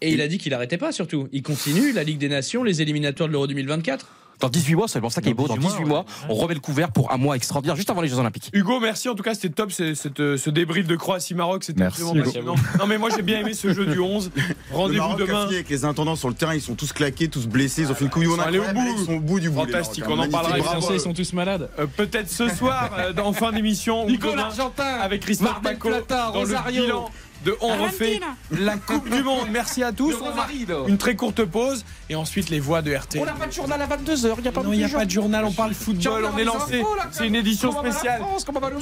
Et 0.00 0.12
il 0.12 0.20
a 0.20 0.28
dit 0.28 0.38
qu'il 0.38 0.54
arrêtait 0.54 0.78
pas 0.78 0.92
surtout. 0.92 1.28
Il 1.32 1.42
continue 1.42 1.92
la 1.92 2.04
Ligue 2.04 2.18
des 2.18 2.28
Nations, 2.28 2.62
les 2.62 2.80
éliminatoires 2.82 3.28
de 3.28 3.32
l'Euro 3.32 3.46
2024. 3.48 4.06
Dans 4.40 4.48
18 4.48 4.74
mois, 4.74 4.88
c'est 4.88 5.00
pour 5.00 5.12
ça 5.12 5.20
qui 5.20 5.28
est 5.30 5.34
beau. 5.34 5.48
Dans 5.48 5.56
18 5.56 5.68
18 5.68 5.84
mois, 5.84 6.04
on 6.28 6.34
remet 6.34 6.54
le 6.54 6.60
couvert 6.60 6.90
pour 6.92 7.12
un 7.12 7.16
mois 7.16 7.36
extraordinaire 7.36 7.76
juste 7.76 7.90
avant 7.90 8.00
les 8.00 8.08
Jeux 8.08 8.18
Olympiques. 8.18 8.50
Hugo, 8.52 8.80
merci 8.80 9.08
en 9.08 9.14
tout 9.14 9.22
cas, 9.22 9.34
c'était 9.34 9.50
top 9.50 9.70
euh, 9.80 10.36
ce 10.36 10.50
débrief 10.50 10.86
de 10.86 10.96
Croatie-Maroc, 10.96 11.64
c'était 11.64 11.80
Merci, 11.80 12.02
absolument 12.02 12.24
passionnant. 12.24 12.54
Non 12.78 12.86
mais 12.86 12.98
moi 12.98 13.10
j'ai 13.14 13.22
bien 13.22 13.40
aimé 13.40 13.54
ce 13.54 13.72
jeu 13.72 13.86
du 13.86 13.98
11. 14.00 14.30
Le 14.70 14.76
Rendez-vous 14.76 15.14
demain. 15.14 15.42
avec 15.44 15.68
les 15.68 15.84
intendants 15.84 16.16
sur 16.16 16.28
le 16.28 16.34
terrain, 16.34 16.54
ils 16.54 16.60
sont 16.60 16.74
tous 16.74 16.92
claqués, 16.92 17.28
tous 17.28 17.46
blessés, 17.46 17.82
ils 17.82 17.90
ont 17.90 17.94
fait 17.94 18.04
une 18.04 18.22
Ils 18.22 18.40
allés 18.40 18.58
au. 18.58 18.62
Ils 18.98 19.04
sont 19.04 19.14
au 19.14 19.20
bout 19.20 19.40
du 19.40 19.50
bout. 19.50 19.60
Fantastique, 19.60 20.04
on 20.08 20.18
en 20.18 20.28
parlera, 20.28 20.56
Les 20.56 20.62
Français 20.62 20.86
bravo. 20.86 20.98
sont 20.98 21.12
tous 21.14 21.32
malades. 21.32 21.68
Euh, 21.78 21.86
Peut-être 21.86 22.30
ce 22.30 22.48
soir, 22.48 22.90
euh, 22.98 23.12
en 23.22 23.32
fin 23.32 23.52
d'émission, 23.52 24.06
Nico 24.06 24.34
l'Argentin, 24.34 24.84
avec 24.84 25.22
Christophe 25.22 25.48
Mar 25.50 25.60
del 25.60 25.72
Paco, 25.74 25.88
Plata, 25.88 26.26
dans 26.32 26.40
Rosario. 26.40 26.80
le 26.80 26.86
bilan 26.86 27.10
de 27.44 27.56
On 27.60 27.76
refait 27.84 28.20
la 28.50 28.76
Coupe 28.76 29.08
du 29.08 29.22
Monde. 29.22 29.48
Merci 29.50 29.82
à 29.82 29.92
tous. 29.92 30.14
On 30.20 30.24
Rosarino. 30.30 30.88
une 30.88 30.98
très 30.98 31.16
courte 31.16 31.44
pause 31.44 31.84
et 32.10 32.14
ensuite 32.14 32.50
les 32.50 32.60
voix 32.60 32.82
de 32.82 32.94
RT. 32.94 33.18
On 33.20 33.24
n'a 33.24 33.32
pas 33.32 33.46
de 33.46 33.52
journal 33.52 33.80
à 33.80 33.86
22h, 33.86 34.34
il 34.38 34.42
n'y 34.42 34.48
a 34.48 34.52
pas 34.52 34.62
Non, 34.62 34.72
il 34.72 34.78
n'y 34.78 34.84
a 34.84 34.88
pas 34.88 35.04
de 35.04 35.10
journal, 35.10 35.44
on 35.44 35.52
parle 35.52 35.74
football, 35.74 36.24
on 36.32 36.38
est 36.38 36.44
lancé. 36.44 36.82
C'est 37.12 37.26
une 37.26 37.34
édition 37.36 37.72
spéciale. 37.72 38.22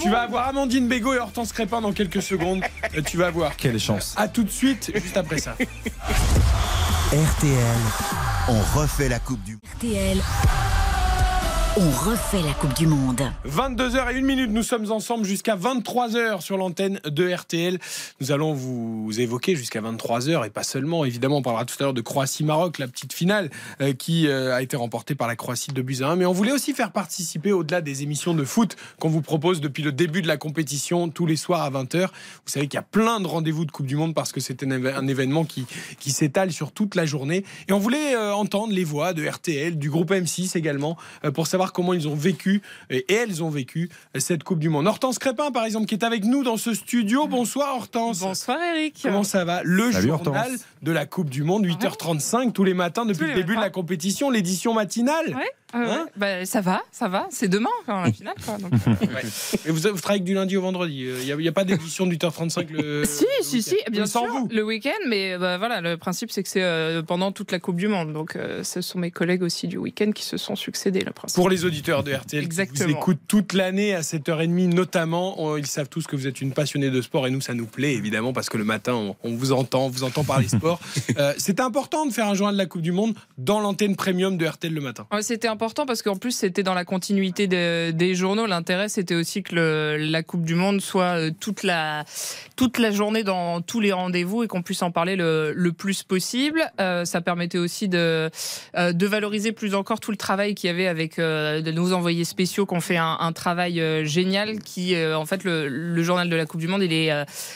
Tu 0.00 0.08
vas 0.10 0.22
avoir 0.22 0.48
Amandine 0.48 0.88
Bégaud 0.88 1.14
et 1.14 1.18
Hortense 1.18 1.52
Crépin 1.52 1.80
dans 1.80 1.92
quelques 1.92 2.22
secondes. 2.22 2.62
Euh, 2.96 3.02
Tu 3.04 3.16
vas 3.16 3.30
voir. 3.30 3.56
Quelle 3.56 3.78
chance. 3.78 4.14
À 4.16 4.28
tout 4.28 4.42
de 4.44 4.50
suite, 4.50 4.90
juste 4.94 5.16
après 5.16 5.38
ça. 5.38 5.56
RTL, 7.12 7.76
on 8.48 8.60
refait 8.78 9.08
la 9.08 9.18
Coupe 9.18 9.42
du 9.44 9.52
Monde. 9.52 9.60
RTL, 9.76 10.18
on 11.78 11.90
refait 11.90 12.40
la 12.40 12.54
Coupe 12.54 12.72
du 12.74 12.86
Monde. 12.86 13.20
22h 13.46 14.10
et 14.10 14.18
1 14.18 14.22
minute, 14.22 14.50
nous 14.50 14.62
sommes 14.62 14.90
ensemble 14.90 15.26
jusqu'à 15.26 15.56
23h 15.56 16.40
sur 16.40 16.56
l'antenne 16.56 17.00
de 17.04 17.30
RTL. 17.30 17.78
Nous 18.20 18.32
allons 18.32 18.54
vous 18.54 19.20
évoquer 19.20 19.54
jusqu'à 19.56 19.82
23h 19.82 20.46
et 20.46 20.50
pas 20.50 20.62
seulement, 20.62 21.04
évidemment, 21.04 21.38
on 21.38 21.42
parlera 21.42 21.66
tout 21.66 21.74
à 21.80 21.82
l'heure 21.82 21.92
de 21.92 22.00
Croatie-Maroc, 22.00 22.78
la 22.78 22.88
petite 22.88 23.12
finale 23.12 23.50
euh, 23.82 23.92
qui 23.92 24.26
euh, 24.26 24.54
a 24.54 24.62
été 24.62 24.74
remportée 24.74 25.14
par 25.14 25.28
la 25.28 25.36
Croatie 25.36 25.72
de 25.72 25.82
buts 25.82 25.98
à 26.00 26.08
1. 26.08 26.16
Mais 26.16 26.24
on 26.24 26.32
voulait 26.32 26.52
aussi 26.52 26.72
faire 26.72 26.92
participer 26.92 27.52
au-delà 27.52 27.82
des 27.82 28.02
émissions 28.02 28.32
de 28.32 28.44
foot 28.44 28.76
qu'on 28.98 29.10
vous 29.10 29.22
propose 29.22 29.60
depuis 29.60 29.82
le 29.82 29.92
début 29.92 30.22
de 30.22 30.28
la 30.28 30.38
compétition, 30.38 31.10
tous 31.10 31.26
les 31.26 31.36
soirs 31.36 31.60
à 31.60 31.70
20h. 31.70 32.06
Vous 32.06 32.08
savez 32.46 32.68
qu'il 32.68 32.78
y 32.78 32.80
a 32.80 32.82
plein 32.82 33.20
de 33.20 33.26
rendez-vous 33.26 33.66
de 33.66 33.70
Coupe 33.70 33.86
du 33.86 33.96
Monde 33.96 34.14
parce 34.14 34.32
que 34.32 34.40
c'est 34.40 34.62
un, 34.62 35.06
événement 35.08 35.44
qui, 35.44 35.66
qui 36.00 36.10
s'étale 36.10 36.52
sur 36.52 36.72
toute 36.72 36.94
la 36.94 37.04
journée. 37.04 37.44
Et 37.68 37.74
on 37.74 37.78
voulait 37.78 38.14
euh, 38.14 38.34
entendre 38.34 38.72
les 38.72 38.84
voix 38.84 39.12
de 39.12 39.28
RTL, 39.28 39.76
du 39.76 39.90
groupe 39.90 40.10
M6 40.10 40.56
également, 40.56 40.96
pour 41.34 41.46
savoir 41.46 41.65
comment 41.72 41.92
ils 41.94 42.08
ont 42.08 42.14
vécu 42.14 42.62
et 42.90 43.06
et 43.08 43.14
elles 43.14 43.42
ont 43.42 43.50
vécu 43.50 43.88
cette 44.18 44.42
Coupe 44.42 44.58
du 44.58 44.68
Monde. 44.68 44.86
Hortense 44.86 45.18
Crépin, 45.18 45.50
par 45.52 45.64
exemple, 45.64 45.86
qui 45.86 45.94
est 45.94 46.04
avec 46.04 46.24
nous 46.24 46.42
dans 46.42 46.56
ce 46.56 46.74
studio. 46.74 47.26
Bonsoir 47.28 47.76
Hortense. 47.76 48.20
Bonsoir 48.20 48.58
Eric. 48.74 48.98
Comment 49.02 49.22
ça 49.22 49.44
va 49.44 49.62
Le 49.62 49.92
Salut, 49.92 50.08
journal 50.08 50.36
Hortense. 50.42 50.64
de 50.82 50.92
la 50.92 51.06
Coupe 51.06 51.30
du 51.30 51.42
Monde, 51.44 51.66
8h35 51.66 52.52
tous 52.52 52.64
les 52.64 52.74
matins 52.74 53.04
depuis 53.06 53.20
Tous 53.20 53.26
le 53.26 53.34
début 53.34 53.54
de 53.54 53.60
la 53.60 53.70
compétition, 53.70 54.30
l'édition 54.30 54.74
matinale. 54.74 55.28
Ouais, 55.28 55.50
euh, 55.74 55.78
Hein 55.78 56.04
ouais. 56.04 56.10
Bah, 56.16 56.46
ça 56.46 56.60
va, 56.60 56.82
ça 56.92 57.08
va. 57.08 57.26
C'est 57.30 57.48
demain, 57.48 57.68
enfin, 57.82 58.02
la 58.04 58.12
finale. 58.12 58.34
Quoi, 58.44 58.56
donc, 58.58 58.72
euh, 58.86 58.92
Et 59.66 59.70
vous, 59.70 59.80
vous 59.92 60.00
travaillez 60.00 60.22
du 60.22 60.34
lundi 60.34 60.56
au 60.56 60.62
vendredi. 60.62 61.06
Il 61.26 61.36
n'y 61.36 61.48
a, 61.48 61.52
pas 61.52 61.64
d'édition 61.64 62.06
de 62.06 62.14
8h35 62.14 62.66
le. 62.70 63.04
si, 63.04 63.24
si, 63.42 63.62
si, 63.62 63.76
bien 63.90 64.06
sûr. 64.06 64.24
vous. 64.26 64.48
Le 64.50 64.62
week-end, 64.64 64.90
mais 65.08 65.36
bah, 65.38 65.58
voilà, 65.58 65.80
le 65.80 65.96
principe 65.96 66.30
c'est 66.30 66.42
que 66.42 66.48
c'est 66.48 66.62
euh, 66.62 67.02
pendant 67.02 67.32
toute 67.32 67.52
la 67.52 67.58
Coupe 67.58 67.76
du 67.76 67.88
Monde. 67.88 68.12
Donc, 68.12 68.36
euh, 68.36 68.62
ce 68.62 68.80
sont 68.80 68.98
mes 68.98 69.10
collègues 69.10 69.42
aussi 69.42 69.66
du 69.68 69.76
week-end 69.78 70.12
qui 70.12 70.24
se 70.24 70.36
sont 70.36 70.56
succédés, 70.56 71.00
le 71.00 71.12
principe. 71.12 71.36
Pour 71.36 71.50
les 71.50 71.64
auditeurs 71.64 72.02
de 72.04 72.12
RTL 72.12 72.26
qui 72.26 72.36
vous 72.54 72.60
Exactement. 72.60 72.88
écoutent 72.98 73.20
toute 73.28 73.52
l'année 73.52 73.94
à 73.94 74.00
7h30 74.02 74.72
notamment, 74.74 75.42
on- 75.42 75.56
ils 75.56 75.66
savent 75.66 75.88
tous 75.88 76.06
que 76.06 76.16
vous 76.16 76.26
êtes 76.26 76.40
une 76.40 76.52
passionnée 76.52 76.90
de 76.90 77.00
sport 77.02 77.26
et 77.26 77.30
nous 77.30 77.40
ça 77.40 77.54
nous 77.54 77.66
plaît 77.66 77.94
évidemment 77.94 78.32
parce 78.32 78.48
que 78.48 78.56
le 78.56 78.64
matin 78.64 78.94
on, 78.94 79.16
on 79.22 79.34
vous 79.34 79.52
entend, 79.52 79.86
on 79.86 79.88
vous 79.88 80.04
entend 80.04 80.24
parler 80.24 80.48
sport. 80.48 80.80
Euh, 81.18 81.32
C'était 81.38 81.62
important 81.62 82.04
de 82.04 82.12
faire 82.12 82.26
un 82.26 82.34
journal 82.34 82.54
de 82.54 82.58
la 82.58 82.66
Coupe 82.66 82.82
du 82.82 82.92
Monde 82.92 83.14
dans 83.38 83.60
l'antenne 83.60 83.96
premium 83.96 84.36
de 84.36 84.44
RTL 84.46 84.72
le 84.72 84.80
matin. 84.80 85.06
Ouais, 85.12 85.22
C'était 85.22 85.48
important 85.56 85.86
parce 85.86 86.02
qu'en 86.02 86.16
plus 86.16 86.32
c'était 86.36 86.62
dans 86.62 86.74
la 86.74 86.84
continuité 86.84 87.46
de- 87.46 87.90
des 87.90 88.14
journaux. 88.14 88.44
L'intérêt 88.44 88.90
c'était 88.90 89.14
aussi 89.14 89.42
que 89.42 89.54
le- 89.54 89.96
la 89.96 90.22
Coupe 90.22 90.44
du 90.44 90.54
Monde 90.54 90.82
soit 90.82 91.16
euh, 91.18 91.30
toute 91.40 91.62
la, 91.62 92.04
toute 92.56 92.76
la 92.78 92.90
journée 92.90 93.22
dans 93.24 93.62
tous 93.62 93.80
les 93.80 93.90
rendez-vous 93.92 94.42
et 94.42 94.48
qu'on 94.48 94.60
puisse 94.60 94.82
en 94.82 94.90
parler 94.90 95.16
le, 95.16 95.54
le 95.56 95.72
plus 95.72 96.02
possible. 96.02 96.60
Euh, 96.78 97.06
ça 97.06 97.22
permettait 97.22 97.56
aussi 97.56 97.88
de, 97.88 98.28
euh, 98.76 98.92
de 98.92 99.06
valoriser 99.06 99.52
plus 99.52 99.74
encore 99.74 99.98
tout 99.98 100.10
le 100.10 100.18
travail 100.18 100.54
qu'il 100.54 100.68
y 100.68 100.70
avait 100.70 100.88
avec 100.88 101.18
euh, 101.18 101.62
de 101.62 101.70
nos 101.72 101.94
envoyés 101.94 102.24
spéciaux 102.26 102.66
qui 102.66 102.74
ont 102.74 102.82
fait 102.82 102.98
un, 102.98 103.16
un 103.18 103.32
travail 103.32 103.80
euh, 103.80 104.04
génial 104.04 104.58
qui 104.58 104.94
euh, 104.94 105.16
en 105.16 105.24
fait 105.24 105.42
le, 105.42 105.68
le 105.68 106.02
journal 106.02 106.28
de 106.28 106.36
la 106.36 106.44
Coupe 106.44 106.60
du 106.60 106.68
Monde 106.68 106.82
il 106.82 106.92
est 106.92 107.10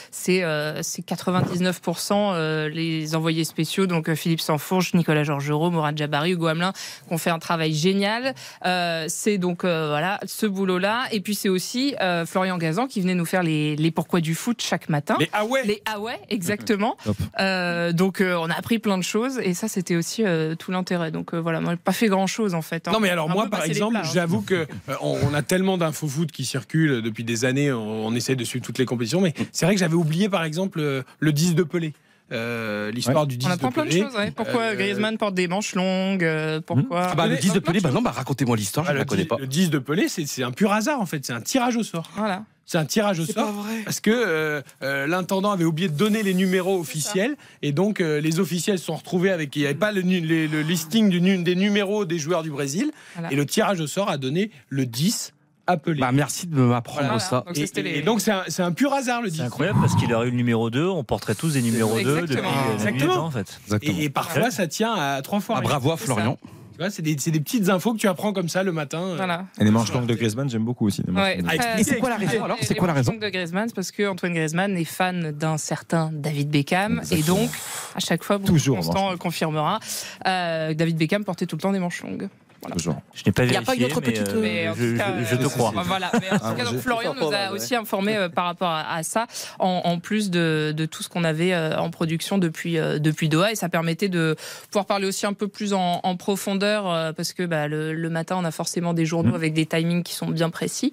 c'est 0.09 0.43
c'est 0.81 1.05
99% 1.05 2.11
euh, 2.33 2.67
les 2.69 3.15
envoyés 3.15 3.43
spéciaux 3.43 3.85
donc 3.85 4.11
Philippe 4.15 4.41
Sansfourche, 4.41 4.95
Nicolas 4.95 5.23
Georgerot, 5.23 5.69
Morad 5.69 5.95
Jabari, 5.97 6.31
Hugo 6.31 6.47
Hamelin 6.47 6.73
qui 7.07 7.13
ont 7.13 7.17
fait 7.19 7.29
un 7.29 7.37
travail 7.39 7.73
génial 7.73 7.90
génial. 7.91 8.33
Euh, 8.65 9.05
c'est 9.07 9.37
donc 9.37 9.63
euh, 9.63 9.87
voilà 9.89 10.19
ce 10.25 10.45
boulot-là. 10.45 11.05
Et 11.11 11.19
puis 11.21 11.35
c'est 11.35 11.49
aussi 11.49 11.95
euh, 12.01 12.25
Florian 12.25 12.57
Gazan 12.57 12.87
qui 12.87 13.01
venait 13.01 13.15
nous 13.15 13.25
faire 13.25 13.43
les, 13.43 13.75
les 13.75 13.91
pourquoi 13.91 14.21
du 14.21 14.35
foot 14.35 14.61
chaque 14.61 14.89
matin. 14.89 15.15
Les 15.19 15.29
ah 15.33 15.45
ouais. 15.45 15.63
Les 15.65 15.81
ah 15.85 15.99
ouais, 15.99 16.19
exactement. 16.29 16.97
Euh, 17.39 17.91
donc 17.93 18.19
euh, 18.21 18.35
on 18.35 18.49
a 18.49 18.53
appris 18.53 18.77
plein 18.79 18.97
de 18.97 19.03
choses 19.03 19.39
et 19.39 19.53
ça 19.53 19.67
c'était 19.67 19.95
aussi 19.95 20.23
euh, 20.23 20.53
tout 20.55 20.71
l'intérêt. 20.71 21.11
Donc 21.11 21.33
euh, 21.33 21.39
voilà, 21.39 21.59
moi 21.61 21.73
j'ai 21.73 21.77
pas 21.77 21.91
fait 21.91 22.07
grand-chose 22.07 22.53
en 22.53 22.61
fait. 22.61 22.87
hein. 22.87 22.91
Non 22.91 22.99
mais 22.99 23.09
alors 23.09 23.29
moi 23.29 23.47
par 23.49 23.63
exemple, 23.63 23.93
plats, 23.93 24.01
hein. 24.07 24.11
j'avoue 24.13 24.41
que 24.41 24.55
euh, 24.55 24.95
on, 25.01 25.17
on 25.29 25.33
a 25.33 25.41
tellement 25.41 25.77
d'infos 25.77 26.07
foot 26.07 26.31
qui 26.31 26.45
circulent 26.45 27.01
depuis 27.01 27.23
des 27.23 27.45
années, 27.45 27.71
on, 27.71 28.05
on 28.07 28.15
essaie 28.15 28.35
de 28.35 28.43
suivre 28.43 28.65
toutes 28.65 28.77
les 28.79 28.85
compétitions, 28.85 29.21
mais 29.21 29.33
c'est 29.51 29.65
vrai 29.65 29.75
que 29.75 29.79
j'avais 29.79 29.95
oublié 29.95 30.29
par 30.29 30.43
exemple 30.43 30.79
euh, 30.79 31.03
le 31.19 31.31
10 31.31 31.55
de 31.55 31.63
Pelé. 31.63 31.93
Euh, 32.31 32.91
L'histoire 32.91 33.27
du 33.27 33.37
10 33.37 33.45
On 33.47 33.51
apprend 33.51 33.67
de 33.69 33.73
plein 33.73 33.85
de 33.85 33.89
Pelé. 33.89 34.01
choses. 34.01 34.15
ouais. 34.15 34.31
Pourquoi 34.31 34.61
Euh, 34.61 34.75
Griezmann 34.75 35.17
porte 35.17 35.33
des 35.35 35.47
manches 35.47 35.75
longues 35.75 36.23
euh, 36.23 36.61
Pourquoi 36.65 37.09
Ah 37.11 37.15
bah, 37.15 37.27
le 37.27 37.37
10 37.37 37.53
de 37.53 37.59
Pelé, 37.59 37.79
bah 37.81 37.91
non, 37.91 38.01
bah 38.01 38.11
racontez-moi 38.11 38.55
l'histoire, 38.55 38.85
je 38.85 38.91
Ah, 38.91 38.93
ne 38.93 38.97
le 38.97 39.01
la 39.01 39.05
connais 39.05 39.23
10 39.23 39.27
pas. 39.27 39.37
Le 39.39 39.47
10 39.47 39.69
de 39.69 39.79
Pelé, 39.79 40.07
c'est 40.07 40.25
c'est 40.25 40.43
un 40.43 40.51
pur 40.51 40.71
hasard 40.71 41.01
en 41.01 41.05
fait, 41.05 41.25
c'est 41.25 41.33
un 41.33 41.41
tirage 41.41 41.75
au 41.75 41.83
sort. 41.83 42.09
Voilà. 42.15 42.43
C'est 42.65 42.77
un 42.77 42.85
tirage 42.85 43.19
au 43.19 43.25
sort. 43.25 43.53
Parce 43.83 43.99
que 43.99 44.11
euh, 44.11 44.61
euh, 44.81 45.05
l'intendant 45.05 45.51
avait 45.51 45.65
oublié 45.65 45.89
de 45.89 45.93
donner 45.97 46.23
les 46.23 46.33
numéros 46.33 46.79
officiels 46.79 47.35
et 47.61 47.73
donc 47.73 47.99
euh, 47.99 48.21
les 48.21 48.39
officiels 48.39 48.79
se 48.79 48.85
sont 48.85 48.95
retrouvés 48.95 49.31
avec. 49.31 49.53
Il 49.57 49.59
n'y 49.59 49.65
avait 49.65 49.73
pas 49.75 49.91
le, 49.91 50.03
nu- 50.03 50.21
les- 50.21 50.47
le 50.47 50.61
listing 50.61 51.09
du 51.09 51.19
des 51.43 51.55
numéros 51.55 52.05
des 52.05 52.17
joueurs 52.17 52.43
du 52.43 52.49
Brésil 52.51 52.91
Voilà. 53.15 53.33
et 53.33 53.35
le 53.35 53.45
tirage 53.45 53.81
au 53.81 53.87
sort 53.87 54.09
a 54.09 54.17
donné 54.17 54.51
le 54.69 54.85
10 54.85 55.33
appelé. 55.71 55.99
Bah, 55.99 56.11
merci 56.11 56.47
de 56.47 56.55
m'apprendre 56.59 57.01
Voilà. 57.01 57.19
ça. 57.19 57.43
Donc, 57.47 57.57
Et, 57.57 57.81
les- 57.81 57.89
et 57.97 58.01
donc 58.01 58.21
c'est 58.21 58.31
un, 58.31 58.43
un 58.59 58.71
pur 58.71 58.93
hasard 58.93 59.21
le 59.21 59.29
10. 59.29 59.37
C'est 59.37 59.43
incroyable 59.43 59.79
parce 59.81 59.95
qu'il 59.95 60.13
aurait 60.13 60.27
eu 60.27 60.31
le 60.31 60.37
numéro 60.37 60.69
2, 60.69 60.85
on 60.87 61.03
porterait 61.03 61.35
tous 61.35 61.53
des 61.53 61.61
numéros 61.61 61.95
2 61.99 62.21
depuis 62.21 62.33
Exactement. 62.35 62.49
euh, 62.69 62.73
Exactement. 62.73 63.13
temps 63.15 63.25
en 63.25 63.31
fait. 63.31 63.59
Et, 63.81 64.03
et 64.05 64.09
parfois 64.09 64.51
ça 64.51 64.67
tient 64.67 64.93
à 64.93 65.21
trois 65.21 65.39
fois. 65.39 65.55
Ah, 65.57 65.61
bravo 65.61 65.91
à 65.91 65.97
Florian. 65.97 66.37
Tu 66.73 66.77
vois, 66.77 66.89
c'est 66.89 67.01
des, 67.01 67.13
des 67.15 67.39
petites 67.41 67.69
infos 67.69 67.93
que 67.93 67.99
tu 67.99 68.07
apprends 68.07 68.31
comme 68.33 68.47
ça 68.49 68.63
le 68.63 68.71
matin. 68.71 69.01
euh. 69.01 69.15
Voilà. 69.17 69.45
Et 69.59 69.63
les 69.65 69.69
manches 69.71 69.91
longues 69.93 70.07
de 70.07 70.15
Griezmann, 70.15 70.49
j'aime 70.49 70.63
beaucoup 70.63 70.87
aussi. 70.87 71.03
les 71.05 71.13
Ouais. 71.13 71.37
Ah, 71.47 71.77
Et 71.79 71.83
c'est 71.83 71.97
quoi 71.97 72.09
la 72.09 72.15
raison 72.15 72.43
alors 72.43 72.57
C'est 72.61 72.69
Les 72.69 72.75
quoi 72.75 72.87
la 72.87 72.93
raison 72.93 73.11
manches 73.11 73.21
longues 73.21 73.29
de 73.29 73.35
Griezmann 73.37 73.67
c'est 73.67 73.75
parce 73.75 73.91
que 73.91 74.07
Antoine 74.07 74.33
Griezmann 74.33 74.75
est 74.77 74.85
fan 74.85 75.31
d'un 75.31 75.57
certain 75.57 76.09
David 76.13 76.49
Beckham 76.49 77.01
et 77.11 77.21
donc 77.23 77.49
à 77.95 77.99
chaque 77.99 78.23
fois 78.23 78.39
Toujours 78.39 78.77
en 78.77 78.81
Constant 78.81 79.11
euh, 79.11 79.15
confirmera 79.17 79.79
euh, 80.25 80.69
que 80.69 80.73
David 80.73 80.97
Beckham 80.97 81.23
portait 81.25 81.45
tout 81.45 81.55
le 81.57 81.61
temps 81.61 81.71
des 81.73 81.79
manches 81.79 82.01
longues. 82.03 82.29
Voilà. 82.61 82.75
Toujours. 82.75 82.95
Je 83.13 83.23
n'ai 83.25 83.31
pas 83.31 83.43
Il 83.43 83.49
y 83.49 83.51
vérifié. 83.53 83.57
a 83.57 83.65
pas 83.65 83.75
une 83.75 83.83
autre 83.85 84.01
mais, 84.05 84.11
petite, 84.11 84.29
euh, 84.29 84.39
Mais 84.41 84.69
en 84.69 84.73
je, 84.75 84.91
tout 84.91 84.97
cas, 84.97 85.05
je- 85.19 85.25
je 85.25 85.35
te 85.35 85.43
euh, 85.45 85.49
crois. 85.49 85.73
Voilà. 85.83 86.11
Mais 86.21 86.29
en 86.31 86.37
tout 86.51 86.55
cas, 86.55 86.63
donc, 86.65 86.79
Florian 86.79 87.15
nous 87.19 87.31
a 87.33 87.51
aussi 87.51 87.75
informé 87.75 88.15
euh, 88.15 88.29
par 88.29 88.45
rapport 88.45 88.69
à, 88.69 88.93
à 88.95 89.03
ça, 89.03 89.25
en, 89.59 89.81
en 89.85 89.99
plus 89.99 90.29
de, 90.29 90.71
de 90.75 90.85
tout 90.85 91.01
ce 91.03 91.09
qu'on 91.09 91.23
avait 91.23 91.53
euh, 91.53 91.77
en 91.79 91.89
production 91.89 92.37
depuis, 92.37 92.77
euh, 92.77 92.99
depuis 92.99 93.29
Doha. 93.29 93.51
Et 93.51 93.55
ça 93.55 93.67
permettait 93.69 94.09
de 94.09 94.35
pouvoir 94.69 94.85
parler 94.85 95.07
aussi 95.07 95.25
un 95.25 95.33
peu 95.33 95.47
plus 95.47 95.73
en, 95.73 96.01
en 96.03 96.15
profondeur, 96.15 96.87
euh, 96.89 97.13
parce 97.13 97.33
que 97.33 97.43
bah, 97.43 97.67
le, 97.67 97.93
le 97.93 98.09
matin, 98.09 98.35
on 98.39 98.45
a 98.45 98.51
forcément 98.51 98.93
des 98.93 99.05
journaux 99.05 99.33
avec 99.35 99.53
des 99.53 99.65
timings 99.65 100.03
qui 100.03 100.13
sont 100.13 100.27
bien 100.29 100.49
précis. 100.51 100.91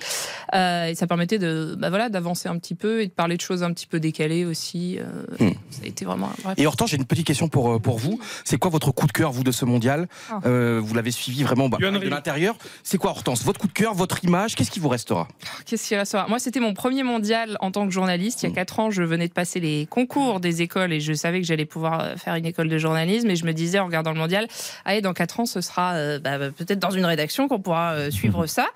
Euh, 0.55 0.87
et 0.87 0.95
ça 0.95 1.07
permettait 1.07 1.39
de, 1.39 1.77
bah, 1.79 1.91
voilà, 1.91 2.09
d'avancer 2.09 2.49
un 2.49 2.57
petit 2.59 2.75
peu 2.75 3.03
et 3.03 3.07
de 3.07 3.13
parler 3.13 3.37
de 3.37 3.43
choses 3.43 3.63
un 3.63 3.73
petit 3.73 3.87
peu 3.87 4.01
décalées 4.01 4.45
aussi. 4.45 4.99
euh, 4.99 5.05
Hmm. 5.39 5.51
Ça 5.71 5.81
a 5.85 5.87
été 5.87 6.05
vraiment 6.05 6.27
un 6.29 6.43
vrai 6.43 6.55
Et 6.57 6.67
Hortense, 6.67 6.91
j'ai 6.91 6.97
une 6.97 7.05
petite 7.05 7.27
question 7.27 7.49
pour, 7.49 7.81
pour 7.81 7.99
vous. 7.99 8.19
C'est 8.45 8.57
quoi 8.57 8.71
votre 8.71 8.91
coup 8.93 9.07
de 9.07 9.13
cœur, 9.13 9.31
vous, 9.33 9.45
de 9.45 9.53
ce 9.53 9.65
mondial? 9.65 10.09
Ah. 10.31 10.41
Euh, 10.47 10.81
Vous 10.83 10.95
l'avez 10.95 11.11
suivi 11.11 11.43
vraiment 11.43 11.58
bah, 11.69 11.79
de 11.81 12.09
l'intérieur. 12.09 12.57
C'est 12.85 12.99
quoi, 12.99 13.11
Hortense 13.11 13.43
Votre 13.43 13.59
coup 13.59 13.67
de 13.67 13.73
cœur, 13.73 13.95
votre 13.95 14.23
image 14.25 14.55
Qu'est-ce 14.55 14.71
qui 14.71 14.79
vous 14.79 14.89
restera? 14.89 15.27
Qu'est-ce 15.67 15.89
qui 15.89 15.97
restera? 15.97 16.29
Moi, 16.29 16.39
c'était 16.39 16.61
mon 16.61 16.75
premier 16.75 17.03
mondial 17.03 17.57
en 17.61 17.73
tant 17.73 17.87
que 17.87 17.93
journaliste. 17.93 18.43
Mm. 18.43 18.47
Il 18.47 18.49
y 18.51 18.53
a 18.53 18.55
quatre 18.55 18.79
ans, 18.79 18.91
je 18.91 19.03
venais 19.03 19.27
de 19.27 19.33
passer 19.33 19.59
les 19.59 19.87
concours 19.87 20.39
des 20.39 20.63
écoles 20.63 20.93
et 20.93 21.01
je 21.01 21.13
savais 21.13 21.41
que 21.41 21.47
j'allais 21.47 21.65
pouvoir 21.65 22.01
euh, 22.01 22.17
faire 22.17 22.37
une 22.37 22.47
école 22.47 22.69
de 22.69 22.79
journalisme. 22.79 23.29
Et 23.31 23.37
je 23.37 23.45
me 23.45 23.53
disais, 23.53 23.81
en 23.81 23.87
regardant 23.87 24.13
le 24.13 24.19
mondial, 24.19 24.47
allez, 24.85 25.01
dans 25.01 25.15
quatre 25.15 25.41
ans, 25.41 25.47
ce 25.47 25.61
sera 25.61 25.95
euh, 25.95 26.21
bah, 26.21 26.39
bah, 26.39 26.51
peut-être 26.51 26.79
dans 26.79 26.91
une 26.91 27.05
rédaction 27.05 27.49
qu'on 27.49 27.61
pourra 27.61 27.95
euh, 27.95 28.11
suivre 28.13 28.47
ça. 28.47 28.69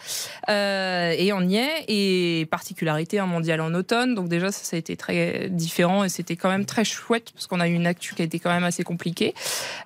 Euh, 0.48 1.14
et 1.16 1.32
on 1.32 1.42
y 1.42 1.56
est. 1.56 1.84
Et 1.86 2.46
particularité, 2.46 3.20
un 3.20 3.26
mondial 3.26 3.60
en 3.60 3.74
automne. 3.74 4.14
Donc 4.14 4.28
déjà, 4.28 4.50
ça, 4.50 4.64
ça 4.64 4.76
a 4.76 4.78
été 4.78 4.96
très 4.96 5.48
différent 5.50 6.04
et 6.04 6.08
c'était 6.08 6.36
quand 6.36 6.48
même 6.48 6.64
très 6.64 6.84
chouette 6.84 7.32
parce 7.34 7.46
qu'on 7.46 7.60
a 7.60 7.68
eu 7.68 7.74
une 7.74 7.86
actu 7.86 8.14
qui 8.14 8.22
a 8.22 8.24
été 8.24 8.38
quand 8.38 8.50
même 8.50 8.64
assez 8.64 8.82
compliquée 8.82 9.34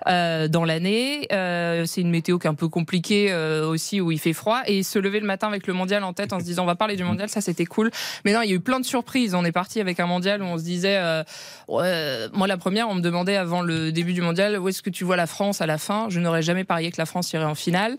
euh, 0.07 0.47
dans 0.47 0.65
l'année. 0.65 1.27
Euh, 1.31 1.85
c'est 1.85 2.01
une 2.01 2.09
météo 2.09 2.37
qui 2.39 2.47
est 2.47 2.49
un 2.49 2.55
peu 2.55 2.67
compliquée 2.67 2.86
euh, 2.93 3.67
aussi 3.67 4.01
où 4.01 4.11
il 4.11 4.19
fait 4.19 4.33
froid 4.33 4.61
et 4.65 4.83
se 4.83 4.99
lever 4.99 5.19
le 5.19 5.27
matin 5.27 5.47
avec 5.47 5.67
le 5.67 5.73
mondial 5.73 6.03
en 6.03 6.13
tête 6.13 6.33
en 6.33 6.39
se 6.39 6.45
disant 6.45 6.63
on 6.63 6.67
va 6.67 6.75
parler 6.75 6.95
du 6.95 7.03
mondial, 7.03 7.29
ça 7.29 7.41
c'était 7.41 7.65
cool. 7.65 7.91
Mais 8.25 8.33
non, 8.33 8.41
il 8.41 8.49
y 8.49 8.53
a 8.53 8.55
eu 8.55 8.59
plein 8.59 8.79
de 8.79 8.85
surprises. 8.85 9.35
On 9.35 9.45
est 9.45 9.51
parti 9.51 9.79
avec 9.79 9.99
un 9.99 10.07
mondial 10.07 10.41
où 10.41 10.45
on 10.45 10.57
se 10.57 10.63
disait, 10.63 10.97
euh, 11.69 12.29
moi 12.33 12.47
la 12.47 12.57
première, 12.57 12.87
on 12.89 12.95
me 12.95 13.01
demandait 13.01 13.35
avant 13.35 13.61
le 13.61 13.91
début 13.91 14.13
du 14.13 14.21
mondial 14.21 14.57
où 14.59 14.69
est-ce 14.69 14.81
que 14.81 14.89
tu 14.89 15.03
vois 15.03 15.15
la 15.17 15.27
France 15.27 15.61
à 15.61 15.65
la 15.65 15.77
fin? 15.77 16.07
Je 16.09 16.19
n'aurais 16.19 16.41
jamais 16.41 16.63
parié 16.63 16.91
que 16.91 16.97
la 16.97 17.05
France 17.05 17.31
irait 17.33 17.43
en 17.45 17.55
finale. 17.55 17.97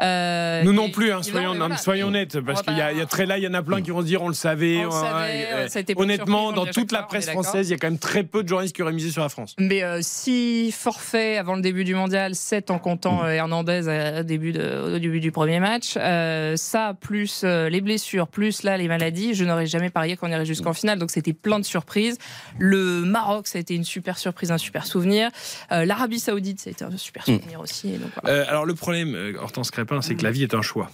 Euh, 0.00 0.62
Nous 0.64 0.72
et- 0.72 0.74
non 0.74 0.90
plus, 0.90 1.12
hein, 1.12 1.22
soyons, 1.22 1.54
voilà. 1.54 1.76
soyons 1.76 2.08
honnêtes, 2.08 2.40
parce 2.40 2.62
qu'il 2.62 2.76
y, 2.76 2.80
a- 2.80 2.86
pas- 2.86 2.92
il 2.92 2.98
y 2.98 3.02
a 3.02 3.06
très 3.06 3.26
là, 3.26 3.38
il 3.38 3.44
y 3.44 3.48
en 3.48 3.54
a 3.54 3.62
plein 3.62 3.82
qui 3.82 3.90
vont 3.90 4.00
se 4.00 4.06
dire 4.06 4.22
on 4.22 4.28
le 4.28 4.34
savait. 4.34 4.78
On 4.78 4.82
le 4.82 4.86
ouais, 4.88 4.92
savait, 4.92 5.64
ouais. 5.84 5.84
pas 5.84 5.92
une 5.92 6.00
Honnêtement, 6.00 6.38
surprise, 6.46 6.58
on 6.62 6.64
dans 6.64 6.70
toute 6.72 6.92
la 6.92 7.02
presse 7.02 7.28
française, 7.30 7.68
il 7.68 7.72
y 7.72 7.74
a 7.74 7.78
quand 7.78 7.88
même 7.88 7.98
très 7.98 8.22
peu 8.24 8.42
de 8.42 8.48
journalistes 8.48 8.74
qui 8.74 8.82
auraient 8.82 8.92
misé 8.92 9.10
sur 9.10 9.22
la 9.22 9.28
France. 9.28 9.54
Mais 9.58 9.82
euh, 9.82 9.98
six 10.02 10.72
forfaits 10.72 11.38
avant 11.38 11.54
le 11.54 11.62
début 11.62 11.84
du 11.84 11.94
mondial, 11.94 12.34
7 12.34 12.70
en 12.70 12.78
comptant 12.78 13.24
euh, 13.24 13.28
Hernandez 13.30 14.18
au 14.20 14.22
début, 14.22 14.52
de- 14.52 14.94
au 14.96 14.98
début 14.98 15.20
du 15.20 15.30
premier 15.32 15.60
match. 15.60 15.94
Euh, 15.96 16.56
ça, 16.56 16.94
plus 17.00 17.42
euh, 17.44 17.68
les 17.68 17.80
blessures, 17.80 18.28
plus 18.28 18.62
là 18.62 18.76
les 18.76 18.88
maladies, 18.88 19.34
je 19.34 19.44
n'aurais 19.44 19.66
jamais 19.66 19.90
parié 19.90 20.16
qu'on 20.16 20.28
irait 20.30 20.46
jusqu'en 20.46 20.72
finale. 20.72 20.98
Donc 20.98 21.10
c'était 21.10 21.32
plein 21.32 21.58
de 21.58 21.64
surprises. 21.64 22.18
Le 22.58 23.04
Maroc, 23.10 23.46
ça 23.46 23.58
a 23.58 23.60
été 23.60 23.74
une 23.74 23.84
super 23.84 24.18
surprise, 24.18 24.50
un 24.52 24.58
super 24.58 24.86
souvenir. 24.86 25.30
Euh, 25.72 25.84
L'Arabie 25.84 26.20
Saoudite, 26.20 26.60
ça 26.60 26.70
a 26.70 26.72
été 26.72 26.84
un 26.84 26.96
super 26.96 27.24
souvenir 27.24 27.60
aussi. 27.60 27.88
Et 27.94 27.98
donc, 27.98 28.10
voilà. 28.22 28.38
Euh, 28.38 28.44
alors 28.48 28.64
le 28.66 28.74
problème, 28.74 29.14
euh, 29.14 29.34
Hortense 29.40 29.70
Crépin, 29.70 30.02
c'est 30.02 30.14
que 30.14 30.22
la 30.22 30.30
vie 30.30 30.42
est 30.44 30.54
un 30.54 30.62
choix. 30.62 30.90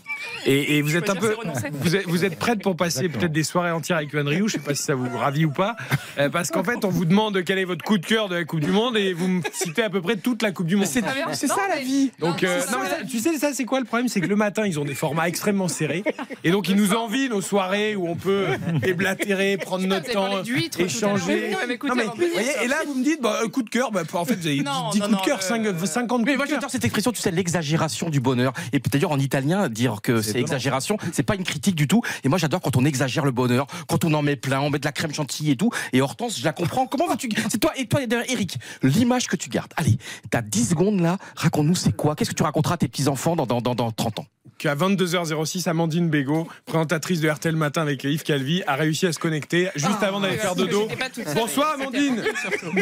Et, 0.47 0.79
et 0.79 0.83
vous 0.83 0.97
êtes 0.97 1.11
un 1.11 1.15
peu, 1.17 1.35
vous 1.73 1.97
êtes, 1.97 2.07
vous 2.07 2.25
êtes 2.25 2.39
prête 2.39 2.63
pour 2.63 2.77
passer 2.77 3.09
peut-être 3.09 3.33
des 3.33 3.45
soirées 3.45 3.71
entières 3.71 3.99
avec 3.99 4.11
Ryu. 4.13 4.49
Je 4.49 4.55
sais 4.55 4.59
pas 4.59 4.75
si 4.75 4.83
ça 4.83 4.95
vous 4.95 5.17
ravit 5.17 5.45
ou 5.45 5.51
pas, 5.51 5.77
Euh, 6.19 6.31
parce 6.31 6.51
qu'en 6.51 6.65
fait, 6.65 6.85
on 6.85 6.89
vous 6.89 7.05
demande 7.05 7.43
quel 7.45 7.59
est 7.59 7.65
votre 7.65 7.85
coup 7.85 7.99
de 7.99 8.07
cœur 8.07 8.29
de 8.29 8.37
la 8.37 8.45
Coupe 8.45 8.61
du 8.61 8.71
Monde 8.71 8.97
et 8.97 9.13
vous 9.13 9.29
me 9.29 9.43
citez 9.53 9.83
à 9.83 9.91
peu 9.91 10.01
près 10.01 10.17
toute 10.17 10.43
la 10.43 10.51
Coupe 10.53 10.67
du 10.67 10.77
Monde. 10.77 10.87
C'est 10.87 11.03
Non, 11.03 11.09
ça 11.35 11.57
la 11.69 11.81
vie 11.81 12.11
Donc, 12.19 12.43
Non, 12.43 12.49
euh, 12.49 12.61
non, 12.73 12.79
ça, 12.85 12.97
tu 13.09 13.19
sais, 13.19 13.37
ça 13.39 13.53
c'est 13.53 13.65
quoi 13.65 13.81
le 13.81 13.85
problème 13.87 14.09
C'est 14.09 14.21
que 14.21 14.27
le 14.27 14.37
matin, 14.37 14.67
ils 14.67 14.81
ont 14.81 14.85
des 14.85 14.95
formats 14.95 15.29
extrêmement 15.29 15.69
serrés. 15.69 16.05
Et 16.45 16.51
donc, 16.51 16.69
ils 16.69 16.77
nous 16.77 16.95
envient 16.95 17.29
nos 17.29 17.43
soirées 17.43 17.97
où 17.97 18.09
on 18.09 18.17
peut 18.17 18.47
déblatérer, 18.83 19.57
prendre 19.59 19.87
notre 19.87 20.11
temps, 20.11 20.43
échanger. 20.79 21.51
Non, 21.85 21.95
mais, 21.95 22.06
vous 22.15 22.33
voyez, 22.33 22.53
et 22.65 22.69
là, 22.69 22.77
vous 22.87 22.95
me 22.95 23.05
dites, 23.05 23.21
bah, 23.23 23.41
un 23.45 23.49
coup 23.49 23.63
de 23.63 23.71
cœur, 23.71 23.91
bah, 23.91 24.03
en 24.13 24.25
fait, 24.25 24.35
vous 24.37 24.47
avez 24.47 24.57
10 24.57 24.63
Non, 24.65 24.91
coups 24.91 25.09
de 25.09 25.25
cœur, 25.25 25.39
euh, 25.39 25.43
5, 25.43 25.65
50 25.87 26.23
Mais 26.25 26.33
coups 26.33 26.37
moi 26.37 26.45
de 26.47 26.51
cœur. 26.51 26.57
j'adore 26.59 26.71
cette 26.71 26.85
expression, 26.85 27.13
tu 27.13 27.21
sais, 27.21 27.31
l'exagération 27.31 28.09
du 28.11 28.21
bonheur. 28.21 28.53
Et 28.73 28.81
puis 28.81 28.91
d'ailleurs 28.91 29.13
en 29.13 29.19
italien, 29.19 29.69
dire 29.69 30.01
que 30.03 30.23
c'est 30.23 30.39
exagération, 30.41 30.97
c'est 31.13 31.23
pas 31.23 31.35
une 31.35 31.45
critique 31.45 31.75
du 31.75 31.89
tout. 31.89 32.03
Et 32.25 32.29
moi 32.29 32.39
j'adore 32.39 32.61
quand 32.61 32.77
on 32.77 32.85
exagère 32.85 33.25
le 33.25 33.31
bonheur, 33.31 33.67
quand 33.89 34.05
on 34.05 34.13
en 34.15 34.23
met 34.23 34.37
plein, 34.37 34.61
on 34.61 34.71
met 34.71 34.79
de 34.79 34.85
la 34.85 34.93
crème 34.93 35.13
chantilly 35.15 35.53
et 35.53 35.57
tout. 35.57 35.71
Et 35.93 36.01
Hortense, 36.01 36.39
je 36.39 36.45
la 36.45 36.53
comprends. 36.53 36.87
Comment 36.87 37.07
vas-tu 37.07 37.29
C'est 37.49 37.59
toi 37.59 37.73
et 37.77 37.87
toi 37.87 38.05
d'ailleurs, 38.07 38.25
Eric, 38.29 38.59
l'image 38.83 39.27
que 39.27 39.37
tu 39.37 39.49
gardes. 39.49 39.73
Allez, 39.77 39.99
t'as 40.31 40.43
10 40.43 40.71
secondes 40.71 41.01
là, 41.01 41.19
raconte-nous 41.37 41.75
c'est 41.75 41.95
quoi? 41.95 42.15
Qu'est-ce 42.15 42.31
que 42.31 42.35
tu 42.35 42.43
raconteras 42.43 42.75
à 42.75 42.79
tes 42.79 42.89
petits-enfants 42.89 43.37
dans, 43.37 43.47
dans, 43.47 43.61
dans, 43.61 43.75
dans 43.75 43.91
30 43.91 44.21
ans? 44.21 44.27
Qu'à 44.59 44.75
22h06, 44.75 45.69
Amandine 45.69 46.09
Bégaud, 46.09 46.49
présentatrice 46.65 47.21
de 47.21 47.29
RTL 47.29 47.55
Matin 47.57 47.83
avec 47.83 48.05
Yves 48.05 48.23
Calvi, 48.23 48.63
a 48.67 48.75
réussi 48.75 49.07
à 49.07 49.13
se 49.13 49.19
connecter 49.19 49.69
juste 49.75 50.03
avant 50.03 50.21
d'aller 50.21 50.37
faire 50.37 50.55
dodo. 50.55 50.89
Bonsoir 51.35 51.75
Amandine 51.75 52.23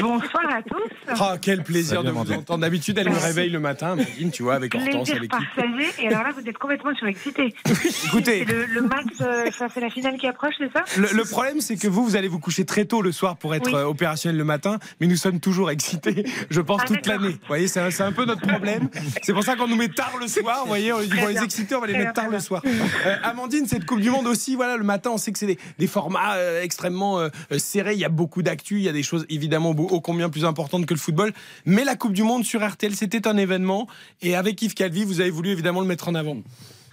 Bonsoir 0.01 0.45
à 0.51 0.63
tous. 0.63 1.15
Ah, 1.21 1.37
quel 1.41 1.63
plaisir 1.63 1.97
Salut, 2.03 2.07
de 2.09 2.13
vous 2.13 2.33
entendre. 2.33 2.61
D'habitude, 2.61 2.99
elle 2.99 3.11
me 3.11 3.19
réveille 3.19 3.51
le 3.51 3.61
matin, 3.61 3.93
Amandine, 3.93 4.31
tu 4.31 4.43
vois, 4.43 4.55
avec 4.55 4.75
Hortense, 4.75 5.11
avec 5.11 5.23
qui. 5.23 5.29
partagé. 5.29 5.89
Et 6.03 6.09
alors 6.09 6.23
là, 6.23 6.31
vous 6.39 6.49
êtes 6.49 6.59
complètement 6.59 6.95
surexcité. 6.95 7.55
Écoutez, 8.07 8.45
C'est 8.47 8.53
le, 8.53 8.67
le 8.67 8.83
match, 8.83 9.07
euh, 9.21 9.51
ça 9.57 9.67
c'est 9.73 9.81
la 9.81 9.91
finale 9.91 10.17
qui 10.19 10.27
approche, 10.27 10.55
c'est 10.59 10.73
ça 10.73 10.85
le, 10.97 11.09
le 11.13 11.25
problème, 11.25 11.61
c'est 11.61 11.77
que 11.77 11.89
vous, 11.89 12.05
vous 12.05 12.17
allez 12.17 12.29
vous 12.29 12.39
coucher 12.39 12.65
très 12.65 12.85
tôt 12.85 13.03
le 13.03 13.13
soir 13.13 13.37
pour 13.37 13.55
être 13.55 13.67
Oui. 13.67 13.75
euh, 13.75 13.85
opérationnel 13.87 14.37
le 14.39 14.45
matin, 14.45 14.79
mais 15.01 15.07
nous 15.07 15.17
sommes 15.17 15.41
toujours 15.41 15.71
excités, 15.71 16.25
je 16.51 16.61
pense, 16.61 16.81
Ah, 16.85 16.87
toute 16.87 17.07
l'année. 17.07 17.31
Vous 17.31 17.39
voyez, 17.49 17.69
c'est 17.69 17.81
un, 17.81 18.13
peu 18.13 18.25
notre 18.25 18.47
problème. 18.47 18.89
C'est 19.23 19.33
pour 19.33 19.43
ça 19.45 19.57
qu'on 19.57 19.67
nous 19.69 19.77
met 19.77 19.89
tard 19.89 20.13
le 20.21 20.29
soir, 20.29 20.61
vous 20.63 20.69
voyez, 20.69 20.93
on 20.93 21.01
dit, 21.01 21.09
bon, 21.09 21.27
les 21.27 21.33
bien. 21.35 21.43
On 21.73 21.81
va 21.81 21.87
les 21.87 21.97
mettre 21.97 22.13
tard 22.13 22.29
le 22.29 22.41
soir. 22.41 22.63
Euh, 22.65 23.17
Amandine, 23.23 23.67
cette 23.67 23.87
Coupe 23.87 24.01
du 24.01 24.11
Monde 24.11 24.27
aussi, 24.27 24.57
voilà, 24.57 24.77
le 24.77 24.85
matin, 24.85 25.11
on 25.13 25.19
sait 25.19 25.33
que 25.33 25.39
c'est 25.39 25.47
des, 25.47 25.59
des 25.79 25.87
formats 25.87 26.35
euh, 26.37 26.63
extrêmement 26.63 27.21
euh, 27.21 27.29
serrés, 27.59 27.95
il 27.95 27.99
y 27.99 28.05
a 28.05 28.09
beaucoup 28.09 28.43
d'actu, 28.43 28.77
il 28.77 28.83
y 28.83 28.89
a 28.89 28.93
des 28.93 29.03
choses 29.03 29.27
évidemment 29.29 29.71
ô 29.71 30.01
combien 30.01 30.31
plus 30.31 30.45
importantes 30.45 30.87
que 30.87 30.95
le 30.95 31.01
football, 31.01 31.33
mais 31.65 31.85
la 31.85 31.97
Coupe 31.97 32.13
du 32.13 32.23
Monde 32.23 32.45
sur 32.45 32.67
RTL, 32.67 32.95
c'était 32.95 33.27
un 33.29 33.37
événement, 33.37 33.87
et 34.23 34.37
avec 34.37 34.61
Yves 34.63 34.75
Calvi, 34.75 35.05
vous 35.05 35.21
avez 35.21 35.31
voulu 35.31 35.51
évidemment 35.51 35.81
le 35.81 35.87
mettre 35.87 36.09
en 36.09 36.15
avant. 36.15 36.37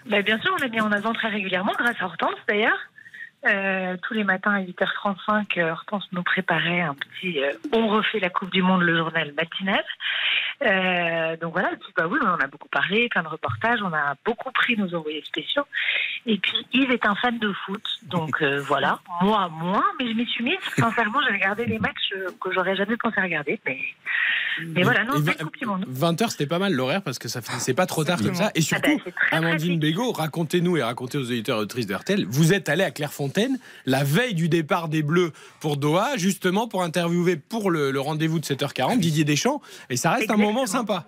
Bah, 0.05 0.21
Bien 0.21 0.39
sûr, 0.39 0.53
on 0.57 0.61
l'a 0.61 0.69
mis 0.69 0.81
en 0.81 0.91
avant 0.91 1.13
très 1.13 1.29
régulièrement, 1.29 1.73
grâce 1.77 1.95
à 1.99 2.05
Hortense 2.05 2.35
d'ailleurs. 2.47 2.77
Euh, 3.47 3.97
tous 4.03 4.13
les 4.13 4.23
matins 4.23 4.53
à 4.53 4.61
8h35, 4.61 5.57
euh, 5.57 5.71
Hortense 5.71 6.07
nous 6.11 6.21
préparait 6.21 6.81
un 6.81 6.93
petit 6.93 7.41
euh, 7.43 7.51
On 7.73 7.87
refait 7.87 8.19
la 8.19 8.29
Coupe 8.29 8.51
du 8.51 8.61
Monde, 8.61 8.83
le 8.83 8.95
journal 8.95 9.33
matinal. 9.35 9.83
Euh, 10.63 11.37
donc 11.37 11.53
voilà, 11.53 11.69
puis, 11.79 11.91
bah 11.97 12.07
oui, 12.09 12.19
on 12.21 12.27
en 12.27 12.37
a 12.37 12.47
beaucoup 12.47 12.67
parlé, 12.69 13.09
plein 13.09 13.23
de 13.23 13.27
reportages, 13.27 13.79
on 13.83 13.93
a 13.93 14.15
beaucoup 14.25 14.51
pris 14.51 14.77
nos 14.77 14.93
envoyés 14.95 15.23
spéciaux. 15.25 15.63
Et 16.27 16.37
puis 16.37 16.57
Yves 16.73 16.91
est 16.91 17.05
un 17.05 17.15
fan 17.15 17.39
de 17.39 17.51
foot, 17.65 17.81
donc 18.03 18.41
euh, 18.41 18.61
voilà, 18.67 18.99
moi 19.21 19.49
moins, 19.49 19.83
mais 19.99 20.07
je 20.09 20.13
m'y 20.13 20.25
suis 20.27 20.43
mise. 20.43 20.57
Sincèrement, 20.77 21.19
j'ai 21.27 21.33
regardé 21.33 21.65
des 21.65 21.79
matchs 21.79 22.13
que 22.39 22.51
j'aurais 22.53 22.75
jamais 22.75 22.95
pensé 22.97 23.19
regarder, 23.19 23.59
mais, 23.65 23.79
mais 24.67 24.83
voilà, 24.83 25.03
non, 25.03 25.13
c'est 25.15 25.21
vingt- 25.23 25.31
une 25.39 25.45
Coupe 25.45 25.57
du 25.57 25.65
Monde. 25.65 25.85
20h, 25.91 26.29
c'était 26.29 26.45
pas 26.45 26.59
mal 26.59 26.73
l'horaire 26.73 27.01
parce 27.01 27.17
que 27.17 27.27
ça 27.27 27.41
finissait 27.41 27.73
pas 27.73 27.85
trop 27.87 28.03
tard 28.03 28.21
comme 28.21 28.35
ça. 28.35 28.51
Et 28.53 28.59
Ah 28.59 28.61
surtout, 28.61 28.97
bah, 28.97 29.01
c'est 29.05 29.15
très 29.15 29.35
Amandine 29.35 29.79
Bégaud, 29.79 30.11
racontez-nous 30.11 30.77
et 30.77 30.83
racontez 30.83 31.17
aux 31.17 31.21
auditeurs 31.23 31.57
et 31.57 31.61
auditrices 31.61 31.87
de 31.87 31.95
RTL, 31.95 32.25
vous 32.29 32.53
êtes 32.53 32.69
allé 32.69 32.83
à 32.83 32.91
Clairefontaine 32.91 33.57
la 33.85 34.03
veille 34.03 34.35
du 34.35 34.47
départ 34.49 34.89
des 34.89 35.01
Bleus 35.01 35.31
pour 35.59 35.77
Doha, 35.77 36.17
justement 36.17 36.67
pour 36.67 36.83
interviewer 36.83 37.35
pour 37.35 37.71
le, 37.71 37.89
le 37.91 37.99
rendez-vous 37.99 38.39
de 38.39 38.45
7h40 38.45 38.99
Didier 38.99 39.23
Deschamps. 39.23 39.61
Et 39.89 39.97
ça 39.97 40.11
reste 40.11 40.29
un 40.29 40.37
moment 40.37 40.50
sympa. 40.65 41.05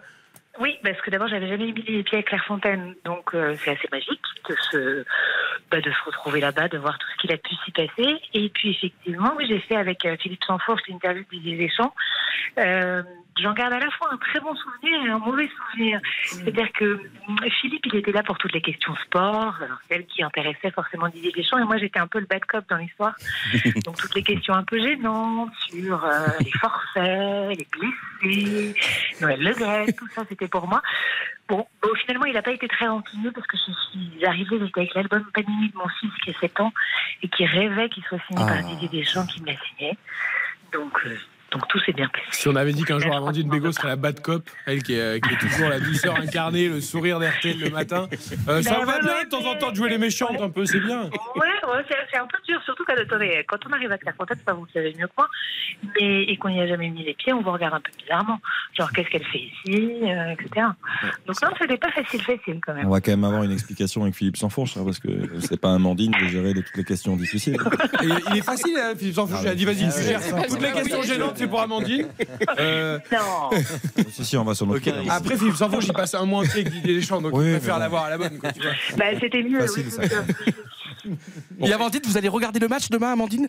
Oui, 0.59 0.77
parce 0.83 1.01
que 1.01 1.09
d'abord, 1.09 1.27
j'avais 1.27 1.47
jamais 1.47 1.71
mis 1.71 1.81
les 1.81 2.03
pieds 2.03 2.19
à 2.19 2.23
Clairefontaine, 2.23 2.93
donc 3.05 3.33
euh, 3.33 3.55
c'est 3.63 3.71
assez 3.71 3.87
magique 3.91 4.21
de 4.47 4.55
se, 4.69 5.05
bah, 5.71 5.81
de 5.81 5.89
se 5.89 6.03
retrouver 6.05 6.41
là-bas, 6.41 6.67
de 6.67 6.77
voir 6.77 6.99
tout 6.99 7.07
ce 7.15 7.21
qu'il 7.21 7.31
a 7.31 7.37
pu 7.37 7.55
s'y 7.65 7.71
passer. 7.71 8.19
Et 8.35 8.49
puis, 8.49 8.69
effectivement, 8.69 9.33
oui, 9.35 9.47
j'ai 9.47 9.59
fait 9.59 9.75
avec 9.75 10.05
euh, 10.05 10.15
Philippe 10.17 10.43
Sanfourche 10.43 10.83
l'interview 10.87 11.23
de 11.23 11.29
Didier 11.29 11.57
Deschamps. 11.57 11.93
Euh, 12.59 13.01
J'en 13.41 13.53
garde 13.53 13.73
à 13.73 13.79
la 13.79 13.89
fois 13.91 14.09
un 14.13 14.17
très 14.17 14.39
bon 14.39 14.55
souvenir 14.55 15.05
et 15.05 15.09
un 15.09 15.17
mauvais 15.17 15.49
souvenir. 15.49 15.99
C'est-à-dire 16.25 16.71
que 16.73 16.99
hum, 17.27 17.37
Philippe, 17.61 17.85
il 17.87 17.95
était 17.95 18.11
là 18.11 18.21
pour 18.23 18.37
toutes 18.37 18.53
les 18.53 18.61
questions 18.61 18.95
sport, 19.05 19.55
alors 19.61 19.79
celles 19.89 20.05
qui 20.05 20.23
intéressaient 20.23 20.71
forcément 20.71 21.07
Didier 21.09 21.31
Deschamps, 21.31 21.57
et 21.57 21.63
moi 21.63 21.77
j'étais 21.77 21.99
un 21.99 22.07
peu 22.07 22.19
le 22.19 22.25
bad 22.25 22.45
cop 22.45 22.63
dans 22.69 22.77
l'histoire. 22.77 23.15
Donc 23.85 23.97
toutes 23.97 24.15
les 24.15 24.23
questions 24.23 24.53
un 24.53 24.63
peu 24.63 24.79
gênantes 24.79 25.51
sur 25.69 26.05
euh, 26.05 26.27
les 26.41 26.51
forfaits, 26.51 27.57
les 27.57 27.67
blessés, 27.71 28.75
Noël 29.21 29.41
Le 29.41 29.53
Gret, 29.53 29.91
tout 29.93 30.07
ça 30.09 30.23
c'était 30.29 30.47
pour 30.47 30.67
moi. 30.67 30.81
Bon, 31.49 31.65
bon, 31.81 31.89
finalement 32.05 32.25
il 32.25 32.33
n'a 32.33 32.41
pas 32.41 32.51
été 32.51 32.67
très 32.67 32.87
rancunieux 32.87 33.31
parce 33.31 33.47
que 33.47 33.57
je 33.57 33.71
suis 33.91 34.25
arrivée, 34.25 34.59
j'étais 34.59 34.79
avec 34.81 34.93
l'album 34.93 35.25
Panini 35.33 35.69
de 35.69 35.77
mon 35.77 35.87
fils 35.99 36.11
qui 36.23 36.29
a 36.29 36.39
7 36.39 36.59
ans 36.61 36.73
et 37.21 37.27
qui 37.27 37.45
rêvait 37.45 37.89
qu'il 37.89 38.03
soit 38.03 38.19
signé 38.27 38.43
Ah. 38.47 38.53
par 38.53 38.63
Didier 38.63 38.87
Deschamps 39.01 39.25
qui 39.25 39.41
me 39.41 39.47
l'a 39.47 39.53
signé. 39.75 39.97
Donc, 40.71 40.99
euh, 41.05 41.15
donc 41.53 41.67
tout 41.67 41.79
s'est 41.79 41.93
bien 41.93 42.07
passé. 42.09 42.25
Si 42.31 42.47
on 42.47 42.55
avait 42.55 42.73
dit 42.73 42.83
qu'un 42.83 42.99
jour 42.99 43.15
Amandine 43.15 43.47
Bégaud 43.49 43.71
serait 43.71 43.89
la 43.89 43.95
bad 43.95 44.19
cop, 44.21 44.49
elle 44.65 44.81
qui 44.81 44.93
est, 44.93 45.23
qui 45.23 45.33
est 45.33 45.37
toujours 45.37 45.69
la 45.69 45.79
douceur 45.79 46.15
incarnée, 46.19 46.67
le 46.67 46.81
sourire 46.81 47.19
d'RTL 47.19 47.59
le 47.59 47.69
matin, 47.69 48.07
euh, 48.49 48.61
ça 48.61 48.79
Ben 48.79 48.85
va 48.85 48.95
ouais, 48.95 49.01
bien 49.01 49.13
ouais, 49.13 49.25
de 49.25 49.29
temps 49.29 49.45
en 49.45 49.55
temps 49.55 49.71
de 49.71 49.75
jouer 49.75 49.89
les 49.89 49.97
méchantes 49.97 50.41
un 50.41 50.49
peu, 50.49 50.65
c'est 50.65 50.79
bien. 50.79 51.03
Ouais, 51.03 51.41
ouais 51.41 51.83
c'est 52.11 52.17
un 52.17 52.27
peu 52.27 52.37
dur, 52.47 52.59
surtout 52.65 52.83
quand, 52.85 52.95
attendez, 52.99 53.45
quand 53.47 53.57
on 53.69 53.73
arrive 53.73 53.91
à 53.91 53.97
Clairefontaine, 53.97 54.37
ça 54.45 54.53
vous 54.53 54.65
le 54.65 54.71
savez 54.73 54.95
mieux 54.97 55.07
que 55.07 55.13
moi, 55.17 55.29
mais, 55.99 56.23
et 56.23 56.37
qu'on 56.37 56.49
n'y 56.49 56.61
a 56.61 56.67
jamais 56.67 56.89
mis 56.89 57.03
les 57.03 57.13
pieds, 57.13 57.33
on 57.33 57.41
vous 57.41 57.51
regarde 57.51 57.75
un 57.75 57.81
peu 57.81 57.91
bizarrement. 57.97 58.39
Genre, 58.77 58.91
qu'est-ce 58.91 59.09
qu'elle 59.09 59.25
fait 59.25 59.39
ici, 59.39 59.99
euh, 60.03 60.33
etc. 60.33 60.67
Donc 61.27 61.41
non, 61.41 61.49
c'était 61.59 61.77
pas 61.77 61.91
facile, 61.91 62.21
facile 62.21 62.59
quand 62.65 62.73
même. 62.73 62.87
On 62.87 62.91
va 62.91 63.01
quand 63.01 63.11
même 63.11 63.23
avoir 63.23 63.43
une 63.43 63.51
explication 63.51 64.03
avec 64.03 64.15
Philippe 64.15 64.37
Sanfourche, 64.37 64.77
hein, 64.77 64.83
parce 64.83 64.99
que 64.99 65.09
c'est 65.39 65.59
pas 65.59 65.73
Amandine 65.73 66.11
de 66.19 66.27
gérer 66.27 66.53
de 66.53 66.61
toutes 66.61 66.77
les 66.77 66.83
questions 66.83 67.15
difficiles. 67.15 67.57
Il 68.01 68.37
est 68.37 68.41
facile, 68.41 68.75
hein, 68.77 68.93
Philippe 68.97 69.15
Sanfouche. 69.15 69.39
Il 69.43 69.47
a 69.47 69.55
dit 69.55 69.65
vas-y, 69.65 69.85
Ah 69.85 69.91
tu 69.95 70.03
gères 70.03 70.33
ouais. 70.33 70.47
toutes 70.47 70.61
les 70.61 70.71
questions 70.71 71.01
gênantes, 71.03 71.37
c'est 71.43 71.49
pour 71.49 71.61
Amandine. 71.61 72.07
Euh, 72.59 72.99
Non. 73.11 73.49
si, 74.09 74.25
si, 74.25 74.37
on 74.37 74.43
va 74.43 74.53
s'en 74.53 74.69
occuper. 74.69 74.93
Après, 75.09 75.37
Philippe 75.37 75.55
Sanfouche, 75.55 75.87
il 75.87 75.93
passe 75.93 76.13
un 76.13 76.25
mois 76.25 76.39
entier 76.41 76.61
avec 76.61 76.69
Didier 76.69 76.95
Deschamps, 76.95 77.21
donc 77.21 77.33
Oui, 77.33 77.45
mais 77.45 77.51
préfère 77.57 77.79
l'avoir 77.79 78.05
à 78.05 78.09
la 78.11 78.17
bonne. 78.17 78.37
Quoi, 78.37 78.51
tu 78.51 78.61
vois. 78.61 78.71
Bah, 78.97 79.05
c'était 79.19 79.41
mieux. 79.41 79.59
Facile, 79.61 79.85
oui. 81.05 81.15
Et 81.67 81.73
Amandine, 81.73 82.01
vous 82.05 82.17
allez 82.17 82.29
regarder 82.29 82.59
le 82.59 82.67
match 82.67 82.89
demain, 82.89 83.13
Amandine? 83.13 83.47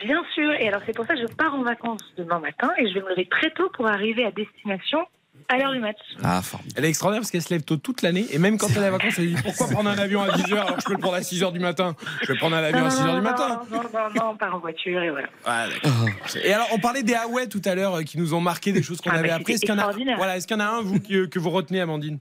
Bien 0.00 0.22
sûr, 0.34 0.52
et 0.52 0.68
alors 0.68 0.82
c'est 0.84 0.94
pour 0.94 1.06
ça 1.06 1.14
que 1.14 1.20
je 1.20 1.26
pars 1.34 1.54
en 1.54 1.62
vacances 1.62 2.02
demain 2.18 2.38
matin 2.38 2.70
et 2.78 2.88
je 2.88 2.94
vais 2.94 3.00
me 3.00 3.08
lever 3.10 3.26
très 3.26 3.50
tôt 3.50 3.70
pour 3.74 3.86
arriver 3.86 4.24
à 4.24 4.30
destination 4.32 4.98
à 5.48 5.56
l'heure 5.58 5.72
du 5.72 5.80
match. 5.80 5.98
Ah, 6.22 6.40
Elle 6.76 6.84
est 6.84 6.88
extraordinaire 6.88 7.20
parce 7.22 7.30
qu'elle 7.30 7.42
se 7.42 7.50
lève 7.52 7.62
tôt 7.62 7.76
toute 7.76 8.02
l'année 8.02 8.26
et 8.32 8.38
même 8.38 8.58
quand 8.58 8.68
elle 8.76 8.82
est 8.82 8.88
en 8.88 8.92
vacances, 8.92 9.14
elle 9.18 9.34
dit 9.34 9.42
pourquoi 9.42 9.68
prendre 9.68 9.90
un 9.90 9.98
avion 9.98 10.22
à 10.22 10.28
10h 10.28 10.52
alors 10.52 10.76
que 10.76 10.82
je 10.82 10.86
peux 10.86 10.92
le 10.94 10.98
prendre 10.98 11.16
à 11.16 11.20
6h 11.20 11.52
du 11.52 11.60
matin? 11.60 11.94
Je 12.22 12.32
vais 12.32 12.38
prendre 12.38 12.56
un 12.56 12.62
avion 12.64 12.84
à 12.84 12.88
6h 12.88 13.14
du 13.16 13.20
matin. 13.20 13.60
Non, 13.70 13.82
non, 13.82 13.88
non, 14.14 14.30
on 14.32 14.36
part 14.36 14.54
en 14.54 14.58
voiture 14.58 15.02
et 15.02 15.10
voilà. 15.10 15.28
Ah. 15.44 15.66
Et 16.42 16.52
alors, 16.52 16.68
on 16.72 16.78
parlait 16.78 17.02
des 17.02 17.12
Huawei 17.14 17.48
tout 17.48 17.62
à 17.64 17.74
l'heure 17.74 17.96
euh, 17.96 18.02
qui 18.02 18.18
nous 18.18 18.34
ont 18.34 18.40
marqué 18.40 18.72
des 18.72 18.82
choses 18.82 19.00
qu'on 19.00 19.10
Ah, 19.10 19.18
avait 19.18 19.28
bah, 19.28 19.36
appris. 19.36 19.54
Est-ce 19.54 19.60
qu'il 19.60 19.70
y 19.70 19.72
en 19.72 19.76
a, 19.78 19.82
extraordinaire. 19.82 20.16
voilà, 20.16 20.36
est-ce 20.36 20.46
qu'il 20.46 20.56
y 20.56 20.60
en 20.60 20.64
a 20.64 20.68
un 20.68 20.82
vous, 20.82 20.98
que 21.00 21.38
vous 21.38 21.50
retenez, 21.50 21.80
Amandine? 21.80 22.18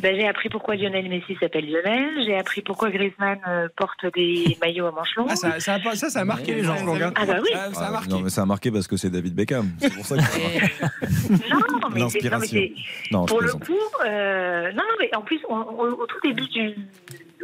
Ben, 0.00 0.14
j'ai 0.16 0.28
appris 0.28 0.48
pourquoi 0.48 0.76
Lionel 0.76 1.08
Messi 1.08 1.36
s'appelle 1.40 1.68
Lionel, 1.68 2.22
j'ai 2.24 2.36
appris 2.36 2.62
pourquoi 2.62 2.88
Griezmann 2.90 3.38
euh, 3.48 3.68
porte 3.76 4.06
des 4.14 4.56
maillots 4.62 4.86
à 4.86 4.92
manches 4.92 5.14
longues. 5.16 5.26
ah, 5.30 5.34
ça, 5.36 5.58
ça, 5.58 5.74
a, 5.74 5.80
pas- 5.80 5.96
ça, 5.96 6.08
ça 6.08 6.20
a 6.20 6.24
marqué 6.24 6.54
les 6.54 6.62
gens. 6.62 6.76
regarde. 6.86 7.14
Ah 7.20 7.26
bah 7.26 7.38
oui. 7.42 7.48
Ça, 7.52 7.74
ça 7.74 7.80
a 7.80 7.88
Ah, 7.88 7.90
marqué. 7.90 8.08
non, 8.10 8.20
mais 8.20 8.30
ça 8.30 8.42
a 8.42 8.46
marqué 8.46 8.70
parce 8.70 8.86
que 8.86 8.96
c'est 8.96 9.10
David 9.10 9.34
Beckham. 9.34 9.70
C'est 9.80 9.92
pour 9.92 10.06
ça 10.06 10.16
que 10.16 10.22
ça 10.22 10.36
a 10.36 10.40
marqué. 10.40 10.74
Non, 11.98 12.06
mais 12.06 12.10
c'est- 12.10 12.30
non, 12.30 12.38
mais 12.52 12.72
Non, 13.10 13.26
pour 13.26 13.40
le 13.40 13.52
coup, 13.52 13.72
euh, 14.06 14.70
non, 14.72 14.76
non, 14.82 14.94
mais 15.00 15.10
en 15.16 15.22
plus, 15.22 15.40
on- 15.48 15.54
on- 15.56 15.92
au 15.92 16.06
tout 16.06 16.18
début 16.22 16.46
du, 16.48 16.74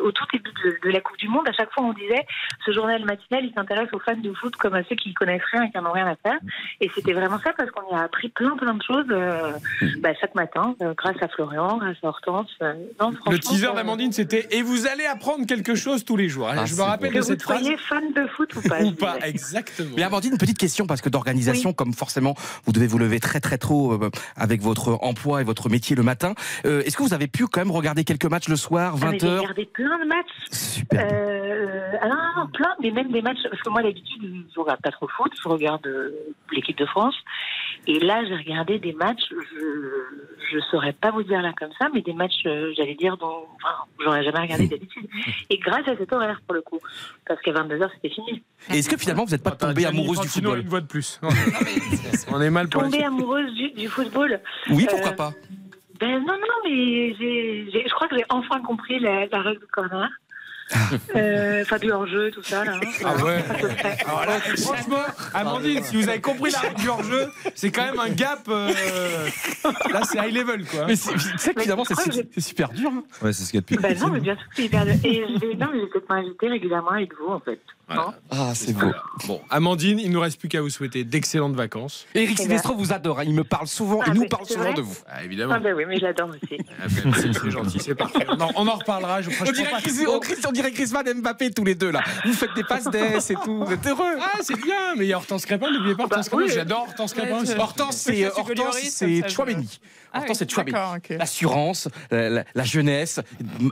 au 0.01 0.13
tout 0.13 0.25
début 0.33 0.51
de, 0.65 0.77
de 0.89 0.91
la 0.93 1.01
Coupe 1.01 1.17
du 1.19 1.29
Monde, 1.29 1.47
à 1.49 1.53
chaque 1.53 1.73
fois, 1.73 1.85
on 1.85 1.93
disait, 1.93 2.27
ce 2.65 2.73
journal 2.73 3.05
matinal, 3.05 3.45
il 3.45 3.53
s'intéresse 3.55 3.89
aux 3.93 3.99
fans 4.01 4.17
de 4.17 4.33
foot 4.33 4.55
comme 4.57 4.75
à 4.75 4.83
ceux 4.85 4.97
qui 4.97 5.13
connaissent 5.15 5.43
rien 5.53 5.65
et 5.65 5.71
qui 5.71 5.77
n'en 5.79 5.91
ont 5.91 5.93
rien 5.93 6.07
à 6.07 6.17
faire. 6.17 6.39
Et 6.81 6.91
c'était 6.95 7.13
vraiment 7.13 7.39
ça 7.41 7.53
parce 7.57 7.71
qu'on 7.71 7.95
y 7.95 7.99
a 7.99 8.03
appris 8.03 8.29
plein, 8.29 8.57
plein 8.57 8.75
de 8.75 8.83
choses 8.83 9.07
euh, 9.11 9.53
bah, 9.99 10.11
chaque 10.21 10.35
matin, 10.35 10.75
euh, 10.83 10.95
grâce 10.97 11.17
à 11.21 11.29
Florian, 11.29 11.79
grâce 11.79 11.97
à 12.03 12.09
Hortense. 12.09 12.51
euh, 12.63 12.75
non, 13.01 13.13
Le 13.31 13.39
teaser 13.39 13.73
d'Amandine, 13.75 14.13
c'était 14.13 14.47
Et 14.51 14.63
vous 14.63 14.87
allez 14.87 15.05
apprendre 15.07 15.47
quelque 15.47 15.75
chose 15.75 16.05
tous 16.05 16.17
les 16.17 16.29
jours. 16.29 16.49
Ah, 16.51 16.65
je 16.67 16.75
me 16.75 16.83
rappelle 16.83 17.11
Que 17.11 17.17
de 17.17 17.21
vous 17.21 17.27
cette 17.27 17.43
phrase. 17.43 17.61
soyez 17.61 17.77
fan 17.77 18.13
de 18.15 18.27
foot 18.29 18.55
ou 18.57 18.63
pas. 18.69 18.81
Ou 18.85 18.93
pas, 18.93 19.19
exactement. 19.25 19.91
Mais 19.97 20.03
Amandine, 20.03 20.33
une 20.33 20.39
petite 20.39 20.59
question, 20.59 20.87
parce 20.87 21.01
que 21.01 21.09
d'organisation, 21.09 21.73
comme 21.73 21.93
forcément 21.95 22.35
vous 22.67 22.73
devez 22.73 22.87
vous 22.87 22.99
lever 22.99 23.21
très 23.21 23.41
très 23.41 23.59
tôt 23.59 23.99
avec 24.37 24.61
votre 24.61 24.99
emploi 25.03 25.41
et 25.41 25.45
votre 25.45 25.69
métier 25.69 25.97
le 25.97 26.03
matin, 26.03 26.35
euh, 26.67 26.83
est-ce 26.83 26.97
que 26.97 27.03
vous 27.03 27.15
avez 27.15 27.27
pu 27.29 27.47
quand 27.47 27.61
même 27.61 27.71
regarder 27.71 28.05
quelques 28.05 28.25
matchs 28.27 28.49
le 28.49 28.57
soir, 28.57 28.97
Ah, 29.03 29.07
mais 29.11 29.19
J'ai 29.19 29.27
20h 29.27 29.39
regardé 29.39 29.67
plein 29.85 29.99
de 29.99 30.05
matchs. 30.05 30.51
Super. 30.51 31.07
Euh, 31.11 31.93
ah 32.01 32.09
non, 32.09 32.15
non, 32.37 32.47
plein, 32.49 32.71
mais 32.83 32.91
même 32.91 33.11
des 33.13 33.23
matchs. 33.23 33.39
Parce 33.49 33.63
que 33.63 33.71
moi, 33.71 33.83
d'habitude, 33.83 34.47
je 34.55 34.61
regarde 34.61 34.81
pas 34.81 34.91
trop 34.91 35.07
le 35.07 35.13
foot, 35.13 35.33
je 35.43 35.49
regarde 35.49 35.87
euh, 35.87 36.11
l'équipe 36.53 36.77
de 36.79 36.87
France. 36.87 37.15
Et 37.87 38.01
là, 38.01 38.25
j'ai 38.27 38.35
regardé 38.35 38.79
des 38.79 38.93
matchs, 38.93 39.29
je 39.31 40.57
ne 40.57 40.61
saurais 40.71 40.95
pas 40.95 41.11
vous 41.11 41.23
dire 41.23 41.43
là 41.43 41.53
comme 41.59 41.73
ça, 41.79 41.89
mais 41.93 42.01
des 42.01 42.15
matchs, 42.15 42.47
euh, 42.47 42.73
j'allais 42.77 42.95
dire, 42.95 43.17
dont 43.19 43.45
enfin, 43.57 43.85
j'aurais 44.03 44.25
jamais 44.25 44.41
regardé 44.41 44.69
d'habitude. 44.69 45.07
Et 45.51 45.59
grâce 45.59 45.87
à 45.87 45.97
cet 45.97 46.13
horaire, 46.13 46.41
pour 46.47 46.55
le 46.55 46.63
coup. 46.63 46.79
Parce 47.27 47.41
qu'à 47.43 47.53
22h, 47.53 47.89
c'était 47.95 48.15
fini. 48.15 48.43
Et 48.73 48.79
est-ce 48.79 48.89
que 48.89 48.97
finalement 48.97 49.25
vous 49.25 49.33
n'êtes 49.33 49.43
pas 49.43 49.51
tombée 49.53 49.83
Gianni 49.83 49.99
amoureuse 49.99 50.21
du 50.21 50.29
football 50.29 50.61
une 50.61 50.69
voix 50.69 50.81
de 50.81 50.87
plus. 50.87 51.21
On 52.33 52.41
est 52.41 52.51
mal 52.51 52.69
Tombée 52.69 53.05
amoureuse 53.05 53.53
du, 53.55 53.71
du 53.73 53.89
football. 53.89 54.41
Oui, 54.71 54.87
pourquoi 54.89 55.11
Euh, 55.11 55.17
pas 55.17 55.33
Ben 56.05 56.21
non, 56.27 56.35
non, 56.39 56.57
mais 56.65 57.15
j'ai, 57.15 57.71
j'ai- 57.71 57.89
je 57.89 57.95
crois 57.95 58.09
que 58.09 58.17
j'ai 58.17 58.25
enfin 58.29 58.61
compris 58.61 58.99
la, 58.99 59.27
la 59.27 59.41
règle 59.41 59.61
du 59.61 59.67
corner. 59.69 60.11
Euh, 61.17 61.63
Enfin, 61.63 61.79
du 61.79 61.91
hors-jeu, 61.93 62.31
tout 62.31 62.43
ça, 62.43 62.65
là. 62.65 62.73
hein. 62.75 62.81
Ah 63.05 63.17
ouais. 63.25 63.45
Alors 64.07 64.27
là, 64.27 64.41
franchement, 64.41 64.97
Amandine, 65.33 65.83
si 65.83 65.97
vous 65.97 66.09
avez 66.09 66.21
compris 66.21 66.51
la 66.51 66.59
règle 66.59 66.81
du 66.81 66.89
hors-jeu, 66.89 67.29
c'est 67.55 67.71
quand 67.71 67.85
même 67.85 68.01
un 68.01 68.09
gap. 68.11 68.41
euh, 68.49 68.69
Là, 69.93 70.03
c'est 70.11 70.19
high 70.19 70.35
level, 70.35 70.65
quoi. 70.67 70.87
Mais 70.87 70.97
c'est 70.97 71.13
tu 71.13 71.19
sais 71.39 71.51
que 71.53 71.59
Mais 71.59 71.63
finalement 71.63 71.85
je 71.89 71.95
c'est 72.35 72.41
super 72.41 72.71
dur. 72.71 72.91
hein. 72.93 73.05
Ouais, 73.23 73.33
c'est 73.33 73.45
ce 73.45 73.51
qu'il 73.51 73.59
y 73.59 73.59
a 73.59 73.61
de 73.63 73.67
plus 73.67 73.77
Ben 73.79 73.99
non, 73.99 74.11
mais 74.13 74.21
bien 74.21 74.35
sûr 74.37 74.45
que 74.49 74.55
c'est 74.57 74.65
hyper 74.65 74.85
dur. 74.85 74.95
Et 75.05 75.25
je 75.29 75.47
vais, 75.47 75.55
non, 75.55 75.67
mais 75.73 75.79
je 75.81 75.85
vais 75.85 75.91
peut-être 75.93 76.09
m'inviter 76.09 76.49
régulièrement 76.49 76.91
avec 76.91 77.13
vous, 77.19 77.33
en 77.33 77.41
fait. 77.41 77.61
Non 77.95 78.15
Ah, 78.31 78.53
c'est 78.55 78.73
beau. 78.73 78.93
Bon, 79.27 79.41
Amandine, 79.51 79.99
il 79.99 80.09
ne 80.09 80.15
nous 80.15 80.21
reste 80.21 80.41
plus 80.41 80.49
qu'à 80.49 80.61
vous 80.63 80.71
souhaiter 80.71 81.05
d'excellentes 81.05 81.55
vacances. 81.55 82.07
Eric 82.15 82.39
Silvestro 82.39 82.75
vous 82.75 82.93
adore, 82.95 83.21
hein, 83.21 83.25
il 83.27 83.35
me 83.35 83.45
parle 83.45 83.67
souvent, 83.67 84.01
Ah, 84.03 84.07
il 84.09 84.15
nous 84.15 84.23
mais 84.23 84.29
parle 84.29 84.45
c'est 84.47 84.55
souvent 84.55 84.65
vrai 84.67 84.75
de 84.75 84.81
vous. 84.81 84.97
Ah, 85.07 85.23
évidemment. 85.23 85.55
Ah 85.57 85.61
ben 85.61 85.75
oui, 85.77 85.85
mais 85.87 85.99
je 85.99 86.03
l'adore 86.05 86.31
aussi. 86.31 86.57
Ah, 86.83 86.87
ben, 86.89 87.13
c'est 87.15 87.33
c'est 87.35 87.51
gentil, 87.51 87.79
c'est 87.81 87.95
parfait. 87.95 88.27
Non, 88.39 88.49
on 88.57 88.67
en 88.69 88.77
reparlera. 88.77 89.21
Je, 89.21 89.29
On 89.29 89.33
franchement, 89.33 89.53
dirait, 89.55 89.71
dirait 90.55 90.71
Griezmann 90.71 91.07
et 91.07 91.15
Mbappé 91.15 91.51
tous 91.51 91.65
les 91.65 91.75
deux 91.75 91.91
là. 91.91 92.03
Vous 92.25 92.33
faites 92.33 92.55
des 92.57 92.65
passes 92.65 92.89
d'ess 92.91 93.31
et 93.31 93.35
tout, 93.45 93.65
vous 93.65 93.73
êtes 93.73 93.87
heureux. 93.87 94.17
Ah, 94.21 94.39
c'est 94.43 94.57
bien, 94.61 94.95
mais 94.97 95.05
il 95.05 95.09
y 95.09 95.13
a 95.13 95.17
Hortense 95.17 95.45
Crépin, 95.47 95.71
n'oubliez 95.71 95.95
pas 95.95 96.05
Hortense 96.05 96.31
Bah, 96.31 96.37
Crépin. 96.37 96.49
oui. 96.51 96.55
J'adore 96.55 96.87
Hortense 96.89 97.13
Crépin 97.15 97.41
Ouais, 97.45 97.57
Hortense, 97.59 97.97
c'est 97.97 98.25
euh, 98.25 98.31
Hortense, 98.37 98.79
c'est 98.91 99.29
Chouameni. 99.29 99.81
Ah 100.17 100.21
Hortense, 100.21 100.39
c'est 100.39 100.51
Chouameni. 100.51 100.73
ok. 100.97 101.17
L'assurance, 101.19 101.89
la, 102.11 102.31
la- 102.31 102.45
la 102.55 102.65
jeunesse, 102.65 103.21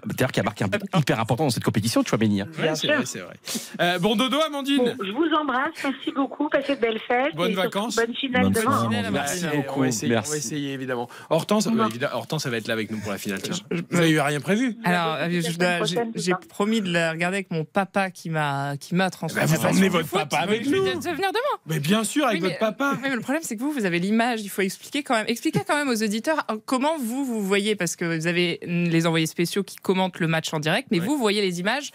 d'ailleurs 0.07 0.33
qui 0.33 0.41
a 0.41 0.43
marqué 0.43 0.65
un 0.65 0.69
but 0.69 0.83
hyper 0.97 1.21
important 1.21 1.45
dans 1.45 1.51
cette 1.51 1.63
compétition, 1.65 2.03
Chouameni. 2.05 2.41
hein. 2.41 2.49
Ouais, 2.59 2.75
c'est 2.75 2.89
vrai, 2.89 3.05
c'est 3.07 3.21
vrai. 3.21 3.35
Euh, 3.81 3.99
bon 4.01 4.17
dodo, 4.17 4.39
Amandine. 4.41 4.79
Bon, 4.79 4.97
je 5.07 5.13
vous 5.13 5.29
embrasse, 5.41 5.71
merci 5.85 6.11
beaucoup, 6.13 6.49
passez 6.49 6.75
de 6.77 6.81
belles 6.81 7.01
fêtes. 7.07 7.35
Bonnes 7.37 7.55
vacances. 7.55 7.97
Bonne 7.97 8.15
finale 8.15 8.43
Bonne 8.45 8.53
demain. 8.53 8.89
finale. 8.91 9.11
Merci 9.13 9.47
beaucoup. 9.55 9.79
On 9.79 9.83
va 9.83 9.89
essayer, 9.89 10.13
Merci. 10.13 10.29
on 10.31 10.33
va 10.33 10.39
essayer, 10.39 10.73
évidemment. 10.73 11.09
Hortense, 11.31 11.69
euh, 11.69 12.07
Hortense, 12.13 12.43
ça 12.43 12.51
va 12.51 12.57
être 12.57 12.67
là 12.67 12.75
avec 12.75 12.91
nous 12.91 12.99
pour 12.99 13.13
la 13.13 13.19
finale. 13.19 13.41
Vous 13.71 13.97
n'avez 13.99 14.21
rien 14.21 14.41
prévu? 14.41 14.77
Alors, 14.85 15.15
euh, 15.21 15.29
j'ai 15.31 15.43
ça. 15.43 16.39
Promis 16.81 16.89
de 16.89 16.93
la 16.93 17.13
regarder 17.13 17.37
avec 17.39 17.51
mon 17.51 17.65
papa 17.65 18.11
qui 18.11 18.31
m'a 18.31 18.77
qui 18.79 18.95
m'a 18.95 19.11
transmis. 19.11 19.39
Eh 19.39 19.41
ben, 19.41 19.47
vous 19.47 19.53
passion 19.55 19.69
emmenez 19.71 19.89
votre 19.89 20.09
foot. 20.09 20.19
papa 20.21 20.39
avec 20.39 20.65
Je 20.65 20.71
vais 20.71 20.77
nous. 20.79 20.85
de- 20.85 20.91
de 20.95 21.01
venir 21.01 21.31
demain. 21.31 21.61
Mais 21.67 21.81
bien 21.81 22.05
sûr, 22.05 22.27
avec 22.27 22.43
Oui, 22.43 22.49
votre 22.49 22.55
mais- 22.55 22.59
papa. 22.59 22.99
Mais 23.03 23.11
le 23.15 23.21
problème, 23.21 23.43
c'est 23.45 23.57
que 23.57 23.61
vous, 23.63 23.73
vous 23.73 23.85
avez 23.85 23.99
l'image. 23.99 24.41
Il 24.43 24.49
faut 24.49 24.63
expliquer 24.63 25.03
quand 25.03 25.15
même. 25.15 25.27
Expliquez 25.29 25.61
quand 25.67 25.77
même 25.77 25.89
aux 25.89 26.03
auditeurs 26.03 26.45
euh, 26.51 26.57
comment 26.67 26.97
vous, 26.99 27.25
vous 27.25 27.43
voyez, 27.43 27.77
parce 27.77 27.97
que 27.97 28.05
vous 28.19 28.27
avez 28.27 28.59
les 28.65 29.07
envoyés 29.07 29.27
spéciaux 29.27 29.63
qui 29.63 29.77
commentent 29.77 30.19
le 30.21 30.27
match 30.29 30.53
en 30.55 30.61
direct, 30.61 30.89
mais 30.91 31.01
Ouais. 31.01 31.07
vous 31.07 31.19
voyez 31.19 31.41
les 31.43 31.61
images 31.61 31.91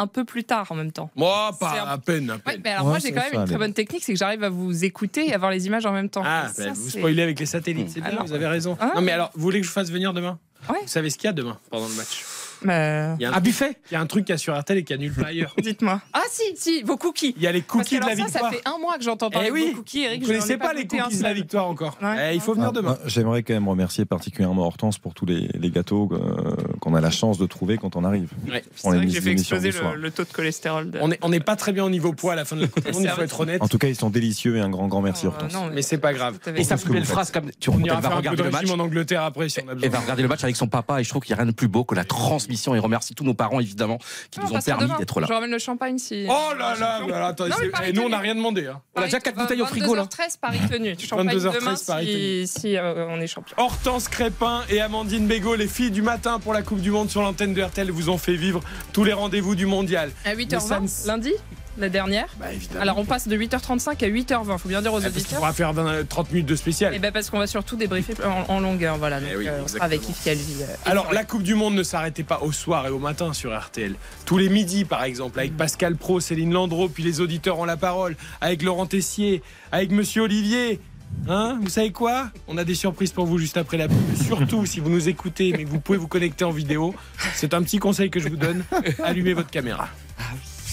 un 0.00 0.06
peu 0.06 0.24
plus 0.24 0.44
tard 0.44 0.66
en 0.70 0.76
même 0.76 0.92
temps. 0.92 1.10
Moi, 1.16 1.50
pas 1.58 1.80
un- 1.82 1.86
à 1.88 1.98
peine. 1.98 2.30
à 2.30 2.34
Ouais, 2.48 2.58
mais 2.62 2.70
alors 2.70 2.86
moi 2.86 3.00
j'ai 3.00 3.10
quand 3.10 3.20
même 3.22 3.40
une 3.40 3.44
très 3.46 3.56
bonne 3.58 3.72
technique, 3.74 4.04
c'est 4.04 4.12
que 4.12 4.18
j'arrive 4.18 4.44
à 4.44 4.48
vous 4.48 4.84
écouter 4.84 5.26
et 5.28 5.34
avoir 5.34 5.50
les 5.50 5.66
images 5.66 5.86
en 5.86 5.92
même 5.92 6.08
temps. 6.08 6.22
Ah, 6.24 6.48
Ça, 6.54 6.66
bah, 6.66 6.72
vous 6.74 6.90
spoilez 6.90 7.22
avec 7.22 7.40
les 7.40 7.46
satellites, 7.46 7.90
c'est 7.90 8.00
Ah 8.04 8.10
bien, 8.10 8.18
non. 8.20 8.24
vous 8.24 8.32
avez 8.32 8.46
raison. 8.46 8.76
Ah. 8.80 8.92
Non, 8.94 9.00
mais 9.00 9.10
alors, 9.10 9.30
vous 9.34 9.42
voulez 9.42 9.58
que 9.60 9.64
je 9.64 9.70
vous 9.70 9.74
fasse 9.74 9.90
venir 9.90 10.12
demain? 10.12 10.38
Ouais. 10.68 10.76
Vous 10.82 10.88
savez 10.88 11.10
ce 11.10 11.16
qu'il 11.18 11.26
y 11.26 11.30
a 11.30 11.32
demain 11.32 11.58
pendant 11.70 11.88
le 11.88 11.94
match? 11.94 12.22
A 12.66 13.16
un 13.20 13.40
buffet 13.40 13.76
Il 13.90 13.94
y 13.94 13.96
a 13.96 14.00
un 14.00 14.06
truc 14.06 14.24
qu'il 14.24 14.32
y 14.32 14.34
a 14.34 14.38
sur 14.38 14.58
RTL 14.58 14.78
et 14.78 14.84
qu'il 14.84 14.96
y 14.96 14.98
a 14.98 15.02
nulle 15.02 15.12
part 15.12 15.26
ailleurs. 15.26 15.54
Dites-moi. 15.62 16.00
Ah 16.12 16.22
si, 16.30 16.42
si, 16.56 16.82
vos 16.82 16.96
cookies. 16.96 17.34
Il 17.36 17.42
y 17.42 17.46
a 17.46 17.52
les 17.52 17.62
cookies 17.62 17.96
de 17.96 18.04
la 18.04 18.08
ça, 18.08 18.14
victoire. 18.14 18.44
Ça 18.44 18.50
fait 18.50 18.62
un 18.66 18.78
mois 18.78 18.96
que 18.98 19.04
j'entends 19.04 19.30
parler 19.30 19.48
Eh 19.48 19.50
de 19.50 19.54
oui, 19.54 19.70
vos 19.70 19.78
cookies, 19.78 20.02
Eric. 20.04 20.22
Vous 20.22 20.30
ai 20.30 20.34
connaissez 20.34 20.56
pas 20.56 20.72
les 20.72 20.82
goûté 20.82 21.00
un 21.00 21.04
cookies 21.04 21.18
de 21.18 21.22
la 21.22 21.34
victoire 21.34 21.66
encore 21.68 21.98
Ouais. 22.02 22.32
Eh, 22.32 22.34
Il 22.34 22.40
faut 22.40 22.54
venir 22.54 22.72
demain. 22.72 22.90
Moi, 22.90 22.98
J'aimerais 23.06 23.42
quand 23.42 23.54
même 23.54 23.68
remercier 23.68 24.04
particulièrement 24.04 24.66
Hortense 24.66 24.98
pour 24.98 25.14
tous 25.14 25.26
les, 25.26 25.48
les 25.54 25.70
gâteaux 25.70 26.08
euh, 26.12 26.54
qu'on 26.80 26.94
a 26.94 27.00
la 27.00 27.10
chance 27.10 27.38
de 27.38 27.46
trouver 27.46 27.78
quand 27.78 27.96
on 27.96 28.04
arrive. 28.04 28.30
Ouais. 28.48 28.62
On 28.84 28.90
les 28.92 28.98
C'est 28.98 28.98
vrai 28.98 29.06
que 29.06 29.12
j'ai 29.12 29.20
fait 29.20 29.30
exploser 29.32 29.70
le, 29.72 29.96
le 29.96 30.10
taux 30.10 30.24
de 30.24 30.32
cholestérol. 30.32 30.90
De... 30.90 30.98
On 31.00 31.08
n'est 31.08 31.18
on 31.22 31.30
pas 31.40 31.56
très 31.56 31.72
bien 31.72 31.84
au 31.84 31.90
niveau 31.90 32.12
poids 32.12 32.32
à 32.32 32.36
la 32.36 32.44
fin 32.44 32.56
de 32.56 32.62
la 32.62 32.66
Coupe 32.68 32.84
du 32.84 32.92
Monde, 32.92 33.02
il 33.04 33.10
faut 33.10 33.22
être 33.22 33.40
honnête. 33.40 33.62
En 33.62 33.68
tout 33.68 33.78
cas, 33.78 33.88
ils 33.88 33.96
sont 33.96 34.10
délicieux 34.10 34.56
et 34.56 34.60
un 34.60 34.70
grand, 34.70 34.88
grand 34.88 35.00
merci 35.02 35.26
Hortense. 35.26 35.52
non, 35.52 35.70
Mais 35.72 35.82
c'est 35.82 35.98
pas 35.98 36.12
grave. 36.12 36.38
Et 36.56 36.64
sa 36.64 36.76
plus 36.76 36.92
belle 36.92 37.04
phrase, 37.04 37.30
comme 37.30 37.50
tu 37.58 37.70
va 37.70 37.76
faire 37.78 37.96
un 37.96 38.00
peu 38.00 38.16
regarder 38.16 38.38
de 38.38 38.42
le 38.44 38.50
match. 38.50 38.70
en 38.70 38.78
Angleterre 38.78 39.22
après 39.22 39.48
si 39.48 39.60
on 39.64 39.68
a 39.68 39.72
Elle 39.82 39.90
va 39.90 40.00
regarder 40.00 40.22
le 40.22 40.28
match 40.28 40.44
avec 40.44 40.56
son 40.56 40.66
papa 40.68 41.00
et 41.00 41.04
je 41.04 41.08
trouve 41.08 41.22
qu'il 41.22 41.34
n'y 41.34 41.40
a 41.40 41.42
rien 41.42 41.50
de 41.50 41.54
plus 41.56 41.68
beau 41.68 41.84
que 41.84 41.94
la 41.94 42.04
transmission 42.48 42.74
et 42.74 42.78
remercie 42.78 43.14
tous 43.14 43.24
nos 43.24 43.34
parents 43.34 43.60
évidemment 43.60 43.98
qui 44.30 44.40
Non, 44.40 44.46
nous 44.46 44.52
on 44.54 44.58
ont 44.58 44.62
permis 44.62 44.88
d'être 44.98 45.20
là. 45.20 45.26
Je 45.28 45.32
ramène 45.32 45.50
le 45.50 45.58
champagne 45.58 45.98
si. 45.98 46.26
Oh 46.28 46.54
là 46.58 46.74
là, 46.78 47.00
Non, 47.00 47.34
Paris 47.72 47.90
et 47.90 47.92
nous 47.92 48.02
on 48.02 48.08
n'a 48.08 48.18
rien 48.18 48.34
demandé. 48.34 48.66
hein. 48.66 48.80
On 48.94 49.00
a 49.02 49.04
déjà 49.04 49.20
quatre 49.20 49.36
bouteilles 49.36 49.62
au 49.62 49.66
frigo 49.66 49.94
là. 49.94 50.04
22h13 50.04 50.38
Paris 50.40 50.58
tenu. 50.70 50.96
Champagne 51.08 51.28
22h13 51.36 51.54
demain 51.60 51.74
Paris 51.86 52.46
si, 52.46 52.60
si 52.60 52.76
euh, 52.76 53.06
on 53.08 53.20
est 53.20 53.26
champion. 53.26 53.54
Hortense 53.58 54.08
Crépin 54.08 54.62
et 54.70 54.80
Amandine 54.80 55.26
Bégaud, 55.26 55.54
les 55.54 55.68
filles 55.68 55.90
du 55.90 56.02
matin 56.02 56.38
pour 56.38 56.52
la 56.54 56.62
Coupe 56.62 56.80
du 56.80 56.90
Monde 56.90 57.10
sur 57.10 57.22
l'antenne 57.22 57.54
de 57.54 57.62
RTL, 57.62 57.90
vous 57.90 58.08
ont 58.10 58.18
fait 58.18 58.34
vivre 58.36 58.60
tous 58.92 59.04
les 59.04 59.12
rendez-vous 59.12 59.54
du 59.54 59.66
mondial. 59.66 60.10
À 60.24 60.34
Mais 60.34 60.46
ça 60.48 60.80
8h20, 60.80 61.02
ne- 61.04 61.06
lundi, 61.08 61.32
la 61.80 61.88
dernière. 61.88 62.26
Bah. 62.38 62.46
Alors 62.80 62.98
on 62.98 63.04
passe 63.04 63.28
de 63.28 63.36
8h35 63.36 63.88
à 64.04 64.08
8h20, 64.08 64.58
faut 64.58 64.68
bien 64.68 64.82
dire 64.82 64.92
aux 64.92 64.98
Ah, 64.98 65.02
parce 65.02 65.12
qu'il 65.14 65.20
auditeurs. 65.22 65.38
faudra 65.38 65.52
faire 65.52 65.72
20 65.72 66.08
30 66.08 66.30
minutes 66.32 66.46
de 66.46 66.56
spécial. 66.56 66.94
Et 66.94 66.98
ben 66.98 67.12
parce 67.12 67.30
qu'on 67.30 67.38
va 67.38 67.46
surtout 67.46 67.76
débriefer 67.76 68.14
en, 68.24 68.52
en 68.52 68.60
longueur, 68.60 68.96
voilà. 68.98 69.20
Donc, 69.20 69.28
Eh 69.32 69.36
oui, 69.36 69.48
euh, 69.48 69.60
on 69.64 69.68
sera 69.68 69.84
avec 69.84 70.08
Yves 70.08 70.22
Calvi. 70.24 70.62
euh, 70.62 70.66
Alors, 70.84 71.12
la 71.12 71.24
Coupe 71.24 71.42
du 71.42 71.54
Monde 71.54 71.74
ne 71.74 71.82
s'arrêtait 71.82 72.22
pas 72.24 72.40
au 72.42 72.52
soir 72.52 72.86
et 72.86 72.90
au 72.90 72.98
matin 72.98 73.32
sur 73.32 73.56
RTL. 73.58 73.94
Tous 74.24 74.38
les 74.38 74.48
midis, 74.48 74.84
par 74.84 75.04
exemple, 75.04 75.38
avec 75.38 75.56
Pascal 75.56 75.96
Pro, 75.96 76.20
Céline 76.20 76.52
Landreau, 76.52 76.88
puis 76.88 77.02
les 77.02 77.20
auditeurs 77.20 77.58
ont 77.58 77.64
la 77.64 77.76
parole, 77.76 78.16
avec 78.40 78.62
Laurent 78.62 78.86
Tessier, 78.86 79.42
avec 79.72 79.90
Monsieur 79.90 80.22
Olivier. 80.22 80.80
Hein 81.26 81.58
vous 81.62 81.70
savez 81.70 81.90
quoi? 81.90 82.30
On 82.48 82.58
a 82.58 82.64
des 82.64 82.74
surprises 82.74 83.12
pour 83.12 83.24
vous 83.24 83.38
juste 83.38 83.56
après 83.56 83.78
la 83.78 83.88
pub. 83.88 83.96
Surtout 84.26 84.66
si 84.66 84.78
vous 84.80 84.90
nous 84.90 85.08
écoutez, 85.08 85.52
mais 85.56 85.64
que 85.64 85.68
vous 85.70 85.80
pouvez 85.80 85.96
vous 85.98 86.06
connecter 86.08 86.44
en 86.44 86.50
vidéo. 86.50 86.94
C'est 87.34 87.54
un 87.54 87.62
petit 87.62 87.78
conseil 87.78 88.10
que 88.10 88.20
je 88.20 88.28
vous 88.28 88.36
donne. 88.36 88.62
Allumez 89.04 89.32
votre 89.32 89.50
caméra. 89.50 89.88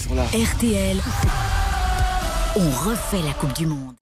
RTL, 0.04 0.98
on 2.56 2.70
refait 2.86 3.22
la 3.24 3.32
Coupe 3.32 3.54
du 3.54 3.66
Monde. 3.66 3.94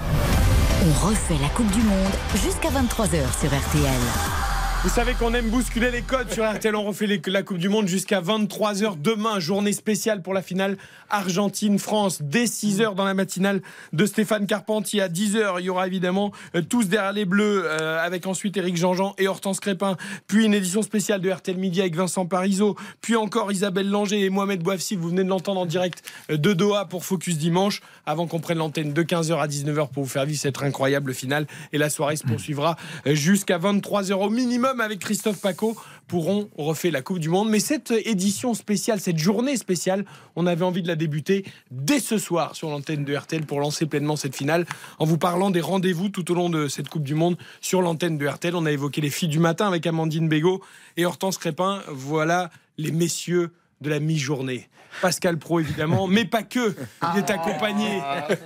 On 0.00 1.06
refait 1.06 1.36
la 1.40 1.48
Coupe 1.50 1.70
du 1.70 1.82
Monde 1.82 2.12
jusqu'à 2.42 2.70
23h 2.70 3.38
sur 3.38 3.50
RTL. 3.50 4.43
Vous 4.84 4.90
savez 4.90 5.14
qu'on 5.14 5.32
aime 5.32 5.48
bousculer 5.48 5.90
les 5.90 6.02
codes 6.02 6.30
sur 6.30 6.44
RTL. 6.44 6.76
On 6.76 6.84
refait 6.84 7.08
la 7.26 7.42
Coupe 7.42 7.56
du 7.56 7.70
Monde 7.70 7.88
jusqu'à 7.88 8.20
23h 8.20 9.00
demain. 9.00 9.40
Journée 9.40 9.72
spéciale 9.72 10.20
pour 10.20 10.34
la 10.34 10.42
finale 10.42 10.76
Argentine-France. 11.08 12.20
Dès 12.20 12.44
6h 12.44 12.94
dans 12.94 13.06
la 13.06 13.14
matinale 13.14 13.62
de 13.94 14.04
Stéphane 14.04 14.46
Carpentier. 14.46 15.00
À 15.00 15.08
10h, 15.08 15.54
il 15.58 15.64
y 15.64 15.70
aura 15.70 15.86
évidemment 15.86 16.32
euh, 16.54 16.60
tous 16.60 16.86
derrière 16.86 17.14
les 17.14 17.24
Bleus 17.24 17.62
euh, 17.64 17.98
avec 17.98 18.26
ensuite 18.26 18.58
Éric 18.58 18.76
Jean-Jean 18.76 19.14
et 19.16 19.26
Hortense 19.26 19.58
Crépin. 19.58 19.96
Puis 20.26 20.44
une 20.44 20.52
édition 20.52 20.82
spéciale 20.82 21.22
de 21.22 21.30
RTL 21.30 21.56
Midi 21.56 21.80
avec 21.80 21.96
Vincent 21.96 22.26
Parisot. 22.26 22.76
Puis 23.00 23.16
encore 23.16 23.50
Isabelle 23.50 23.88
Langer 23.88 24.22
et 24.22 24.28
Mohamed 24.28 24.62
Bouafsi. 24.62 24.96
Vous 24.96 25.08
venez 25.08 25.24
de 25.24 25.30
l'entendre 25.30 25.60
en 25.60 25.66
direct 25.66 26.02
euh, 26.30 26.36
de 26.36 26.52
Doha 26.52 26.84
pour 26.84 27.06
Focus 27.06 27.38
Dimanche. 27.38 27.80
Avant 28.04 28.26
qu'on 28.26 28.40
prenne 28.40 28.58
l'antenne 28.58 28.92
de 28.92 29.02
15h 29.02 29.40
à 29.40 29.46
19h 29.46 29.88
pour 29.92 30.04
vous 30.04 30.10
faire 30.10 30.26
vivre 30.26 30.38
cette 30.38 30.62
incroyable 30.62 31.14
finale. 31.14 31.46
Et 31.72 31.78
la 31.78 31.88
soirée 31.88 32.16
se 32.16 32.24
poursuivra 32.24 32.76
jusqu'à 33.06 33.58
23h 33.58 34.12
au 34.12 34.28
minimum 34.28 34.73
avec 34.80 34.98
Christophe 34.98 35.40
Paco 35.40 35.76
pourront 36.06 36.48
refait 36.56 36.90
la 36.90 37.02
Coupe 37.02 37.18
du 37.18 37.28
Monde. 37.28 37.48
Mais 37.48 37.60
cette 37.60 37.90
édition 37.90 38.54
spéciale, 38.54 39.00
cette 39.00 39.18
journée 39.18 39.56
spéciale, 39.56 40.04
on 40.36 40.46
avait 40.46 40.64
envie 40.64 40.82
de 40.82 40.88
la 40.88 40.96
débuter 40.96 41.44
dès 41.70 42.00
ce 42.00 42.18
soir 42.18 42.54
sur 42.54 42.70
l'antenne 42.70 43.04
de 43.04 43.14
RTL 43.14 43.46
pour 43.46 43.60
lancer 43.60 43.86
pleinement 43.86 44.16
cette 44.16 44.36
finale 44.36 44.66
en 44.98 45.04
vous 45.04 45.18
parlant 45.18 45.50
des 45.50 45.60
rendez-vous 45.60 46.08
tout 46.08 46.30
au 46.30 46.34
long 46.34 46.50
de 46.50 46.68
cette 46.68 46.88
Coupe 46.88 47.04
du 47.04 47.14
Monde 47.14 47.36
sur 47.60 47.82
l'antenne 47.82 48.18
de 48.18 48.26
RTL. 48.26 48.54
On 48.54 48.66
a 48.66 48.72
évoqué 48.72 49.00
les 49.00 49.10
filles 49.10 49.28
du 49.28 49.38
matin 49.38 49.66
avec 49.66 49.86
Amandine 49.86 50.28
Bégaud 50.28 50.62
et 50.96 51.06
Hortense 51.06 51.38
Crépin. 51.38 51.82
Voilà 51.88 52.50
les 52.78 52.92
messieurs 52.92 53.52
de 53.80 53.90
la 53.90 54.00
mi-journée. 54.00 54.68
Pascal 55.00 55.38
Pro 55.38 55.60
évidemment, 55.60 56.06
mais 56.06 56.24
pas 56.24 56.42
que. 56.42 56.74
Il 57.14 57.18
est 57.18 57.30
accompagné 57.30 58.00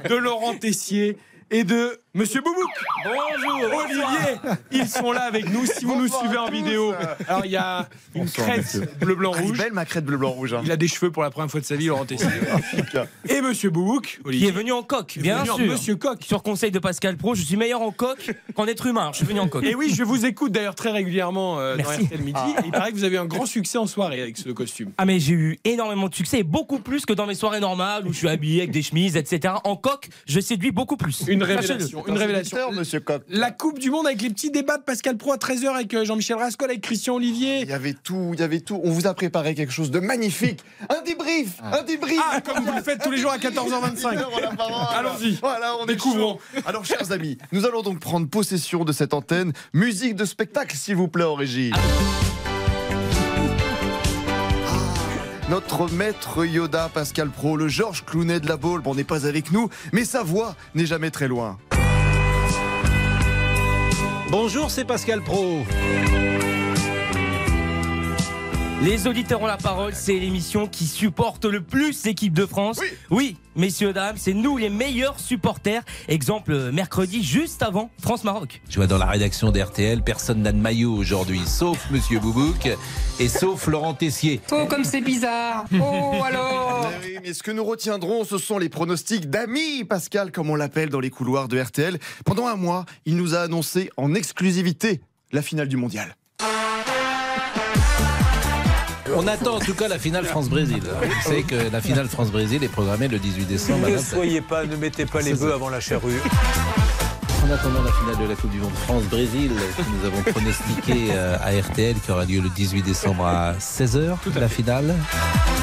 de 0.09 0.15
Laurent 0.15 0.55
Tessier 0.55 1.19
et 1.51 1.65
de 1.65 2.01
Monsieur 2.19 2.41
Boubouk. 2.41 2.65
Bonjour 3.05 3.81
Olivier. 3.85 4.57
Ils 4.73 4.89
sont 4.89 5.13
là 5.13 5.21
avec 5.23 5.49
nous. 5.53 5.65
Si 5.67 5.85
vous 5.85 5.95
nous 5.95 6.09
suivez 6.09 6.37
en 6.37 6.51
vidéo, 6.51 6.93
alors 7.29 7.45
il 7.45 7.53
y 7.53 7.57
a 7.57 7.89
une 8.13 8.23
Bonsoir, 8.23 8.47
crête 8.49 8.59
monsieur. 8.65 8.89
bleu 9.01 9.15
blanc 9.15 9.33
Ah, 9.37 9.41
belle 9.57 9.73
ma 9.73 9.85
crête 9.85 10.05
bleu 10.05 10.17
blanc 10.17 10.31
rouge. 10.31 10.53
hein. 10.53 10.63
Il 10.65 10.73
a 10.73 10.77
des 10.77 10.89
cheveux 10.89 11.13
pour 11.13 11.23
la 11.23 11.31
première 11.31 11.49
fois 11.49 11.61
de 11.61 11.65
sa 11.65 11.77
vie, 11.77 11.87
Laurent 11.87 12.07
Tessier. 12.07 12.27
Et 13.29 13.41
Monsieur 13.41 13.71
Boubouk, 13.71 14.03
Qui 14.07 14.19
Olivier. 14.25 14.49
est 14.49 14.51
venu 14.51 14.73
en 14.73 14.83
coq, 14.83 15.07
Qui 15.07 15.21
bien 15.21 15.39
venu 15.39 15.51
en 15.51 15.57
sûr. 15.57 15.67
Monsieur 15.67 15.95
Coq. 15.95 16.19
Sur 16.25 16.43
conseil 16.43 16.73
de 16.73 16.81
Pascal 16.81 17.17
Pro, 17.17 17.37
je 17.37 17.43
suis 17.43 17.57
meilleur 17.57 17.83
en 17.83 17.93
coq 17.93 18.33
qu'en 18.55 18.67
être 18.67 18.87
humain. 18.87 19.11
Je 19.13 19.19
suis 19.19 19.27
venu 19.27 19.39
en 19.39 19.47
coq. 19.49 19.63
Et 19.65 19.77
oui, 19.77 19.93
je 19.95 20.03
vous 20.03 20.27
écoute 20.27 20.51
d'ailleurs 20.51 20.75
très 20.75 20.91
régulièrement 20.91 21.61
euh, 21.61 21.77
dans 21.77 21.85
Merci. 21.85 22.07
RTL 22.07 22.21
Midi. 22.23 22.41
Et 22.59 22.67
il 22.67 22.73
paraît 22.73 22.91
que 22.91 22.97
vous 22.97 23.05
avez 23.05 23.19
un 23.19 23.27
grand 23.27 23.47
succès 23.47 23.79
en 23.79 23.87
soirée 23.87 24.21
avec 24.23 24.37
ce 24.39 24.49
costume. 24.51 24.91
Ah 24.99 25.05
mais 25.05 25.21
j'ai 25.21 25.35
eu 25.35 25.59
énormément 25.65 26.09
de 26.09 26.15
succès, 26.17 26.41
et 26.41 26.45
beaucoup 26.45 26.81
plus 26.81 27.07
que 27.07 27.13
dans 27.13 27.27
mes 27.27 27.35
soirées 27.37 27.61
normales 27.61 28.09
où 28.09 28.13
je 28.13 28.19
suis 28.19 28.29
habillé 28.29 28.63
avec 28.63 28.73
des 28.73 28.83
chemises, 28.83 29.17
etc. 29.17 29.55
En 29.63 29.77
coq, 29.77 30.09
je 30.27 30.41
séduis 30.41 30.73
beaucoup 30.73 30.97
plus. 30.97 31.23
Une 31.29 31.41
Sachez-le. 31.41 31.61
révélation, 31.61 32.03
une 32.09 32.19
révélation. 32.19 32.73
Monsieur 32.73 33.01
Coq. 33.01 33.23
La 33.29 33.51
Coupe 33.51 33.79
du 33.79 33.91
Monde 33.91 34.07
avec 34.07 34.23
les 34.23 34.31
petits 34.31 34.51
débats 34.51 34.79
de 34.79 34.83
Pascal 34.83 35.17
Pro 35.17 35.33
à 35.33 35.37
13h 35.37 35.69
avec 35.69 35.95
euh, 35.95 36.05
Jean-Michel 36.05 36.37
Rascol, 36.37 36.71
avec 36.71 36.83
Christian 36.83 37.15
Olivier. 37.15 37.61
Il 37.63 37.69
y 37.69 37.73
avait 37.73 37.95
tout, 37.95 38.31
il 38.35 38.41
y 38.41 38.43
avait 38.43 38.61
tout. 38.61 38.81
On 38.85 38.91
vous 38.91 39.07
a 39.07 39.15
préparé 39.15 39.55
quelque 39.55 39.73
chose 39.73 39.91
de 39.91 40.01
magnifique. 40.01 40.61
Un 40.89 41.03
débrief, 41.03 41.61
un 41.63 41.83
débrief. 41.83 42.21
Ah, 42.31 42.41
comme 42.41 42.65
vous 42.65 42.73
le 42.73 42.83
faites 42.83 43.03
tous 43.03 43.11
les 43.11 43.19
jours 43.19 43.33
à 43.33 43.39
14h25. 43.39 44.19
Allons-y. 44.97 45.39
Voilà, 45.41 45.77
on 45.81 45.85
est 45.85 45.95
Découvrons. 45.95 46.39
Alors, 46.67 46.85
chers 46.85 47.13
amis, 47.13 47.39
nous 47.53 47.67
allons 47.67 47.83
donc 47.83 47.99
prendre 47.99 48.29
possession 48.29 48.85
de 48.85 48.93
cette 48.93 49.15
antenne. 49.15 49.53
Musique 49.73 50.15
de 50.15 50.25
spectacle, 50.25 50.77
s'il 50.77 50.97
vous 50.97 51.09
plaît, 51.09 51.25
en 51.25 51.35
régie. 51.35 51.73
Ah, 51.75 51.79
Notre 55.51 55.91
maître 55.91 56.45
Yoda, 56.45 56.91
Pascal 56.93 57.31
Pro, 57.31 57.57
le 57.57 57.69
Georges 57.69 58.05
Clounet 58.05 58.39
de 58.39 58.49
la 58.49 58.57
Baule, 58.57 58.83
bon, 58.83 58.95
n'est 58.95 59.05
pas 59.05 59.27
avec 59.27 59.51
nous, 59.51 59.71
mais 59.93 60.05
sa 60.05 60.23
voix 60.23 60.55
n'est 60.75 60.87
jamais 60.87 61.11
très 61.11 61.27
loin. 61.27 61.59
Bonjour, 64.31 64.71
c'est 64.71 64.85
Pascal 64.85 65.23
Pro. 65.23 65.65
Les 68.81 69.09
auditeurs 69.09 69.43
ont 69.43 69.47
la 69.47 69.57
parole, 69.57 69.93
c'est 69.93 70.17
l'émission 70.21 70.69
qui 70.69 70.87
supporte 70.87 71.45
le 71.45 71.61
plus 71.61 72.05
l'équipe 72.05 72.33
de 72.33 72.47
France. 72.47 72.79
Oui. 73.11 73.37
messieurs, 73.57 73.93
dames, 73.93 74.15
c'est 74.17 74.35
nous 74.35 74.57
les 74.57 74.71
meilleurs 74.71 75.19
supporters. 75.19 75.83
Exemple, 76.07 76.53
euh, 76.53 76.71
mercredi, 76.71 77.25
juste 77.25 77.65
avant 77.65 77.91
France-Maroc. 78.01 78.63
Je 78.71 78.77
vois 78.77 78.87
dans 78.87 78.97
la 78.97 79.07
rédaction 79.07 79.51
d'RTL, 79.51 80.03
personne 80.03 80.43
n'a 80.43 80.53
de 80.53 80.59
maillot 80.59 80.95
aujourd'hui, 80.95 81.41
sauf 81.45 81.91
Monsieur 81.91 82.21
Boubouk 82.21 82.69
et 83.19 83.29
sauf 83.29 83.67
Laurent 83.67 83.95
Tessier. 83.95 84.41
Oh, 84.53 84.67
comme 84.71 84.85
c'est 84.85 85.01
bizarre 85.01 85.65
Oh, 85.75 86.23
alors 86.25 86.89
Eh 87.03 87.07
oui, 87.07 87.19
mais 87.21 87.35
ce 87.35 87.43
que 87.43 87.51
nous 87.51 87.65
retiendrons, 87.65 88.25
ce 88.25 88.39
sont 88.39 88.59
les 88.59 88.69
pronostics 88.69 89.29
d'Ami 89.29 89.83
Pascal, 89.85 90.31
comme 90.31 90.51
on 90.51 90.57
l'appelle 90.57 90.89
dans 90.89 91.01
les 91.01 91.11
couloirs 91.11 91.49
de 91.49 91.61
RTL. 91.61 91.99
Pendant 92.25 92.47
un 92.47 92.57
mois, 92.57 92.87
il 93.07 93.17
nous 93.17 93.35
a 93.35 93.41
annoncé 93.41 93.91
en 93.97 94.15
exclusivité 94.15 95.01
la 95.33 95.43
finale 95.43 95.67
du 95.67 95.77
mondial. 95.77 96.15
On 99.21 99.27
attend 99.27 99.57
en 99.57 99.59
tout 99.59 99.75
cas 99.75 99.89
la 99.89 99.99
finale 99.99 100.25
France-Brésil. 100.25 100.81
Vous 100.81 101.23
savez 101.29 101.43
que 101.43 101.57
la 101.73 101.81
finale 101.81 102.07
France-Brésil 102.07 102.63
est 102.63 102.69
programmée 102.69 103.09
le 103.09 103.19
18 103.19 103.47
décembre. 103.47 103.89
Ne 103.89 103.99
soyez 103.99 104.41
pas, 104.41 104.65
ne 104.65 104.77
mettez 104.77 105.07
pas 105.07 105.21
les 105.21 105.35
bœufs 105.35 105.53
avant 105.53 105.71
la 105.71 105.81
charrue. 105.81 106.21
En 107.45 107.51
attendant 107.51 107.83
la 107.83 107.91
finale 107.91 108.17
de 108.23 108.29
la 108.29 108.37
Coupe 108.37 108.53
du 108.53 108.59
Monde 108.59 108.75
France-Brésil, 108.85 109.51
que 109.77 109.83
nous 109.83 110.07
avons 110.07 110.23
pronostiqué 110.23 111.09
euh, 111.11 111.37
à 111.43 111.51
RTL, 111.51 111.97
qui 111.99 112.11
aura 112.13 112.27
lieu 112.27 112.41
le 112.41 112.49
18 112.49 112.83
décembre 112.83 113.27
à 113.27 113.55
16h, 113.55 114.19
la 114.39 114.49
finale. 114.49 114.95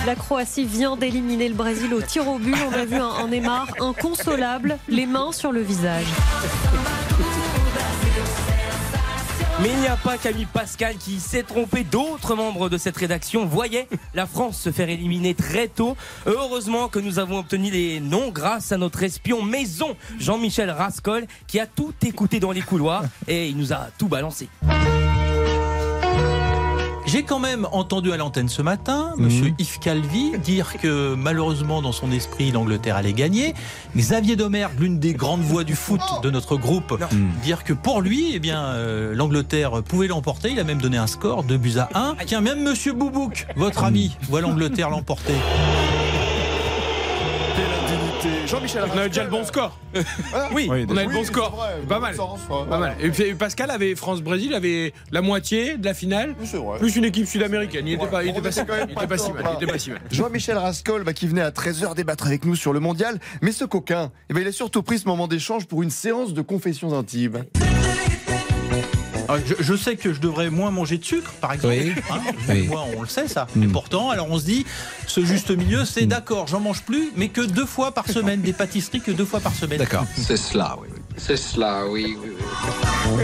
La 0.06 0.16
Croatie 0.16 0.66
vient 0.66 0.98
d'éliminer 0.98 1.48
le 1.48 1.56
Brésil 1.56 1.94
au 1.94 2.02
tir 2.02 2.28
au 2.28 2.38
but. 2.38 2.58
On 2.70 2.74
a 2.74 2.84
vu 2.84 2.96
un, 2.96 3.08
un 3.08 3.30
Neymar 3.30 3.68
inconsolable, 3.80 4.78
les 4.90 5.06
mains 5.06 5.32
sur 5.32 5.54
le 5.54 5.62
visage. 5.62 6.08
Mais 9.62 9.70
il 9.70 9.80
n'y 9.80 9.88
a 9.88 9.96
pas 9.96 10.18
qu'Ami 10.18 10.46
Pascal 10.46 10.98
qui 10.98 11.20
s'est 11.20 11.44
trompé. 11.44 11.86
D'autres 11.86 12.36
membres 12.36 12.68
de 12.68 12.78
cette 12.78 12.98
rédaction 12.98 13.46
voyaient 13.46 13.88
la 14.14 14.26
France 14.26 14.60
se 14.60 14.72
faire 14.72 14.90
éliminer 14.90 15.34
très 15.34 15.70
tôt. 15.70 15.96
Heureusement 16.26 16.90
que 16.90 17.00
nous 17.00 17.20
avons 17.20 17.40
obtenu 17.40 17.72
les 17.72 18.02
noms 18.02 18.32
grâce 18.32 18.74
à 18.74 18.78
notre 18.78 19.04
espion 19.04 19.42
maison, 19.42 19.96
Jean-Michel 20.20 20.70
Rascol, 20.70 21.26
qui 21.48 21.60
a 21.60 21.68
tout 21.68 21.94
écouté 22.06 22.42
dans 22.42 22.52
les 22.52 22.62
couloirs 22.62 23.06
et 23.30 23.48
il 23.48 23.56
nous 23.56 23.72
a 23.72 23.88
tout 23.98 24.10
balancé. 24.10 24.50
J'ai 27.16 27.24
quand 27.24 27.40
même 27.40 27.66
entendu 27.72 28.12
à 28.12 28.18
l'antenne 28.18 28.50
ce 28.50 28.62
matin 28.62 29.14
Monsieur 29.16 29.54
Yves 29.58 29.80
Calvi 29.80 30.38
dire 30.38 30.74
que 30.82 31.16
malheureusement 31.16 31.82
dans 31.82 31.94
son 31.94 32.12
esprit 32.12 32.52
l'Angleterre 32.52 32.98
allait 32.98 33.14
gagner. 33.14 33.54
Xavier 33.96 34.36
Domergue, 34.36 34.78
l'une 34.82 35.00
des 35.00 35.14
grandes 35.14 35.40
voix 35.40 35.64
du 35.64 35.76
foot 35.76 36.02
de 36.24 36.30
notre 36.30 36.58
groupe, 36.58 37.02
dire 37.42 37.64
que 37.64 37.72
pour 37.72 38.02
lui, 38.02 38.32
eh 38.34 38.40
bien 38.40 38.66
euh, 38.66 39.16
l'Angleterre 39.16 39.82
pouvait 39.82 40.08
l'emporter. 40.08 40.50
Il 40.52 40.60
a 40.60 40.66
même 40.66 40.82
donné 40.82 40.98
un 40.98 41.08
score 41.08 41.46
de 41.46 41.56
buts 41.56 41.78
à 41.78 41.88
1. 41.94 42.16
Tiens, 42.26 42.42
même 42.42 42.62
Monsieur 42.62 42.92
Boubouk, 42.92 43.48
votre 43.56 43.86
ami, 43.86 44.18
voit 44.24 44.42
l'Angleterre 44.42 44.90
l'emporter. 44.90 45.36
Jean-Michel 48.48 48.84
On 48.94 48.98
a 48.98 49.08
déjà 49.08 49.24
le 49.24 49.30
bon 49.30 49.44
score. 49.44 49.78
oui, 50.54 50.68
Oui, 50.70 50.86
on 50.90 50.98
a 50.98 51.04
le 51.04 51.12
bon 51.14 51.24
score. 51.24 51.68
Pas 51.88 52.00
mal. 52.00 52.16
Pas 52.70 52.78
mal. 52.78 52.96
Et 53.02 53.34
Pascal 53.34 53.72
avait 53.72 53.96
France-Brésil, 53.96 54.54
avait 54.54 54.94
la 55.12 55.22
moitié 55.22 55.78
de 55.78 55.86
la 55.86 55.94
finale, 55.94 56.36
plus 56.80 56.96
une 56.96 57.06
équipe 57.06 57.28
sud-américaine. 57.28 57.88
Il 57.88 57.94
était 57.94 58.08
pas, 58.08 58.22
si- 58.52 58.64
mal. 58.64 58.86
Il 58.88 58.92
était 58.94 59.08
pas 59.72 59.80
si 59.80 59.92
mal. 59.92 60.02
Jean-Michel 60.12 60.58
Rascol, 60.58 61.04
bah, 61.04 61.14
qui 61.14 61.28
venait 61.28 61.42
à 61.42 61.52
13h 61.52 61.96
débattre 61.96 62.28
avec 62.28 62.46
nous 62.46 62.56
sur 62.56 62.74
le 62.74 62.80
mondial, 62.80 63.20
mais 63.42 63.52
ce 63.52 63.66
coquin, 63.66 64.12
eh 64.30 64.34
ben, 64.34 64.42
il 64.42 64.48
a 64.48 64.52
surtout 64.52 64.84
pris 64.84 65.00
ce 65.00 65.08
moment 65.08 65.28
d'échange 65.28 65.66
pour 65.66 65.84
une 65.84 65.92
séance 65.92 66.34
de 66.34 66.42
confessions 66.42 66.98
intimes. 66.98 67.44
Ah, 69.28 69.36
Je, 69.46 69.56
je 69.60 69.74
sais 69.76 69.96
que 69.96 70.14
je 70.14 70.20
devrais 70.20 70.50
moins 70.50 70.72
manger 70.72 70.98
de 70.98 71.06
sucre, 71.06 71.32
par 71.42 71.54
exemple. 71.54 71.76
Oui. 71.78 71.94
Hein, 72.12 72.20
Oui. 72.50 72.68
Moi, 72.68 72.86
on 72.96 73.02
le 73.02 73.08
sait 73.08 73.28
ça. 73.28 73.48
Et 73.62 73.68
pourtant, 73.68 74.10
alors 74.10 74.28
on 74.30 74.38
se 74.40 74.46
dit, 74.46 74.66
ce 75.08 75.24
juste 75.26 75.52
milieu, 75.52 75.86
c'est 75.86 76.06
d'accord, 76.06 76.48
j'en 76.48 76.60
mange 76.60 76.84
plus, 76.84 77.12
mais 77.16 77.30
que 77.30 77.42
deux 77.42 77.66
fois 77.66 77.92
par 77.92 78.08
semaine, 78.08 78.42
des 78.42 78.54
pâtisseries 78.54 79.02
que 79.02 79.12
deux 79.12 79.26
fois 79.26 79.40
par 79.40 79.54
semaine. 79.54 79.80
D'accord. 79.80 80.06
C'est 80.16 80.38
cela, 80.38 80.76
oui. 80.82 80.88
oui. 80.94 81.02
C'est 81.18 81.38
cela, 81.38 81.88
oui, 81.88 82.18
oui, 82.22 82.32
oui. 83.16 83.24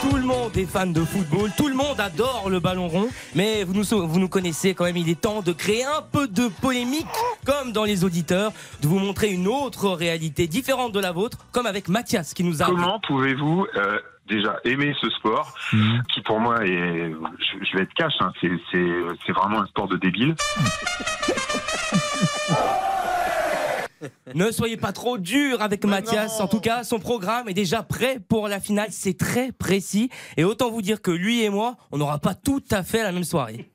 Tout 0.00 0.16
le 0.16 0.22
monde 0.22 0.56
est 0.56 0.66
fan 0.66 0.92
de 0.92 1.04
football, 1.04 1.50
tout 1.56 1.68
le 1.68 1.74
monde 1.74 2.00
adore 2.00 2.48
le 2.50 2.58
ballon 2.58 2.88
rond, 2.88 3.08
mais 3.34 3.64
vous 3.64 3.74
nous, 3.74 3.84
vous 3.84 4.18
nous 4.18 4.28
connaissez 4.28 4.74
quand 4.74 4.84
même, 4.84 4.96
il 4.96 5.08
est 5.08 5.20
temps 5.20 5.42
de 5.42 5.52
créer 5.52 5.84
un 5.84 6.02
peu 6.02 6.26
de 6.26 6.48
polémique, 6.48 7.06
comme 7.44 7.72
dans 7.72 7.84
les 7.84 8.02
auditeurs, 8.04 8.52
de 8.80 8.88
vous 8.88 8.98
montrer 8.98 9.28
une 9.30 9.46
autre 9.46 9.90
réalité 9.90 10.46
différente 10.48 10.92
de 10.92 11.00
la 11.00 11.12
vôtre, 11.12 11.38
comme 11.52 11.66
avec 11.66 11.88
Mathias 11.88 12.34
qui 12.34 12.44
nous 12.44 12.62
a... 12.62 12.66
Comment 12.66 13.00
pouvez-vous 13.06 13.66
euh, 13.76 13.98
déjà 14.28 14.56
aimer 14.64 14.94
ce 15.00 15.10
sport 15.10 15.54
qui 16.12 16.20
pour 16.22 16.40
moi 16.40 16.64
est, 16.64 17.10
je, 17.10 17.64
je 17.64 17.76
vais 17.76 17.82
être 17.84 17.94
cash, 17.94 18.12
hein, 18.20 18.32
c'est, 18.40 18.50
c'est, 18.70 18.88
c'est 19.26 19.32
vraiment 19.32 19.60
un 19.62 19.66
sport 19.66 19.88
de 19.88 19.96
débile. 19.96 20.34
Ne 24.34 24.50
soyez 24.50 24.76
pas 24.76 24.92
trop 24.92 25.18
dur 25.18 25.62
avec 25.62 25.84
Mathias. 25.84 26.40
En 26.40 26.48
tout 26.48 26.60
cas, 26.60 26.82
son 26.84 26.98
programme 26.98 27.48
est 27.48 27.54
déjà 27.54 27.82
prêt 27.82 28.18
pour 28.28 28.48
la 28.48 28.60
finale. 28.60 28.88
C'est 28.90 29.16
très 29.16 29.52
précis. 29.52 30.10
Et 30.36 30.44
autant 30.44 30.70
vous 30.70 30.82
dire 30.82 31.00
que 31.00 31.10
lui 31.10 31.42
et 31.42 31.50
moi, 31.50 31.76
on 31.92 31.98
n'aura 31.98 32.18
pas 32.18 32.34
tout 32.34 32.64
à 32.70 32.82
fait 32.82 33.02
la 33.02 33.12
même 33.12 33.24
soirée. 33.24 33.71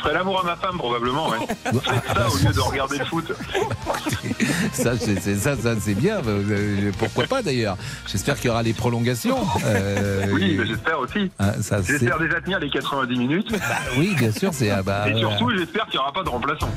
Je 0.00 0.04
ferai 0.04 0.14
l'amour 0.14 0.40
à 0.40 0.44
ma 0.44 0.56
femme 0.56 0.78
probablement, 0.78 1.28
ouais. 1.28 1.36
Faites 1.64 2.16
ça 2.16 2.26
au 2.30 2.36
lieu 2.38 2.54
de 2.54 2.60
regarder 2.60 2.96
le 2.98 3.04
foot. 3.04 3.26
Ça, 4.72 4.96
c'est 4.96 5.20
c'est- 5.20 5.36
ça, 5.36 5.56
ça, 5.56 5.74
c'est 5.78 5.94
bien. 5.94 6.22
Euh, 6.26 6.90
Pourquoi 6.98 7.24
pas 7.24 7.42
d'ailleurs 7.42 7.76
J'espère 8.06 8.36
qu'il 8.36 8.46
y 8.46 8.50
aura 8.50 8.62
les 8.62 8.72
prolongations. 8.72 9.38
Euh, 9.66 10.26
Oui, 10.32 10.56
mais 10.58 10.66
j'espère 10.66 10.98
aussi. 11.00 11.30
ah, 11.38 11.52
ça, 11.60 11.82
J'espère 11.82 12.18
déjà 12.18 12.40
tenir 12.40 12.58
les 12.60 12.70
90 12.70 13.16
minutes. 13.18 13.52
oui, 13.98 14.14
bien 14.18 14.32
sûr, 14.32 14.54
c'est 14.54 14.70
ah 14.70 14.82
bah, 14.82 15.04
Et 15.08 15.12
euh, 15.12 15.18
surtout, 15.18 15.50
j'espère 15.50 15.84
qu'il 15.86 15.94
n'y 15.98 16.02
aura 16.02 16.12
pas 16.12 16.22
de 16.22 16.28
remplaçant. 16.30 16.70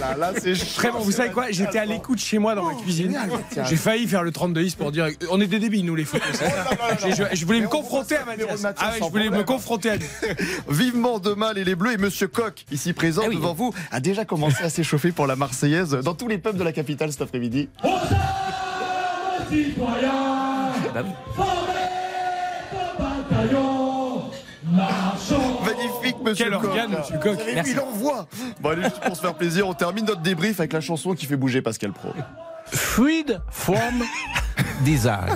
Là, 0.00 0.16
là, 0.16 0.32
c'est 0.40 0.54
très 0.74 0.90
bon. 0.90 0.98
Vous 0.98 1.12
savez 1.12 1.30
quoi 1.30 1.50
J'étais 1.50 1.78
à 1.78 1.84
l'écoute 1.84 2.18
chez 2.18 2.38
moi 2.38 2.54
dans 2.54 2.64
ma 2.64 2.74
cuisine. 2.74 3.16
J'ai 3.68 3.76
failli 3.76 4.06
faire 4.06 4.22
le 4.22 4.32
32 4.32 4.66
pour 4.78 4.92
dire 4.92 5.08
on 5.30 5.40
est 5.40 5.46
des 5.46 5.58
débiles 5.58 5.84
nous 5.84 5.94
les 5.94 6.04
foot. 6.04 6.22
Je, 7.32 7.44
voulais 7.44 7.60
me 7.60 7.68
confronter 7.68 8.16
à 8.16 8.24
Mathias. 8.24 8.66
Ah 8.78 8.92
je 8.98 9.04
voulais 9.04 9.30
me 9.30 9.44
confronter 9.44 9.90
à. 9.90 9.96
Vivement 10.68 11.18
demain, 11.18 11.52
les, 11.52 11.64
les 11.64 11.74
Bleus 11.74 11.92
et 11.92 11.96
Monsieur 11.98 12.28
Coq, 12.28 12.64
ici 12.70 12.92
présent 12.92 13.22
Ah 13.26 13.28
devant 13.28 13.54
vous, 13.54 13.74
a 13.90 14.00
déjà 14.00 14.24
commencé 14.24 14.62
à 14.62 14.70
s'échauffer 14.70 15.12
pour 15.12 15.26
la 15.26 15.36
Marseillaise 15.36 15.90
dans 16.02 16.14
tous 16.14 16.28
les 16.28 16.38
pubs 16.38 16.56
de 16.56 16.64
la 16.64 16.72
capitale 16.72 17.12
cet 17.12 17.22
après-midi. 17.22 17.68
Magnifique, 25.88 26.16
Monsieur 26.24 26.44
Quel 26.44 26.54
Coq. 26.54 26.64
organe, 26.64 26.90
Monsieur 26.98 27.18
Coq. 27.18 27.34
Vous 27.34 27.40
avez 27.40 27.54
Merci. 27.54 27.74
Bon, 28.60 28.70
allez, 28.70 28.82
juste 28.82 29.00
pour 29.00 29.16
se 29.16 29.20
faire 29.20 29.34
plaisir, 29.34 29.68
on 29.68 29.74
termine 29.74 30.04
notre 30.04 30.22
débrief 30.22 30.60
avec 30.60 30.72
la 30.72 30.80
chanson 30.80 31.14
qui 31.14 31.26
fait 31.26 31.36
bouger 31.36 31.62
Pascal 31.62 31.92
Pro. 31.92 32.10
Fluid 32.72 33.40
from 33.50 34.02
design. 34.84 35.32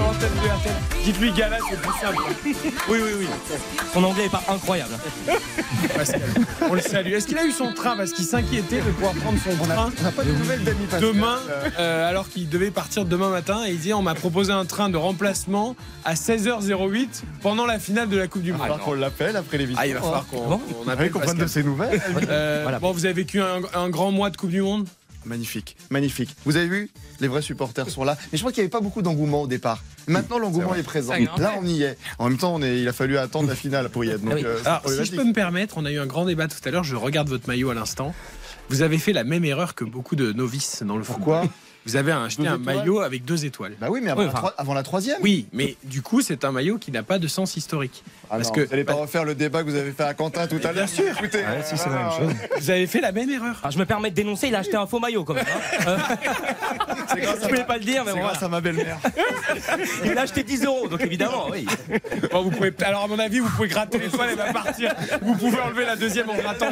On 0.00 0.02
va 0.02 0.12
lancer 0.12 0.20
sur 0.20 0.34
l'antenne 0.34 0.42
de 0.42 0.48
RTL. 0.48 0.74
Dites-lui 1.04 1.32
Gala, 1.32 1.58
c'est 1.68 1.80
plus 1.80 2.00
simple. 2.00 2.22
Oui, 2.88 2.98
oui, 3.02 3.10
oui. 3.20 3.26
Son 3.92 4.04
anglais 4.04 4.26
est 4.26 4.30
pas 4.30 4.42
incroyable. 4.48 4.92
Pascal, 5.94 6.20
on 6.68 6.74
le 6.74 6.80
salue. 6.80 7.12
Est-ce 7.12 7.26
qu'il 7.26 7.38
a 7.38 7.44
eu 7.44 7.52
son 7.52 7.72
train 7.72 7.96
Parce 7.96 8.12
qu'il 8.12 8.24
s'inquiétait 8.24 8.78
de 8.80 8.90
pouvoir 8.90 9.12
prendre 9.14 9.38
son 9.42 9.56
train. 9.64 9.90
On 9.98 10.02
n'a 10.02 10.12
pas 10.12 10.24
de 10.24 10.32
nouvelles 10.32 10.62
d'Ami 10.64 10.86
Pascal. 10.86 11.08
Demain, 11.12 11.38
euh, 11.78 12.08
alors 12.08 12.28
qu'il 12.28 12.48
devait 12.48 12.70
partir 12.70 13.04
demain 13.04 13.30
matin, 13.30 13.64
et 13.66 13.70
il 13.72 13.78
dit 13.78 13.92
on 13.94 14.02
m'a 14.02 14.14
proposé 14.14 14.52
un 14.52 14.64
train 14.64 14.88
de 14.90 14.96
remplacement 14.96 15.76
à 16.04 16.14
16h08 16.14 17.22
pendant 17.42 17.66
la 17.66 17.78
finale 17.78 18.08
de 18.08 18.16
la 18.16 18.26
Coupe 18.28 18.42
du 18.42 18.52
Monde. 18.52 18.60
Il 18.64 18.68
va 18.68 18.74
falloir 18.74 18.80
qu'on 18.86 18.94
l'appelle 18.94 19.36
après 19.36 19.58
l'émission. 19.58 19.80
Ah, 19.82 19.86
il 19.86 19.94
va 19.94 20.00
falloir 20.00 20.26
qu'on 20.26 20.46
Bon. 20.48 20.60
on 20.84 20.88
Ah 20.88 20.92
appelle 20.92 21.06
oui, 21.06 21.10
qu'on 21.12 21.20
prenne 21.20 21.38
de 21.38 21.46
ses 21.46 21.62
nouvelles. 21.62 22.00
Euh, 22.28 22.60
Voilà. 22.62 22.78
Bon, 22.78 22.92
vous 22.92 23.04
avez 23.04 23.14
vécu 23.14 23.40
un, 23.40 23.60
un 23.74 23.88
grand 23.88 24.10
mois 24.10 24.30
de 24.30 24.36
Coupe 24.36 24.50
du 24.50 24.62
Monde? 24.62 24.86
Magnifique, 25.26 25.76
magnifique. 25.90 26.34
Vous 26.46 26.56
avez 26.56 26.66
vu? 26.66 26.90
Les 27.20 27.28
vrais 27.28 27.42
supporters 27.42 27.88
sont 27.88 28.04
là. 28.04 28.16
Mais 28.32 28.38
je 28.38 28.42
crois 28.42 28.52
qu'il 28.52 28.62
n'y 28.62 28.64
avait 28.64 28.70
pas 28.70 28.80
beaucoup 28.80 29.02
d'engouement 29.02 29.42
au 29.42 29.46
départ. 29.46 29.82
Maintenant, 30.06 30.38
l'engouement 30.38 30.74
est, 30.74 30.82
présent. 30.82 31.14
Là, 31.38 31.54
on 31.60 31.66
y 31.66 31.82
est. 31.82 31.96
En 32.18 32.28
même 32.28 32.38
temps, 32.38 32.54
on 32.54 32.62
est, 32.62 32.80
il 32.80 32.88
a 32.88 32.92
fallu 32.92 33.18
attendre 33.18 33.48
la 33.48 33.54
finale 33.54 33.88
pour 33.90 34.04
y 34.04 34.10
être. 34.10 34.22
Donc, 34.22 34.42
euh, 34.42 34.58
Alors, 34.64 34.82
si 34.88 35.04
je 35.04 35.16
peux 35.16 35.24
me 35.24 35.32
permettre, 35.32 35.74
on 35.78 35.84
a 35.84 35.90
eu 35.90 35.98
un 35.98 36.06
grand 36.06 36.24
débat 36.24 36.48
tout 36.48 36.56
à 36.64 36.70
l'heure. 36.70 36.84
Je 36.84 36.96
regarde 36.96 37.28
votre 37.28 37.46
maillot 37.46 37.70
à 37.70 37.74
l'instant. 37.74 38.14
Vous 38.68 38.82
avez 38.82 38.98
fait 38.98 39.12
la 39.12 39.24
même 39.24 39.44
erreur 39.44 39.74
que 39.74 39.84
beaucoup 39.84 40.16
de 40.16 40.32
novices 40.32 40.82
dans 40.82 40.96
le 40.96 41.04
football. 41.04 41.24
Pourquoi 41.24 41.50
Vous 41.86 41.96
avez 41.96 42.12
acheté 42.12 42.42
Deux 42.42 42.48
un 42.48 42.58
étoiles 42.60 42.76
maillot 42.76 43.00
avec 43.00 43.24
deux 43.24 43.44
étoiles. 43.46 43.74
Bah 43.80 43.88
oui, 43.90 44.00
mais 44.02 44.10
avant, 44.10 44.22
la, 44.22 44.54
avant 44.58 44.74
la 44.74 44.82
troisième. 44.82 45.16
Oui, 45.22 45.46
mais 45.52 45.76
du 45.84 46.02
coup, 46.02 46.20
c'est 46.20 46.44
un 46.44 46.52
maillot 46.52 46.78
qui 46.78 46.90
n'a 46.92 47.02
pas 47.02 47.18
de 47.18 47.26
sens 47.26 47.56
historique. 47.56 48.04
Ah 48.24 48.36
parce 48.36 48.48
non, 48.48 48.54
que 48.54 48.60
vous 48.60 48.70
n'allez 48.70 48.84
pas 48.84 48.92
refaire 48.94 49.24
le 49.24 49.34
débat 49.34 49.62
que 49.64 49.70
vous 49.70 49.76
avez 49.76 49.92
fait 49.92 50.02
à 50.04 50.14
Quentin 50.14 50.46
tout 50.46 50.56
à 50.62 50.72
l'heure. 50.72 50.74
Bien 50.74 50.86
sûr. 50.86 51.04
Écoutez, 51.18 51.42
ah, 51.44 51.56
Vous 52.58 52.70
avez 52.70 52.86
fait 52.86 53.00
la 53.00 53.12
même 53.12 53.30
erreur. 53.30 53.58
Alors, 53.62 53.70
je 53.72 53.78
me 53.78 53.86
permets 53.86 54.10
de 54.10 54.14
dénoncer, 54.14 54.48
il 54.48 54.54
a 54.54 54.58
acheté 54.58 54.76
un 54.76 54.86
faux 54.86 55.00
maillot 55.00 55.24
quand 55.24 55.34
même. 55.34 55.44
hein. 55.86 55.86
Euh, 55.88 55.96
je 57.42 57.48
voulais 57.48 57.64
pas 57.64 57.78
le 57.78 57.84
dire, 57.84 58.04
mais 58.04 58.12
C'est 58.12 58.18
bon, 58.18 58.24
grâce 58.24 58.42
à 58.42 58.48
ma 58.48 58.60
belle-mère. 58.60 58.98
Il 60.04 60.16
a 60.16 60.22
acheté 60.22 60.42
10 60.42 60.64
euros, 60.64 60.86
donc 60.88 61.00
évidemment, 61.00 61.46
oui. 61.50 61.66
Bon, 62.30 62.42
vous 62.42 62.50
pouvez, 62.50 62.72
alors, 62.82 63.04
à 63.04 63.06
mon 63.08 63.18
avis, 63.18 63.40
vous 63.40 63.48
pouvez 63.48 63.68
gratter 63.68 63.98
l'étoile, 63.98 64.28
elle 64.32 64.36
va 64.36 64.52
partir. 64.52 64.94
Vous 65.22 65.34
pouvez 65.34 65.58
enlever 65.60 65.84
la 65.84 65.96
deuxième 65.96 66.28
en 66.30 66.34
grattant. 66.36 66.70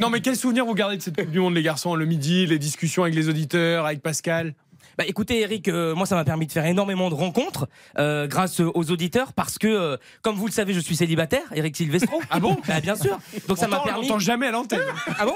Non, 0.00 0.10
mais 0.10 0.20
quel 0.20 0.36
souvenir 0.36 0.64
vous 0.64 0.74
gardez 0.74 0.96
de 0.96 1.02
cette 1.02 1.16
Coupe 1.16 1.30
du 1.30 1.40
Monde, 1.40 1.54
les 1.54 1.62
garçons 1.62 1.94
Le 1.94 2.06
midi, 2.06 2.46
les 2.46 2.58
discussions 2.58 3.02
avec 3.02 3.14
les 3.14 3.28
auditeurs, 3.28 3.86
avec 3.86 4.02
Pascal? 4.02 4.54
Bah 4.96 5.04
écoutez 5.08 5.40
Eric, 5.40 5.66
euh, 5.66 5.92
moi 5.96 6.06
ça 6.06 6.14
m'a 6.14 6.24
permis 6.24 6.46
de 6.46 6.52
faire 6.52 6.66
énormément 6.66 7.10
de 7.10 7.16
rencontres 7.16 7.66
euh, 7.98 8.28
grâce 8.28 8.60
aux 8.60 8.90
auditeurs 8.92 9.32
parce 9.32 9.58
que 9.58 9.66
euh, 9.66 9.96
comme 10.22 10.36
vous 10.36 10.46
le 10.46 10.52
savez 10.52 10.72
je 10.72 10.78
suis 10.78 10.94
célibataire, 10.94 11.42
Eric 11.52 11.76
Silvestro. 11.76 12.20
Ah 12.30 12.38
bon? 12.38 12.56
Bah 12.68 12.80
bien 12.80 12.94
sûr. 12.94 13.18
Donc 13.48 13.58
ça 13.58 13.66
m'a 13.66 13.80
on 13.80 13.84
permis. 13.84 14.06
l'entend 14.06 14.20
jamais 14.20 14.46
à 14.46 14.50
l'antenne. 14.52 14.78
Ah 15.18 15.26
bon? 15.26 15.34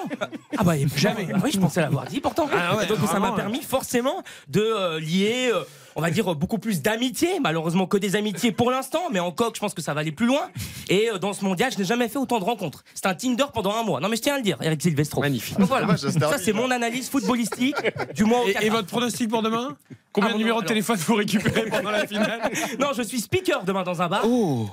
Ah 0.56 0.62
bah 0.62 0.74
jamais. 0.94 1.26
oui 1.42 1.50
je 1.52 1.58
pensais 1.58 1.80
l'avoir 1.80 2.04
dit 2.04 2.20
pourtant. 2.20 2.48
Ah 2.52 2.76
ouais, 2.76 2.86
Donc 2.86 2.98
ça 3.10 3.18
m'a 3.18 3.32
permis 3.32 3.62
forcément 3.62 4.22
de 4.46 4.98
lier. 4.98 5.50
On 5.98 6.00
va 6.00 6.10
dire 6.10 6.30
euh, 6.30 6.34
beaucoup 6.34 6.58
plus 6.58 6.80
d'amitié, 6.80 7.40
malheureusement 7.40 7.86
que 7.86 7.96
des 7.96 8.14
amitiés 8.14 8.52
pour 8.52 8.70
l'instant, 8.70 9.02
mais 9.12 9.18
en 9.18 9.32
coq, 9.32 9.54
je 9.56 9.60
pense 9.60 9.74
que 9.74 9.82
ça 9.82 9.94
va 9.94 10.00
aller 10.00 10.12
plus 10.12 10.26
loin. 10.26 10.48
Et 10.88 11.10
euh, 11.10 11.18
dans 11.18 11.32
ce 11.32 11.44
mondial, 11.44 11.72
je 11.72 11.78
n'ai 11.78 11.84
jamais 11.84 12.08
fait 12.08 12.18
autant 12.18 12.38
de 12.38 12.44
rencontres. 12.44 12.84
C'est 12.94 13.06
un 13.06 13.14
Tinder 13.14 13.46
pendant 13.52 13.74
un 13.74 13.82
mois. 13.82 13.98
Non, 14.00 14.08
mais 14.08 14.16
je 14.16 14.22
tiens 14.22 14.34
à 14.34 14.36
le 14.36 14.44
dire, 14.44 14.58
Eric 14.62 14.80
Silvestro. 14.80 15.20
Magnifique. 15.20 15.58
Donc 15.58 15.68
voilà. 15.68 15.96
Ça 15.96 16.38
c'est 16.38 16.52
mon 16.52 16.70
analyse 16.70 17.10
footballistique 17.10 17.76
du 18.14 18.24
mois 18.24 18.42
au 18.44 18.48
Et, 18.48 18.56
et 18.62 18.70
votre 18.70 18.86
pronostic 18.86 19.28
pour 19.28 19.42
demain? 19.42 19.76
Combien 20.20 20.30
Ah, 20.30 20.32
de 20.34 20.38
numéros 20.38 20.62
de 20.62 20.66
téléphone 20.66 20.96
vous 21.06 21.14
récupérez 21.14 21.66
pendant 21.70 21.90
la 21.90 22.06
finale 22.06 22.50
Non, 22.80 22.88
je 22.96 23.02
suis 23.02 23.20
speaker 23.20 23.64
demain 23.64 23.82
dans 23.82 24.02
un 24.02 24.08
bar. 24.08 24.24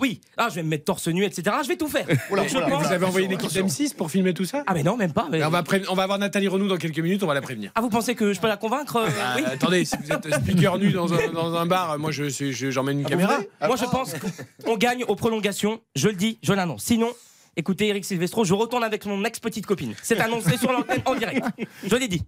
Oui. 0.01 0.21
Ah, 0.37 0.47
je 0.49 0.55
vais 0.55 0.63
me 0.63 0.69
mettre 0.69 0.85
torse 0.85 1.07
nu, 1.07 1.23
etc. 1.23 1.55
Je 1.63 1.67
vais 1.67 1.75
tout 1.77 1.87
faire. 1.87 2.05
Oula, 2.31 2.41
Donc, 2.43 2.51
je 2.51 2.57
oula, 2.57 2.67
pense- 2.67 2.83
Vous 2.87 2.91
avez 2.93 3.05
envoyé 3.05 3.25
une 3.27 3.33
équipe 3.33 3.51
d'M6 3.51 3.95
pour 3.95 4.09
filmer 4.11 4.33
tout 4.33 4.45
ça 4.45 4.63
Ah, 4.67 4.73
mais 4.73 4.83
non, 4.83 4.97
même 4.97 5.13
pas. 5.13 5.27
mais- 5.29 5.43
on, 5.43 5.49
va 5.49 5.63
pré- 5.63 5.83
on 5.89 5.95
va 5.95 6.03
avoir 6.03 6.17
Nathalie 6.19 6.47
Renou 6.47 6.67
dans 6.67 6.77
quelques 6.77 6.99
minutes, 6.99 7.21
on 7.23 7.27
va 7.27 7.33
la 7.33 7.41
prévenir. 7.41 7.71
Ah, 7.75 7.81
vous 7.81 7.89
pensez 7.89 8.15
que 8.15 8.33
je 8.33 8.39
peux 8.39 8.47
la 8.47 8.57
convaincre 8.57 8.95
euh, 8.97 9.07
Ah, 9.21 9.33
oui. 9.37 9.43
Attendez, 9.45 9.85
si 9.85 9.95
vous 10.03 10.11
êtes 10.11 10.33
speaker 10.41 10.77
nu 10.77 10.91
dans 10.91 11.13
un, 11.13 11.27
dans 11.33 11.53
un 11.55 11.65
bar, 11.65 11.97
moi 11.99 12.11
je, 12.11 12.29
je- 12.29 12.51
je- 12.51 12.71
j'emmène 12.71 12.99
une 13.01 13.05
caméra. 13.05 13.37
Moi, 13.65 13.75
je 13.75 13.85
pense 13.85 14.13
qu'on 14.65 14.77
gagne 14.77 15.03
aux 15.07 15.15
prolongations. 15.15 15.79
Je 15.95 16.07
le 16.07 16.15
dis, 16.15 16.37
je 16.41 16.53
l'annonce. 16.53 16.83
Sinon. 16.83 17.09
Écoutez, 17.57 17.87
Eric 17.87 18.03
Silvestro, 18.03 18.43
je 18.43 18.53
retourne 18.53 18.83
avec 18.83 19.05
mon 19.05 19.23
ex-petite 19.23 19.65
copine. 19.65 19.93
C'est 20.03 20.19
annoncé 20.19 20.57
sur 20.57 20.73
l'antenne 20.73 21.01
en 21.05 21.15
direct. 21.15 21.45
Je 21.85 21.95
l'ai 21.95 22.07
dit. 22.09 22.21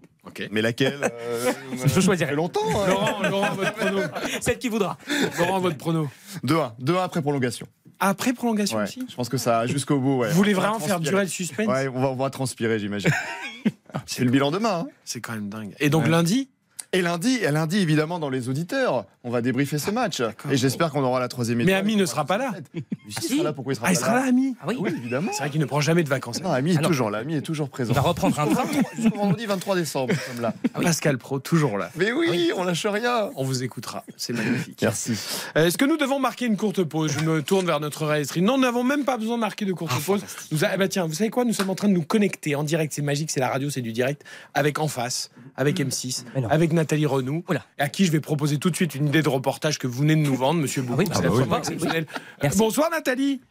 Mais 0.51 0.61
laquelle 0.61 0.99
euh, 1.03 1.51
Je 1.85 1.99
choisirai. 1.99 2.29
fait 2.29 2.35
longtemps. 2.35 2.61
hein. 2.69 2.87
Laurent, 2.87 3.21
Laurent, 3.29 3.55
votre 3.55 3.73
prono. 3.73 3.99
Celle 4.39 4.57
qui 4.57 4.69
voudra. 4.69 4.97
Laurent, 5.37 5.59
votre 5.59 5.77
prono. 5.77 6.07
2-1. 6.45 6.71
2-1 6.81 7.03
après 7.03 7.21
prolongation. 7.21 7.67
Après 7.99 8.31
prolongation 8.33 8.77
Ouais, 8.77 8.83
aussi? 8.83 9.03
je 9.09 9.15
pense 9.15 9.27
que 9.27 9.37
ça 9.37 9.65
jusqu'au 9.67 9.99
bout. 9.99 10.19
Ouais. 10.19 10.29
Vous 10.29 10.35
voulez 10.35 10.53
On 10.53 10.57
va 10.61 10.67
vraiment 10.67 10.79
faire 10.79 10.95
transpirer. 10.95 11.11
durer 11.11 11.23
le 11.23 11.29
suspense? 11.29 11.67
Ouais, 11.67 11.87
on 11.87 11.99
va, 11.99 12.07
on 12.09 12.15
va 12.15 12.29
transpirer, 12.29 12.79
j'imagine. 12.79 13.09
C'est 14.05 14.23
le 14.23 14.29
bilan 14.31 14.51
demain. 14.51 14.85
hein. 14.85 14.87
C'est 15.03 15.19
quand 15.19 15.33
même 15.33 15.49
dingue. 15.49 15.73
Et 15.79 15.89
donc 15.89 16.03
Ouais. 16.03 16.09
lundi? 16.09 16.49
Et 16.93 17.01
lundi, 17.01 17.37
et 17.41 17.51
lundi, 17.51 17.77
évidemment, 17.79 18.17
dans 18.17 18.29
les 18.29 18.47
auditeurs, 18.49 19.05
on 19.23 19.29
va 19.29 19.41
débriefer 19.41 19.77
ce 19.77 19.91
match. 19.91 20.21
Et 20.49 20.55
j'espère 20.57 20.89
qu'on 20.89 21.03
aura 21.03 21.19
la 21.19 21.27
troisième 21.27 21.57
Mais 21.57 21.63
étoile. 21.65 21.79
Ami 21.79 21.95
ne 21.97 22.05
sera 22.05 22.23
pas 22.25 22.37
là. 22.37 22.51
Il 22.73 23.13
sera 23.19 23.43
là, 23.43 23.53
pourquoi 23.53 23.73
il 23.73 23.75
sera 23.75 23.87
Ah, 23.87 23.91
il 23.91 23.97
sera 23.97 24.15
là, 24.15 24.23
Ami 24.25 24.55
Ah 24.61 24.65
oui, 24.67 24.77
Oui, 24.79 24.91
évidemment. 24.97 25.31
C'est 25.33 25.39
vrai 25.39 25.49
qu'il 25.49 25.59
ne 25.59 25.65
prend 25.65 25.81
jamais 25.81 26.03
de 26.03 26.09
vacances. 26.09 26.41
Non, 26.41 26.51
Ami 26.51 26.73
est 26.73 26.77
Ah 26.79 26.87
toujours 26.87 27.09
là, 27.09 27.19
Ami 27.19 27.35
est 27.35 27.41
toujours 27.41 27.69
présent. 27.69 27.91
Il 27.91 27.95
va 27.95 28.01
reprendre 28.01 28.39
un 28.39 28.47
train. 28.47 28.63
Jusqu'au 28.97 29.17
vendredi 29.17 29.45
23 29.45 29.75
décembre, 29.75 30.13
nous 30.13 30.33
sommes 30.33 30.41
là. 30.41 30.53
Pascal 30.81 31.17
Pro, 31.17 31.39
toujours 31.39 31.77
là. 31.77 31.89
Mais 31.97 32.11
oui, 32.13 32.51
on 32.55 32.63
lâche 32.63 32.85
rien. 32.85 33.31
On 33.35 33.43
vous 33.43 33.63
écoutera. 33.63 34.05
C'est 34.15 34.33
magnifique. 34.33 34.79
Merci. 34.81 35.13
Euh, 35.57 35.65
Est-ce 35.67 35.77
que 35.77 35.85
nous 35.85 35.97
devons 35.97 36.19
marquer 36.19 36.45
une 36.45 36.55
courte 36.57 36.83
pause 36.83 37.11
Je 37.19 37.23
me 37.25 37.43
tourne 37.43 37.65
vers 37.65 37.81
notre 37.81 38.05
réalisatrice. 38.05 38.43
Non, 38.43 38.55
nous 38.57 38.63
n'avons 38.63 38.83
même 38.85 39.03
pas 39.03 39.17
besoin 39.17 39.35
de 39.35 39.41
marquer 39.41 39.65
de 39.65 39.73
courte 39.73 39.93
pause. 40.05 40.21
Nous 40.51 40.63
a- 40.63 40.69
eh 40.73 40.77
ben, 40.77 40.87
tiens, 40.87 41.05
vous 41.05 41.13
savez 41.13 41.29
quoi? 41.29 41.43
Nous 41.43 41.53
sommes 41.53 41.69
en 41.69 41.75
train 41.75 41.89
de 41.89 41.93
nous 41.93 42.03
connecter 42.03 42.55
en 42.55 42.63
direct. 42.63 42.93
C'est 42.93 43.01
magique, 43.01 43.29
c'est 43.29 43.41
la 43.41 43.49
radio, 43.49 43.69
c'est 43.69 43.81
du 43.81 43.91
direct. 43.91 44.23
Avec 44.53 44.79
En 44.79 44.87
Face, 44.87 45.31
avec 45.57 45.79
M6, 45.79 46.23
avec 46.49 46.71
Nathalie 46.71 47.05
Renou, 47.05 47.43
à 47.77 47.89
qui 47.89 48.05
je 48.05 48.11
vais 48.11 48.19
proposer 48.19 48.57
tout 48.57 48.69
de 48.69 48.75
suite 48.75 48.95
une 48.95 49.07
idée 49.07 49.21
de 49.21 49.29
reportage 49.29 49.79
que 49.79 49.87
vous 49.87 49.99
venez 49.99 50.15
de 50.15 50.21
nous 50.21 50.35
vendre, 50.35 50.61
monsieur 50.61 50.83
Boubou. 50.83 50.99
oui, 50.99 51.05
C'est 51.11 51.25
ah 51.25 51.29
bah 51.29 52.05
oui. 52.43 52.49
Bonsoir 52.55 52.89
Nathalie. 52.91 53.41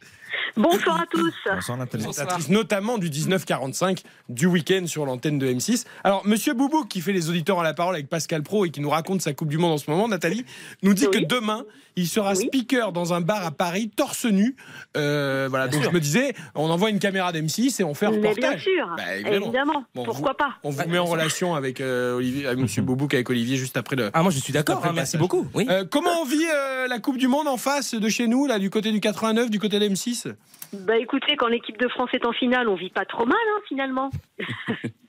Bonsoir 0.55 1.01
à 1.01 1.05
tous. 1.05 1.33
Bonsoir 1.45 1.77
Nathalie. 1.77 2.05
Notamment 2.49 2.97
du 2.97 3.09
1945 3.09 4.01
du 4.29 4.45
week-end 4.45 4.85
sur 4.87 5.05
l'antenne 5.05 5.37
de 5.37 5.47
M6. 5.47 5.85
Alors, 6.03 6.25
Monsieur 6.25 6.53
Boubou, 6.53 6.85
qui 6.85 7.01
fait 7.01 7.13
les 7.13 7.29
auditeurs 7.29 7.59
à 7.59 7.63
la 7.63 7.73
parole 7.73 7.95
avec 7.95 8.09
Pascal 8.09 8.43
Pro 8.43 8.65
et 8.65 8.69
qui 8.69 8.81
nous 8.81 8.89
raconte 8.89 9.21
sa 9.21 9.33
Coupe 9.33 9.49
du 9.49 9.57
Monde 9.57 9.73
en 9.73 9.77
ce 9.77 9.89
moment, 9.89 10.07
Nathalie, 10.07 10.45
nous 10.83 10.93
dit 10.93 11.09
que 11.09 11.19
demain, 11.19 11.65
il 11.97 12.07
sera 12.07 12.33
speaker 12.35 12.93
dans 12.93 13.13
un 13.13 13.19
bar 13.19 13.45
à 13.45 13.51
Paris, 13.51 13.89
torse 13.93 14.23
nu. 14.25 14.55
Euh, 14.95 15.47
voilà, 15.49 15.67
donc 15.67 15.83
je 15.83 15.89
me 15.89 15.99
disais, 15.99 16.33
on 16.55 16.69
envoie 16.69 16.89
une 16.89 16.99
caméra 16.99 17.31
d'M6 17.33 17.81
et 17.81 17.83
on 17.83 17.93
fait 17.93 18.05
un 18.05 18.11
Mais 18.11 18.19
bien 18.19 18.29
reportage. 18.29 18.63
sûr, 18.63 18.95
Bah, 18.95 19.15
évidemment. 19.17 19.83
Bon, 19.95 20.05
Pourquoi 20.05 20.31
vous- 20.31 20.37
pas 20.37 20.53
On 20.63 20.69
vous 20.69 20.87
met 20.87 20.97
en 20.99 21.05
relation 21.05 21.55
avec 21.55 21.81
euh, 21.81 22.15
Olivier, 22.15 22.45
avec 22.47 22.59
Monsieur 22.59 22.81
Boubou, 22.83 23.05
avec 23.11 23.29
Olivier 23.29 23.57
juste 23.57 23.75
après 23.75 23.95
le. 23.97 24.09
Ah, 24.13 24.23
moi 24.23 24.31
je 24.31 24.39
suis 24.39 24.53
d'accord, 24.53 24.85
hein, 24.85 24.91
merci 24.95 25.17
beaucoup. 25.17 25.47
Oui. 25.53 25.65
Euh, 25.69 25.83
comment 25.89 26.21
on 26.21 26.25
vit 26.25 26.45
euh, 26.53 26.87
la 26.87 26.99
Coupe 26.99 27.17
du 27.17 27.27
Monde 27.27 27.47
en 27.47 27.57
face 27.57 27.93
de 27.95 28.09
chez 28.09 28.27
nous, 28.27 28.45
là, 28.47 28.59
du 28.59 28.69
côté 28.69 28.91
du 28.91 28.99
89, 28.99 29.49
du 29.49 29.59
côté 29.59 29.79
de 29.79 29.89
M6 29.89 30.27
Bah 30.73 30.97
écoutez, 30.97 31.35
quand 31.37 31.47
l'équipe 31.47 31.77
de 31.77 31.87
France 31.87 32.09
est 32.13 32.25
en 32.25 32.33
finale, 32.33 32.67
on 32.67 32.75
vit 32.75 32.89
pas 32.89 33.05
trop 33.05 33.25
mal 33.25 33.37
hein, 33.37 33.61
finalement. 33.67 34.09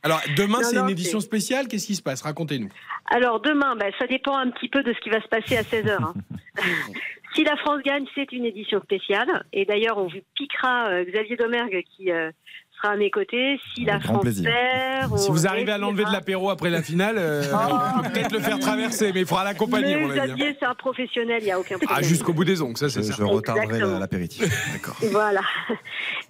Alors, 0.02 0.20
demain, 0.36 0.62
c'est 0.62 0.76
une 0.76 0.90
édition 0.90 1.20
spéciale. 1.20 1.66
Qu'est-ce 1.66 1.86
qui 1.86 1.96
se 1.96 2.02
passe? 2.02 2.22
Racontez-nous. 2.22 2.68
Alors 3.10 3.40
demain, 3.40 3.74
bah, 3.76 3.86
ça 3.98 4.06
dépend 4.06 4.36
un 4.36 4.50
petit 4.50 4.68
peu 4.68 4.82
de 4.82 4.92
ce 4.92 5.00
qui 5.00 5.10
va 5.10 5.20
se 5.20 5.28
passer 5.28 5.56
à 5.56 5.62
16h. 5.62 6.12
si 7.34 7.44
la 7.44 7.56
France 7.56 7.82
gagne, 7.84 8.06
c'est 8.14 8.30
une 8.32 8.44
édition 8.44 8.80
spéciale. 8.82 9.44
Et 9.52 9.64
d'ailleurs, 9.64 9.98
on 9.98 10.06
vous 10.06 10.20
piquera 10.34 10.90
euh, 10.90 11.04
Xavier 11.04 11.36
Domergue 11.36 11.82
qui 11.96 12.12
euh, 12.12 12.30
sera 12.80 12.92
à 12.92 12.96
mes 12.96 13.10
côtés. 13.10 13.60
Si 13.74 13.84
la 13.84 14.00
France 14.00 14.22
plaisir. 14.22 14.50
perd, 14.50 15.18
Si 15.18 15.30
vous 15.30 15.46
arrivez 15.46 15.72
à 15.72 15.78
l'enlever 15.78 16.04
de 16.04 16.10
l'apéro 16.12 16.50
après 16.50 16.70
la 16.70 16.82
finale, 16.82 17.16
euh, 17.18 17.42
on 17.52 18.02
peut 18.02 18.10
peut-être 18.12 18.32
le 18.32 18.40
faire 18.40 18.58
traverser, 18.58 19.12
mais 19.12 19.20
il 19.20 19.26
faudra 19.26 19.44
l'accompagner. 19.44 19.96
Xavier, 20.08 20.56
c'est 20.58 20.66
un 20.66 20.74
professionnel, 20.74 21.38
il 21.42 21.46
n'y 21.46 21.52
a 21.52 21.58
aucun 21.58 21.76
problème. 21.78 21.96
Ah, 21.98 22.02
jusqu'au 22.02 22.32
bout 22.32 22.44
des 22.44 22.62
ongles, 22.62 22.76
ça 22.76 22.88
c'est 22.88 23.00
Je, 23.02 23.06
certain. 23.08 23.26
je 23.26 23.30
retarderai 23.30 23.80
l'apéritif. 23.98 24.44
D'accord. 24.72 24.96
Voilà. 25.12 25.40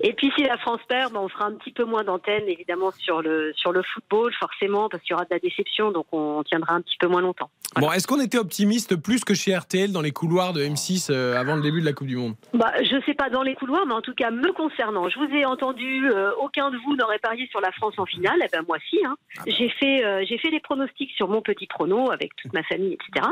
Et 0.00 0.12
puis 0.14 0.30
si 0.36 0.44
la 0.44 0.56
France 0.58 0.80
perd, 0.88 1.12
ben, 1.12 1.20
on 1.20 1.28
fera 1.28 1.46
un 1.46 1.52
petit 1.52 1.72
peu 1.72 1.84
moins 1.84 2.04
d'antenne 2.04 2.44
évidemment 2.46 2.90
sur 2.98 3.20
le 3.22 3.52
sur 3.56 3.72
le 3.72 3.82
football 3.82 4.32
forcément 4.38 4.88
parce 4.88 5.02
qu'il 5.02 5.10
y 5.12 5.14
aura 5.14 5.24
de 5.24 5.30
la 5.32 5.38
déception 5.40 5.90
donc 5.90 6.06
on 6.12 6.42
tiendra 6.44 6.74
un 6.74 6.80
petit 6.80 6.96
peu 6.98 7.06
moins 7.08 7.20
longtemps. 7.20 7.50
Bon, 7.76 7.90
est-ce 7.92 8.06
qu'on 8.06 8.20
était 8.20 8.38
optimiste 8.38 8.96
plus 8.96 9.24
que 9.24 9.34
chez 9.34 9.54
RTL 9.56 9.92
dans 9.92 10.00
les 10.00 10.10
couloirs 10.12 10.52
de 10.52 10.62
M6 10.64 11.08
euh, 11.10 11.36
avant 11.38 11.54
le 11.56 11.62
début 11.62 11.80
de 11.80 11.84
la 11.86 11.92
Coupe 11.92 12.06
du 12.06 12.16
Monde? 12.16 12.34
Bah, 12.54 12.72
je 12.82 12.96
sais 13.04 13.14
pas 13.14 13.28
dans 13.28 13.42
les 13.42 13.54
couloirs, 13.54 13.84
mais 13.86 13.92
en 13.94 14.00
tout 14.00 14.14
cas 14.14 14.30
me 14.30 14.52
concernant, 14.52 15.08
je 15.10 15.18
vous 15.18 15.34
ai 15.34 15.44
entendu. 15.44 16.10
euh, 16.10 16.30
aucun 16.40 16.70
de 16.70 16.76
vous 16.78 16.96
n'aurait 16.96 17.18
parié 17.18 17.46
sur 17.50 17.60
la 17.60 17.72
France 17.72 17.94
en 17.98 18.06
finale. 18.06 18.38
Eh 18.44 18.48
ben 18.52 18.62
moi 18.66 18.78
si. 18.88 18.98
Hein. 19.04 19.16
J'ai 19.46 19.68
fait 19.68 20.04
euh, 20.04 20.24
j'ai 20.28 20.38
fait 20.38 20.50
les 20.50 20.60
pronostics 20.60 21.10
sur 21.12 21.28
mon 21.28 21.42
petit 21.42 21.66
prono 21.66 22.10
avec 22.10 22.34
toute 22.36 22.52
ma 22.52 22.62
famille, 22.62 22.94
etc. 22.94 23.26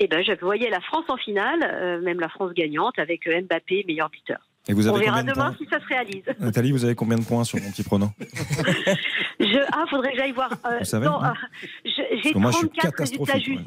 Et 0.00 0.06
ben 0.08 0.22
je 0.24 0.32
voyais 0.40 0.70
la 0.70 0.80
France 0.80 1.04
en 1.08 1.16
finale, 1.16 1.60
euh, 1.62 2.00
même 2.00 2.20
la 2.20 2.28
France 2.28 2.52
gagnante 2.54 2.98
avec 2.98 3.26
euh, 3.26 3.40
Mbappé 3.42 3.84
meilleur 3.86 4.08
buteur. 4.10 4.38
Et 4.68 4.74
vous 4.74 4.88
on 4.88 4.94
avez 4.94 5.06
verra 5.06 5.18
combien 5.18 5.32
de 5.32 5.36
demain 5.38 5.52
points 5.52 5.56
si 5.58 5.66
ça 5.68 5.80
se 5.80 5.86
réalise. 5.86 6.22
Nathalie, 6.38 6.70
vous 6.70 6.84
avez 6.84 6.94
combien 6.94 7.18
de 7.18 7.24
points 7.24 7.42
sur 7.42 7.58
mon 7.60 7.70
petit 7.72 7.82
prono? 7.82 8.06
Je, 9.40 9.58
ah, 9.72 9.84
faudrait 9.90 10.12
que 10.12 10.18
j'aille 10.18 10.32
voir. 10.32 10.52
Euh, 10.66 10.78
Vous 10.78 10.84
savez, 10.84 11.06
non, 11.06 11.20
non 11.20 11.28
euh, 11.28 11.32
je- 11.84 12.20
j'ai 12.22 12.32
que 12.32 12.38
moi, 12.38 12.52
je 12.52 12.58
suis 12.58 12.68
34 12.68 12.98
résultats 13.00 13.38
justes. 13.40 13.66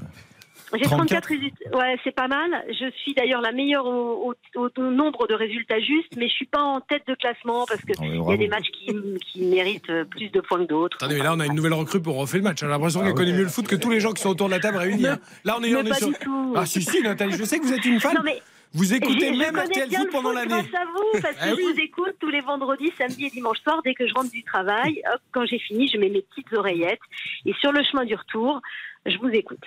J'ai 0.77 0.85
34 0.85 1.25
résultats. 1.27 1.77
Ouais, 1.77 1.97
c'est 2.03 2.13
pas 2.15 2.27
mal. 2.27 2.49
Je 2.69 2.89
suis 3.01 3.13
d'ailleurs 3.13 3.41
la 3.41 3.51
meilleure 3.51 3.85
au, 3.85 4.33
au- 4.55 4.59
au 4.77 4.81
nombre 4.91 5.27
de 5.27 5.33
résultats 5.33 5.79
justes, 5.79 6.15
mais 6.17 6.27
je 6.27 6.33
suis 6.33 6.45
pas 6.45 6.61
en 6.61 6.79
tête 6.81 7.03
de 7.07 7.15
classement 7.15 7.65
parce 7.67 7.81
que 7.81 7.93
Ah 7.99 8.05
il 8.05 8.15
y 8.29 8.33
a 8.33 8.37
des 8.37 8.47
matchs 8.47 8.69
qui, 8.71 8.87
qui 9.31 9.41
méritent 9.45 9.89
euh, 9.89 10.05
plus 10.05 10.29
de 10.29 10.41
points 10.41 10.59
que 10.59 10.69
d'autres. 10.69 10.97
Attendez, 10.99 11.17
mais 11.17 11.23
là 11.23 11.33
on 11.35 11.39
a 11.39 11.45
une 11.45 11.53
nouvelle 11.55 11.73
recrue 11.73 12.01
pour 12.01 12.17
refaire 12.17 12.39
le 12.39 12.43
match. 12.43 12.59
J'ai 12.59 12.67
l'impression 12.67 13.01
qu'elle 13.01 13.13
connaît 13.13 13.33
mieux 13.33 13.43
le 13.43 13.49
foot 13.49 13.67
que 13.67 13.75
tous 13.75 13.89
les 13.91 13.99
gens 13.99 14.11
qui 14.13 14.21
sont 14.21 14.29
autour 14.29 14.47
de 14.47 14.51
la 14.53 14.59
table 14.59 14.77
réunis. 14.77 15.07
hein. 15.07 15.19
Là 15.43 15.55
on 15.59 15.63
est, 15.63 15.69
Mais 15.69 15.75
on 15.75 15.85
est 15.85 15.89
pas 15.89 15.95
sur. 15.95 16.07
du 16.09 16.15
tout. 16.15 16.53
Ah 16.55 16.65
si 16.65 16.81
si 16.81 17.01
Nathalie, 17.01 17.33
je 17.37 17.43
sais 17.43 17.59
que 17.59 17.63
vous 17.65 17.73
êtes 17.73 17.85
une 17.85 17.99
fan. 17.99 18.13
Non, 18.15 18.21
mais 18.23 18.41
Vous 18.73 18.93
écoutez 18.93 19.29
je- 19.29 19.33
je 19.33 19.39
même 19.39 19.53
connais 19.53 19.65
RTL 19.67 19.89
bien 19.89 19.99
Foot 20.01 20.11
pendant 20.11 20.31
l'année. 20.33 20.47
Grâce 20.49 20.81
à 20.81 20.85
vous, 20.85 21.21
parce 21.21 21.33
que 21.35 21.39
Ah 21.41 21.49
je 21.49 21.55
oui. 21.55 21.63
vous 21.73 21.79
écoute 21.79 22.15
tous 22.19 22.29
les 22.29 22.41
vendredis, 22.41 22.91
samedis 22.97 23.27
et 23.27 23.29
dimanches 23.29 23.59
soirs. 23.63 23.81
Dès 23.85 23.93
que 23.93 24.05
je 24.07 24.13
rentre 24.13 24.31
du 24.31 24.43
travail, 24.43 25.01
hop, 25.13 25.21
quand 25.31 25.45
j'ai 25.45 25.59
fini, 25.59 25.87
je 25.87 25.97
mets 25.97 26.09
mes 26.09 26.21
petites 26.23 26.51
oreillettes. 26.53 26.99
Et 27.45 27.53
sur 27.61 27.71
le 27.71 27.83
chemin 27.83 28.03
du 28.05 28.15
retour, 28.15 28.61
je 29.05 29.17
vous 29.17 29.29
écoute. 29.29 29.63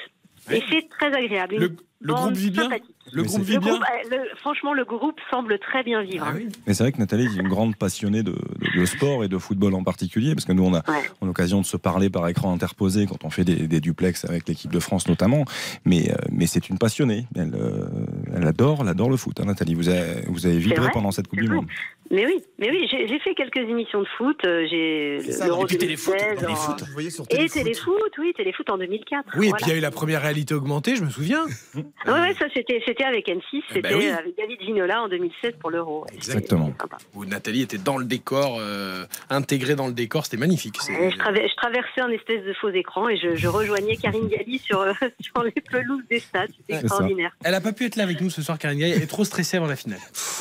Et 0.51 0.63
c'est 0.71 0.89
très 0.89 1.13
agréable. 1.13 1.57
Le, 2.01 2.15
groupe 2.15 2.33
vit 2.35 2.51
bien. 2.51 2.69
Le 3.13 3.23
groupe 3.25 3.43
vit 3.43 3.59
bien. 3.59 3.73
groupe, 3.73 3.83
le- 4.11 4.37
franchement, 4.39 4.73
le 4.73 4.85
groupe 4.85 5.19
semble 5.33 5.59
très 5.59 5.83
bien 5.83 6.01
vivre. 6.03 6.27
Ah. 6.29 6.35
Mais 6.67 6.75
c'est 6.75 6.85
vrai 6.85 6.93
que 6.93 6.99
Nathalie 6.99 7.25
est 7.25 7.41
une 7.41 7.49
grande 7.49 7.75
passionnée 7.75 8.23
de, 8.23 8.31
de- 8.33 8.81
de 8.81 8.85
sport 8.85 9.25
et 9.25 9.29
de 9.29 9.37
football 9.37 9.75
en 9.75 9.83
particulier, 9.83 10.35
parce 10.35 10.45
que 10.45 10.53
nous, 10.53 10.63
on 10.65 10.75
a, 10.75 10.85
on 11.21 11.25
a 11.25 11.27
l'occasion 11.27 11.61
de 11.61 11.67
se 11.67 11.77
parler 11.77 12.09
par 12.09 12.29
écran 12.29 12.53
interposé 12.53 13.07
quand 13.07 13.25
on 13.25 13.31
fait 13.31 13.45
des, 13.45 13.67
des 13.67 13.81
duplex 13.81 14.25
avec 14.27 14.47
l'équipe 14.49 14.71
de 14.71 14.79
France 14.79 15.09
notamment. 15.09 15.45
Mais, 15.85 16.13
euh, 16.13 16.15
mais 16.31 16.47
c'est 16.47 16.69
une 16.69 16.79
passionnée. 16.79 17.27
Elle, 17.35 17.53
euh, 17.55 17.89
elle 18.37 18.47
adore, 18.47 18.79
elle 18.83 18.89
adore 18.89 19.11
le 19.11 19.17
foot, 19.17 19.41
hein, 19.41 19.47
Nathalie. 19.47 19.75
Vous 19.75 19.89
avez, 19.89 20.23
vous 20.29 20.47
avez 20.47 20.59
vibré 20.59 20.83
vrai, 20.83 20.91
pendant 20.93 21.11
cette 21.11 21.27
Coupe 21.27 21.41
du 21.41 21.49
Monde. 21.49 21.67
Mais 22.11 22.25
oui, 22.27 22.43
mais 22.59 22.71
oui, 22.71 22.89
j'ai 22.91 23.19
fait 23.21 23.35
quelques 23.35 23.59
émissions 23.69 24.01
de 24.01 24.09
foot. 24.17 24.39
euh, 24.47 24.67
J'ai 24.71 25.19
l'Euro 25.45 25.65
et 25.65 25.67
puis 25.67 25.77
téléfoot, 25.79 26.15
2016 26.15 26.39
téléfoot. 26.41 26.83
en- 26.83 26.87
Vous 26.87 26.93
voyez 26.93 27.11
sur 27.11 27.25
Et 27.25 27.27
téléfoot. 27.29 27.63
téléfoot, 27.63 28.13
oui, 28.19 28.33
téléfoot 28.35 28.71
en 28.71 28.79
2004. 28.79 29.25
Oui, 29.37 29.47
et 29.47 29.49
voilà. 29.51 29.57
puis 29.57 29.67
il 29.67 29.73
y 29.73 29.75
a 29.75 29.79
eu 29.79 29.83
la 29.83 29.91
première 29.91 30.23
réalité 30.23 30.55
augmentée, 30.55 30.97
je 30.97 31.05
me 31.05 31.11
souviens. 31.11 31.45
Ouais, 31.75 31.83
ouais, 32.13 32.35
ça 32.39 32.47
c'était 32.55 32.81
c'était 32.87 33.05
avec 33.05 33.29
M6, 33.29 33.43
Eh 33.53 33.61
c'était 33.75 33.81
ben 33.91 33.97
oui. 33.99 34.07
avec 34.09 34.37
David 34.39 34.61
Ginola 34.63 35.03
en 35.03 35.09
2016 35.09 35.53
pour 35.61 35.71
l'Euro. 35.71 36.07
Exactement. 36.15 36.73
Où 37.15 37.25
Nathalie 37.27 37.63
était 37.63 37.77
dans 37.79 37.99
le 37.99 38.07
décor, 38.07 38.57
euh, 38.59 39.05
intégrée 39.29 39.75
dans 39.75 39.87
le 39.87 39.93
décor, 39.93 40.25
c'était 40.25 40.39
magnifique. 40.39 40.77
Je, 40.89 41.17
traver- 41.19 41.47
je 41.49 41.57
traversais 41.57 42.01
un 42.01 42.11
espèce 42.11 42.43
de 42.45 42.55
faux 42.55 42.71
écran 42.71 43.09
et 43.11 43.19
je, 43.19 43.37
je 43.37 43.49
rejoignais 43.49 43.97
Karine 43.97 44.29
Galli 44.29 44.59
sur, 44.59 44.81
euh, 44.81 44.93
sur 45.21 45.43
les 45.43 45.51
pelouses 45.53 46.05
des 46.09 46.21
stades. 46.21 46.51
C'était 46.57 46.81
extraordinaire. 46.81 47.37
Elle 47.45 47.55
a 47.55 47.61
pas 47.61 47.73
pu 47.73 47.85
être 47.85 47.97
là 47.97 48.05
avec 48.05 48.21
nous 48.23 48.31
ce 48.31 48.41
soir, 48.41 48.59
Karine 48.59 48.79
Gaillet. 48.79 48.95
Elle 48.97 49.03
est 49.03 49.07
trop 49.07 49.25
stressée 49.25 49.59
avant 49.59 49.67
la 49.67 49.77
finale. 49.77 49.99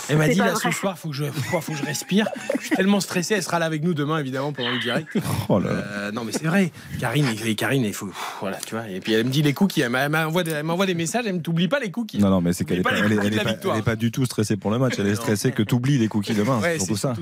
Elle 0.09 0.17
m'a 0.17 0.29
dit 0.29 0.37
là 0.39 0.53
vrai. 0.53 0.71
ce 0.71 0.71
soir, 0.71 0.97
faut 0.97 1.09
que 1.09 1.15
je, 1.15 1.25
faut, 1.61 1.67
faut 1.67 1.71
que 1.73 1.79
je 1.79 1.85
respire. 1.85 2.27
Je 2.59 2.65
suis 2.67 2.75
tellement 2.75 2.99
stressée. 2.99 3.35
Elle 3.35 3.43
sera 3.43 3.59
là 3.59 3.65
avec 3.65 3.83
nous 3.83 3.93
demain, 3.93 4.17
évidemment, 4.19 4.51
pendant 4.53 4.71
le 4.71 4.79
direct. 4.79 5.07
Oh 5.49 5.59
là 5.59 5.71
là. 5.73 5.79
Euh, 5.79 6.11
non, 6.11 6.23
mais 6.23 6.31
c'est 6.31 6.45
vrai. 6.45 6.71
Karine, 6.99 7.27
il- 7.45 7.55
Karine, 7.55 7.83
il 7.83 7.93
faut, 7.93 8.09
voilà, 8.41 8.57
tu 8.65 8.75
vois. 8.75 8.87
Et 8.89 8.99
puis 8.99 9.13
elle 9.13 9.25
me 9.25 9.29
dit 9.31 9.41
les 9.41 9.53
cookies. 9.53 9.81
Elle 9.81 9.89
m'envoie 10.09 10.43
des, 10.43 10.53
des 10.87 10.93
messages. 10.93 11.25
Elle 11.27 11.35
me 11.35 11.41
t'oublie 11.41 11.67
pas 11.67 11.79
les 11.79 11.91
cookies. 11.91 12.19
Non, 12.19 12.29
non, 12.29 12.41
mais 12.41 12.53
c'est 12.53 12.65
qu'elle 12.65 12.79
est 12.79 12.81
pas 12.81 12.89
pas, 12.91 12.95
les 12.95 13.01
elle 13.01 13.11
est- 13.13 13.15
cookies 13.15 13.27
elle 13.27 13.31
de 13.31 13.35
est 13.35 13.37
la 13.37 13.43
pas, 13.43 13.49
victoire. 13.51 13.75
elle 13.75 13.81
est 13.81 13.85
pas 13.85 13.95
du 13.95 14.11
tout 14.11 14.25
stressée 14.25 14.57
pour 14.57 14.71
le 14.71 14.79
match. 14.79 14.93
Elle 14.99 15.07
est 15.07 15.15
stressée 15.15 15.51
que 15.51 15.63
tu 15.63 15.75
oublies 15.75 15.97
les 15.97 16.07
cookies 16.07 16.33
demain. 16.33 16.59
Ouais, 16.59 16.77
c'est 16.79 16.85
c'est 16.87 16.95
ça. 16.95 17.13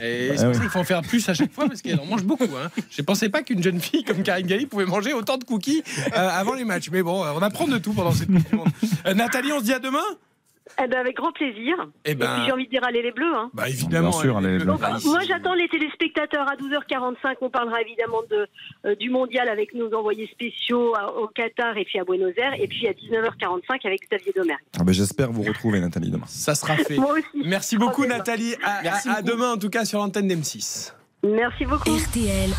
Et 0.00 0.30
Ah 0.32 0.36
c'est 0.36 0.52
ça 0.54 0.60
qu'il 0.60 0.68
faut 0.70 0.78
en 0.78 0.84
faire 0.84 1.02
plus 1.02 1.28
à 1.28 1.34
chaque 1.34 1.52
fois 1.52 1.66
parce 1.68 1.82
qu'elle 1.82 1.98
en 2.00 2.06
mange 2.06 2.24
beaucoup. 2.24 2.44
Hein. 2.44 2.70
Je 2.90 3.02
pensais 3.02 3.28
pas 3.28 3.42
qu'une 3.42 3.62
jeune 3.62 3.80
fille 3.80 4.04
comme 4.04 4.22
Karine 4.22 4.46
Galli 4.46 4.66
pouvait 4.66 4.86
manger 4.86 5.12
autant 5.12 5.36
de 5.38 5.44
cookies 5.44 5.82
euh, 6.16 6.28
avant 6.30 6.54
les 6.54 6.64
matchs. 6.64 6.88
Mais 6.92 7.02
bon, 7.02 7.24
euh, 7.24 7.32
on 7.36 7.42
apprend 7.42 7.66
de 7.66 7.78
tout 7.78 7.92
pendant 7.92 8.12
cette 8.12 8.28
Coupe 8.30 8.48
du 8.50 8.56
Monde. 8.56 8.68
Euh, 9.06 9.14
Nathalie, 9.14 9.52
on 9.52 9.58
se 9.60 9.64
dit 9.64 9.72
à 9.72 9.78
demain? 9.78 9.98
Eh 10.82 10.86
ben, 10.86 10.98
avec 10.98 11.16
grand 11.16 11.32
plaisir. 11.32 11.74
Eh 12.04 12.10
Et 12.10 12.14
ben- 12.14 12.26
puis 12.34 12.44
j'ai 12.46 12.52
envie 12.52 12.64
de 12.66 12.70
dire 12.70 12.82
allez 12.84 13.02
les 13.02 13.12
bleus. 13.12 13.34
Hein. 13.34 13.50
Bah 13.54 13.68
évidemment. 13.68 14.10
Bien 14.10 14.20
sûr, 14.20 14.36
allez, 14.38 14.46
bleue. 14.58 14.64
Bleus. 14.64 14.66
Donc, 14.66 14.80
moi, 15.04 15.20
j'attends 15.26 15.54
les 15.54 15.68
téléspectateurs 15.68 16.46
à 16.50 16.56
12h45. 16.56 17.36
On 17.40 17.50
parlera 17.50 17.80
évidemment 17.82 18.20
de, 18.30 18.46
euh, 18.86 18.94
du 18.96 19.10
mondial 19.10 19.48
avec 19.48 19.74
nos 19.74 19.92
envoyés 19.94 20.28
spéciaux 20.32 20.94
à- 20.96 21.14
au 21.16 21.26
Qatar 21.28 21.76
et 21.76 21.84
puis 21.84 21.98
à 21.98 22.04
Buenos 22.04 22.32
Aires. 22.36 22.54
Et 22.58 22.66
puis 22.66 22.86
à 22.88 22.92
19h45 22.92 23.84
avec 23.86 24.08
Xavier 24.08 24.32
Domergue. 24.34 24.60
Ah 24.78 24.84
ben, 24.84 24.92
J'espère 24.92 25.30
vous 25.32 25.42
retrouver, 25.42 25.80
Nathalie, 25.80 26.10
demain. 26.10 26.26
Ça 26.26 26.54
sera 26.54 26.76
fait. 26.76 26.96
Moi 26.96 27.12
aussi. 27.12 27.44
Merci 27.46 27.76
beaucoup. 27.76 28.04
Nathalie. 28.06 28.54
À, 28.62 28.82
Merci 28.82 29.08
à- 29.08 29.12
à 29.16 29.22
beaucoup. 29.22 29.36
demain, 29.36 29.52
en 29.52 29.58
tout 29.58 29.70
cas, 29.70 29.84
sur 29.84 29.98
l'antenne 29.98 30.28
d'M6. 30.28 30.94
Merci 31.24 31.66
beaucoup. 31.66 31.90
RTL. 31.90 32.50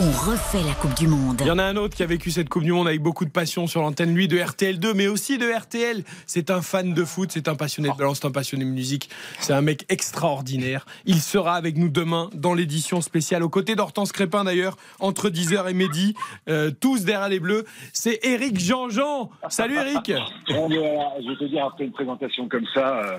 On 0.00 0.30
refait 0.30 0.62
la 0.64 0.74
Coupe 0.74 0.94
du 0.94 1.08
Monde. 1.08 1.38
Il 1.40 1.48
y 1.48 1.50
en 1.50 1.58
a 1.58 1.64
un 1.64 1.74
autre 1.74 1.96
qui 1.96 2.04
a 2.04 2.06
vécu 2.06 2.30
cette 2.30 2.48
Coupe 2.48 2.62
du 2.62 2.70
Monde 2.70 2.86
avec 2.86 3.02
beaucoup 3.02 3.24
de 3.24 3.30
passion 3.30 3.66
sur 3.66 3.82
l'antenne, 3.82 4.14
lui 4.14 4.28
de 4.28 4.38
RTL2, 4.38 4.92
mais 4.94 5.08
aussi 5.08 5.38
de 5.38 5.52
RTL. 5.52 6.04
C'est 6.24 6.52
un 6.52 6.62
fan 6.62 6.94
de 6.94 7.04
foot, 7.04 7.32
c'est 7.32 7.48
un 7.48 7.56
passionné 7.56 7.88
de 7.88 7.94
ballon, 7.96 8.14
c'est 8.14 8.24
un 8.24 8.30
passionné 8.30 8.64
de 8.64 8.70
musique. 8.70 9.10
C'est 9.40 9.52
un 9.52 9.60
mec 9.60 9.86
extraordinaire. 9.88 10.86
Il 11.04 11.20
sera 11.20 11.56
avec 11.56 11.76
nous 11.76 11.88
demain 11.88 12.30
dans 12.32 12.54
l'édition 12.54 13.00
spéciale, 13.00 13.42
aux 13.42 13.48
côtés 13.48 13.74
d'Hortense 13.74 14.12
Crépin 14.12 14.44
d'ailleurs, 14.44 14.76
entre 15.00 15.30
10h 15.30 15.68
et 15.68 15.74
midi, 15.74 16.14
euh, 16.48 16.70
tous 16.70 17.02
derrière 17.04 17.28
les 17.28 17.40
Bleus. 17.40 17.64
C'est 17.92 18.20
Eric 18.22 18.60
Jean-Jean. 18.60 19.30
Salut 19.48 19.78
Eric. 19.78 20.12
Bon, 20.50 20.70
euh, 20.70 20.76
je 21.24 21.28
vais 21.28 21.36
te 21.38 21.44
dire, 21.46 21.64
après 21.64 21.82
une 21.82 21.92
présentation 21.92 22.48
comme 22.48 22.66
ça, 22.72 23.02
euh. 23.02 23.18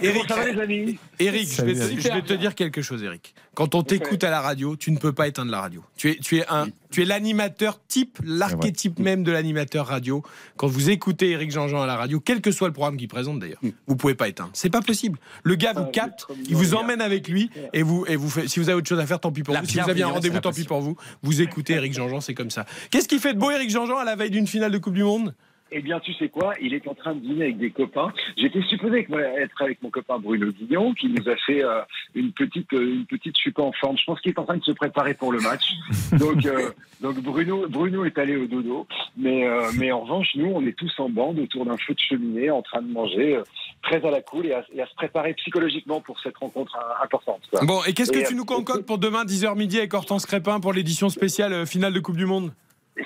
Eric, 0.00 0.24
ça 0.28 0.34
va 0.34 0.50
les 0.50 0.60
amis? 0.60 0.98
Eric, 1.20 1.48
je 1.48 1.62
vais, 1.62 1.74
te, 1.74 1.78
Salut, 1.78 2.00
je 2.00 2.08
vais 2.08 2.22
te 2.22 2.34
dire 2.34 2.56
quelque 2.56 2.82
chose, 2.82 3.04
Eric. 3.04 3.32
Quand 3.54 3.76
on 3.76 3.84
t'écoute 3.84 4.24
à 4.24 4.30
la 4.30 4.40
radio, 4.40 4.74
tu 4.74 4.90
ne 4.90 4.98
peux 4.98 5.12
pas 5.12 5.28
éteindre 5.28 5.51
la 5.52 5.60
radio. 5.60 5.84
Tu 5.96 6.10
es, 6.10 6.16
tu 6.16 6.38
es 6.38 6.46
un, 6.48 6.66
tu 6.90 7.02
es 7.02 7.04
l'animateur 7.04 7.80
type, 7.86 8.18
l'archétype 8.24 8.98
même 8.98 9.22
de 9.22 9.30
l'animateur 9.30 9.86
radio. 9.86 10.22
Quand 10.56 10.66
vous 10.66 10.90
écoutez 10.90 11.30
Eric 11.30 11.50
Jean-Jean 11.50 11.82
à 11.82 11.86
la 11.86 11.96
radio, 11.96 12.20
quel 12.20 12.40
que 12.40 12.50
soit 12.50 12.68
le 12.68 12.74
programme 12.74 12.96
qu'il 12.96 13.08
présente 13.08 13.38
d'ailleurs, 13.38 13.60
vous 13.86 13.96
pouvez 13.96 14.14
pas 14.14 14.28
éteindre. 14.28 14.50
C'est 14.52 14.70
pas 14.70 14.82
possible. 14.82 15.18
Le 15.44 15.54
gars 15.54 15.72
vous 15.72 15.86
capte, 15.86 16.26
il 16.48 16.56
vous 16.56 16.74
emmène 16.74 17.00
avec 17.00 17.28
lui 17.28 17.50
et 17.72 17.82
vous, 17.82 18.04
et 18.08 18.16
vous 18.16 18.28
fait, 18.28 18.48
si 18.48 18.58
vous 18.58 18.68
avez 18.68 18.78
autre 18.78 18.88
chose 18.88 19.00
à 19.00 19.06
faire, 19.06 19.20
tant 19.20 19.32
pis 19.32 19.42
pour 19.42 19.54
La 19.54 19.60
vous. 19.60 19.66
Si 19.66 19.78
vous 19.78 19.88
aviez 19.88 20.02
un 20.02 20.08
rendez-vous, 20.08 20.40
tant 20.40 20.52
pis 20.52 20.64
pour 20.64 20.80
vous. 20.80 20.96
Vous 21.22 21.40
écoutez 21.40 21.74
Eric 21.74 21.94
Jean-Jean, 21.94 22.20
c'est 22.20 22.34
comme 22.34 22.50
ça. 22.50 22.66
Qu'est-ce 22.90 23.08
qui 23.08 23.18
fait 23.18 23.34
de 23.34 23.38
beau 23.38 23.50
Eric 23.50 23.70
Jean-Jean 23.70 23.98
à 23.98 24.04
la 24.04 24.16
veille 24.16 24.30
d'une 24.30 24.46
finale 24.46 24.72
de 24.72 24.78
Coupe 24.78 24.94
du 24.94 25.04
Monde? 25.04 25.34
Eh 25.72 25.80
bien, 25.80 26.00
tu 26.00 26.12
sais 26.14 26.28
quoi 26.28 26.54
Il 26.60 26.74
est 26.74 26.86
en 26.86 26.94
train 26.94 27.14
de 27.14 27.20
dîner 27.20 27.44
avec 27.44 27.58
des 27.58 27.70
copains. 27.70 28.12
J'étais 28.36 28.62
supposé 28.62 29.06
être 29.38 29.62
avec 29.62 29.82
mon 29.82 29.90
copain 29.90 30.18
Bruno 30.18 30.50
Guillon, 30.52 30.92
qui 30.94 31.08
nous 31.08 31.28
a 31.28 31.36
fait 31.36 31.64
euh, 31.64 31.80
une 32.14 32.32
petite, 32.32 32.72
euh, 32.74 32.94
une 32.96 33.06
petite 33.06 33.36
super 33.36 33.64
en 33.64 33.72
forme. 33.72 33.96
Je 33.96 34.04
pense 34.04 34.20
qu'il 34.20 34.32
est 34.32 34.38
en 34.38 34.44
train 34.44 34.58
de 34.58 34.64
se 34.64 34.72
préparer 34.72 35.14
pour 35.14 35.32
le 35.32 35.40
match. 35.40 35.72
Donc, 36.18 36.44
euh, 36.44 36.70
donc 37.00 37.16
Bruno, 37.22 37.66
Bruno 37.68 38.04
est 38.04 38.18
allé 38.18 38.36
au 38.36 38.46
dodo. 38.46 38.86
Mais, 39.16 39.46
mais 39.78 39.92
en 39.92 40.00
revanche, 40.00 40.28
nous, 40.34 40.46
on 40.46 40.64
est 40.66 40.76
tous 40.76 40.92
en 40.98 41.08
bande 41.08 41.38
autour 41.38 41.64
d'un 41.64 41.76
feu 41.76 41.94
de 41.94 41.98
cheminée, 42.00 42.50
en 42.50 42.62
train 42.62 42.82
de 42.82 42.92
manger, 42.92 43.40
très 43.82 44.04
à 44.04 44.10
la 44.10 44.20
cool 44.20 44.46
et 44.46 44.52
à, 44.52 44.64
et 44.74 44.82
à 44.82 44.86
se 44.86 44.94
préparer 44.94 45.34
psychologiquement 45.34 46.00
pour 46.00 46.20
cette 46.20 46.36
rencontre 46.36 46.78
importante. 47.02 47.40
quoi. 47.50 47.64
Bon, 47.64 47.80
et 47.86 47.92
qu'est-ce 47.92 48.12
que 48.12 48.26
tu 48.26 48.34
nous 48.34 48.44
concoctes 48.44 48.86
pour 48.86 48.98
demain 48.98 49.24
10h 49.24 49.56
midi 49.56 49.78
avec 49.78 49.92
Hortense 49.94 50.26
Crépin 50.26 50.60
pour 50.60 50.72
l'édition 50.72 51.08
spéciale 51.08 51.66
finale 51.66 51.92
de 51.92 52.00
Coupe 52.00 52.16
du 52.16 52.26
Monde? 52.26 52.52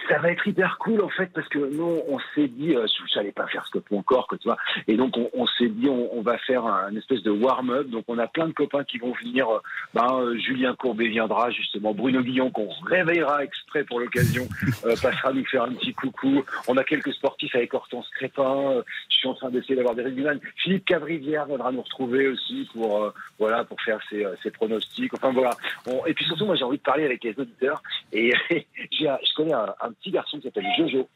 Ça 0.08 0.18
va 0.18 0.32
être 0.32 0.44
hyper 0.48 0.78
cool 0.78 1.00
en 1.00 1.08
fait 1.08 1.26
parce 1.32 1.48
que 1.48 1.58
nous 1.58 2.00
on 2.08 2.18
s'est 2.34 2.48
dit, 2.48 2.74
euh, 2.74 2.86
je 3.08 3.16
n'allais 3.18 3.30
pas 3.30 3.46
faire 3.46 3.64
ce 3.66 3.70
que 3.78 3.84
mon 3.92 4.02
corps, 4.02 4.26
que 4.26 4.34
tu 4.34 4.48
vois, 4.48 4.56
et 4.88 4.96
donc 4.96 5.16
on, 5.16 5.30
on 5.32 5.46
s'est 5.46 5.68
dit 5.68 5.88
on, 5.88 6.12
on 6.12 6.22
va 6.22 6.38
faire 6.38 6.66
un, 6.66 6.90
une 6.90 6.96
espèce 6.98 7.22
de 7.22 7.30
warm-up. 7.30 7.86
Donc 7.88 8.04
on 8.08 8.18
a 8.18 8.26
plein 8.26 8.48
de 8.48 8.52
copains 8.52 8.82
qui 8.82 8.98
vont 8.98 9.12
venir. 9.22 9.48
euh, 9.48 9.60
ben, 9.94 10.06
euh, 10.12 10.36
Julien 10.38 10.74
Courbet 10.74 11.06
viendra 11.06 11.50
justement, 11.52 11.94
Bruno 11.94 12.20
Guillon 12.20 12.50
qu'on 12.50 12.68
réveillera 12.84 13.44
exprès 13.44 13.84
pour 13.84 14.00
l'occasion 14.00 14.48
euh, 14.86 14.96
passera 15.00 15.32
nous 15.32 15.44
faire 15.46 15.62
un 15.62 15.72
petit 15.74 15.94
coucou. 15.94 16.44
On 16.66 16.76
a 16.76 16.82
quelques 16.82 17.12
sportifs 17.12 17.54
avec 17.54 17.72
Hortense 17.72 18.08
Crépin. 18.16 18.72
euh, 18.72 18.82
je 19.08 19.18
suis 19.18 19.28
en 19.28 19.34
train 19.34 19.50
d'essayer 19.50 19.76
d'avoir 19.76 19.94
des 19.94 20.02
rugbyman. 20.02 20.40
Philippe 20.56 20.84
Cavrivière 20.86 21.46
viendra 21.46 21.70
nous 21.70 21.82
retrouver 21.82 22.26
aussi 22.26 22.68
pour 22.72 23.04
euh, 23.04 23.14
voilà 23.38 23.62
pour 23.62 23.80
faire 23.82 24.00
ses, 24.10 24.26
ses 24.42 24.50
pronostics. 24.50 25.14
Enfin 25.14 25.30
voilà. 25.32 25.50
On- 25.86 26.04
et 26.06 26.12
puis 26.14 26.24
surtout 26.24 26.44
moi 26.46 26.56
j'ai 26.56 26.64
envie 26.64 26.78
de 26.78 26.82
parler 26.82 27.04
avec 27.04 27.22
les 27.22 27.38
auditeurs 27.38 27.80
et 28.12 28.32
un- 28.50 29.18
je 29.22 29.34
connais 29.36 29.52
un, 29.52 29.74
un 29.80 29.92
petit 29.92 30.10
garçon 30.10 30.38
qui 30.38 30.44
s'appelle 30.44 30.66
Jojo 30.78 31.08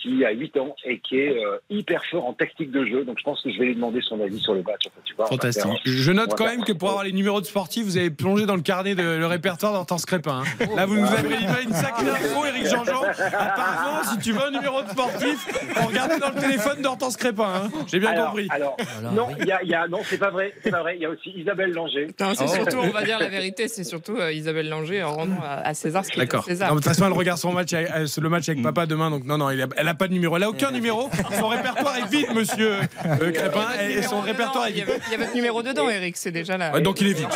qui 0.00 0.24
a 0.24 0.30
8 0.30 0.56
ans 0.58 0.76
et 0.84 1.00
qui 1.00 1.18
est 1.18 1.36
euh, 1.44 1.58
hyper 1.70 2.00
fort 2.08 2.24
en 2.26 2.32
tactique 2.32 2.70
de 2.70 2.84
jeu. 2.86 3.04
Donc 3.04 3.18
je 3.18 3.24
pense 3.24 3.42
que 3.42 3.50
je 3.50 3.58
vais 3.58 3.66
lui 3.66 3.74
demander 3.74 4.00
son 4.00 4.20
avis 4.20 4.38
sur 4.38 4.54
le 4.54 4.62
match. 4.62 4.82
Enfin, 4.86 5.00
tu 5.04 5.14
vois, 5.14 5.26
Fantastique. 5.26 5.64
faire- 5.64 5.80
Je 5.84 6.12
note 6.12 6.34
quand 6.36 6.44
même 6.46 6.62
que 6.64 6.72
pour 6.72 6.90
avoir 6.90 7.02
les 7.04 7.10
numéros 7.12 7.40
de 7.40 7.46
sportifs, 7.46 7.84
vous 7.84 7.96
avez 7.96 8.10
plongé 8.10 8.46
dans 8.46 8.54
le 8.54 8.62
carnet 8.62 8.94
de 8.94 9.02
le 9.02 9.26
répertoire 9.26 9.72
d'Hortense 9.72 10.06
Crépin. 10.06 10.44
hein. 10.60 10.66
Là, 10.76 10.86
vous 10.86 10.94
nous 10.96 11.12
avez 11.12 11.36
livré 11.36 11.64
une 11.64 11.72
sacrée 11.72 12.08
info, 12.10 12.44
Eric 12.46 12.66
Jean-Jean. 12.66 13.02
Apparemment, 13.02 14.04
si 14.12 14.18
tu 14.18 14.32
veux 14.32 14.44
un 14.46 14.50
numéro 14.52 14.82
de 14.82 14.88
sportif, 14.88 15.48
on 15.82 15.86
regarde 15.86 16.20
dans 16.20 16.28
le 16.30 16.40
téléphone 16.40 16.80
d'Hortense 16.82 17.16
Crépin. 17.16 17.52
hein. 17.64 17.70
J'ai 17.88 17.98
bien 17.98 18.10
alors, 18.10 18.26
compris. 18.26 18.46
Alors, 18.50 18.76
non, 19.12 19.28
il 19.40 19.46
y 19.46 19.52
a, 19.52 19.62
il 19.64 19.68
y 19.68 19.74
a- 19.74 19.88
non, 19.88 19.98
c'est 20.04 20.18
pas 20.18 20.30
vrai, 20.30 20.54
c'est 20.62 20.70
pas 20.70 20.82
vrai. 20.82 20.94
Il 20.96 21.02
y 21.02 21.06
a 21.06 21.10
aussi 21.10 21.30
Isabelle 21.30 21.72
Langer. 21.72 22.06
Non, 22.20 22.34
c'est 22.34 22.44
Oh. 22.44 22.54
surtout, 22.54 22.78
on 22.82 22.90
va 22.90 23.02
dire 23.04 23.18
la 23.18 23.28
vérité, 23.28 23.66
c'est 23.68 23.84
surtout 23.84 24.16
euh, 24.16 24.32
Isabelle 24.32 24.68
Langer 24.68 25.02
en 25.02 25.12
rendant 25.14 25.40
à, 25.42 25.66
à 25.66 25.74
César 25.74 26.04
ce 26.04 26.10
qui 26.10 26.18
est 26.18 26.22
à 26.22 26.24
D'accord. 26.26 26.44
César. 26.44 26.68
Non, 26.68 26.74
De 26.76 26.80
toute 26.80 26.88
façon, 26.88 27.04
elle 27.06 27.12
regarde 27.12 27.38
son 27.38 27.52
match, 27.52 27.72
le 28.16 28.28
match 28.28 28.48
avec 28.48 28.62
papa 28.62 28.86
demain, 28.86 29.10
donc 29.10 29.24
non, 29.24 29.36
non, 29.38 29.50
il 29.50 29.60
a- 29.62 29.66
elle 29.76 29.88
a 29.88 29.94
pas 29.94 30.08
de 30.08 30.12
numéro. 30.14 30.36
Elle 30.36 30.44
a 30.44 30.48
aucun 30.50 30.70
numéro. 30.70 31.10
Son 31.38 31.48
répertoire 31.48 31.96
est 31.98 32.10
vide, 32.10 32.28
monsieur 32.34 32.76
euh, 33.04 33.30
Crépin, 33.32 33.66
et 33.88 34.02
son 34.02 34.20
répertoire 34.20 34.66
est 34.66 34.70
Il 34.70 34.76
y, 34.78 34.80
vide. 34.80 34.88
avait, 34.90 35.00
il 35.06 35.12
y 35.12 35.14
avait 35.14 35.24
votre 35.24 35.34
numéro 35.34 35.62
dedans, 35.62 35.88
Eric, 35.88 36.16
c'est 36.16 36.30
déjà 36.32 36.56
là. 36.56 36.78
Donc 36.80 37.00
il 37.00 37.08
est 37.08 37.12
vide. 37.12 37.28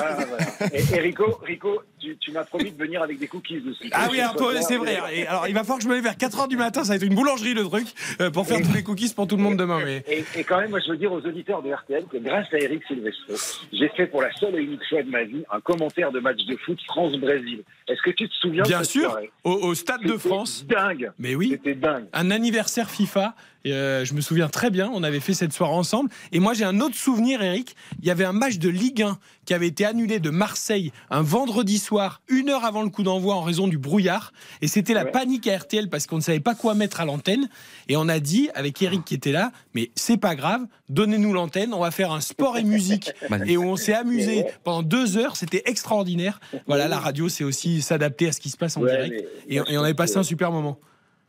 Et 0.72 0.98
Rico, 1.00 1.38
Rico, 1.44 1.82
tu, 2.02 2.16
tu 2.18 2.32
m'as 2.32 2.44
promis 2.44 2.72
de 2.72 2.78
venir 2.78 3.02
avec 3.02 3.18
des 3.18 3.28
cookies 3.28 3.62
aussi. 3.68 3.90
Ah 3.92 4.08
oui, 4.10 4.20
c'est 4.62 4.76
vrai. 4.76 4.98
Et 5.14 5.26
alors, 5.26 5.46
il 5.48 5.54
va 5.54 5.60
falloir 5.60 5.78
que 5.78 5.84
je 5.84 5.88
me 5.88 5.94
lève 5.94 6.04
vers 6.04 6.16
4h 6.16 6.48
du 6.48 6.56
matin, 6.56 6.82
ça 6.84 6.90
va 6.90 6.96
être 6.96 7.04
une 7.04 7.14
boulangerie 7.14 7.54
le 7.54 7.64
truc, 7.64 7.86
euh, 8.20 8.30
pour 8.30 8.46
faire 8.46 8.60
tous 8.60 8.72
les 8.72 8.82
cookies 8.82 9.12
pour 9.14 9.26
tout 9.26 9.36
le 9.36 9.42
monde 9.42 9.56
demain. 9.56 9.80
Mais... 9.84 10.04
Et, 10.08 10.24
et 10.36 10.44
quand 10.44 10.60
même, 10.60 10.70
moi, 10.70 10.80
je 10.84 10.90
veux 10.90 10.96
dire 10.96 11.12
aux 11.12 11.20
auditeurs 11.20 11.62
de 11.62 11.72
RTL 11.72 12.04
que 12.10 12.18
grâce 12.18 12.52
à 12.52 12.58
Eric 12.58 12.82
Silvestro, 12.86 13.34
j'ai 13.72 13.88
fait 13.90 14.06
pour 14.06 14.22
la 14.22 14.32
seule 14.34 14.56
et 14.56 14.62
unique 14.62 14.86
fois 14.88 15.02
de 15.02 15.10
ma 15.10 15.24
vie 15.24 15.44
un 15.50 15.60
commentaire 15.60 16.12
de 16.12 16.20
match 16.20 16.44
de 16.46 16.56
foot 16.56 16.78
France-Brésil. 16.86 17.62
Est-ce 17.88 18.02
que 18.02 18.10
tu 18.10 18.28
te 18.28 18.34
souviens 18.34 18.62
Bien 18.64 18.84
sûr, 18.84 19.18
au, 19.44 19.52
au 19.52 19.74
Stade 19.74 20.02
de 20.02 20.08
C'était 20.08 20.28
France. 20.28 20.66
Dingue. 20.66 21.12
Mais 21.18 21.34
oui. 21.34 21.50
C'était 21.52 21.74
dingue. 21.74 22.06
Un 22.12 22.30
anniversaire 22.30 22.90
FIFA. 22.90 23.34
Et, 23.64 23.72
euh, 23.72 24.04
je 24.04 24.14
me 24.14 24.20
souviens 24.20 24.48
très 24.48 24.70
bien, 24.70 24.90
on 24.92 25.02
avait 25.02 25.20
fait 25.20 25.34
cette 25.34 25.52
soirée 25.52 25.74
ensemble. 25.74 26.10
Et 26.32 26.40
moi, 26.40 26.54
j'ai 26.54 26.64
un 26.64 26.80
autre 26.80 26.96
souvenir, 26.96 27.42
Eric. 27.42 27.76
Il 28.00 28.06
y 28.06 28.10
avait 28.10 28.24
un 28.24 28.32
match 28.32 28.58
de 28.58 28.68
Ligue 28.68 29.02
1 29.02 29.18
qui 29.44 29.54
avait 29.54 29.66
été 29.68 29.84
annulé 29.84 30.20
de 30.20 30.30
Marseille 30.30 30.92
un 31.10 31.22
vendredi 31.22 31.78
soir, 31.78 32.22
une 32.28 32.48
heure 32.48 32.64
avant 32.64 32.82
le 32.82 32.90
coup 32.90 33.02
d'envoi 33.02 33.34
en 33.34 33.42
raison 33.42 33.68
du 33.68 33.78
brouillard. 33.78 34.32
Et 34.62 34.68
c'était 34.68 34.94
la 34.94 35.04
panique 35.04 35.46
à 35.48 35.56
RTL 35.58 35.88
parce 35.88 36.06
qu'on 36.06 36.16
ne 36.16 36.20
savait 36.22 36.40
pas 36.40 36.54
quoi 36.54 36.74
mettre 36.74 37.00
à 37.00 37.04
l'antenne. 37.04 37.48
Et 37.88 37.96
on 37.96 38.08
a 38.08 38.20
dit, 38.20 38.50
avec 38.54 38.80
Eric 38.82 39.04
qui 39.04 39.14
était 39.14 39.32
là, 39.32 39.52
mais 39.74 39.90
c'est 39.94 40.16
pas 40.16 40.34
grave, 40.34 40.62
donnez-nous 40.88 41.32
l'antenne, 41.32 41.74
on 41.74 41.80
va 41.80 41.90
faire 41.90 42.12
un 42.12 42.20
sport 42.20 42.56
et 42.58 42.64
musique. 42.64 43.12
et 43.46 43.56
où 43.56 43.64
on 43.64 43.76
s'est 43.76 43.94
amusé 43.94 44.44
pendant 44.64 44.82
deux 44.82 45.16
heures, 45.16 45.36
c'était 45.36 45.62
extraordinaire. 45.66 46.40
Voilà, 46.66 46.88
la 46.88 46.98
radio, 46.98 47.28
c'est 47.28 47.44
aussi 47.44 47.82
s'adapter 47.82 48.28
à 48.28 48.32
ce 48.32 48.40
qui 48.40 48.50
se 48.50 48.56
passe 48.56 48.76
en 48.76 48.82
Ouais, 48.82 48.90
direct. 48.90 49.24
mais- 49.48 49.56
Et, 49.56 49.60
et 49.72 49.78
on 49.78 49.82
avait 49.82 49.94
passé 49.94 50.16
un 50.18 50.22
super 50.22 50.50
moment. 50.52 50.78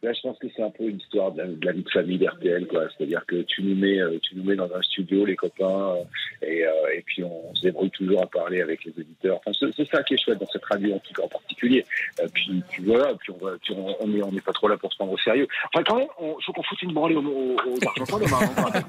Là, 0.03 0.11
je 0.11 0.19
pense 0.19 0.37
que 0.37 0.47
c'est 0.53 0.61
un 0.61 0.69
peu 0.69 0.83
une 0.83 0.97
histoire 0.97 1.31
de 1.31 1.57
la, 1.63 1.71
vie 1.71 1.81
de 1.81 1.89
famille 1.89 2.17
d'RTL, 2.17 2.67
quoi. 2.67 2.81
C'est-à-dire 2.89 3.25
que 3.25 3.41
tu 3.43 3.63
nous 3.63 3.73
mets, 3.73 3.99
euh, 3.99 4.19
tu 4.21 4.35
nous 4.35 4.43
mets 4.43 4.57
dans 4.57 4.69
un 4.75 4.81
studio, 4.81 5.25
les 5.25 5.37
copains, 5.37 5.95
euh, 5.95 6.45
et, 6.45 6.65
euh, 6.65 6.71
et 6.93 7.01
puis 7.05 7.23
on, 7.23 7.55
se 7.55 7.61
débrouille 7.61 7.89
toujours 7.91 8.21
à 8.21 8.27
parler 8.27 8.61
avec 8.61 8.83
les 8.83 8.91
auditeurs. 8.91 9.39
Enfin, 9.45 9.69
c'est 9.75 9.87
ça 9.89 10.03
qui 10.03 10.15
est 10.15 10.17
chouette 10.17 10.39
dans 10.39 10.47
cette 10.51 10.65
radio 10.65 10.95
en, 10.95 10.99
tout 10.99 11.13
cas, 11.13 11.23
en 11.23 11.29
particulier. 11.29 11.85
Puis, 12.33 12.61
puis 12.69 12.83
voilà, 12.83 13.13
puis 13.15 13.31
on 13.31 13.57
puis 13.61 13.73
on, 13.77 13.95
on 14.01 14.23
on 14.23 14.31
pas 14.41 14.51
trop 14.51 14.67
là 14.67 14.75
pour 14.75 14.91
se 14.91 14.97
prendre 14.97 15.13
au 15.13 15.17
sérieux. 15.17 15.47
Enfin, 15.73 15.85
quand 15.87 15.95
même, 15.95 16.07
il 16.19 16.43
faut 16.43 16.51
qu'on 16.51 16.63
foute 16.63 16.81
une 16.81 16.91
branlée 16.91 17.15
aux, 17.15 17.21
aux, 17.21 17.55
aux 17.55 17.87
Argentins 17.87 18.19
demain. 18.19 18.39
hein. 18.57 18.81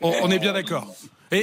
On, 0.00 0.12
on 0.22 0.30
est 0.30 0.38
bien 0.38 0.54
d'accord. 0.54 0.94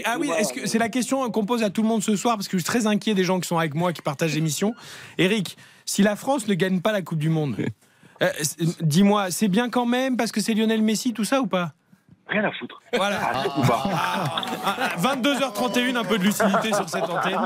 Ah 0.06 0.17
oui, 0.19 0.30
c'est 0.66 0.80
la 0.80 0.90
question 0.90 1.30
qu'on 1.30 1.45
pose 1.45 1.64
à 1.64 1.69
tout 1.69 1.82
le 1.83 1.88
monde 1.88 2.01
ce 2.01 2.16
soir 2.16 2.38
parce 2.38 2.48
que 2.48 2.58
je 2.58 2.64
suis 2.64 2.67
très 2.67 2.88
inquiet 2.88 3.14
des 3.14 3.24
gens 3.24 3.40
qui 3.40 3.48
sont 3.48 3.58
avec 3.58 3.75
moi 3.75 3.93
qui 3.93 4.01
partagent 4.01 4.33
l'émission. 4.33 4.74
Eric, 5.17 5.58
si 5.85 6.01
la 6.01 6.16
France 6.16 6.48
ne 6.48 6.53
gagne 6.53 6.82
pas 6.82 6.91
la 6.91 7.01
Coupe 7.01 7.19
du 7.19 7.30
Monde, 7.30 7.58
euh, 8.22 8.32
dis-moi, 8.82 9.32
c'est 9.32 9.48
bien 9.48 9.69
quand 9.69 9.85
même 9.85 10.17
parce 10.17 10.32
que 10.32 10.41
c'est 10.41 10.53
Lionel 10.53 10.82
Messi 10.82 11.14
tout 11.14 11.25
ça 11.25 11.41
ou 11.41 11.48
pas? 11.48 11.74
Rien 12.27 12.45
à 12.45 12.51
foutre. 12.53 12.82
Voilà. 12.93 13.19
Ah, 13.22 13.41
surtout 13.43 13.61
pas. 13.61 13.83
Ah, 14.66 14.90
22h31, 15.00 15.98
un 15.98 16.03
peu 16.06 16.17
de 16.17 16.24
lucidité 16.24 16.72
sur 16.74 16.88
cette 16.88 17.03
antenne. 17.03 17.40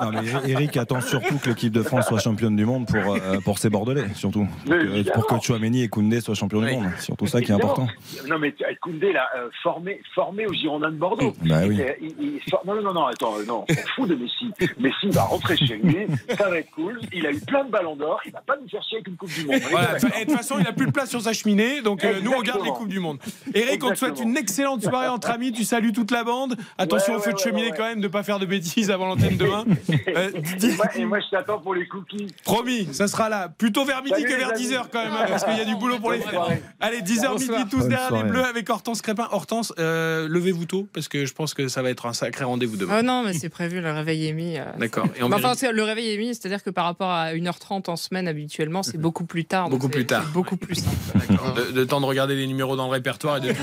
Non, 0.00 0.10
mais 0.12 0.50
Eric 0.50 0.76
attend 0.78 1.00
surtout 1.02 1.36
que 1.38 1.50
l'équipe 1.50 1.72
de 1.72 1.82
France 1.82 2.06
soit 2.06 2.20
championne 2.20 2.56
du 2.56 2.64
monde 2.64 2.86
pour, 2.86 3.14
euh, 3.14 3.38
pour 3.44 3.58
ses 3.58 3.68
Bordelais, 3.68 4.06
surtout. 4.14 4.46
Pour 4.64 4.74
que, 4.74 5.12
pour 5.12 5.26
que 5.26 5.44
Chouameni 5.44 5.82
et 5.82 5.88
Koundé 5.88 6.20
soient 6.22 6.34
champions 6.34 6.60
du 6.62 6.72
monde. 6.72 6.86
C'est 6.96 7.04
surtout 7.06 7.26
ça 7.26 7.42
qui 7.42 7.50
est 7.52 7.54
important. 7.54 7.86
Non, 8.26 8.38
mais 8.38 8.54
Koundé, 8.80 9.12
là, 9.12 9.28
euh, 9.36 9.48
formé, 9.62 10.00
formé 10.14 10.46
au 10.46 10.52
Girondins 10.54 10.90
de 10.90 10.96
Bordeaux. 10.96 11.34
Bah 11.42 11.60
oui. 11.68 11.78
Il- 12.00 12.06
il- 12.18 12.34
il- 12.36 12.40
for- 12.50 12.62
non, 12.66 12.80
non, 12.80 12.94
non, 12.94 13.06
attends, 13.06 13.34
non, 13.46 13.64
on 13.68 13.74
s'en 13.74 13.80
fout 13.94 14.08
de 14.08 14.14
Messi. 14.14 14.50
Messi 14.78 15.08
va 15.10 15.24
rentrer 15.24 15.56
chez 15.58 15.76
lui, 15.76 16.06
ça 16.38 16.48
va 16.48 16.58
être 16.58 16.70
cool. 16.70 16.98
Il 17.12 17.26
a 17.26 17.30
eu 17.30 17.40
plein 17.40 17.64
de 17.64 17.70
ballons 17.70 17.96
d'or, 17.96 18.20
il 18.24 18.32
va 18.32 18.40
pas 18.40 18.56
nous 18.60 18.68
faire 18.68 18.82
chier 18.84 18.98
avec 18.98 19.08
une 19.08 19.16
Coupe 19.16 19.32
du 19.34 19.44
Monde. 19.46 19.60
Voilà, 19.70 19.96
et 20.18 20.24
de 20.24 20.30
toute 20.30 20.36
façon, 20.38 20.56
il 20.58 20.64
n'a 20.64 20.72
plus 20.72 20.86
de 20.86 20.92
place 20.92 21.10
sur 21.10 21.20
sa 21.20 21.32
cheminée, 21.34 21.82
donc 21.82 22.04
euh, 22.04 22.20
nous 22.22 22.30
on 22.30 22.40
garde 22.42 22.44
les 22.62 22.68
Exactement. 22.68 22.74
Coupes 22.74 22.88
du 22.88 23.00
Monde. 23.00 23.18
Eric, 23.54 23.84
on 23.84 23.90
te 23.90 23.94
souhaite 24.04 24.20
une 24.20 24.36
excellente 24.36 24.82
soirée 24.82 25.08
entre 25.08 25.30
amis, 25.30 25.52
tu 25.52 25.64
salues 25.64 25.92
toute 25.92 26.10
la 26.10 26.24
bande. 26.24 26.56
Attention 26.78 27.14
Ouais, 27.14 27.18
au 27.18 27.22
feu 27.22 27.28
ouais, 27.30 27.34
de 27.34 27.38
cheminée 27.38 27.70
ouais, 27.70 27.76
quand 27.76 27.84
même, 27.84 28.00
de 28.00 28.08
pas 28.08 28.22
faire 28.22 28.38
de 28.38 28.46
bêtises 28.46 28.90
avant 28.90 29.06
l'antenne 29.06 29.36
demain. 29.36 29.64
Euh, 30.16 30.30
dis- 30.58 30.66
Et 30.68 30.74
moi, 30.76 30.86
et 30.96 31.04
moi, 31.04 31.18
je 31.20 31.30
t'attends 31.30 31.58
pour 31.58 31.74
les 31.74 31.86
cookies. 31.88 32.28
Promis, 32.44 32.88
ça 32.92 33.08
sera 33.08 33.28
là. 33.28 33.48
Plutôt 33.48 33.84
vers 33.84 34.02
midi 34.02 34.14
Salut, 34.14 34.24
que 34.32 34.38
vers 34.38 34.48
les 34.52 34.54
amis. 34.54 34.66
10h 34.66 34.82
quand 34.92 35.02
même, 35.02 35.12
hein, 35.12 35.24
parce 35.28 35.44
qu'il 35.44 35.56
y 35.56 35.60
a 35.60 35.64
du 35.64 35.74
boulot 35.76 35.98
pour 35.98 36.12
les 36.12 36.20
faire. 36.20 36.46
Allez, 36.80 37.00
10h 37.00 37.28
Bonsoir. 37.32 37.58
midi, 37.58 37.70
tous 37.70 37.78
Bonne 37.80 37.88
derrière 37.88 38.12
les 38.12 38.22
bleus 38.30 38.44
avec 38.44 38.68
Hortense 38.70 39.02
Crépin. 39.02 39.28
Hortense, 39.32 39.72
euh, 39.78 40.28
levez-vous 40.28 40.66
tôt, 40.66 40.86
parce 40.92 41.08
que 41.08 41.24
je 41.26 41.32
pense 41.34 41.54
que 41.54 41.66
ça 41.68 41.82
va 41.82 41.90
être 41.90 42.06
un 42.06 42.12
sacré 42.12 42.44
rendez-vous 42.44 42.76
demain. 42.76 42.98
Oh 43.00 43.02
non, 43.02 43.22
mais 43.24 43.32
c'est 43.32 43.48
prévu, 43.48 43.80
le 43.80 43.90
réveil 43.92 44.28
est 44.28 44.32
mis. 44.32 44.56
euh, 44.58 44.64
D'accord. 44.78 45.06
Et 45.16 45.22
on 45.22 45.28
Bah, 45.28 45.38
enfin, 45.42 45.54
le 45.72 45.82
réveil 45.82 46.12
est 46.14 46.18
mis, 46.18 46.28
c'est-à-dire 46.34 46.62
que 46.62 46.70
par 46.70 46.84
rapport 46.84 47.10
à 47.10 47.32
1h30 47.34 47.88
en 47.90 47.96
semaine 47.96 48.28
habituellement, 48.28 48.82
c'est 48.82 48.98
beaucoup 48.98 49.24
plus 49.24 49.44
tard. 49.46 49.68
Beaucoup 49.68 49.88
plus 49.88 50.06
tard. 50.06 50.24
Beaucoup 50.32 50.56
plus 50.56 50.76
simple. 50.76 51.26
de, 51.56 51.72
de 51.72 51.84
temps 51.84 52.00
de 52.00 52.06
regarder 52.06 52.36
les 52.36 52.46
numéros 52.46 52.76
dans 52.76 52.86
le 52.86 52.92
répertoire 52.92 53.38
et 53.38 53.40
de, 53.40 53.48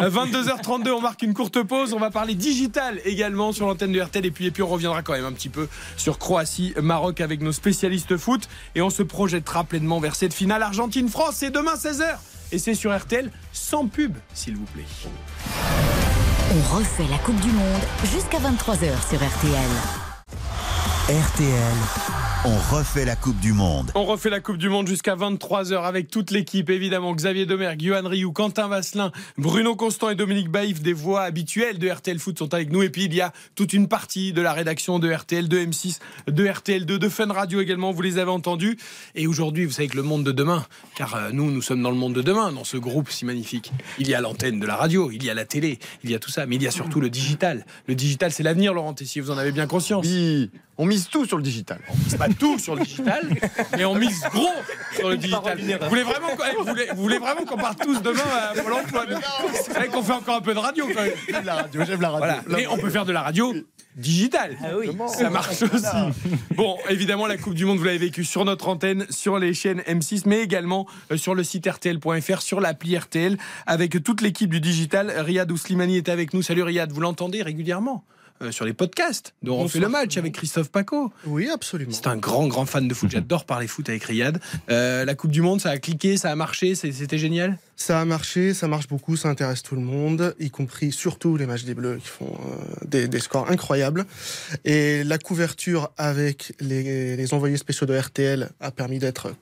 22h32, 0.00 0.90
on 0.90 1.00
marque 1.00 1.22
une 1.22 1.34
courte 1.34 1.62
pause. 1.62 1.92
On 1.92 1.98
va 1.98 2.10
parler 2.10 2.34
digital 2.34 3.00
également 3.04 3.52
sur 3.52 3.66
l'antenne 3.66 3.92
de 3.92 4.00
RTL. 4.00 4.24
Et 4.26 4.30
puis, 4.30 4.46
et 4.46 4.50
puis, 4.50 4.62
on 4.62 4.68
reviendra 4.68 5.02
quand 5.02 5.12
même 5.12 5.24
un 5.24 5.32
petit 5.32 5.48
peu 5.48 5.68
sur 5.96 6.18
Croatie, 6.18 6.74
Maroc 6.80 7.20
avec 7.20 7.40
nos 7.40 7.52
spécialistes 7.52 8.16
foot. 8.16 8.48
Et 8.74 8.82
on 8.82 8.90
se 8.90 9.02
projettera 9.02 9.64
pleinement 9.64 10.00
vers 10.00 10.14
cette 10.14 10.34
finale 10.34 10.62
Argentine-France. 10.62 11.36
C'est 11.36 11.50
demain 11.50 11.74
16h. 11.74 12.16
Et 12.52 12.58
c'est 12.58 12.74
sur 12.74 12.96
RTL 12.96 13.30
sans 13.52 13.86
pub, 13.88 14.16
s'il 14.32 14.56
vous 14.56 14.66
plaît. 14.66 14.84
On 16.52 16.76
refait 16.76 17.06
la 17.10 17.18
Coupe 17.18 17.40
du 17.40 17.50
Monde 17.50 17.82
jusqu'à 18.04 18.38
23h 18.38 19.08
sur 19.08 19.18
RTL. 19.18 19.70
RTL, 21.08 21.76
on 22.46 22.76
refait 22.76 23.04
la 23.04 23.16
Coupe 23.16 23.40
du 23.40 23.52
Monde. 23.52 23.90
On 23.96 24.04
refait 24.04 24.30
la 24.30 24.38
Coupe 24.38 24.56
du 24.56 24.68
Monde 24.68 24.86
jusqu'à 24.86 25.16
23h 25.16 25.82
avec 25.82 26.08
toute 26.08 26.30
l'équipe, 26.30 26.70
évidemment. 26.70 27.12
Xavier 27.12 27.44
Demer, 27.44 27.72
Guillaume 27.74 28.06
Rioux, 28.06 28.30
Quentin 28.30 28.68
Vasselin, 28.68 29.10
Bruno 29.36 29.74
Constant 29.74 30.10
et 30.10 30.14
Dominique 30.14 30.48
Baïf, 30.48 30.80
des 30.80 30.92
voix 30.92 31.22
habituelles 31.22 31.80
de 31.80 31.90
RTL 31.90 32.20
Foot 32.20 32.38
sont 32.38 32.54
avec 32.54 32.70
nous. 32.70 32.82
Et 32.82 32.90
puis 32.90 33.06
il 33.06 33.14
y 33.14 33.20
a 33.20 33.32
toute 33.56 33.72
une 33.72 33.88
partie 33.88 34.32
de 34.32 34.42
la 34.42 34.52
rédaction 34.52 35.00
de 35.00 35.12
RTL, 35.12 35.48
de 35.48 35.58
M6, 35.58 35.98
de 36.28 36.46
RTL2, 36.46 36.84
de 36.84 37.08
Fun 37.08 37.32
Radio 37.32 37.60
également, 37.60 37.90
vous 37.90 38.02
les 38.02 38.18
avez 38.18 38.30
entendus. 38.30 38.78
Et 39.16 39.26
aujourd'hui, 39.26 39.64
vous 39.64 39.72
savez 39.72 39.88
que 39.88 39.96
le 39.96 40.04
monde 40.04 40.22
de 40.22 40.32
demain, 40.32 40.64
car 40.94 41.16
euh, 41.16 41.30
nous, 41.32 41.50
nous 41.50 41.62
sommes 41.62 41.82
dans 41.82 41.90
le 41.90 41.96
monde 41.96 42.14
de 42.14 42.22
demain, 42.22 42.52
dans 42.52 42.64
ce 42.64 42.76
groupe 42.76 43.10
si 43.10 43.24
magnifique. 43.24 43.72
Il 43.98 44.08
y 44.08 44.14
a 44.14 44.20
l'antenne 44.20 44.60
de 44.60 44.66
la 44.66 44.76
radio, 44.76 45.10
il 45.10 45.24
y 45.24 45.30
a 45.30 45.34
la 45.34 45.46
télé, 45.46 45.80
il 46.04 46.12
y 46.12 46.14
a 46.14 46.20
tout 46.20 46.30
ça, 46.30 46.46
mais 46.46 46.54
il 46.54 46.62
y 46.62 46.68
a 46.68 46.70
surtout 46.70 47.00
le 47.00 47.10
digital. 47.10 47.66
Le 47.88 47.96
digital, 47.96 48.30
c'est 48.30 48.44
l'avenir, 48.44 48.72
Laurent 48.72 48.94
Tessier, 48.94 49.20
vous 49.20 49.32
en 49.32 49.38
avez 49.38 49.50
bien 49.50 49.66
conscience. 49.66 50.06
Oui, 50.06 50.50
on 50.78 50.86
mise 50.86 51.08
tout 51.08 51.24
sur 51.24 51.36
le 51.36 51.42
digital. 51.42 51.80
On 51.88 51.96
mise 51.96 52.16
pas 52.16 52.28
tout 52.28 52.58
sur 52.58 52.74
le 52.76 52.82
digital, 52.84 53.28
mais 53.76 53.84
on 53.84 53.94
mise 53.94 54.20
gros 54.32 54.48
sur 54.94 55.08
le 55.08 55.16
digital. 55.16 55.58
Vous 55.82 55.88
voulez 55.88 56.02
vraiment, 56.02 56.28
qu'on- 56.36 56.44
eh, 56.52 56.56
vous 56.56 56.64
voulez, 56.64 56.86
vous 56.94 57.02
voulez 57.02 57.18
vraiment 57.18 57.44
qu'on 57.44 57.56
parte 57.56 57.80
tous 57.82 58.00
demain 58.02 58.20
à 58.50 58.60
Pôle 58.60 58.72
emploi? 58.72 59.04
C'est 59.54 59.72
vrai 59.72 59.88
qu'on 59.88 60.02
fait 60.02 60.12
encore 60.12 60.36
un 60.36 60.40
peu 60.40 60.54
de 60.54 60.58
radio 60.58 60.86
quand 60.94 61.02
même. 61.02 61.12
J'aime 61.28 61.44
la 61.44 61.54
radio, 61.54 61.84
j'aime 61.86 62.00
la 62.00 62.10
radio. 62.10 62.26
Voilà. 62.46 62.58
Mais 62.58 62.66
on 62.66 62.76
peut 62.78 62.90
faire 62.90 63.04
de 63.04 63.12
la 63.12 63.22
radio 63.22 63.54
digitale. 63.96 64.58
Ça 65.08 65.30
marche 65.30 65.62
aussi. 65.62 66.34
Bon, 66.54 66.76
évidemment, 66.90 67.26
la 67.26 67.38
Coupe 67.38 67.54
du 67.54 67.64
Monde, 67.64 67.78
vous 67.78 67.84
l'avez 67.84 67.96
vécu 67.98 68.24
sur 68.24 68.44
notre 68.44 68.68
antenne, 68.68 69.06
sur 69.08 69.38
les 69.38 69.54
chaînes 69.54 69.80
M6, 69.88 70.24
mais 70.26 70.40
également 70.42 70.86
euh, 71.10 71.16
sur 71.16 71.34
le 71.34 71.42
site 71.42 71.66
RTL.fr, 71.66 72.42
sur 72.42 72.60
l'appli 72.60 72.96
RTL, 72.98 73.38
avec 73.66 74.02
toute 74.04 74.20
l'équipe 74.20 74.50
du 74.50 74.60
digital. 74.60 75.10
Riyad 75.10 75.50
Ouslimani 75.50 75.96
est 75.96 76.10
avec 76.10 76.34
nous. 76.34 76.42
Salut 76.42 76.62
Riyad, 76.62 76.92
vous 76.92 77.00
l'entendez 77.00 77.42
régulièrement? 77.42 78.04
Euh, 78.42 78.52
sur 78.52 78.64
les 78.64 78.72
podcasts 78.72 79.34
dont 79.42 79.60
on 79.60 79.68
fait 79.68 79.80
le 79.80 79.88
match 79.88 80.16
avec 80.16 80.34
Christophe 80.34 80.70
Paco. 80.70 81.12
Oui, 81.26 81.48
absolument. 81.48 81.92
C'est 81.92 82.06
un 82.06 82.16
grand, 82.16 82.46
grand 82.46 82.66
fan 82.66 82.88
de 82.88 82.94
foot. 82.94 83.10
J'adore 83.10 83.44
parler 83.44 83.66
foot 83.66 83.88
avec 83.88 84.04
Riyad. 84.04 84.40
Euh, 84.70 85.04
la 85.04 85.14
Coupe 85.14 85.30
du 85.30 85.42
Monde, 85.42 85.60
ça 85.60 85.70
a 85.70 85.78
cliqué, 85.78 86.16
ça 86.16 86.30
a 86.30 86.36
marché, 86.36 86.74
c'était 86.74 87.18
génial? 87.18 87.58
Ça 87.76 88.00
a 88.00 88.04
marché, 88.04 88.54
ça 88.54 88.68
marche 88.68 88.88
beaucoup, 88.88 89.16
ça 89.16 89.28
intéresse 89.28 89.62
tout 89.62 89.74
le 89.74 89.82
monde, 89.82 90.34
y 90.38 90.50
compris 90.50 90.92
surtout 90.92 91.36
les 91.36 91.46
matchs 91.46 91.64
des 91.64 91.74
Bleus 91.74 91.98
qui 91.98 92.08
font 92.08 92.32
euh, 92.32 92.86
des, 92.86 93.06
des 93.06 93.20
scores 93.20 93.50
incroyables. 93.50 94.06
Et 94.64 95.04
la 95.04 95.18
couverture 95.18 95.90
avec 95.98 96.54
les, 96.60 97.16
les 97.16 97.34
envoyés 97.34 97.56
spéciaux 97.56 97.86
de 97.86 97.96
RTL 97.96 98.50
a 98.60 98.70
permis 98.70 98.98
d'être 98.98 99.32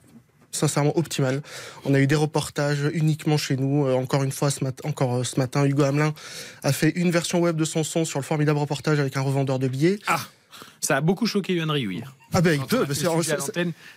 sincèrement 0.54 0.96
optimale. 0.96 1.42
On 1.84 1.94
a 1.94 2.00
eu 2.00 2.06
des 2.06 2.14
reportages 2.14 2.90
uniquement 2.92 3.36
chez 3.36 3.56
nous. 3.56 3.86
Euh, 3.86 3.94
encore 3.94 4.22
une 4.22 4.32
fois, 4.32 4.48
euh, 4.48 5.24
ce 5.24 5.38
matin, 5.38 5.64
Hugo 5.64 5.82
Hamelin 5.82 6.14
a 6.62 6.72
fait 6.72 6.90
une 6.90 7.10
version 7.10 7.40
web 7.40 7.56
de 7.56 7.64
son 7.64 7.84
son 7.84 8.04
sur 8.04 8.18
le 8.18 8.24
formidable 8.24 8.58
reportage 8.58 8.98
avec 8.98 9.16
un 9.16 9.20
revendeur 9.22 9.58
de 9.58 9.68
billets. 9.68 9.98
Ah 10.06 10.20
Ça 10.84 10.96
a 10.96 11.00
beaucoup 11.00 11.26
choqué 11.26 11.54
Yohan 11.54 11.72
Ryu 11.72 11.92
hier. 11.94 12.14
Ah 12.36 12.40
ben, 12.40 12.58
Quand 12.58 12.64
on 12.78 12.82
a 12.82 12.84
deux, 12.86 12.94
c'est- 12.94 13.04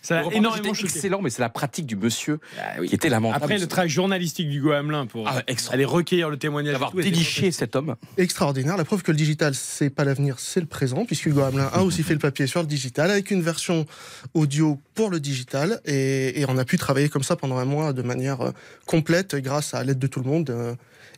ça 0.01 0.19
a 0.19 0.23
énormément 0.31 0.73
choqué. 0.73 0.85
excellent, 0.87 1.21
mais 1.21 1.29
c'est 1.31 1.41
la 1.41 1.49
pratique 1.49 1.85
du 1.87 1.95
monsieur 1.95 2.39
qui 2.87 2.93
était 2.95 3.09
lamentable. 3.09 3.43
Après 3.43 3.57
le 3.57 3.67
travail 3.67 3.89
journalistique 3.89 4.47
d'Hugo 4.47 4.71
Hamelin 4.71 5.05
pour 5.07 5.27
Ah, 5.27 5.41
aller 5.71 5.85
recueillir 5.85 6.29
le 6.29 6.37
témoignage. 6.37 6.73
D'avoir 6.73 6.93
déliché 6.93 7.51
cet 7.51 7.75
homme. 7.75 7.95
extraordinaire. 8.17 8.77
La 8.77 8.85
preuve 8.85 9.01
que 9.03 9.11
le 9.11 9.17
digital, 9.17 9.53
c'est 9.55 9.89
pas 9.89 10.03
l'avenir, 10.05 10.35
c'est 10.39 10.59
le 10.59 10.65
présent, 10.67 11.03
puisque 11.05 11.25
Hugo 11.25 11.41
Hamelin 11.41 11.69
a 11.73 11.81
aussi 11.81 12.03
fait 12.03 12.13
le 12.13 12.19
papier 12.19 12.47
sur 12.47 12.61
le 12.61 12.67
digital, 12.67 13.09
avec 13.11 13.31
une 13.31 13.41
version 13.41 13.85
audio 14.33 14.79
pour 14.93 15.09
le 15.09 15.19
digital. 15.19 15.81
Et, 15.85 16.39
et 16.39 16.45
on 16.47 16.57
a 16.57 16.63
pu 16.65 16.77
travailler 16.77 17.09
comme 17.09 17.23
ça 17.23 17.35
pendant 17.35 17.57
un 17.57 17.65
mois 17.65 17.91
de 17.91 18.01
manière 18.03 18.41
euh, 18.41 18.51
complète, 18.85 19.35
grâce 19.35 19.73
à 19.73 19.83
l'aide 19.83 19.99
de 19.99 20.07
tout 20.07 20.19
le 20.21 20.29
monde. 20.29 20.49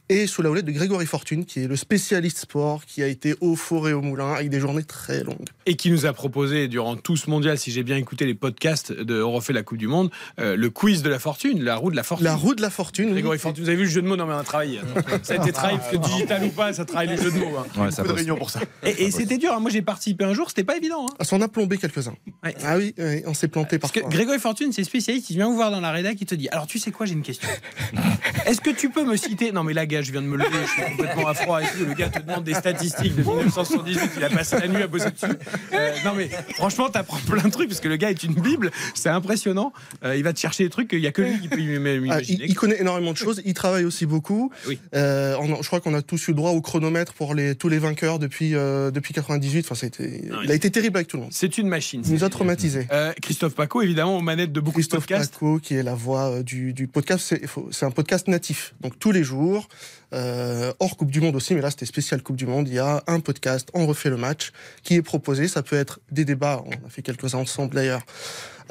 Et 0.10 0.28
sous 0.28 0.42
la 0.42 0.50
houlette 0.50 0.66
de 0.66 0.72
Grégory 0.72 1.06
Fortune, 1.06 1.46
qui 1.46 1.62
est 1.62 1.68
le 1.68 1.76
spécialiste 1.76 2.40
sport, 2.40 2.84
qui 2.86 3.04
a 3.04 3.08
été 3.08 3.36
au 3.42 3.56
four 3.56 3.88
et 3.90 3.94
au 3.94 4.02
moulin, 4.02 4.34
avec 4.34 4.50
des 4.50 4.60
journées 4.60 4.84
très 4.84 5.24
longues. 5.24 5.46
et 5.66 5.76
qui 5.76 5.92
nous 5.92 6.06
a 6.08 6.14
proposé 6.14 6.68
durant 6.68 6.96
tout 6.96 7.16
ce 7.16 7.30
mondial, 7.30 7.58
si 7.60 7.72
j'ai 7.72 7.84
bien 7.84 7.96
écouté 7.98 8.26
les 8.26 8.34
podcasts 8.34 8.92
de 8.92 9.22
On 9.22 9.32
refait 9.34 9.54
la 9.54 9.64
Coupe 9.64 9.78
du 9.78 9.88
Monde, 9.88 10.10
euh, 10.40 10.56
le 10.56 10.70
quiz 10.70 11.04
de 11.04 11.10
la 11.10 11.20
fortune, 11.20 11.64
la 11.64 11.76
roue 11.76 11.92
de 11.92 11.96
la 11.96 12.04
fortune. 12.04 12.26
La 12.26 12.36
roue 12.36 12.56
de 12.56 12.62
la 12.62 12.70
fortune. 12.70 13.12
Grégory 13.12 13.38
Fortune, 13.40 13.64
vous 13.64 13.70
avez 13.70 13.78
vu 13.78 13.84
le 13.86 13.90
jeu 13.90 14.02
de 14.02 14.08
mots? 14.08 14.16
Non, 14.16 14.26
mais 14.26 14.34
on 14.34 14.38
a 14.40 14.44
travaillé. 14.44 14.80
hein. 14.80 15.02
Ça 15.24 15.34
a 15.34 15.38
été 15.38 15.52
travaillé, 15.52 15.78
parce 15.78 15.92
que 15.92 15.98
digital 15.98 16.44
ou 16.44 16.50
pas, 16.50 16.74
ça 16.74 16.86
travaille 16.86 17.10
le 17.10 17.18
jeu 17.22 17.32
de 17.32 17.38
mots. 17.38 17.58
hein. 17.58 17.66
Ouais, 17.86 17.92
ça 17.92 18.02
de 18.04 18.08
bosse. 18.08 18.18
réunions 18.18 18.36
pour 18.38 18.50
ça. 18.50 18.62
Et, 18.84 19.04
et 19.06 19.12
c'était 19.12 19.38
dur. 19.38 19.54
hein. 19.54 19.60
Moi, 19.60 19.70
j'ai 19.70 19.82
participé 19.84 20.26
un 20.26 20.34
jour, 20.34 20.50
c'était 20.50 20.64
pas 20.64 20.76
évident. 20.78 21.06
hein. 21.08 21.14
Ah, 21.20 21.24
Ça 21.24 21.36
en 21.36 21.42
a 21.42 21.48
plombé 21.48 21.78
quelques-uns. 21.78 22.16
Ah 22.64 22.78
oui, 22.78 22.96
on 23.28 23.34
s'est 23.36 23.48
planté 23.48 23.78
Parce 23.78 23.92
que 23.94 24.00
parfois. 24.00 24.16
Grégory 24.16 24.40
Fortune, 24.40 24.72
c'est 24.72 24.84
spécialiste. 24.84 25.30
Il 25.30 25.36
vient 25.36 25.48
vous 25.48 25.56
voir 25.56 25.70
dans 25.72 25.82
la 25.82 25.92
rédac, 25.92 26.18
il 26.20 26.26
te 26.26 26.36
dit 26.36 26.50
Alors, 26.50 26.66
tu 26.68 26.80
sais 26.80 26.92
quoi, 26.92 27.06
j'ai 27.06 27.14
une 27.14 27.22
question. 27.22 27.48
Est-ce 28.46 28.62
que 28.62 28.70
tu 28.72 28.90
peux 28.90 29.04
me 29.06 29.16
citer 29.18 29.52
Non, 29.52 29.64
mais 29.64 29.74
là, 29.74 29.86
gars, 30.00 30.06
je 30.06 30.12
viens 30.12 30.22
de 30.22 30.28
me 30.28 30.38
lever, 30.38 30.50
je 30.66 30.72
suis 30.72 30.82
complètement 30.96 31.28
à 31.28 31.34
froid 31.34 31.62
et 31.62 31.66
tout. 31.66 31.86
Le 31.86 31.94
gars 31.94 32.10
te 32.10 32.20
demande 32.20 32.44
des 32.44 32.54
statistiques 32.54 33.16
de 33.16 33.22
1978, 33.24 34.00
il 34.18 34.24
a 34.24 34.30
passé 34.30 34.58
la 34.60 34.68
nuit 34.68 34.82
à 34.84 34.88
bosser 34.88 35.12
dessus. 35.12 35.26
Euh, 35.74 35.92
non, 36.06 36.14
mais 36.16 36.30
franchement, 36.56 36.90
t'apprends 36.90 37.18
plein 37.30 37.44
de 37.44 37.50
trucs 37.50 37.68
parce 37.70 37.80
que 37.82 37.88
le 37.88 37.96
gars 37.98 38.10
est 38.10 38.24
une 38.24 38.34
Bible, 38.34 38.72
c'est 38.96 39.10
impressionnant. 39.10 39.74
Euh, 40.04 40.16
il 40.16 40.24
va 40.24 40.34
te 40.34 40.40
chercher 40.40 40.64
des 40.64 40.70
trucs 40.70 40.90
qu'il 40.90 41.00
n'y 41.02 41.08
a 41.08 41.12
que 41.12 41.22
lui 41.22 41.40
qui 41.40 41.48
peut 41.50 41.56
lui- 41.58 41.78
lui 41.78 41.88
Ah, 41.90 41.92
il, 41.94 42.06
imaginer. 42.06 42.46
il 42.48 42.56
connaît 42.56 42.80
énormément 42.80 43.12
de 43.12 43.18
choses, 43.18 43.42
il 43.46 43.54
travaille 43.54 43.86
aussi 43.86 44.06
beaucoup. 44.06 44.52
Oui. 44.68 44.80
Euh, 44.96 45.36
on 45.40 45.62
je 45.62 45.68
crois 45.68 45.82
qu'on 45.82 45.94
a 45.94 46.02
tous 46.02 46.28
eu 46.28 46.34
droit 46.34 46.52
au 46.52 46.62
chronomètre 46.62 47.14
pour 47.14 47.34
les, 47.36 47.56
tous 47.56 47.70
les 47.70 47.80
vainqueurs 47.80 48.20
depuis, 48.20 48.56
euh, 48.56 48.92
depuis 48.92 49.14
98. 49.14 49.66
Enfin, 49.66 49.76
ça 49.76 49.86
a 49.86 49.88
été- 49.88 50.30
il 50.44 50.52
a 50.52 50.54
été 50.54 50.70
terrible 50.72 50.98
avec 50.98 51.08
tout 51.08 51.18
le 51.18 51.24
monde. 51.24 51.32
C'est 51.34 51.58
une 51.58 51.68
machine. 51.68 52.02
Il 52.06 52.14
nous 52.14 52.24
a 52.24 52.30
traumatisés. 52.30 52.88
Christophe 53.22 53.56
Paco, 53.56 53.82
évidemment, 53.82 54.18
aux 54.18 54.22
manettes 54.22 54.52
de 54.52 54.60
beaucoup 54.60 54.76
Christophe 54.80 55.04
de 55.08 55.14
podcasts. 55.14 55.34
Paco, 55.34 55.60
qui 55.60 55.76
est 55.76 55.84
la 55.84 55.96
voix 55.96 56.42
du, 56.44 56.74
du 56.74 56.88
podcast, 56.88 57.36
c'est 57.72 57.86
un 57.86 57.92
podcast 57.92 58.28
natif. 58.28 58.74
Donc 58.82 58.98
tous 59.00 59.12
les 59.12 59.24
jours, 59.24 59.68
euh, 60.14 60.74
hors 60.80 60.98
Coupe 60.98 61.12
du 61.12 61.22
Monde 61.22 61.36
aussi, 61.36 61.54
mais 61.56 61.62
là 61.62 61.70
c'était 61.70 61.86
spécial 61.86 62.22
Coupe 62.22 62.36
du 62.36 62.46
Monde, 62.46 62.68
il 62.68 62.74
y 62.74 62.80
a 62.80 63.04
un 63.08 63.20
podcast, 63.20 63.70
on 63.74 63.86
refait 63.86 64.10
le 64.10 64.18
match, 64.18 64.52
qui 64.84 64.96
est 64.96 65.02
proposé. 65.02 65.48
Ça 65.48 65.64
peut 65.64 65.76
être 65.76 66.00
des 66.12 66.26
débats, 66.26 66.64
on 66.66 66.88
a 66.88 66.90
fait 66.90 67.02
quelques-uns 67.02 67.40
ensemble 67.40 67.76
d'ailleurs. 67.76 68.02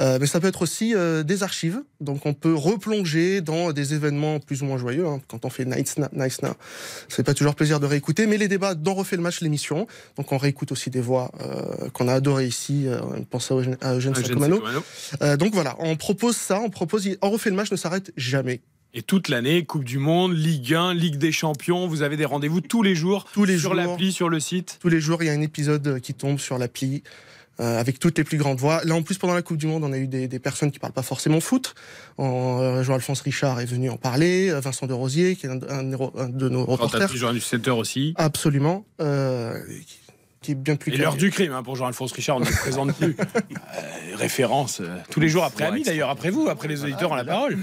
Euh, 0.01 0.19
mais 0.21 0.27
ça 0.27 0.39
peut 0.39 0.47
être 0.47 0.63
aussi 0.63 0.95
euh, 0.95 1.25
des 1.25 1.43
archives, 1.43 1.83
donc 2.01 2.25
on 2.25 2.33
peut 2.33 2.55
replonger 2.55 3.41
dans 3.41 3.73
des 3.73 3.95
événements 3.95 4.39
plus 4.39 4.63
ou 4.63 4.67
moins 4.67 4.79
joyeux. 4.79 5.07
hein. 5.07 5.21
Quand 5.27 5.45
on 5.45 5.51
fait 5.51 5.65
Night 5.65 5.89
Snap, 5.89 6.13
Night 6.13 6.33
Snap, 6.33 6.57
c'est 7.09 7.25
pas 7.25 7.35
toujours 7.35 7.57
plaisir 7.57 7.81
de 7.81 7.87
réécouter, 7.87 8.29
mais 8.29 8.37
les 8.37 8.47
débats 8.47 8.77
dans 8.77 8.95
refait 8.95 9.17
le 9.17 9.23
match, 9.23 9.41
l'émission, 9.41 9.89
donc 10.17 10.31
on 10.31 10.39
réécoute 10.39 10.71
aussi 10.71 10.91
des 10.91 11.01
voix 11.01 11.33
euh, 11.41 11.91
qu'on 11.93 12.07
a 12.07 12.15
adorées 12.15 12.47
ici. 12.47 12.87
Euh, 12.87 13.01
on 13.03 13.25
pense 13.25 13.51
à 13.51 13.57
Eugène, 13.57 13.77
à 13.81 13.95
Eugène. 13.95 14.15
Euh, 15.23 15.37
donc 15.37 15.53
voilà, 15.53 15.75
on 15.81 15.97
propose 15.97 16.37
ça, 16.37 16.61
on 16.61 16.71
propose, 16.71 17.09
on 17.21 17.31
refait 17.31 17.51
le 17.51 17.57
match 17.57 17.73
ne 17.73 17.77
s'arrête 17.77 18.13
jamais. 18.17 18.61
Et 18.95 19.03
toute 19.03 19.29
l'année, 19.29 19.65
Coupe 19.65 19.85
du 19.85 19.99
Monde, 19.99 20.35
Ligue 20.37 20.75
1, 20.75 20.95
Ligue 20.95 21.17
des 21.17 21.31
Champions, 21.31 21.87
vous 21.87 22.03
avez 22.03 22.17
des 22.17 22.25
rendez-vous 22.25 22.61
tous 22.63 22.83
les 22.83 22.95
jours 22.95 23.27
Tous 23.33 23.45
les 23.45 23.59
sur 23.59 23.75
l'appli, 23.75 24.13
sur 24.13 24.29
le 24.31 24.41
site? 24.41 24.79
Tous 24.81 24.89
les 24.89 25.01
jours, 25.01 25.23
il 25.23 25.27
y 25.27 25.29
a 25.29 25.33
un 25.33 25.43
épisode 25.43 26.01
qui 26.01 26.15
tombe 26.15 26.39
sur 26.39 26.57
l'appli. 26.59 27.03
euh, 27.61 27.81
avec 27.81 27.99
toutes 27.99 28.17
les 28.17 28.23
plus 28.25 28.39
grandes 28.39 28.59
voix. 28.61 28.83
Là, 28.85 28.95
en 28.95 29.03
plus, 29.03 29.19
pendant 29.19 29.35
la 29.35 29.43
Coupe 29.43 29.57
du 29.57 29.67
Monde, 29.67 29.83
on 29.83 29.93
a 29.93 29.99
eu 29.99 30.07
des, 30.07 30.29
des 30.29 30.39
personnes 30.39 30.71
qui 30.71 30.79
parlent 30.79 30.93
pas 30.93 31.03
forcément 31.03 31.41
foot. 31.41 31.75
En, 32.17 32.61
euh, 32.63 32.83
Jean-Alphonse 32.85 33.21
Richard 33.23 33.59
est 33.61 33.65
venu 33.67 33.91
en 33.91 33.97
parler. 33.97 34.49
euh, 34.49 34.61
Vincent 34.61 34.87
de 34.87 34.93
Rosier, 34.93 35.35
qui 35.35 35.47
est 35.47 35.51
un, 35.51 35.59
un- 35.69 35.93
un 36.17 36.29
de 36.29 36.49
nos 36.49 36.65
reporters. 36.65 37.09
Journal 37.17 37.35
du 37.35 37.41
7h 37.45 37.71
aussi. 37.73 38.15
Absolument. 38.17 38.87
euh, 39.01 39.59
qui, 40.41 40.53
est 40.53 40.55
bien 40.55 40.77
plus 40.77 40.93
Et 40.93 40.97
l'heure 40.97 41.17
du 41.17 41.31
crime, 41.31 41.53
hein, 41.53 41.63
pour 41.63 41.77
Jean-Alphonse 41.77 42.13
Richard, 42.13 42.37
on 42.37 42.41
ne 42.41 42.47
le 42.47 42.53
présente 42.53 42.95
plus. 42.97 43.17
Euh, 43.19 44.17
référence 44.17 44.81
euh, 44.81 44.97
tous 45.11 45.21
les 45.21 45.29
jours 45.29 45.45
après 45.45 45.65
Ami, 45.65 45.83
d'ailleurs, 45.83 46.11
après 46.11 46.31
vous, 46.31 46.49
après 46.49 46.69
les 46.69 46.85
auditeurs 46.85 47.13
ont 47.13 47.17
la 47.17 47.25
parole. 47.25 47.59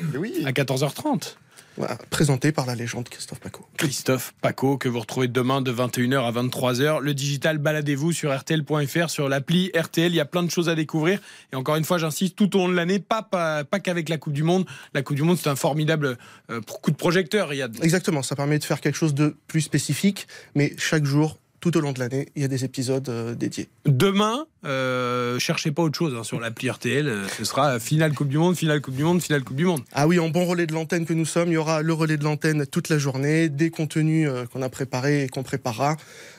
À 0.45 0.51
14h30. 0.51 1.35
Voilà, 1.77 1.97
présenté 2.09 2.53
par 2.53 2.65
la 2.65 2.73
légende 2.73 3.09
Christophe 3.09 3.41
Paco. 3.41 3.67
Christophe 3.75 4.33
Paco, 4.41 4.77
que 4.77 4.87
vous 4.87 4.99
retrouvez 4.99 5.27
demain 5.27 5.61
de 5.61 5.73
21h 5.73 6.23
à 6.23 6.31
23h. 6.31 7.01
Le 7.01 7.13
digital, 7.13 7.57
baladez-vous 7.57 8.13
sur 8.13 8.33
RTL.fr, 8.33 9.09
sur 9.09 9.27
l'appli 9.27 9.71
RTL. 9.75 10.13
Il 10.13 10.15
y 10.15 10.21
a 10.21 10.25
plein 10.25 10.43
de 10.43 10.49
choses 10.49 10.69
à 10.69 10.75
découvrir. 10.75 11.19
Et 11.51 11.57
encore 11.57 11.75
une 11.75 11.83
fois, 11.83 11.97
j'insiste, 11.97 12.37
tout 12.37 12.55
au 12.55 12.59
long 12.59 12.69
de 12.69 12.75
l'année, 12.75 12.99
pas, 12.99 13.23
pas, 13.23 13.65
pas 13.65 13.81
qu'avec 13.81 14.07
la 14.07 14.17
Coupe 14.17 14.33
du 14.33 14.43
Monde. 14.43 14.65
La 14.93 15.01
Coupe 15.01 15.17
du 15.17 15.23
Monde, 15.23 15.37
c'est 15.37 15.49
un 15.49 15.57
formidable 15.57 16.17
euh, 16.49 16.61
coup 16.61 16.91
de 16.91 16.95
projecteur, 16.95 17.49
Riyad. 17.49 17.75
Exactement, 17.83 18.21
ça 18.21 18.37
permet 18.37 18.57
de 18.57 18.63
faire 18.63 18.79
quelque 18.79 18.97
chose 18.97 19.13
de 19.13 19.35
plus 19.47 19.61
spécifique, 19.61 20.27
mais 20.55 20.73
chaque 20.77 21.03
jour, 21.03 21.39
tout 21.65 21.75
au 21.77 21.81
long 21.81 21.93
de 21.93 21.99
l'année, 21.99 22.27
il 22.35 22.43
y 22.43 22.45
a 22.45 22.47
des 22.47 22.63
épisodes 22.63 23.09
euh, 23.09 23.33
dédiés. 23.33 23.69
Demain, 23.87 24.45
euh, 24.65 25.39
cherchez 25.39 25.71
pas 25.71 25.81
autre 25.83 25.97
chose 25.97 26.15
hein, 26.17 26.23
sur 26.23 26.39
l'appli 26.39 26.69
RTL. 26.69 27.07
euh, 27.07 27.27
Ce 27.37 27.43
sera 27.45 27.79
finale 27.79 28.13
Coupe 28.13 28.29
du 28.29 28.37
Monde, 28.37 28.55
finale 28.55 28.81
Coupe 28.81 28.95
du 28.95 29.03
Monde, 29.03 29.21
finale 29.21 29.43
Coupe 29.43 29.55
du 29.57 29.65
Monde. 29.65 29.81
Ah 29.93 30.07
oui, 30.07 30.19
en 30.19 30.29
bon 30.29 30.45
relais 30.45 30.65
de 30.65 30.73
l'antenne 30.73 31.05
que 31.05 31.13
nous 31.13 31.25
sommes, 31.25 31.49
il 31.49 31.53
y 31.53 31.57
aura 31.57 31.81
le 31.81 31.93
relais 31.93 32.17
de 32.17 32.23
l'antenne 32.23 32.65
toute 32.65 32.89
la 32.89 32.97
journée, 32.97 33.49
des 33.49 33.69
contenus 33.69 34.27
euh, 34.29 34.45
qu'on 34.45 34.61
a 34.61 34.69
préparés 34.69 35.23
et 35.23 35.29
qu'on 35.29 35.43
préparera. 35.43 35.95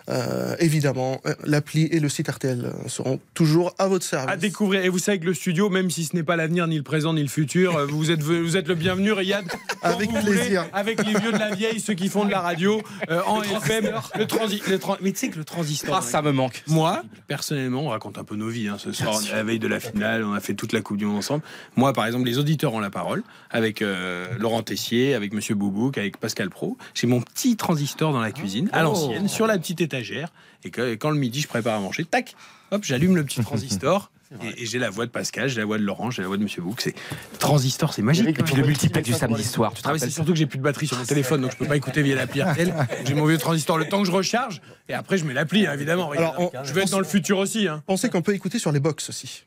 Euh, 0.08 0.54
évidemment, 0.60 1.20
l'appli 1.44 1.86
et 1.90 1.98
le 1.98 2.08
site 2.08 2.28
RTL 2.30 2.72
seront 2.86 3.18
toujours 3.34 3.74
à 3.76 3.88
votre 3.88 4.04
service. 4.04 4.30
À 4.30 4.36
découvrir. 4.36 4.84
Et 4.84 4.88
vous 4.88 5.00
savez 5.00 5.18
que 5.18 5.24
le 5.24 5.34
studio, 5.34 5.68
même 5.68 5.90
si 5.90 6.04
ce 6.04 6.14
n'est 6.14 6.22
pas 6.22 6.36
l'avenir, 6.36 6.68
ni 6.68 6.76
le 6.76 6.84
présent, 6.84 7.12
ni 7.12 7.22
le 7.22 7.28
futur, 7.28 7.84
vous 7.88 8.12
êtes, 8.12 8.22
vous 8.22 8.56
êtes 8.56 8.68
le 8.68 8.76
bienvenu, 8.76 9.10
Riyad. 9.10 9.44
Avec 9.82 10.08
voulez, 10.10 10.22
plaisir. 10.22 10.64
avec 10.72 11.04
les 11.04 11.18
vieux 11.18 11.32
de 11.32 11.38
la 11.38 11.52
vieille, 11.56 11.80
ceux 11.80 11.94
qui 11.94 12.08
font 12.08 12.24
de 12.24 12.30
la 12.30 12.40
radio, 12.40 12.80
euh, 13.10 13.20
en 13.26 13.42
FM. 13.42 13.90
Le 14.16 14.26
transi 14.28 14.62
le 14.68 14.78
Mais 15.00 15.10
tu 15.10 15.18
sais 15.18 15.28
que 15.28 15.38
le 15.38 15.44
transistor. 15.44 15.96
Ah, 15.96 16.02
ça 16.02 16.22
me 16.22 16.30
manque. 16.30 16.62
Moi, 16.68 17.02
personnellement, 17.26 17.86
on 17.86 17.88
raconte 17.88 18.15
un 18.18 18.24
peu 18.24 18.36
nos 18.36 18.48
vies. 18.48 18.68
hein. 18.68 18.76
Ce 18.78 18.92
soir, 18.92 19.20
la 19.32 19.42
veille 19.42 19.58
de 19.58 19.66
la 19.68 19.80
finale, 19.80 20.24
on 20.24 20.32
a 20.32 20.40
fait 20.40 20.54
toute 20.54 20.72
la 20.72 20.80
Coupe 20.80 20.96
du 20.96 21.04
Monde 21.06 21.18
ensemble. 21.18 21.42
Moi, 21.76 21.92
par 21.92 22.06
exemple, 22.06 22.26
les 22.26 22.38
auditeurs 22.38 22.72
ont 22.74 22.80
la 22.80 22.90
parole 22.90 23.22
avec 23.50 23.82
euh, 23.82 24.26
Laurent 24.38 24.62
Tessier, 24.62 25.14
avec 25.14 25.32
Monsieur 25.32 25.54
Boubouk, 25.54 25.98
avec 25.98 26.16
Pascal 26.18 26.50
Pro. 26.50 26.76
J'ai 26.94 27.06
mon 27.06 27.20
petit 27.20 27.56
transistor 27.56 28.12
dans 28.12 28.20
la 28.20 28.32
cuisine, 28.32 28.68
à 28.72 28.80
Oh. 28.80 28.84
l'ancienne, 28.84 29.28
sur 29.28 29.46
la 29.46 29.58
petite 29.58 29.80
étagère. 29.80 30.28
Et 30.64 30.70
que- 30.70 30.92
et 30.92 30.98
quand 30.98 31.10
le 31.10 31.18
midi, 31.18 31.40
je 31.40 31.48
prépare 31.48 31.76
à 31.76 31.80
manger, 31.80 32.04
tac, 32.04 32.34
hop, 32.70 32.82
j'allume 32.84 33.14
le 33.16 33.24
petit 33.24 33.40
transistor. 33.40 34.10
Et, 34.42 34.62
et 34.62 34.66
j'ai 34.66 34.78
la 34.78 34.90
voix 34.90 35.06
de 35.06 35.10
Pascal, 35.10 35.48
j'ai 35.48 35.60
la 35.60 35.66
voix 35.66 35.78
de 35.78 35.82
Laurent, 35.82 36.10
j'ai 36.10 36.22
la 36.22 36.28
voix 36.28 36.36
de 36.36 36.42
Monsieur 36.42 36.62
Bouc. 36.62 36.80
C'est 36.80 36.94
transistor, 37.38 37.92
c'est 37.92 38.02
magique. 38.02 38.28
Et 38.28 38.32
puis 38.42 38.54
le 38.56 38.64
multiplex 38.66 39.06
du 39.08 39.14
samedi 39.14 39.44
soir, 39.44 39.72
tu 39.74 39.82
te 39.82 39.88
Ah 39.88 39.92
ouais, 39.92 39.98
c'est 39.98 40.10
surtout 40.10 40.32
que 40.32 40.38
j'ai 40.38 40.46
plus 40.46 40.58
de 40.58 40.62
batterie 40.64 40.86
sur 40.86 40.98
mon 40.98 41.04
téléphone, 41.04 41.42
donc 41.42 41.52
je 41.52 41.56
peux 41.56 41.66
pas 41.66 41.76
écouter 41.76 42.02
via 42.02 42.14
l'appli 42.16 42.42
RTL. 42.42 42.74
J'ai 43.06 43.14
mon 43.14 43.26
vieux 43.26 43.38
transistor 43.38 43.78
le 43.78 43.88
temps 43.88 44.00
que 44.00 44.06
je 44.06 44.12
recharge, 44.12 44.60
et 44.88 44.94
après 44.94 45.16
je 45.18 45.24
mets 45.24 45.34
l'appli, 45.34 45.66
hein, 45.66 45.72
évidemment. 45.74 46.10
Alors, 46.12 46.34
on- 46.38 46.64
je 46.64 46.72
vais 46.72 46.82
être 46.82 46.90
dans 46.90 46.98
le 46.98 47.04
futur 47.04 47.38
aussi. 47.38 47.68
Hein. 47.68 47.82
Pensez 47.86 48.08
qu'on 48.08 48.22
peut 48.22 48.34
écouter 48.34 48.58
sur 48.58 48.72
les 48.72 48.80
box 48.80 49.08
aussi. 49.10 49.44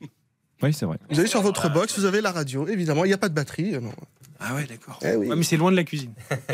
Oui, 0.61 0.74
c'est 0.74 0.85
vrai. 0.85 0.98
Vous 1.09 1.19
allez 1.19 1.30
sur 1.30 1.41
votre 1.41 1.69
box, 1.69 1.98
vous 1.98 2.06
avez 2.06 2.22
la 2.22 2.32
radio, 2.32 2.67
évidemment, 2.67 3.06
il 3.06 3.08
n'y 3.08 3.14
a 3.14 3.17
pas 3.17 3.30
de 3.30 3.33
batterie. 3.33 3.75
euh, 3.75 3.80
non. 3.82 3.93
Ah 4.42 4.56
ouais, 4.56 4.66
d'accord. 4.66 5.00
Eh 5.03 5.16
oui. 5.16 5.27
Ouais, 5.27 5.35
mais 5.35 5.43
c'est 5.43 5.58
loin 5.58 5.69
de 5.72 5.76
la 5.76 5.84
cuisine. 5.84 6.14
Ouais, 6.40 6.48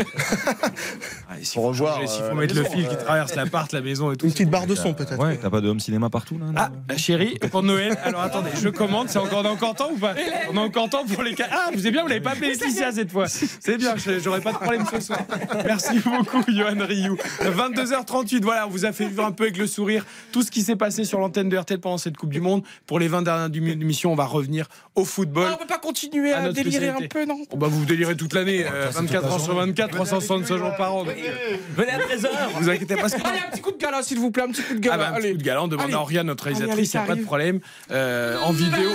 s'il 1.43 1.61
faut, 1.61 1.61
revoir, 1.67 1.97
s'il 2.07 2.21
euh, 2.23 2.29
faut 2.29 2.35
mettre 2.35 2.55
le 2.55 2.61
maison, 2.63 2.73
fil 2.75 2.87
qui 2.87 2.95
euh. 2.95 3.03
traverse 3.03 3.35
l'appart, 3.35 3.71
la 3.73 3.81
maison 3.81 4.11
et 4.11 4.15
tout. 4.15 4.25
Une 4.25 4.31
petite 4.31 4.49
barre 4.49 4.65
de 4.67 4.75
son 4.75 4.93
peut-être. 4.93 5.19
Ouais, 5.19 5.37
t'as 5.37 5.49
pas 5.49 5.61
de 5.61 5.69
home 5.69 5.79
cinéma 5.79 6.09
partout 6.09 6.37
là 6.39 6.45
Ah, 6.89 6.97
chérie, 6.97 7.37
pour 7.51 7.61
Noël. 7.63 7.95
Alors 8.03 8.21
attendez, 8.21 8.49
je 8.61 8.69
commande. 8.69 9.09
C'est 9.09 9.19
encore, 9.19 9.41
on 9.43 9.45
a 9.45 9.49
encore 9.49 9.75
temps 9.75 9.91
ou 9.91 9.97
pas 9.97 10.15
On 10.51 10.57
a 10.57 10.61
encore 10.61 10.89
temps 10.89 11.05
pour 11.05 11.23
les. 11.23 11.35
ca- 11.35 11.47
Ah, 11.51 11.69
vous 11.73 11.85
êtes 11.85 11.93
bien, 11.93 12.01
vous 12.03 12.09
n'avez 12.09 12.21
pas 12.21 12.31
appelé 12.31 12.49
Laetitia 12.49 12.91
cette 12.91 13.11
fois. 13.11 13.27
C'est 13.27 13.77
bien, 13.77 13.95
je- 13.97 14.19
j'aurais 14.19 14.41
pas 14.41 14.53
de 14.53 14.57
problème 14.57 14.85
ce 14.91 14.99
soir. 14.99 15.19
Merci 15.65 15.99
beaucoup, 15.99 16.43
Johan 16.47 16.75
Rioux. 16.87 17.17
22h38, 17.41 18.41
voilà, 18.43 18.67
on 18.67 18.69
vous 18.69 18.85
a 18.85 18.91
fait 18.93 19.07
vivre 19.07 19.25
un 19.25 19.31
peu 19.31 19.43
avec 19.43 19.57
le 19.57 19.67
sourire 19.67 20.05
tout 20.31 20.41
ce 20.41 20.51
qui 20.51 20.61
s'est 20.61 20.75
passé 20.75 21.03
sur 21.03 21.19
l'antenne 21.19 21.49
de 21.49 21.57
RTL 21.57 21.79
pendant 21.79 21.97
cette 21.97 22.17
Coupe 22.17 22.31
du 22.31 22.41
Monde. 22.41 22.63
Pour 22.87 22.99
les 22.99 23.07
20 23.07 23.21
dernières 23.21 23.49
d'émission, 23.49 24.11
on 24.11 24.15
va 24.15 24.25
revenir 24.25 24.67
au 24.95 25.05
football. 25.05 25.47
Ah, 25.49 25.53
on 25.55 25.61
peut 25.61 25.67
pas 25.67 25.77
continuer 25.79 26.31
À 26.31 26.43
à, 26.43 26.51
délirer 26.51 26.89
un 26.89 27.07
peu, 27.09 27.25
non 27.25 27.37
Oh, 27.51 27.57
bah, 27.57 27.67
vous 27.75 27.85
délirez 27.85 28.15
toute 28.15 28.33
l'année, 28.33 28.65
euh, 28.71 28.89
24 28.93 29.25
heures 29.25 29.39
sur 29.41 29.55
24, 29.55 29.91
365 29.91 30.57
jours 30.57 30.75
par 30.77 30.93
an. 30.95 31.03
Venez 31.05 31.91
à 31.91 31.99
13h. 31.99 32.27
Vous 32.59 32.69
inquiétez 32.69 32.95
pas. 32.95 33.07
Allez, 33.07 33.39
un 33.47 33.51
petit 33.51 33.61
coup 33.61 33.71
de 33.71 33.77
gala, 33.77 34.01
s'il 34.03 34.19
vous 34.19 34.31
plaît, 34.31 34.43
un 34.43 34.47
petit 34.51 34.61
coup 34.63 34.73
de 34.73 34.79
Ah 34.79 34.81
gala. 34.81 34.97
bah, 34.97 35.07
un 35.09 35.13
petit 35.13 35.19
allez. 35.25 35.31
coup 35.33 35.37
de 35.39 35.43
galant, 35.43 35.67
demande 35.67 35.93
à 35.93 35.99
Oriane, 35.99 36.27
notre 36.27 36.43
réalisatrice, 36.45 36.93
il 36.93 36.97
n'y 36.97 37.03
a 37.03 37.07
pas 37.07 37.15
de 37.15 37.23
problème. 37.23 37.59
Euh, 37.91 38.37
en 38.41 38.51
vidéo. 38.51 38.89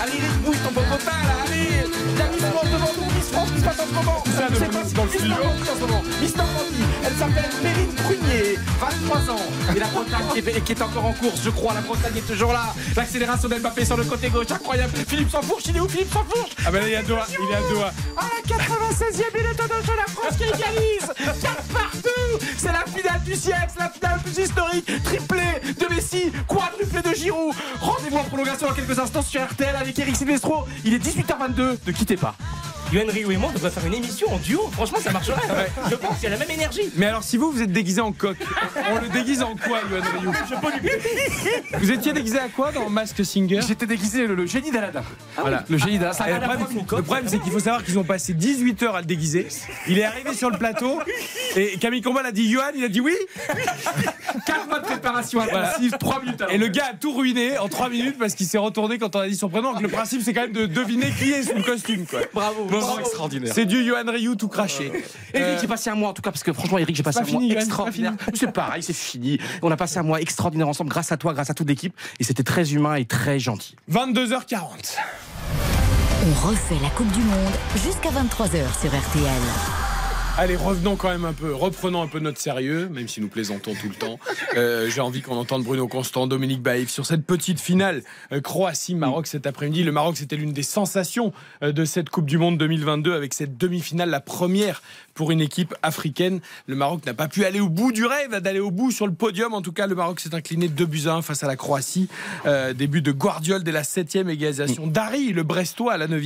Allez, 0.00 0.12
les 0.14 0.44
bouilles, 0.44 0.56
ton 0.58 0.72
popotin, 0.72 1.10
là, 1.10 1.34
allez. 1.46 1.68
Il 2.12 2.18
y 2.18 2.22
a 2.22 2.28
Miss 2.28 2.44
France 2.44 2.64
devant 2.72 2.92
nous, 3.06 3.09
France 3.32 3.50
qui 3.52 3.60
se 3.60 3.64
passe 3.64 3.80
en 3.80 3.86
ce 3.86 3.94
moment. 3.94 4.24
Dans 4.24 4.78
pas 4.80 4.84
si 4.84 4.94
dans 4.94 5.04
le. 5.04 5.28
Normandie 5.28 5.70
en 5.70 5.74
ce 5.74 5.80
moment. 5.80 6.02
Miss 6.20 6.36
Normandie, 6.36 6.84
elle 7.04 7.14
s'appelle 7.14 7.50
Mérine 7.62 7.94
Prunier, 7.94 8.58
23 8.80 9.34
ans. 9.34 9.46
Et 9.74 9.78
la 9.78 9.86
Bretagne 9.86 10.26
qui 10.32 10.38
est, 10.38 10.60
qui 10.64 10.72
est 10.72 10.82
encore 10.82 11.04
en 11.04 11.12
course, 11.12 11.40
je 11.44 11.50
crois. 11.50 11.74
La 11.74 11.80
Bretagne 11.80 12.16
est 12.16 12.26
toujours 12.26 12.52
là. 12.52 12.74
L'accélération 12.96 13.48
d'Mbappé 13.48 13.84
sur 13.84 13.96
le 13.96 14.04
côté 14.04 14.28
gauche, 14.30 14.50
incroyable. 14.50 14.92
Philippe 15.06 15.30
Sansfourche, 15.30 15.64
il 15.68 15.76
est 15.76 15.80
où 15.80 15.88
Philippe 15.88 16.12
Sansfourche? 16.12 16.50
Ah 16.66 16.70
bah 16.70 16.80
là, 16.80 16.88
il 16.88 16.92
est 16.92 16.96
à 16.96 17.02
Doha. 17.02 17.26
Il 17.28 17.52
est 17.52 17.56
à 17.56 17.60
Doha. 17.72 17.92
à 18.16 18.22
la 18.22 18.56
96e 18.56 19.36
minute 19.36 19.56
de 19.56 19.86
jeu, 19.86 19.92
la 19.96 20.12
France 20.12 20.36
qui 20.36 20.44
égalise 20.44 21.40
4 21.40 21.62
partout 21.72 22.46
C'est 22.56 22.72
la 22.72 22.84
finale 22.86 23.22
du 23.24 23.34
siècle, 23.34 23.68
c'est 23.72 23.82
la 23.82 23.90
finale 23.90 24.20
plus 24.24 24.42
historique 24.42 25.02
Triplé 25.04 25.74
de 25.78 25.94
Messi, 25.94 26.32
quadruplé 26.46 27.02
de 27.02 27.14
Giroud 27.14 27.54
Rendez-vous 27.80 28.16
en 28.16 28.24
prolongation 28.24 28.68
dans 28.68 28.74
quelques 28.74 28.98
instants 28.98 29.22
sur 29.22 29.42
RTL 29.42 29.74
avec 29.76 29.98
Eric 29.98 30.16
Silvestro. 30.16 30.64
Il 30.84 30.94
est 30.94 30.98
18h22, 30.98 31.78
ne 31.86 31.92
quittez 31.92 32.16
pas. 32.16 32.34
Yoann 32.92 33.08
Rioux 33.10 33.30
et 33.30 33.36
moi, 33.36 33.50
on 33.50 33.54
devrait 33.54 33.70
faire 33.70 33.86
une 33.86 33.94
émission 33.94 34.32
en 34.32 34.38
duo. 34.38 34.68
Franchement, 34.72 34.98
ça 35.00 35.12
marcherait. 35.12 35.40
Je 35.90 35.94
pense 35.94 36.14
qu'il 36.16 36.24
y 36.24 36.26
a 36.26 36.30
la 36.30 36.38
même 36.38 36.50
énergie. 36.50 36.90
Mais 36.96 37.06
alors, 37.06 37.22
si 37.22 37.36
vous, 37.36 37.50
vous 37.52 37.62
êtes 37.62 37.70
déguisé 37.72 38.00
en 38.00 38.10
coq, 38.12 38.36
on 38.92 39.00
le 39.00 39.08
déguise 39.08 39.42
en 39.42 39.54
quoi, 39.54 39.78
Yoann 39.90 40.02
Rioux 40.18 40.32
Vous 41.78 41.90
étiez 41.92 42.12
déguisé 42.12 42.38
à 42.38 42.48
quoi 42.48 42.72
dans 42.72 42.88
Mask 42.90 43.24
Singer? 43.24 43.60
J'étais 43.66 43.86
déguisé 43.86 44.26
le, 44.26 44.34
le 44.34 44.46
génie 44.46 44.70
d'Aladin. 44.72 45.02
Voilà. 45.38 45.64
Le 45.68 45.78
génie 45.78 45.98
d'Aladin. 45.98 46.24
Et 46.26 46.32
le 46.96 47.02
problème, 47.02 47.28
c'est 47.28 47.38
qu'il 47.38 47.52
faut 47.52 47.60
savoir 47.60 47.84
qu'ils 47.84 47.98
ont 47.98 48.04
passé 48.04 48.34
18 48.34 48.82
heures 48.82 48.96
à 48.96 49.00
le 49.00 49.06
déguiser. 49.06 49.46
Il 49.88 49.98
est 49.98 50.04
arrivé 50.04 50.34
sur 50.34 50.50
le 50.50 50.58
plateau 50.58 51.00
et 51.56 51.78
Camille 51.78 52.02
Combal 52.02 52.26
a 52.26 52.32
dit 52.32 52.50
Johan, 52.50 52.64
il 52.74 52.84
a 52.84 52.88
dit 52.88 53.00
oui. 53.00 53.14
4 54.46 54.68
mois 54.68 54.80
de 54.80 54.84
préparation 54.84 55.40
intensive, 55.40 55.94
3 55.98 56.20
minutes 56.22 56.40
avant. 56.42 56.52
Et 56.52 56.58
le 56.58 56.68
gars 56.68 56.86
a 56.90 56.94
tout 56.94 57.12
ruiné 57.12 57.58
en 57.58 57.68
3 57.68 57.88
minutes 57.88 58.16
parce 58.18 58.34
qu'il 58.34 58.46
s'est 58.46 58.58
retourné 58.58 58.98
quand 58.98 59.14
on 59.16 59.20
a 59.20 59.28
dit 59.28 59.36
son 59.36 59.48
prénom. 59.48 59.72
Donc 59.72 59.82
le 59.82 59.88
principe, 59.88 60.22
c'est 60.24 60.32
quand 60.32 60.42
même 60.42 60.52
de 60.52 60.66
deviner 60.66 61.10
qui 61.18 61.30
est 61.32 61.42
sous 61.42 61.56
le 61.56 61.62
costume. 61.62 62.06
Quoi. 62.06 62.20
Bravo, 62.34 62.64
Bon, 62.64 62.79
extraordinaire. 63.00 63.52
C'est 63.54 63.66
du 63.66 63.84
Johan 63.84 64.04
Rioux 64.06 64.34
tout 64.36 64.48
craché. 64.48 64.86
Eric, 64.86 65.04
Euh, 65.34 65.58
j'ai 65.60 65.66
passé 65.68 65.90
un 65.90 65.94
mois 65.94 66.10
en 66.10 66.12
tout 66.12 66.22
cas 66.22 66.30
parce 66.30 66.42
que 66.42 66.52
franchement 66.52 66.78
Eric 66.78 66.94
j'ai 66.96 67.02
passé 67.02 67.20
pas 67.20 67.28
un 67.28 67.32
mois 67.32 67.42
extraordinaire. 67.42 68.12
C'est 68.34 68.52
pareil, 68.52 68.82
c'est 68.82 68.92
fini. 68.92 69.38
On 69.62 69.70
a 69.70 69.76
passé 69.76 69.98
un 69.98 70.02
mois 70.02 70.20
extraordinaire 70.20 70.68
ensemble 70.68 70.90
grâce 70.90 71.12
à 71.12 71.16
toi, 71.16 71.32
grâce 71.34 71.50
à 71.50 71.54
toute 71.54 71.68
l'équipe 71.68 71.94
et 72.18 72.24
c'était 72.24 72.42
très 72.42 72.72
humain 72.72 72.94
et 72.96 73.04
très 73.04 73.38
gentil. 73.38 73.76
22h40. 73.90 74.96
On 76.22 76.46
refait 76.48 76.76
la 76.82 76.90
Coupe 76.90 77.10
du 77.12 77.20
Monde 77.20 77.52
jusqu'à 77.76 78.10
23h 78.10 78.80
sur 78.80 78.90
RTL. 78.90 79.79
Allez, 80.42 80.56
revenons 80.56 80.96
quand 80.96 81.10
même 81.10 81.26
un 81.26 81.34
peu, 81.34 81.54
reprenons 81.54 82.00
un 82.00 82.06
peu 82.06 82.18
notre 82.18 82.40
sérieux, 82.40 82.88
même 82.88 83.08
si 83.08 83.20
nous 83.20 83.28
plaisantons 83.28 83.74
tout 83.74 83.90
le 83.90 83.94
temps. 83.94 84.18
Euh, 84.56 84.90
J'ai 84.90 85.00
envie 85.00 85.22
qu'on 85.22 85.36
entende 85.36 85.62
Bruno 85.62 85.86
Constant, 85.86 86.26
Dominique 86.26 86.60
Baïf 86.60 86.90
sur 86.90 87.06
cette 87.06 87.24
petite 87.24 87.60
finale 87.60 88.02
euh, 88.32 88.40
Croatie-Maroc 88.40 89.28
cet 89.28 89.46
après-midi. 89.46 89.84
Le 89.84 89.92
Maroc, 89.92 90.16
c'était 90.16 90.34
l'une 90.34 90.52
des 90.52 90.64
sensations 90.64 91.32
euh, 91.62 91.70
de 91.70 91.84
cette 91.84 92.10
Coupe 92.10 92.26
du 92.26 92.36
Monde 92.36 92.58
2022 92.58 93.14
avec 93.14 93.32
cette 93.32 93.56
demi-finale, 93.56 94.10
la 94.10 94.20
première 94.20 94.82
pour 95.14 95.30
une 95.30 95.40
équipe 95.40 95.74
africaine. 95.82 96.40
Le 96.66 96.76
Maroc 96.76 97.04
n'a 97.06 97.14
pas 97.14 97.28
pu 97.28 97.44
aller 97.44 97.60
au 97.60 97.68
bout 97.68 97.92
du 97.92 98.04
rêve, 98.04 98.36
d'aller 98.40 98.60
au 98.60 98.70
bout 98.70 98.90
sur 98.90 99.06
le 99.06 99.12
podium. 99.12 99.54
En 99.54 99.62
tout 99.62 99.72
cas, 99.72 99.86
le 99.86 99.94
Maroc 99.94 100.20
s'est 100.20 100.34
incliné 100.34 100.68
2 100.68 100.86
buts 100.86 101.02
à 101.06 101.14
1 101.14 101.22
face 101.22 101.42
à 101.42 101.46
la 101.46 101.56
Croatie. 101.56 102.08
Euh, 102.46 102.72
début 102.72 103.02
de 103.02 103.12
Guardiol 103.12 103.62
dès 103.62 103.72
la 103.72 103.84
7 103.84 104.10
égalisation 104.16 104.86
d'Harry, 104.86 105.32
le 105.32 105.42
Brestois 105.42 105.92
à 105.92 105.98
la 105.98 106.08
9 106.08 106.20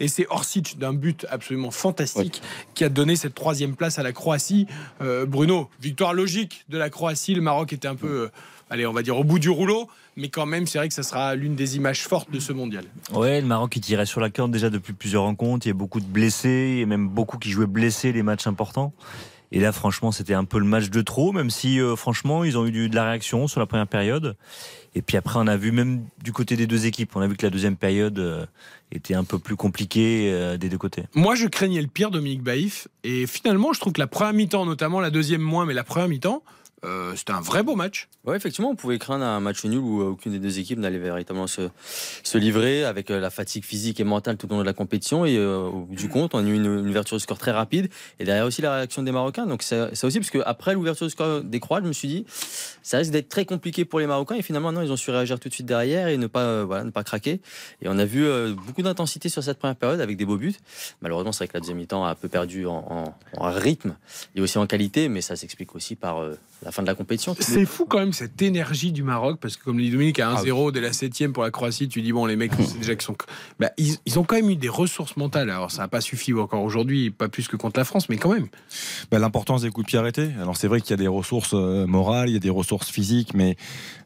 et 0.00 0.08
c'est 0.08 0.26
Orsic 0.28 0.78
d'un 0.78 0.92
but 0.92 1.26
absolument 1.30 1.70
fantastique 1.70 2.42
qui 2.74 2.84
a 2.84 2.88
donné 2.88 3.16
cette 3.16 3.34
troisième 3.34 3.76
place 3.76 3.98
à 3.98 4.02
la 4.02 4.12
Croatie. 4.12 4.66
Euh, 5.00 5.26
Bruno, 5.26 5.68
victoire 5.80 6.14
logique 6.14 6.64
de 6.68 6.78
la 6.78 6.90
Croatie. 6.90 7.34
Le 7.34 7.42
Maroc 7.42 7.72
était 7.72 7.88
un 7.88 7.94
peu, 7.94 8.08
euh, 8.08 8.28
allez, 8.70 8.86
on 8.86 8.92
va 8.92 9.02
dire 9.02 9.18
au 9.18 9.24
bout 9.24 9.38
du 9.38 9.50
rouleau, 9.50 9.88
mais 10.16 10.28
quand 10.28 10.46
même, 10.46 10.66
c'est 10.66 10.78
vrai 10.78 10.88
que 10.88 10.94
ça 10.94 11.02
sera 11.02 11.34
l'une 11.34 11.56
des 11.56 11.76
images 11.76 12.02
fortes 12.02 12.30
de 12.30 12.40
ce 12.40 12.52
mondial. 12.52 12.84
Ouais, 13.12 13.40
le 13.40 13.46
Maroc 13.46 13.70
qui 13.70 13.80
tirait 13.80 14.06
sur 14.06 14.20
la 14.20 14.30
corde 14.30 14.52
déjà 14.52 14.70
depuis 14.70 14.92
plusieurs 14.92 15.24
rencontres. 15.24 15.66
Il 15.66 15.70
y 15.70 15.72
a 15.72 15.74
beaucoup 15.74 16.00
de 16.00 16.06
blessés 16.06 16.78
et 16.80 16.86
même 16.86 17.08
beaucoup 17.08 17.38
qui 17.38 17.50
jouaient 17.50 17.66
blessés 17.66 18.12
les 18.12 18.22
matchs 18.22 18.46
importants. 18.46 18.92
Et 19.52 19.58
là, 19.58 19.72
franchement, 19.72 20.12
c'était 20.12 20.34
un 20.34 20.44
peu 20.44 20.58
le 20.58 20.64
match 20.64 20.90
de 20.90 21.02
trop, 21.02 21.32
même 21.32 21.50
si, 21.50 21.80
euh, 21.80 21.96
franchement, 21.96 22.44
ils 22.44 22.56
ont 22.56 22.66
eu 22.66 22.88
de 22.88 22.94
la 22.94 23.04
réaction 23.04 23.48
sur 23.48 23.58
la 23.58 23.66
première 23.66 23.88
période. 23.88 24.36
Et 24.94 25.02
puis 25.02 25.16
après, 25.16 25.38
on 25.38 25.46
a 25.46 25.56
vu 25.56 25.72
même 25.72 26.04
du 26.22 26.32
côté 26.32 26.56
des 26.56 26.66
deux 26.66 26.86
équipes, 26.86 27.14
on 27.16 27.20
a 27.20 27.26
vu 27.26 27.36
que 27.36 27.46
la 27.46 27.50
deuxième 27.50 27.76
période 27.76 28.18
euh, 28.18 28.46
était 28.92 29.14
un 29.14 29.24
peu 29.24 29.38
plus 29.38 29.56
compliquée 29.56 30.30
euh, 30.32 30.56
des 30.56 30.68
deux 30.68 30.78
côtés. 30.78 31.04
Moi, 31.14 31.34
je 31.34 31.46
craignais 31.46 31.80
le 31.80 31.88
pire, 31.88 32.10
Dominique 32.12 32.42
Baïf, 32.42 32.86
et 33.02 33.26
finalement, 33.26 33.72
je 33.72 33.80
trouve 33.80 33.92
que 33.92 34.00
la 34.00 34.06
première 34.06 34.34
mi-temps, 34.34 34.66
notamment 34.66 35.00
la 35.00 35.10
deuxième 35.10 35.42
moins, 35.42 35.66
mais 35.66 35.74
la 35.74 35.84
première 35.84 36.08
mi-temps, 36.08 36.42
euh, 36.84 37.14
c'était 37.16 37.32
un 37.32 37.40
vrai 37.40 37.62
beau 37.62 37.74
match. 37.76 38.08
Ouais, 38.24 38.36
effectivement, 38.36 38.70
on 38.70 38.74
pouvait 38.76 38.98
craindre 38.98 39.24
un 39.24 39.40
match 39.40 39.64
nul 39.64 39.78
où 39.78 40.00
euh, 40.02 40.04
aucune 40.10 40.32
des 40.32 40.38
deux 40.38 40.58
équipes 40.58 40.78
n'allait 40.78 40.98
véritablement 40.98 41.46
se, 41.46 41.68
se 42.22 42.38
livrer 42.38 42.84
avec 42.84 43.10
euh, 43.10 43.20
la 43.20 43.30
fatigue 43.30 43.64
physique 43.64 44.00
et 44.00 44.04
mentale 44.04 44.36
tout 44.36 44.46
au 44.46 44.50
long 44.54 44.60
de 44.60 44.64
la 44.66 44.72
compétition. 44.72 45.24
Et 45.24 45.36
euh, 45.36 45.58
au 45.60 45.80
bout 45.86 45.94
du 45.94 46.08
compte, 46.08 46.34
on 46.34 46.38
a 46.38 46.48
eu 46.48 46.54
une, 46.54 46.64
une 46.66 46.88
ouverture 46.88 47.16
de 47.16 47.22
score 47.22 47.38
très 47.38 47.50
rapide. 47.50 47.88
Et 48.18 48.24
derrière 48.24 48.46
aussi 48.46 48.62
la 48.62 48.74
réaction 48.74 49.02
des 49.02 49.12
Marocains. 49.12 49.46
Donc 49.46 49.62
c'est 49.62 49.94
ça 49.94 50.06
aussi, 50.06 50.18
parce 50.20 50.30
qu'après 50.30 50.74
l'ouverture 50.74 51.06
de 51.06 51.10
score 51.10 51.42
des 51.42 51.60
Croates, 51.60 51.84
je 51.84 51.88
me 51.88 51.92
suis 51.92 52.08
dit, 52.08 52.24
ça 52.82 52.98
risque 52.98 53.10
d'être 53.12 53.28
très 53.28 53.44
compliqué 53.44 53.84
pour 53.84 54.00
les 54.00 54.06
Marocains. 54.06 54.36
Et 54.36 54.42
finalement, 54.42 54.72
non, 54.72 54.82
ils 54.82 54.92
ont 54.92 54.96
su 54.96 55.10
réagir 55.10 55.38
tout 55.40 55.48
de 55.48 55.54
suite 55.54 55.66
derrière 55.66 56.08
et 56.08 56.16
ne 56.16 56.26
pas, 56.26 56.44
euh, 56.44 56.64
voilà, 56.66 56.84
ne 56.84 56.90
pas 56.90 57.04
craquer. 57.04 57.40
Et 57.82 57.88
on 57.88 57.98
a 57.98 58.04
vu 58.04 58.26
beaucoup 58.66 58.82
d'intensité 58.82 59.28
sur 59.28 59.42
cette 59.42 59.58
première 59.58 59.76
période 59.76 60.00
avec 60.00 60.16
des 60.16 60.24
beaux 60.24 60.36
buts. 60.36 60.54
Malheureusement, 61.00 61.32
c'est 61.32 61.44
vrai 61.44 61.48
que 61.48 61.54
la 61.54 61.60
deuxième 61.60 61.78
mi-temps 61.78 62.04
a 62.04 62.10
un 62.10 62.14
peu 62.14 62.28
perdu 62.28 62.66
en, 62.66 62.84
en- 62.90 63.14
en 63.36 63.50
rythme 63.50 63.96
et 64.34 64.40
aussi 64.40 64.58
en 64.58 64.66
qualité, 64.66 65.08
mais 65.08 65.20
ça 65.20 65.36
s'explique 65.36 65.74
aussi 65.74 65.96
par 65.96 66.22
euh, 66.22 66.38
la 66.70 66.72
fin 66.72 66.82
de 66.82 66.86
la 66.86 66.94
compétition. 66.94 67.34
C'est 67.38 67.66
fou 67.66 67.84
quand 67.84 67.98
même 67.98 68.12
cette 68.12 68.40
énergie 68.40 68.92
du 68.92 69.02
Maroc, 69.02 69.38
parce 69.40 69.56
que 69.56 69.64
comme 69.64 69.76
le 69.78 69.82
dit 69.84 69.90
Dominique, 69.90 70.20
à 70.20 70.32
1-0 70.34 70.70
dès 70.72 70.80
la 70.80 70.92
7 70.92 71.32
pour 71.32 71.42
la 71.42 71.50
Croatie, 71.50 71.88
tu 71.88 72.00
dis, 72.00 72.12
bon, 72.12 72.26
les 72.26 72.36
mecs, 72.36 72.52
c'est 72.58 72.78
déjà 72.78 72.94
qu'ils 72.94 73.02
sont. 73.04 73.16
Bah, 73.58 73.70
ils, 73.76 73.96
ils 74.06 74.18
ont 74.18 74.24
quand 74.24 74.36
même 74.36 74.48
eu 74.50 74.56
des 74.56 74.68
ressources 74.68 75.16
mentales. 75.16 75.50
Alors, 75.50 75.70
ça 75.70 75.82
n'a 75.82 75.88
pas 75.88 76.00
suffi 76.00 76.32
encore 76.32 76.62
aujourd'hui, 76.62 77.10
pas 77.10 77.28
plus 77.28 77.48
que 77.48 77.56
contre 77.56 77.78
la 77.80 77.84
France, 77.84 78.08
mais 78.08 78.16
quand 78.16 78.32
même. 78.32 78.46
Bah, 79.10 79.18
L'importance 79.18 79.62
des 79.62 79.70
coups 79.70 79.86
de 79.86 79.88
pied 79.90 79.98
arrêtés. 79.98 80.28
Alors 80.40 80.56
c'est 80.56 80.68
vrai 80.68 80.80
qu'il 80.80 80.90
y 80.90 80.94
a 80.94 80.96
des 80.96 81.08
ressources 81.08 81.54
euh, 81.54 81.86
morales, 81.86 82.28
il 82.28 82.32
y 82.34 82.36
a 82.36 82.40
des 82.40 82.50
ressources 82.50 82.88
physiques, 82.90 83.34
mais 83.34 83.56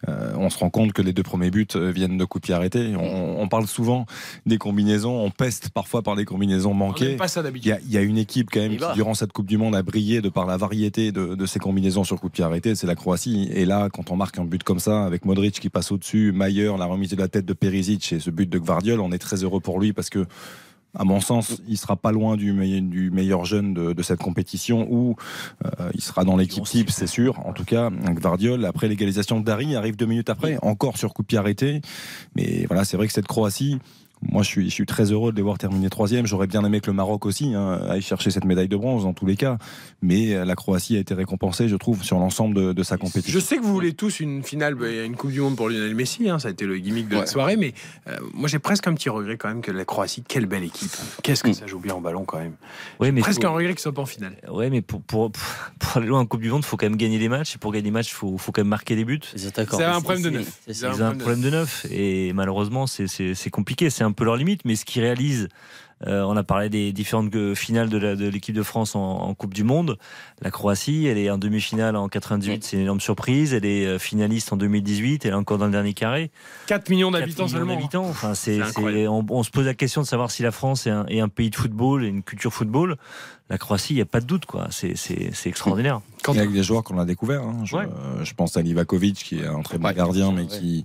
euh, 0.08 0.32
on 0.36 0.48
se 0.50 0.58
rend 0.58 0.70
compte 0.70 0.92
que 0.92 1.02
les 1.02 1.12
deux 1.12 1.22
premiers 1.22 1.50
buts 1.50 1.66
euh, 1.76 1.90
viennent 1.90 2.16
de 2.18 2.24
coups 2.24 2.42
de 2.42 2.46
pied 2.46 2.54
arrêtés. 2.54 2.94
On, 2.96 3.40
on 3.40 3.48
parle 3.48 3.66
souvent 3.66 4.06
des 4.46 4.56
combinaisons, 4.58 5.20
on 5.22 5.30
peste 5.30 5.70
parfois 5.70 6.02
par 6.02 6.14
les 6.14 6.24
combinaisons 6.24 6.70
On 6.70 6.74
manquées. 6.74 7.08
n'aime 7.08 7.16
pas 7.18 7.28
ça 7.28 7.40
Il 7.40 7.44
d'habitude. 7.44 7.66
y, 7.68 7.72
a, 7.72 7.78
il 7.84 7.92
y 7.92 7.98
a 7.98 8.00
une 8.00 8.18
équipe 8.18 8.48
quand 8.50 8.60
même 8.60 8.76
qui, 8.76 8.84
durant 8.94 9.14
cette 9.14 9.32
Coupe 9.32 9.46
du 9.46 9.58
Monde, 9.58 9.76
a 9.76 9.82
brillé 9.82 10.20
de 10.22 10.28
par 10.28 10.46
la 10.46 10.56
variété 10.56 11.12
de, 11.12 11.34
de 11.34 11.46
ses 11.46 11.58
combinaisons 11.58 12.04
sur 12.04 12.20
coup 12.20 12.28
de 12.28 12.32
pied 12.34 12.44
C'est 12.62 12.86
la 12.86 12.94
Croatie. 12.94 13.48
Et 13.52 13.64
là, 13.64 13.88
quand 13.92 14.10
on 14.10 14.16
marque 14.16 14.38
un 14.38 14.44
but 14.44 14.62
comme 14.62 14.78
ça, 14.80 15.04
avec 15.04 15.24
Modric 15.24 15.60
qui 15.60 15.70
passe 15.70 15.92
au-dessus, 15.92 16.32
Mayer, 16.32 16.72
la 16.78 16.86
remise 16.86 17.10
de 17.10 17.16
la 17.16 17.28
tête 17.28 17.44
de 17.46 17.52
Perisic 17.52 18.12
et 18.12 18.20
ce 18.20 18.30
but 18.30 18.48
de 18.48 18.58
Gvardiol, 18.58 19.00
on 19.00 19.12
est 19.12 19.18
très 19.18 19.42
heureux 19.44 19.60
pour 19.60 19.80
lui 19.80 19.92
parce 19.92 20.10
que. 20.10 20.26
À 20.96 21.02
mon 21.02 21.20
sens, 21.20 21.60
il 21.66 21.76
sera 21.76 21.96
pas 21.96 22.12
loin 22.12 22.36
du, 22.36 22.52
meille- 22.52 22.80
du 22.80 23.10
meilleur 23.10 23.44
jeune 23.44 23.74
de, 23.74 23.94
de 23.94 24.02
cette 24.04 24.20
compétition 24.20 24.86
où 24.88 25.16
euh, 25.64 25.90
il 25.92 26.00
sera 26.00 26.22
dans 26.22 26.36
l'équipe 26.36 26.62
type, 26.62 26.88
c'est 26.88 27.08
sûr. 27.08 27.44
En 27.44 27.52
tout 27.52 27.64
cas, 27.64 27.90
Gvardiol, 27.90 28.64
après 28.64 28.86
l'égalisation 28.86 29.40
de 29.40 29.44
Dari, 29.44 29.74
arrive 29.74 29.96
deux 29.96 30.06
minutes 30.06 30.30
après, 30.30 30.56
encore 30.62 30.96
sur 30.96 31.12
coup 31.12 31.22
de 31.22 31.26
pied 31.26 31.36
arrêté. 31.36 31.80
Mais 32.36 32.64
voilà, 32.68 32.84
c'est 32.84 32.96
vrai 32.96 33.08
que 33.08 33.12
cette 33.12 33.26
Croatie, 33.26 33.80
moi, 34.30 34.42
je 34.42 34.48
suis, 34.48 34.64
je 34.68 34.74
suis 34.74 34.86
très 34.86 35.12
heureux 35.12 35.32
de 35.32 35.36
les 35.36 35.42
voir 35.42 35.58
terminer 35.58 35.90
troisième. 35.90 36.26
J'aurais 36.26 36.46
bien 36.46 36.64
aimé 36.64 36.80
que 36.80 36.86
le 36.88 36.92
Maroc 36.92 37.26
aussi 37.26 37.54
hein, 37.54 37.80
aille 37.88 38.02
chercher 38.02 38.30
cette 38.30 38.44
médaille 38.44 38.68
de 38.68 38.76
bronze 38.76 39.04
dans 39.04 39.12
tous 39.12 39.26
les 39.26 39.36
cas. 39.36 39.58
Mais 40.02 40.34
euh, 40.34 40.44
la 40.44 40.54
Croatie 40.54 40.96
a 40.96 41.00
été 41.00 41.14
récompensée, 41.14 41.68
je 41.68 41.76
trouve, 41.76 42.02
sur 42.02 42.18
l'ensemble 42.18 42.54
de, 42.54 42.72
de 42.72 42.82
sa 42.82 42.96
compétition. 42.96 43.32
Je 43.38 43.44
sais 43.44 43.56
que 43.56 43.62
vous 43.62 43.72
voulez 43.72 43.92
tous 43.94 44.20
une 44.20 44.42
finale, 44.42 44.74
bah, 44.74 44.88
une 45.04 45.16
Coupe 45.16 45.30
du 45.30 45.40
Monde 45.40 45.56
pour 45.56 45.68
Lionel 45.68 45.94
Messi, 45.94 46.28
hein, 46.28 46.38
ça 46.38 46.48
a 46.48 46.50
été 46.50 46.66
le 46.66 46.76
gimmick 46.78 47.08
de 47.08 47.16
la 47.16 47.26
soirée, 47.26 47.56
mais 47.56 47.74
euh, 48.08 48.16
moi 48.34 48.48
j'ai 48.48 48.58
presque 48.58 48.86
un 48.86 48.94
petit 48.94 49.08
regret 49.08 49.36
quand 49.36 49.48
même 49.48 49.60
que 49.62 49.70
la 49.72 49.84
Croatie, 49.84 50.22
quelle 50.26 50.46
belle 50.46 50.64
équipe. 50.64 50.90
Qu'est-ce 51.22 51.42
que 51.42 51.52
ça 51.52 51.66
joue 51.66 51.78
bien 51.78 51.94
en 51.94 52.00
ballon 52.00 52.24
quand 52.24 52.38
même. 52.38 52.54
Oui, 53.00 53.12
mais 53.12 53.20
presque 53.20 53.42
faut- 53.42 53.48
un 53.48 53.52
regret 53.52 53.72
qu'ils 53.72 53.80
soient 53.80 53.92
pas 53.94 54.02
en 54.02 54.06
finale. 54.06 54.36
Ouais, 54.50 54.70
mais 54.70 54.82
pour, 54.82 55.00
pour, 55.02 55.30
pour 55.32 55.96
aller 55.96 56.06
loin 56.06 56.20
en 56.20 56.26
Coupe 56.26 56.40
du 56.40 56.50
Monde, 56.50 56.62
il 56.64 56.66
faut 56.66 56.76
quand 56.76 56.86
même 56.86 56.96
gagner 56.96 57.18
les 57.18 57.28
matchs. 57.28 57.54
Et 57.56 57.58
pour 57.58 57.72
gagner 57.72 57.84
des 57.84 57.90
matchs, 57.90 58.10
il 58.10 58.14
faut, 58.14 58.36
faut 58.38 58.52
quand 58.52 58.60
même 58.62 58.68
marquer 58.68 58.96
des 58.96 59.04
buts. 59.04 59.20
Ils 59.36 59.46
avaient 59.46 59.84
un 59.84 60.00
problème 60.00 60.22
de 60.22 60.30
neuf. 60.30 60.58
Ils 60.68 60.84
avaient 60.84 61.02
un 61.02 61.14
problème 61.16 61.40
de 61.40 61.50
neuf. 61.50 61.86
Et 61.90 62.32
malheureusement, 62.32 62.86
c'est- 62.86 63.06
c'est 63.06 63.34
c'est 63.34 63.50
compliqué. 63.50 63.90
C'est 63.90 64.04
un 64.04 64.12
peu 64.14 64.24
leur 64.24 64.36
limite. 64.36 64.62
Mais 64.64 64.74
ce 64.76 64.84
qu'ils 64.86 65.02
réalisent, 65.02 65.48
euh, 66.06 66.22
on 66.22 66.36
a 66.36 66.42
parlé 66.42 66.68
des 66.68 66.92
différentes 66.92 67.32
finales 67.54 67.88
de 67.88 67.96
la- 67.98 68.16
de 68.16 68.26
l'équipe 68.28 68.54
de 68.54 68.62
France 68.62 68.94
en, 68.96 69.00
en 69.00 69.34
Coupe 69.34 69.54
du 69.54 69.62
Monde. 69.64 69.96
La 70.42 70.50
Croatie, 70.50 71.06
elle 71.06 71.18
est 71.18 71.30
en 71.30 71.38
demi-finale 71.38 71.96
en 71.96 72.08
98. 72.08 72.64
C'est 72.64 72.76
une 72.76 72.82
énorme 72.82 73.00
surprise. 73.00 73.54
Elle 73.54 73.64
est 73.64 73.86
euh, 73.86 73.98
finaliste 73.98 74.52
en 74.52 74.56
2018. 74.56 75.24
Elle 75.24 75.30
est 75.30 75.34
encore 75.34 75.56
dans 75.58 75.66
le 75.66 75.72
dernier 75.72 75.94
carré. 75.94 76.30
4 76.66 76.88
millions 76.90 77.10
4 77.10 77.20
d'habitants 77.20 77.44
millions 77.44 77.56
seulement. 77.58 77.74
d'habitants. 77.74 78.04
Enfin, 78.06 78.34
c'est, 78.34 78.56
C'est 78.56 78.62
incroyable. 78.62 78.96
c'est- 78.98 79.08
on, 79.08 79.26
on 79.30 79.42
se 79.42 79.50
pose 79.50 79.66
la 79.66 79.74
question 79.74 80.02
de 80.02 80.06
savoir 80.06 80.30
si 80.30 80.42
la 80.42 80.50
France 80.50 80.86
est 80.86 80.90
un, 80.90 81.06
est 81.06 81.20
un 81.20 81.28
pays 81.28 81.50
de 81.50 81.56
football 81.56 82.04
et 82.04 82.08
une 82.08 82.22
culture 82.22 82.52
football. 82.52 82.96
La 83.50 83.58
Croatie, 83.58 83.92
il 83.92 83.96
n'y 83.96 84.02
a 84.02 84.06
pas 84.06 84.20
de 84.20 84.26
doute, 84.26 84.46
quoi. 84.46 84.68
C'est, 84.70 84.96
c'est, 84.96 85.28
c'est 85.34 85.50
extraordinaire. 85.50 86.00
Et 86.32 86.38
avec 86.38 86.52
des 86.52 86.62
joueurs 86.62 86.82
qu'on 86.82 86.98
a 86.98 87.04
découverts. 87.04 87.42
hein. 87.42 87.58
Je, 87.64 87.76
euh, 87.76 88.24
je 88.24 88.32
pense 88.32 88.56
à 88.56 88.62
Livakovic, 88.62 89.16
qui 89.16 89.40
est 89.40 89.46
un 89.46 89.60
très 89.60 89.76
bon 89.76 89.90
gardien, 89.92 90.32
mais 90.32 90.46
qui 90.46 90.84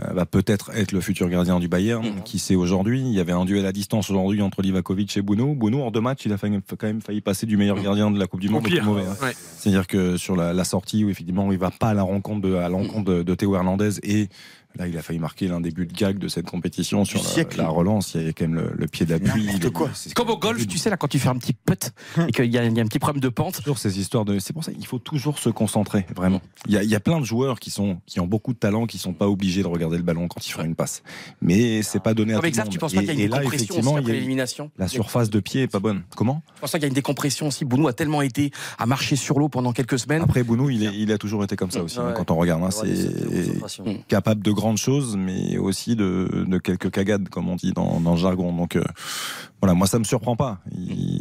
euh, 0.00 0.14
va 0.14 0.24
peut-être 0.24 0.70
être 0.74 0.92
le 0.92 1.02
futur 1.02 1.28
gardien 1.28 1.60
du 1.60 1.68
Bayern. 1.68 2.02
Mm-hmm. 2.02 2.22
Qui 2.24 2.38
sait 2.38 2.54
aujourd'hui 2.54 3.02
Il 3.02 3.12
y 3.12 3.20
avait 3.20 3.32
un 3.32 3.44
duel 3.44 3.66
à 3.66 3.72
distance 3.72 4.08
aujourd'hui 4.08 4.40
entre 4.40 4.62
Livakovic 4.62 5.14
et 5.18 5.20
Bounou. 5.22 5.54
Bounou, 5.54 5.82
en 5.82 5.90
deux 5.90 6.00
matchs, 6.00 6.22
il 6.24 6.32
a 6.32 6.38
failli- 6.38 6.60
quand 6.78 6.86
même 6.86 7.02
failli 7.02 7.20
passer 7.20 7.44
du 7.44 7.58
meilleur 7.58 7.78
gardien 7.82 8.10
de 8.10 8.18
la 8.18 8.26
Coupe 8.26 8.40
du 8.40 8.48
Monde 8.48 8.60
au 8.62 8.64
plus 8.64 8.76
pire. 8.76 8.84
mauvais. 8.84 9.02
hein. 9.04 9.16
Ouais. 9.22 9.34
C'est-à-dire 9.58 9.86
que 9.86 10.16
sur 10.16 10.34
la, 10.34 10.54
la 10.54 10.64
sortie 10.64 11.04
où 11.04 11.10
effectivement 11.10 11.52
il 11.52 11.58
va 11.58 11.70
pas 11.70 11.90
à 11.90 11.94
la 11.94 12.02
rencontre 12.04 12.40
de, 12.48 12.54
à 12.54 12.70
l'encontre 12.70 13.04
de, 13.04 13.22
de 13.22 13.34
Théo 13.34 13.54
Hernandez 13.54 13.98
et 14.02 14.30
Là, 14.76 14.86
il 14.86 14.96
a 14.96 15.02
failli 15.02 15.18
marquer 15.18 15.48
l'un 15.48 15.60
des 15.60 15.70
buts 15.70 15.86
de 15.86 15.92
gag 15.92 16.18
de 16.18 16.28
cette 16.28 16.46
compétition 16.46 17.04
sur 17.04 17.20
la, 17.22 17.28
siècle. 17.28 17.56
la 17.58 17.68
relance. 17.68 18.14
Il 18.14 18.26
y 18.26 18.28
a 18.28 18.32
quand 18.32 18.46
même 18.46 18.54
le, 18.56 18.70
le 18.76 18.86
pied 18.86 19.06
d'appui. 19.06 19.46
N'importe 19.46 19.70
quoi. 19.70 19.90
C'est 19.94 20.12
Comme 20.14 20.28
au 20.30 20.36
golf, 20.38 20.66
tu 20.68 20.78
sais, 20.78 20.88
là, 20.90 20.96
quand 20.96 21.08
tu 21.08 21.18
fais 21.18 21.30
un 21.30 21.36
petit 21.36 21.52
putt 21.54 21.92
et 22.28 22.30
qu'il 22.32 22.44
y, 22.52 22.58
a 22.58 22.64
il 22.64 22.76
y 22.76 22.80
a 22.80 22.82
un 22.82 22.86
petit 22.86 22.98
problème 22.98 23.20
de 23.20 23.28
pente. 23.28 23.56
Toujours 23.62 23.78
ces 23.78 23.98
histoires 23.98 24.24
de. 24.24 24.38
C'est 24.38 24.52
pour 24.52 24.62
ça 24.62 24.72
qu'il 24.72 24.86
faut 24.86 24.98
toujours 24.98 25.38
se 25.38 25.48
concentrer, 25.48 26.06
vraiment. 26.14 26.40
Il 26.66 26.74
y, 26.74 26.76
a, 26.76 26.82
il 26.84 26.88
y 26.90 26.94
a 26.94 27.00
plein 27.00 27.18
de 27.18 27.24
joueurs 27.24 27.58
qui, 27.58 27.70
sont, 27.70 27.98
qui 28.06 28.20
ont 28.20 28.26
beaucoup 28.26 28.52
de 28.52 28.58
talent, 28.58 28.86
qui 28.86 28.98
sont 28.98 29.14
pas 29.14 29.26
obligés 29.28 29.62
de 29.62 29.68
regarder 29.68 29.96
le 29.96 30.02
ballon 30.04 30.28
quand 30.28 30.46
ils 30.46 30.52
font 30.52 30.62
une 30.64 30.76
passe. 30.76 31.02
Mais 31.40 31.82
c'est 31.82 32.02
pas 32.02 32.14
donné 32.14 32.34
à 32.34 32.36
Comme 32.36 32.42
tout 32.42 32.46
le 32.46 32.52
Xav, 32.52 32.64
monde. 32.66 32.72
tu 32.72 32.78
penses 32.78 32.92
pas 32.94 33.00
qu'il 33.00 33.18
y 33.18 33.22
a 33.22 33.24
une 33.24 33.30
là, 33.30 33.38
décompression 33.38 33.78
aussi 33.80 33.88
après 33.96 34.12
l'élimination 34.12 34.70
La 34.78 34.86
surface 34.86 35.30
de 35.30 35.40
pied 35.40 35.62
est 35.62 35.66
pas 35.68 35.80
bonne. 35.80 36.02
Comment? 36.14 36.42
Je 36.56 36.60
pense 36.60 36.70
qu'il 36.72 36.82
y 36.82 36.84
a 36.84 36.88
une 36.88 36.94
décompression 36.94 37.48
aussi. 37.48 37.64
Bounou 37.64 37.88
a 37.88 37.92
tellement 37.94 38.22
été 38.22 38.52
à 38.78 38.86
marcher 38.86 39.16
sur 39.16 39.38
l'eau 39.40 39.48
pendant 39.48 39.72
quelques 39.72 39.98
semaines. 39.98 40.22
Après, 40.22 40.42
Bounou, 40.44 40.70
il, 40.70 40.84
est- 40.84 40.94
il 40.94 41.10
a 41.10 41.18
toujours 41.18 41.42
été 41.42 41.56
comme 41.56 41.70
ça 41.70 41.82
aussi. 41.82 41.98
hein, 41.98 42.12
quand 42.14 42.30
on 42.30 42.36
regarde, 42.36 42.62
hein, 42.62 42.70
c'est 42.70 43.98
capable 44.08 44.42
de 44.42 44.52
grandes 44.58 44.78
choses, 44.78 45.16
mais 45.16 45.56
aussi 45.56 45.94
de, 45.94 46.58
quelques 46.62 46.90
cagades, 46.90 47.28
comme 47.28 47.48
on 47.48 47.56
dit 47.56 47.72
dans, 47.72 48.00
dans 48.00 48.12
le 48.12 48.16
jargon. 48.16 48.52
Donc 48.52 48.76
euh, 48.76 48.84
voilà, 49.60 49.74
moi 49.74 49.86
ça 49.86 49.98
me 49.98 50.04
surprend 50.04 50.36
pas. 50.36 50.60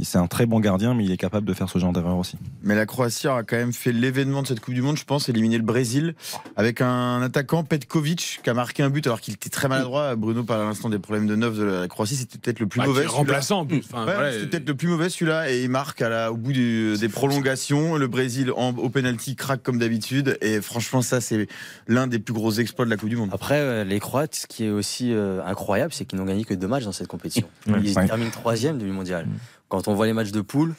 C'est 0.03 0.17
un 0.17 0.27
très 0.27 0.45
bon 0.45 0.59
gardien, 0.59 0.93
mais 0.93 1.03
il 1.05 1.11
est 1.11 1.17
capable 1.17 1.47
de 1.47 1.53
faire 1.53 1.69
ce 1.69 1.79
genre 1.79 1.91
d'erreur 1.93 2.17
aussi. 2.17 2.37
Mais 2.63 2.75
la 2.75 2.85
Croatie 2.85 3.27
a 3.27 3.43
quand 3.43 3.55
même 3.57 3.73
fait 3.73 3.91
l'événement 3.91 4.41
de 4.43 4.47
cette 4.47 4.59
Coupe 4.59 4.73
du 4.73 4.81
Monde, 4.81 4.97
je 4.97 5.03
pense, 5.05 5.27
éliminer 5.29 5.57
le 5.57 5.63
Brésil 5.63 6.13
avec 6.55 6.81
un 6.81 7.21
attaquant 7.21 7.63
Petkovic 7.63 8.39
qui 8.43 8.49
a 8.49 8.53
marqué 8.53 8.83
un 8.83 8.89
but 8.89 9.05
alors 9.07 9.21
qu'il 9.21 9.33
était 9.33 9.49
très 9.49 9.67
maladroit. 9.67 10.15
Bruno 10.15 10.43
parlait 10.43 10.63
à 10.63 10.67
l'instant 10.67 10.89
des 10.89 10.99
problèmes 10.99 11.27
de 11.27 11.35
neuf 11.35 11.57
de 11.57 11.63
la 11.63 11.87
Croatie, 11.87 12.15
c'était 12.15 12.37
peut-être 12.37 12.59
le 12.59 12.67
plus 12.67 12.79
Bah, 12.79 12.85
mauvais. 12.87 13.05
remplaçant, 13.05 13.61
en 13.61 13.65
plus. 13.65 13.81
Enfin, 13.91 14.05
Ouais, 14.05 14.13
voilà. 14.13 14.31
c'était 14.31 14.47
peut-être 14.47 14.67
le 14.67 14.75
plus 14.75 14.87
mauvais 14.87 15.09
celui-là 15.09 15.51
et 15.51 15.63
il 15.63 15.69
marque 15.69 16.01
à 16.01 16.09
la, 16.09 16.31
au 16.31 16.37
bout 16.37 16.53
du- 16.53 16.95
des 16.97 17.09
prolongations. 17.09 17.95
Le 17.95 18.07
Brésil 18.07 18.51
en, 18.55 18.69
au 18.75 18.89
penalty 18.89 19.35
craque 19.35 19.63
comme 19.63 19.79
d'habitude 19.79 20.37
et 20.41 20.61
franchement 20.61 21.01
ça 21.01 21.21
c'est 21.21 21.47
l'un 21.87 22.07
des 22.07 22.19
plus 22.19 22.33
gros 22.33 22.51
exploits 22.51 22.85
de 22.85 22.89
la 22.91 22.97
Coupe 22.97 23.09
du 23.09 23.15
Monde. 23.15 23.29
Après, 23.33 23.59
euh, 23.59 23.83
les 23.83 23.99
Croates, 23.99 24.35
ce 24.35 24.47
qui 24.47 24.65
est 24.65 24.69
aussi 24.69 25.11
euh, 25.13 25.41
incroyable, 25.45 25.91
c'est 25.93 26.05
qu'ils 26.05 26.19
n'ont 26.19 26.25
gagné 26.25 26.43
que 26.43 26.53
deux 26.53 26.67
matchs 26.67 26.83
dans 26.85 26.91
cette 26.91 27.07
compétition. 27.07 27.47
Ouais. 27.67 27.79
Ils 27.83 27.97
Ouais. 27.97 28.05
terminent 28.05 28.26
troisième 28.31 28.77
du 28.77 28.85
mondial. 28.85 29.27
Quand 29.69 29.87
on 29.87 29.95
voit 29.95 30.05
les 30.05 30.13
matchs 30.13 30.31
de 30.31 30.41
poule, 30.41 30.75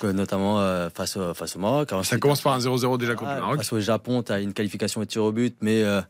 que 0.00 0.08
notamment 0.08 0.60
euh, 0.60 0.88
face, 0.94 1.16
au, 1.16 1.32
face 1.34 1.56
au 1.56 1.58
Maroc. 1.58 1.90
Ça 2.02 2.18
commence 2.18 2.42
par 2.42 2.52
un 2.52 2.58
0-0 2.58 2.98
déjà 2.98 3.14
contre 3.14 3.34
le 3.34 3.40
Maroc. 3.40 3.56
Face 3.58 3.72
au 3.72 3.80
Japon, 3.80 4.22
tu 4.22 4.32
as 4.32 4.40
une 4.40 4.52
qualification 4.52 5.00
au 5.00 5.04
tir 5.04 5.24
au 5.24 5.32
but, 5.32 5.56
mais 5.60 5.82
euh, 5.82 6.02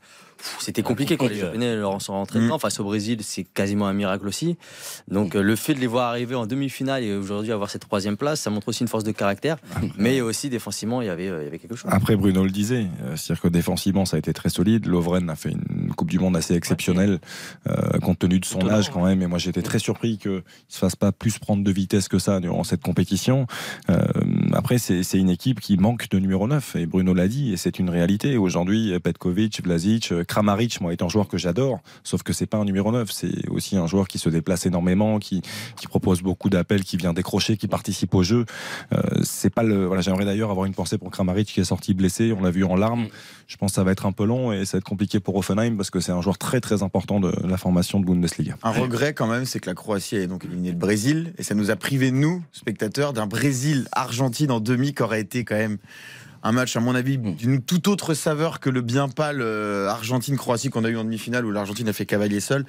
c'était 0.60 0.82
compliqué 0.82 1.16
quand 1.16 1.28
les 1.28 1.36
Japonais 1.36 1.76
leur 1.76 2.00
sont 2.00 2.12
rentrés 2.12 2.38
Mm. 2.38 2.44
dedans. 2.44 2.58
Face 2.58 2.80
au 2.80 2.84
Brésil, 2.84 3.18
c'est 3.22 3.44
quasiment 3.44 3.86
un 3.86 3.92
miracle 3.92 4.26
aussi. 4.26 4.56
Donc 5.08 5.34
euh, 5.34 5.42
le 5.42 5.56
fait 5.56 5.74
de 5.74 5.80
les 5.80 5.86
voir 5.86 6.08
arriver 6.08 6.34
en 6.34 6.46
demi-finale 6.46 7.02
et 7.02 7.14
aujourd'hui 7.14 7.52
avoir 7.52 7.70
cette 7.70 7.82
troisième 7.82 8.16
place, 8.16 8.40
ça 8.40 8.50
montre 8.50 8.68
aussi 8.68 8.82
une 8.82 8.88
force 8.88 9.04
de 9.04 9.12
caractère. 9.12 9.56
Mais 9.98 10.20
aussi 10.20 10.48
défensivement, 10.50 11.02
il 11.02 11.06
y 11.06 11.10
avait, 11.10 11.28
euh, 11.28 11.42
il 11.42 11.44
y 11.44 11.48
avait 11.48 11.58
quelque 11.58 11.76
chose. 11.76 11.90
Après, 11.92 12.16
Bruno 12.16 12.44
le 12.44 12.50
disait, 12.50 12.86
euh, 13.02 13.16
c'est-à-dire 13.16 13.42
que 13.42 13.48
défensivement, 13.48 14.04
ça 14.04 14.16
a 14.16 14.18
été 14.18 14.32
très 14.32 14.48
solide. 14.48 14.86
Lovren 14.86 15.28
a 15.30 15.36
fait 15.36 15.50
une 15.50 15.92
Coupe 15.94 16.10
du 16.10 16.18
Monde 16.18 16.36
assez 16.36 16.54
exceptionnelle, 16.54 17.20
euh, 17.68 17.98
compte 18.00 18.18
tenu 18.18 18.38
de 18.40 18.44
son 18.44 18.68
âge 18.68 18.90
quand 18.90 19.04
même. 19.04 19.22
Et 19.22 19.26
moi, 19.26 19.38
j'étais 19.38 19.62
très 19.62 19.78
surpris 19.78 20.18
qu'il 20.18 20.30
ne 20.32 20.40
se 20.68 20.78
fasse 20.78 20.96
pas 20.96 21.12
plus 21.12 21.38
prendre 21.38 21.64
de 21.64 21.70
vitesse 21.70 22.08
que 22.08 22.18
ça 22.18 22.40
durant 22.40 22.64
cette 22.64 22.82
compétition. 22.82 23.46
Euh, 23.90 24.02
après, 24.52 24.78
c'est 24.78 25.02
c'est 25.02 25.18
une 25.18 25.30
équipe 25.30 25.60
qui 25.60 25.76
manque 25.76 26.08
de 26.08 26.18
numéro 26.18 26.46
9, 26.48 26.76
et 26.76 26.86
Bruno 26.86 27.14
l'a 27.14 27.28
dit, 27.28 27.52
et 27.52 27.56
c'est 27.56 27.78
une 27.78 27.90
réalité. 27.90 28.36
Aujourd'hui, 28.36 28.98
Petkovic, 28.98 29.62
Vlasic, 29.62 30.12
Kramaric, 30.26 30.80
moi, 30.80 30.92
est 30.92 31.02
un 31.02 31.08
joueur 31.08 31.28
que 31.28 31.38
j'adore, 31.38 31.80
sauf 32.04 32.22
que 32.22 32.32
c'est 32.32 32.46
pas 32.46 32.58
un 32.58 32.64
numéro 32.64 32.92
9, 32.92 33.10
c'est 33.10 33.48
aussi 33.48 33.76
un 33.76 33.86
joueur 33.86 34.08
qui 34.08 34.18
se 34.18 34.28
déplace 34.28 34.66
énormément, 34.66 35.18
qui, 35.18 35.42
qui 35.76 35.86
propose 35.86 36.22
beaucoup 36.22 36.50
d'appels, 36.50 36.84
qui 36.84 36.96
vient 36.96 37.12
décrocher, 37.12 37.56
qui 37.56 37.68
participe 37.68 38.14
au 38.14 38.22
jeu. 38.22 38.44
Euh, 38.92 39.00
c'est 39.22 39.50
pas 39.50 39.62
le. 39.62 39.86
Voilà, 39.86 40.02
j'aimerais 40.02 40.24
d'ailleurs 40.24 40.50
avoir 40.50 40.66
une 40.66 40.74
pensée 40.74 40.98
pour 40.98 41.10
Kramaric 41.10 41.48
qui 41.48 41.60
est 41.60 41.64
sorti 41.64 41.94
blessé. 41.94 42.34
On 42.36 42.42
l'a 42.42 42.50
vu 42.50 42.64
en 42.64 42.76
larmes. 42.76 43.06
Je 43.46 43.56
pense 43.56 43.72
que 43.72 43.76
ça 43.76 43.84
va 43.84 43.92
être 43.92 44.06
un 44.06 44.12
peu 44.12 44.24
long 44.24 44.52
et 44.52 44.64
ça 44.64 44.76
va 44.76 44.78
être 44.78 44.84
compliqué 44.84 45.20
pour 45.20 45.36
Offenheim 45.36 45.76
parce 45.76 45.90
que 45.90 46.00
c'est 46.00 46.12
un 46.12 46.20
joueur 46.20 46.38
très 46.38 46.60
très 46.60 46.82
important 46.82 47.20
de 47.20 47.32
la 47.46 47.56
formation 47.56 48.00
de 48.00 48.06
Bundesliga. 48.06 48.56
Un 48.62 48.70
regret 48.70 49.14
quand 49.14 49.26
même, 49.26 49.44
c'est 49.44 49.60
que 49.60 49.68
la 49.68 49.74
Croatie 49.74 50.16
ait 50.16 50.26
donc 50.26 50.44
éliminé 50.44 50.70
le 50.70 50.76
Brésil 50.76 51.32
et 51.38 51.42
ça 51.42 51.54
nous 51.54 51.70
a 51.70 51.76
privé 51.76 52.10
nous, 52.10 52.42
spectateurs, 52.52 53.12
d'un 53.12 53.26
Brésil-Argentine 53.26 54.50
en 54.50 54.60
demi 54.60 54.94
qui 54.94 55.02
aurait 55.02 55.20
été 55.20 55.44
quand 55.44 55.56
même 55.56 55.78
un 56.46 56.52
match 56.52 56.76
à 56.76 56.80
mon 56.80 56.94
avis 56.94 57.18
d'une 57.18 57.60
toute 57.60 57.88
autre 57.88 58.14
saveur 58.14 58.60
que 58.60 58.70
le 58.70 58.80
bien 58.80 59.08
pâle 59.08 59.40
euh, 59.42 59.88
Argentine-Croatie 59.88 60.70
qu'on 60.70 60.84
a 60.84 60.88
eu 60.88 60.96
en 60.96 61.02
demi-finale 61.04 61.44
où 61.44 61.50
l'Argentine 61.50 61.88
a 61.88 61.92
fait 61.92 62.06
cavalier 62.06 62.38
seul. 62.40 62.64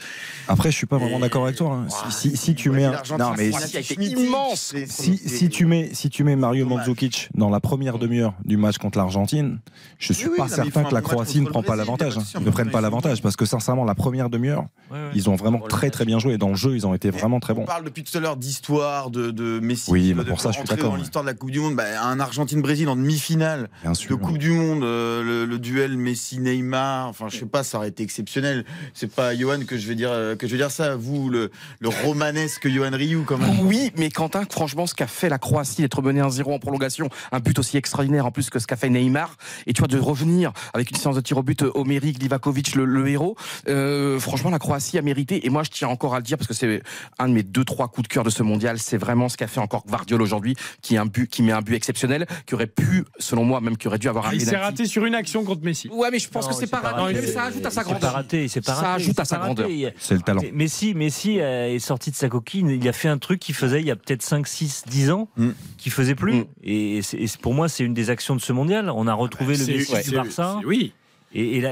Après, 0.48 0.72
je 0.72 0.76
suis 0.78 0.88
pas 0.88 0.98
vraiment 0.98 1.20
d'accord 1.20 1.44
avec 1.44 1.58
toi. 1.58 1.74
hein. 1.74 1.88
Si, 2.10 2.30
si- 2.32 2.38
si 2.38 2.56
tu 2.56 2.72
mets, 2.72 2.86
un- 2.86 3.02
non 3.20 3.34
mais 3.38 3.52
immense. 4.00 4.74
si, 4.88 5.18
si 5.18 5.50
tu 5.50 5.66
mets, 5.66 5.92
si 5.94 6.10
tu 6.10 6.24
mets 6.24 6.36
Mario 6.36 6.66
Mandzukic 6.66 7.30
dans 7.36 7.50
la 7.50 7.60
première 7.60 7.98
demi-heure 8.00 8.34
du 8.46 8.58
match 8.58 8.78
contre 8.78 8.98
l'Argentine, 8.98 9.60
je 10.00 10.14
suis 10.14 10.26
Oui, 10.26 10.32
oui, 10.34 10.38
pas 10.38 10.48
non, 10.48 10.56
certain 10.56 10.84
que 10.84 10.94
la 10.94 11.02
Croatie 11.02 11.42
ne 11.42 11.48
prend 11.48 11.62
pas 11.64 11.76
l'avantage, 11.76 12.18
hein. 12.18 12.24
ne 12.42 12.50
prennent 12.50 12.72
pas 12.72 12.82
l'avantage 12.82 13.22
parce 13.22 13.36
que 13.36 13.46
sincèrement, 13.46 13.86
la 13.86 13.96
première 13.96 14.30
demi-heure, 14.30 14.66
ils 15.14 15.30
ont 15.30 15.36
vraiment 15.36 15.60
très 15.60 15.90
très 15.92 16.06
bien 16.06 16.18
joué. 16.20 16.38
Dans 16.38 16.50
le 16.50 16.56
jeu, 16.56 16.76
ils 16.76 16.88
ont 16.88 16.94
été 16.94 17.10
vraiment 17.12 17.40
très 17.40 17.54
bons. 17.54 17.62
On 17.64 17.66
parle 17.66 17.84
depuis 17.84 18.04
tout 18.04 18.18
à 18.18 18.22
l'heure 18.22 18.38
d'histoire, 18.38 19.10
de, 19.12 19.32
de 19.32 19.60
Messi. 19.60 19.92
Oui, 19.92 20.14
mais 20.16 20.24
pour 20.24 20.42
ça, 20.42 20.52
je 20.52 20.58
suis 20.60 20.68
d'accord, 20.68 20.92
Dans 20.92 20.96
l'histoire 20.98 21.24
de 21.24 21.30
la 21.30 21.36
Coupe 21.36 21.52
du 21.52 21.60
Monde, 21.60 21.76
bah, 21.76 21.84
un 22.04 22.20
Argentine-Brésil 22.20 22.88
en 22.90 22.96
demi-finale 22.96 23.67
Bien 23.82 23.92
de 23.92 23.98
sûr. 23.98 24.20
Coupe 24.20 24.38
du 24.38 24.52
Monde, 24.52 24.84
euh, 24.84 25.24
le, 25.24 25.46
le 25.46 25.60
duel 25.60 25.98
Messi-Neymar, 25.98 27.08
enfin, 27.08 27.28
je 27.30 27.38
sais 27.38 27.46
pas, 27.46 27.64
ça 27.64 27.78
aurait 27.78 27.90
été 27.90 28.04
exceptionnel. 28.04 28.66
C'est 28.94 29.12
pas 29.12 29.30
à 29.30 29.36
Johan 29.36 29.60
que 29.68 29.78
je 29.78 29.88
vais 29.88 29.96
dire, 29.96 30.12
euh, 30.12 30.36
que 30.36 30.48
je 30.48 30.52
vais 30.52 30.58
dire 30.58 30.72
ça, 30.72 30.96
vous, 30.96 31.30
le, 31.30 31.52
le 31.80 31.90
romanesque 31.90 32.68
Johan 32.68 32.92
Rioux, 32.92 33.24
quand 33.26 33.38
même. 33.38 33.60
Oui, 33.62 33.92
mais 33.98 34.10
Quentin, 34.10 34.44
franchement, 34.50 34.88
ce 34.88 34.96
qu'a 34.96 35.08
fait 35.08 35.30
la 35.30 35.38
Croatie 35.38 35.82
d'être 35.82 36.02
menée 36.02 36.22
1-0 36.22 36.54
en 36.54 36.60
prolongation, 36.60 37.10
un 37.32 37.40
but 37.40 37.58
aussi 37.60 37.78
extraordinaire 37.78 38.26
en 38.26 38.32
plus 38.32 38.50
que 38.50 38.60
ce 38.60 38.68
qu'a 38.68 38.76
fait 38.76 38.90
Neymar, 38.90 39.36
et 39.66 39.74
tu 39.74 39.80
vois, 39.80 39.88
de 39.88 40.00
revenir 40.00 40.52
avec 40.74 40.92
une 40.92 40.98
séance 40.98 41.16
de 41.16 41.22
tir 41.22 41.38
au 41.38 41.44
but, 41.44 41.64
Omeric, 41.74 42.22
Livakovic, 42.22 42.76
le, 42.76 42.86
le 42.86 43.08
héros, 43.08 43.36
euh, 43.68 44.20
franchement, 44.20 44.50
la 44.50 44.60
Croatie 44.60 44.98
a 44.98 45.02
mérité, 45.02 45.46
et 45.46 45.50
moi, 45.50 45.64
je 45.64 45.70
tiens 45.70 45.88
encore 45.88 46.16
à 46.16 46.18
le 46.18 46.24
dire, 46.24 46.38
parce 46.38 46.48
que 46.48 46.54
c'est 46.54 46.82
un 47.20 47.28
de 47.28 47.34
mes 47.34 47.44
deux, 47.44 47.64
trois 47.64 47.88
coups 47.88 48.08
de 48.08 48.14
cœur 48.14 48.24
de 48.24 48.30
ce 48.30 48.44
mondial, 48.44 48.80
c'est 48.80 48.98
vraiment 48.98 49.30
ce 49.30 49.38
qu'a 49.38 49.48
fait 49.48 49.60
encore 49.60 49.86
Gvardiol 49.86 50.22
aujourd'hui, 50.22 50.56
qui, 50.82 50.96
est 50.96 50.98
un 50.98 51.06
but, 51.06 51.30
qui 51.30 51.44
met 51.44 51.52
un 51.52 51.62
but 51.62 51.76
exceptionnel, 51.76 52.26
qui 52.46 52.56
aurait 52.56 52.68
pu, 52.68 53.06
selon 53.20 53.44
moi, 53.46 53.57
moi, 53.60 53.70
même 53.70 53.78
qui 53.78 53.88
aurait 53.88 53.98
dû 54.00 54.08
avoir 54.10 54.26
un 54.28 54.30
Ah, 54.32 54.36
Il 54.36 54.42
s'est 54.42 54.58
raté 54.58 54.86
sur 54.86 55.06
une 55.06 55.16
action 55.16 55.44
contre 55.44 55.64
Messi. 55.64 55.90
Ouais, 55.90 56.10
mais 56.12 56.20
je 56.20 56.30
pense 56.30 56.46
Non, 56.46 56.52
que 56.52 56.56
c'est 56.60 56.68
pas 56.68 56.80
raté. 56.80 57.00
raté. 57.02 57.14
Mais 57.22 57.28
ça 57.28 57.44
ajoute 57.46 57.66
à 57.66 57.70
sa 57.72 57.84
grandeur. 57.84 58.00
pas 58.02 58.10
raté, 58.12 58.44
il 58.44 58.50
s'est 58.50 58.62
pas 58.62 58.74
Ça 58.76 58.94
ajoute 58.94 59.20
à 59.20 59.26
sa 59.26 59.38
grandeur. 59.38 59.68
C'est 59.98 60.16
le 60.16 60.22
talent. 60.22 60.42
Messi, 60.54 60.94
Messi 60.94 61.40
euh, 61.40 61.74
est 61.74 61.80
sorti 61.80 62.12
de 62.12 62.16
sa 62.16 62.30
coquille. 62.30 62.66
Il 62.80 62.88
a 62.88 62.94
fait 62.94 63.10
un 63.10 63.18
truc 63.18 63.40
qu'il 63.40 63.56
faisait 63.56 63.80
il 63.82 63.88
y 63.88 63.92
a 63.92 63.96
peut-être 63.96 64.22
5, 64.22 64.48
6, 64.48 64.84
10 64.88 65.12
ans, 65.12 65.30
Mm. 65.38 65.50
qu'il 65.78 65.92
faisait 65.92 66.16
plus. 66.16 66.46
Et, 66.64 67.02
c'est- 67.02 67.18
et 67.18 67.28
c'est- 67.28 67.40
pour 67.42 67.54
moi, 67.54 67.70
c'est 67.70 67.84
une 67.84 67.94
des 67.94 68.10
actions 68.10 68.36
de 68.36 68.42
ce 68.42 68.54
mondial. 68.54 68.90
On 68.90 69.08
a 69.08 69.14
retrouvé 69.14 69.56
le 69.58 69.64
C'est- 69.64 69.74
Messi 69.74 69.94
ouais, 69.94 70.04
du 70.04 70.10
c'est- 70.10 70.16
Barça. 70.16 70.58
c'est- 70.62 70.66
Oui. 70.66 70.94
Et, 71.34 71.58
et 71.58 71.64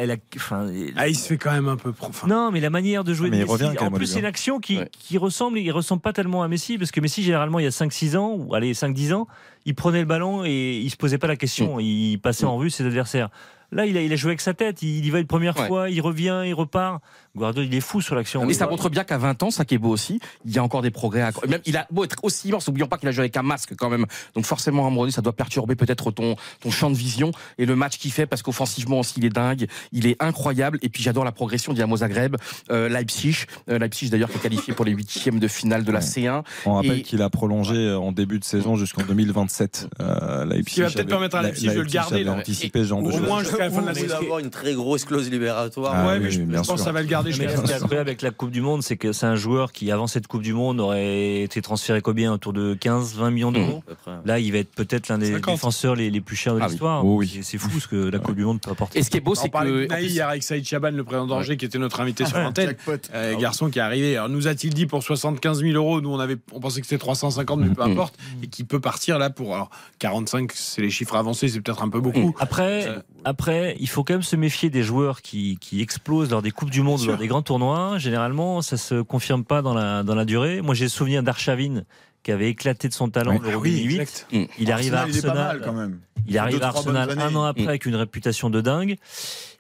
Ah, 0.98 1.08
il 1.08 1.16
se 1.16 1.28
fait 1.28 1.38
quand 1.38 1.52
même 1.52 1.70
un 1.70 1.78
peu 1.78 1.94
profond. 1.94 2.28
non, 2.28 2.52
mais 2.52 2.60
la 2.60 2.70
manière 2.70 3.04
de 3.04 3.14
jouer 3.14 3.30
Mais 3.30 3.40
de 3.40 3.46
Messi, 3.46 3.78
en 3.80 3.90
plus, 3.92 4.06
c'est 4.08 4.20
une 4.20 4.26
hein. 4.26 4.30
action 4.30 4.60
qui, 4.60 4.80
qui 4.92 5.18
ressemble, 5.18 5.58
il 5.60 5.72
ressemble 5.72 6.02
pas 6.02 6.12
tellement 6.14 6.44
à 6.44 6.48
Messi, 6.50 6.78
parce 6.78 6.92
que 6.92 7.00
Messi, 7.00 7.24
généralement, 7.24 7.60
il 7.60 7.64
y 7.64 7.68
a 7.68 7.72
5-6 7.72 8.16
ans, 8.18 8.36
ou 8.38 8.54
allez, 8.54 8.74
5-10 8.74 9.14
ans, 9.14 9.28
il 9.66 9.76
prenait 9.76 10.00
le 10.00 10.06
ballon 10.06 10.44
et 10.46 10.78
il 10.78 10.90
se 10.90 10.96
posait 10.98 11.18
pas 11.18 11.28
la 11.28 11.34
Mm. 11.34 11.38
question, 11.38 11.80
il 11.80 12.18
passait 12.18 12.46
en 12.46 12.56
revue 12.58 12.70
ses 12.70 12.86
adversaires. 12.86 13.30
Là, 13.72 13.86
il 13.86 13.98
a, 13.98 14.02
il 14.02 14.14
a 14.14 14.16
joué 14.16 14.30
avec 14.30 14.42
sa 14.42 14.54
tête, 14.54 14.82
il 14.84 15.04
y 15.06 15.10
va 15.10 15.20
une 15.20 15.28
première 15.28 15.58
Ouais. 15.60 15.68
fois, 15.68 15.90
il 15.90 16.00
revient, 16.02 16.44
il 16.46 16.54
repart. 16.54 17.02
Guardiola, 17.36 17.68
il 17.68 17.76
est 17.76 17.80
fou 17.82 18.02
sur 18.02 18.16
l'action. 18.16 18.46
Mais 18.46 18.54
ça 18.54 18.68
montre 18.68 18.90
bien 18.90 19.04
qu'à 19.04 19.18
20 19.18 19.44
ans, 19.44 19.52
ça 19.52 19.66
qui 19.66 19.76
est 19.76 19.78
beau 19.80 19.90
aussi, 19.90 20.20
il 20.46 20.54
y 20.54 20.58
a 20.60 20.64
encore 20.64 20.82
des 20.82 20.92
progrès. 20.92 21.22
À... 21.22 21.32
Même, 21.48 21.60
il 21.66 21.76
a 21.78 21.86
beau 21.92 22.04
être 22.04 22.16
aussi 22.24 22.50
immense, 22.50 22.68
n'oublions 22.68 22.88
pas 22.88 22.98
qu'il 22.98 23.10
a 23.10 23.12
joué 23.12 23.22
avec 23.22 23.38
un 23.38 23.44
masque 23.44 23.74
quand 23.78 23.90
même. 23.90 24.06
Donc 24.36 24.46
forcément, 24.46 24.84
à 24.84 24.88
un 24.88 24.90
moment 24.90 25.02
donné, 25.02 25.12
ça 25.12 25.22
doit 25.22 25.34
perturber 25.34 25.76
peut-être 25.76 26.12
ton, 26.12 26.36
ton 26.62 26.72
champ 26.72 26.90
de 26.90 26.96
vision 26.96 27.32
et 27.58 27.66
le 27.66 27.76
match 27.76 27.98
qu'il 27.98 28.12
fait, 28.12 28.26
parce 28.26 28.42
qu'offensivement 28.42 29.00
aussi, 29.00 29.16
il 29.18 29.26
est 29.26 29.30
dingue, 29.30 29.68
il 29.92 30.08
est 30.08 30.22
incroyable. 30.22 30.80
Et 30.82 30.90
puis 30.90 31.04
j'adore 31.04 31.24
la 31.26 31.32
progression 31.32 31.74
d'Yamo 31.74 31.98
Zagreb, 31.98 32.36
euh, 32.72 32.90
Leipzig, 32.90 33.46
Euh, 33.70 33.80
Leipzig 33.80 34.10
d'ailleurs 34.10 34.30
qui 34.30 34.38
est 34.38 34.42
qualifié 34.42 34.74
pour 34.74 34.86
les 34.86 34.92
huitièmes 34.92 35.40
de 35.40 35.48
finale 35.48 35.84
de 35.84 35.92
la 35.92 36.02
C1. 36.02 36.44
On 36.66 36.76
rappelle 36.76 37.00
Et- 37.00 37.02
qu'il 37.02 37.22
a 37.22 37.30
prolongé 37.30 37.94
en 37.94 38.12
début 38.12 38.40
de 38.40 38.44
saison 38.44 38.76
jusqu'en 38.76 39.04
2027. 39.04 39.88
Euh, 40.00 40.46
Leipzig 40.46 40.70
Ce 40.70 40.76
qui 40.76 40.82
va 40.82 40.90
peut-être 40.90 41.08
permettre 41.08 41.36
à 41.38 41.42
Leipzig 41.44 41.68
de 41.68 41.74
le 41.74 41.84
garder, 41.84 42.16
avait 42.16 42.24
là. 42.24 42.34
anticipé 42.34 42.80
ce 42.84 42.88
genre 42.90 43.02
de 43.02 43.12
Au 43.12 43.20
moins 43.20 43.42
jusqu'à 43.42 43.58
la 43.58 43.70
fin 43.72 43.82
de 43.82 43.88
la 43.88 43.92
Il 43.94 44.00
saison. 44.00 44.08
va 44.16 44.18
avoir 44.22 44.40
une 44.40 44.50
très 44.50 44.74
grosse 44.74 45.06
clause 45.06 45.30
libératoire. 45.30 45.94
Ah 45.96 46.08
ouais, 46.08 46.14
oui, 46.18 46.20
mais 46.24 46.32
je, 46.32 46.42
bien 46.42 46.64
je 46.64 46.68
pense 46.68 46.80
que 46.80 46.86
ça 46.86 46.92
va 46.92 47.02
le 47.02 47.08
garder 47.08 47.25
Mais 47.26 47.32
jusqu'à 47.32 47.58
ce 47.58 47.62
qui 47.64 47.72
est 47.72 47.76
incroyable 47.76 48.10
avec 48.10 48.22
la 48.22 48.32
Coupe 48.32 48.52
du 48.52 48.62
Monde, 48.62 48.84
c'est 48.84 48.98
que 48.98 49.12
c'est 49.12 49.26
un 49.26 49.36
joueur 49.36 49.72
qui, 49.72 49.92
avant 49.92 50.08
cette 50.08 50.28
Coupe 50.28 50.42
du 50.42 50.54
Monde, 50.54 50.80
aurait 50.80 51.42
été 51.42 51.62
transféré 51.62 52.02
combien? 52.02 52.34
Autour 52.34 52.54
de 52.54 52.76
15-20 52.76 53.30
millions 53.32 53.52
d'euros? 53.52 53.84
peu 53.86 53.96
près. 53.96 54.14
Là, 54.26 54.40
il 54.40 54.52
va 54.52 54.60
être 54.60 54.72
peut-être 54.74 55.08
l'un 55.10 55.18
des 55.18 55.32
50. 55.34 55.56
défenseurs 55.56 55.96
les, 55.96 56.10
les 56.10 56.22
plus 56.22 56.36
chers 56.36 56.56
de 56.56 56.60
Ah 56.62 56.66
oui. 56.66 56.72
l'histoire. 56.72 57.06
Oh 57.06 57.16
oui. 57.18 57.32
C'est- 57.34 57.44
C'est 57.44 57.58
fou 57.58 57.80
ce 57.80 57.88
que 57.88 57.96
la 58.10 58.20
Coupe 58.20 58.36
du 58.36 58.44
Monde 58.46 58.62
peut 58.62 58.72
apporter. 58.72 59.00
Et 59.00 59.04
ce 59.04 59.10
qui 59.10 59.18
est 59.18 59.22
beau, 59.22 59.36
c'est 59.36 59.50
que. 59.50 59.88
Naï 59.88 60.06
plus- 60.06 60.14
hier 60.14 60.28
avec 60.30 60.44
Saïd 60.44 60.66
Chaban, 60.66 60.92
le 60.92 61.04
président 61.04 61.28
d'Angers, 61.28 61.58
qui 61.58 61.66
était 61.66 61.78
notre 61.80 62.00
invité 62.02 62.26
sur 62.26 62.38
l'antenne. 62.40 62.68
Jackpot. 62.68 62.94
Euh, 63.14 63.36
garçon 63.38 63.70
qui 63.70 63.80
est 63.80 63.82
arrivé. 63.82 64.16
Alors, 64.18 64.30
nous 64.30 64.48
a-t-il 64.48 64.74
dit 64.74 64.86
pour 64.86 65.04
75 65.04 65.62
000 65.62 65.74
euros 65.74 66.02
Nous, 66.02 66.10
on, 66.10 66.20
avait, 66.20 66.38
on 66.52 66.60
pensait 66.60 66.82
que 66.82 66.88
c'était 66.88 67.00
350, 67.00 67.60
mais 67.60 67.70
peu 67.74 67.84
Mhm. 67.84 67.92
importe. 67.92 68.16
Et 68.44 68.48
qui 68.48 68.64
peut 68.64 68.80
partir 68.80 69.18
là 69.20 69.30
pour. 69.30 69.54
Alors, 69.56 69.70
45, 70.00 70.52
c'est 70.54 70.82
les 70.82 70.90
chiffres 70.90 71.16
avancés, 71.16 71.48
c'est 71.48 71.62
peut-être 71.62 71.82
un 71.84 71.90
peu 71.90 72.00
beaucoup. 72.02 72.36
Après, 72.40 72.88
après, 73.24 73.76
il 73.80 73.88
faut 73.90 74.04
quand 74.04 74.14
même 74.14 74.22
se 74.24 74.36
méfier 74.36 74.70
des 74.70 74.84
joueurs 74.84 75.22
qui, 75.22 75.58
qui 75.62 75.82
explosent 75.82 76.30
lors 76.30 76.42
des 76.42 76.52
Coupes 76.52 76.70
du 76.70 76.82
Monde 76.82 77.00
des 77.18 77.28
grands 77.28 77.42
tournois. 77.42 77.98
Généralement, 77.98 78.62
ça 78.62 78.78
se 78.78 79.02
confirme 79.02 79.44
pas 79.44 79.62
dans 79.62 79.74
la, 79.74 80.04
dans 80.04 80.16
la 80.16 80.26
durée. 80.26 80.62
Moi, 80.62 80.76
j'ai 80.76 80.86
le 80.86 80.90
souvenir 80.90 81.24
d'Archavin 81.24 81.84
qui 82.24 82.32
avait 82.32 82.50
éclaté 82.50 82.88
de 82.88 82.94
son 82.94 83.10
talent 83.10 83.34
Oui. 83.34 83.40
l'Euro 83.44 83.54
Ah 83.58 83.60
oui, 83.64 83.72
2008. 83.84 84.00
exact. 84.02 84.28
Il 84.58 84.72
arrive 84.72 84.96
à 84.96 85.02
Arsenal, 85.02 85.10
il 85.14 85.18
est 85.18 85.22
pas 85.28 85.34
mal 85.36 85.46
Arsenal. 85.48 85.62
quand 85.66 85.74
même. 85.74 86.00
Il 86.28 86.38
arrive 86.40 86.58
Deux, 86.58 86.64
à 86.64 86.68
Arsenal 86.70 87.20
un 87.20 87.36
an 87.36 87.44
après 87.44 87.68
avec 87.68 87.86
une 87.86 87.96
réputation 87.96 88.50
de 88.50 88.62
dingue. 88.62 88.98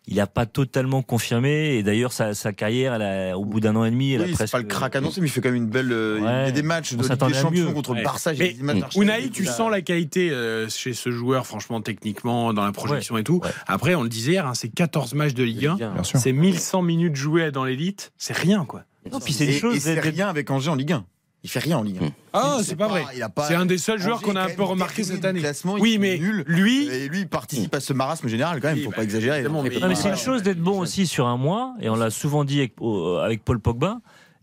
Il 0.07 0.17
n'a 0.17 0.27
pas 0.27 0.45
totalement 0.45 1.01
confirmé 1.01 1.75
et 1.77 1.83
d'ailleurs 1.83 2.13
sa, 2.13 2.33
sa 2.35 2.53
carrière, 2.53 2.93
elle 2.93 3.01
a- 3.31 3.37
au 3.37 3.43
bout 3.45 3.59
d'un 3.59 3.75
an 3.75 3.85
et 3.85 3.89
demi, 3.91 4.13
elle 4.13 4.21
Oui, 4.21 4.25
a 4.25 4.27
c'est 4.29 4.33
presque. 4.35 4.51
pas 4.51 4.59
le 4.59 4.65
crack 4.65 4.95
annoncé, 4.95 5.19
mais 5.19 5.27
il 5.27 5.29
fait 5.31 5.41
quand 5.41 5.49
même 5.49 5.55
une 5.63 5.67
belle. 5.69 5.91
euh, 5.91 6.17
Il 6.19 6.23
y 6.23 6.27
a 6.27 6.43
Ouais. 6.45 6.51
des 6.51 6.61
matchs 6.61 6.93
On 6.93 6.97
de 6.97 7.01
Ligue 7.01 7.27
des 7.27 7.33
Champions 7.33 7.65
mieux. 7.69 7.73
contre 7.73 7.93
le 7.93 7.97
Ouais. 7.97 8.03
Barça. 8.03 8.31
Mais 8.33 8.53
des 8.53 8.61
d'Arsenal. 8.79 9.19
Unai, 9.19 9.29
tu 9.31 9.45
sens 9.45 9.71
la 9.71 9.81
qualité 9.81 10.29
euh, 10.29 10.69
chez 10.69 10.93
ce 10.93 11.09
joueur, 11.11 11.47
franchement, 11.47 11.81
techniquement, 11.81 12.53
dans 12.53 12.63
la 12.63 12.71
projection 12.71 13.15
Ouais. 13.15 13.21
et 13.21 13.23
tout. 13.23 13.41
Ouais. 13.43 13.49
Après, 13.67 13.95
on 13.95 14.03
le 14.03 14.09
disait 14.09 14.33
hier, 14.33 14.45
hein, 14.45 14.53
c'est 14.53 14.69
14 14.69 15.13
matchs 15.15 15.33
de 15.33 15.43
Ligue 15.43 15.65
1. 15.65 15.75
Bien 15.75 16.03
sûr. 16.03 16.19
C'est 16.19 16.33
1100 16.33 16.81
minutes 16.83 17.15
jouées 17.15 17.49
dans 17.51 17.65
l'élite. 17.65 18.11
C'est 18.17 18.35
rien, 18.37 18.63
quoi. 18.65 18.83
Non, 19.11 19.19
puis 19.19 19.33
c'est 19.33 19.45
une 19.45 19.51
Et- 19.51 19.59
chose 19.59 19.75
Et 19.75 19.79
c'est 19.79 19.99
rien 19.99 20.27
avec 20.29 20.49
Angers 20.51 20.69
en 20.69 20.75
Ligue 20.75 20.91
1. 20.93 21.05
Il 21.45 21.47
fait 21.47 21.59
rien 21.59 21.77
en 21.77 21.83
Ligue 21.83 21.99
1. 22.01 22.09
Ah, 22.33 22.55
Il 22.57 22.65
c'est 22.65 22.75
pas 22.75 22.87
vrai. 22.87 23.05
C'est 23.47 23.53
un 23.53 23.67
des 23.67 23.77
seuls 23.77 24.01
joueurs 24.01 24.19
qu'on 24.23 24.35
a 24.35 24.41
un 24.41 24.49
peu 24.49 24.63
remarqué 24.63 25.03
cette 25.03 25.23
année. 25.25 25.43
Oui, 25.79 25.99
mais 25.99 26.17
lui, 26.17 26.87
Et 26.87 27.07
lui, 27.07 27.19
il 27.19 27.27
participe 27.27 27.75
à 27.75 27.79
ce 27.79 27.93
marasme 27.93 28.27
général 28.27 28.59
quand 28.59 28.69
même, 28.69 28.77
Oui, 28.77 28.83
faut 28.83 28.89
bah, 28.89 28.95
pas 28.97 29.03
exagérer. 29.03 29.45
c'est 29.93 30.09
une 30.09 30.15
chose 30.15 30.41
d'être 30.41 30.59
bon 30.59 30.79
aussi 30.79 31.05
sur 31.05 31.27
un 31.27 31.37
mois, 31.37 31.75
et 31.79 31.87
on 31.87 31.95
l'a 31.95 32.09
souvent 32.09 32.45
dit 32.45 32.57
avec, 32.57 32.73
avec 33.21 33.45
Paul 33.45 33.59
Pogba, 33.59 33.99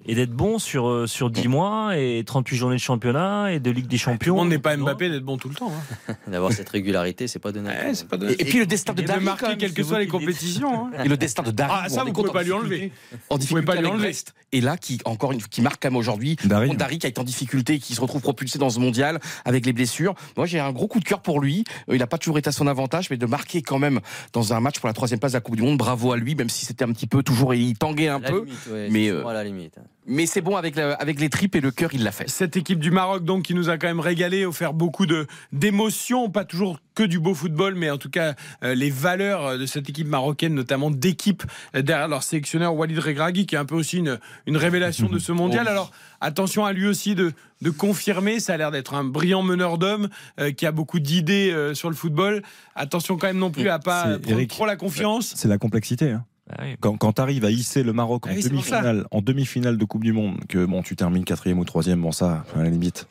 et 0.06 0.14
d'être 0.14 0.32
bon 0.32 0.58
sur, 0.58 0.88
euh, 0.88 1.06
sur 1.06 1.30
10 1.30 1.48
mois 1.48 1.96
et 1.96 2.22
38 2.24 2.56
journées 2.56 2.76
de 2.76 2.80
championnat 2.80 3.52
et 3.52 3.60
de 3.60 3.70
Ligue 3.70 3.86
des 3.86 3.96
le 3.96 4.00
Champions. 4.00 4.36
monde 4.36 4.48
n'est 4.48 4.58
pas 4.58 4.76
Mbappé 4.76 5.08
d'être 5.10 5.24
bon 5.24 5.36
tout 5.36 5.48
le 5.48 5.54
temps. 5.54 5.72
hein. 6.08 6.14
D'avoir 6.30 6.52
cette 6.52 6.68
régularité, 6.68 7.28
c'est 7.28 7.38
pas 7.38 7.52
donné. 7.52 7.68
Ouais, 7.68 7.92
pas 8.08 8.16
donné. 8.16 8.32
Et, 8.34 8.42
et 8.42 8.44
puis 8.44 8.58
le 8.58 8.66
destin 8.66 8.92
de 8.94 9.00
Et 9.00 9.02
de 9.04 9.08
Dari, 9.08 9.24
marquer 9.24 9.56
quelles 9.56 9.72
que 9.74 9.82
soient 9.82 9.98
les 10.00 10.06
compétitions. 10.08 10.86
hein. 10.86 11.04
Et 11.04 11.08
le 11.08 11.16
destin 11.16 11.42
de 11.42 11.50
Dari. 11.50 11.70
Ah, 11.84 11.88
ça, 11.88 12.00
on 12.00 12.04
vous 12.04 12.10
est 12.10 12.12
pouvez 12.12 12.30
pas 12.32 12.42
lui 12.42 12.52
en 12.52 12.58
enlever. 12.58 12.76
difficulté- 12.76 12.94
En 13.30 13.34
Vous 13.34 13.38
difficulté 13.40 13.64
pouvez 13.64 13.76
pas 13.76 13.80
lui 13.82 13.88
enlever. 13.90 14.02
Brest. 14.08 14.34
Et 14.54 14.60
là, 14.60 14.76
qui, 14.76 14.98
encore 15.04 15.32
une, 15.32 15.40
qui 15.42 15.62
marque 15.62 15.82
quand 15.82 15.90
même 15.90 15.96
aujourd'hui. 15.96 16.36
Dari. 16.44 16.66
Contre 16.68 16.78
Dari 16.78 16.98
qui 16.98 17.06
est 17.06 17.18
en 17.18 17.24
difficulté, 17.24 17.78
qui 17.78 17.94
se 17.94 18.00
retrouve 18.00 18.20
propulsé 18.22 18.58
dans 18.58 18.70
ce 18.70 18.78
mondial 18.80 19.20
avec 19.44 19.64
les 19.66 19.72
blessures. 19.72 20.14
Moi, 20.36 20.46
j'ai 20.46 20.60
un 20.60 20.72
gros 20.72 20.88
coup 20.88 21.00
de 21.00 21.04
cœur 21.04 21.20
pour 21.20 21.40
lui. 21.40 21.64
Euh, 21.88 21.94
Il 21.94 21.98
n'a 21.98 22.06
pas 22.06 22.18
toujours 22.18 22.38
été 22.38 22.48
à 22.48 22.52
son 22.52 22.66
avantage, 22.66 23.08
mais 23.10 23.16
de 23.16 23.26
marquer 23.26 23.62
quand 23.62 23.78
même 23.78 24.00
dans 24.32 24.52
un 24.52 24.60
match 24.60 24.78
pour 24.80 24.88
la 24.88 24.92
troisième 24.94 25.20
place 25.20 25.32
de 25.32 25.36
la 25.36 25.40
Coupe 25.40 25.56
du 25.56 25.62
Monde. 25.62 25.78
Bravo 25.78 26.12
à 26.12 26.16
lui, 26.16 26.34
même 26.34 26.48
si 26.50 26.66
c'était 26.66 26.84
un 26.84 26.92
petit 26.92 27.06
peu 27.06 27.22
toujours, 27.22 27.54
il 27.54 27.76
tanguait 27.78 28.08
un 28.08 28.16
À 28.16 28.20
la 28.20 28.30
peu. 28.30 28.38
limite, 28.44 28.58
ouais, 28.70 28.88
mais, 28.90 29.08
euh, 29.08 29.26
à 29.26 29.32
la 29.32 29.44
limite. 29.44 29.76
Mais 30.06 30.26
c'est 30.26 30.40
bon 30.40 30.56
avec, 30.56 30.74
la- 30.74 30.94
avec 30.94 31.20
les 31.20 31.28
tripes 31.30 31.54
et 31.54 31.60
le 31.60 31.70
cœur, 31.70 31.90
il 31.94 32.02
l'a 32.02 32.10
fait. 32.10 32.28
Cette 32.28 32.56
équipe 32.56 32.80
du 32.80 32.90
Maroc, 32.90 33.24
donc, 33.24 33.44
qui 33.44 33.54
nous 33.54 33.68
a 33.70 33.78
quand 33.78 33.86
même 33.86 34.00
régalé, 34.00 34.44
offert 34.44 34.72
beaucoup 34.72 35.06
d'émotions, 35.52 36.28
pas 36.30 36.44
toujours 36.44 36.80
que 36.94 37.02
du 37.04 37.20
beau 37.20 37.34
football, 37.34 37.74
mais 37.76 37.88
en 37.90 37.98
tout 37.98 38.10
cas 38.10 38.34
euh, 38.64 38.74
les 38.74 38.90
valeurs 38.90 39.46
euh, 39.46 39.58
de 39.58 39.66
cette 39.66 39.88
équipe 39.88 40.08
marocaine, 40.08 40.54
notamment 40.54 40.90
d'équipe 40.90 41.44
euh, 41.76 41.82
derrière 41.82 42.08
leur 42.08 42.22
sélectionneur 42.22 42.74
Walid 42.74 42.98
Regragui, 42.98 43.46
qui 43.46 43.54
est 43.54 43.58
un 43.58 43.64
peu 43.64 43.74
aussi 43.76 43.98
une, 43.98 44.18
une 44.46 44.56
révélation 44.56 45.08
de 45.08 45.18
ce 45.18 45.30
mondial. 45.32 45.68
Alors 45.68 45.90
attention 46.20 46.64
à 46.64 46.72
lui 46.72 46.86
aussi 46.86 47.14
de, 47.14 47.32
de 47.62 47.70
confirmer, 47.70 48.40
ça 48.40 48.54
a 48.54 48.56
l'air 48.56 48.70
d'être 48.72 48.94
un 48.94 49.04
brillant 49.04 49.42
meneur 49.42 49.78
d'hommes 49.78 50.08
euh, 50.40 50.50
qui 50.52 50.66
a 50.66 50.72
beaucoup 50.72 50.98
d'idées 50.98 51.50
euh, 51.52 51.74
sur 51.74 51.88
le 51.88 51.96
football. 51.96 52.42
Attention 52.74 53.16
quand 53.16 53.28
même 53.28 53.38
non 53.38 53.50
plus 53.50 53.68
à 53.68 53.78
pas 53.78 54.18
prendre 54.18 54.30
Eric, 54.30 54.50
trop 54.50 54.66
la 54.66 54.76
confiance. 54.76 55.32
C'est 55.36 55.48
la 55.48 55.58
complexité. 55.58 56.10
hein. 56.10 56.24
Ah 56.50 56.64
oui. 56.64 56.74
Quand, 56.80 56.96
quand 56.96 57.12
tu 57.14 57.20
arrives 57.22 57.44
à 57.44 57.50
hisser 57.50 57.82
le 57.84 57.92
Maroc 57.92 58.26
en 58.26 58.30
Ah 58.30 58.34
oui, 58.34 58.42
ça. 58.42 58.48
demi-finale, 58.48 59.06
en 59.12 59.22
demi-finale 59.22 59.78
de 59.78 59.84
Coupe 59.84 60.02
du 60.02 60.12
Monde, 60.12 60.38
que 60.48 60.64
bon, 60.66 60.82
tu 60.82 60.96
termines 60.96 61.24
quatrième 61.24 61.58
ou 61.60 61.64
troisième, 61.64 62.02
bon 62.02 62.10
ça, 62.12 62.44
à 62.56 62.62
la 62.62 62.68
limite, 62.68 63.06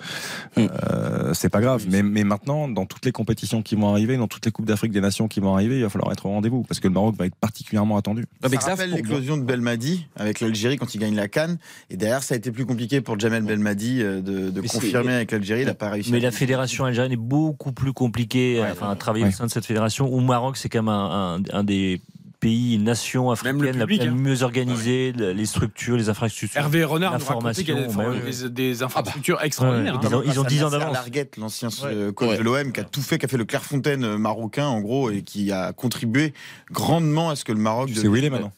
Mm. 0.57 0.65
euh, 0.91 1.33
c'est 1.33 1.49
pas 1.49 1.61
grave. 1.61 1.85
Mais, 1.89 2.03
mais 2.03 2.23
maintenant, 2.25 2.67
dans 2.67 2.85
toutes 2.85 3.05
les 3.05 3.13
compétitions 3.13 3.61
qui 3.61 3.75
vont 3.75 3.89
arriver, 3.89 4.17
dans 4.17 4.27
toutes 4.27 4.45
les 4.45 4.51
coupes 4.51 4.65
d'Afrique 4.65 4.91
des 4.91 4.99
Nations 5.01 5.27
qui 5.29 5.39
vont 5.39 5.53
arriver, 5.53 5.77
il 5.77 5.81
va 5.83 5.89
falloir 5.89 6.11
être 6.11 6.25
au 6.25 6.29
rendez-vous 6.29 6.63
parce 6.63 6.79
que 6.81 6.87
le 6.89 6.93
Maroc 6.93 7.15
va 7.17 7.25
être 7.25 7.35
particulièrement 7.35 7.95
attendu. 7.97 8.25
Ça 8.43 8.49
Xav, 8.49 8.61
rappelle 8.71 8.91
l'éclosion 8.91 9.37
de 9.37 9.43
Belmadi 9.43 10.05
avec 10.17 10.41
l'Algérie 10.41 10.77
quand 10.77 10.93
il 10.93 10.99
gagne 10.99 11.15
la 11.15 11.29
Cannes. 11.29 11.57
Et 11.89 11.95
derrière, 11.97 12.23
ça 12.23 12.33
a 12.35 12.37
été 12.37 12.51
plus 12.51 12.65
compliqué 12.65 12.99
pour 12.99 13.17
Jamel 13.17 13.43
Belmadi 13.43 14.01
euh, 14.03 14.21
de, 14.21 14.61
confirmer 14.61 15.13
avec 15.13 15.31
l'Algérie. 15.31 15.61
Il 15.61 15.67
n'a 15.67 15.73
pas 15.73 15.89
réussi. 15.89 16.11
Mais 16.11 16.19
la 16.19 16.31
fédération 16.31 16.83
algérienne 16.85 17.13
est 17.13 17.15
beaucoup 17.15 17.71
plus 17.71 17.93
compliquée 17.93 18.61
enfin, 18.71 18.89
à 18.91 18.95
travailler 18.95 19.25
au 19.25 19.31
sein 19.31 19.45
de 19.45 19.51
cette 19.51 19.65
fédération. 19.65 20.07
Au 20.13 20.19
Maroc, 20.19 20.57
c'est 20.57 20.67
quand 20.69 20.79
même 20.83 20.89
un, 20.89 21.37
un- 21.39 21.57
un 21.59 21.63
des 21.63 22.01
pays, 22.41 22.75
une 22.75 22.83
nation 22.83 23.31
africaine 23.31 23.57
Même 23.57 23.71
le 23.71 23.79
public, 23.85 23.99
la, 23.99 24.05
la 24.07 24.11
hein. 24.11 24.15
mieux 24.15 24.43
organisée, 24.43 25.13
les 25.13 25.45
structures, 25.45 25.95
les 25.95 26.09
infrastructures. 26.09 26.59
Hervé 26.59 26.83
Renard 26.83 27.17
nous 27.17 27.23
racontait 27.25 27.63
qu'il 27.63 27.73
y 27.73 27.77
a 27.77 27.83
des, 27.87 27.93
formation, 27.93 28.47
des- 28.47 28.49
des 28.49 28.83
infrastructures 28.83 29.41
extraordinaires. 29.41 29.93
Ouais, 30.01 30.05
hein. 30.07 30.09
Ils 30.11 30.15
ont- 30.15 30.23
ils 30.33 30.39
ont 30.41 30.43
10 30.43 30.63
ans 30.63 30.69
d'avance. 30.71 30.93
Larguette, 30.93 31.37
l'ancien 31.37 31.69
euh, 31.85 32.11
coach 32.11 32.29
Ouais. 32.31 32.37
de 32.37 32.43
l'OM, 32.43 32.73
qui 32.73 32.79
a 32.79 32.83
tout 32.83 33.01
fait, 33.01 33.17
qui 33.17 33.25
a 33.25 33.29
fait 33.29 33.37
le 33.37 33.45
Clairefontaine 33.45 34.03
euh, 34.03 34.17
marocain, 34.17 34.65
en 34.67 34.81
gros, 34.81 35.09
et 35.11 35.21
qui 35.21 35.51
a 35.51 35.71
contribué 35.71 36.33
grandement 36.71 37.29
à 37.29 37.35
ce 37.37 37.45
que 37.45 37.51
le 37.53 37.59
Maroc. 37.59 37.91
Sais 37.95 38.07
où 38.07 38.15
il 38.17 38.25
est 38.25 38.29
maintenant 38.29 38.51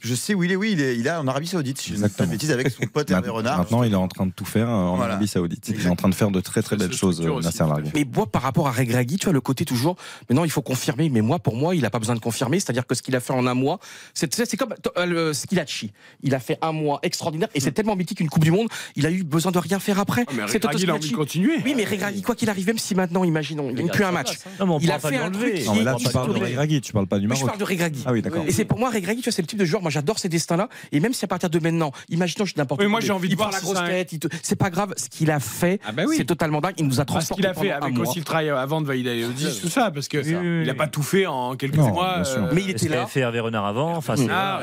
Je 0.00 0.14
sais 0.14 0.34
où 0.34 0.44
il 0.44 0.52
est, 0.52 0.56
oui, 0.56 0.70
il 0.72 0.80
est, 0.80 0.96
il 0.96 1.06
est 1.06 1.10
en 1.10 1.26
Arabie 1.26 1.46
Saoudite, 1.48 1.78
si 1.80 1.88
je 1.90 1.94
ne 1.94 1.96
dis 1.96 2.02
pas 2.02 2.06
de 2.08 2.12
Exactement. 2.12 2.30
bêtises, 2.30 2.50
avec 2.52 2.70
son 2.70 2.86
pote 2.86 3.10
Hervé 3.10 3.30
Renard. 3.30 3.58
Maintenant, 3.58 3.82
il 3.82 3.92
est 3.92 3.96
en 3.96 4.06
train 4.08 4.26
de 4.26 4.32
tout 4.32 4.44
faire 4.44 4.68
euh, 4.68 4.72
en 4.72 4.96
Voilà. 4.96 5.14
Arabie 5.14 5.26
Saoudite. 5.28 5.68
Il 5.68 5.84
est 5.86 5.88
en 5.88 5.96
train 5.96 6.08
de 6.08 6.14
faire 6.14 6.30
de 6.30 6.40
très 6.40 6.62
très 6.62 6.76
belles 6.76 6.92
choses, 6.92 7.20
euh, 7.20 7.40
Nasser 7.40 7.64
Larguet. 7.64 7.90
Mais 7.94 8.06
moi, 8.14 8.26
par 8.26 8.42
rapport 8.42 8.68
à 8.68 8.70
Regragui, 8.72 9.16
tu 9.16 9.24
vois, 9.24 9.32
le 9.32 9.40
côté 9.40 9.64
toujours, 9.64 9.96
maintenant 10.28 10.44
il 10.44 10.50
faut 10.50 10.62
confirmer, 10.62 11.08
mais 11.08 11.20
moi, 11.20 11.38
pour 11.38 11.56
moi, 11.56 11.74
il 11.74 11.82
n'a 11.82 11.90
pas 11.90 11.98
besoin 11.98 12.14
de 12.14 12.20
confirmer, 12.20 12.60
c'est-à-dire 12.60 12.86
que 12.86 12.94
ce 12.94 13.02
qu'il 13.02 13.16
a 13.16 13.20
fait 13.20 13.32
en 13.32 13.46
un 13.46 13.54
mois, 13.54 13.78
c'est 14.14 14.32
c'est 14.34 14.56
comme 14.56 14.74
euh, 14.96 15.06
le 15.06 15.32
Skilacci. 15.32 15.92
Il 16.22 16.34
a 16.34 16.40
fait 16.40 16.58
un 16.62 16.72
mois 16.72 17.00
extraordinaire 17.02 17.48
et 17.54 17.60
c'est 17.60 17.72
tellement 17.72 17.96
mythique 17.96 18.20
une 18.20 18.28
Coupe 18.28 18.44
du 18.44 18.50
Monde, 18.52 18.68
il 18.94 19.04
a 19.06 19.10
eu 19.10 19.24
besoin 19.24 19.50
de 19.52 19.58
rien 19.58 19.78
faire 19.80 19.98
après. 19.98 20.24
Ah, 20.28 20.32
mais 20.34 20.42
C'est 20.48 20.62
il 20.78 20.90
a 20.90 20.94
envie 20.94 21.10
de 21.10 21.16
continuer. 21.16 21.56
Oui, 21.64 21.74
mais 21.76 21.84
Regragui, 21.84 22.22
quoi 22.22 22.34
qu'il 22.34 22.48
arrive, 22.50 22.66
même 22.66 22.78
si 22.78 22.94
maintenant, 22.94 23.24
imaginons, 23.24 23.70
il 23.70 23.84
n'a 23.84 23.92
plus 23.92 24.04
un 24.04 24.12
match. 24.12 24.38
Non, 24.60 24.66
mais 24.66 24.72
on 24.74 24.78
Il 24.78 24.90
a 24.92 24.98
fait 25.00 25.16
un 25.16 25.30
truc 25.30 25.66
Non, 25.66 25.74
mais 25.74 25.82
là, 25.82 25.94
tu 25.98 26.08
parles 26.08 26.34
de. 26.34 26.38
Regragui, 26.38 26.80
tu 26.80 26.92
parles 26.92 27.06
pas 27.06 27.18
du 27.18 27.26
Oui, 27.26 27.34
je 27.34 27.44
Maroc. 27.44 27.46
parle 27.48 27.58
de 27.58 27.64
Regragui. 27.64 28.02
Ah 28.06 28.12
oui, 28.12 28.22
d'accord. 28.22 28.44
Et 28.46 28.52
c'est 28.52 28.64
pour 28.64 28.78
moi, 28.78 28.90
Regragui, 28.90 29.20
tu 29.22 29.24
vois, 29.28 29.32
c'est 29.32 29.42
le 29.42 29.48
type 29.48 29.58
de 29.58 29.64
joueur, 29.64 29.82
moi, 29.88 29.92
j'adore 29.92 30.18
ces 30.18 30.28
destins-là. 30.28 30.68
Et 30.92 31.00
même 31.00 31.12
si 31.14 31.24
à 31.24 31.28
partir 31.28 31.48
de 31.50 31.58
maintenant, 31.58 31.92
imaginons, 32.10 32.44
je 32.44 32.50
suis 32.52 32.58
n'importe 32.58 32.80
Oui, 32.80 32.86
quoi, 32.86 32.90
moi, 32.90 33.00
j'ai 33.00 33.12
envie 33.12 33.28
de 33.28 33.34
voir 33.36 33.50
la 33.50 33.60
grosse 33.60 33.82
tête, 33.84 34.20
te- 34.20 34.28
c'est 34.42 34.56
pas 34.56 34.68
grave. 34.70 34.92
Ce 34.98 35.08
qu'il 35.08 35.30
a 35.30 35.40
fait, 35.40 35.80
Ah 35.86 35.92
bah 35.92 36.02
oui. 36.06 36.16
c'est 36.18 36.24
totalement 36.24 36.60
dingue. 36.60 36.74
Il 36.76 36.84
nous 36.86 37.00
a 37.00 37.04
Parce 37.04 37.26
transporté 37.26 37.42
qu'il 37.42 37.46
a 37.50 37.54
fait 37.54 37.70
avec 37.70 37.98
aussi 37.98 38.18
le 38.18 38.24
travail 38.24 38.50
avant 38.50 38.80
de 38.80 38.86
valider 38.86 39.24
tout 39.62 39.68
ça, 39.68 39.90
parce 39.90 40.08
que 40.08 40.18
il 40.62 40.66
n'a 40.66 40.74
pas 40.74 40.88
tout 40.88 41.02
fait 41.02 41.26
en 41.26 41.56
quelques 41.56 41.76
Non, 41.76 41.88
mois. 41.92 42.22
euh, 42.26 42.50
Mais 42.52 42.60
il 42.62 42.66
Ce 42.66 42.70
était 42.86 42.88
là. 42.88 43.06
fait 43.06 43.20
Hervé 43.20 43.40
Renard 43.40 43.64
avant, 43.66 43.96
enfin, 43.96 44.14
Ah, 44.30 44.60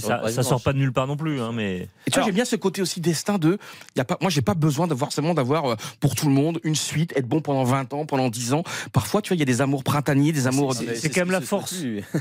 ça, 0.00 0.28
ça 0.30 0.42
sort 0.42 0.62
pas 0.62 0.72
de 0.72 0.78
nulle 0.78 0.92
part 0.92 1.06
non 1.06 1.16
plus. 1.16 1.40
Hein, 1.40 1.50
mais... 1.52 1.88
Et 2.06 2.10
tu 2.10 2.14
vois, 2.14 2.24
j'aime 2.24 2.34
bien 2.34 2.44
ce 2.44 2.56
côté 2.56 2.82
aussi 2.82 3.00
destin 3.00 3.38
de. 3.38 3.58
Y 3.96 4.00
a 4.00 4.04
pas, 4.04 4.18
moi, 4.20 4.30
j'ai 4.30 4.42
pas 4.42 4.54
besoin 4.54 4.86
de 4.86 4.94
forcément 4.94 5.34
d'avoir 5.34 5.66
euh, 5.72 5.76
pour 6.00 6.14
tout 6.14 6.26
le 6.28 6.34
monde 6.34 6.60
une 6.64 6.74
suite, 6.74 7.12
être 7.16 7.26
bon 7.26 7.40
pendant 7.40 7.64
20 7.64 7.92
ans, 7.94 8.06
pendant 8.06 8.28
10 8.28 8.52
ans. 8.52 8.62
Parfois, 8.92 9.22
tu 9.22 9.28
vois, 9.28 9.36
il 9.36 9.40
y 9.40 9.42
a 9.42 9.46
des 9.46 9.60
amours 9.60 9.82
printaniers, 9.84 10.32
des 10.32 10.46
amours. 10.46 10.74
C'est 10.74 11.08
quand 11.10 11.22
même 11.22 11.30
la 11.30 11.40
force. 11.40 11.74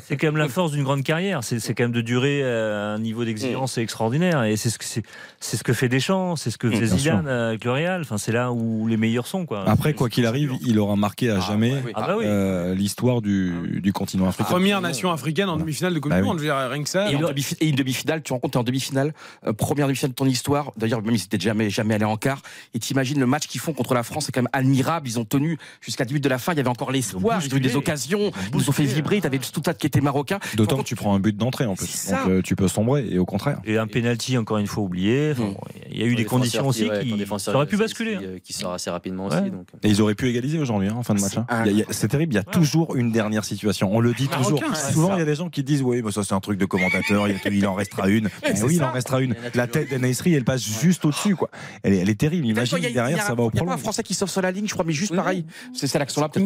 C'est 0.08 0.18
quand 0.18 0.28
même 0.28 0.38
la 0.38 0.50
force 0.50 0.72
d'une 0.72 0.84
grande 0.84 1.04
carrière. 1.04 1.44
C'est 1.44 1.60
c'est 1.60 1.74
quand 1.74 1.84
même 1.84 1.92
de 1.92 2.02
durer 2.02 2.23
à 2.24 2.94
un 2.94 3.00
niveau 3.00 3.26
d'exigence 3.26 3.78
extraordinaire. 3.78 4.44
Et 4.44 4.56
c'est 4.56 4.70
ce 4.70 4.78
que 4.80 4.86
c'est 4.86 5.04
c'est 5.40 5.58
ce 5.58 5.64
que 5.64 5.74
fait 5.74 5.90
Deschamps, 5.90 6.36
c'est 6.38 6.50
ce 6.52 6.58
que 6.58 6.68
Mm, 6.68 6.74
fait 6.74 6.86
Zidane 6.86 7.24
sûr. 7.26 7.32
avec 7.32 7.66
le 7.66 7.72
Real. 7.72 8.02
Enfin, 8.02 8.18
c'est 8.18 8.32
là 8.32 8.52
où 8.52 8.88
les 8.88 8.96
meilleurs 8.98 9.28
sont, 9.28 9.46
quoi. 9.46 9.64
Après, 9.68 9.94
quoi 9.94 10.10
qu'il 10.10 10.26
arrive, 10.26 10.54
il 10.66 10.80
aura 10.80 10.96
marqué 10.96 11.30
à 11.30 11.40
jamais 11.42 11.74
Ah 11.96 12.08
bah 12.08 12.16
oui. 12.18 12.24
euh, 12.26 12.74
l'histoire 12.74 13.22
du, 13.22 13.80
du 13.82 13.92
continent 13.94 14.28
africain. 14.28 14.50
Première 14.50 14.80
nation 14.82 15.12
africaine 15.12 15.50
en 15.50 15.58
demi-finale 15.58 15.94
de 15.94 16.00
Coupe 16.00 16.12
Bah 16.12 16.18
du 16.18 16.22
oui. 16.24 16.28
Monde, 16.30 16.40
rien 16.40 16.84
que 16.84 16.90
ça. 16.90 17.12
Et, 17.12 17.68
une 17.68 17.76
demi-finale, 17.76 18.20
tu 18.22 18.30
te 18.30 18.34
rends 18.34 18.40
compte, 18.40 18.52
t'es 18.54 18.58
en 18.58 18.64
demi-finale, 18.64 19.14
euh, 19.46 19.54
première 19.54 19.88
demi-finale 19.88 20.12
de 20.12 20.16
ton 20.16 20.26
histoire. 20.26 20.72
D'ailleurs, 20.78 21.02
même 21.02 21.14
ils 21.16 21.20
n'étaient 21.22 21.40
jamais, 21.40 21.70
jamais 21.70 21.96
allés 21.96 22.06
en 22.06 22.18
quart. 22.18 22.42
Et 22.74 22.80
t'imagines 22.80 23.20
le 23.20 23.26
match 23.26 23.48
qu'ils 23.48 23.60
font 23.62 23.74
contre 23.74 23.94
la 23.94 24.04
France, 24.04 24.26
c'est 24.26 24.32
quand 24.32 24.42
même 24.42 24.50
admirable. 24.54 25.08
Ils 25.08 25.20
ont 25.20 25.26
tenu 25.26 25.58
jusqu'à 25.82 26.06
10 26.06 26.14
minutes 26.14 26.24
de 26.24 26.30
la 26.30 26.38
fin. 26.38 26.54
Il 26.54 26.58
y 26.58 26.60
avait 26.62 26.70
encore 26.70 26.92
l'espoir. 26.92 27.42
Ils 27.44 27.54
ont 27.54 27.58
eu 27.58 27.60
des 27.60 27.76
occasions. 27.76 28.32
Ils 28.52 28.58
nous 28.58 28.70
ont 28.70 28.74
fait 28.74 28.86
vibrer. 28.86 29.20
T'avais 29.22 29.38
le 29.38 29.44
Stoutat 29.44 29.74
qui 29.74 29.88
était 29.88 30.02
marocain. 30.02 30.40
D'autant 30.56 30.78
que 30.78 30.84
tu 30.84 30.96
prends 30.96 31.14
un 31.16 31.20
but 31.20 31.36
d'entrée 31.36 31.66
en 31.66 31.76
plus. 31.76 32.12
Ça. 32.14 32.24
Donc 32.24 32.32
euh, 32.32 32.42
tu 32.42 32.56
peux 32.56 32.68
sombrer 32.68 33.06
et 33.10 33.20
au 33.20 33.26
contraire. 33.26 33.60
Et 33.66 33.78
un 33.78 33.88
penalty 33.88 34.38
encore 34.38 34.58
une 34.58 34.68
fois 34.68 34.84
oublié. 34.84 35.32
Enfin, 35.32 35.44
bon, 35.44 35.58
Il 35.92 36.00
y 36.00 36.04
a 36.04 36.08
eu 36.08 36.16
des 36.16 36.26
conditions 36.26 36.68
aussi 36.68 36.90
qui 37.02 37.26
ça 37.40 37.54
aurait 37.56 37.66
pu 37.68 37.78
basculer. 37.78 38.16
hein. 38.16 38.20
Qui, 38.20 38.26
euh, 38.26 38.38
qui 38.44 38.54
sort 38.54 38.74
assez 38.74 38.90
rapidement 38.90 39.28
Ouais. 39.28 39.40
aussi. 39.42 39.52
Donc. 39.52 39.68
Et 39.84 39.90
ils 39.90 40.02
auraient 40.02 40.16
pu 40.16 40.28
égaliser 40.30 40.60
aujourd'hui 40.60 40.90
hein, 40.90 40.96
en 40.98 41.04
fin 41.04 41.14
de 41.14 41.22
match. 41.22 41.38
hein. 41.38 41.46
C'est 41.92 42.08
terrible, 42.08 42.34
il 42.34 42.38
y 42.38 42.40
a 42.40 42.44
toujours 42.44 42.96
une 42.96 43.12
dernière 43.12 43.46
situation. 43.46 43.90
On 43.94 44.00
le 44.00 44.14
dit 44.14 44.28
toujours. 44.28 44.60
Marocain, 44.62 44.70
ouais, 44.86 44.92
Souvent, 44.94 45.16
il 45.16 45.20
y 45.20 45.22
a 45.22 45.26
des 45.26 45.36
gens 45.36 45.50
qui 45.50 45.64
disent 45.64 45.82
Oui, 45.82 46.02
mais 46.04 46.12
ça 46.12 46.24
c'est 46.24 46.34
un 46.34 46.40
truc 46.40 46.58
de 46.60 46.66
commentateur, 46.66 47.28
il, 47.28 47.68
en 47.68 47.74
restera 47.76 48.08
une. 48.10 48.30
Mais 48.44 48.62
oui, 48.64 48.76
il 48.76 48.84
en 48.84 48.92
restera 48.92 49.22
une. 49.22 49.34
A 49.54 49.58
La 49.58 49.68
tête 49.68 49.90
d'Enaïsri, 49.90 50.34
elle 50.34 50.44
passe 50.44 50.64
juste 50.64 51.06
au-dessus. 51.06 51.36
quoi. 51.36 51.50
Elle 51.84 51.94
est, 51.94 51.98
elle 52.00 52.10
est 52.10 52.20
terrible. 52.20 52.48
Imagine 52.48 52.84
a- 52.84 52.90
derrière, 52.90 53.22
ça 53.24 53.34
va 53.36 53.44
au 53.44 53.50
Il 53.52 53.56
n'y 53.56 53.62
a 53.62 53.66
pas 53.66 53.74
un. 53.74 53.78
Français 53.78 54.04
qui 54.04 54.14
sauve 54.14 54.30
sur 54.30 54.42
la 54.42 54.52
ligne, 54.52 54.68
je 54.68 54.74
crois, 54.74 54.86
mais 54.86 54.94
juste 54.94 55.16
pareil. 55.16 55.46
C'est 55.74 55.88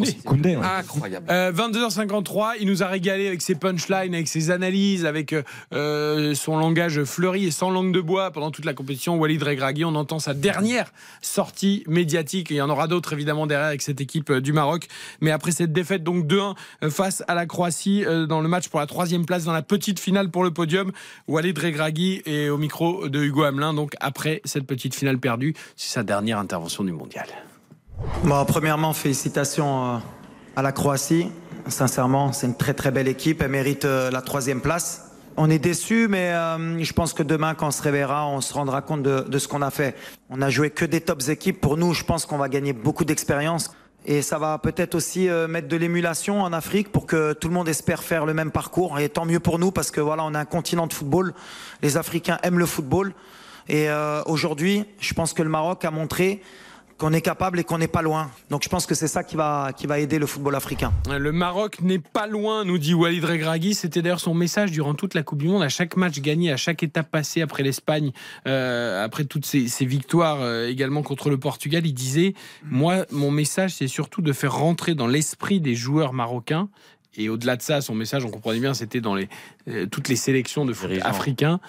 aussi. 0.00 0.16
Koundé, 0.16 0.56
ouais. 0.56 0.64
Incroyable. 0.64 1.26
Euh, 1.30 1.52
22h53, 1.52 2.54
il 2.60 2.66
nous 2.68 2.82
a 2.82 2.86
régalé 2.86 3.26
avec 3.28 3.42
ses 3.42 3.54
punchlines, 3.54 4.14
avec 4.14 4.28
ses 4.28 4.50
analyses, 4.50 5.04
avec 5.04 5.34
euh, 5.72 6.34
son 6.34 6.58
langage 6.58 7.04
fleuri 7.04 7.46
et 7.46 7.50
sans 7.50 7.70
langue 7.70 7.92
de 7.92 8.00
bois 8.00 8.30
pendant 8.30 8.50
toute 8.50 8.64
la 8.64 8.74
compétition. 8.74 9.16
Walid 9.16 9.42
Regragui, 9.42 9.84
on 9.84 9.94
entend 9.94 10.18
sa 10.18 10.34
dernière 10.34 10.92
sortie 11.22 11.84
médiatique. 11.86 12.50
Il 12.50 12.56
y 12.56 12.62
en 12.62 12.70
aura 12.70 12.88
d'autres 12.88 13.12
évidemment 13.12 13.46
derrière 13.46 13.68
avec 13.68 13.82
cette 13.82 14.00
équipe 14.00 14.30
euh, 14.30 14.40
du 14.40 14.52
Maroc. 14.52 14.88
Mais 15.20 15.30
après 15.30 15.52
cette 15.52 15.72
défaite 15.72 16.02
donc 16.02 16.26
2-1 16.26 16.54
euh, 16.82 16.90
face 16.90 17.22
à 17.28 17.34
la 17.34 17.46
Croatie 17.46 18.04
dans 18.28 18.40
le 18.40 18.48
match 18.48 18.68
pour 18.68 18.80
la 18.80 18.86
troisième 18.86 19.26
place 19.26 19.44
dans 19.44 19.52
la 19.52 19.62
petite 19.62 20.00
finale 20.00 20.30
pour 20.30 20.44
le 20.44 20.50
podium, 20.50 20.92
Walid 21.26 21.58
Regragui 21.58 22.22
est 22.26 22.48
au 22.48 22.58
micro 22.58 23.08
de 23.08 23.22
Hugo 23.22 23.42
Hamelin. 23.42 23.74
Donc 23.74 23.94
après 24.00 24.40
cette 24.44 24.66
petite 24.66 24.94
finale 24.94 25.18
perdue, 25.18 25.54
c'est 25.76 25.92
sa 25.92 26.02
dernière 26.02 26.38
intervention 26.38 26.84
du 26.84 26.92
mondial. 26.92 27.26
Bon, 28.24 28.44
premièrement, 28.44 28.92
félicitations 28.92 30.00
à 30.56 30.62
la 30.62 30.72
Croatie. 30.72 31.30
Sincèrement, 31.66 32.32
c'est 32.32 32.46
une 32.46 32.56
très 32.56 32.74
très 32.74 32.90
belle 32.90 33.08
équipe. 33.08 33.42
Elle 33.42 33.50
mérite 33.50 33.84
la 33.84 34.22
troisième 34.22 34.60
place. 34.60 35.07
On 35.40 35.48
est 35.50 35.60
déçus, 35.60 36.08
mais 36.08 36.32
euh, 36.32 36.82
je 36.82 36.92
pense 36.92 37.12
que 37.12 37.22
demain, 37.22 37.54
quand 37.54 37.68
on 37.68 37.70
se 37.70 37.80
réveillera, 37.80 38.26
on 38.26 38.40
se 38.40 38.52
rendra 38.52 38.82
compte 38.82 39.04
de, 39.04 39.20
de 39.20 39.38
ce 39.38 39.46
qu'on 39.46 39.62
a 39.62 39.70
fait. 39.70 39.94
On 40.30 40.42
a 40.42 40.50
joué 40.50 40.70
que 40.70 40.84
des 40.84 41.00
tops 41.00 41.28
équipes. 41.28 41.60
Pour 41.60 41.76
nous, 41.76 41.94
je 41.94 42.02
pense 42.02 42.26
qu'on 42.26 42.38
va 42.38 42.48
gagner 42.48 42.72
beaucoup 42.72 43.04
d'expérience. 43.04 43.70
Et 44.04 44.20
ça 44.20 44.38
va 44.38 44.58
peut-être 44.58 44.96
aussi 44.96 45.28
euh, 45.28 45.46
mettre 45.46 45.68
de 45.68 45.76
l'émulation 45.76 46.42
en 46.42 46.52
Afrique 46.52 46.90
pour 46.90 47.06
que 47.06 47.34
tout 47.34 47.46
le 47.46 47.54
monde 47.54 47.68
espère 47.68 48.02
faire 48.02 48.26
le 48.26 48.34
même 48.34 48.50
parcours. 48.50 48.98
Et 48.98 49.08
tant 49.08 49.26
mieux 49.26 49.38
pour 49.38 49.60
nous 49.60 49.70
parce 49.70 49.92
que 49.92 50.00
voilà, 50.00 50.24
on 50.24 50.34
est 50.34 50.38
un 50.38 50.44
continent 50.44 50.88
de 50.88 50.92
football. 50.92 51.32
Les 51.82 51.96
Africains 51.96 52.38
aiment 52.42 52.58
le 52.58 52.66
football. 52.66 53.14
Et 53.68 53.88
euh, 53.88 54.22
aujourd'hui, 54.26 54.86
je 54.98 55.14
pense 55.14 55.34
que 55.34 55.44
le 55.44 55.50
Maroc 55.50 55.84
a 55.84 55.92
montré 55.92 56.42
qu'on 56.98 57.12
est 57.12 57.20
capable 57.20 57.60
et 57.60 57.64
qu'on 57.64 57.78
n'est 57.78 57.88
pas 57.88 58.02
loin. 58.02 58.30
Donc 58.50 58.62
je 58.64 58.68
pense 58.68 58.84
que 58.84 58.94
c'est 58.94 59.08
ça 59.08 59.22
qui 59.22 59.36
va, 59.36 59.70
qui 59.76 59.86
va 59.86 59.98
aider 59.98 60.18
le 60.18 60.26
football 60.26 60.54
africain. 60.56 60.92
Le 61.08 61.32
Maroc 61.32 61.80
n'est 61.80 62.00
pas 62.00 62.26
loin, 62.26 62.64
nous 62.64 62.76
dit 62.76 62.92
Walid 62.92 63.24
Regragui. 63.24 63.74
C'était 63.74 64.02
d'ailleurs 64.02 64.20
son 64.20 64.34
message 64.34 64.72
durant 64.72 64.94
toute 64.94 65.14
la 65.14 65.22
Coupe 65.22 65.38
du 65.38 65.48
Monde. 65.48 65.62
À 65.62 65.68
chaque 65.68 65.96
match 65.96 66.20
gagné, 66.20 66.52
à 66.52 66.56
chaque 66.56 66.82
étape 66.82 67.10
passée 67.10 67.40
après 67.40 67.62
l'Espagne, 67.62 68.12
euh, 68.46 69.04
après 69.04 69.24
toutes 69.24 69.46
ces, 69.46 69.68
ces 69.68 69.86
victoires 69.86 70.40
euh, 70.40 70.68
également 70.68 71.02
contre 71.02 71.30
le 71.30 71.38
Portugal, 71.38 71.86
il 71.86 71.94
disait 71.94 72.34
Moi, 72.64 73.06
mon 73.12 73.30
message, 73.30 73.74
c'est 73.74 73.88
surtout 73.88 74.20
de 74.20 74.32
faire 74.32 74.54
rentrer 74.54 74.94
dans 74.94 75.06
l'esprit 75.06 75.60
des 75.60 75.74
joueurs 75.76 76.12
marocains. 76.12 76.68
Et 77.16 77.28
au-delà 77.28 77.56
de 77.56 77.62
ça, 77.62 77.80
son 77.80 77.94
message, 77.94 78.24
on 78.24 78.30
comprenait 78.30 78.60
bien, 78.60 78.74
c'était 78.74 79.00
dans 79.00 79.14
les, 79.14 79.28
euh, 79.68 79.86
toutes 79.86 80.08
les 80.08 80.16
sélections 80.16 80.64
de 80.64 80.72
foot 80.72 80.90
africains. 81.02 81.60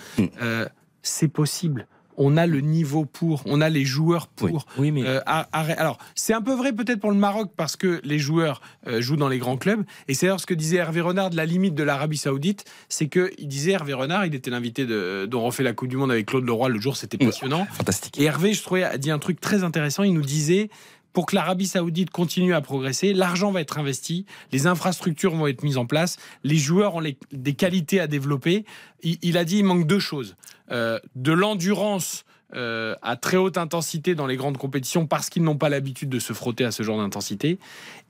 Euh, 0.41 0.67
c'est 1.01 1.27
possible. 1.27 1.87
On 2.21 2.35
a 2.37 2.45
le 2.45 2.59
niveau 2.59 3.05
pour, 3.05 3.41
on 3.45 3.61
a 3.61 3.69
les 3.69 3.85
joueurs 3.85 4.27
pour. 4.27 4.65
Oui, 4.77 4.91
mais 4.91 5.03
Euh, 5.05 5.21
à- 5.25 5.47
à- 5.53 5.71
alors, 5.79 5.97
c'est 6.15 6.33
un 6.33 6.41
peu 6.41 6.53
vrai 6.53 6.73
peut-être 6.73 6.99
pour 6.99 7.11
le 7.11 7.17
Maroc 7.17 7.51
parce 7.55 7.75
que 7.77 8.01
les 8.03 8.19
joueurs 8.19 8.61
euh, 8.87 8.99
jouent 9.01 9.15
dans 9.15 9.29
les 9.29 9.37
grands 9.39 9.55
clubs. 9.57 9.83
Et 10.09 10.13
c'est 10.13 10.25
d'ailleurs 10.25 10.39
ce 10.41 10.45
que 10.45 10.53
disait 10.53 10.77
Hervé 10.77 10.99
Renard 11.01 11.29
de 11.29 11.37
la 11.37 11.45
limite 11.45 11.75
de 11.75 11.83
l'Arabie 11.83 12.17
Saoudite. 12.17 12.65
C'est 12.89 13.07
que 13.07 13.31
il 13.37 13.47
disait 13.47 13.71
Hervé 13.71 13.93
Renard, 13.93 14.25
il 14.25 14.35
était 14.35 14.51
l'invité 14.51 14.85
dont 14.85 15.41
refait 15.41 15.63
la 15.63 15.73
Coupe 15.73 15.87
du 15.87 15.95
Monde 15.97 16.11
avec 16.11 16.25
Claude 16.25 16.45
Leroy 16.45 16.69
le 16.69 16.79
jour, 16.81 16.97
c'était 16.97 17.17
passionnant. 17.17 17.65
Fantastique. 17.71 18.19
Et 18.19 18.25
Hervé, 18.25 18.53
je 18.53 18.61
trouvais, 18.63 18.83
a 18.83 18.97
dit 18.97 19.11
un 19.11 19.19
truc 19.19 19.39
très 19.39 19.63
intéressant. 19.63 20.03
Il 20.03 20.13
nous 20.13 20.21
disait. 20.21 20.69
Pour 21.13 21.25
que 21.25 21.35
l'Arabie 21.35 21.67
Saoudite 21.67 22.09
continue 22.11 22.53
à 22.53 22.61
progresser, 22.61 23.13
l'argent 23.13 23.51
va 23.51 23.61
être 23.61 23.77
investi, 23.77 24.25
les 24.51 24.67
infrastructures 24.67 25.35
vont 25.35 25.47
être 25.47 25.63
mises 25.63 25.77
en 25.77 25.85
place, 25.85 26.17
les 26.43 26.57
joueurs 26.57 26.95
ont 26.95 27.03
des 27.31 27.53
qualités 27.53 27.99
à 27.99 28.07
développer. 28.07 28.65
Il, 29.01 29.17
il 29.21 29.37
a 29.37 29.45
dit 29.45 29.57
il 29.57 29.65
manque 29.65 29.87
deux 29.87 29.99
choses 29.99 30.35
Euh, 30.71 30.99
de 31.15 31.31
l'endurance 31.31 32.25
euh, 32.53 32.95
à 33.01 33.15
très 33.15 33.37
haute 33.37 33.57
intensité 33.57 34.13
dans 34.13 34.27
les 34.27 34.35
grandes 34.35 34.57
compétitions 34.57 35.07
parce 35.07 35.29
qu'ils 35.29 35.41
n'ont 35.41 35.57
pas 35.57 35.69
l'habitude 35.69 36.09
de 36.09 36.19
se 36.19 36.33
frotter 36.33 36.63
à 36.63 36.71
ce 36.71 36.83
genre 36.83 36.99
d'intensité. 36.99 37.57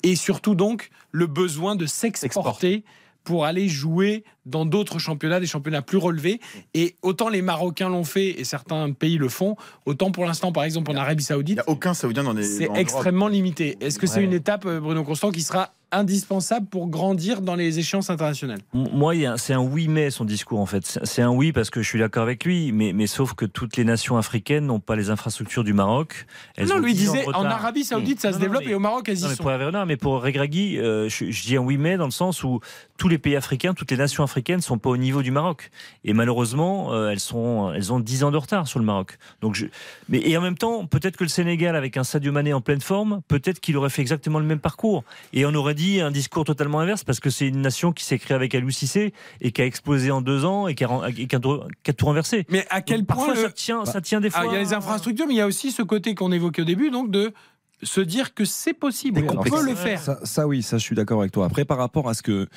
Et 0.03 0.17
surtout 0.17 0.55
donc 0.55 0.89
le 1.11 1.25
besoin 1.27 1.77
de 1.77 1.85
s'exporter 1.85 2.83
pour 3.29 3.45
aller 3.45 3.69
jouer 3.69 4.23
dans 4.47 4.65
d'autres 4.65 4.97
championnats, 4.97 5.39
des 5.39 5.45
championnats 5.45 5.83
plus 5.83 5.99
relevés. 5.99 6.39
Et 6.73 6.95
autant 7.03 7.29
les 7.29 7.43
Marocains 7.43 7.87
l'ont 7.87 8.03
fait 8.03 8.39
et 8.39 8.43
certains 8.43 8.91
pays 8.91 9.19
le 9.19 9.29
font, 9.29 9.55
autant 9.85 10.09
pour 10.09 10.25
l'instant, 10.25 10.51
par 10.51 10.63
exemple 10.63 10.89
en 10.89 10.95
Arabie 10.95 11.21
Saoudite, 11.21 11.59
Il 11.59 11.61
n'y 11.61 11.67
a 11.67 11.69
aucun 11.69 11.93
Saoudien 11.93 12.23
dans 12.23 12.33
les. 12.33 12.41
c'est 12.41 12.71
extrêmement 12.73 13.27
limité. 13.27 13.77
Est-ce 13.81 13.99
que 13.99 14.07
c'est 14.07 14.23
une 14.23 14.33
étape, 14.33 14.65
euh, 14.65 14.79
Bruno 14.79 15.03
Constant, 15.03 15.29
qui 15.29 15.43
sera 15.43 15.75
indispensable 15.91 16.67
pour 16.67 16.87
grandir 16.87 17.41
dans 17.41 17.55
les 17.55 17.79
échéances 17.79 18.09
internationales 18.09 18.59
Moi, 18.73 19.13
c'est 19.37 19.53
un 19.53 19.59
oui 19.61 19.87
mais 19.87 20.11
son 20.11 20.25
discours 20.25 20.59
en 20.59 20.65
fait. 20.65 20.99
C'est 21.03 21.21
un 21.21 21.29
oui 21.31 21.51
parce 21.51 21.69
que 21.69 21.81
je 21.81 21.87
suis 21.87 21.99
d'accord 21.99 22.23
avec 22.23 22.43
lui, 22.45 22.71
mais, 22.71 22.93
mais 22.93 23.07
sauf 23.07 23.33
que 23.33 23.45
toutes 23.45 23.77
les 23.77 23.83
nations 23.83 24.17
africaines 24.17 24.65
n'ont 24.65 24.79
pas 24.79 24.95
les 24.95 25.09
infrastructures 25.09 25.63
du 25.63 25.73
Maroc. 25.73 26.25
Elles 26.57 26.67
Non, 26.67 26.77
lui 26.79 26.93
10 26.93 27.09
ans 27.09 27.13
de 27.13 27.17
disait 27.19 27.29
en. 27.35 27.45
Arabie 27.45 27.83
Saoudite, 27.83 28.19
ça 28.21 28.29
Non, 28.29 28.33
se 28.35 28.39
non, 28.39 28.45
développe 28.45 28.63
mais- 28.65 28.71
et 28.71 28.75
au 28.75 28.79
Maroc, 28.79 29.09
elles 29.09 29.17
y 29.19 29.23
Non, 29.23 29.29
mais 29.29 29.35
sont. 29.35 29.41
pour 29.43 29.51
Hervé 29.51 29.65
Renard, 29.65 29.85
mais 29.85 29.97
pour 29.97 30.21
Regragui, 30.21 30.77
euh, 30.79 31.09
je, 31.09 31.31
je 31.31 31.43
dis 31.43 31.57
un 31.57 31.61
oui 31.61 31.77
mais 31.77 31.97
dans 31.97 32.05
le 32.05 32.11
sens 32.11 32.43
où 32.43 32.59
tous 32.97 33.07
les 33.07 33.17
pays 33.17 33.35
africains, 33.35 33.73
toutes 33.73 33.91
les 33.91 33.97
nations 33.97 34.23
africaines 34.23 34.61
sont 34.61 34.77
pas 34.77 34.89
au 34.89 34.97
niveau 34.97 35.21
du 35.21 35.31
Maroc. 35.31 35.71
Et 36.03 36.13
malheureusement, 36.13 36.93
euh, 36.93 37.09
elles 37.09 37.19
sont, 37.19 37.71
elles 37.73 37.91
ont 37.93 37.99
10 37.99 38.23
ans 38.23 38.31
de 38.31 38.37
retard 38.37 38.67
sur 38.67 38.79
le 38.79 38.85
Maroc. 38.85 39.17
Donc 39.41 39.55
je, 39.55 39.65
mais 40.09 40.19
et 40.23 40.37
en 40.37 40.41
même 40.41 40.57
temps, 40.57 40.85
peut-être 40.85 41.17
que 41.17 41.23
le 41.23 41.29
Sénégal 41.29 41.75
avec 41.75 41.97
un 41.97 42.03
Sadio 42.03 42.31
Mané 42.31 42.53
en 42.53 42.61
pleine 42.61 42.81
forme, 42.81 43.21
peut-être 43.27 43.59
qu'il 43.59 43.75
aurait 43.77 43.89
fait 43.89 44.01
exactement 44.01 44.39
le 44.39 44.45
même 44.45 44.59
parcours. 44.59 45.03
Et 45.33 45.45
on 45.45 45.53
aurait 45.55 45.75
dit 45.79 46.01
un 46.01 46.11
discours 46.11 46.43
totalement 46.45 46.79
inverse 46.79 47.03
parce 47.03 47.19
que 47.19 47.29
c'est 47.29 47.47
une 47.47 47.61
nation 47.61 47.91
qui 47.93 48.03
s'est 48.03 48.19
créée 48.19 48.35
avec 48.35 48.53
Aliou 48.53 48.69
Cissé 48.69 49.13
et 49.41 49.51
qui 49.51 49.61
a 49.61 49.65
explosé 49.65 50.11
en 50.11 50.21
deux 50.21 50.43
ans 50.45 50.67
et 50.67 50.75
qui 50.75 50.83
a, 50.83 50.87
ren- 50.87 51.07
et 51.07 51.25
qui 51.27 51.35
a 51.35 51.39
tout- 51.39 51.61
qui 51.83 51.91
a 51.91 51.93
tout 51.93 52.05
renversé. 52.05 52.45
Mais 52.49 52.65
à 52.69 52.81
quel 52.81 52.99
Donc, 52.99 53.07
point 53.07 53.15
parfois 53.27 53.35
le- 53.35 53.41
ça 53.41 53.51
tient, 53.51 53.85
ça 53.85 54.01
tient 54.01 54.19
des 54.21 54.29
fois. 54.29 54.41
Ah, 54.43 54.45
il 54.47 54.53
y 54.53 54.55
a 54.57 54.59
les 54.59 54.73
infrastructures, 54.73 55.25
mais 55.27 55.33
il 55.35 55.37
y 55.37 55.41
a 55.41 55.47
aussi 55.47 55.71
ce 55.71 55.81
côté 55.81 56.13
qu'on 56.15 56.31
évoquait 56.31 56.61
au 56.63 56.65
début, 56.65 56.89
donc 56.91 57.09
de 57.11 57.33
se 57.81 58.01
dire 58.01 58.33
que 58.33 58.43
c'est 58.43 58.73
possible, 58.73 59.25
qu'on 59.25 59.37
peut 59.41 59.63
le 59.63 59.73
faire. 59.73 60.01
Ça, 60.01 60.19
ça, 60.23 60.45
oui, 60.47 60.61
ça 60.63 60.77
je 60.77 60.83
suis 60.83 60.95
d'accord 60.97 61.21
avec 61.21 61.31
toi. 61.31 61.45
Après, 61.45 61.63
par 61.63 61.77
rapport 61.77 62.09
à 62.09 62.13
ce 62.13 62.21
que, 62.21 62.47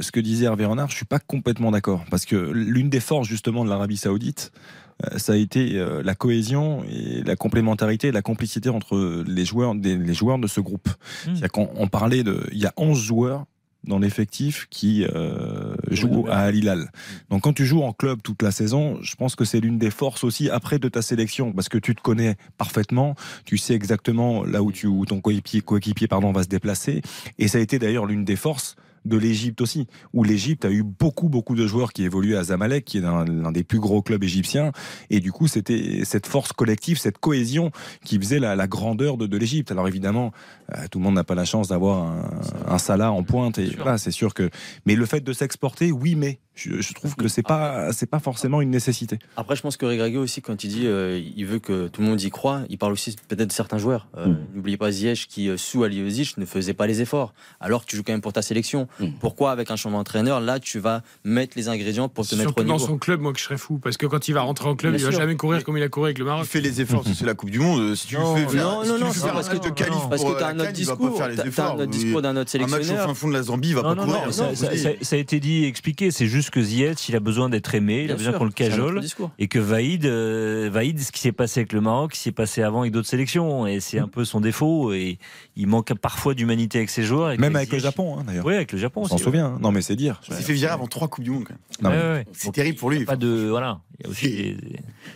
ce 0.00 0.12
que 0.12 0.20
disait 0.20 0.44
Hervé 0.44 0.66
Renard, 0.66 0.90
je 0.90 0.96
suis 0.96 1.06
pas 1.06 1.18
complètement 1.20 1.70
d'accord. 1.70 2.04
Parce 2.10 2.26
que 2.26 2.36
l'une 2.36 2.90
des 2.90 3.00
forces 3.00 3.26
justement 3.28 3.64
de 3.64 3.70
l'Arabie 3.70 3.96
Saoudite, 3.96 4.52
euh, 4.52 4.87
ça 5.16 5.32
a 5.32 5.36
été 5.36 5.76
euh, 5.76 6.02
la 6.02 6.14
cohésion 6.14 6.82
et 6.90 7.22
la 7.22 7.36
complémentarité 7.36 8.08
et 8.08 8.12
la 8.12 8.22
complicité 8.22 8.68
entre 8.68 9.24
les 9.26 9.44
joueurs, 9.44 9.74
des- 9.74 9.96
les 9.96 10.14
joueurs 10.14 10.38
de 10.38 10.46
ce 10.46 10.60
groupe. 10.60 10.88
C'est-à-dire 11.24 11.52
qu'on 11.52 11.68
on 11.76 11.86
parlait 11.88 12.22
de. 12.24 12.46
Il 12.52 12.58
y 12.58 12.66
a 12.66 12.72
11 12.76 12.98
joueurs 12.98 13.44
dans 13.84 14.00
l'effectif 14.00 14.66
qui 14.70 15.04
euh, 15.04 15.76
jouent 15.88 16.26
à 16.28 16.38
Al 16.40 16.56
Hilal. 16.56 16.90
Donc 17.30 17.42
quand 17.42 17.52
tu 17.52 17.64
joues 17.64 17.82
en 17.82 17.92
club 17.92 18.20
toute 18.22 18.42
la 18.42 18.50
saison, 18.50 18.98
je 19.02 19.14
pense 19.14 19.36
que 19.36 19.44
c'est 19.44 19.60
l'une 19.60 19.78
des 19.78 19.92
forces 19.92 20.24
aussi 20.24 20.50
après 20.50 20.80
de 20.80 20.88
ta 20.88 21.00
sélection 21.00 21.52
parce 21.52 21.68
que 21.68 21.78
tu 21.78 21.94
te 21.94 22.02
connais 22.02 22.36
parfaitement, 22.58 23.14
tu 23.44 23.56
sais 23.56 23.74
exactement 23.74 24.42
là 24.44 24.64
où, 24.64 24.72
tu, 24.72 24.88
où 24.88 25.06
ton 25.06 25.20
coéquipier, 25.20 25.60
coéquipier 25.60 26.08
pardon, 26.08 26.32
va 26.32 26.42
se 26.42 26.48
déplacer 26.48 27.02
et 27.38 27.46
ça 27.46 27.58
a 27.58 27.60
été 27.60 27.78
d'ailleurs 27.78 28.04
l'une 28.04 28.24
des 28.24 28.36
forces 28.36 28.74
de 29.04 29.16
l'Égypte 29.16 29.60
aussi, 29.60 29.86
où 30.12 30.24
l'Égypte 30.24 30.64
a 30.64 30.70
eu 30.70 30.82
beaucoup, 30.82 31.28
beaucoup 31.28 31.54
de 31.54 31.66
joueurs 31.66 31.92
qui 31.92 32.04
évoluaient 32.04 32.36
à 32.36 32.44
Zamalek, 32.44 32.84
qui 32.84 32.98
est 32.98 33.00
l'un 33.00 33.52
des 33.52 33.64
plus 33.64 33.80
gros 33.80 34.02
clubs 34.02 34.22
égyptiens. 34.22 34.72
Et 35.10 35.20
du 35.20 35.32
coup, 35.32 35.48
c'était 35.48 36.02
cette 36.04 36.26
force 36.26 36.52
collective, 36.52 36.98
cette 36.98 37.18
cohésion 37.18 37.70
qui 38.04 38.18
faisait 38.18 38.38
la, 38.38 38.56
la 38.56 38.66
grandeur 38.66 39.16
de, 39.16 39.26
de 39.26 39.36
l'Égypte. 39.36 39.70
Alors 39.70 39.88
évidemment, 39.88 40.32
euh, 40.74 40.86
tout 40.90 40.98
le 40.98 41.04
monde 41.04 41.14
n'a 41.14 41.24
pas 41.24 41.34
la 41.34 41.44
chance 41.44 41.68
d'avoir 41.68 42.02
un, 42.02 42.40
un 42.66 42.78
Salah 42.78 43.12
en 43.12 43.22
pointe. 43.22 43.58
Et 43.58 43.74
voilà, 43.76 43.98
c'est 43.98 44.10
sûr 44.10 44.34
que. 44.34 44.50
Mais 44.86 44.94
le 44.94 45.06
fait 45.06 45.20
de 45.20 45.32
s'exporter, 45.32 45.92
oui, 45.92 46.14
mais 46.14 46.38
je, 46.58 46.80
je 46.80 46.92
trouve 46.92 47.14
que 47.14 47.28
c'est 47.28 47.42
pas, 47.42 47.92
c'est 47.92 48.10
pas 48.10 48.18
forcément 48.18 48.60
une 48.60 48.70
nécessité. 48.70 49.18
Après, 49.36 49.54
je 49.54 49.62
pense 49.62 49.76
que 49.76 49.86
Regragui 49.86 50.16
aussi, 50.16 50.42
quand 50.42 50.64
il 50.64 50.68
dit 50.68 50.86
euh, 50.86 51.20
il 51.36 51.46
veut 51.46 51.58
que 51.60 51.86
tout 51.88 52.00
le 52.00 52.08
monde 52.08 52.20
y 52.20 52.30
croit, 52.30 52.62
il 52.68 52.78
parle 52.78 52.92
aussi 52.92 53.14
peut-être 53.28 53.48
de 53.48 53.52
certains 53.52 53.78
joueurs. 53.78 54.08
Euh, 54.16 54.34
N'oubliez 54.54 54.76
pas 54.76 54.90
Ziyech 54.90 55.26
qui, 55.28 55.48
euh, 55.48 55.56
sous 55.56 55.84
Aliosic, 55.84 56.36
ne 56.36 56.44
faisait 56.44 56.74
pas 56.74 56.86
les 56.86 57.00
efforts, 57.00 57.32
alors 57.60 57.84
que 57.84 57.90
tu 57.90 57.96
joues 57.96 58.02
quand 58.02 58.12
même 58.12 58.20
pour 58.20 58.32
ta 58.32 58.42
sélection. 58.42 58.88
Pourquoi, 59.20 59.52
avec 59.52 59.70
un 59.70 59.76
changement 59.76 59.98
d'entraîneur, 59.98 60.40
là, 60.40 60.58
tu 60.58 60.78
vas 60.80 61.02
mettre 61.24 61.52
les 61.56 61.68
ingrédients 61.68 62.08
pour 62.08 62.26
te 62.26 62.34
mettre 62.34 62.48
au 62.48 62.52
Surtout 62.52 62.64
dans 62.64 62.74
niveau? 62.74 62.86
son 62.86 62.98
club, 62.98 63.20
moi 63.20 63.32
que 63.32 63.38
je 63.38 63.44
serais 63.44 63.58
fou. 63.58 63.78
Parce 63.78 63.96
que 63.96 64.06
quand 64.06 64.26
il 64.28 64.32
va 64.32 64.40
rentrer 64.42 64.68
en 64.68 64.74
club, 64.74 64.92
Bien 64.94 65.00
il 65.00 65.04
va 65.04 65.10
sûr. 65.12 65.20
jamais 65.20 65.36
courir 65.36 65.62
comme 65.64 65.76
il 65.76 65.82
a 65.82 65.88
couru 65.88 66.06
avec 66.06 66.18
le 66.18 66.24
Maroc. 66.24 66.44
Il 66.44 66.48
fait 66.48 66.60
les 66.60 66.80
efforts, 66.80 67.04
c'est 67.14 67.24
la 67.26 67.34
Coupe 67.34 67.50
du 67.50 67.60
Monde. 67.60 67.94
Si 67.94 68.06
tu 68.08 68.16
Non, 68.16 68.34
le 68.34 68.46
fais 68.48 68.56
non, 68.58 68.82
si 68.82 68.88
non, 68.90 68.96
tu 68.96 69.00
non, 69.04 69.10
fais 69.12 69.28
parce 69.30 69.48
que- 69.48 69.56
te 69.58 69.68
qualifies 69.68 69.98
non, 70.02 70.08
parce 70.08 70.22
que 70.24 70.28
euh, 70.28 70.34
t'as 70.38 70.40
la 70.40 70.48
un 70.48 70.60
autre 70.60 70.72
discours, 70.72 71.06
un 71.06 71.10
autre 71.10 72.20
d'un 72.22 72.36
autre 72.36 72.56
Un 72.56 72.58
match 72.60 72.62
au 72.64 72.68
sélectionneur. 72.72 73.06
fin 73.06 73.14
fond 73.14 73.28
de 73.28 73.32
la 73.34 73.42
Zambie, 73.42 73.68
il 73.68 73.74
va 73.74 73.82
pas 73.82 73.94
courir. 73.94 74.32
ça 74.32 75.14
a 75.16 75.18
été 75.18 75.40
dit, 75.40 75.64
expliqué. 75.64 76.10
C'est 76.10 76.26
juste 76.26 76.47
que 76.50 76.62
Ziyech, 76.62 77.08
il 77.08 77.16
a 77.16 77.20
besoin 77.20 77.48
d'être 77.48 77.74
aimé, 77.74 78.00
il 78.02 78.06
Bien 78.06 78.14
a 78.14 78.18
besoin 78.18 78.32
qu'on 78.34 78.44
le 78.44 78.50
cajole. 78.50 79.02
Et 79.38 79.48
que 79.48 79.58
Vaïd, 79.58 80.04
euh, 80.06 80.68
Vaïd, 80.72 80.98
ce 81.00 81.12
qui 81.12 81.20
s'est 81.20 81.32
passé 81.32 81.60
avec 81.60 81.72
le 81.72 81.80
Maroc, 81.80 82.12
ce 82.14 82.18
qui 82.18 82.22
s'est 82.24 82.32
passé 82.32 82.62
avant 82.62 82.80
avec 82.80 82.92
d'autres 82.92 83.08
sélections. 83.08 83.66
Et 83.66 83.80
c'est 83.80 83.98
un 83.98 84.08
peu 84.08 84.24
son 84.24 84.40
défaut. 84.40 84.92
Et 84.92 85.18
il 85.56 85.66
manque 85.66 85.92
parfois 85.94 86.34
d'humanité 86.34 86.78
avec 86.78 86.90
ses 86.90 87.02
joueurs. 87.02 87.36
Même 87.38 87.56
avec 87.56 87.72
le 87.72 87.78
Japon, 87.78 88.18
hein, 88.18 88.24
d'ailleurs. 88.26 88.46
Oui, 88.46 88.54
avec 88.54 88.72
le 88.72 88.78
Japon 88.78 89.02
On 89.04 89.08
s'en 89.08 89.18
souvient. 89.18 89.58
Non, 89.60 89.72
mais 89.72 89.82
c'est 89.82 89.96
dire. 89.96 90.20
Il 90.28 90.34
s'est 90.34 90.42
fait 90.42 90.52
virer 90.52 90.72
avant 90.72 90.86
trois 90.86 91.08
Coupes 91.08 91.24
du 91.24 91.30
Monde. 91.30 91.44
quand 91.44 91.54
même. 91.54 91.58
Non, 91.82 91.90
Ouais, 91.90 91.96
mais- 91.96 92.18
ouais. 92.20 92.26
C'est 92.32 92.52
terrible 92.52 92.78
pour 92.78 92.90
lui. 92.90 93.04
Pas 93.04 93.16
de, 93.16 93.48
voilà. 93.48 93.80
Il 94.00 94.04
y 94.04 94.08
a 94.08 94.10
aussi 94.10 94.28
des, 94.30 94.52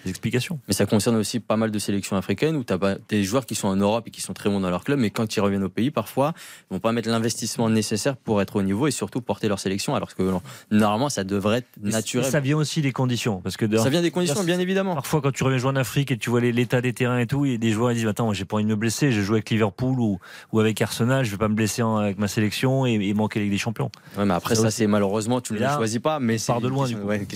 des 0.04 0.10
explications. 0.10 0.58
Mais 0.66 0.74
ça 0.74 0.86
concerne 0.86 1.14
aussi 1.16 1.38
pas 1.38 1.56
mal 1.56 1.70
de 1.70 1.78
sélections 1.78 2.16
africaines 2.16 2.56
où 2.56 2.64
tu 2.64 2.72
as 2.72 2.98
des 3.08 3.22
joueurs 3.22 3.46
qui 3.46 3.54
sont 3.54 3.68
en 3.68 3.76
Europe 3.76 4.08
et 4.08 4.10
qui 4.10 4.20
sont 4.20 4.32
très 4.32 4.50
bons 4.50 4.58
dans 4.60 4.70
leur 4.70 4.82
club, 4.82 4.98
mais 4.98 5.10
quand 5.10 5.36
ils 5.36 5.40
reviennent 5.40 5.62
au 5.62 5.68
pays, 5.68 5.90
parfois, 5.92 6.34
ils 6.70 6.74
vont 6.74 6.80
pas 6.80 6.90
mettre 6.92 7.08
l'investissement 7.08 7.68
nécessaire 7.70 8.16
pour 8.16 8.42
être 8.42 8.56
au 8.56 8.62
niveau 8.62 8.88
et 8.88 8.90
surtout 8.90 9.20
porter 9.20 9.46
leur 9.48 9.60
sélection, 9.60 9.94
alors 9.94 10.14
que 10.16 10.22
normalement, 10.72 11.08
ça 11.08 11.21
devrait 11.24 11.58
être 11.58 11.68
naturel. 11.80 12.30
Ça 12.30 12.40
vient 12.40 12.56
aussi 12.56 12.82
des 12.82 12.92
conditions. 12.92 13.40
Parce 13.40 13.56
que 13.56 13.64
Ça 13.78 13.88
vient 13.90 14.02
des 14.02 14.10
conditions, 14.10 14.42
bien 14.44 14.58
évidemment. 14.58 14.94
Parfois, 14.94 15.20
quand 15.20 15.32
tu 15.32 15.44
reviens 15.44 15.58
jouer 15.58 15.70
en 15.70 15.76
Afrique 15.76 16.10
et 16.10 16.16
tu 16.18 16.30
vois 16.30 16.40
l'état 16.40 16.80
des 16.80 16.92
terrains 16.92 17.18
et 17.18 17.26
tout, 17.26 17.44
il 17.44 17.52
y 17.52 17.54
a 17.54 17.58
des 17.58 17.70
joueurs 17.70 17.90
qui 17.90 17.96
disent 17.96 18.06
Attends, 18.06 18.24
moi, 18.26 18.34
j'ai 18.34 18.44
pas 18.44 18.56
envie 18.56 18.64
de 18.64 18.68
me 18.70 18.76
blesser, 18.76 19.12
j'ai 19.12 19.22
joué 19.22 19.36
avec 19.36 19.50
Liverpool 19.50 19.98
ou, 20.00 20.18
ou 20.52 20.60
avec 20.60 20.80
Arsenal, 20.82 21.24
je 21.24 21.30
vais 21.30 21.36
pas 21.36 21.48
me 21.48 21.54
blesser 21.54 21.82
en- 21.82 21.96
avec 21.96 22.18
ma 22.18 22.28
sélection 22.28 22.86
et, 22.86 22.92
et 22.94 23.14
manquer 23.14 23.40
avec 23.40 23.50
des 23.50 23.58
champions. 23.58 23.90
Ouais, 24.18 24.24
mais 24.24 24.34
après, 24.34 24.54
ça, 24.54 24.70
c'est 24.70 24.86
malheureusement, 24.86 25.40
tu 25.40 25.52
ne 25.54 25.58
le 25.58 25.66
choisis 25.68 25.98
pas, 26.00 26.18
mais 26.20 26.38
c'est 26.38 26.52
part 26.52 26.60
de 26.60 26.68
loin, 26.68 26.84
question- 26.86 26.98
du 26.98 27.02
coup. 27.04 27.08
ouais. 27.08 27.26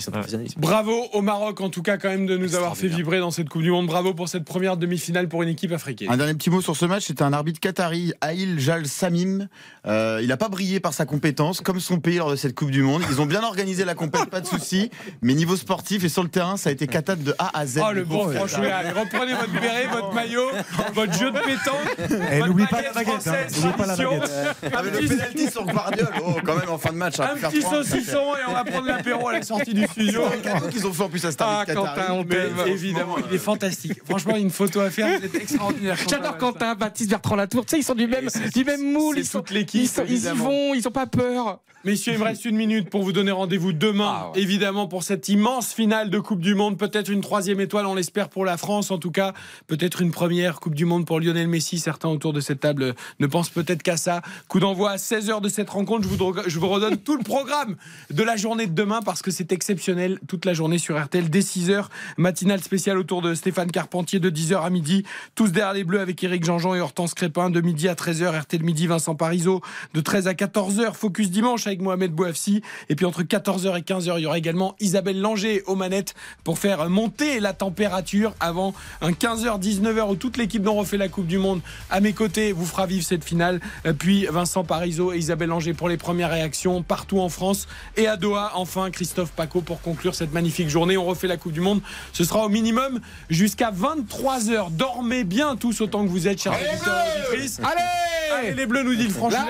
Bravo 0.57 1.05
au 1.13 1.21
Maroc, 1.21 1.61
en 1.61 1.69
tout 1.69 1.81
cas, 1.81 1.97
quand 1.97 2.09
même, 2.09 2.25
de 2.25 2.37
nous 2.37 2.55
avoir 2.55 2.75
fait 2.77 2.87
vibrer 2.87 3.19
dans 3.19 3.31
cette 3.31 3.49
Coupe 3.49 3.61
du 3.61 3.71
Monde. 3.71 3.87
Bravo 3.87 4.13
pour 4.13 4.29
cette 4.29 4.45
première 4.45 4.77
demi-finale 4.77 5.27
pour 5.27 5.43
une 5.43 5.49
équipe 5.49 5.71
africaine. 5.71 6.09
Un 6.11 6.17
dernier 6.17 6.33
petit 6.33 6.49
mot 6.49 6.61
sur 6.61 6.75
ce 6.75 6.85
match, 6.85 7.05
c'était 7.05 7.23
un 7.23 7.33
arbitre 7.33 7.59
qatari, 7.59 8.13
Aïl 8.21 8.59
Jal 8.59 8.85
Samim. 8.87 9.47
Euh, 9.85 10.19
il 10.21 10.27
n'a 10.27 10.37
pas 10.37 10.49
brillé 10.49 10.79
par 10.79 10.93
sa 10.93 11.05
compétence, 11.05 11.61
comme 11.61 11.79
son 11.79 11.99
pays 11.99 12.17
lors 12.17 12.31
de 12.31 12.35
cette 12.35 12.55
Coupe 12.55 12.71
du 12.71 12.81
Monde. 12.83 13.01
Ils 13.09 13.21
ont 13.21 13.25
bien 13.25 13.43
organisé 13.43 13.76
la 13.85 13.95
compétition, 13.95 14.29
pas 14.29 14.41
de 14.41 14.47
souci. 14.47 14.89
Mais 15.21 15.33
niveau 15.33 15.55
sportif 15.55 16.03
et 16.03 16.09
sur 16.09 16.23
le 16.23 16.29
terrain, 16.29 16.57
ça 16.57 16.69
a 16.69 16.73
été 16.73 16.87
cata 16.87 17.15
de 17.15 17.33
A 17.39 17.57
à 17.57 17.65
Z. 17.65 17.81
Oh 17.83 17.91
le 17.93 18.03
bon 18.03 18.29
franchement, 18.29 18.63
allez, 18.63 18.89
reprenez 18.91 19.33
votre 19.33 19.51
béret, 19.51 19.87
votre 19.91 20.13
maillot, 20.13 20.49
votre 20.93 21.13
jeu 21.13 21.31
de 21.31 21.39
pétanque. 21.39 21.95
Eh, 21.97 22.39
votre 22.39 22.47
n'oublie 22.47 22.65
pas 22.67 22.81
la 22.81 22.91
baguette 22.91 23.07
baguette, 23.07 23.27
hein. 23.27 23.31
française, 23.31 23.63
N'oublie 23.63 23.77
pas 23.77 23.85
la 23.85 23.95
baguette. 23.95 24.31
Un 24.73 24.77
Avec 24.77 25.01
le 25.01 25.07
penalty 25.07 25.51
sur 25.51 25.65
Guardiola, 25.65 26.11
oh, 26.25 26.33
quand 26.45 26.55
même 26.55 26.69
en 26.69 26.77
fin 26.77 26.91
de 26.91 26.97
match. 26.97 27.19
Un 27.19 27.35
petit 27.35 27.61
saucisson 27.61 28.35
et 28.35 28.49
on 28.49 28.53
va 28.53 28.63
prendre 28.63 28.87
l'apéro 28.87 29.27
à 29.29 29.33
la 29.33 29.41
sortie 29.41 29.73
du 29.73 29.85
studio. 29.85 30.21
C'est 30.43 30.69
qu'ils 30.69 30.87
ont 30.87 30.93
fait 30.93 31.03
en 31.03 31.09
plus 31.09 31.25
à 31.25 31.31
cet 31.31 31.41
Ah, 31.41 31.63
Quentin, 31.65 32.11
on 32.13 32.23
t'aime. 32.23 32.55
Évidemment, 32.65 33.15
il 33.29 33.35
est 33.35 33.39
fantastique. 33.39 33.99
Franchement, 34.07 34.35
une 34.35 34.51
photo 34.51 34.79
à 34.81 34.89
faire, 34.89 35.23
êtes 35.23 35.35
extraordinaire. 35.35 35.97
J'adore 36.09 36.37
Quentin, 36.37 36.75
Baptiste, 36.75 37.09
Bertrand 37.09 37.35
Latour. 37.35 37.65
Tu 37.65 37.71
sais, 37.71 37.79
ils 37.79 37.83
sont 37.83 37.95
du 37.95 38.07
même, 38.07 38.27
du 38.53 38.63
même 38.63 38.91
moule. 38.91 39.15
c'est 39.15 39.21
Ils, 39.21 39.25
sont, 39.25 39.39
toute 39.39 39.51
l'équipe, 39.51 39.81
ils, 39.81 39.87
sont- 39.87 40.03
ils 40.07 40.25
y 40.25 40.29
vont, 40.29 40.73
ils 40.73 40.87
ont 40.87 40.91
pas 40.91 41.07
peur. 41.07 41.59
Messieurs, 41.83 42.13
il 42.13 42.19
me 42.19 42.23
reste 42.25 42.43
une 42.45 42.55
minute 42.57 42.89
pour 42.89 43.03
vous 43.03 43.11
donner 43.13 43.31
rendez-vous 43.31 43.66
demain, 43.73 44.31
évidemment, 44.35 44.87
pour 44.87 45.03
cette 45.03 45.29
immense 45.29 45.73
finale 45.73 46.09
de 46.09 46.19
Coupe 46.19 46.41
du 46.41 46.55
Monde. 46.55 46.77
Peut-être 46.77 47.09
une 47.09 47.21
troisième 47.21 47.59
étoile, 47.59 47.85
on 47.85 47.95
l'espère 47.95 48.29
pour 48.29 48.45
la 48.45 48.57
France, 48.57 48.91
en 48.91 48.97
tout 48.97 49.11
cas. 49.11 49.33
Peut-être 49.67 50.01
une 50.01 50.11
première 50.11 50.59
Coupe 50.59 50.75
du 50.75 50.85
Monde 50.85 51.05
pour 51.05 51.19
Lionel 51.19 51.47
Messi. 51.47 51.79
Certains 51.79 52.09
autour 52.09 52.33
de 52.33 52.39
cette 52.39 52.59
table 52.59 52.95
ne 53.19 53.27
pensent 53.27 53.49
peut-être 53.49 53.83
qu'à 53.83 53.97
ça. 53.97 54.21
Coup 54.47 54.59
d'envoi 54.59 54.91
à 54.91 54.95
16h 54.97 55.41
de 55.41 55.49
cette 55.49 55.69
rencontre. 55.69 56.07
Je 56.07 56.15
vous, 56.15 56.33
je 56.47 56.59
vous 56.59 56.67
redonne 56.67 56.97
tout 56.97 57.17
le 57.17 57.23
programme 57.23 57.75
de 58.09 58.23
la 58.23 58.35
journée 58.35 58.67
de 58.67 58.73
demain 58.73 59.01
parce 59.01 59.21
que 59.21 59.31
c'est 59.31 59.51
exceptionnel 59.51 60.19
toute 60.27 60.45
la 60.45 60.53
journée 60.53 60.77
sur 60.77 61.01
RTL 61.01 61.29
dès 61.29 61.39
6h. 61.39 61.85
Matinale 62.17 62.61
spéciale 62.61 62.97
autour 62.97 63.21
de 63.21 63.33
Stéphane 63.33 63.71
Carpentier 63.71 64.19
de 64.19 64.29
10h 64.29 64.63
à 64.63 64.69
midi. 64.69 65.03
Tous 65.35 65.51
derrière 65.51 65.73
les 65.73 65.83
Bleus 65.83 65.99
avec 65.99 66.23
Eric 66.23 66.43
Jean-Jean 66.43 66.75
et 66.75 66.81
Hortense 66.81 67.13
Crépin 67.13 67.49
de 67.49 67.61
midi 67.61 67.87
à 67.87 67.93
13h. 67.93 68.41
RTL 68.41 68.63
midi, 68.63 68.87
Vincent 68.87 69.15
Parisot 69.15 69.61
de 69.93 70.01
13 70.01 70.27
à 70.27 70.33
14h. 70.33 70.93
Focus 70.93 71.31
dimanche 71.31 71.67
avec 71.67 71.81
Mohamed 71.81 72.11
Bouafsi. 72.11 72.61
Et 72.89 72.95
puis 72.95 73.05
entre 73.05 73.23
14h 73.47 73.77
et 73.77 73.81
15h, 73.81 74.15
il 74.17 74.23
y 74.23 74.25
aura 74.25 74.37
également 74.37 74.75
Isabelle 74.81 75.21
Langer 75.21 75.63
aux 75.67 75.75
manettes 75.75 76.15
pour 76.43 76.59
faire 76.59 76.89
monter 76.89 77.39
la 77.39 77.53
température 77.53 78.33
avant 78.41 78.73
un 79.01 79.11
15h, 79.11 79.61
19h 79.61 80.09
où 80.09 80.15
toute 80.15 80.35
l'équipe 80.35 80.61
dont 80.61 80.75
refait 80.75 80.97
la 80.97 81.07
Coupe 81.07 81.27
du 81.27 81.37
Monde 81.37 81.61
à 81.89 82.01
mes 82.01 82.11
côtés 82.11 82.51
vous 82.51 82.65
fera 82.65 82.87
vivre 82.87 83.05
cette 83.05 83.23
finale. 83.23 83.61
Euh, 83.85 83.93
Puis 83.93 84.25
Vincent 84.25 84.65
Parisot 84.65 85.13
et 85.13 85.17
Isabelle 85.17 85.47
Langer 85.47 85.73
pour 85.73 85.87
les 85.87 85.95
premières 85.95 86.29
réactions 86.29 86.83
partout 86.83 87.21
en 87.21 87.29
France 87.29 87.69
et 87.95 88.05
à 88.05 88.17
Doha. 88.17 88.51
Enfin, 88.55 88.91
Christophe 88.91 89.31
Paco 89.31 89.61
pour 89.61 89.79
conclure 89.79 90.13
cette 90.13 90.33
magnifique 90.33 90.67
journée. 90.67 90.97
On 90.97 91.05
refait 91.05 91.27
la 91.27 91.37
Coupe 91.37 91.53
du 91.53 91.61
Monde. 91.61 91.79
Ce 92.11 92.25
sera 92.25 92.45
au 92.45 92.49
minimum 92.49 92.99
jusqu'à 93.29 93.71
23h. 93.71 94.71
Dormez 94.71 95.23
bien 95.23 95.55
tous 95.55 95.79
autant 95.79 96.03
que 96.03 96.09
vous 96.09 96.27
êtes, 96.27 96.41
chers 96.41 96.51
auditeurs 96.51 97.05
auditrices. 97.15 97.59
Allez 97.59 98.07
Allez 98.37 98.53
les 98.53 98.65
bleus, 98.65 98.83
nous 98.83 98.95
dit 98.95 99.07
le 99.07 99.13
Vasselin. 99.13 99.45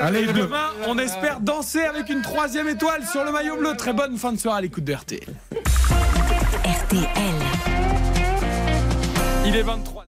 Allez, 0.00 0.26
demain, 0.26 0.70
on 0.86 0.98
espère 0.98 1.40
danser 1.40 1.82
avec 1.82 2.08
une 2.08 2.21
troisième 2.22 2.68
étoile 2.68 3.04
sur 3.04 3.24
le 3.24 3.32
maillot 3.32 3.56
bleu. 3.56 3.76
Très 3.76 3.92
bonne 3.92 4.16
fin 4.16 4.32
de 4.32 4.38
soirée 4.38 4.58
à 4.58 4.60
l'écoute 4.62 4.84
de 4.84 4.94
RTL. 4.94 5.34
RTL. 6.64 7.08
Il 9.44 9.56
est 9.56 9.62
23. 9.62 10.04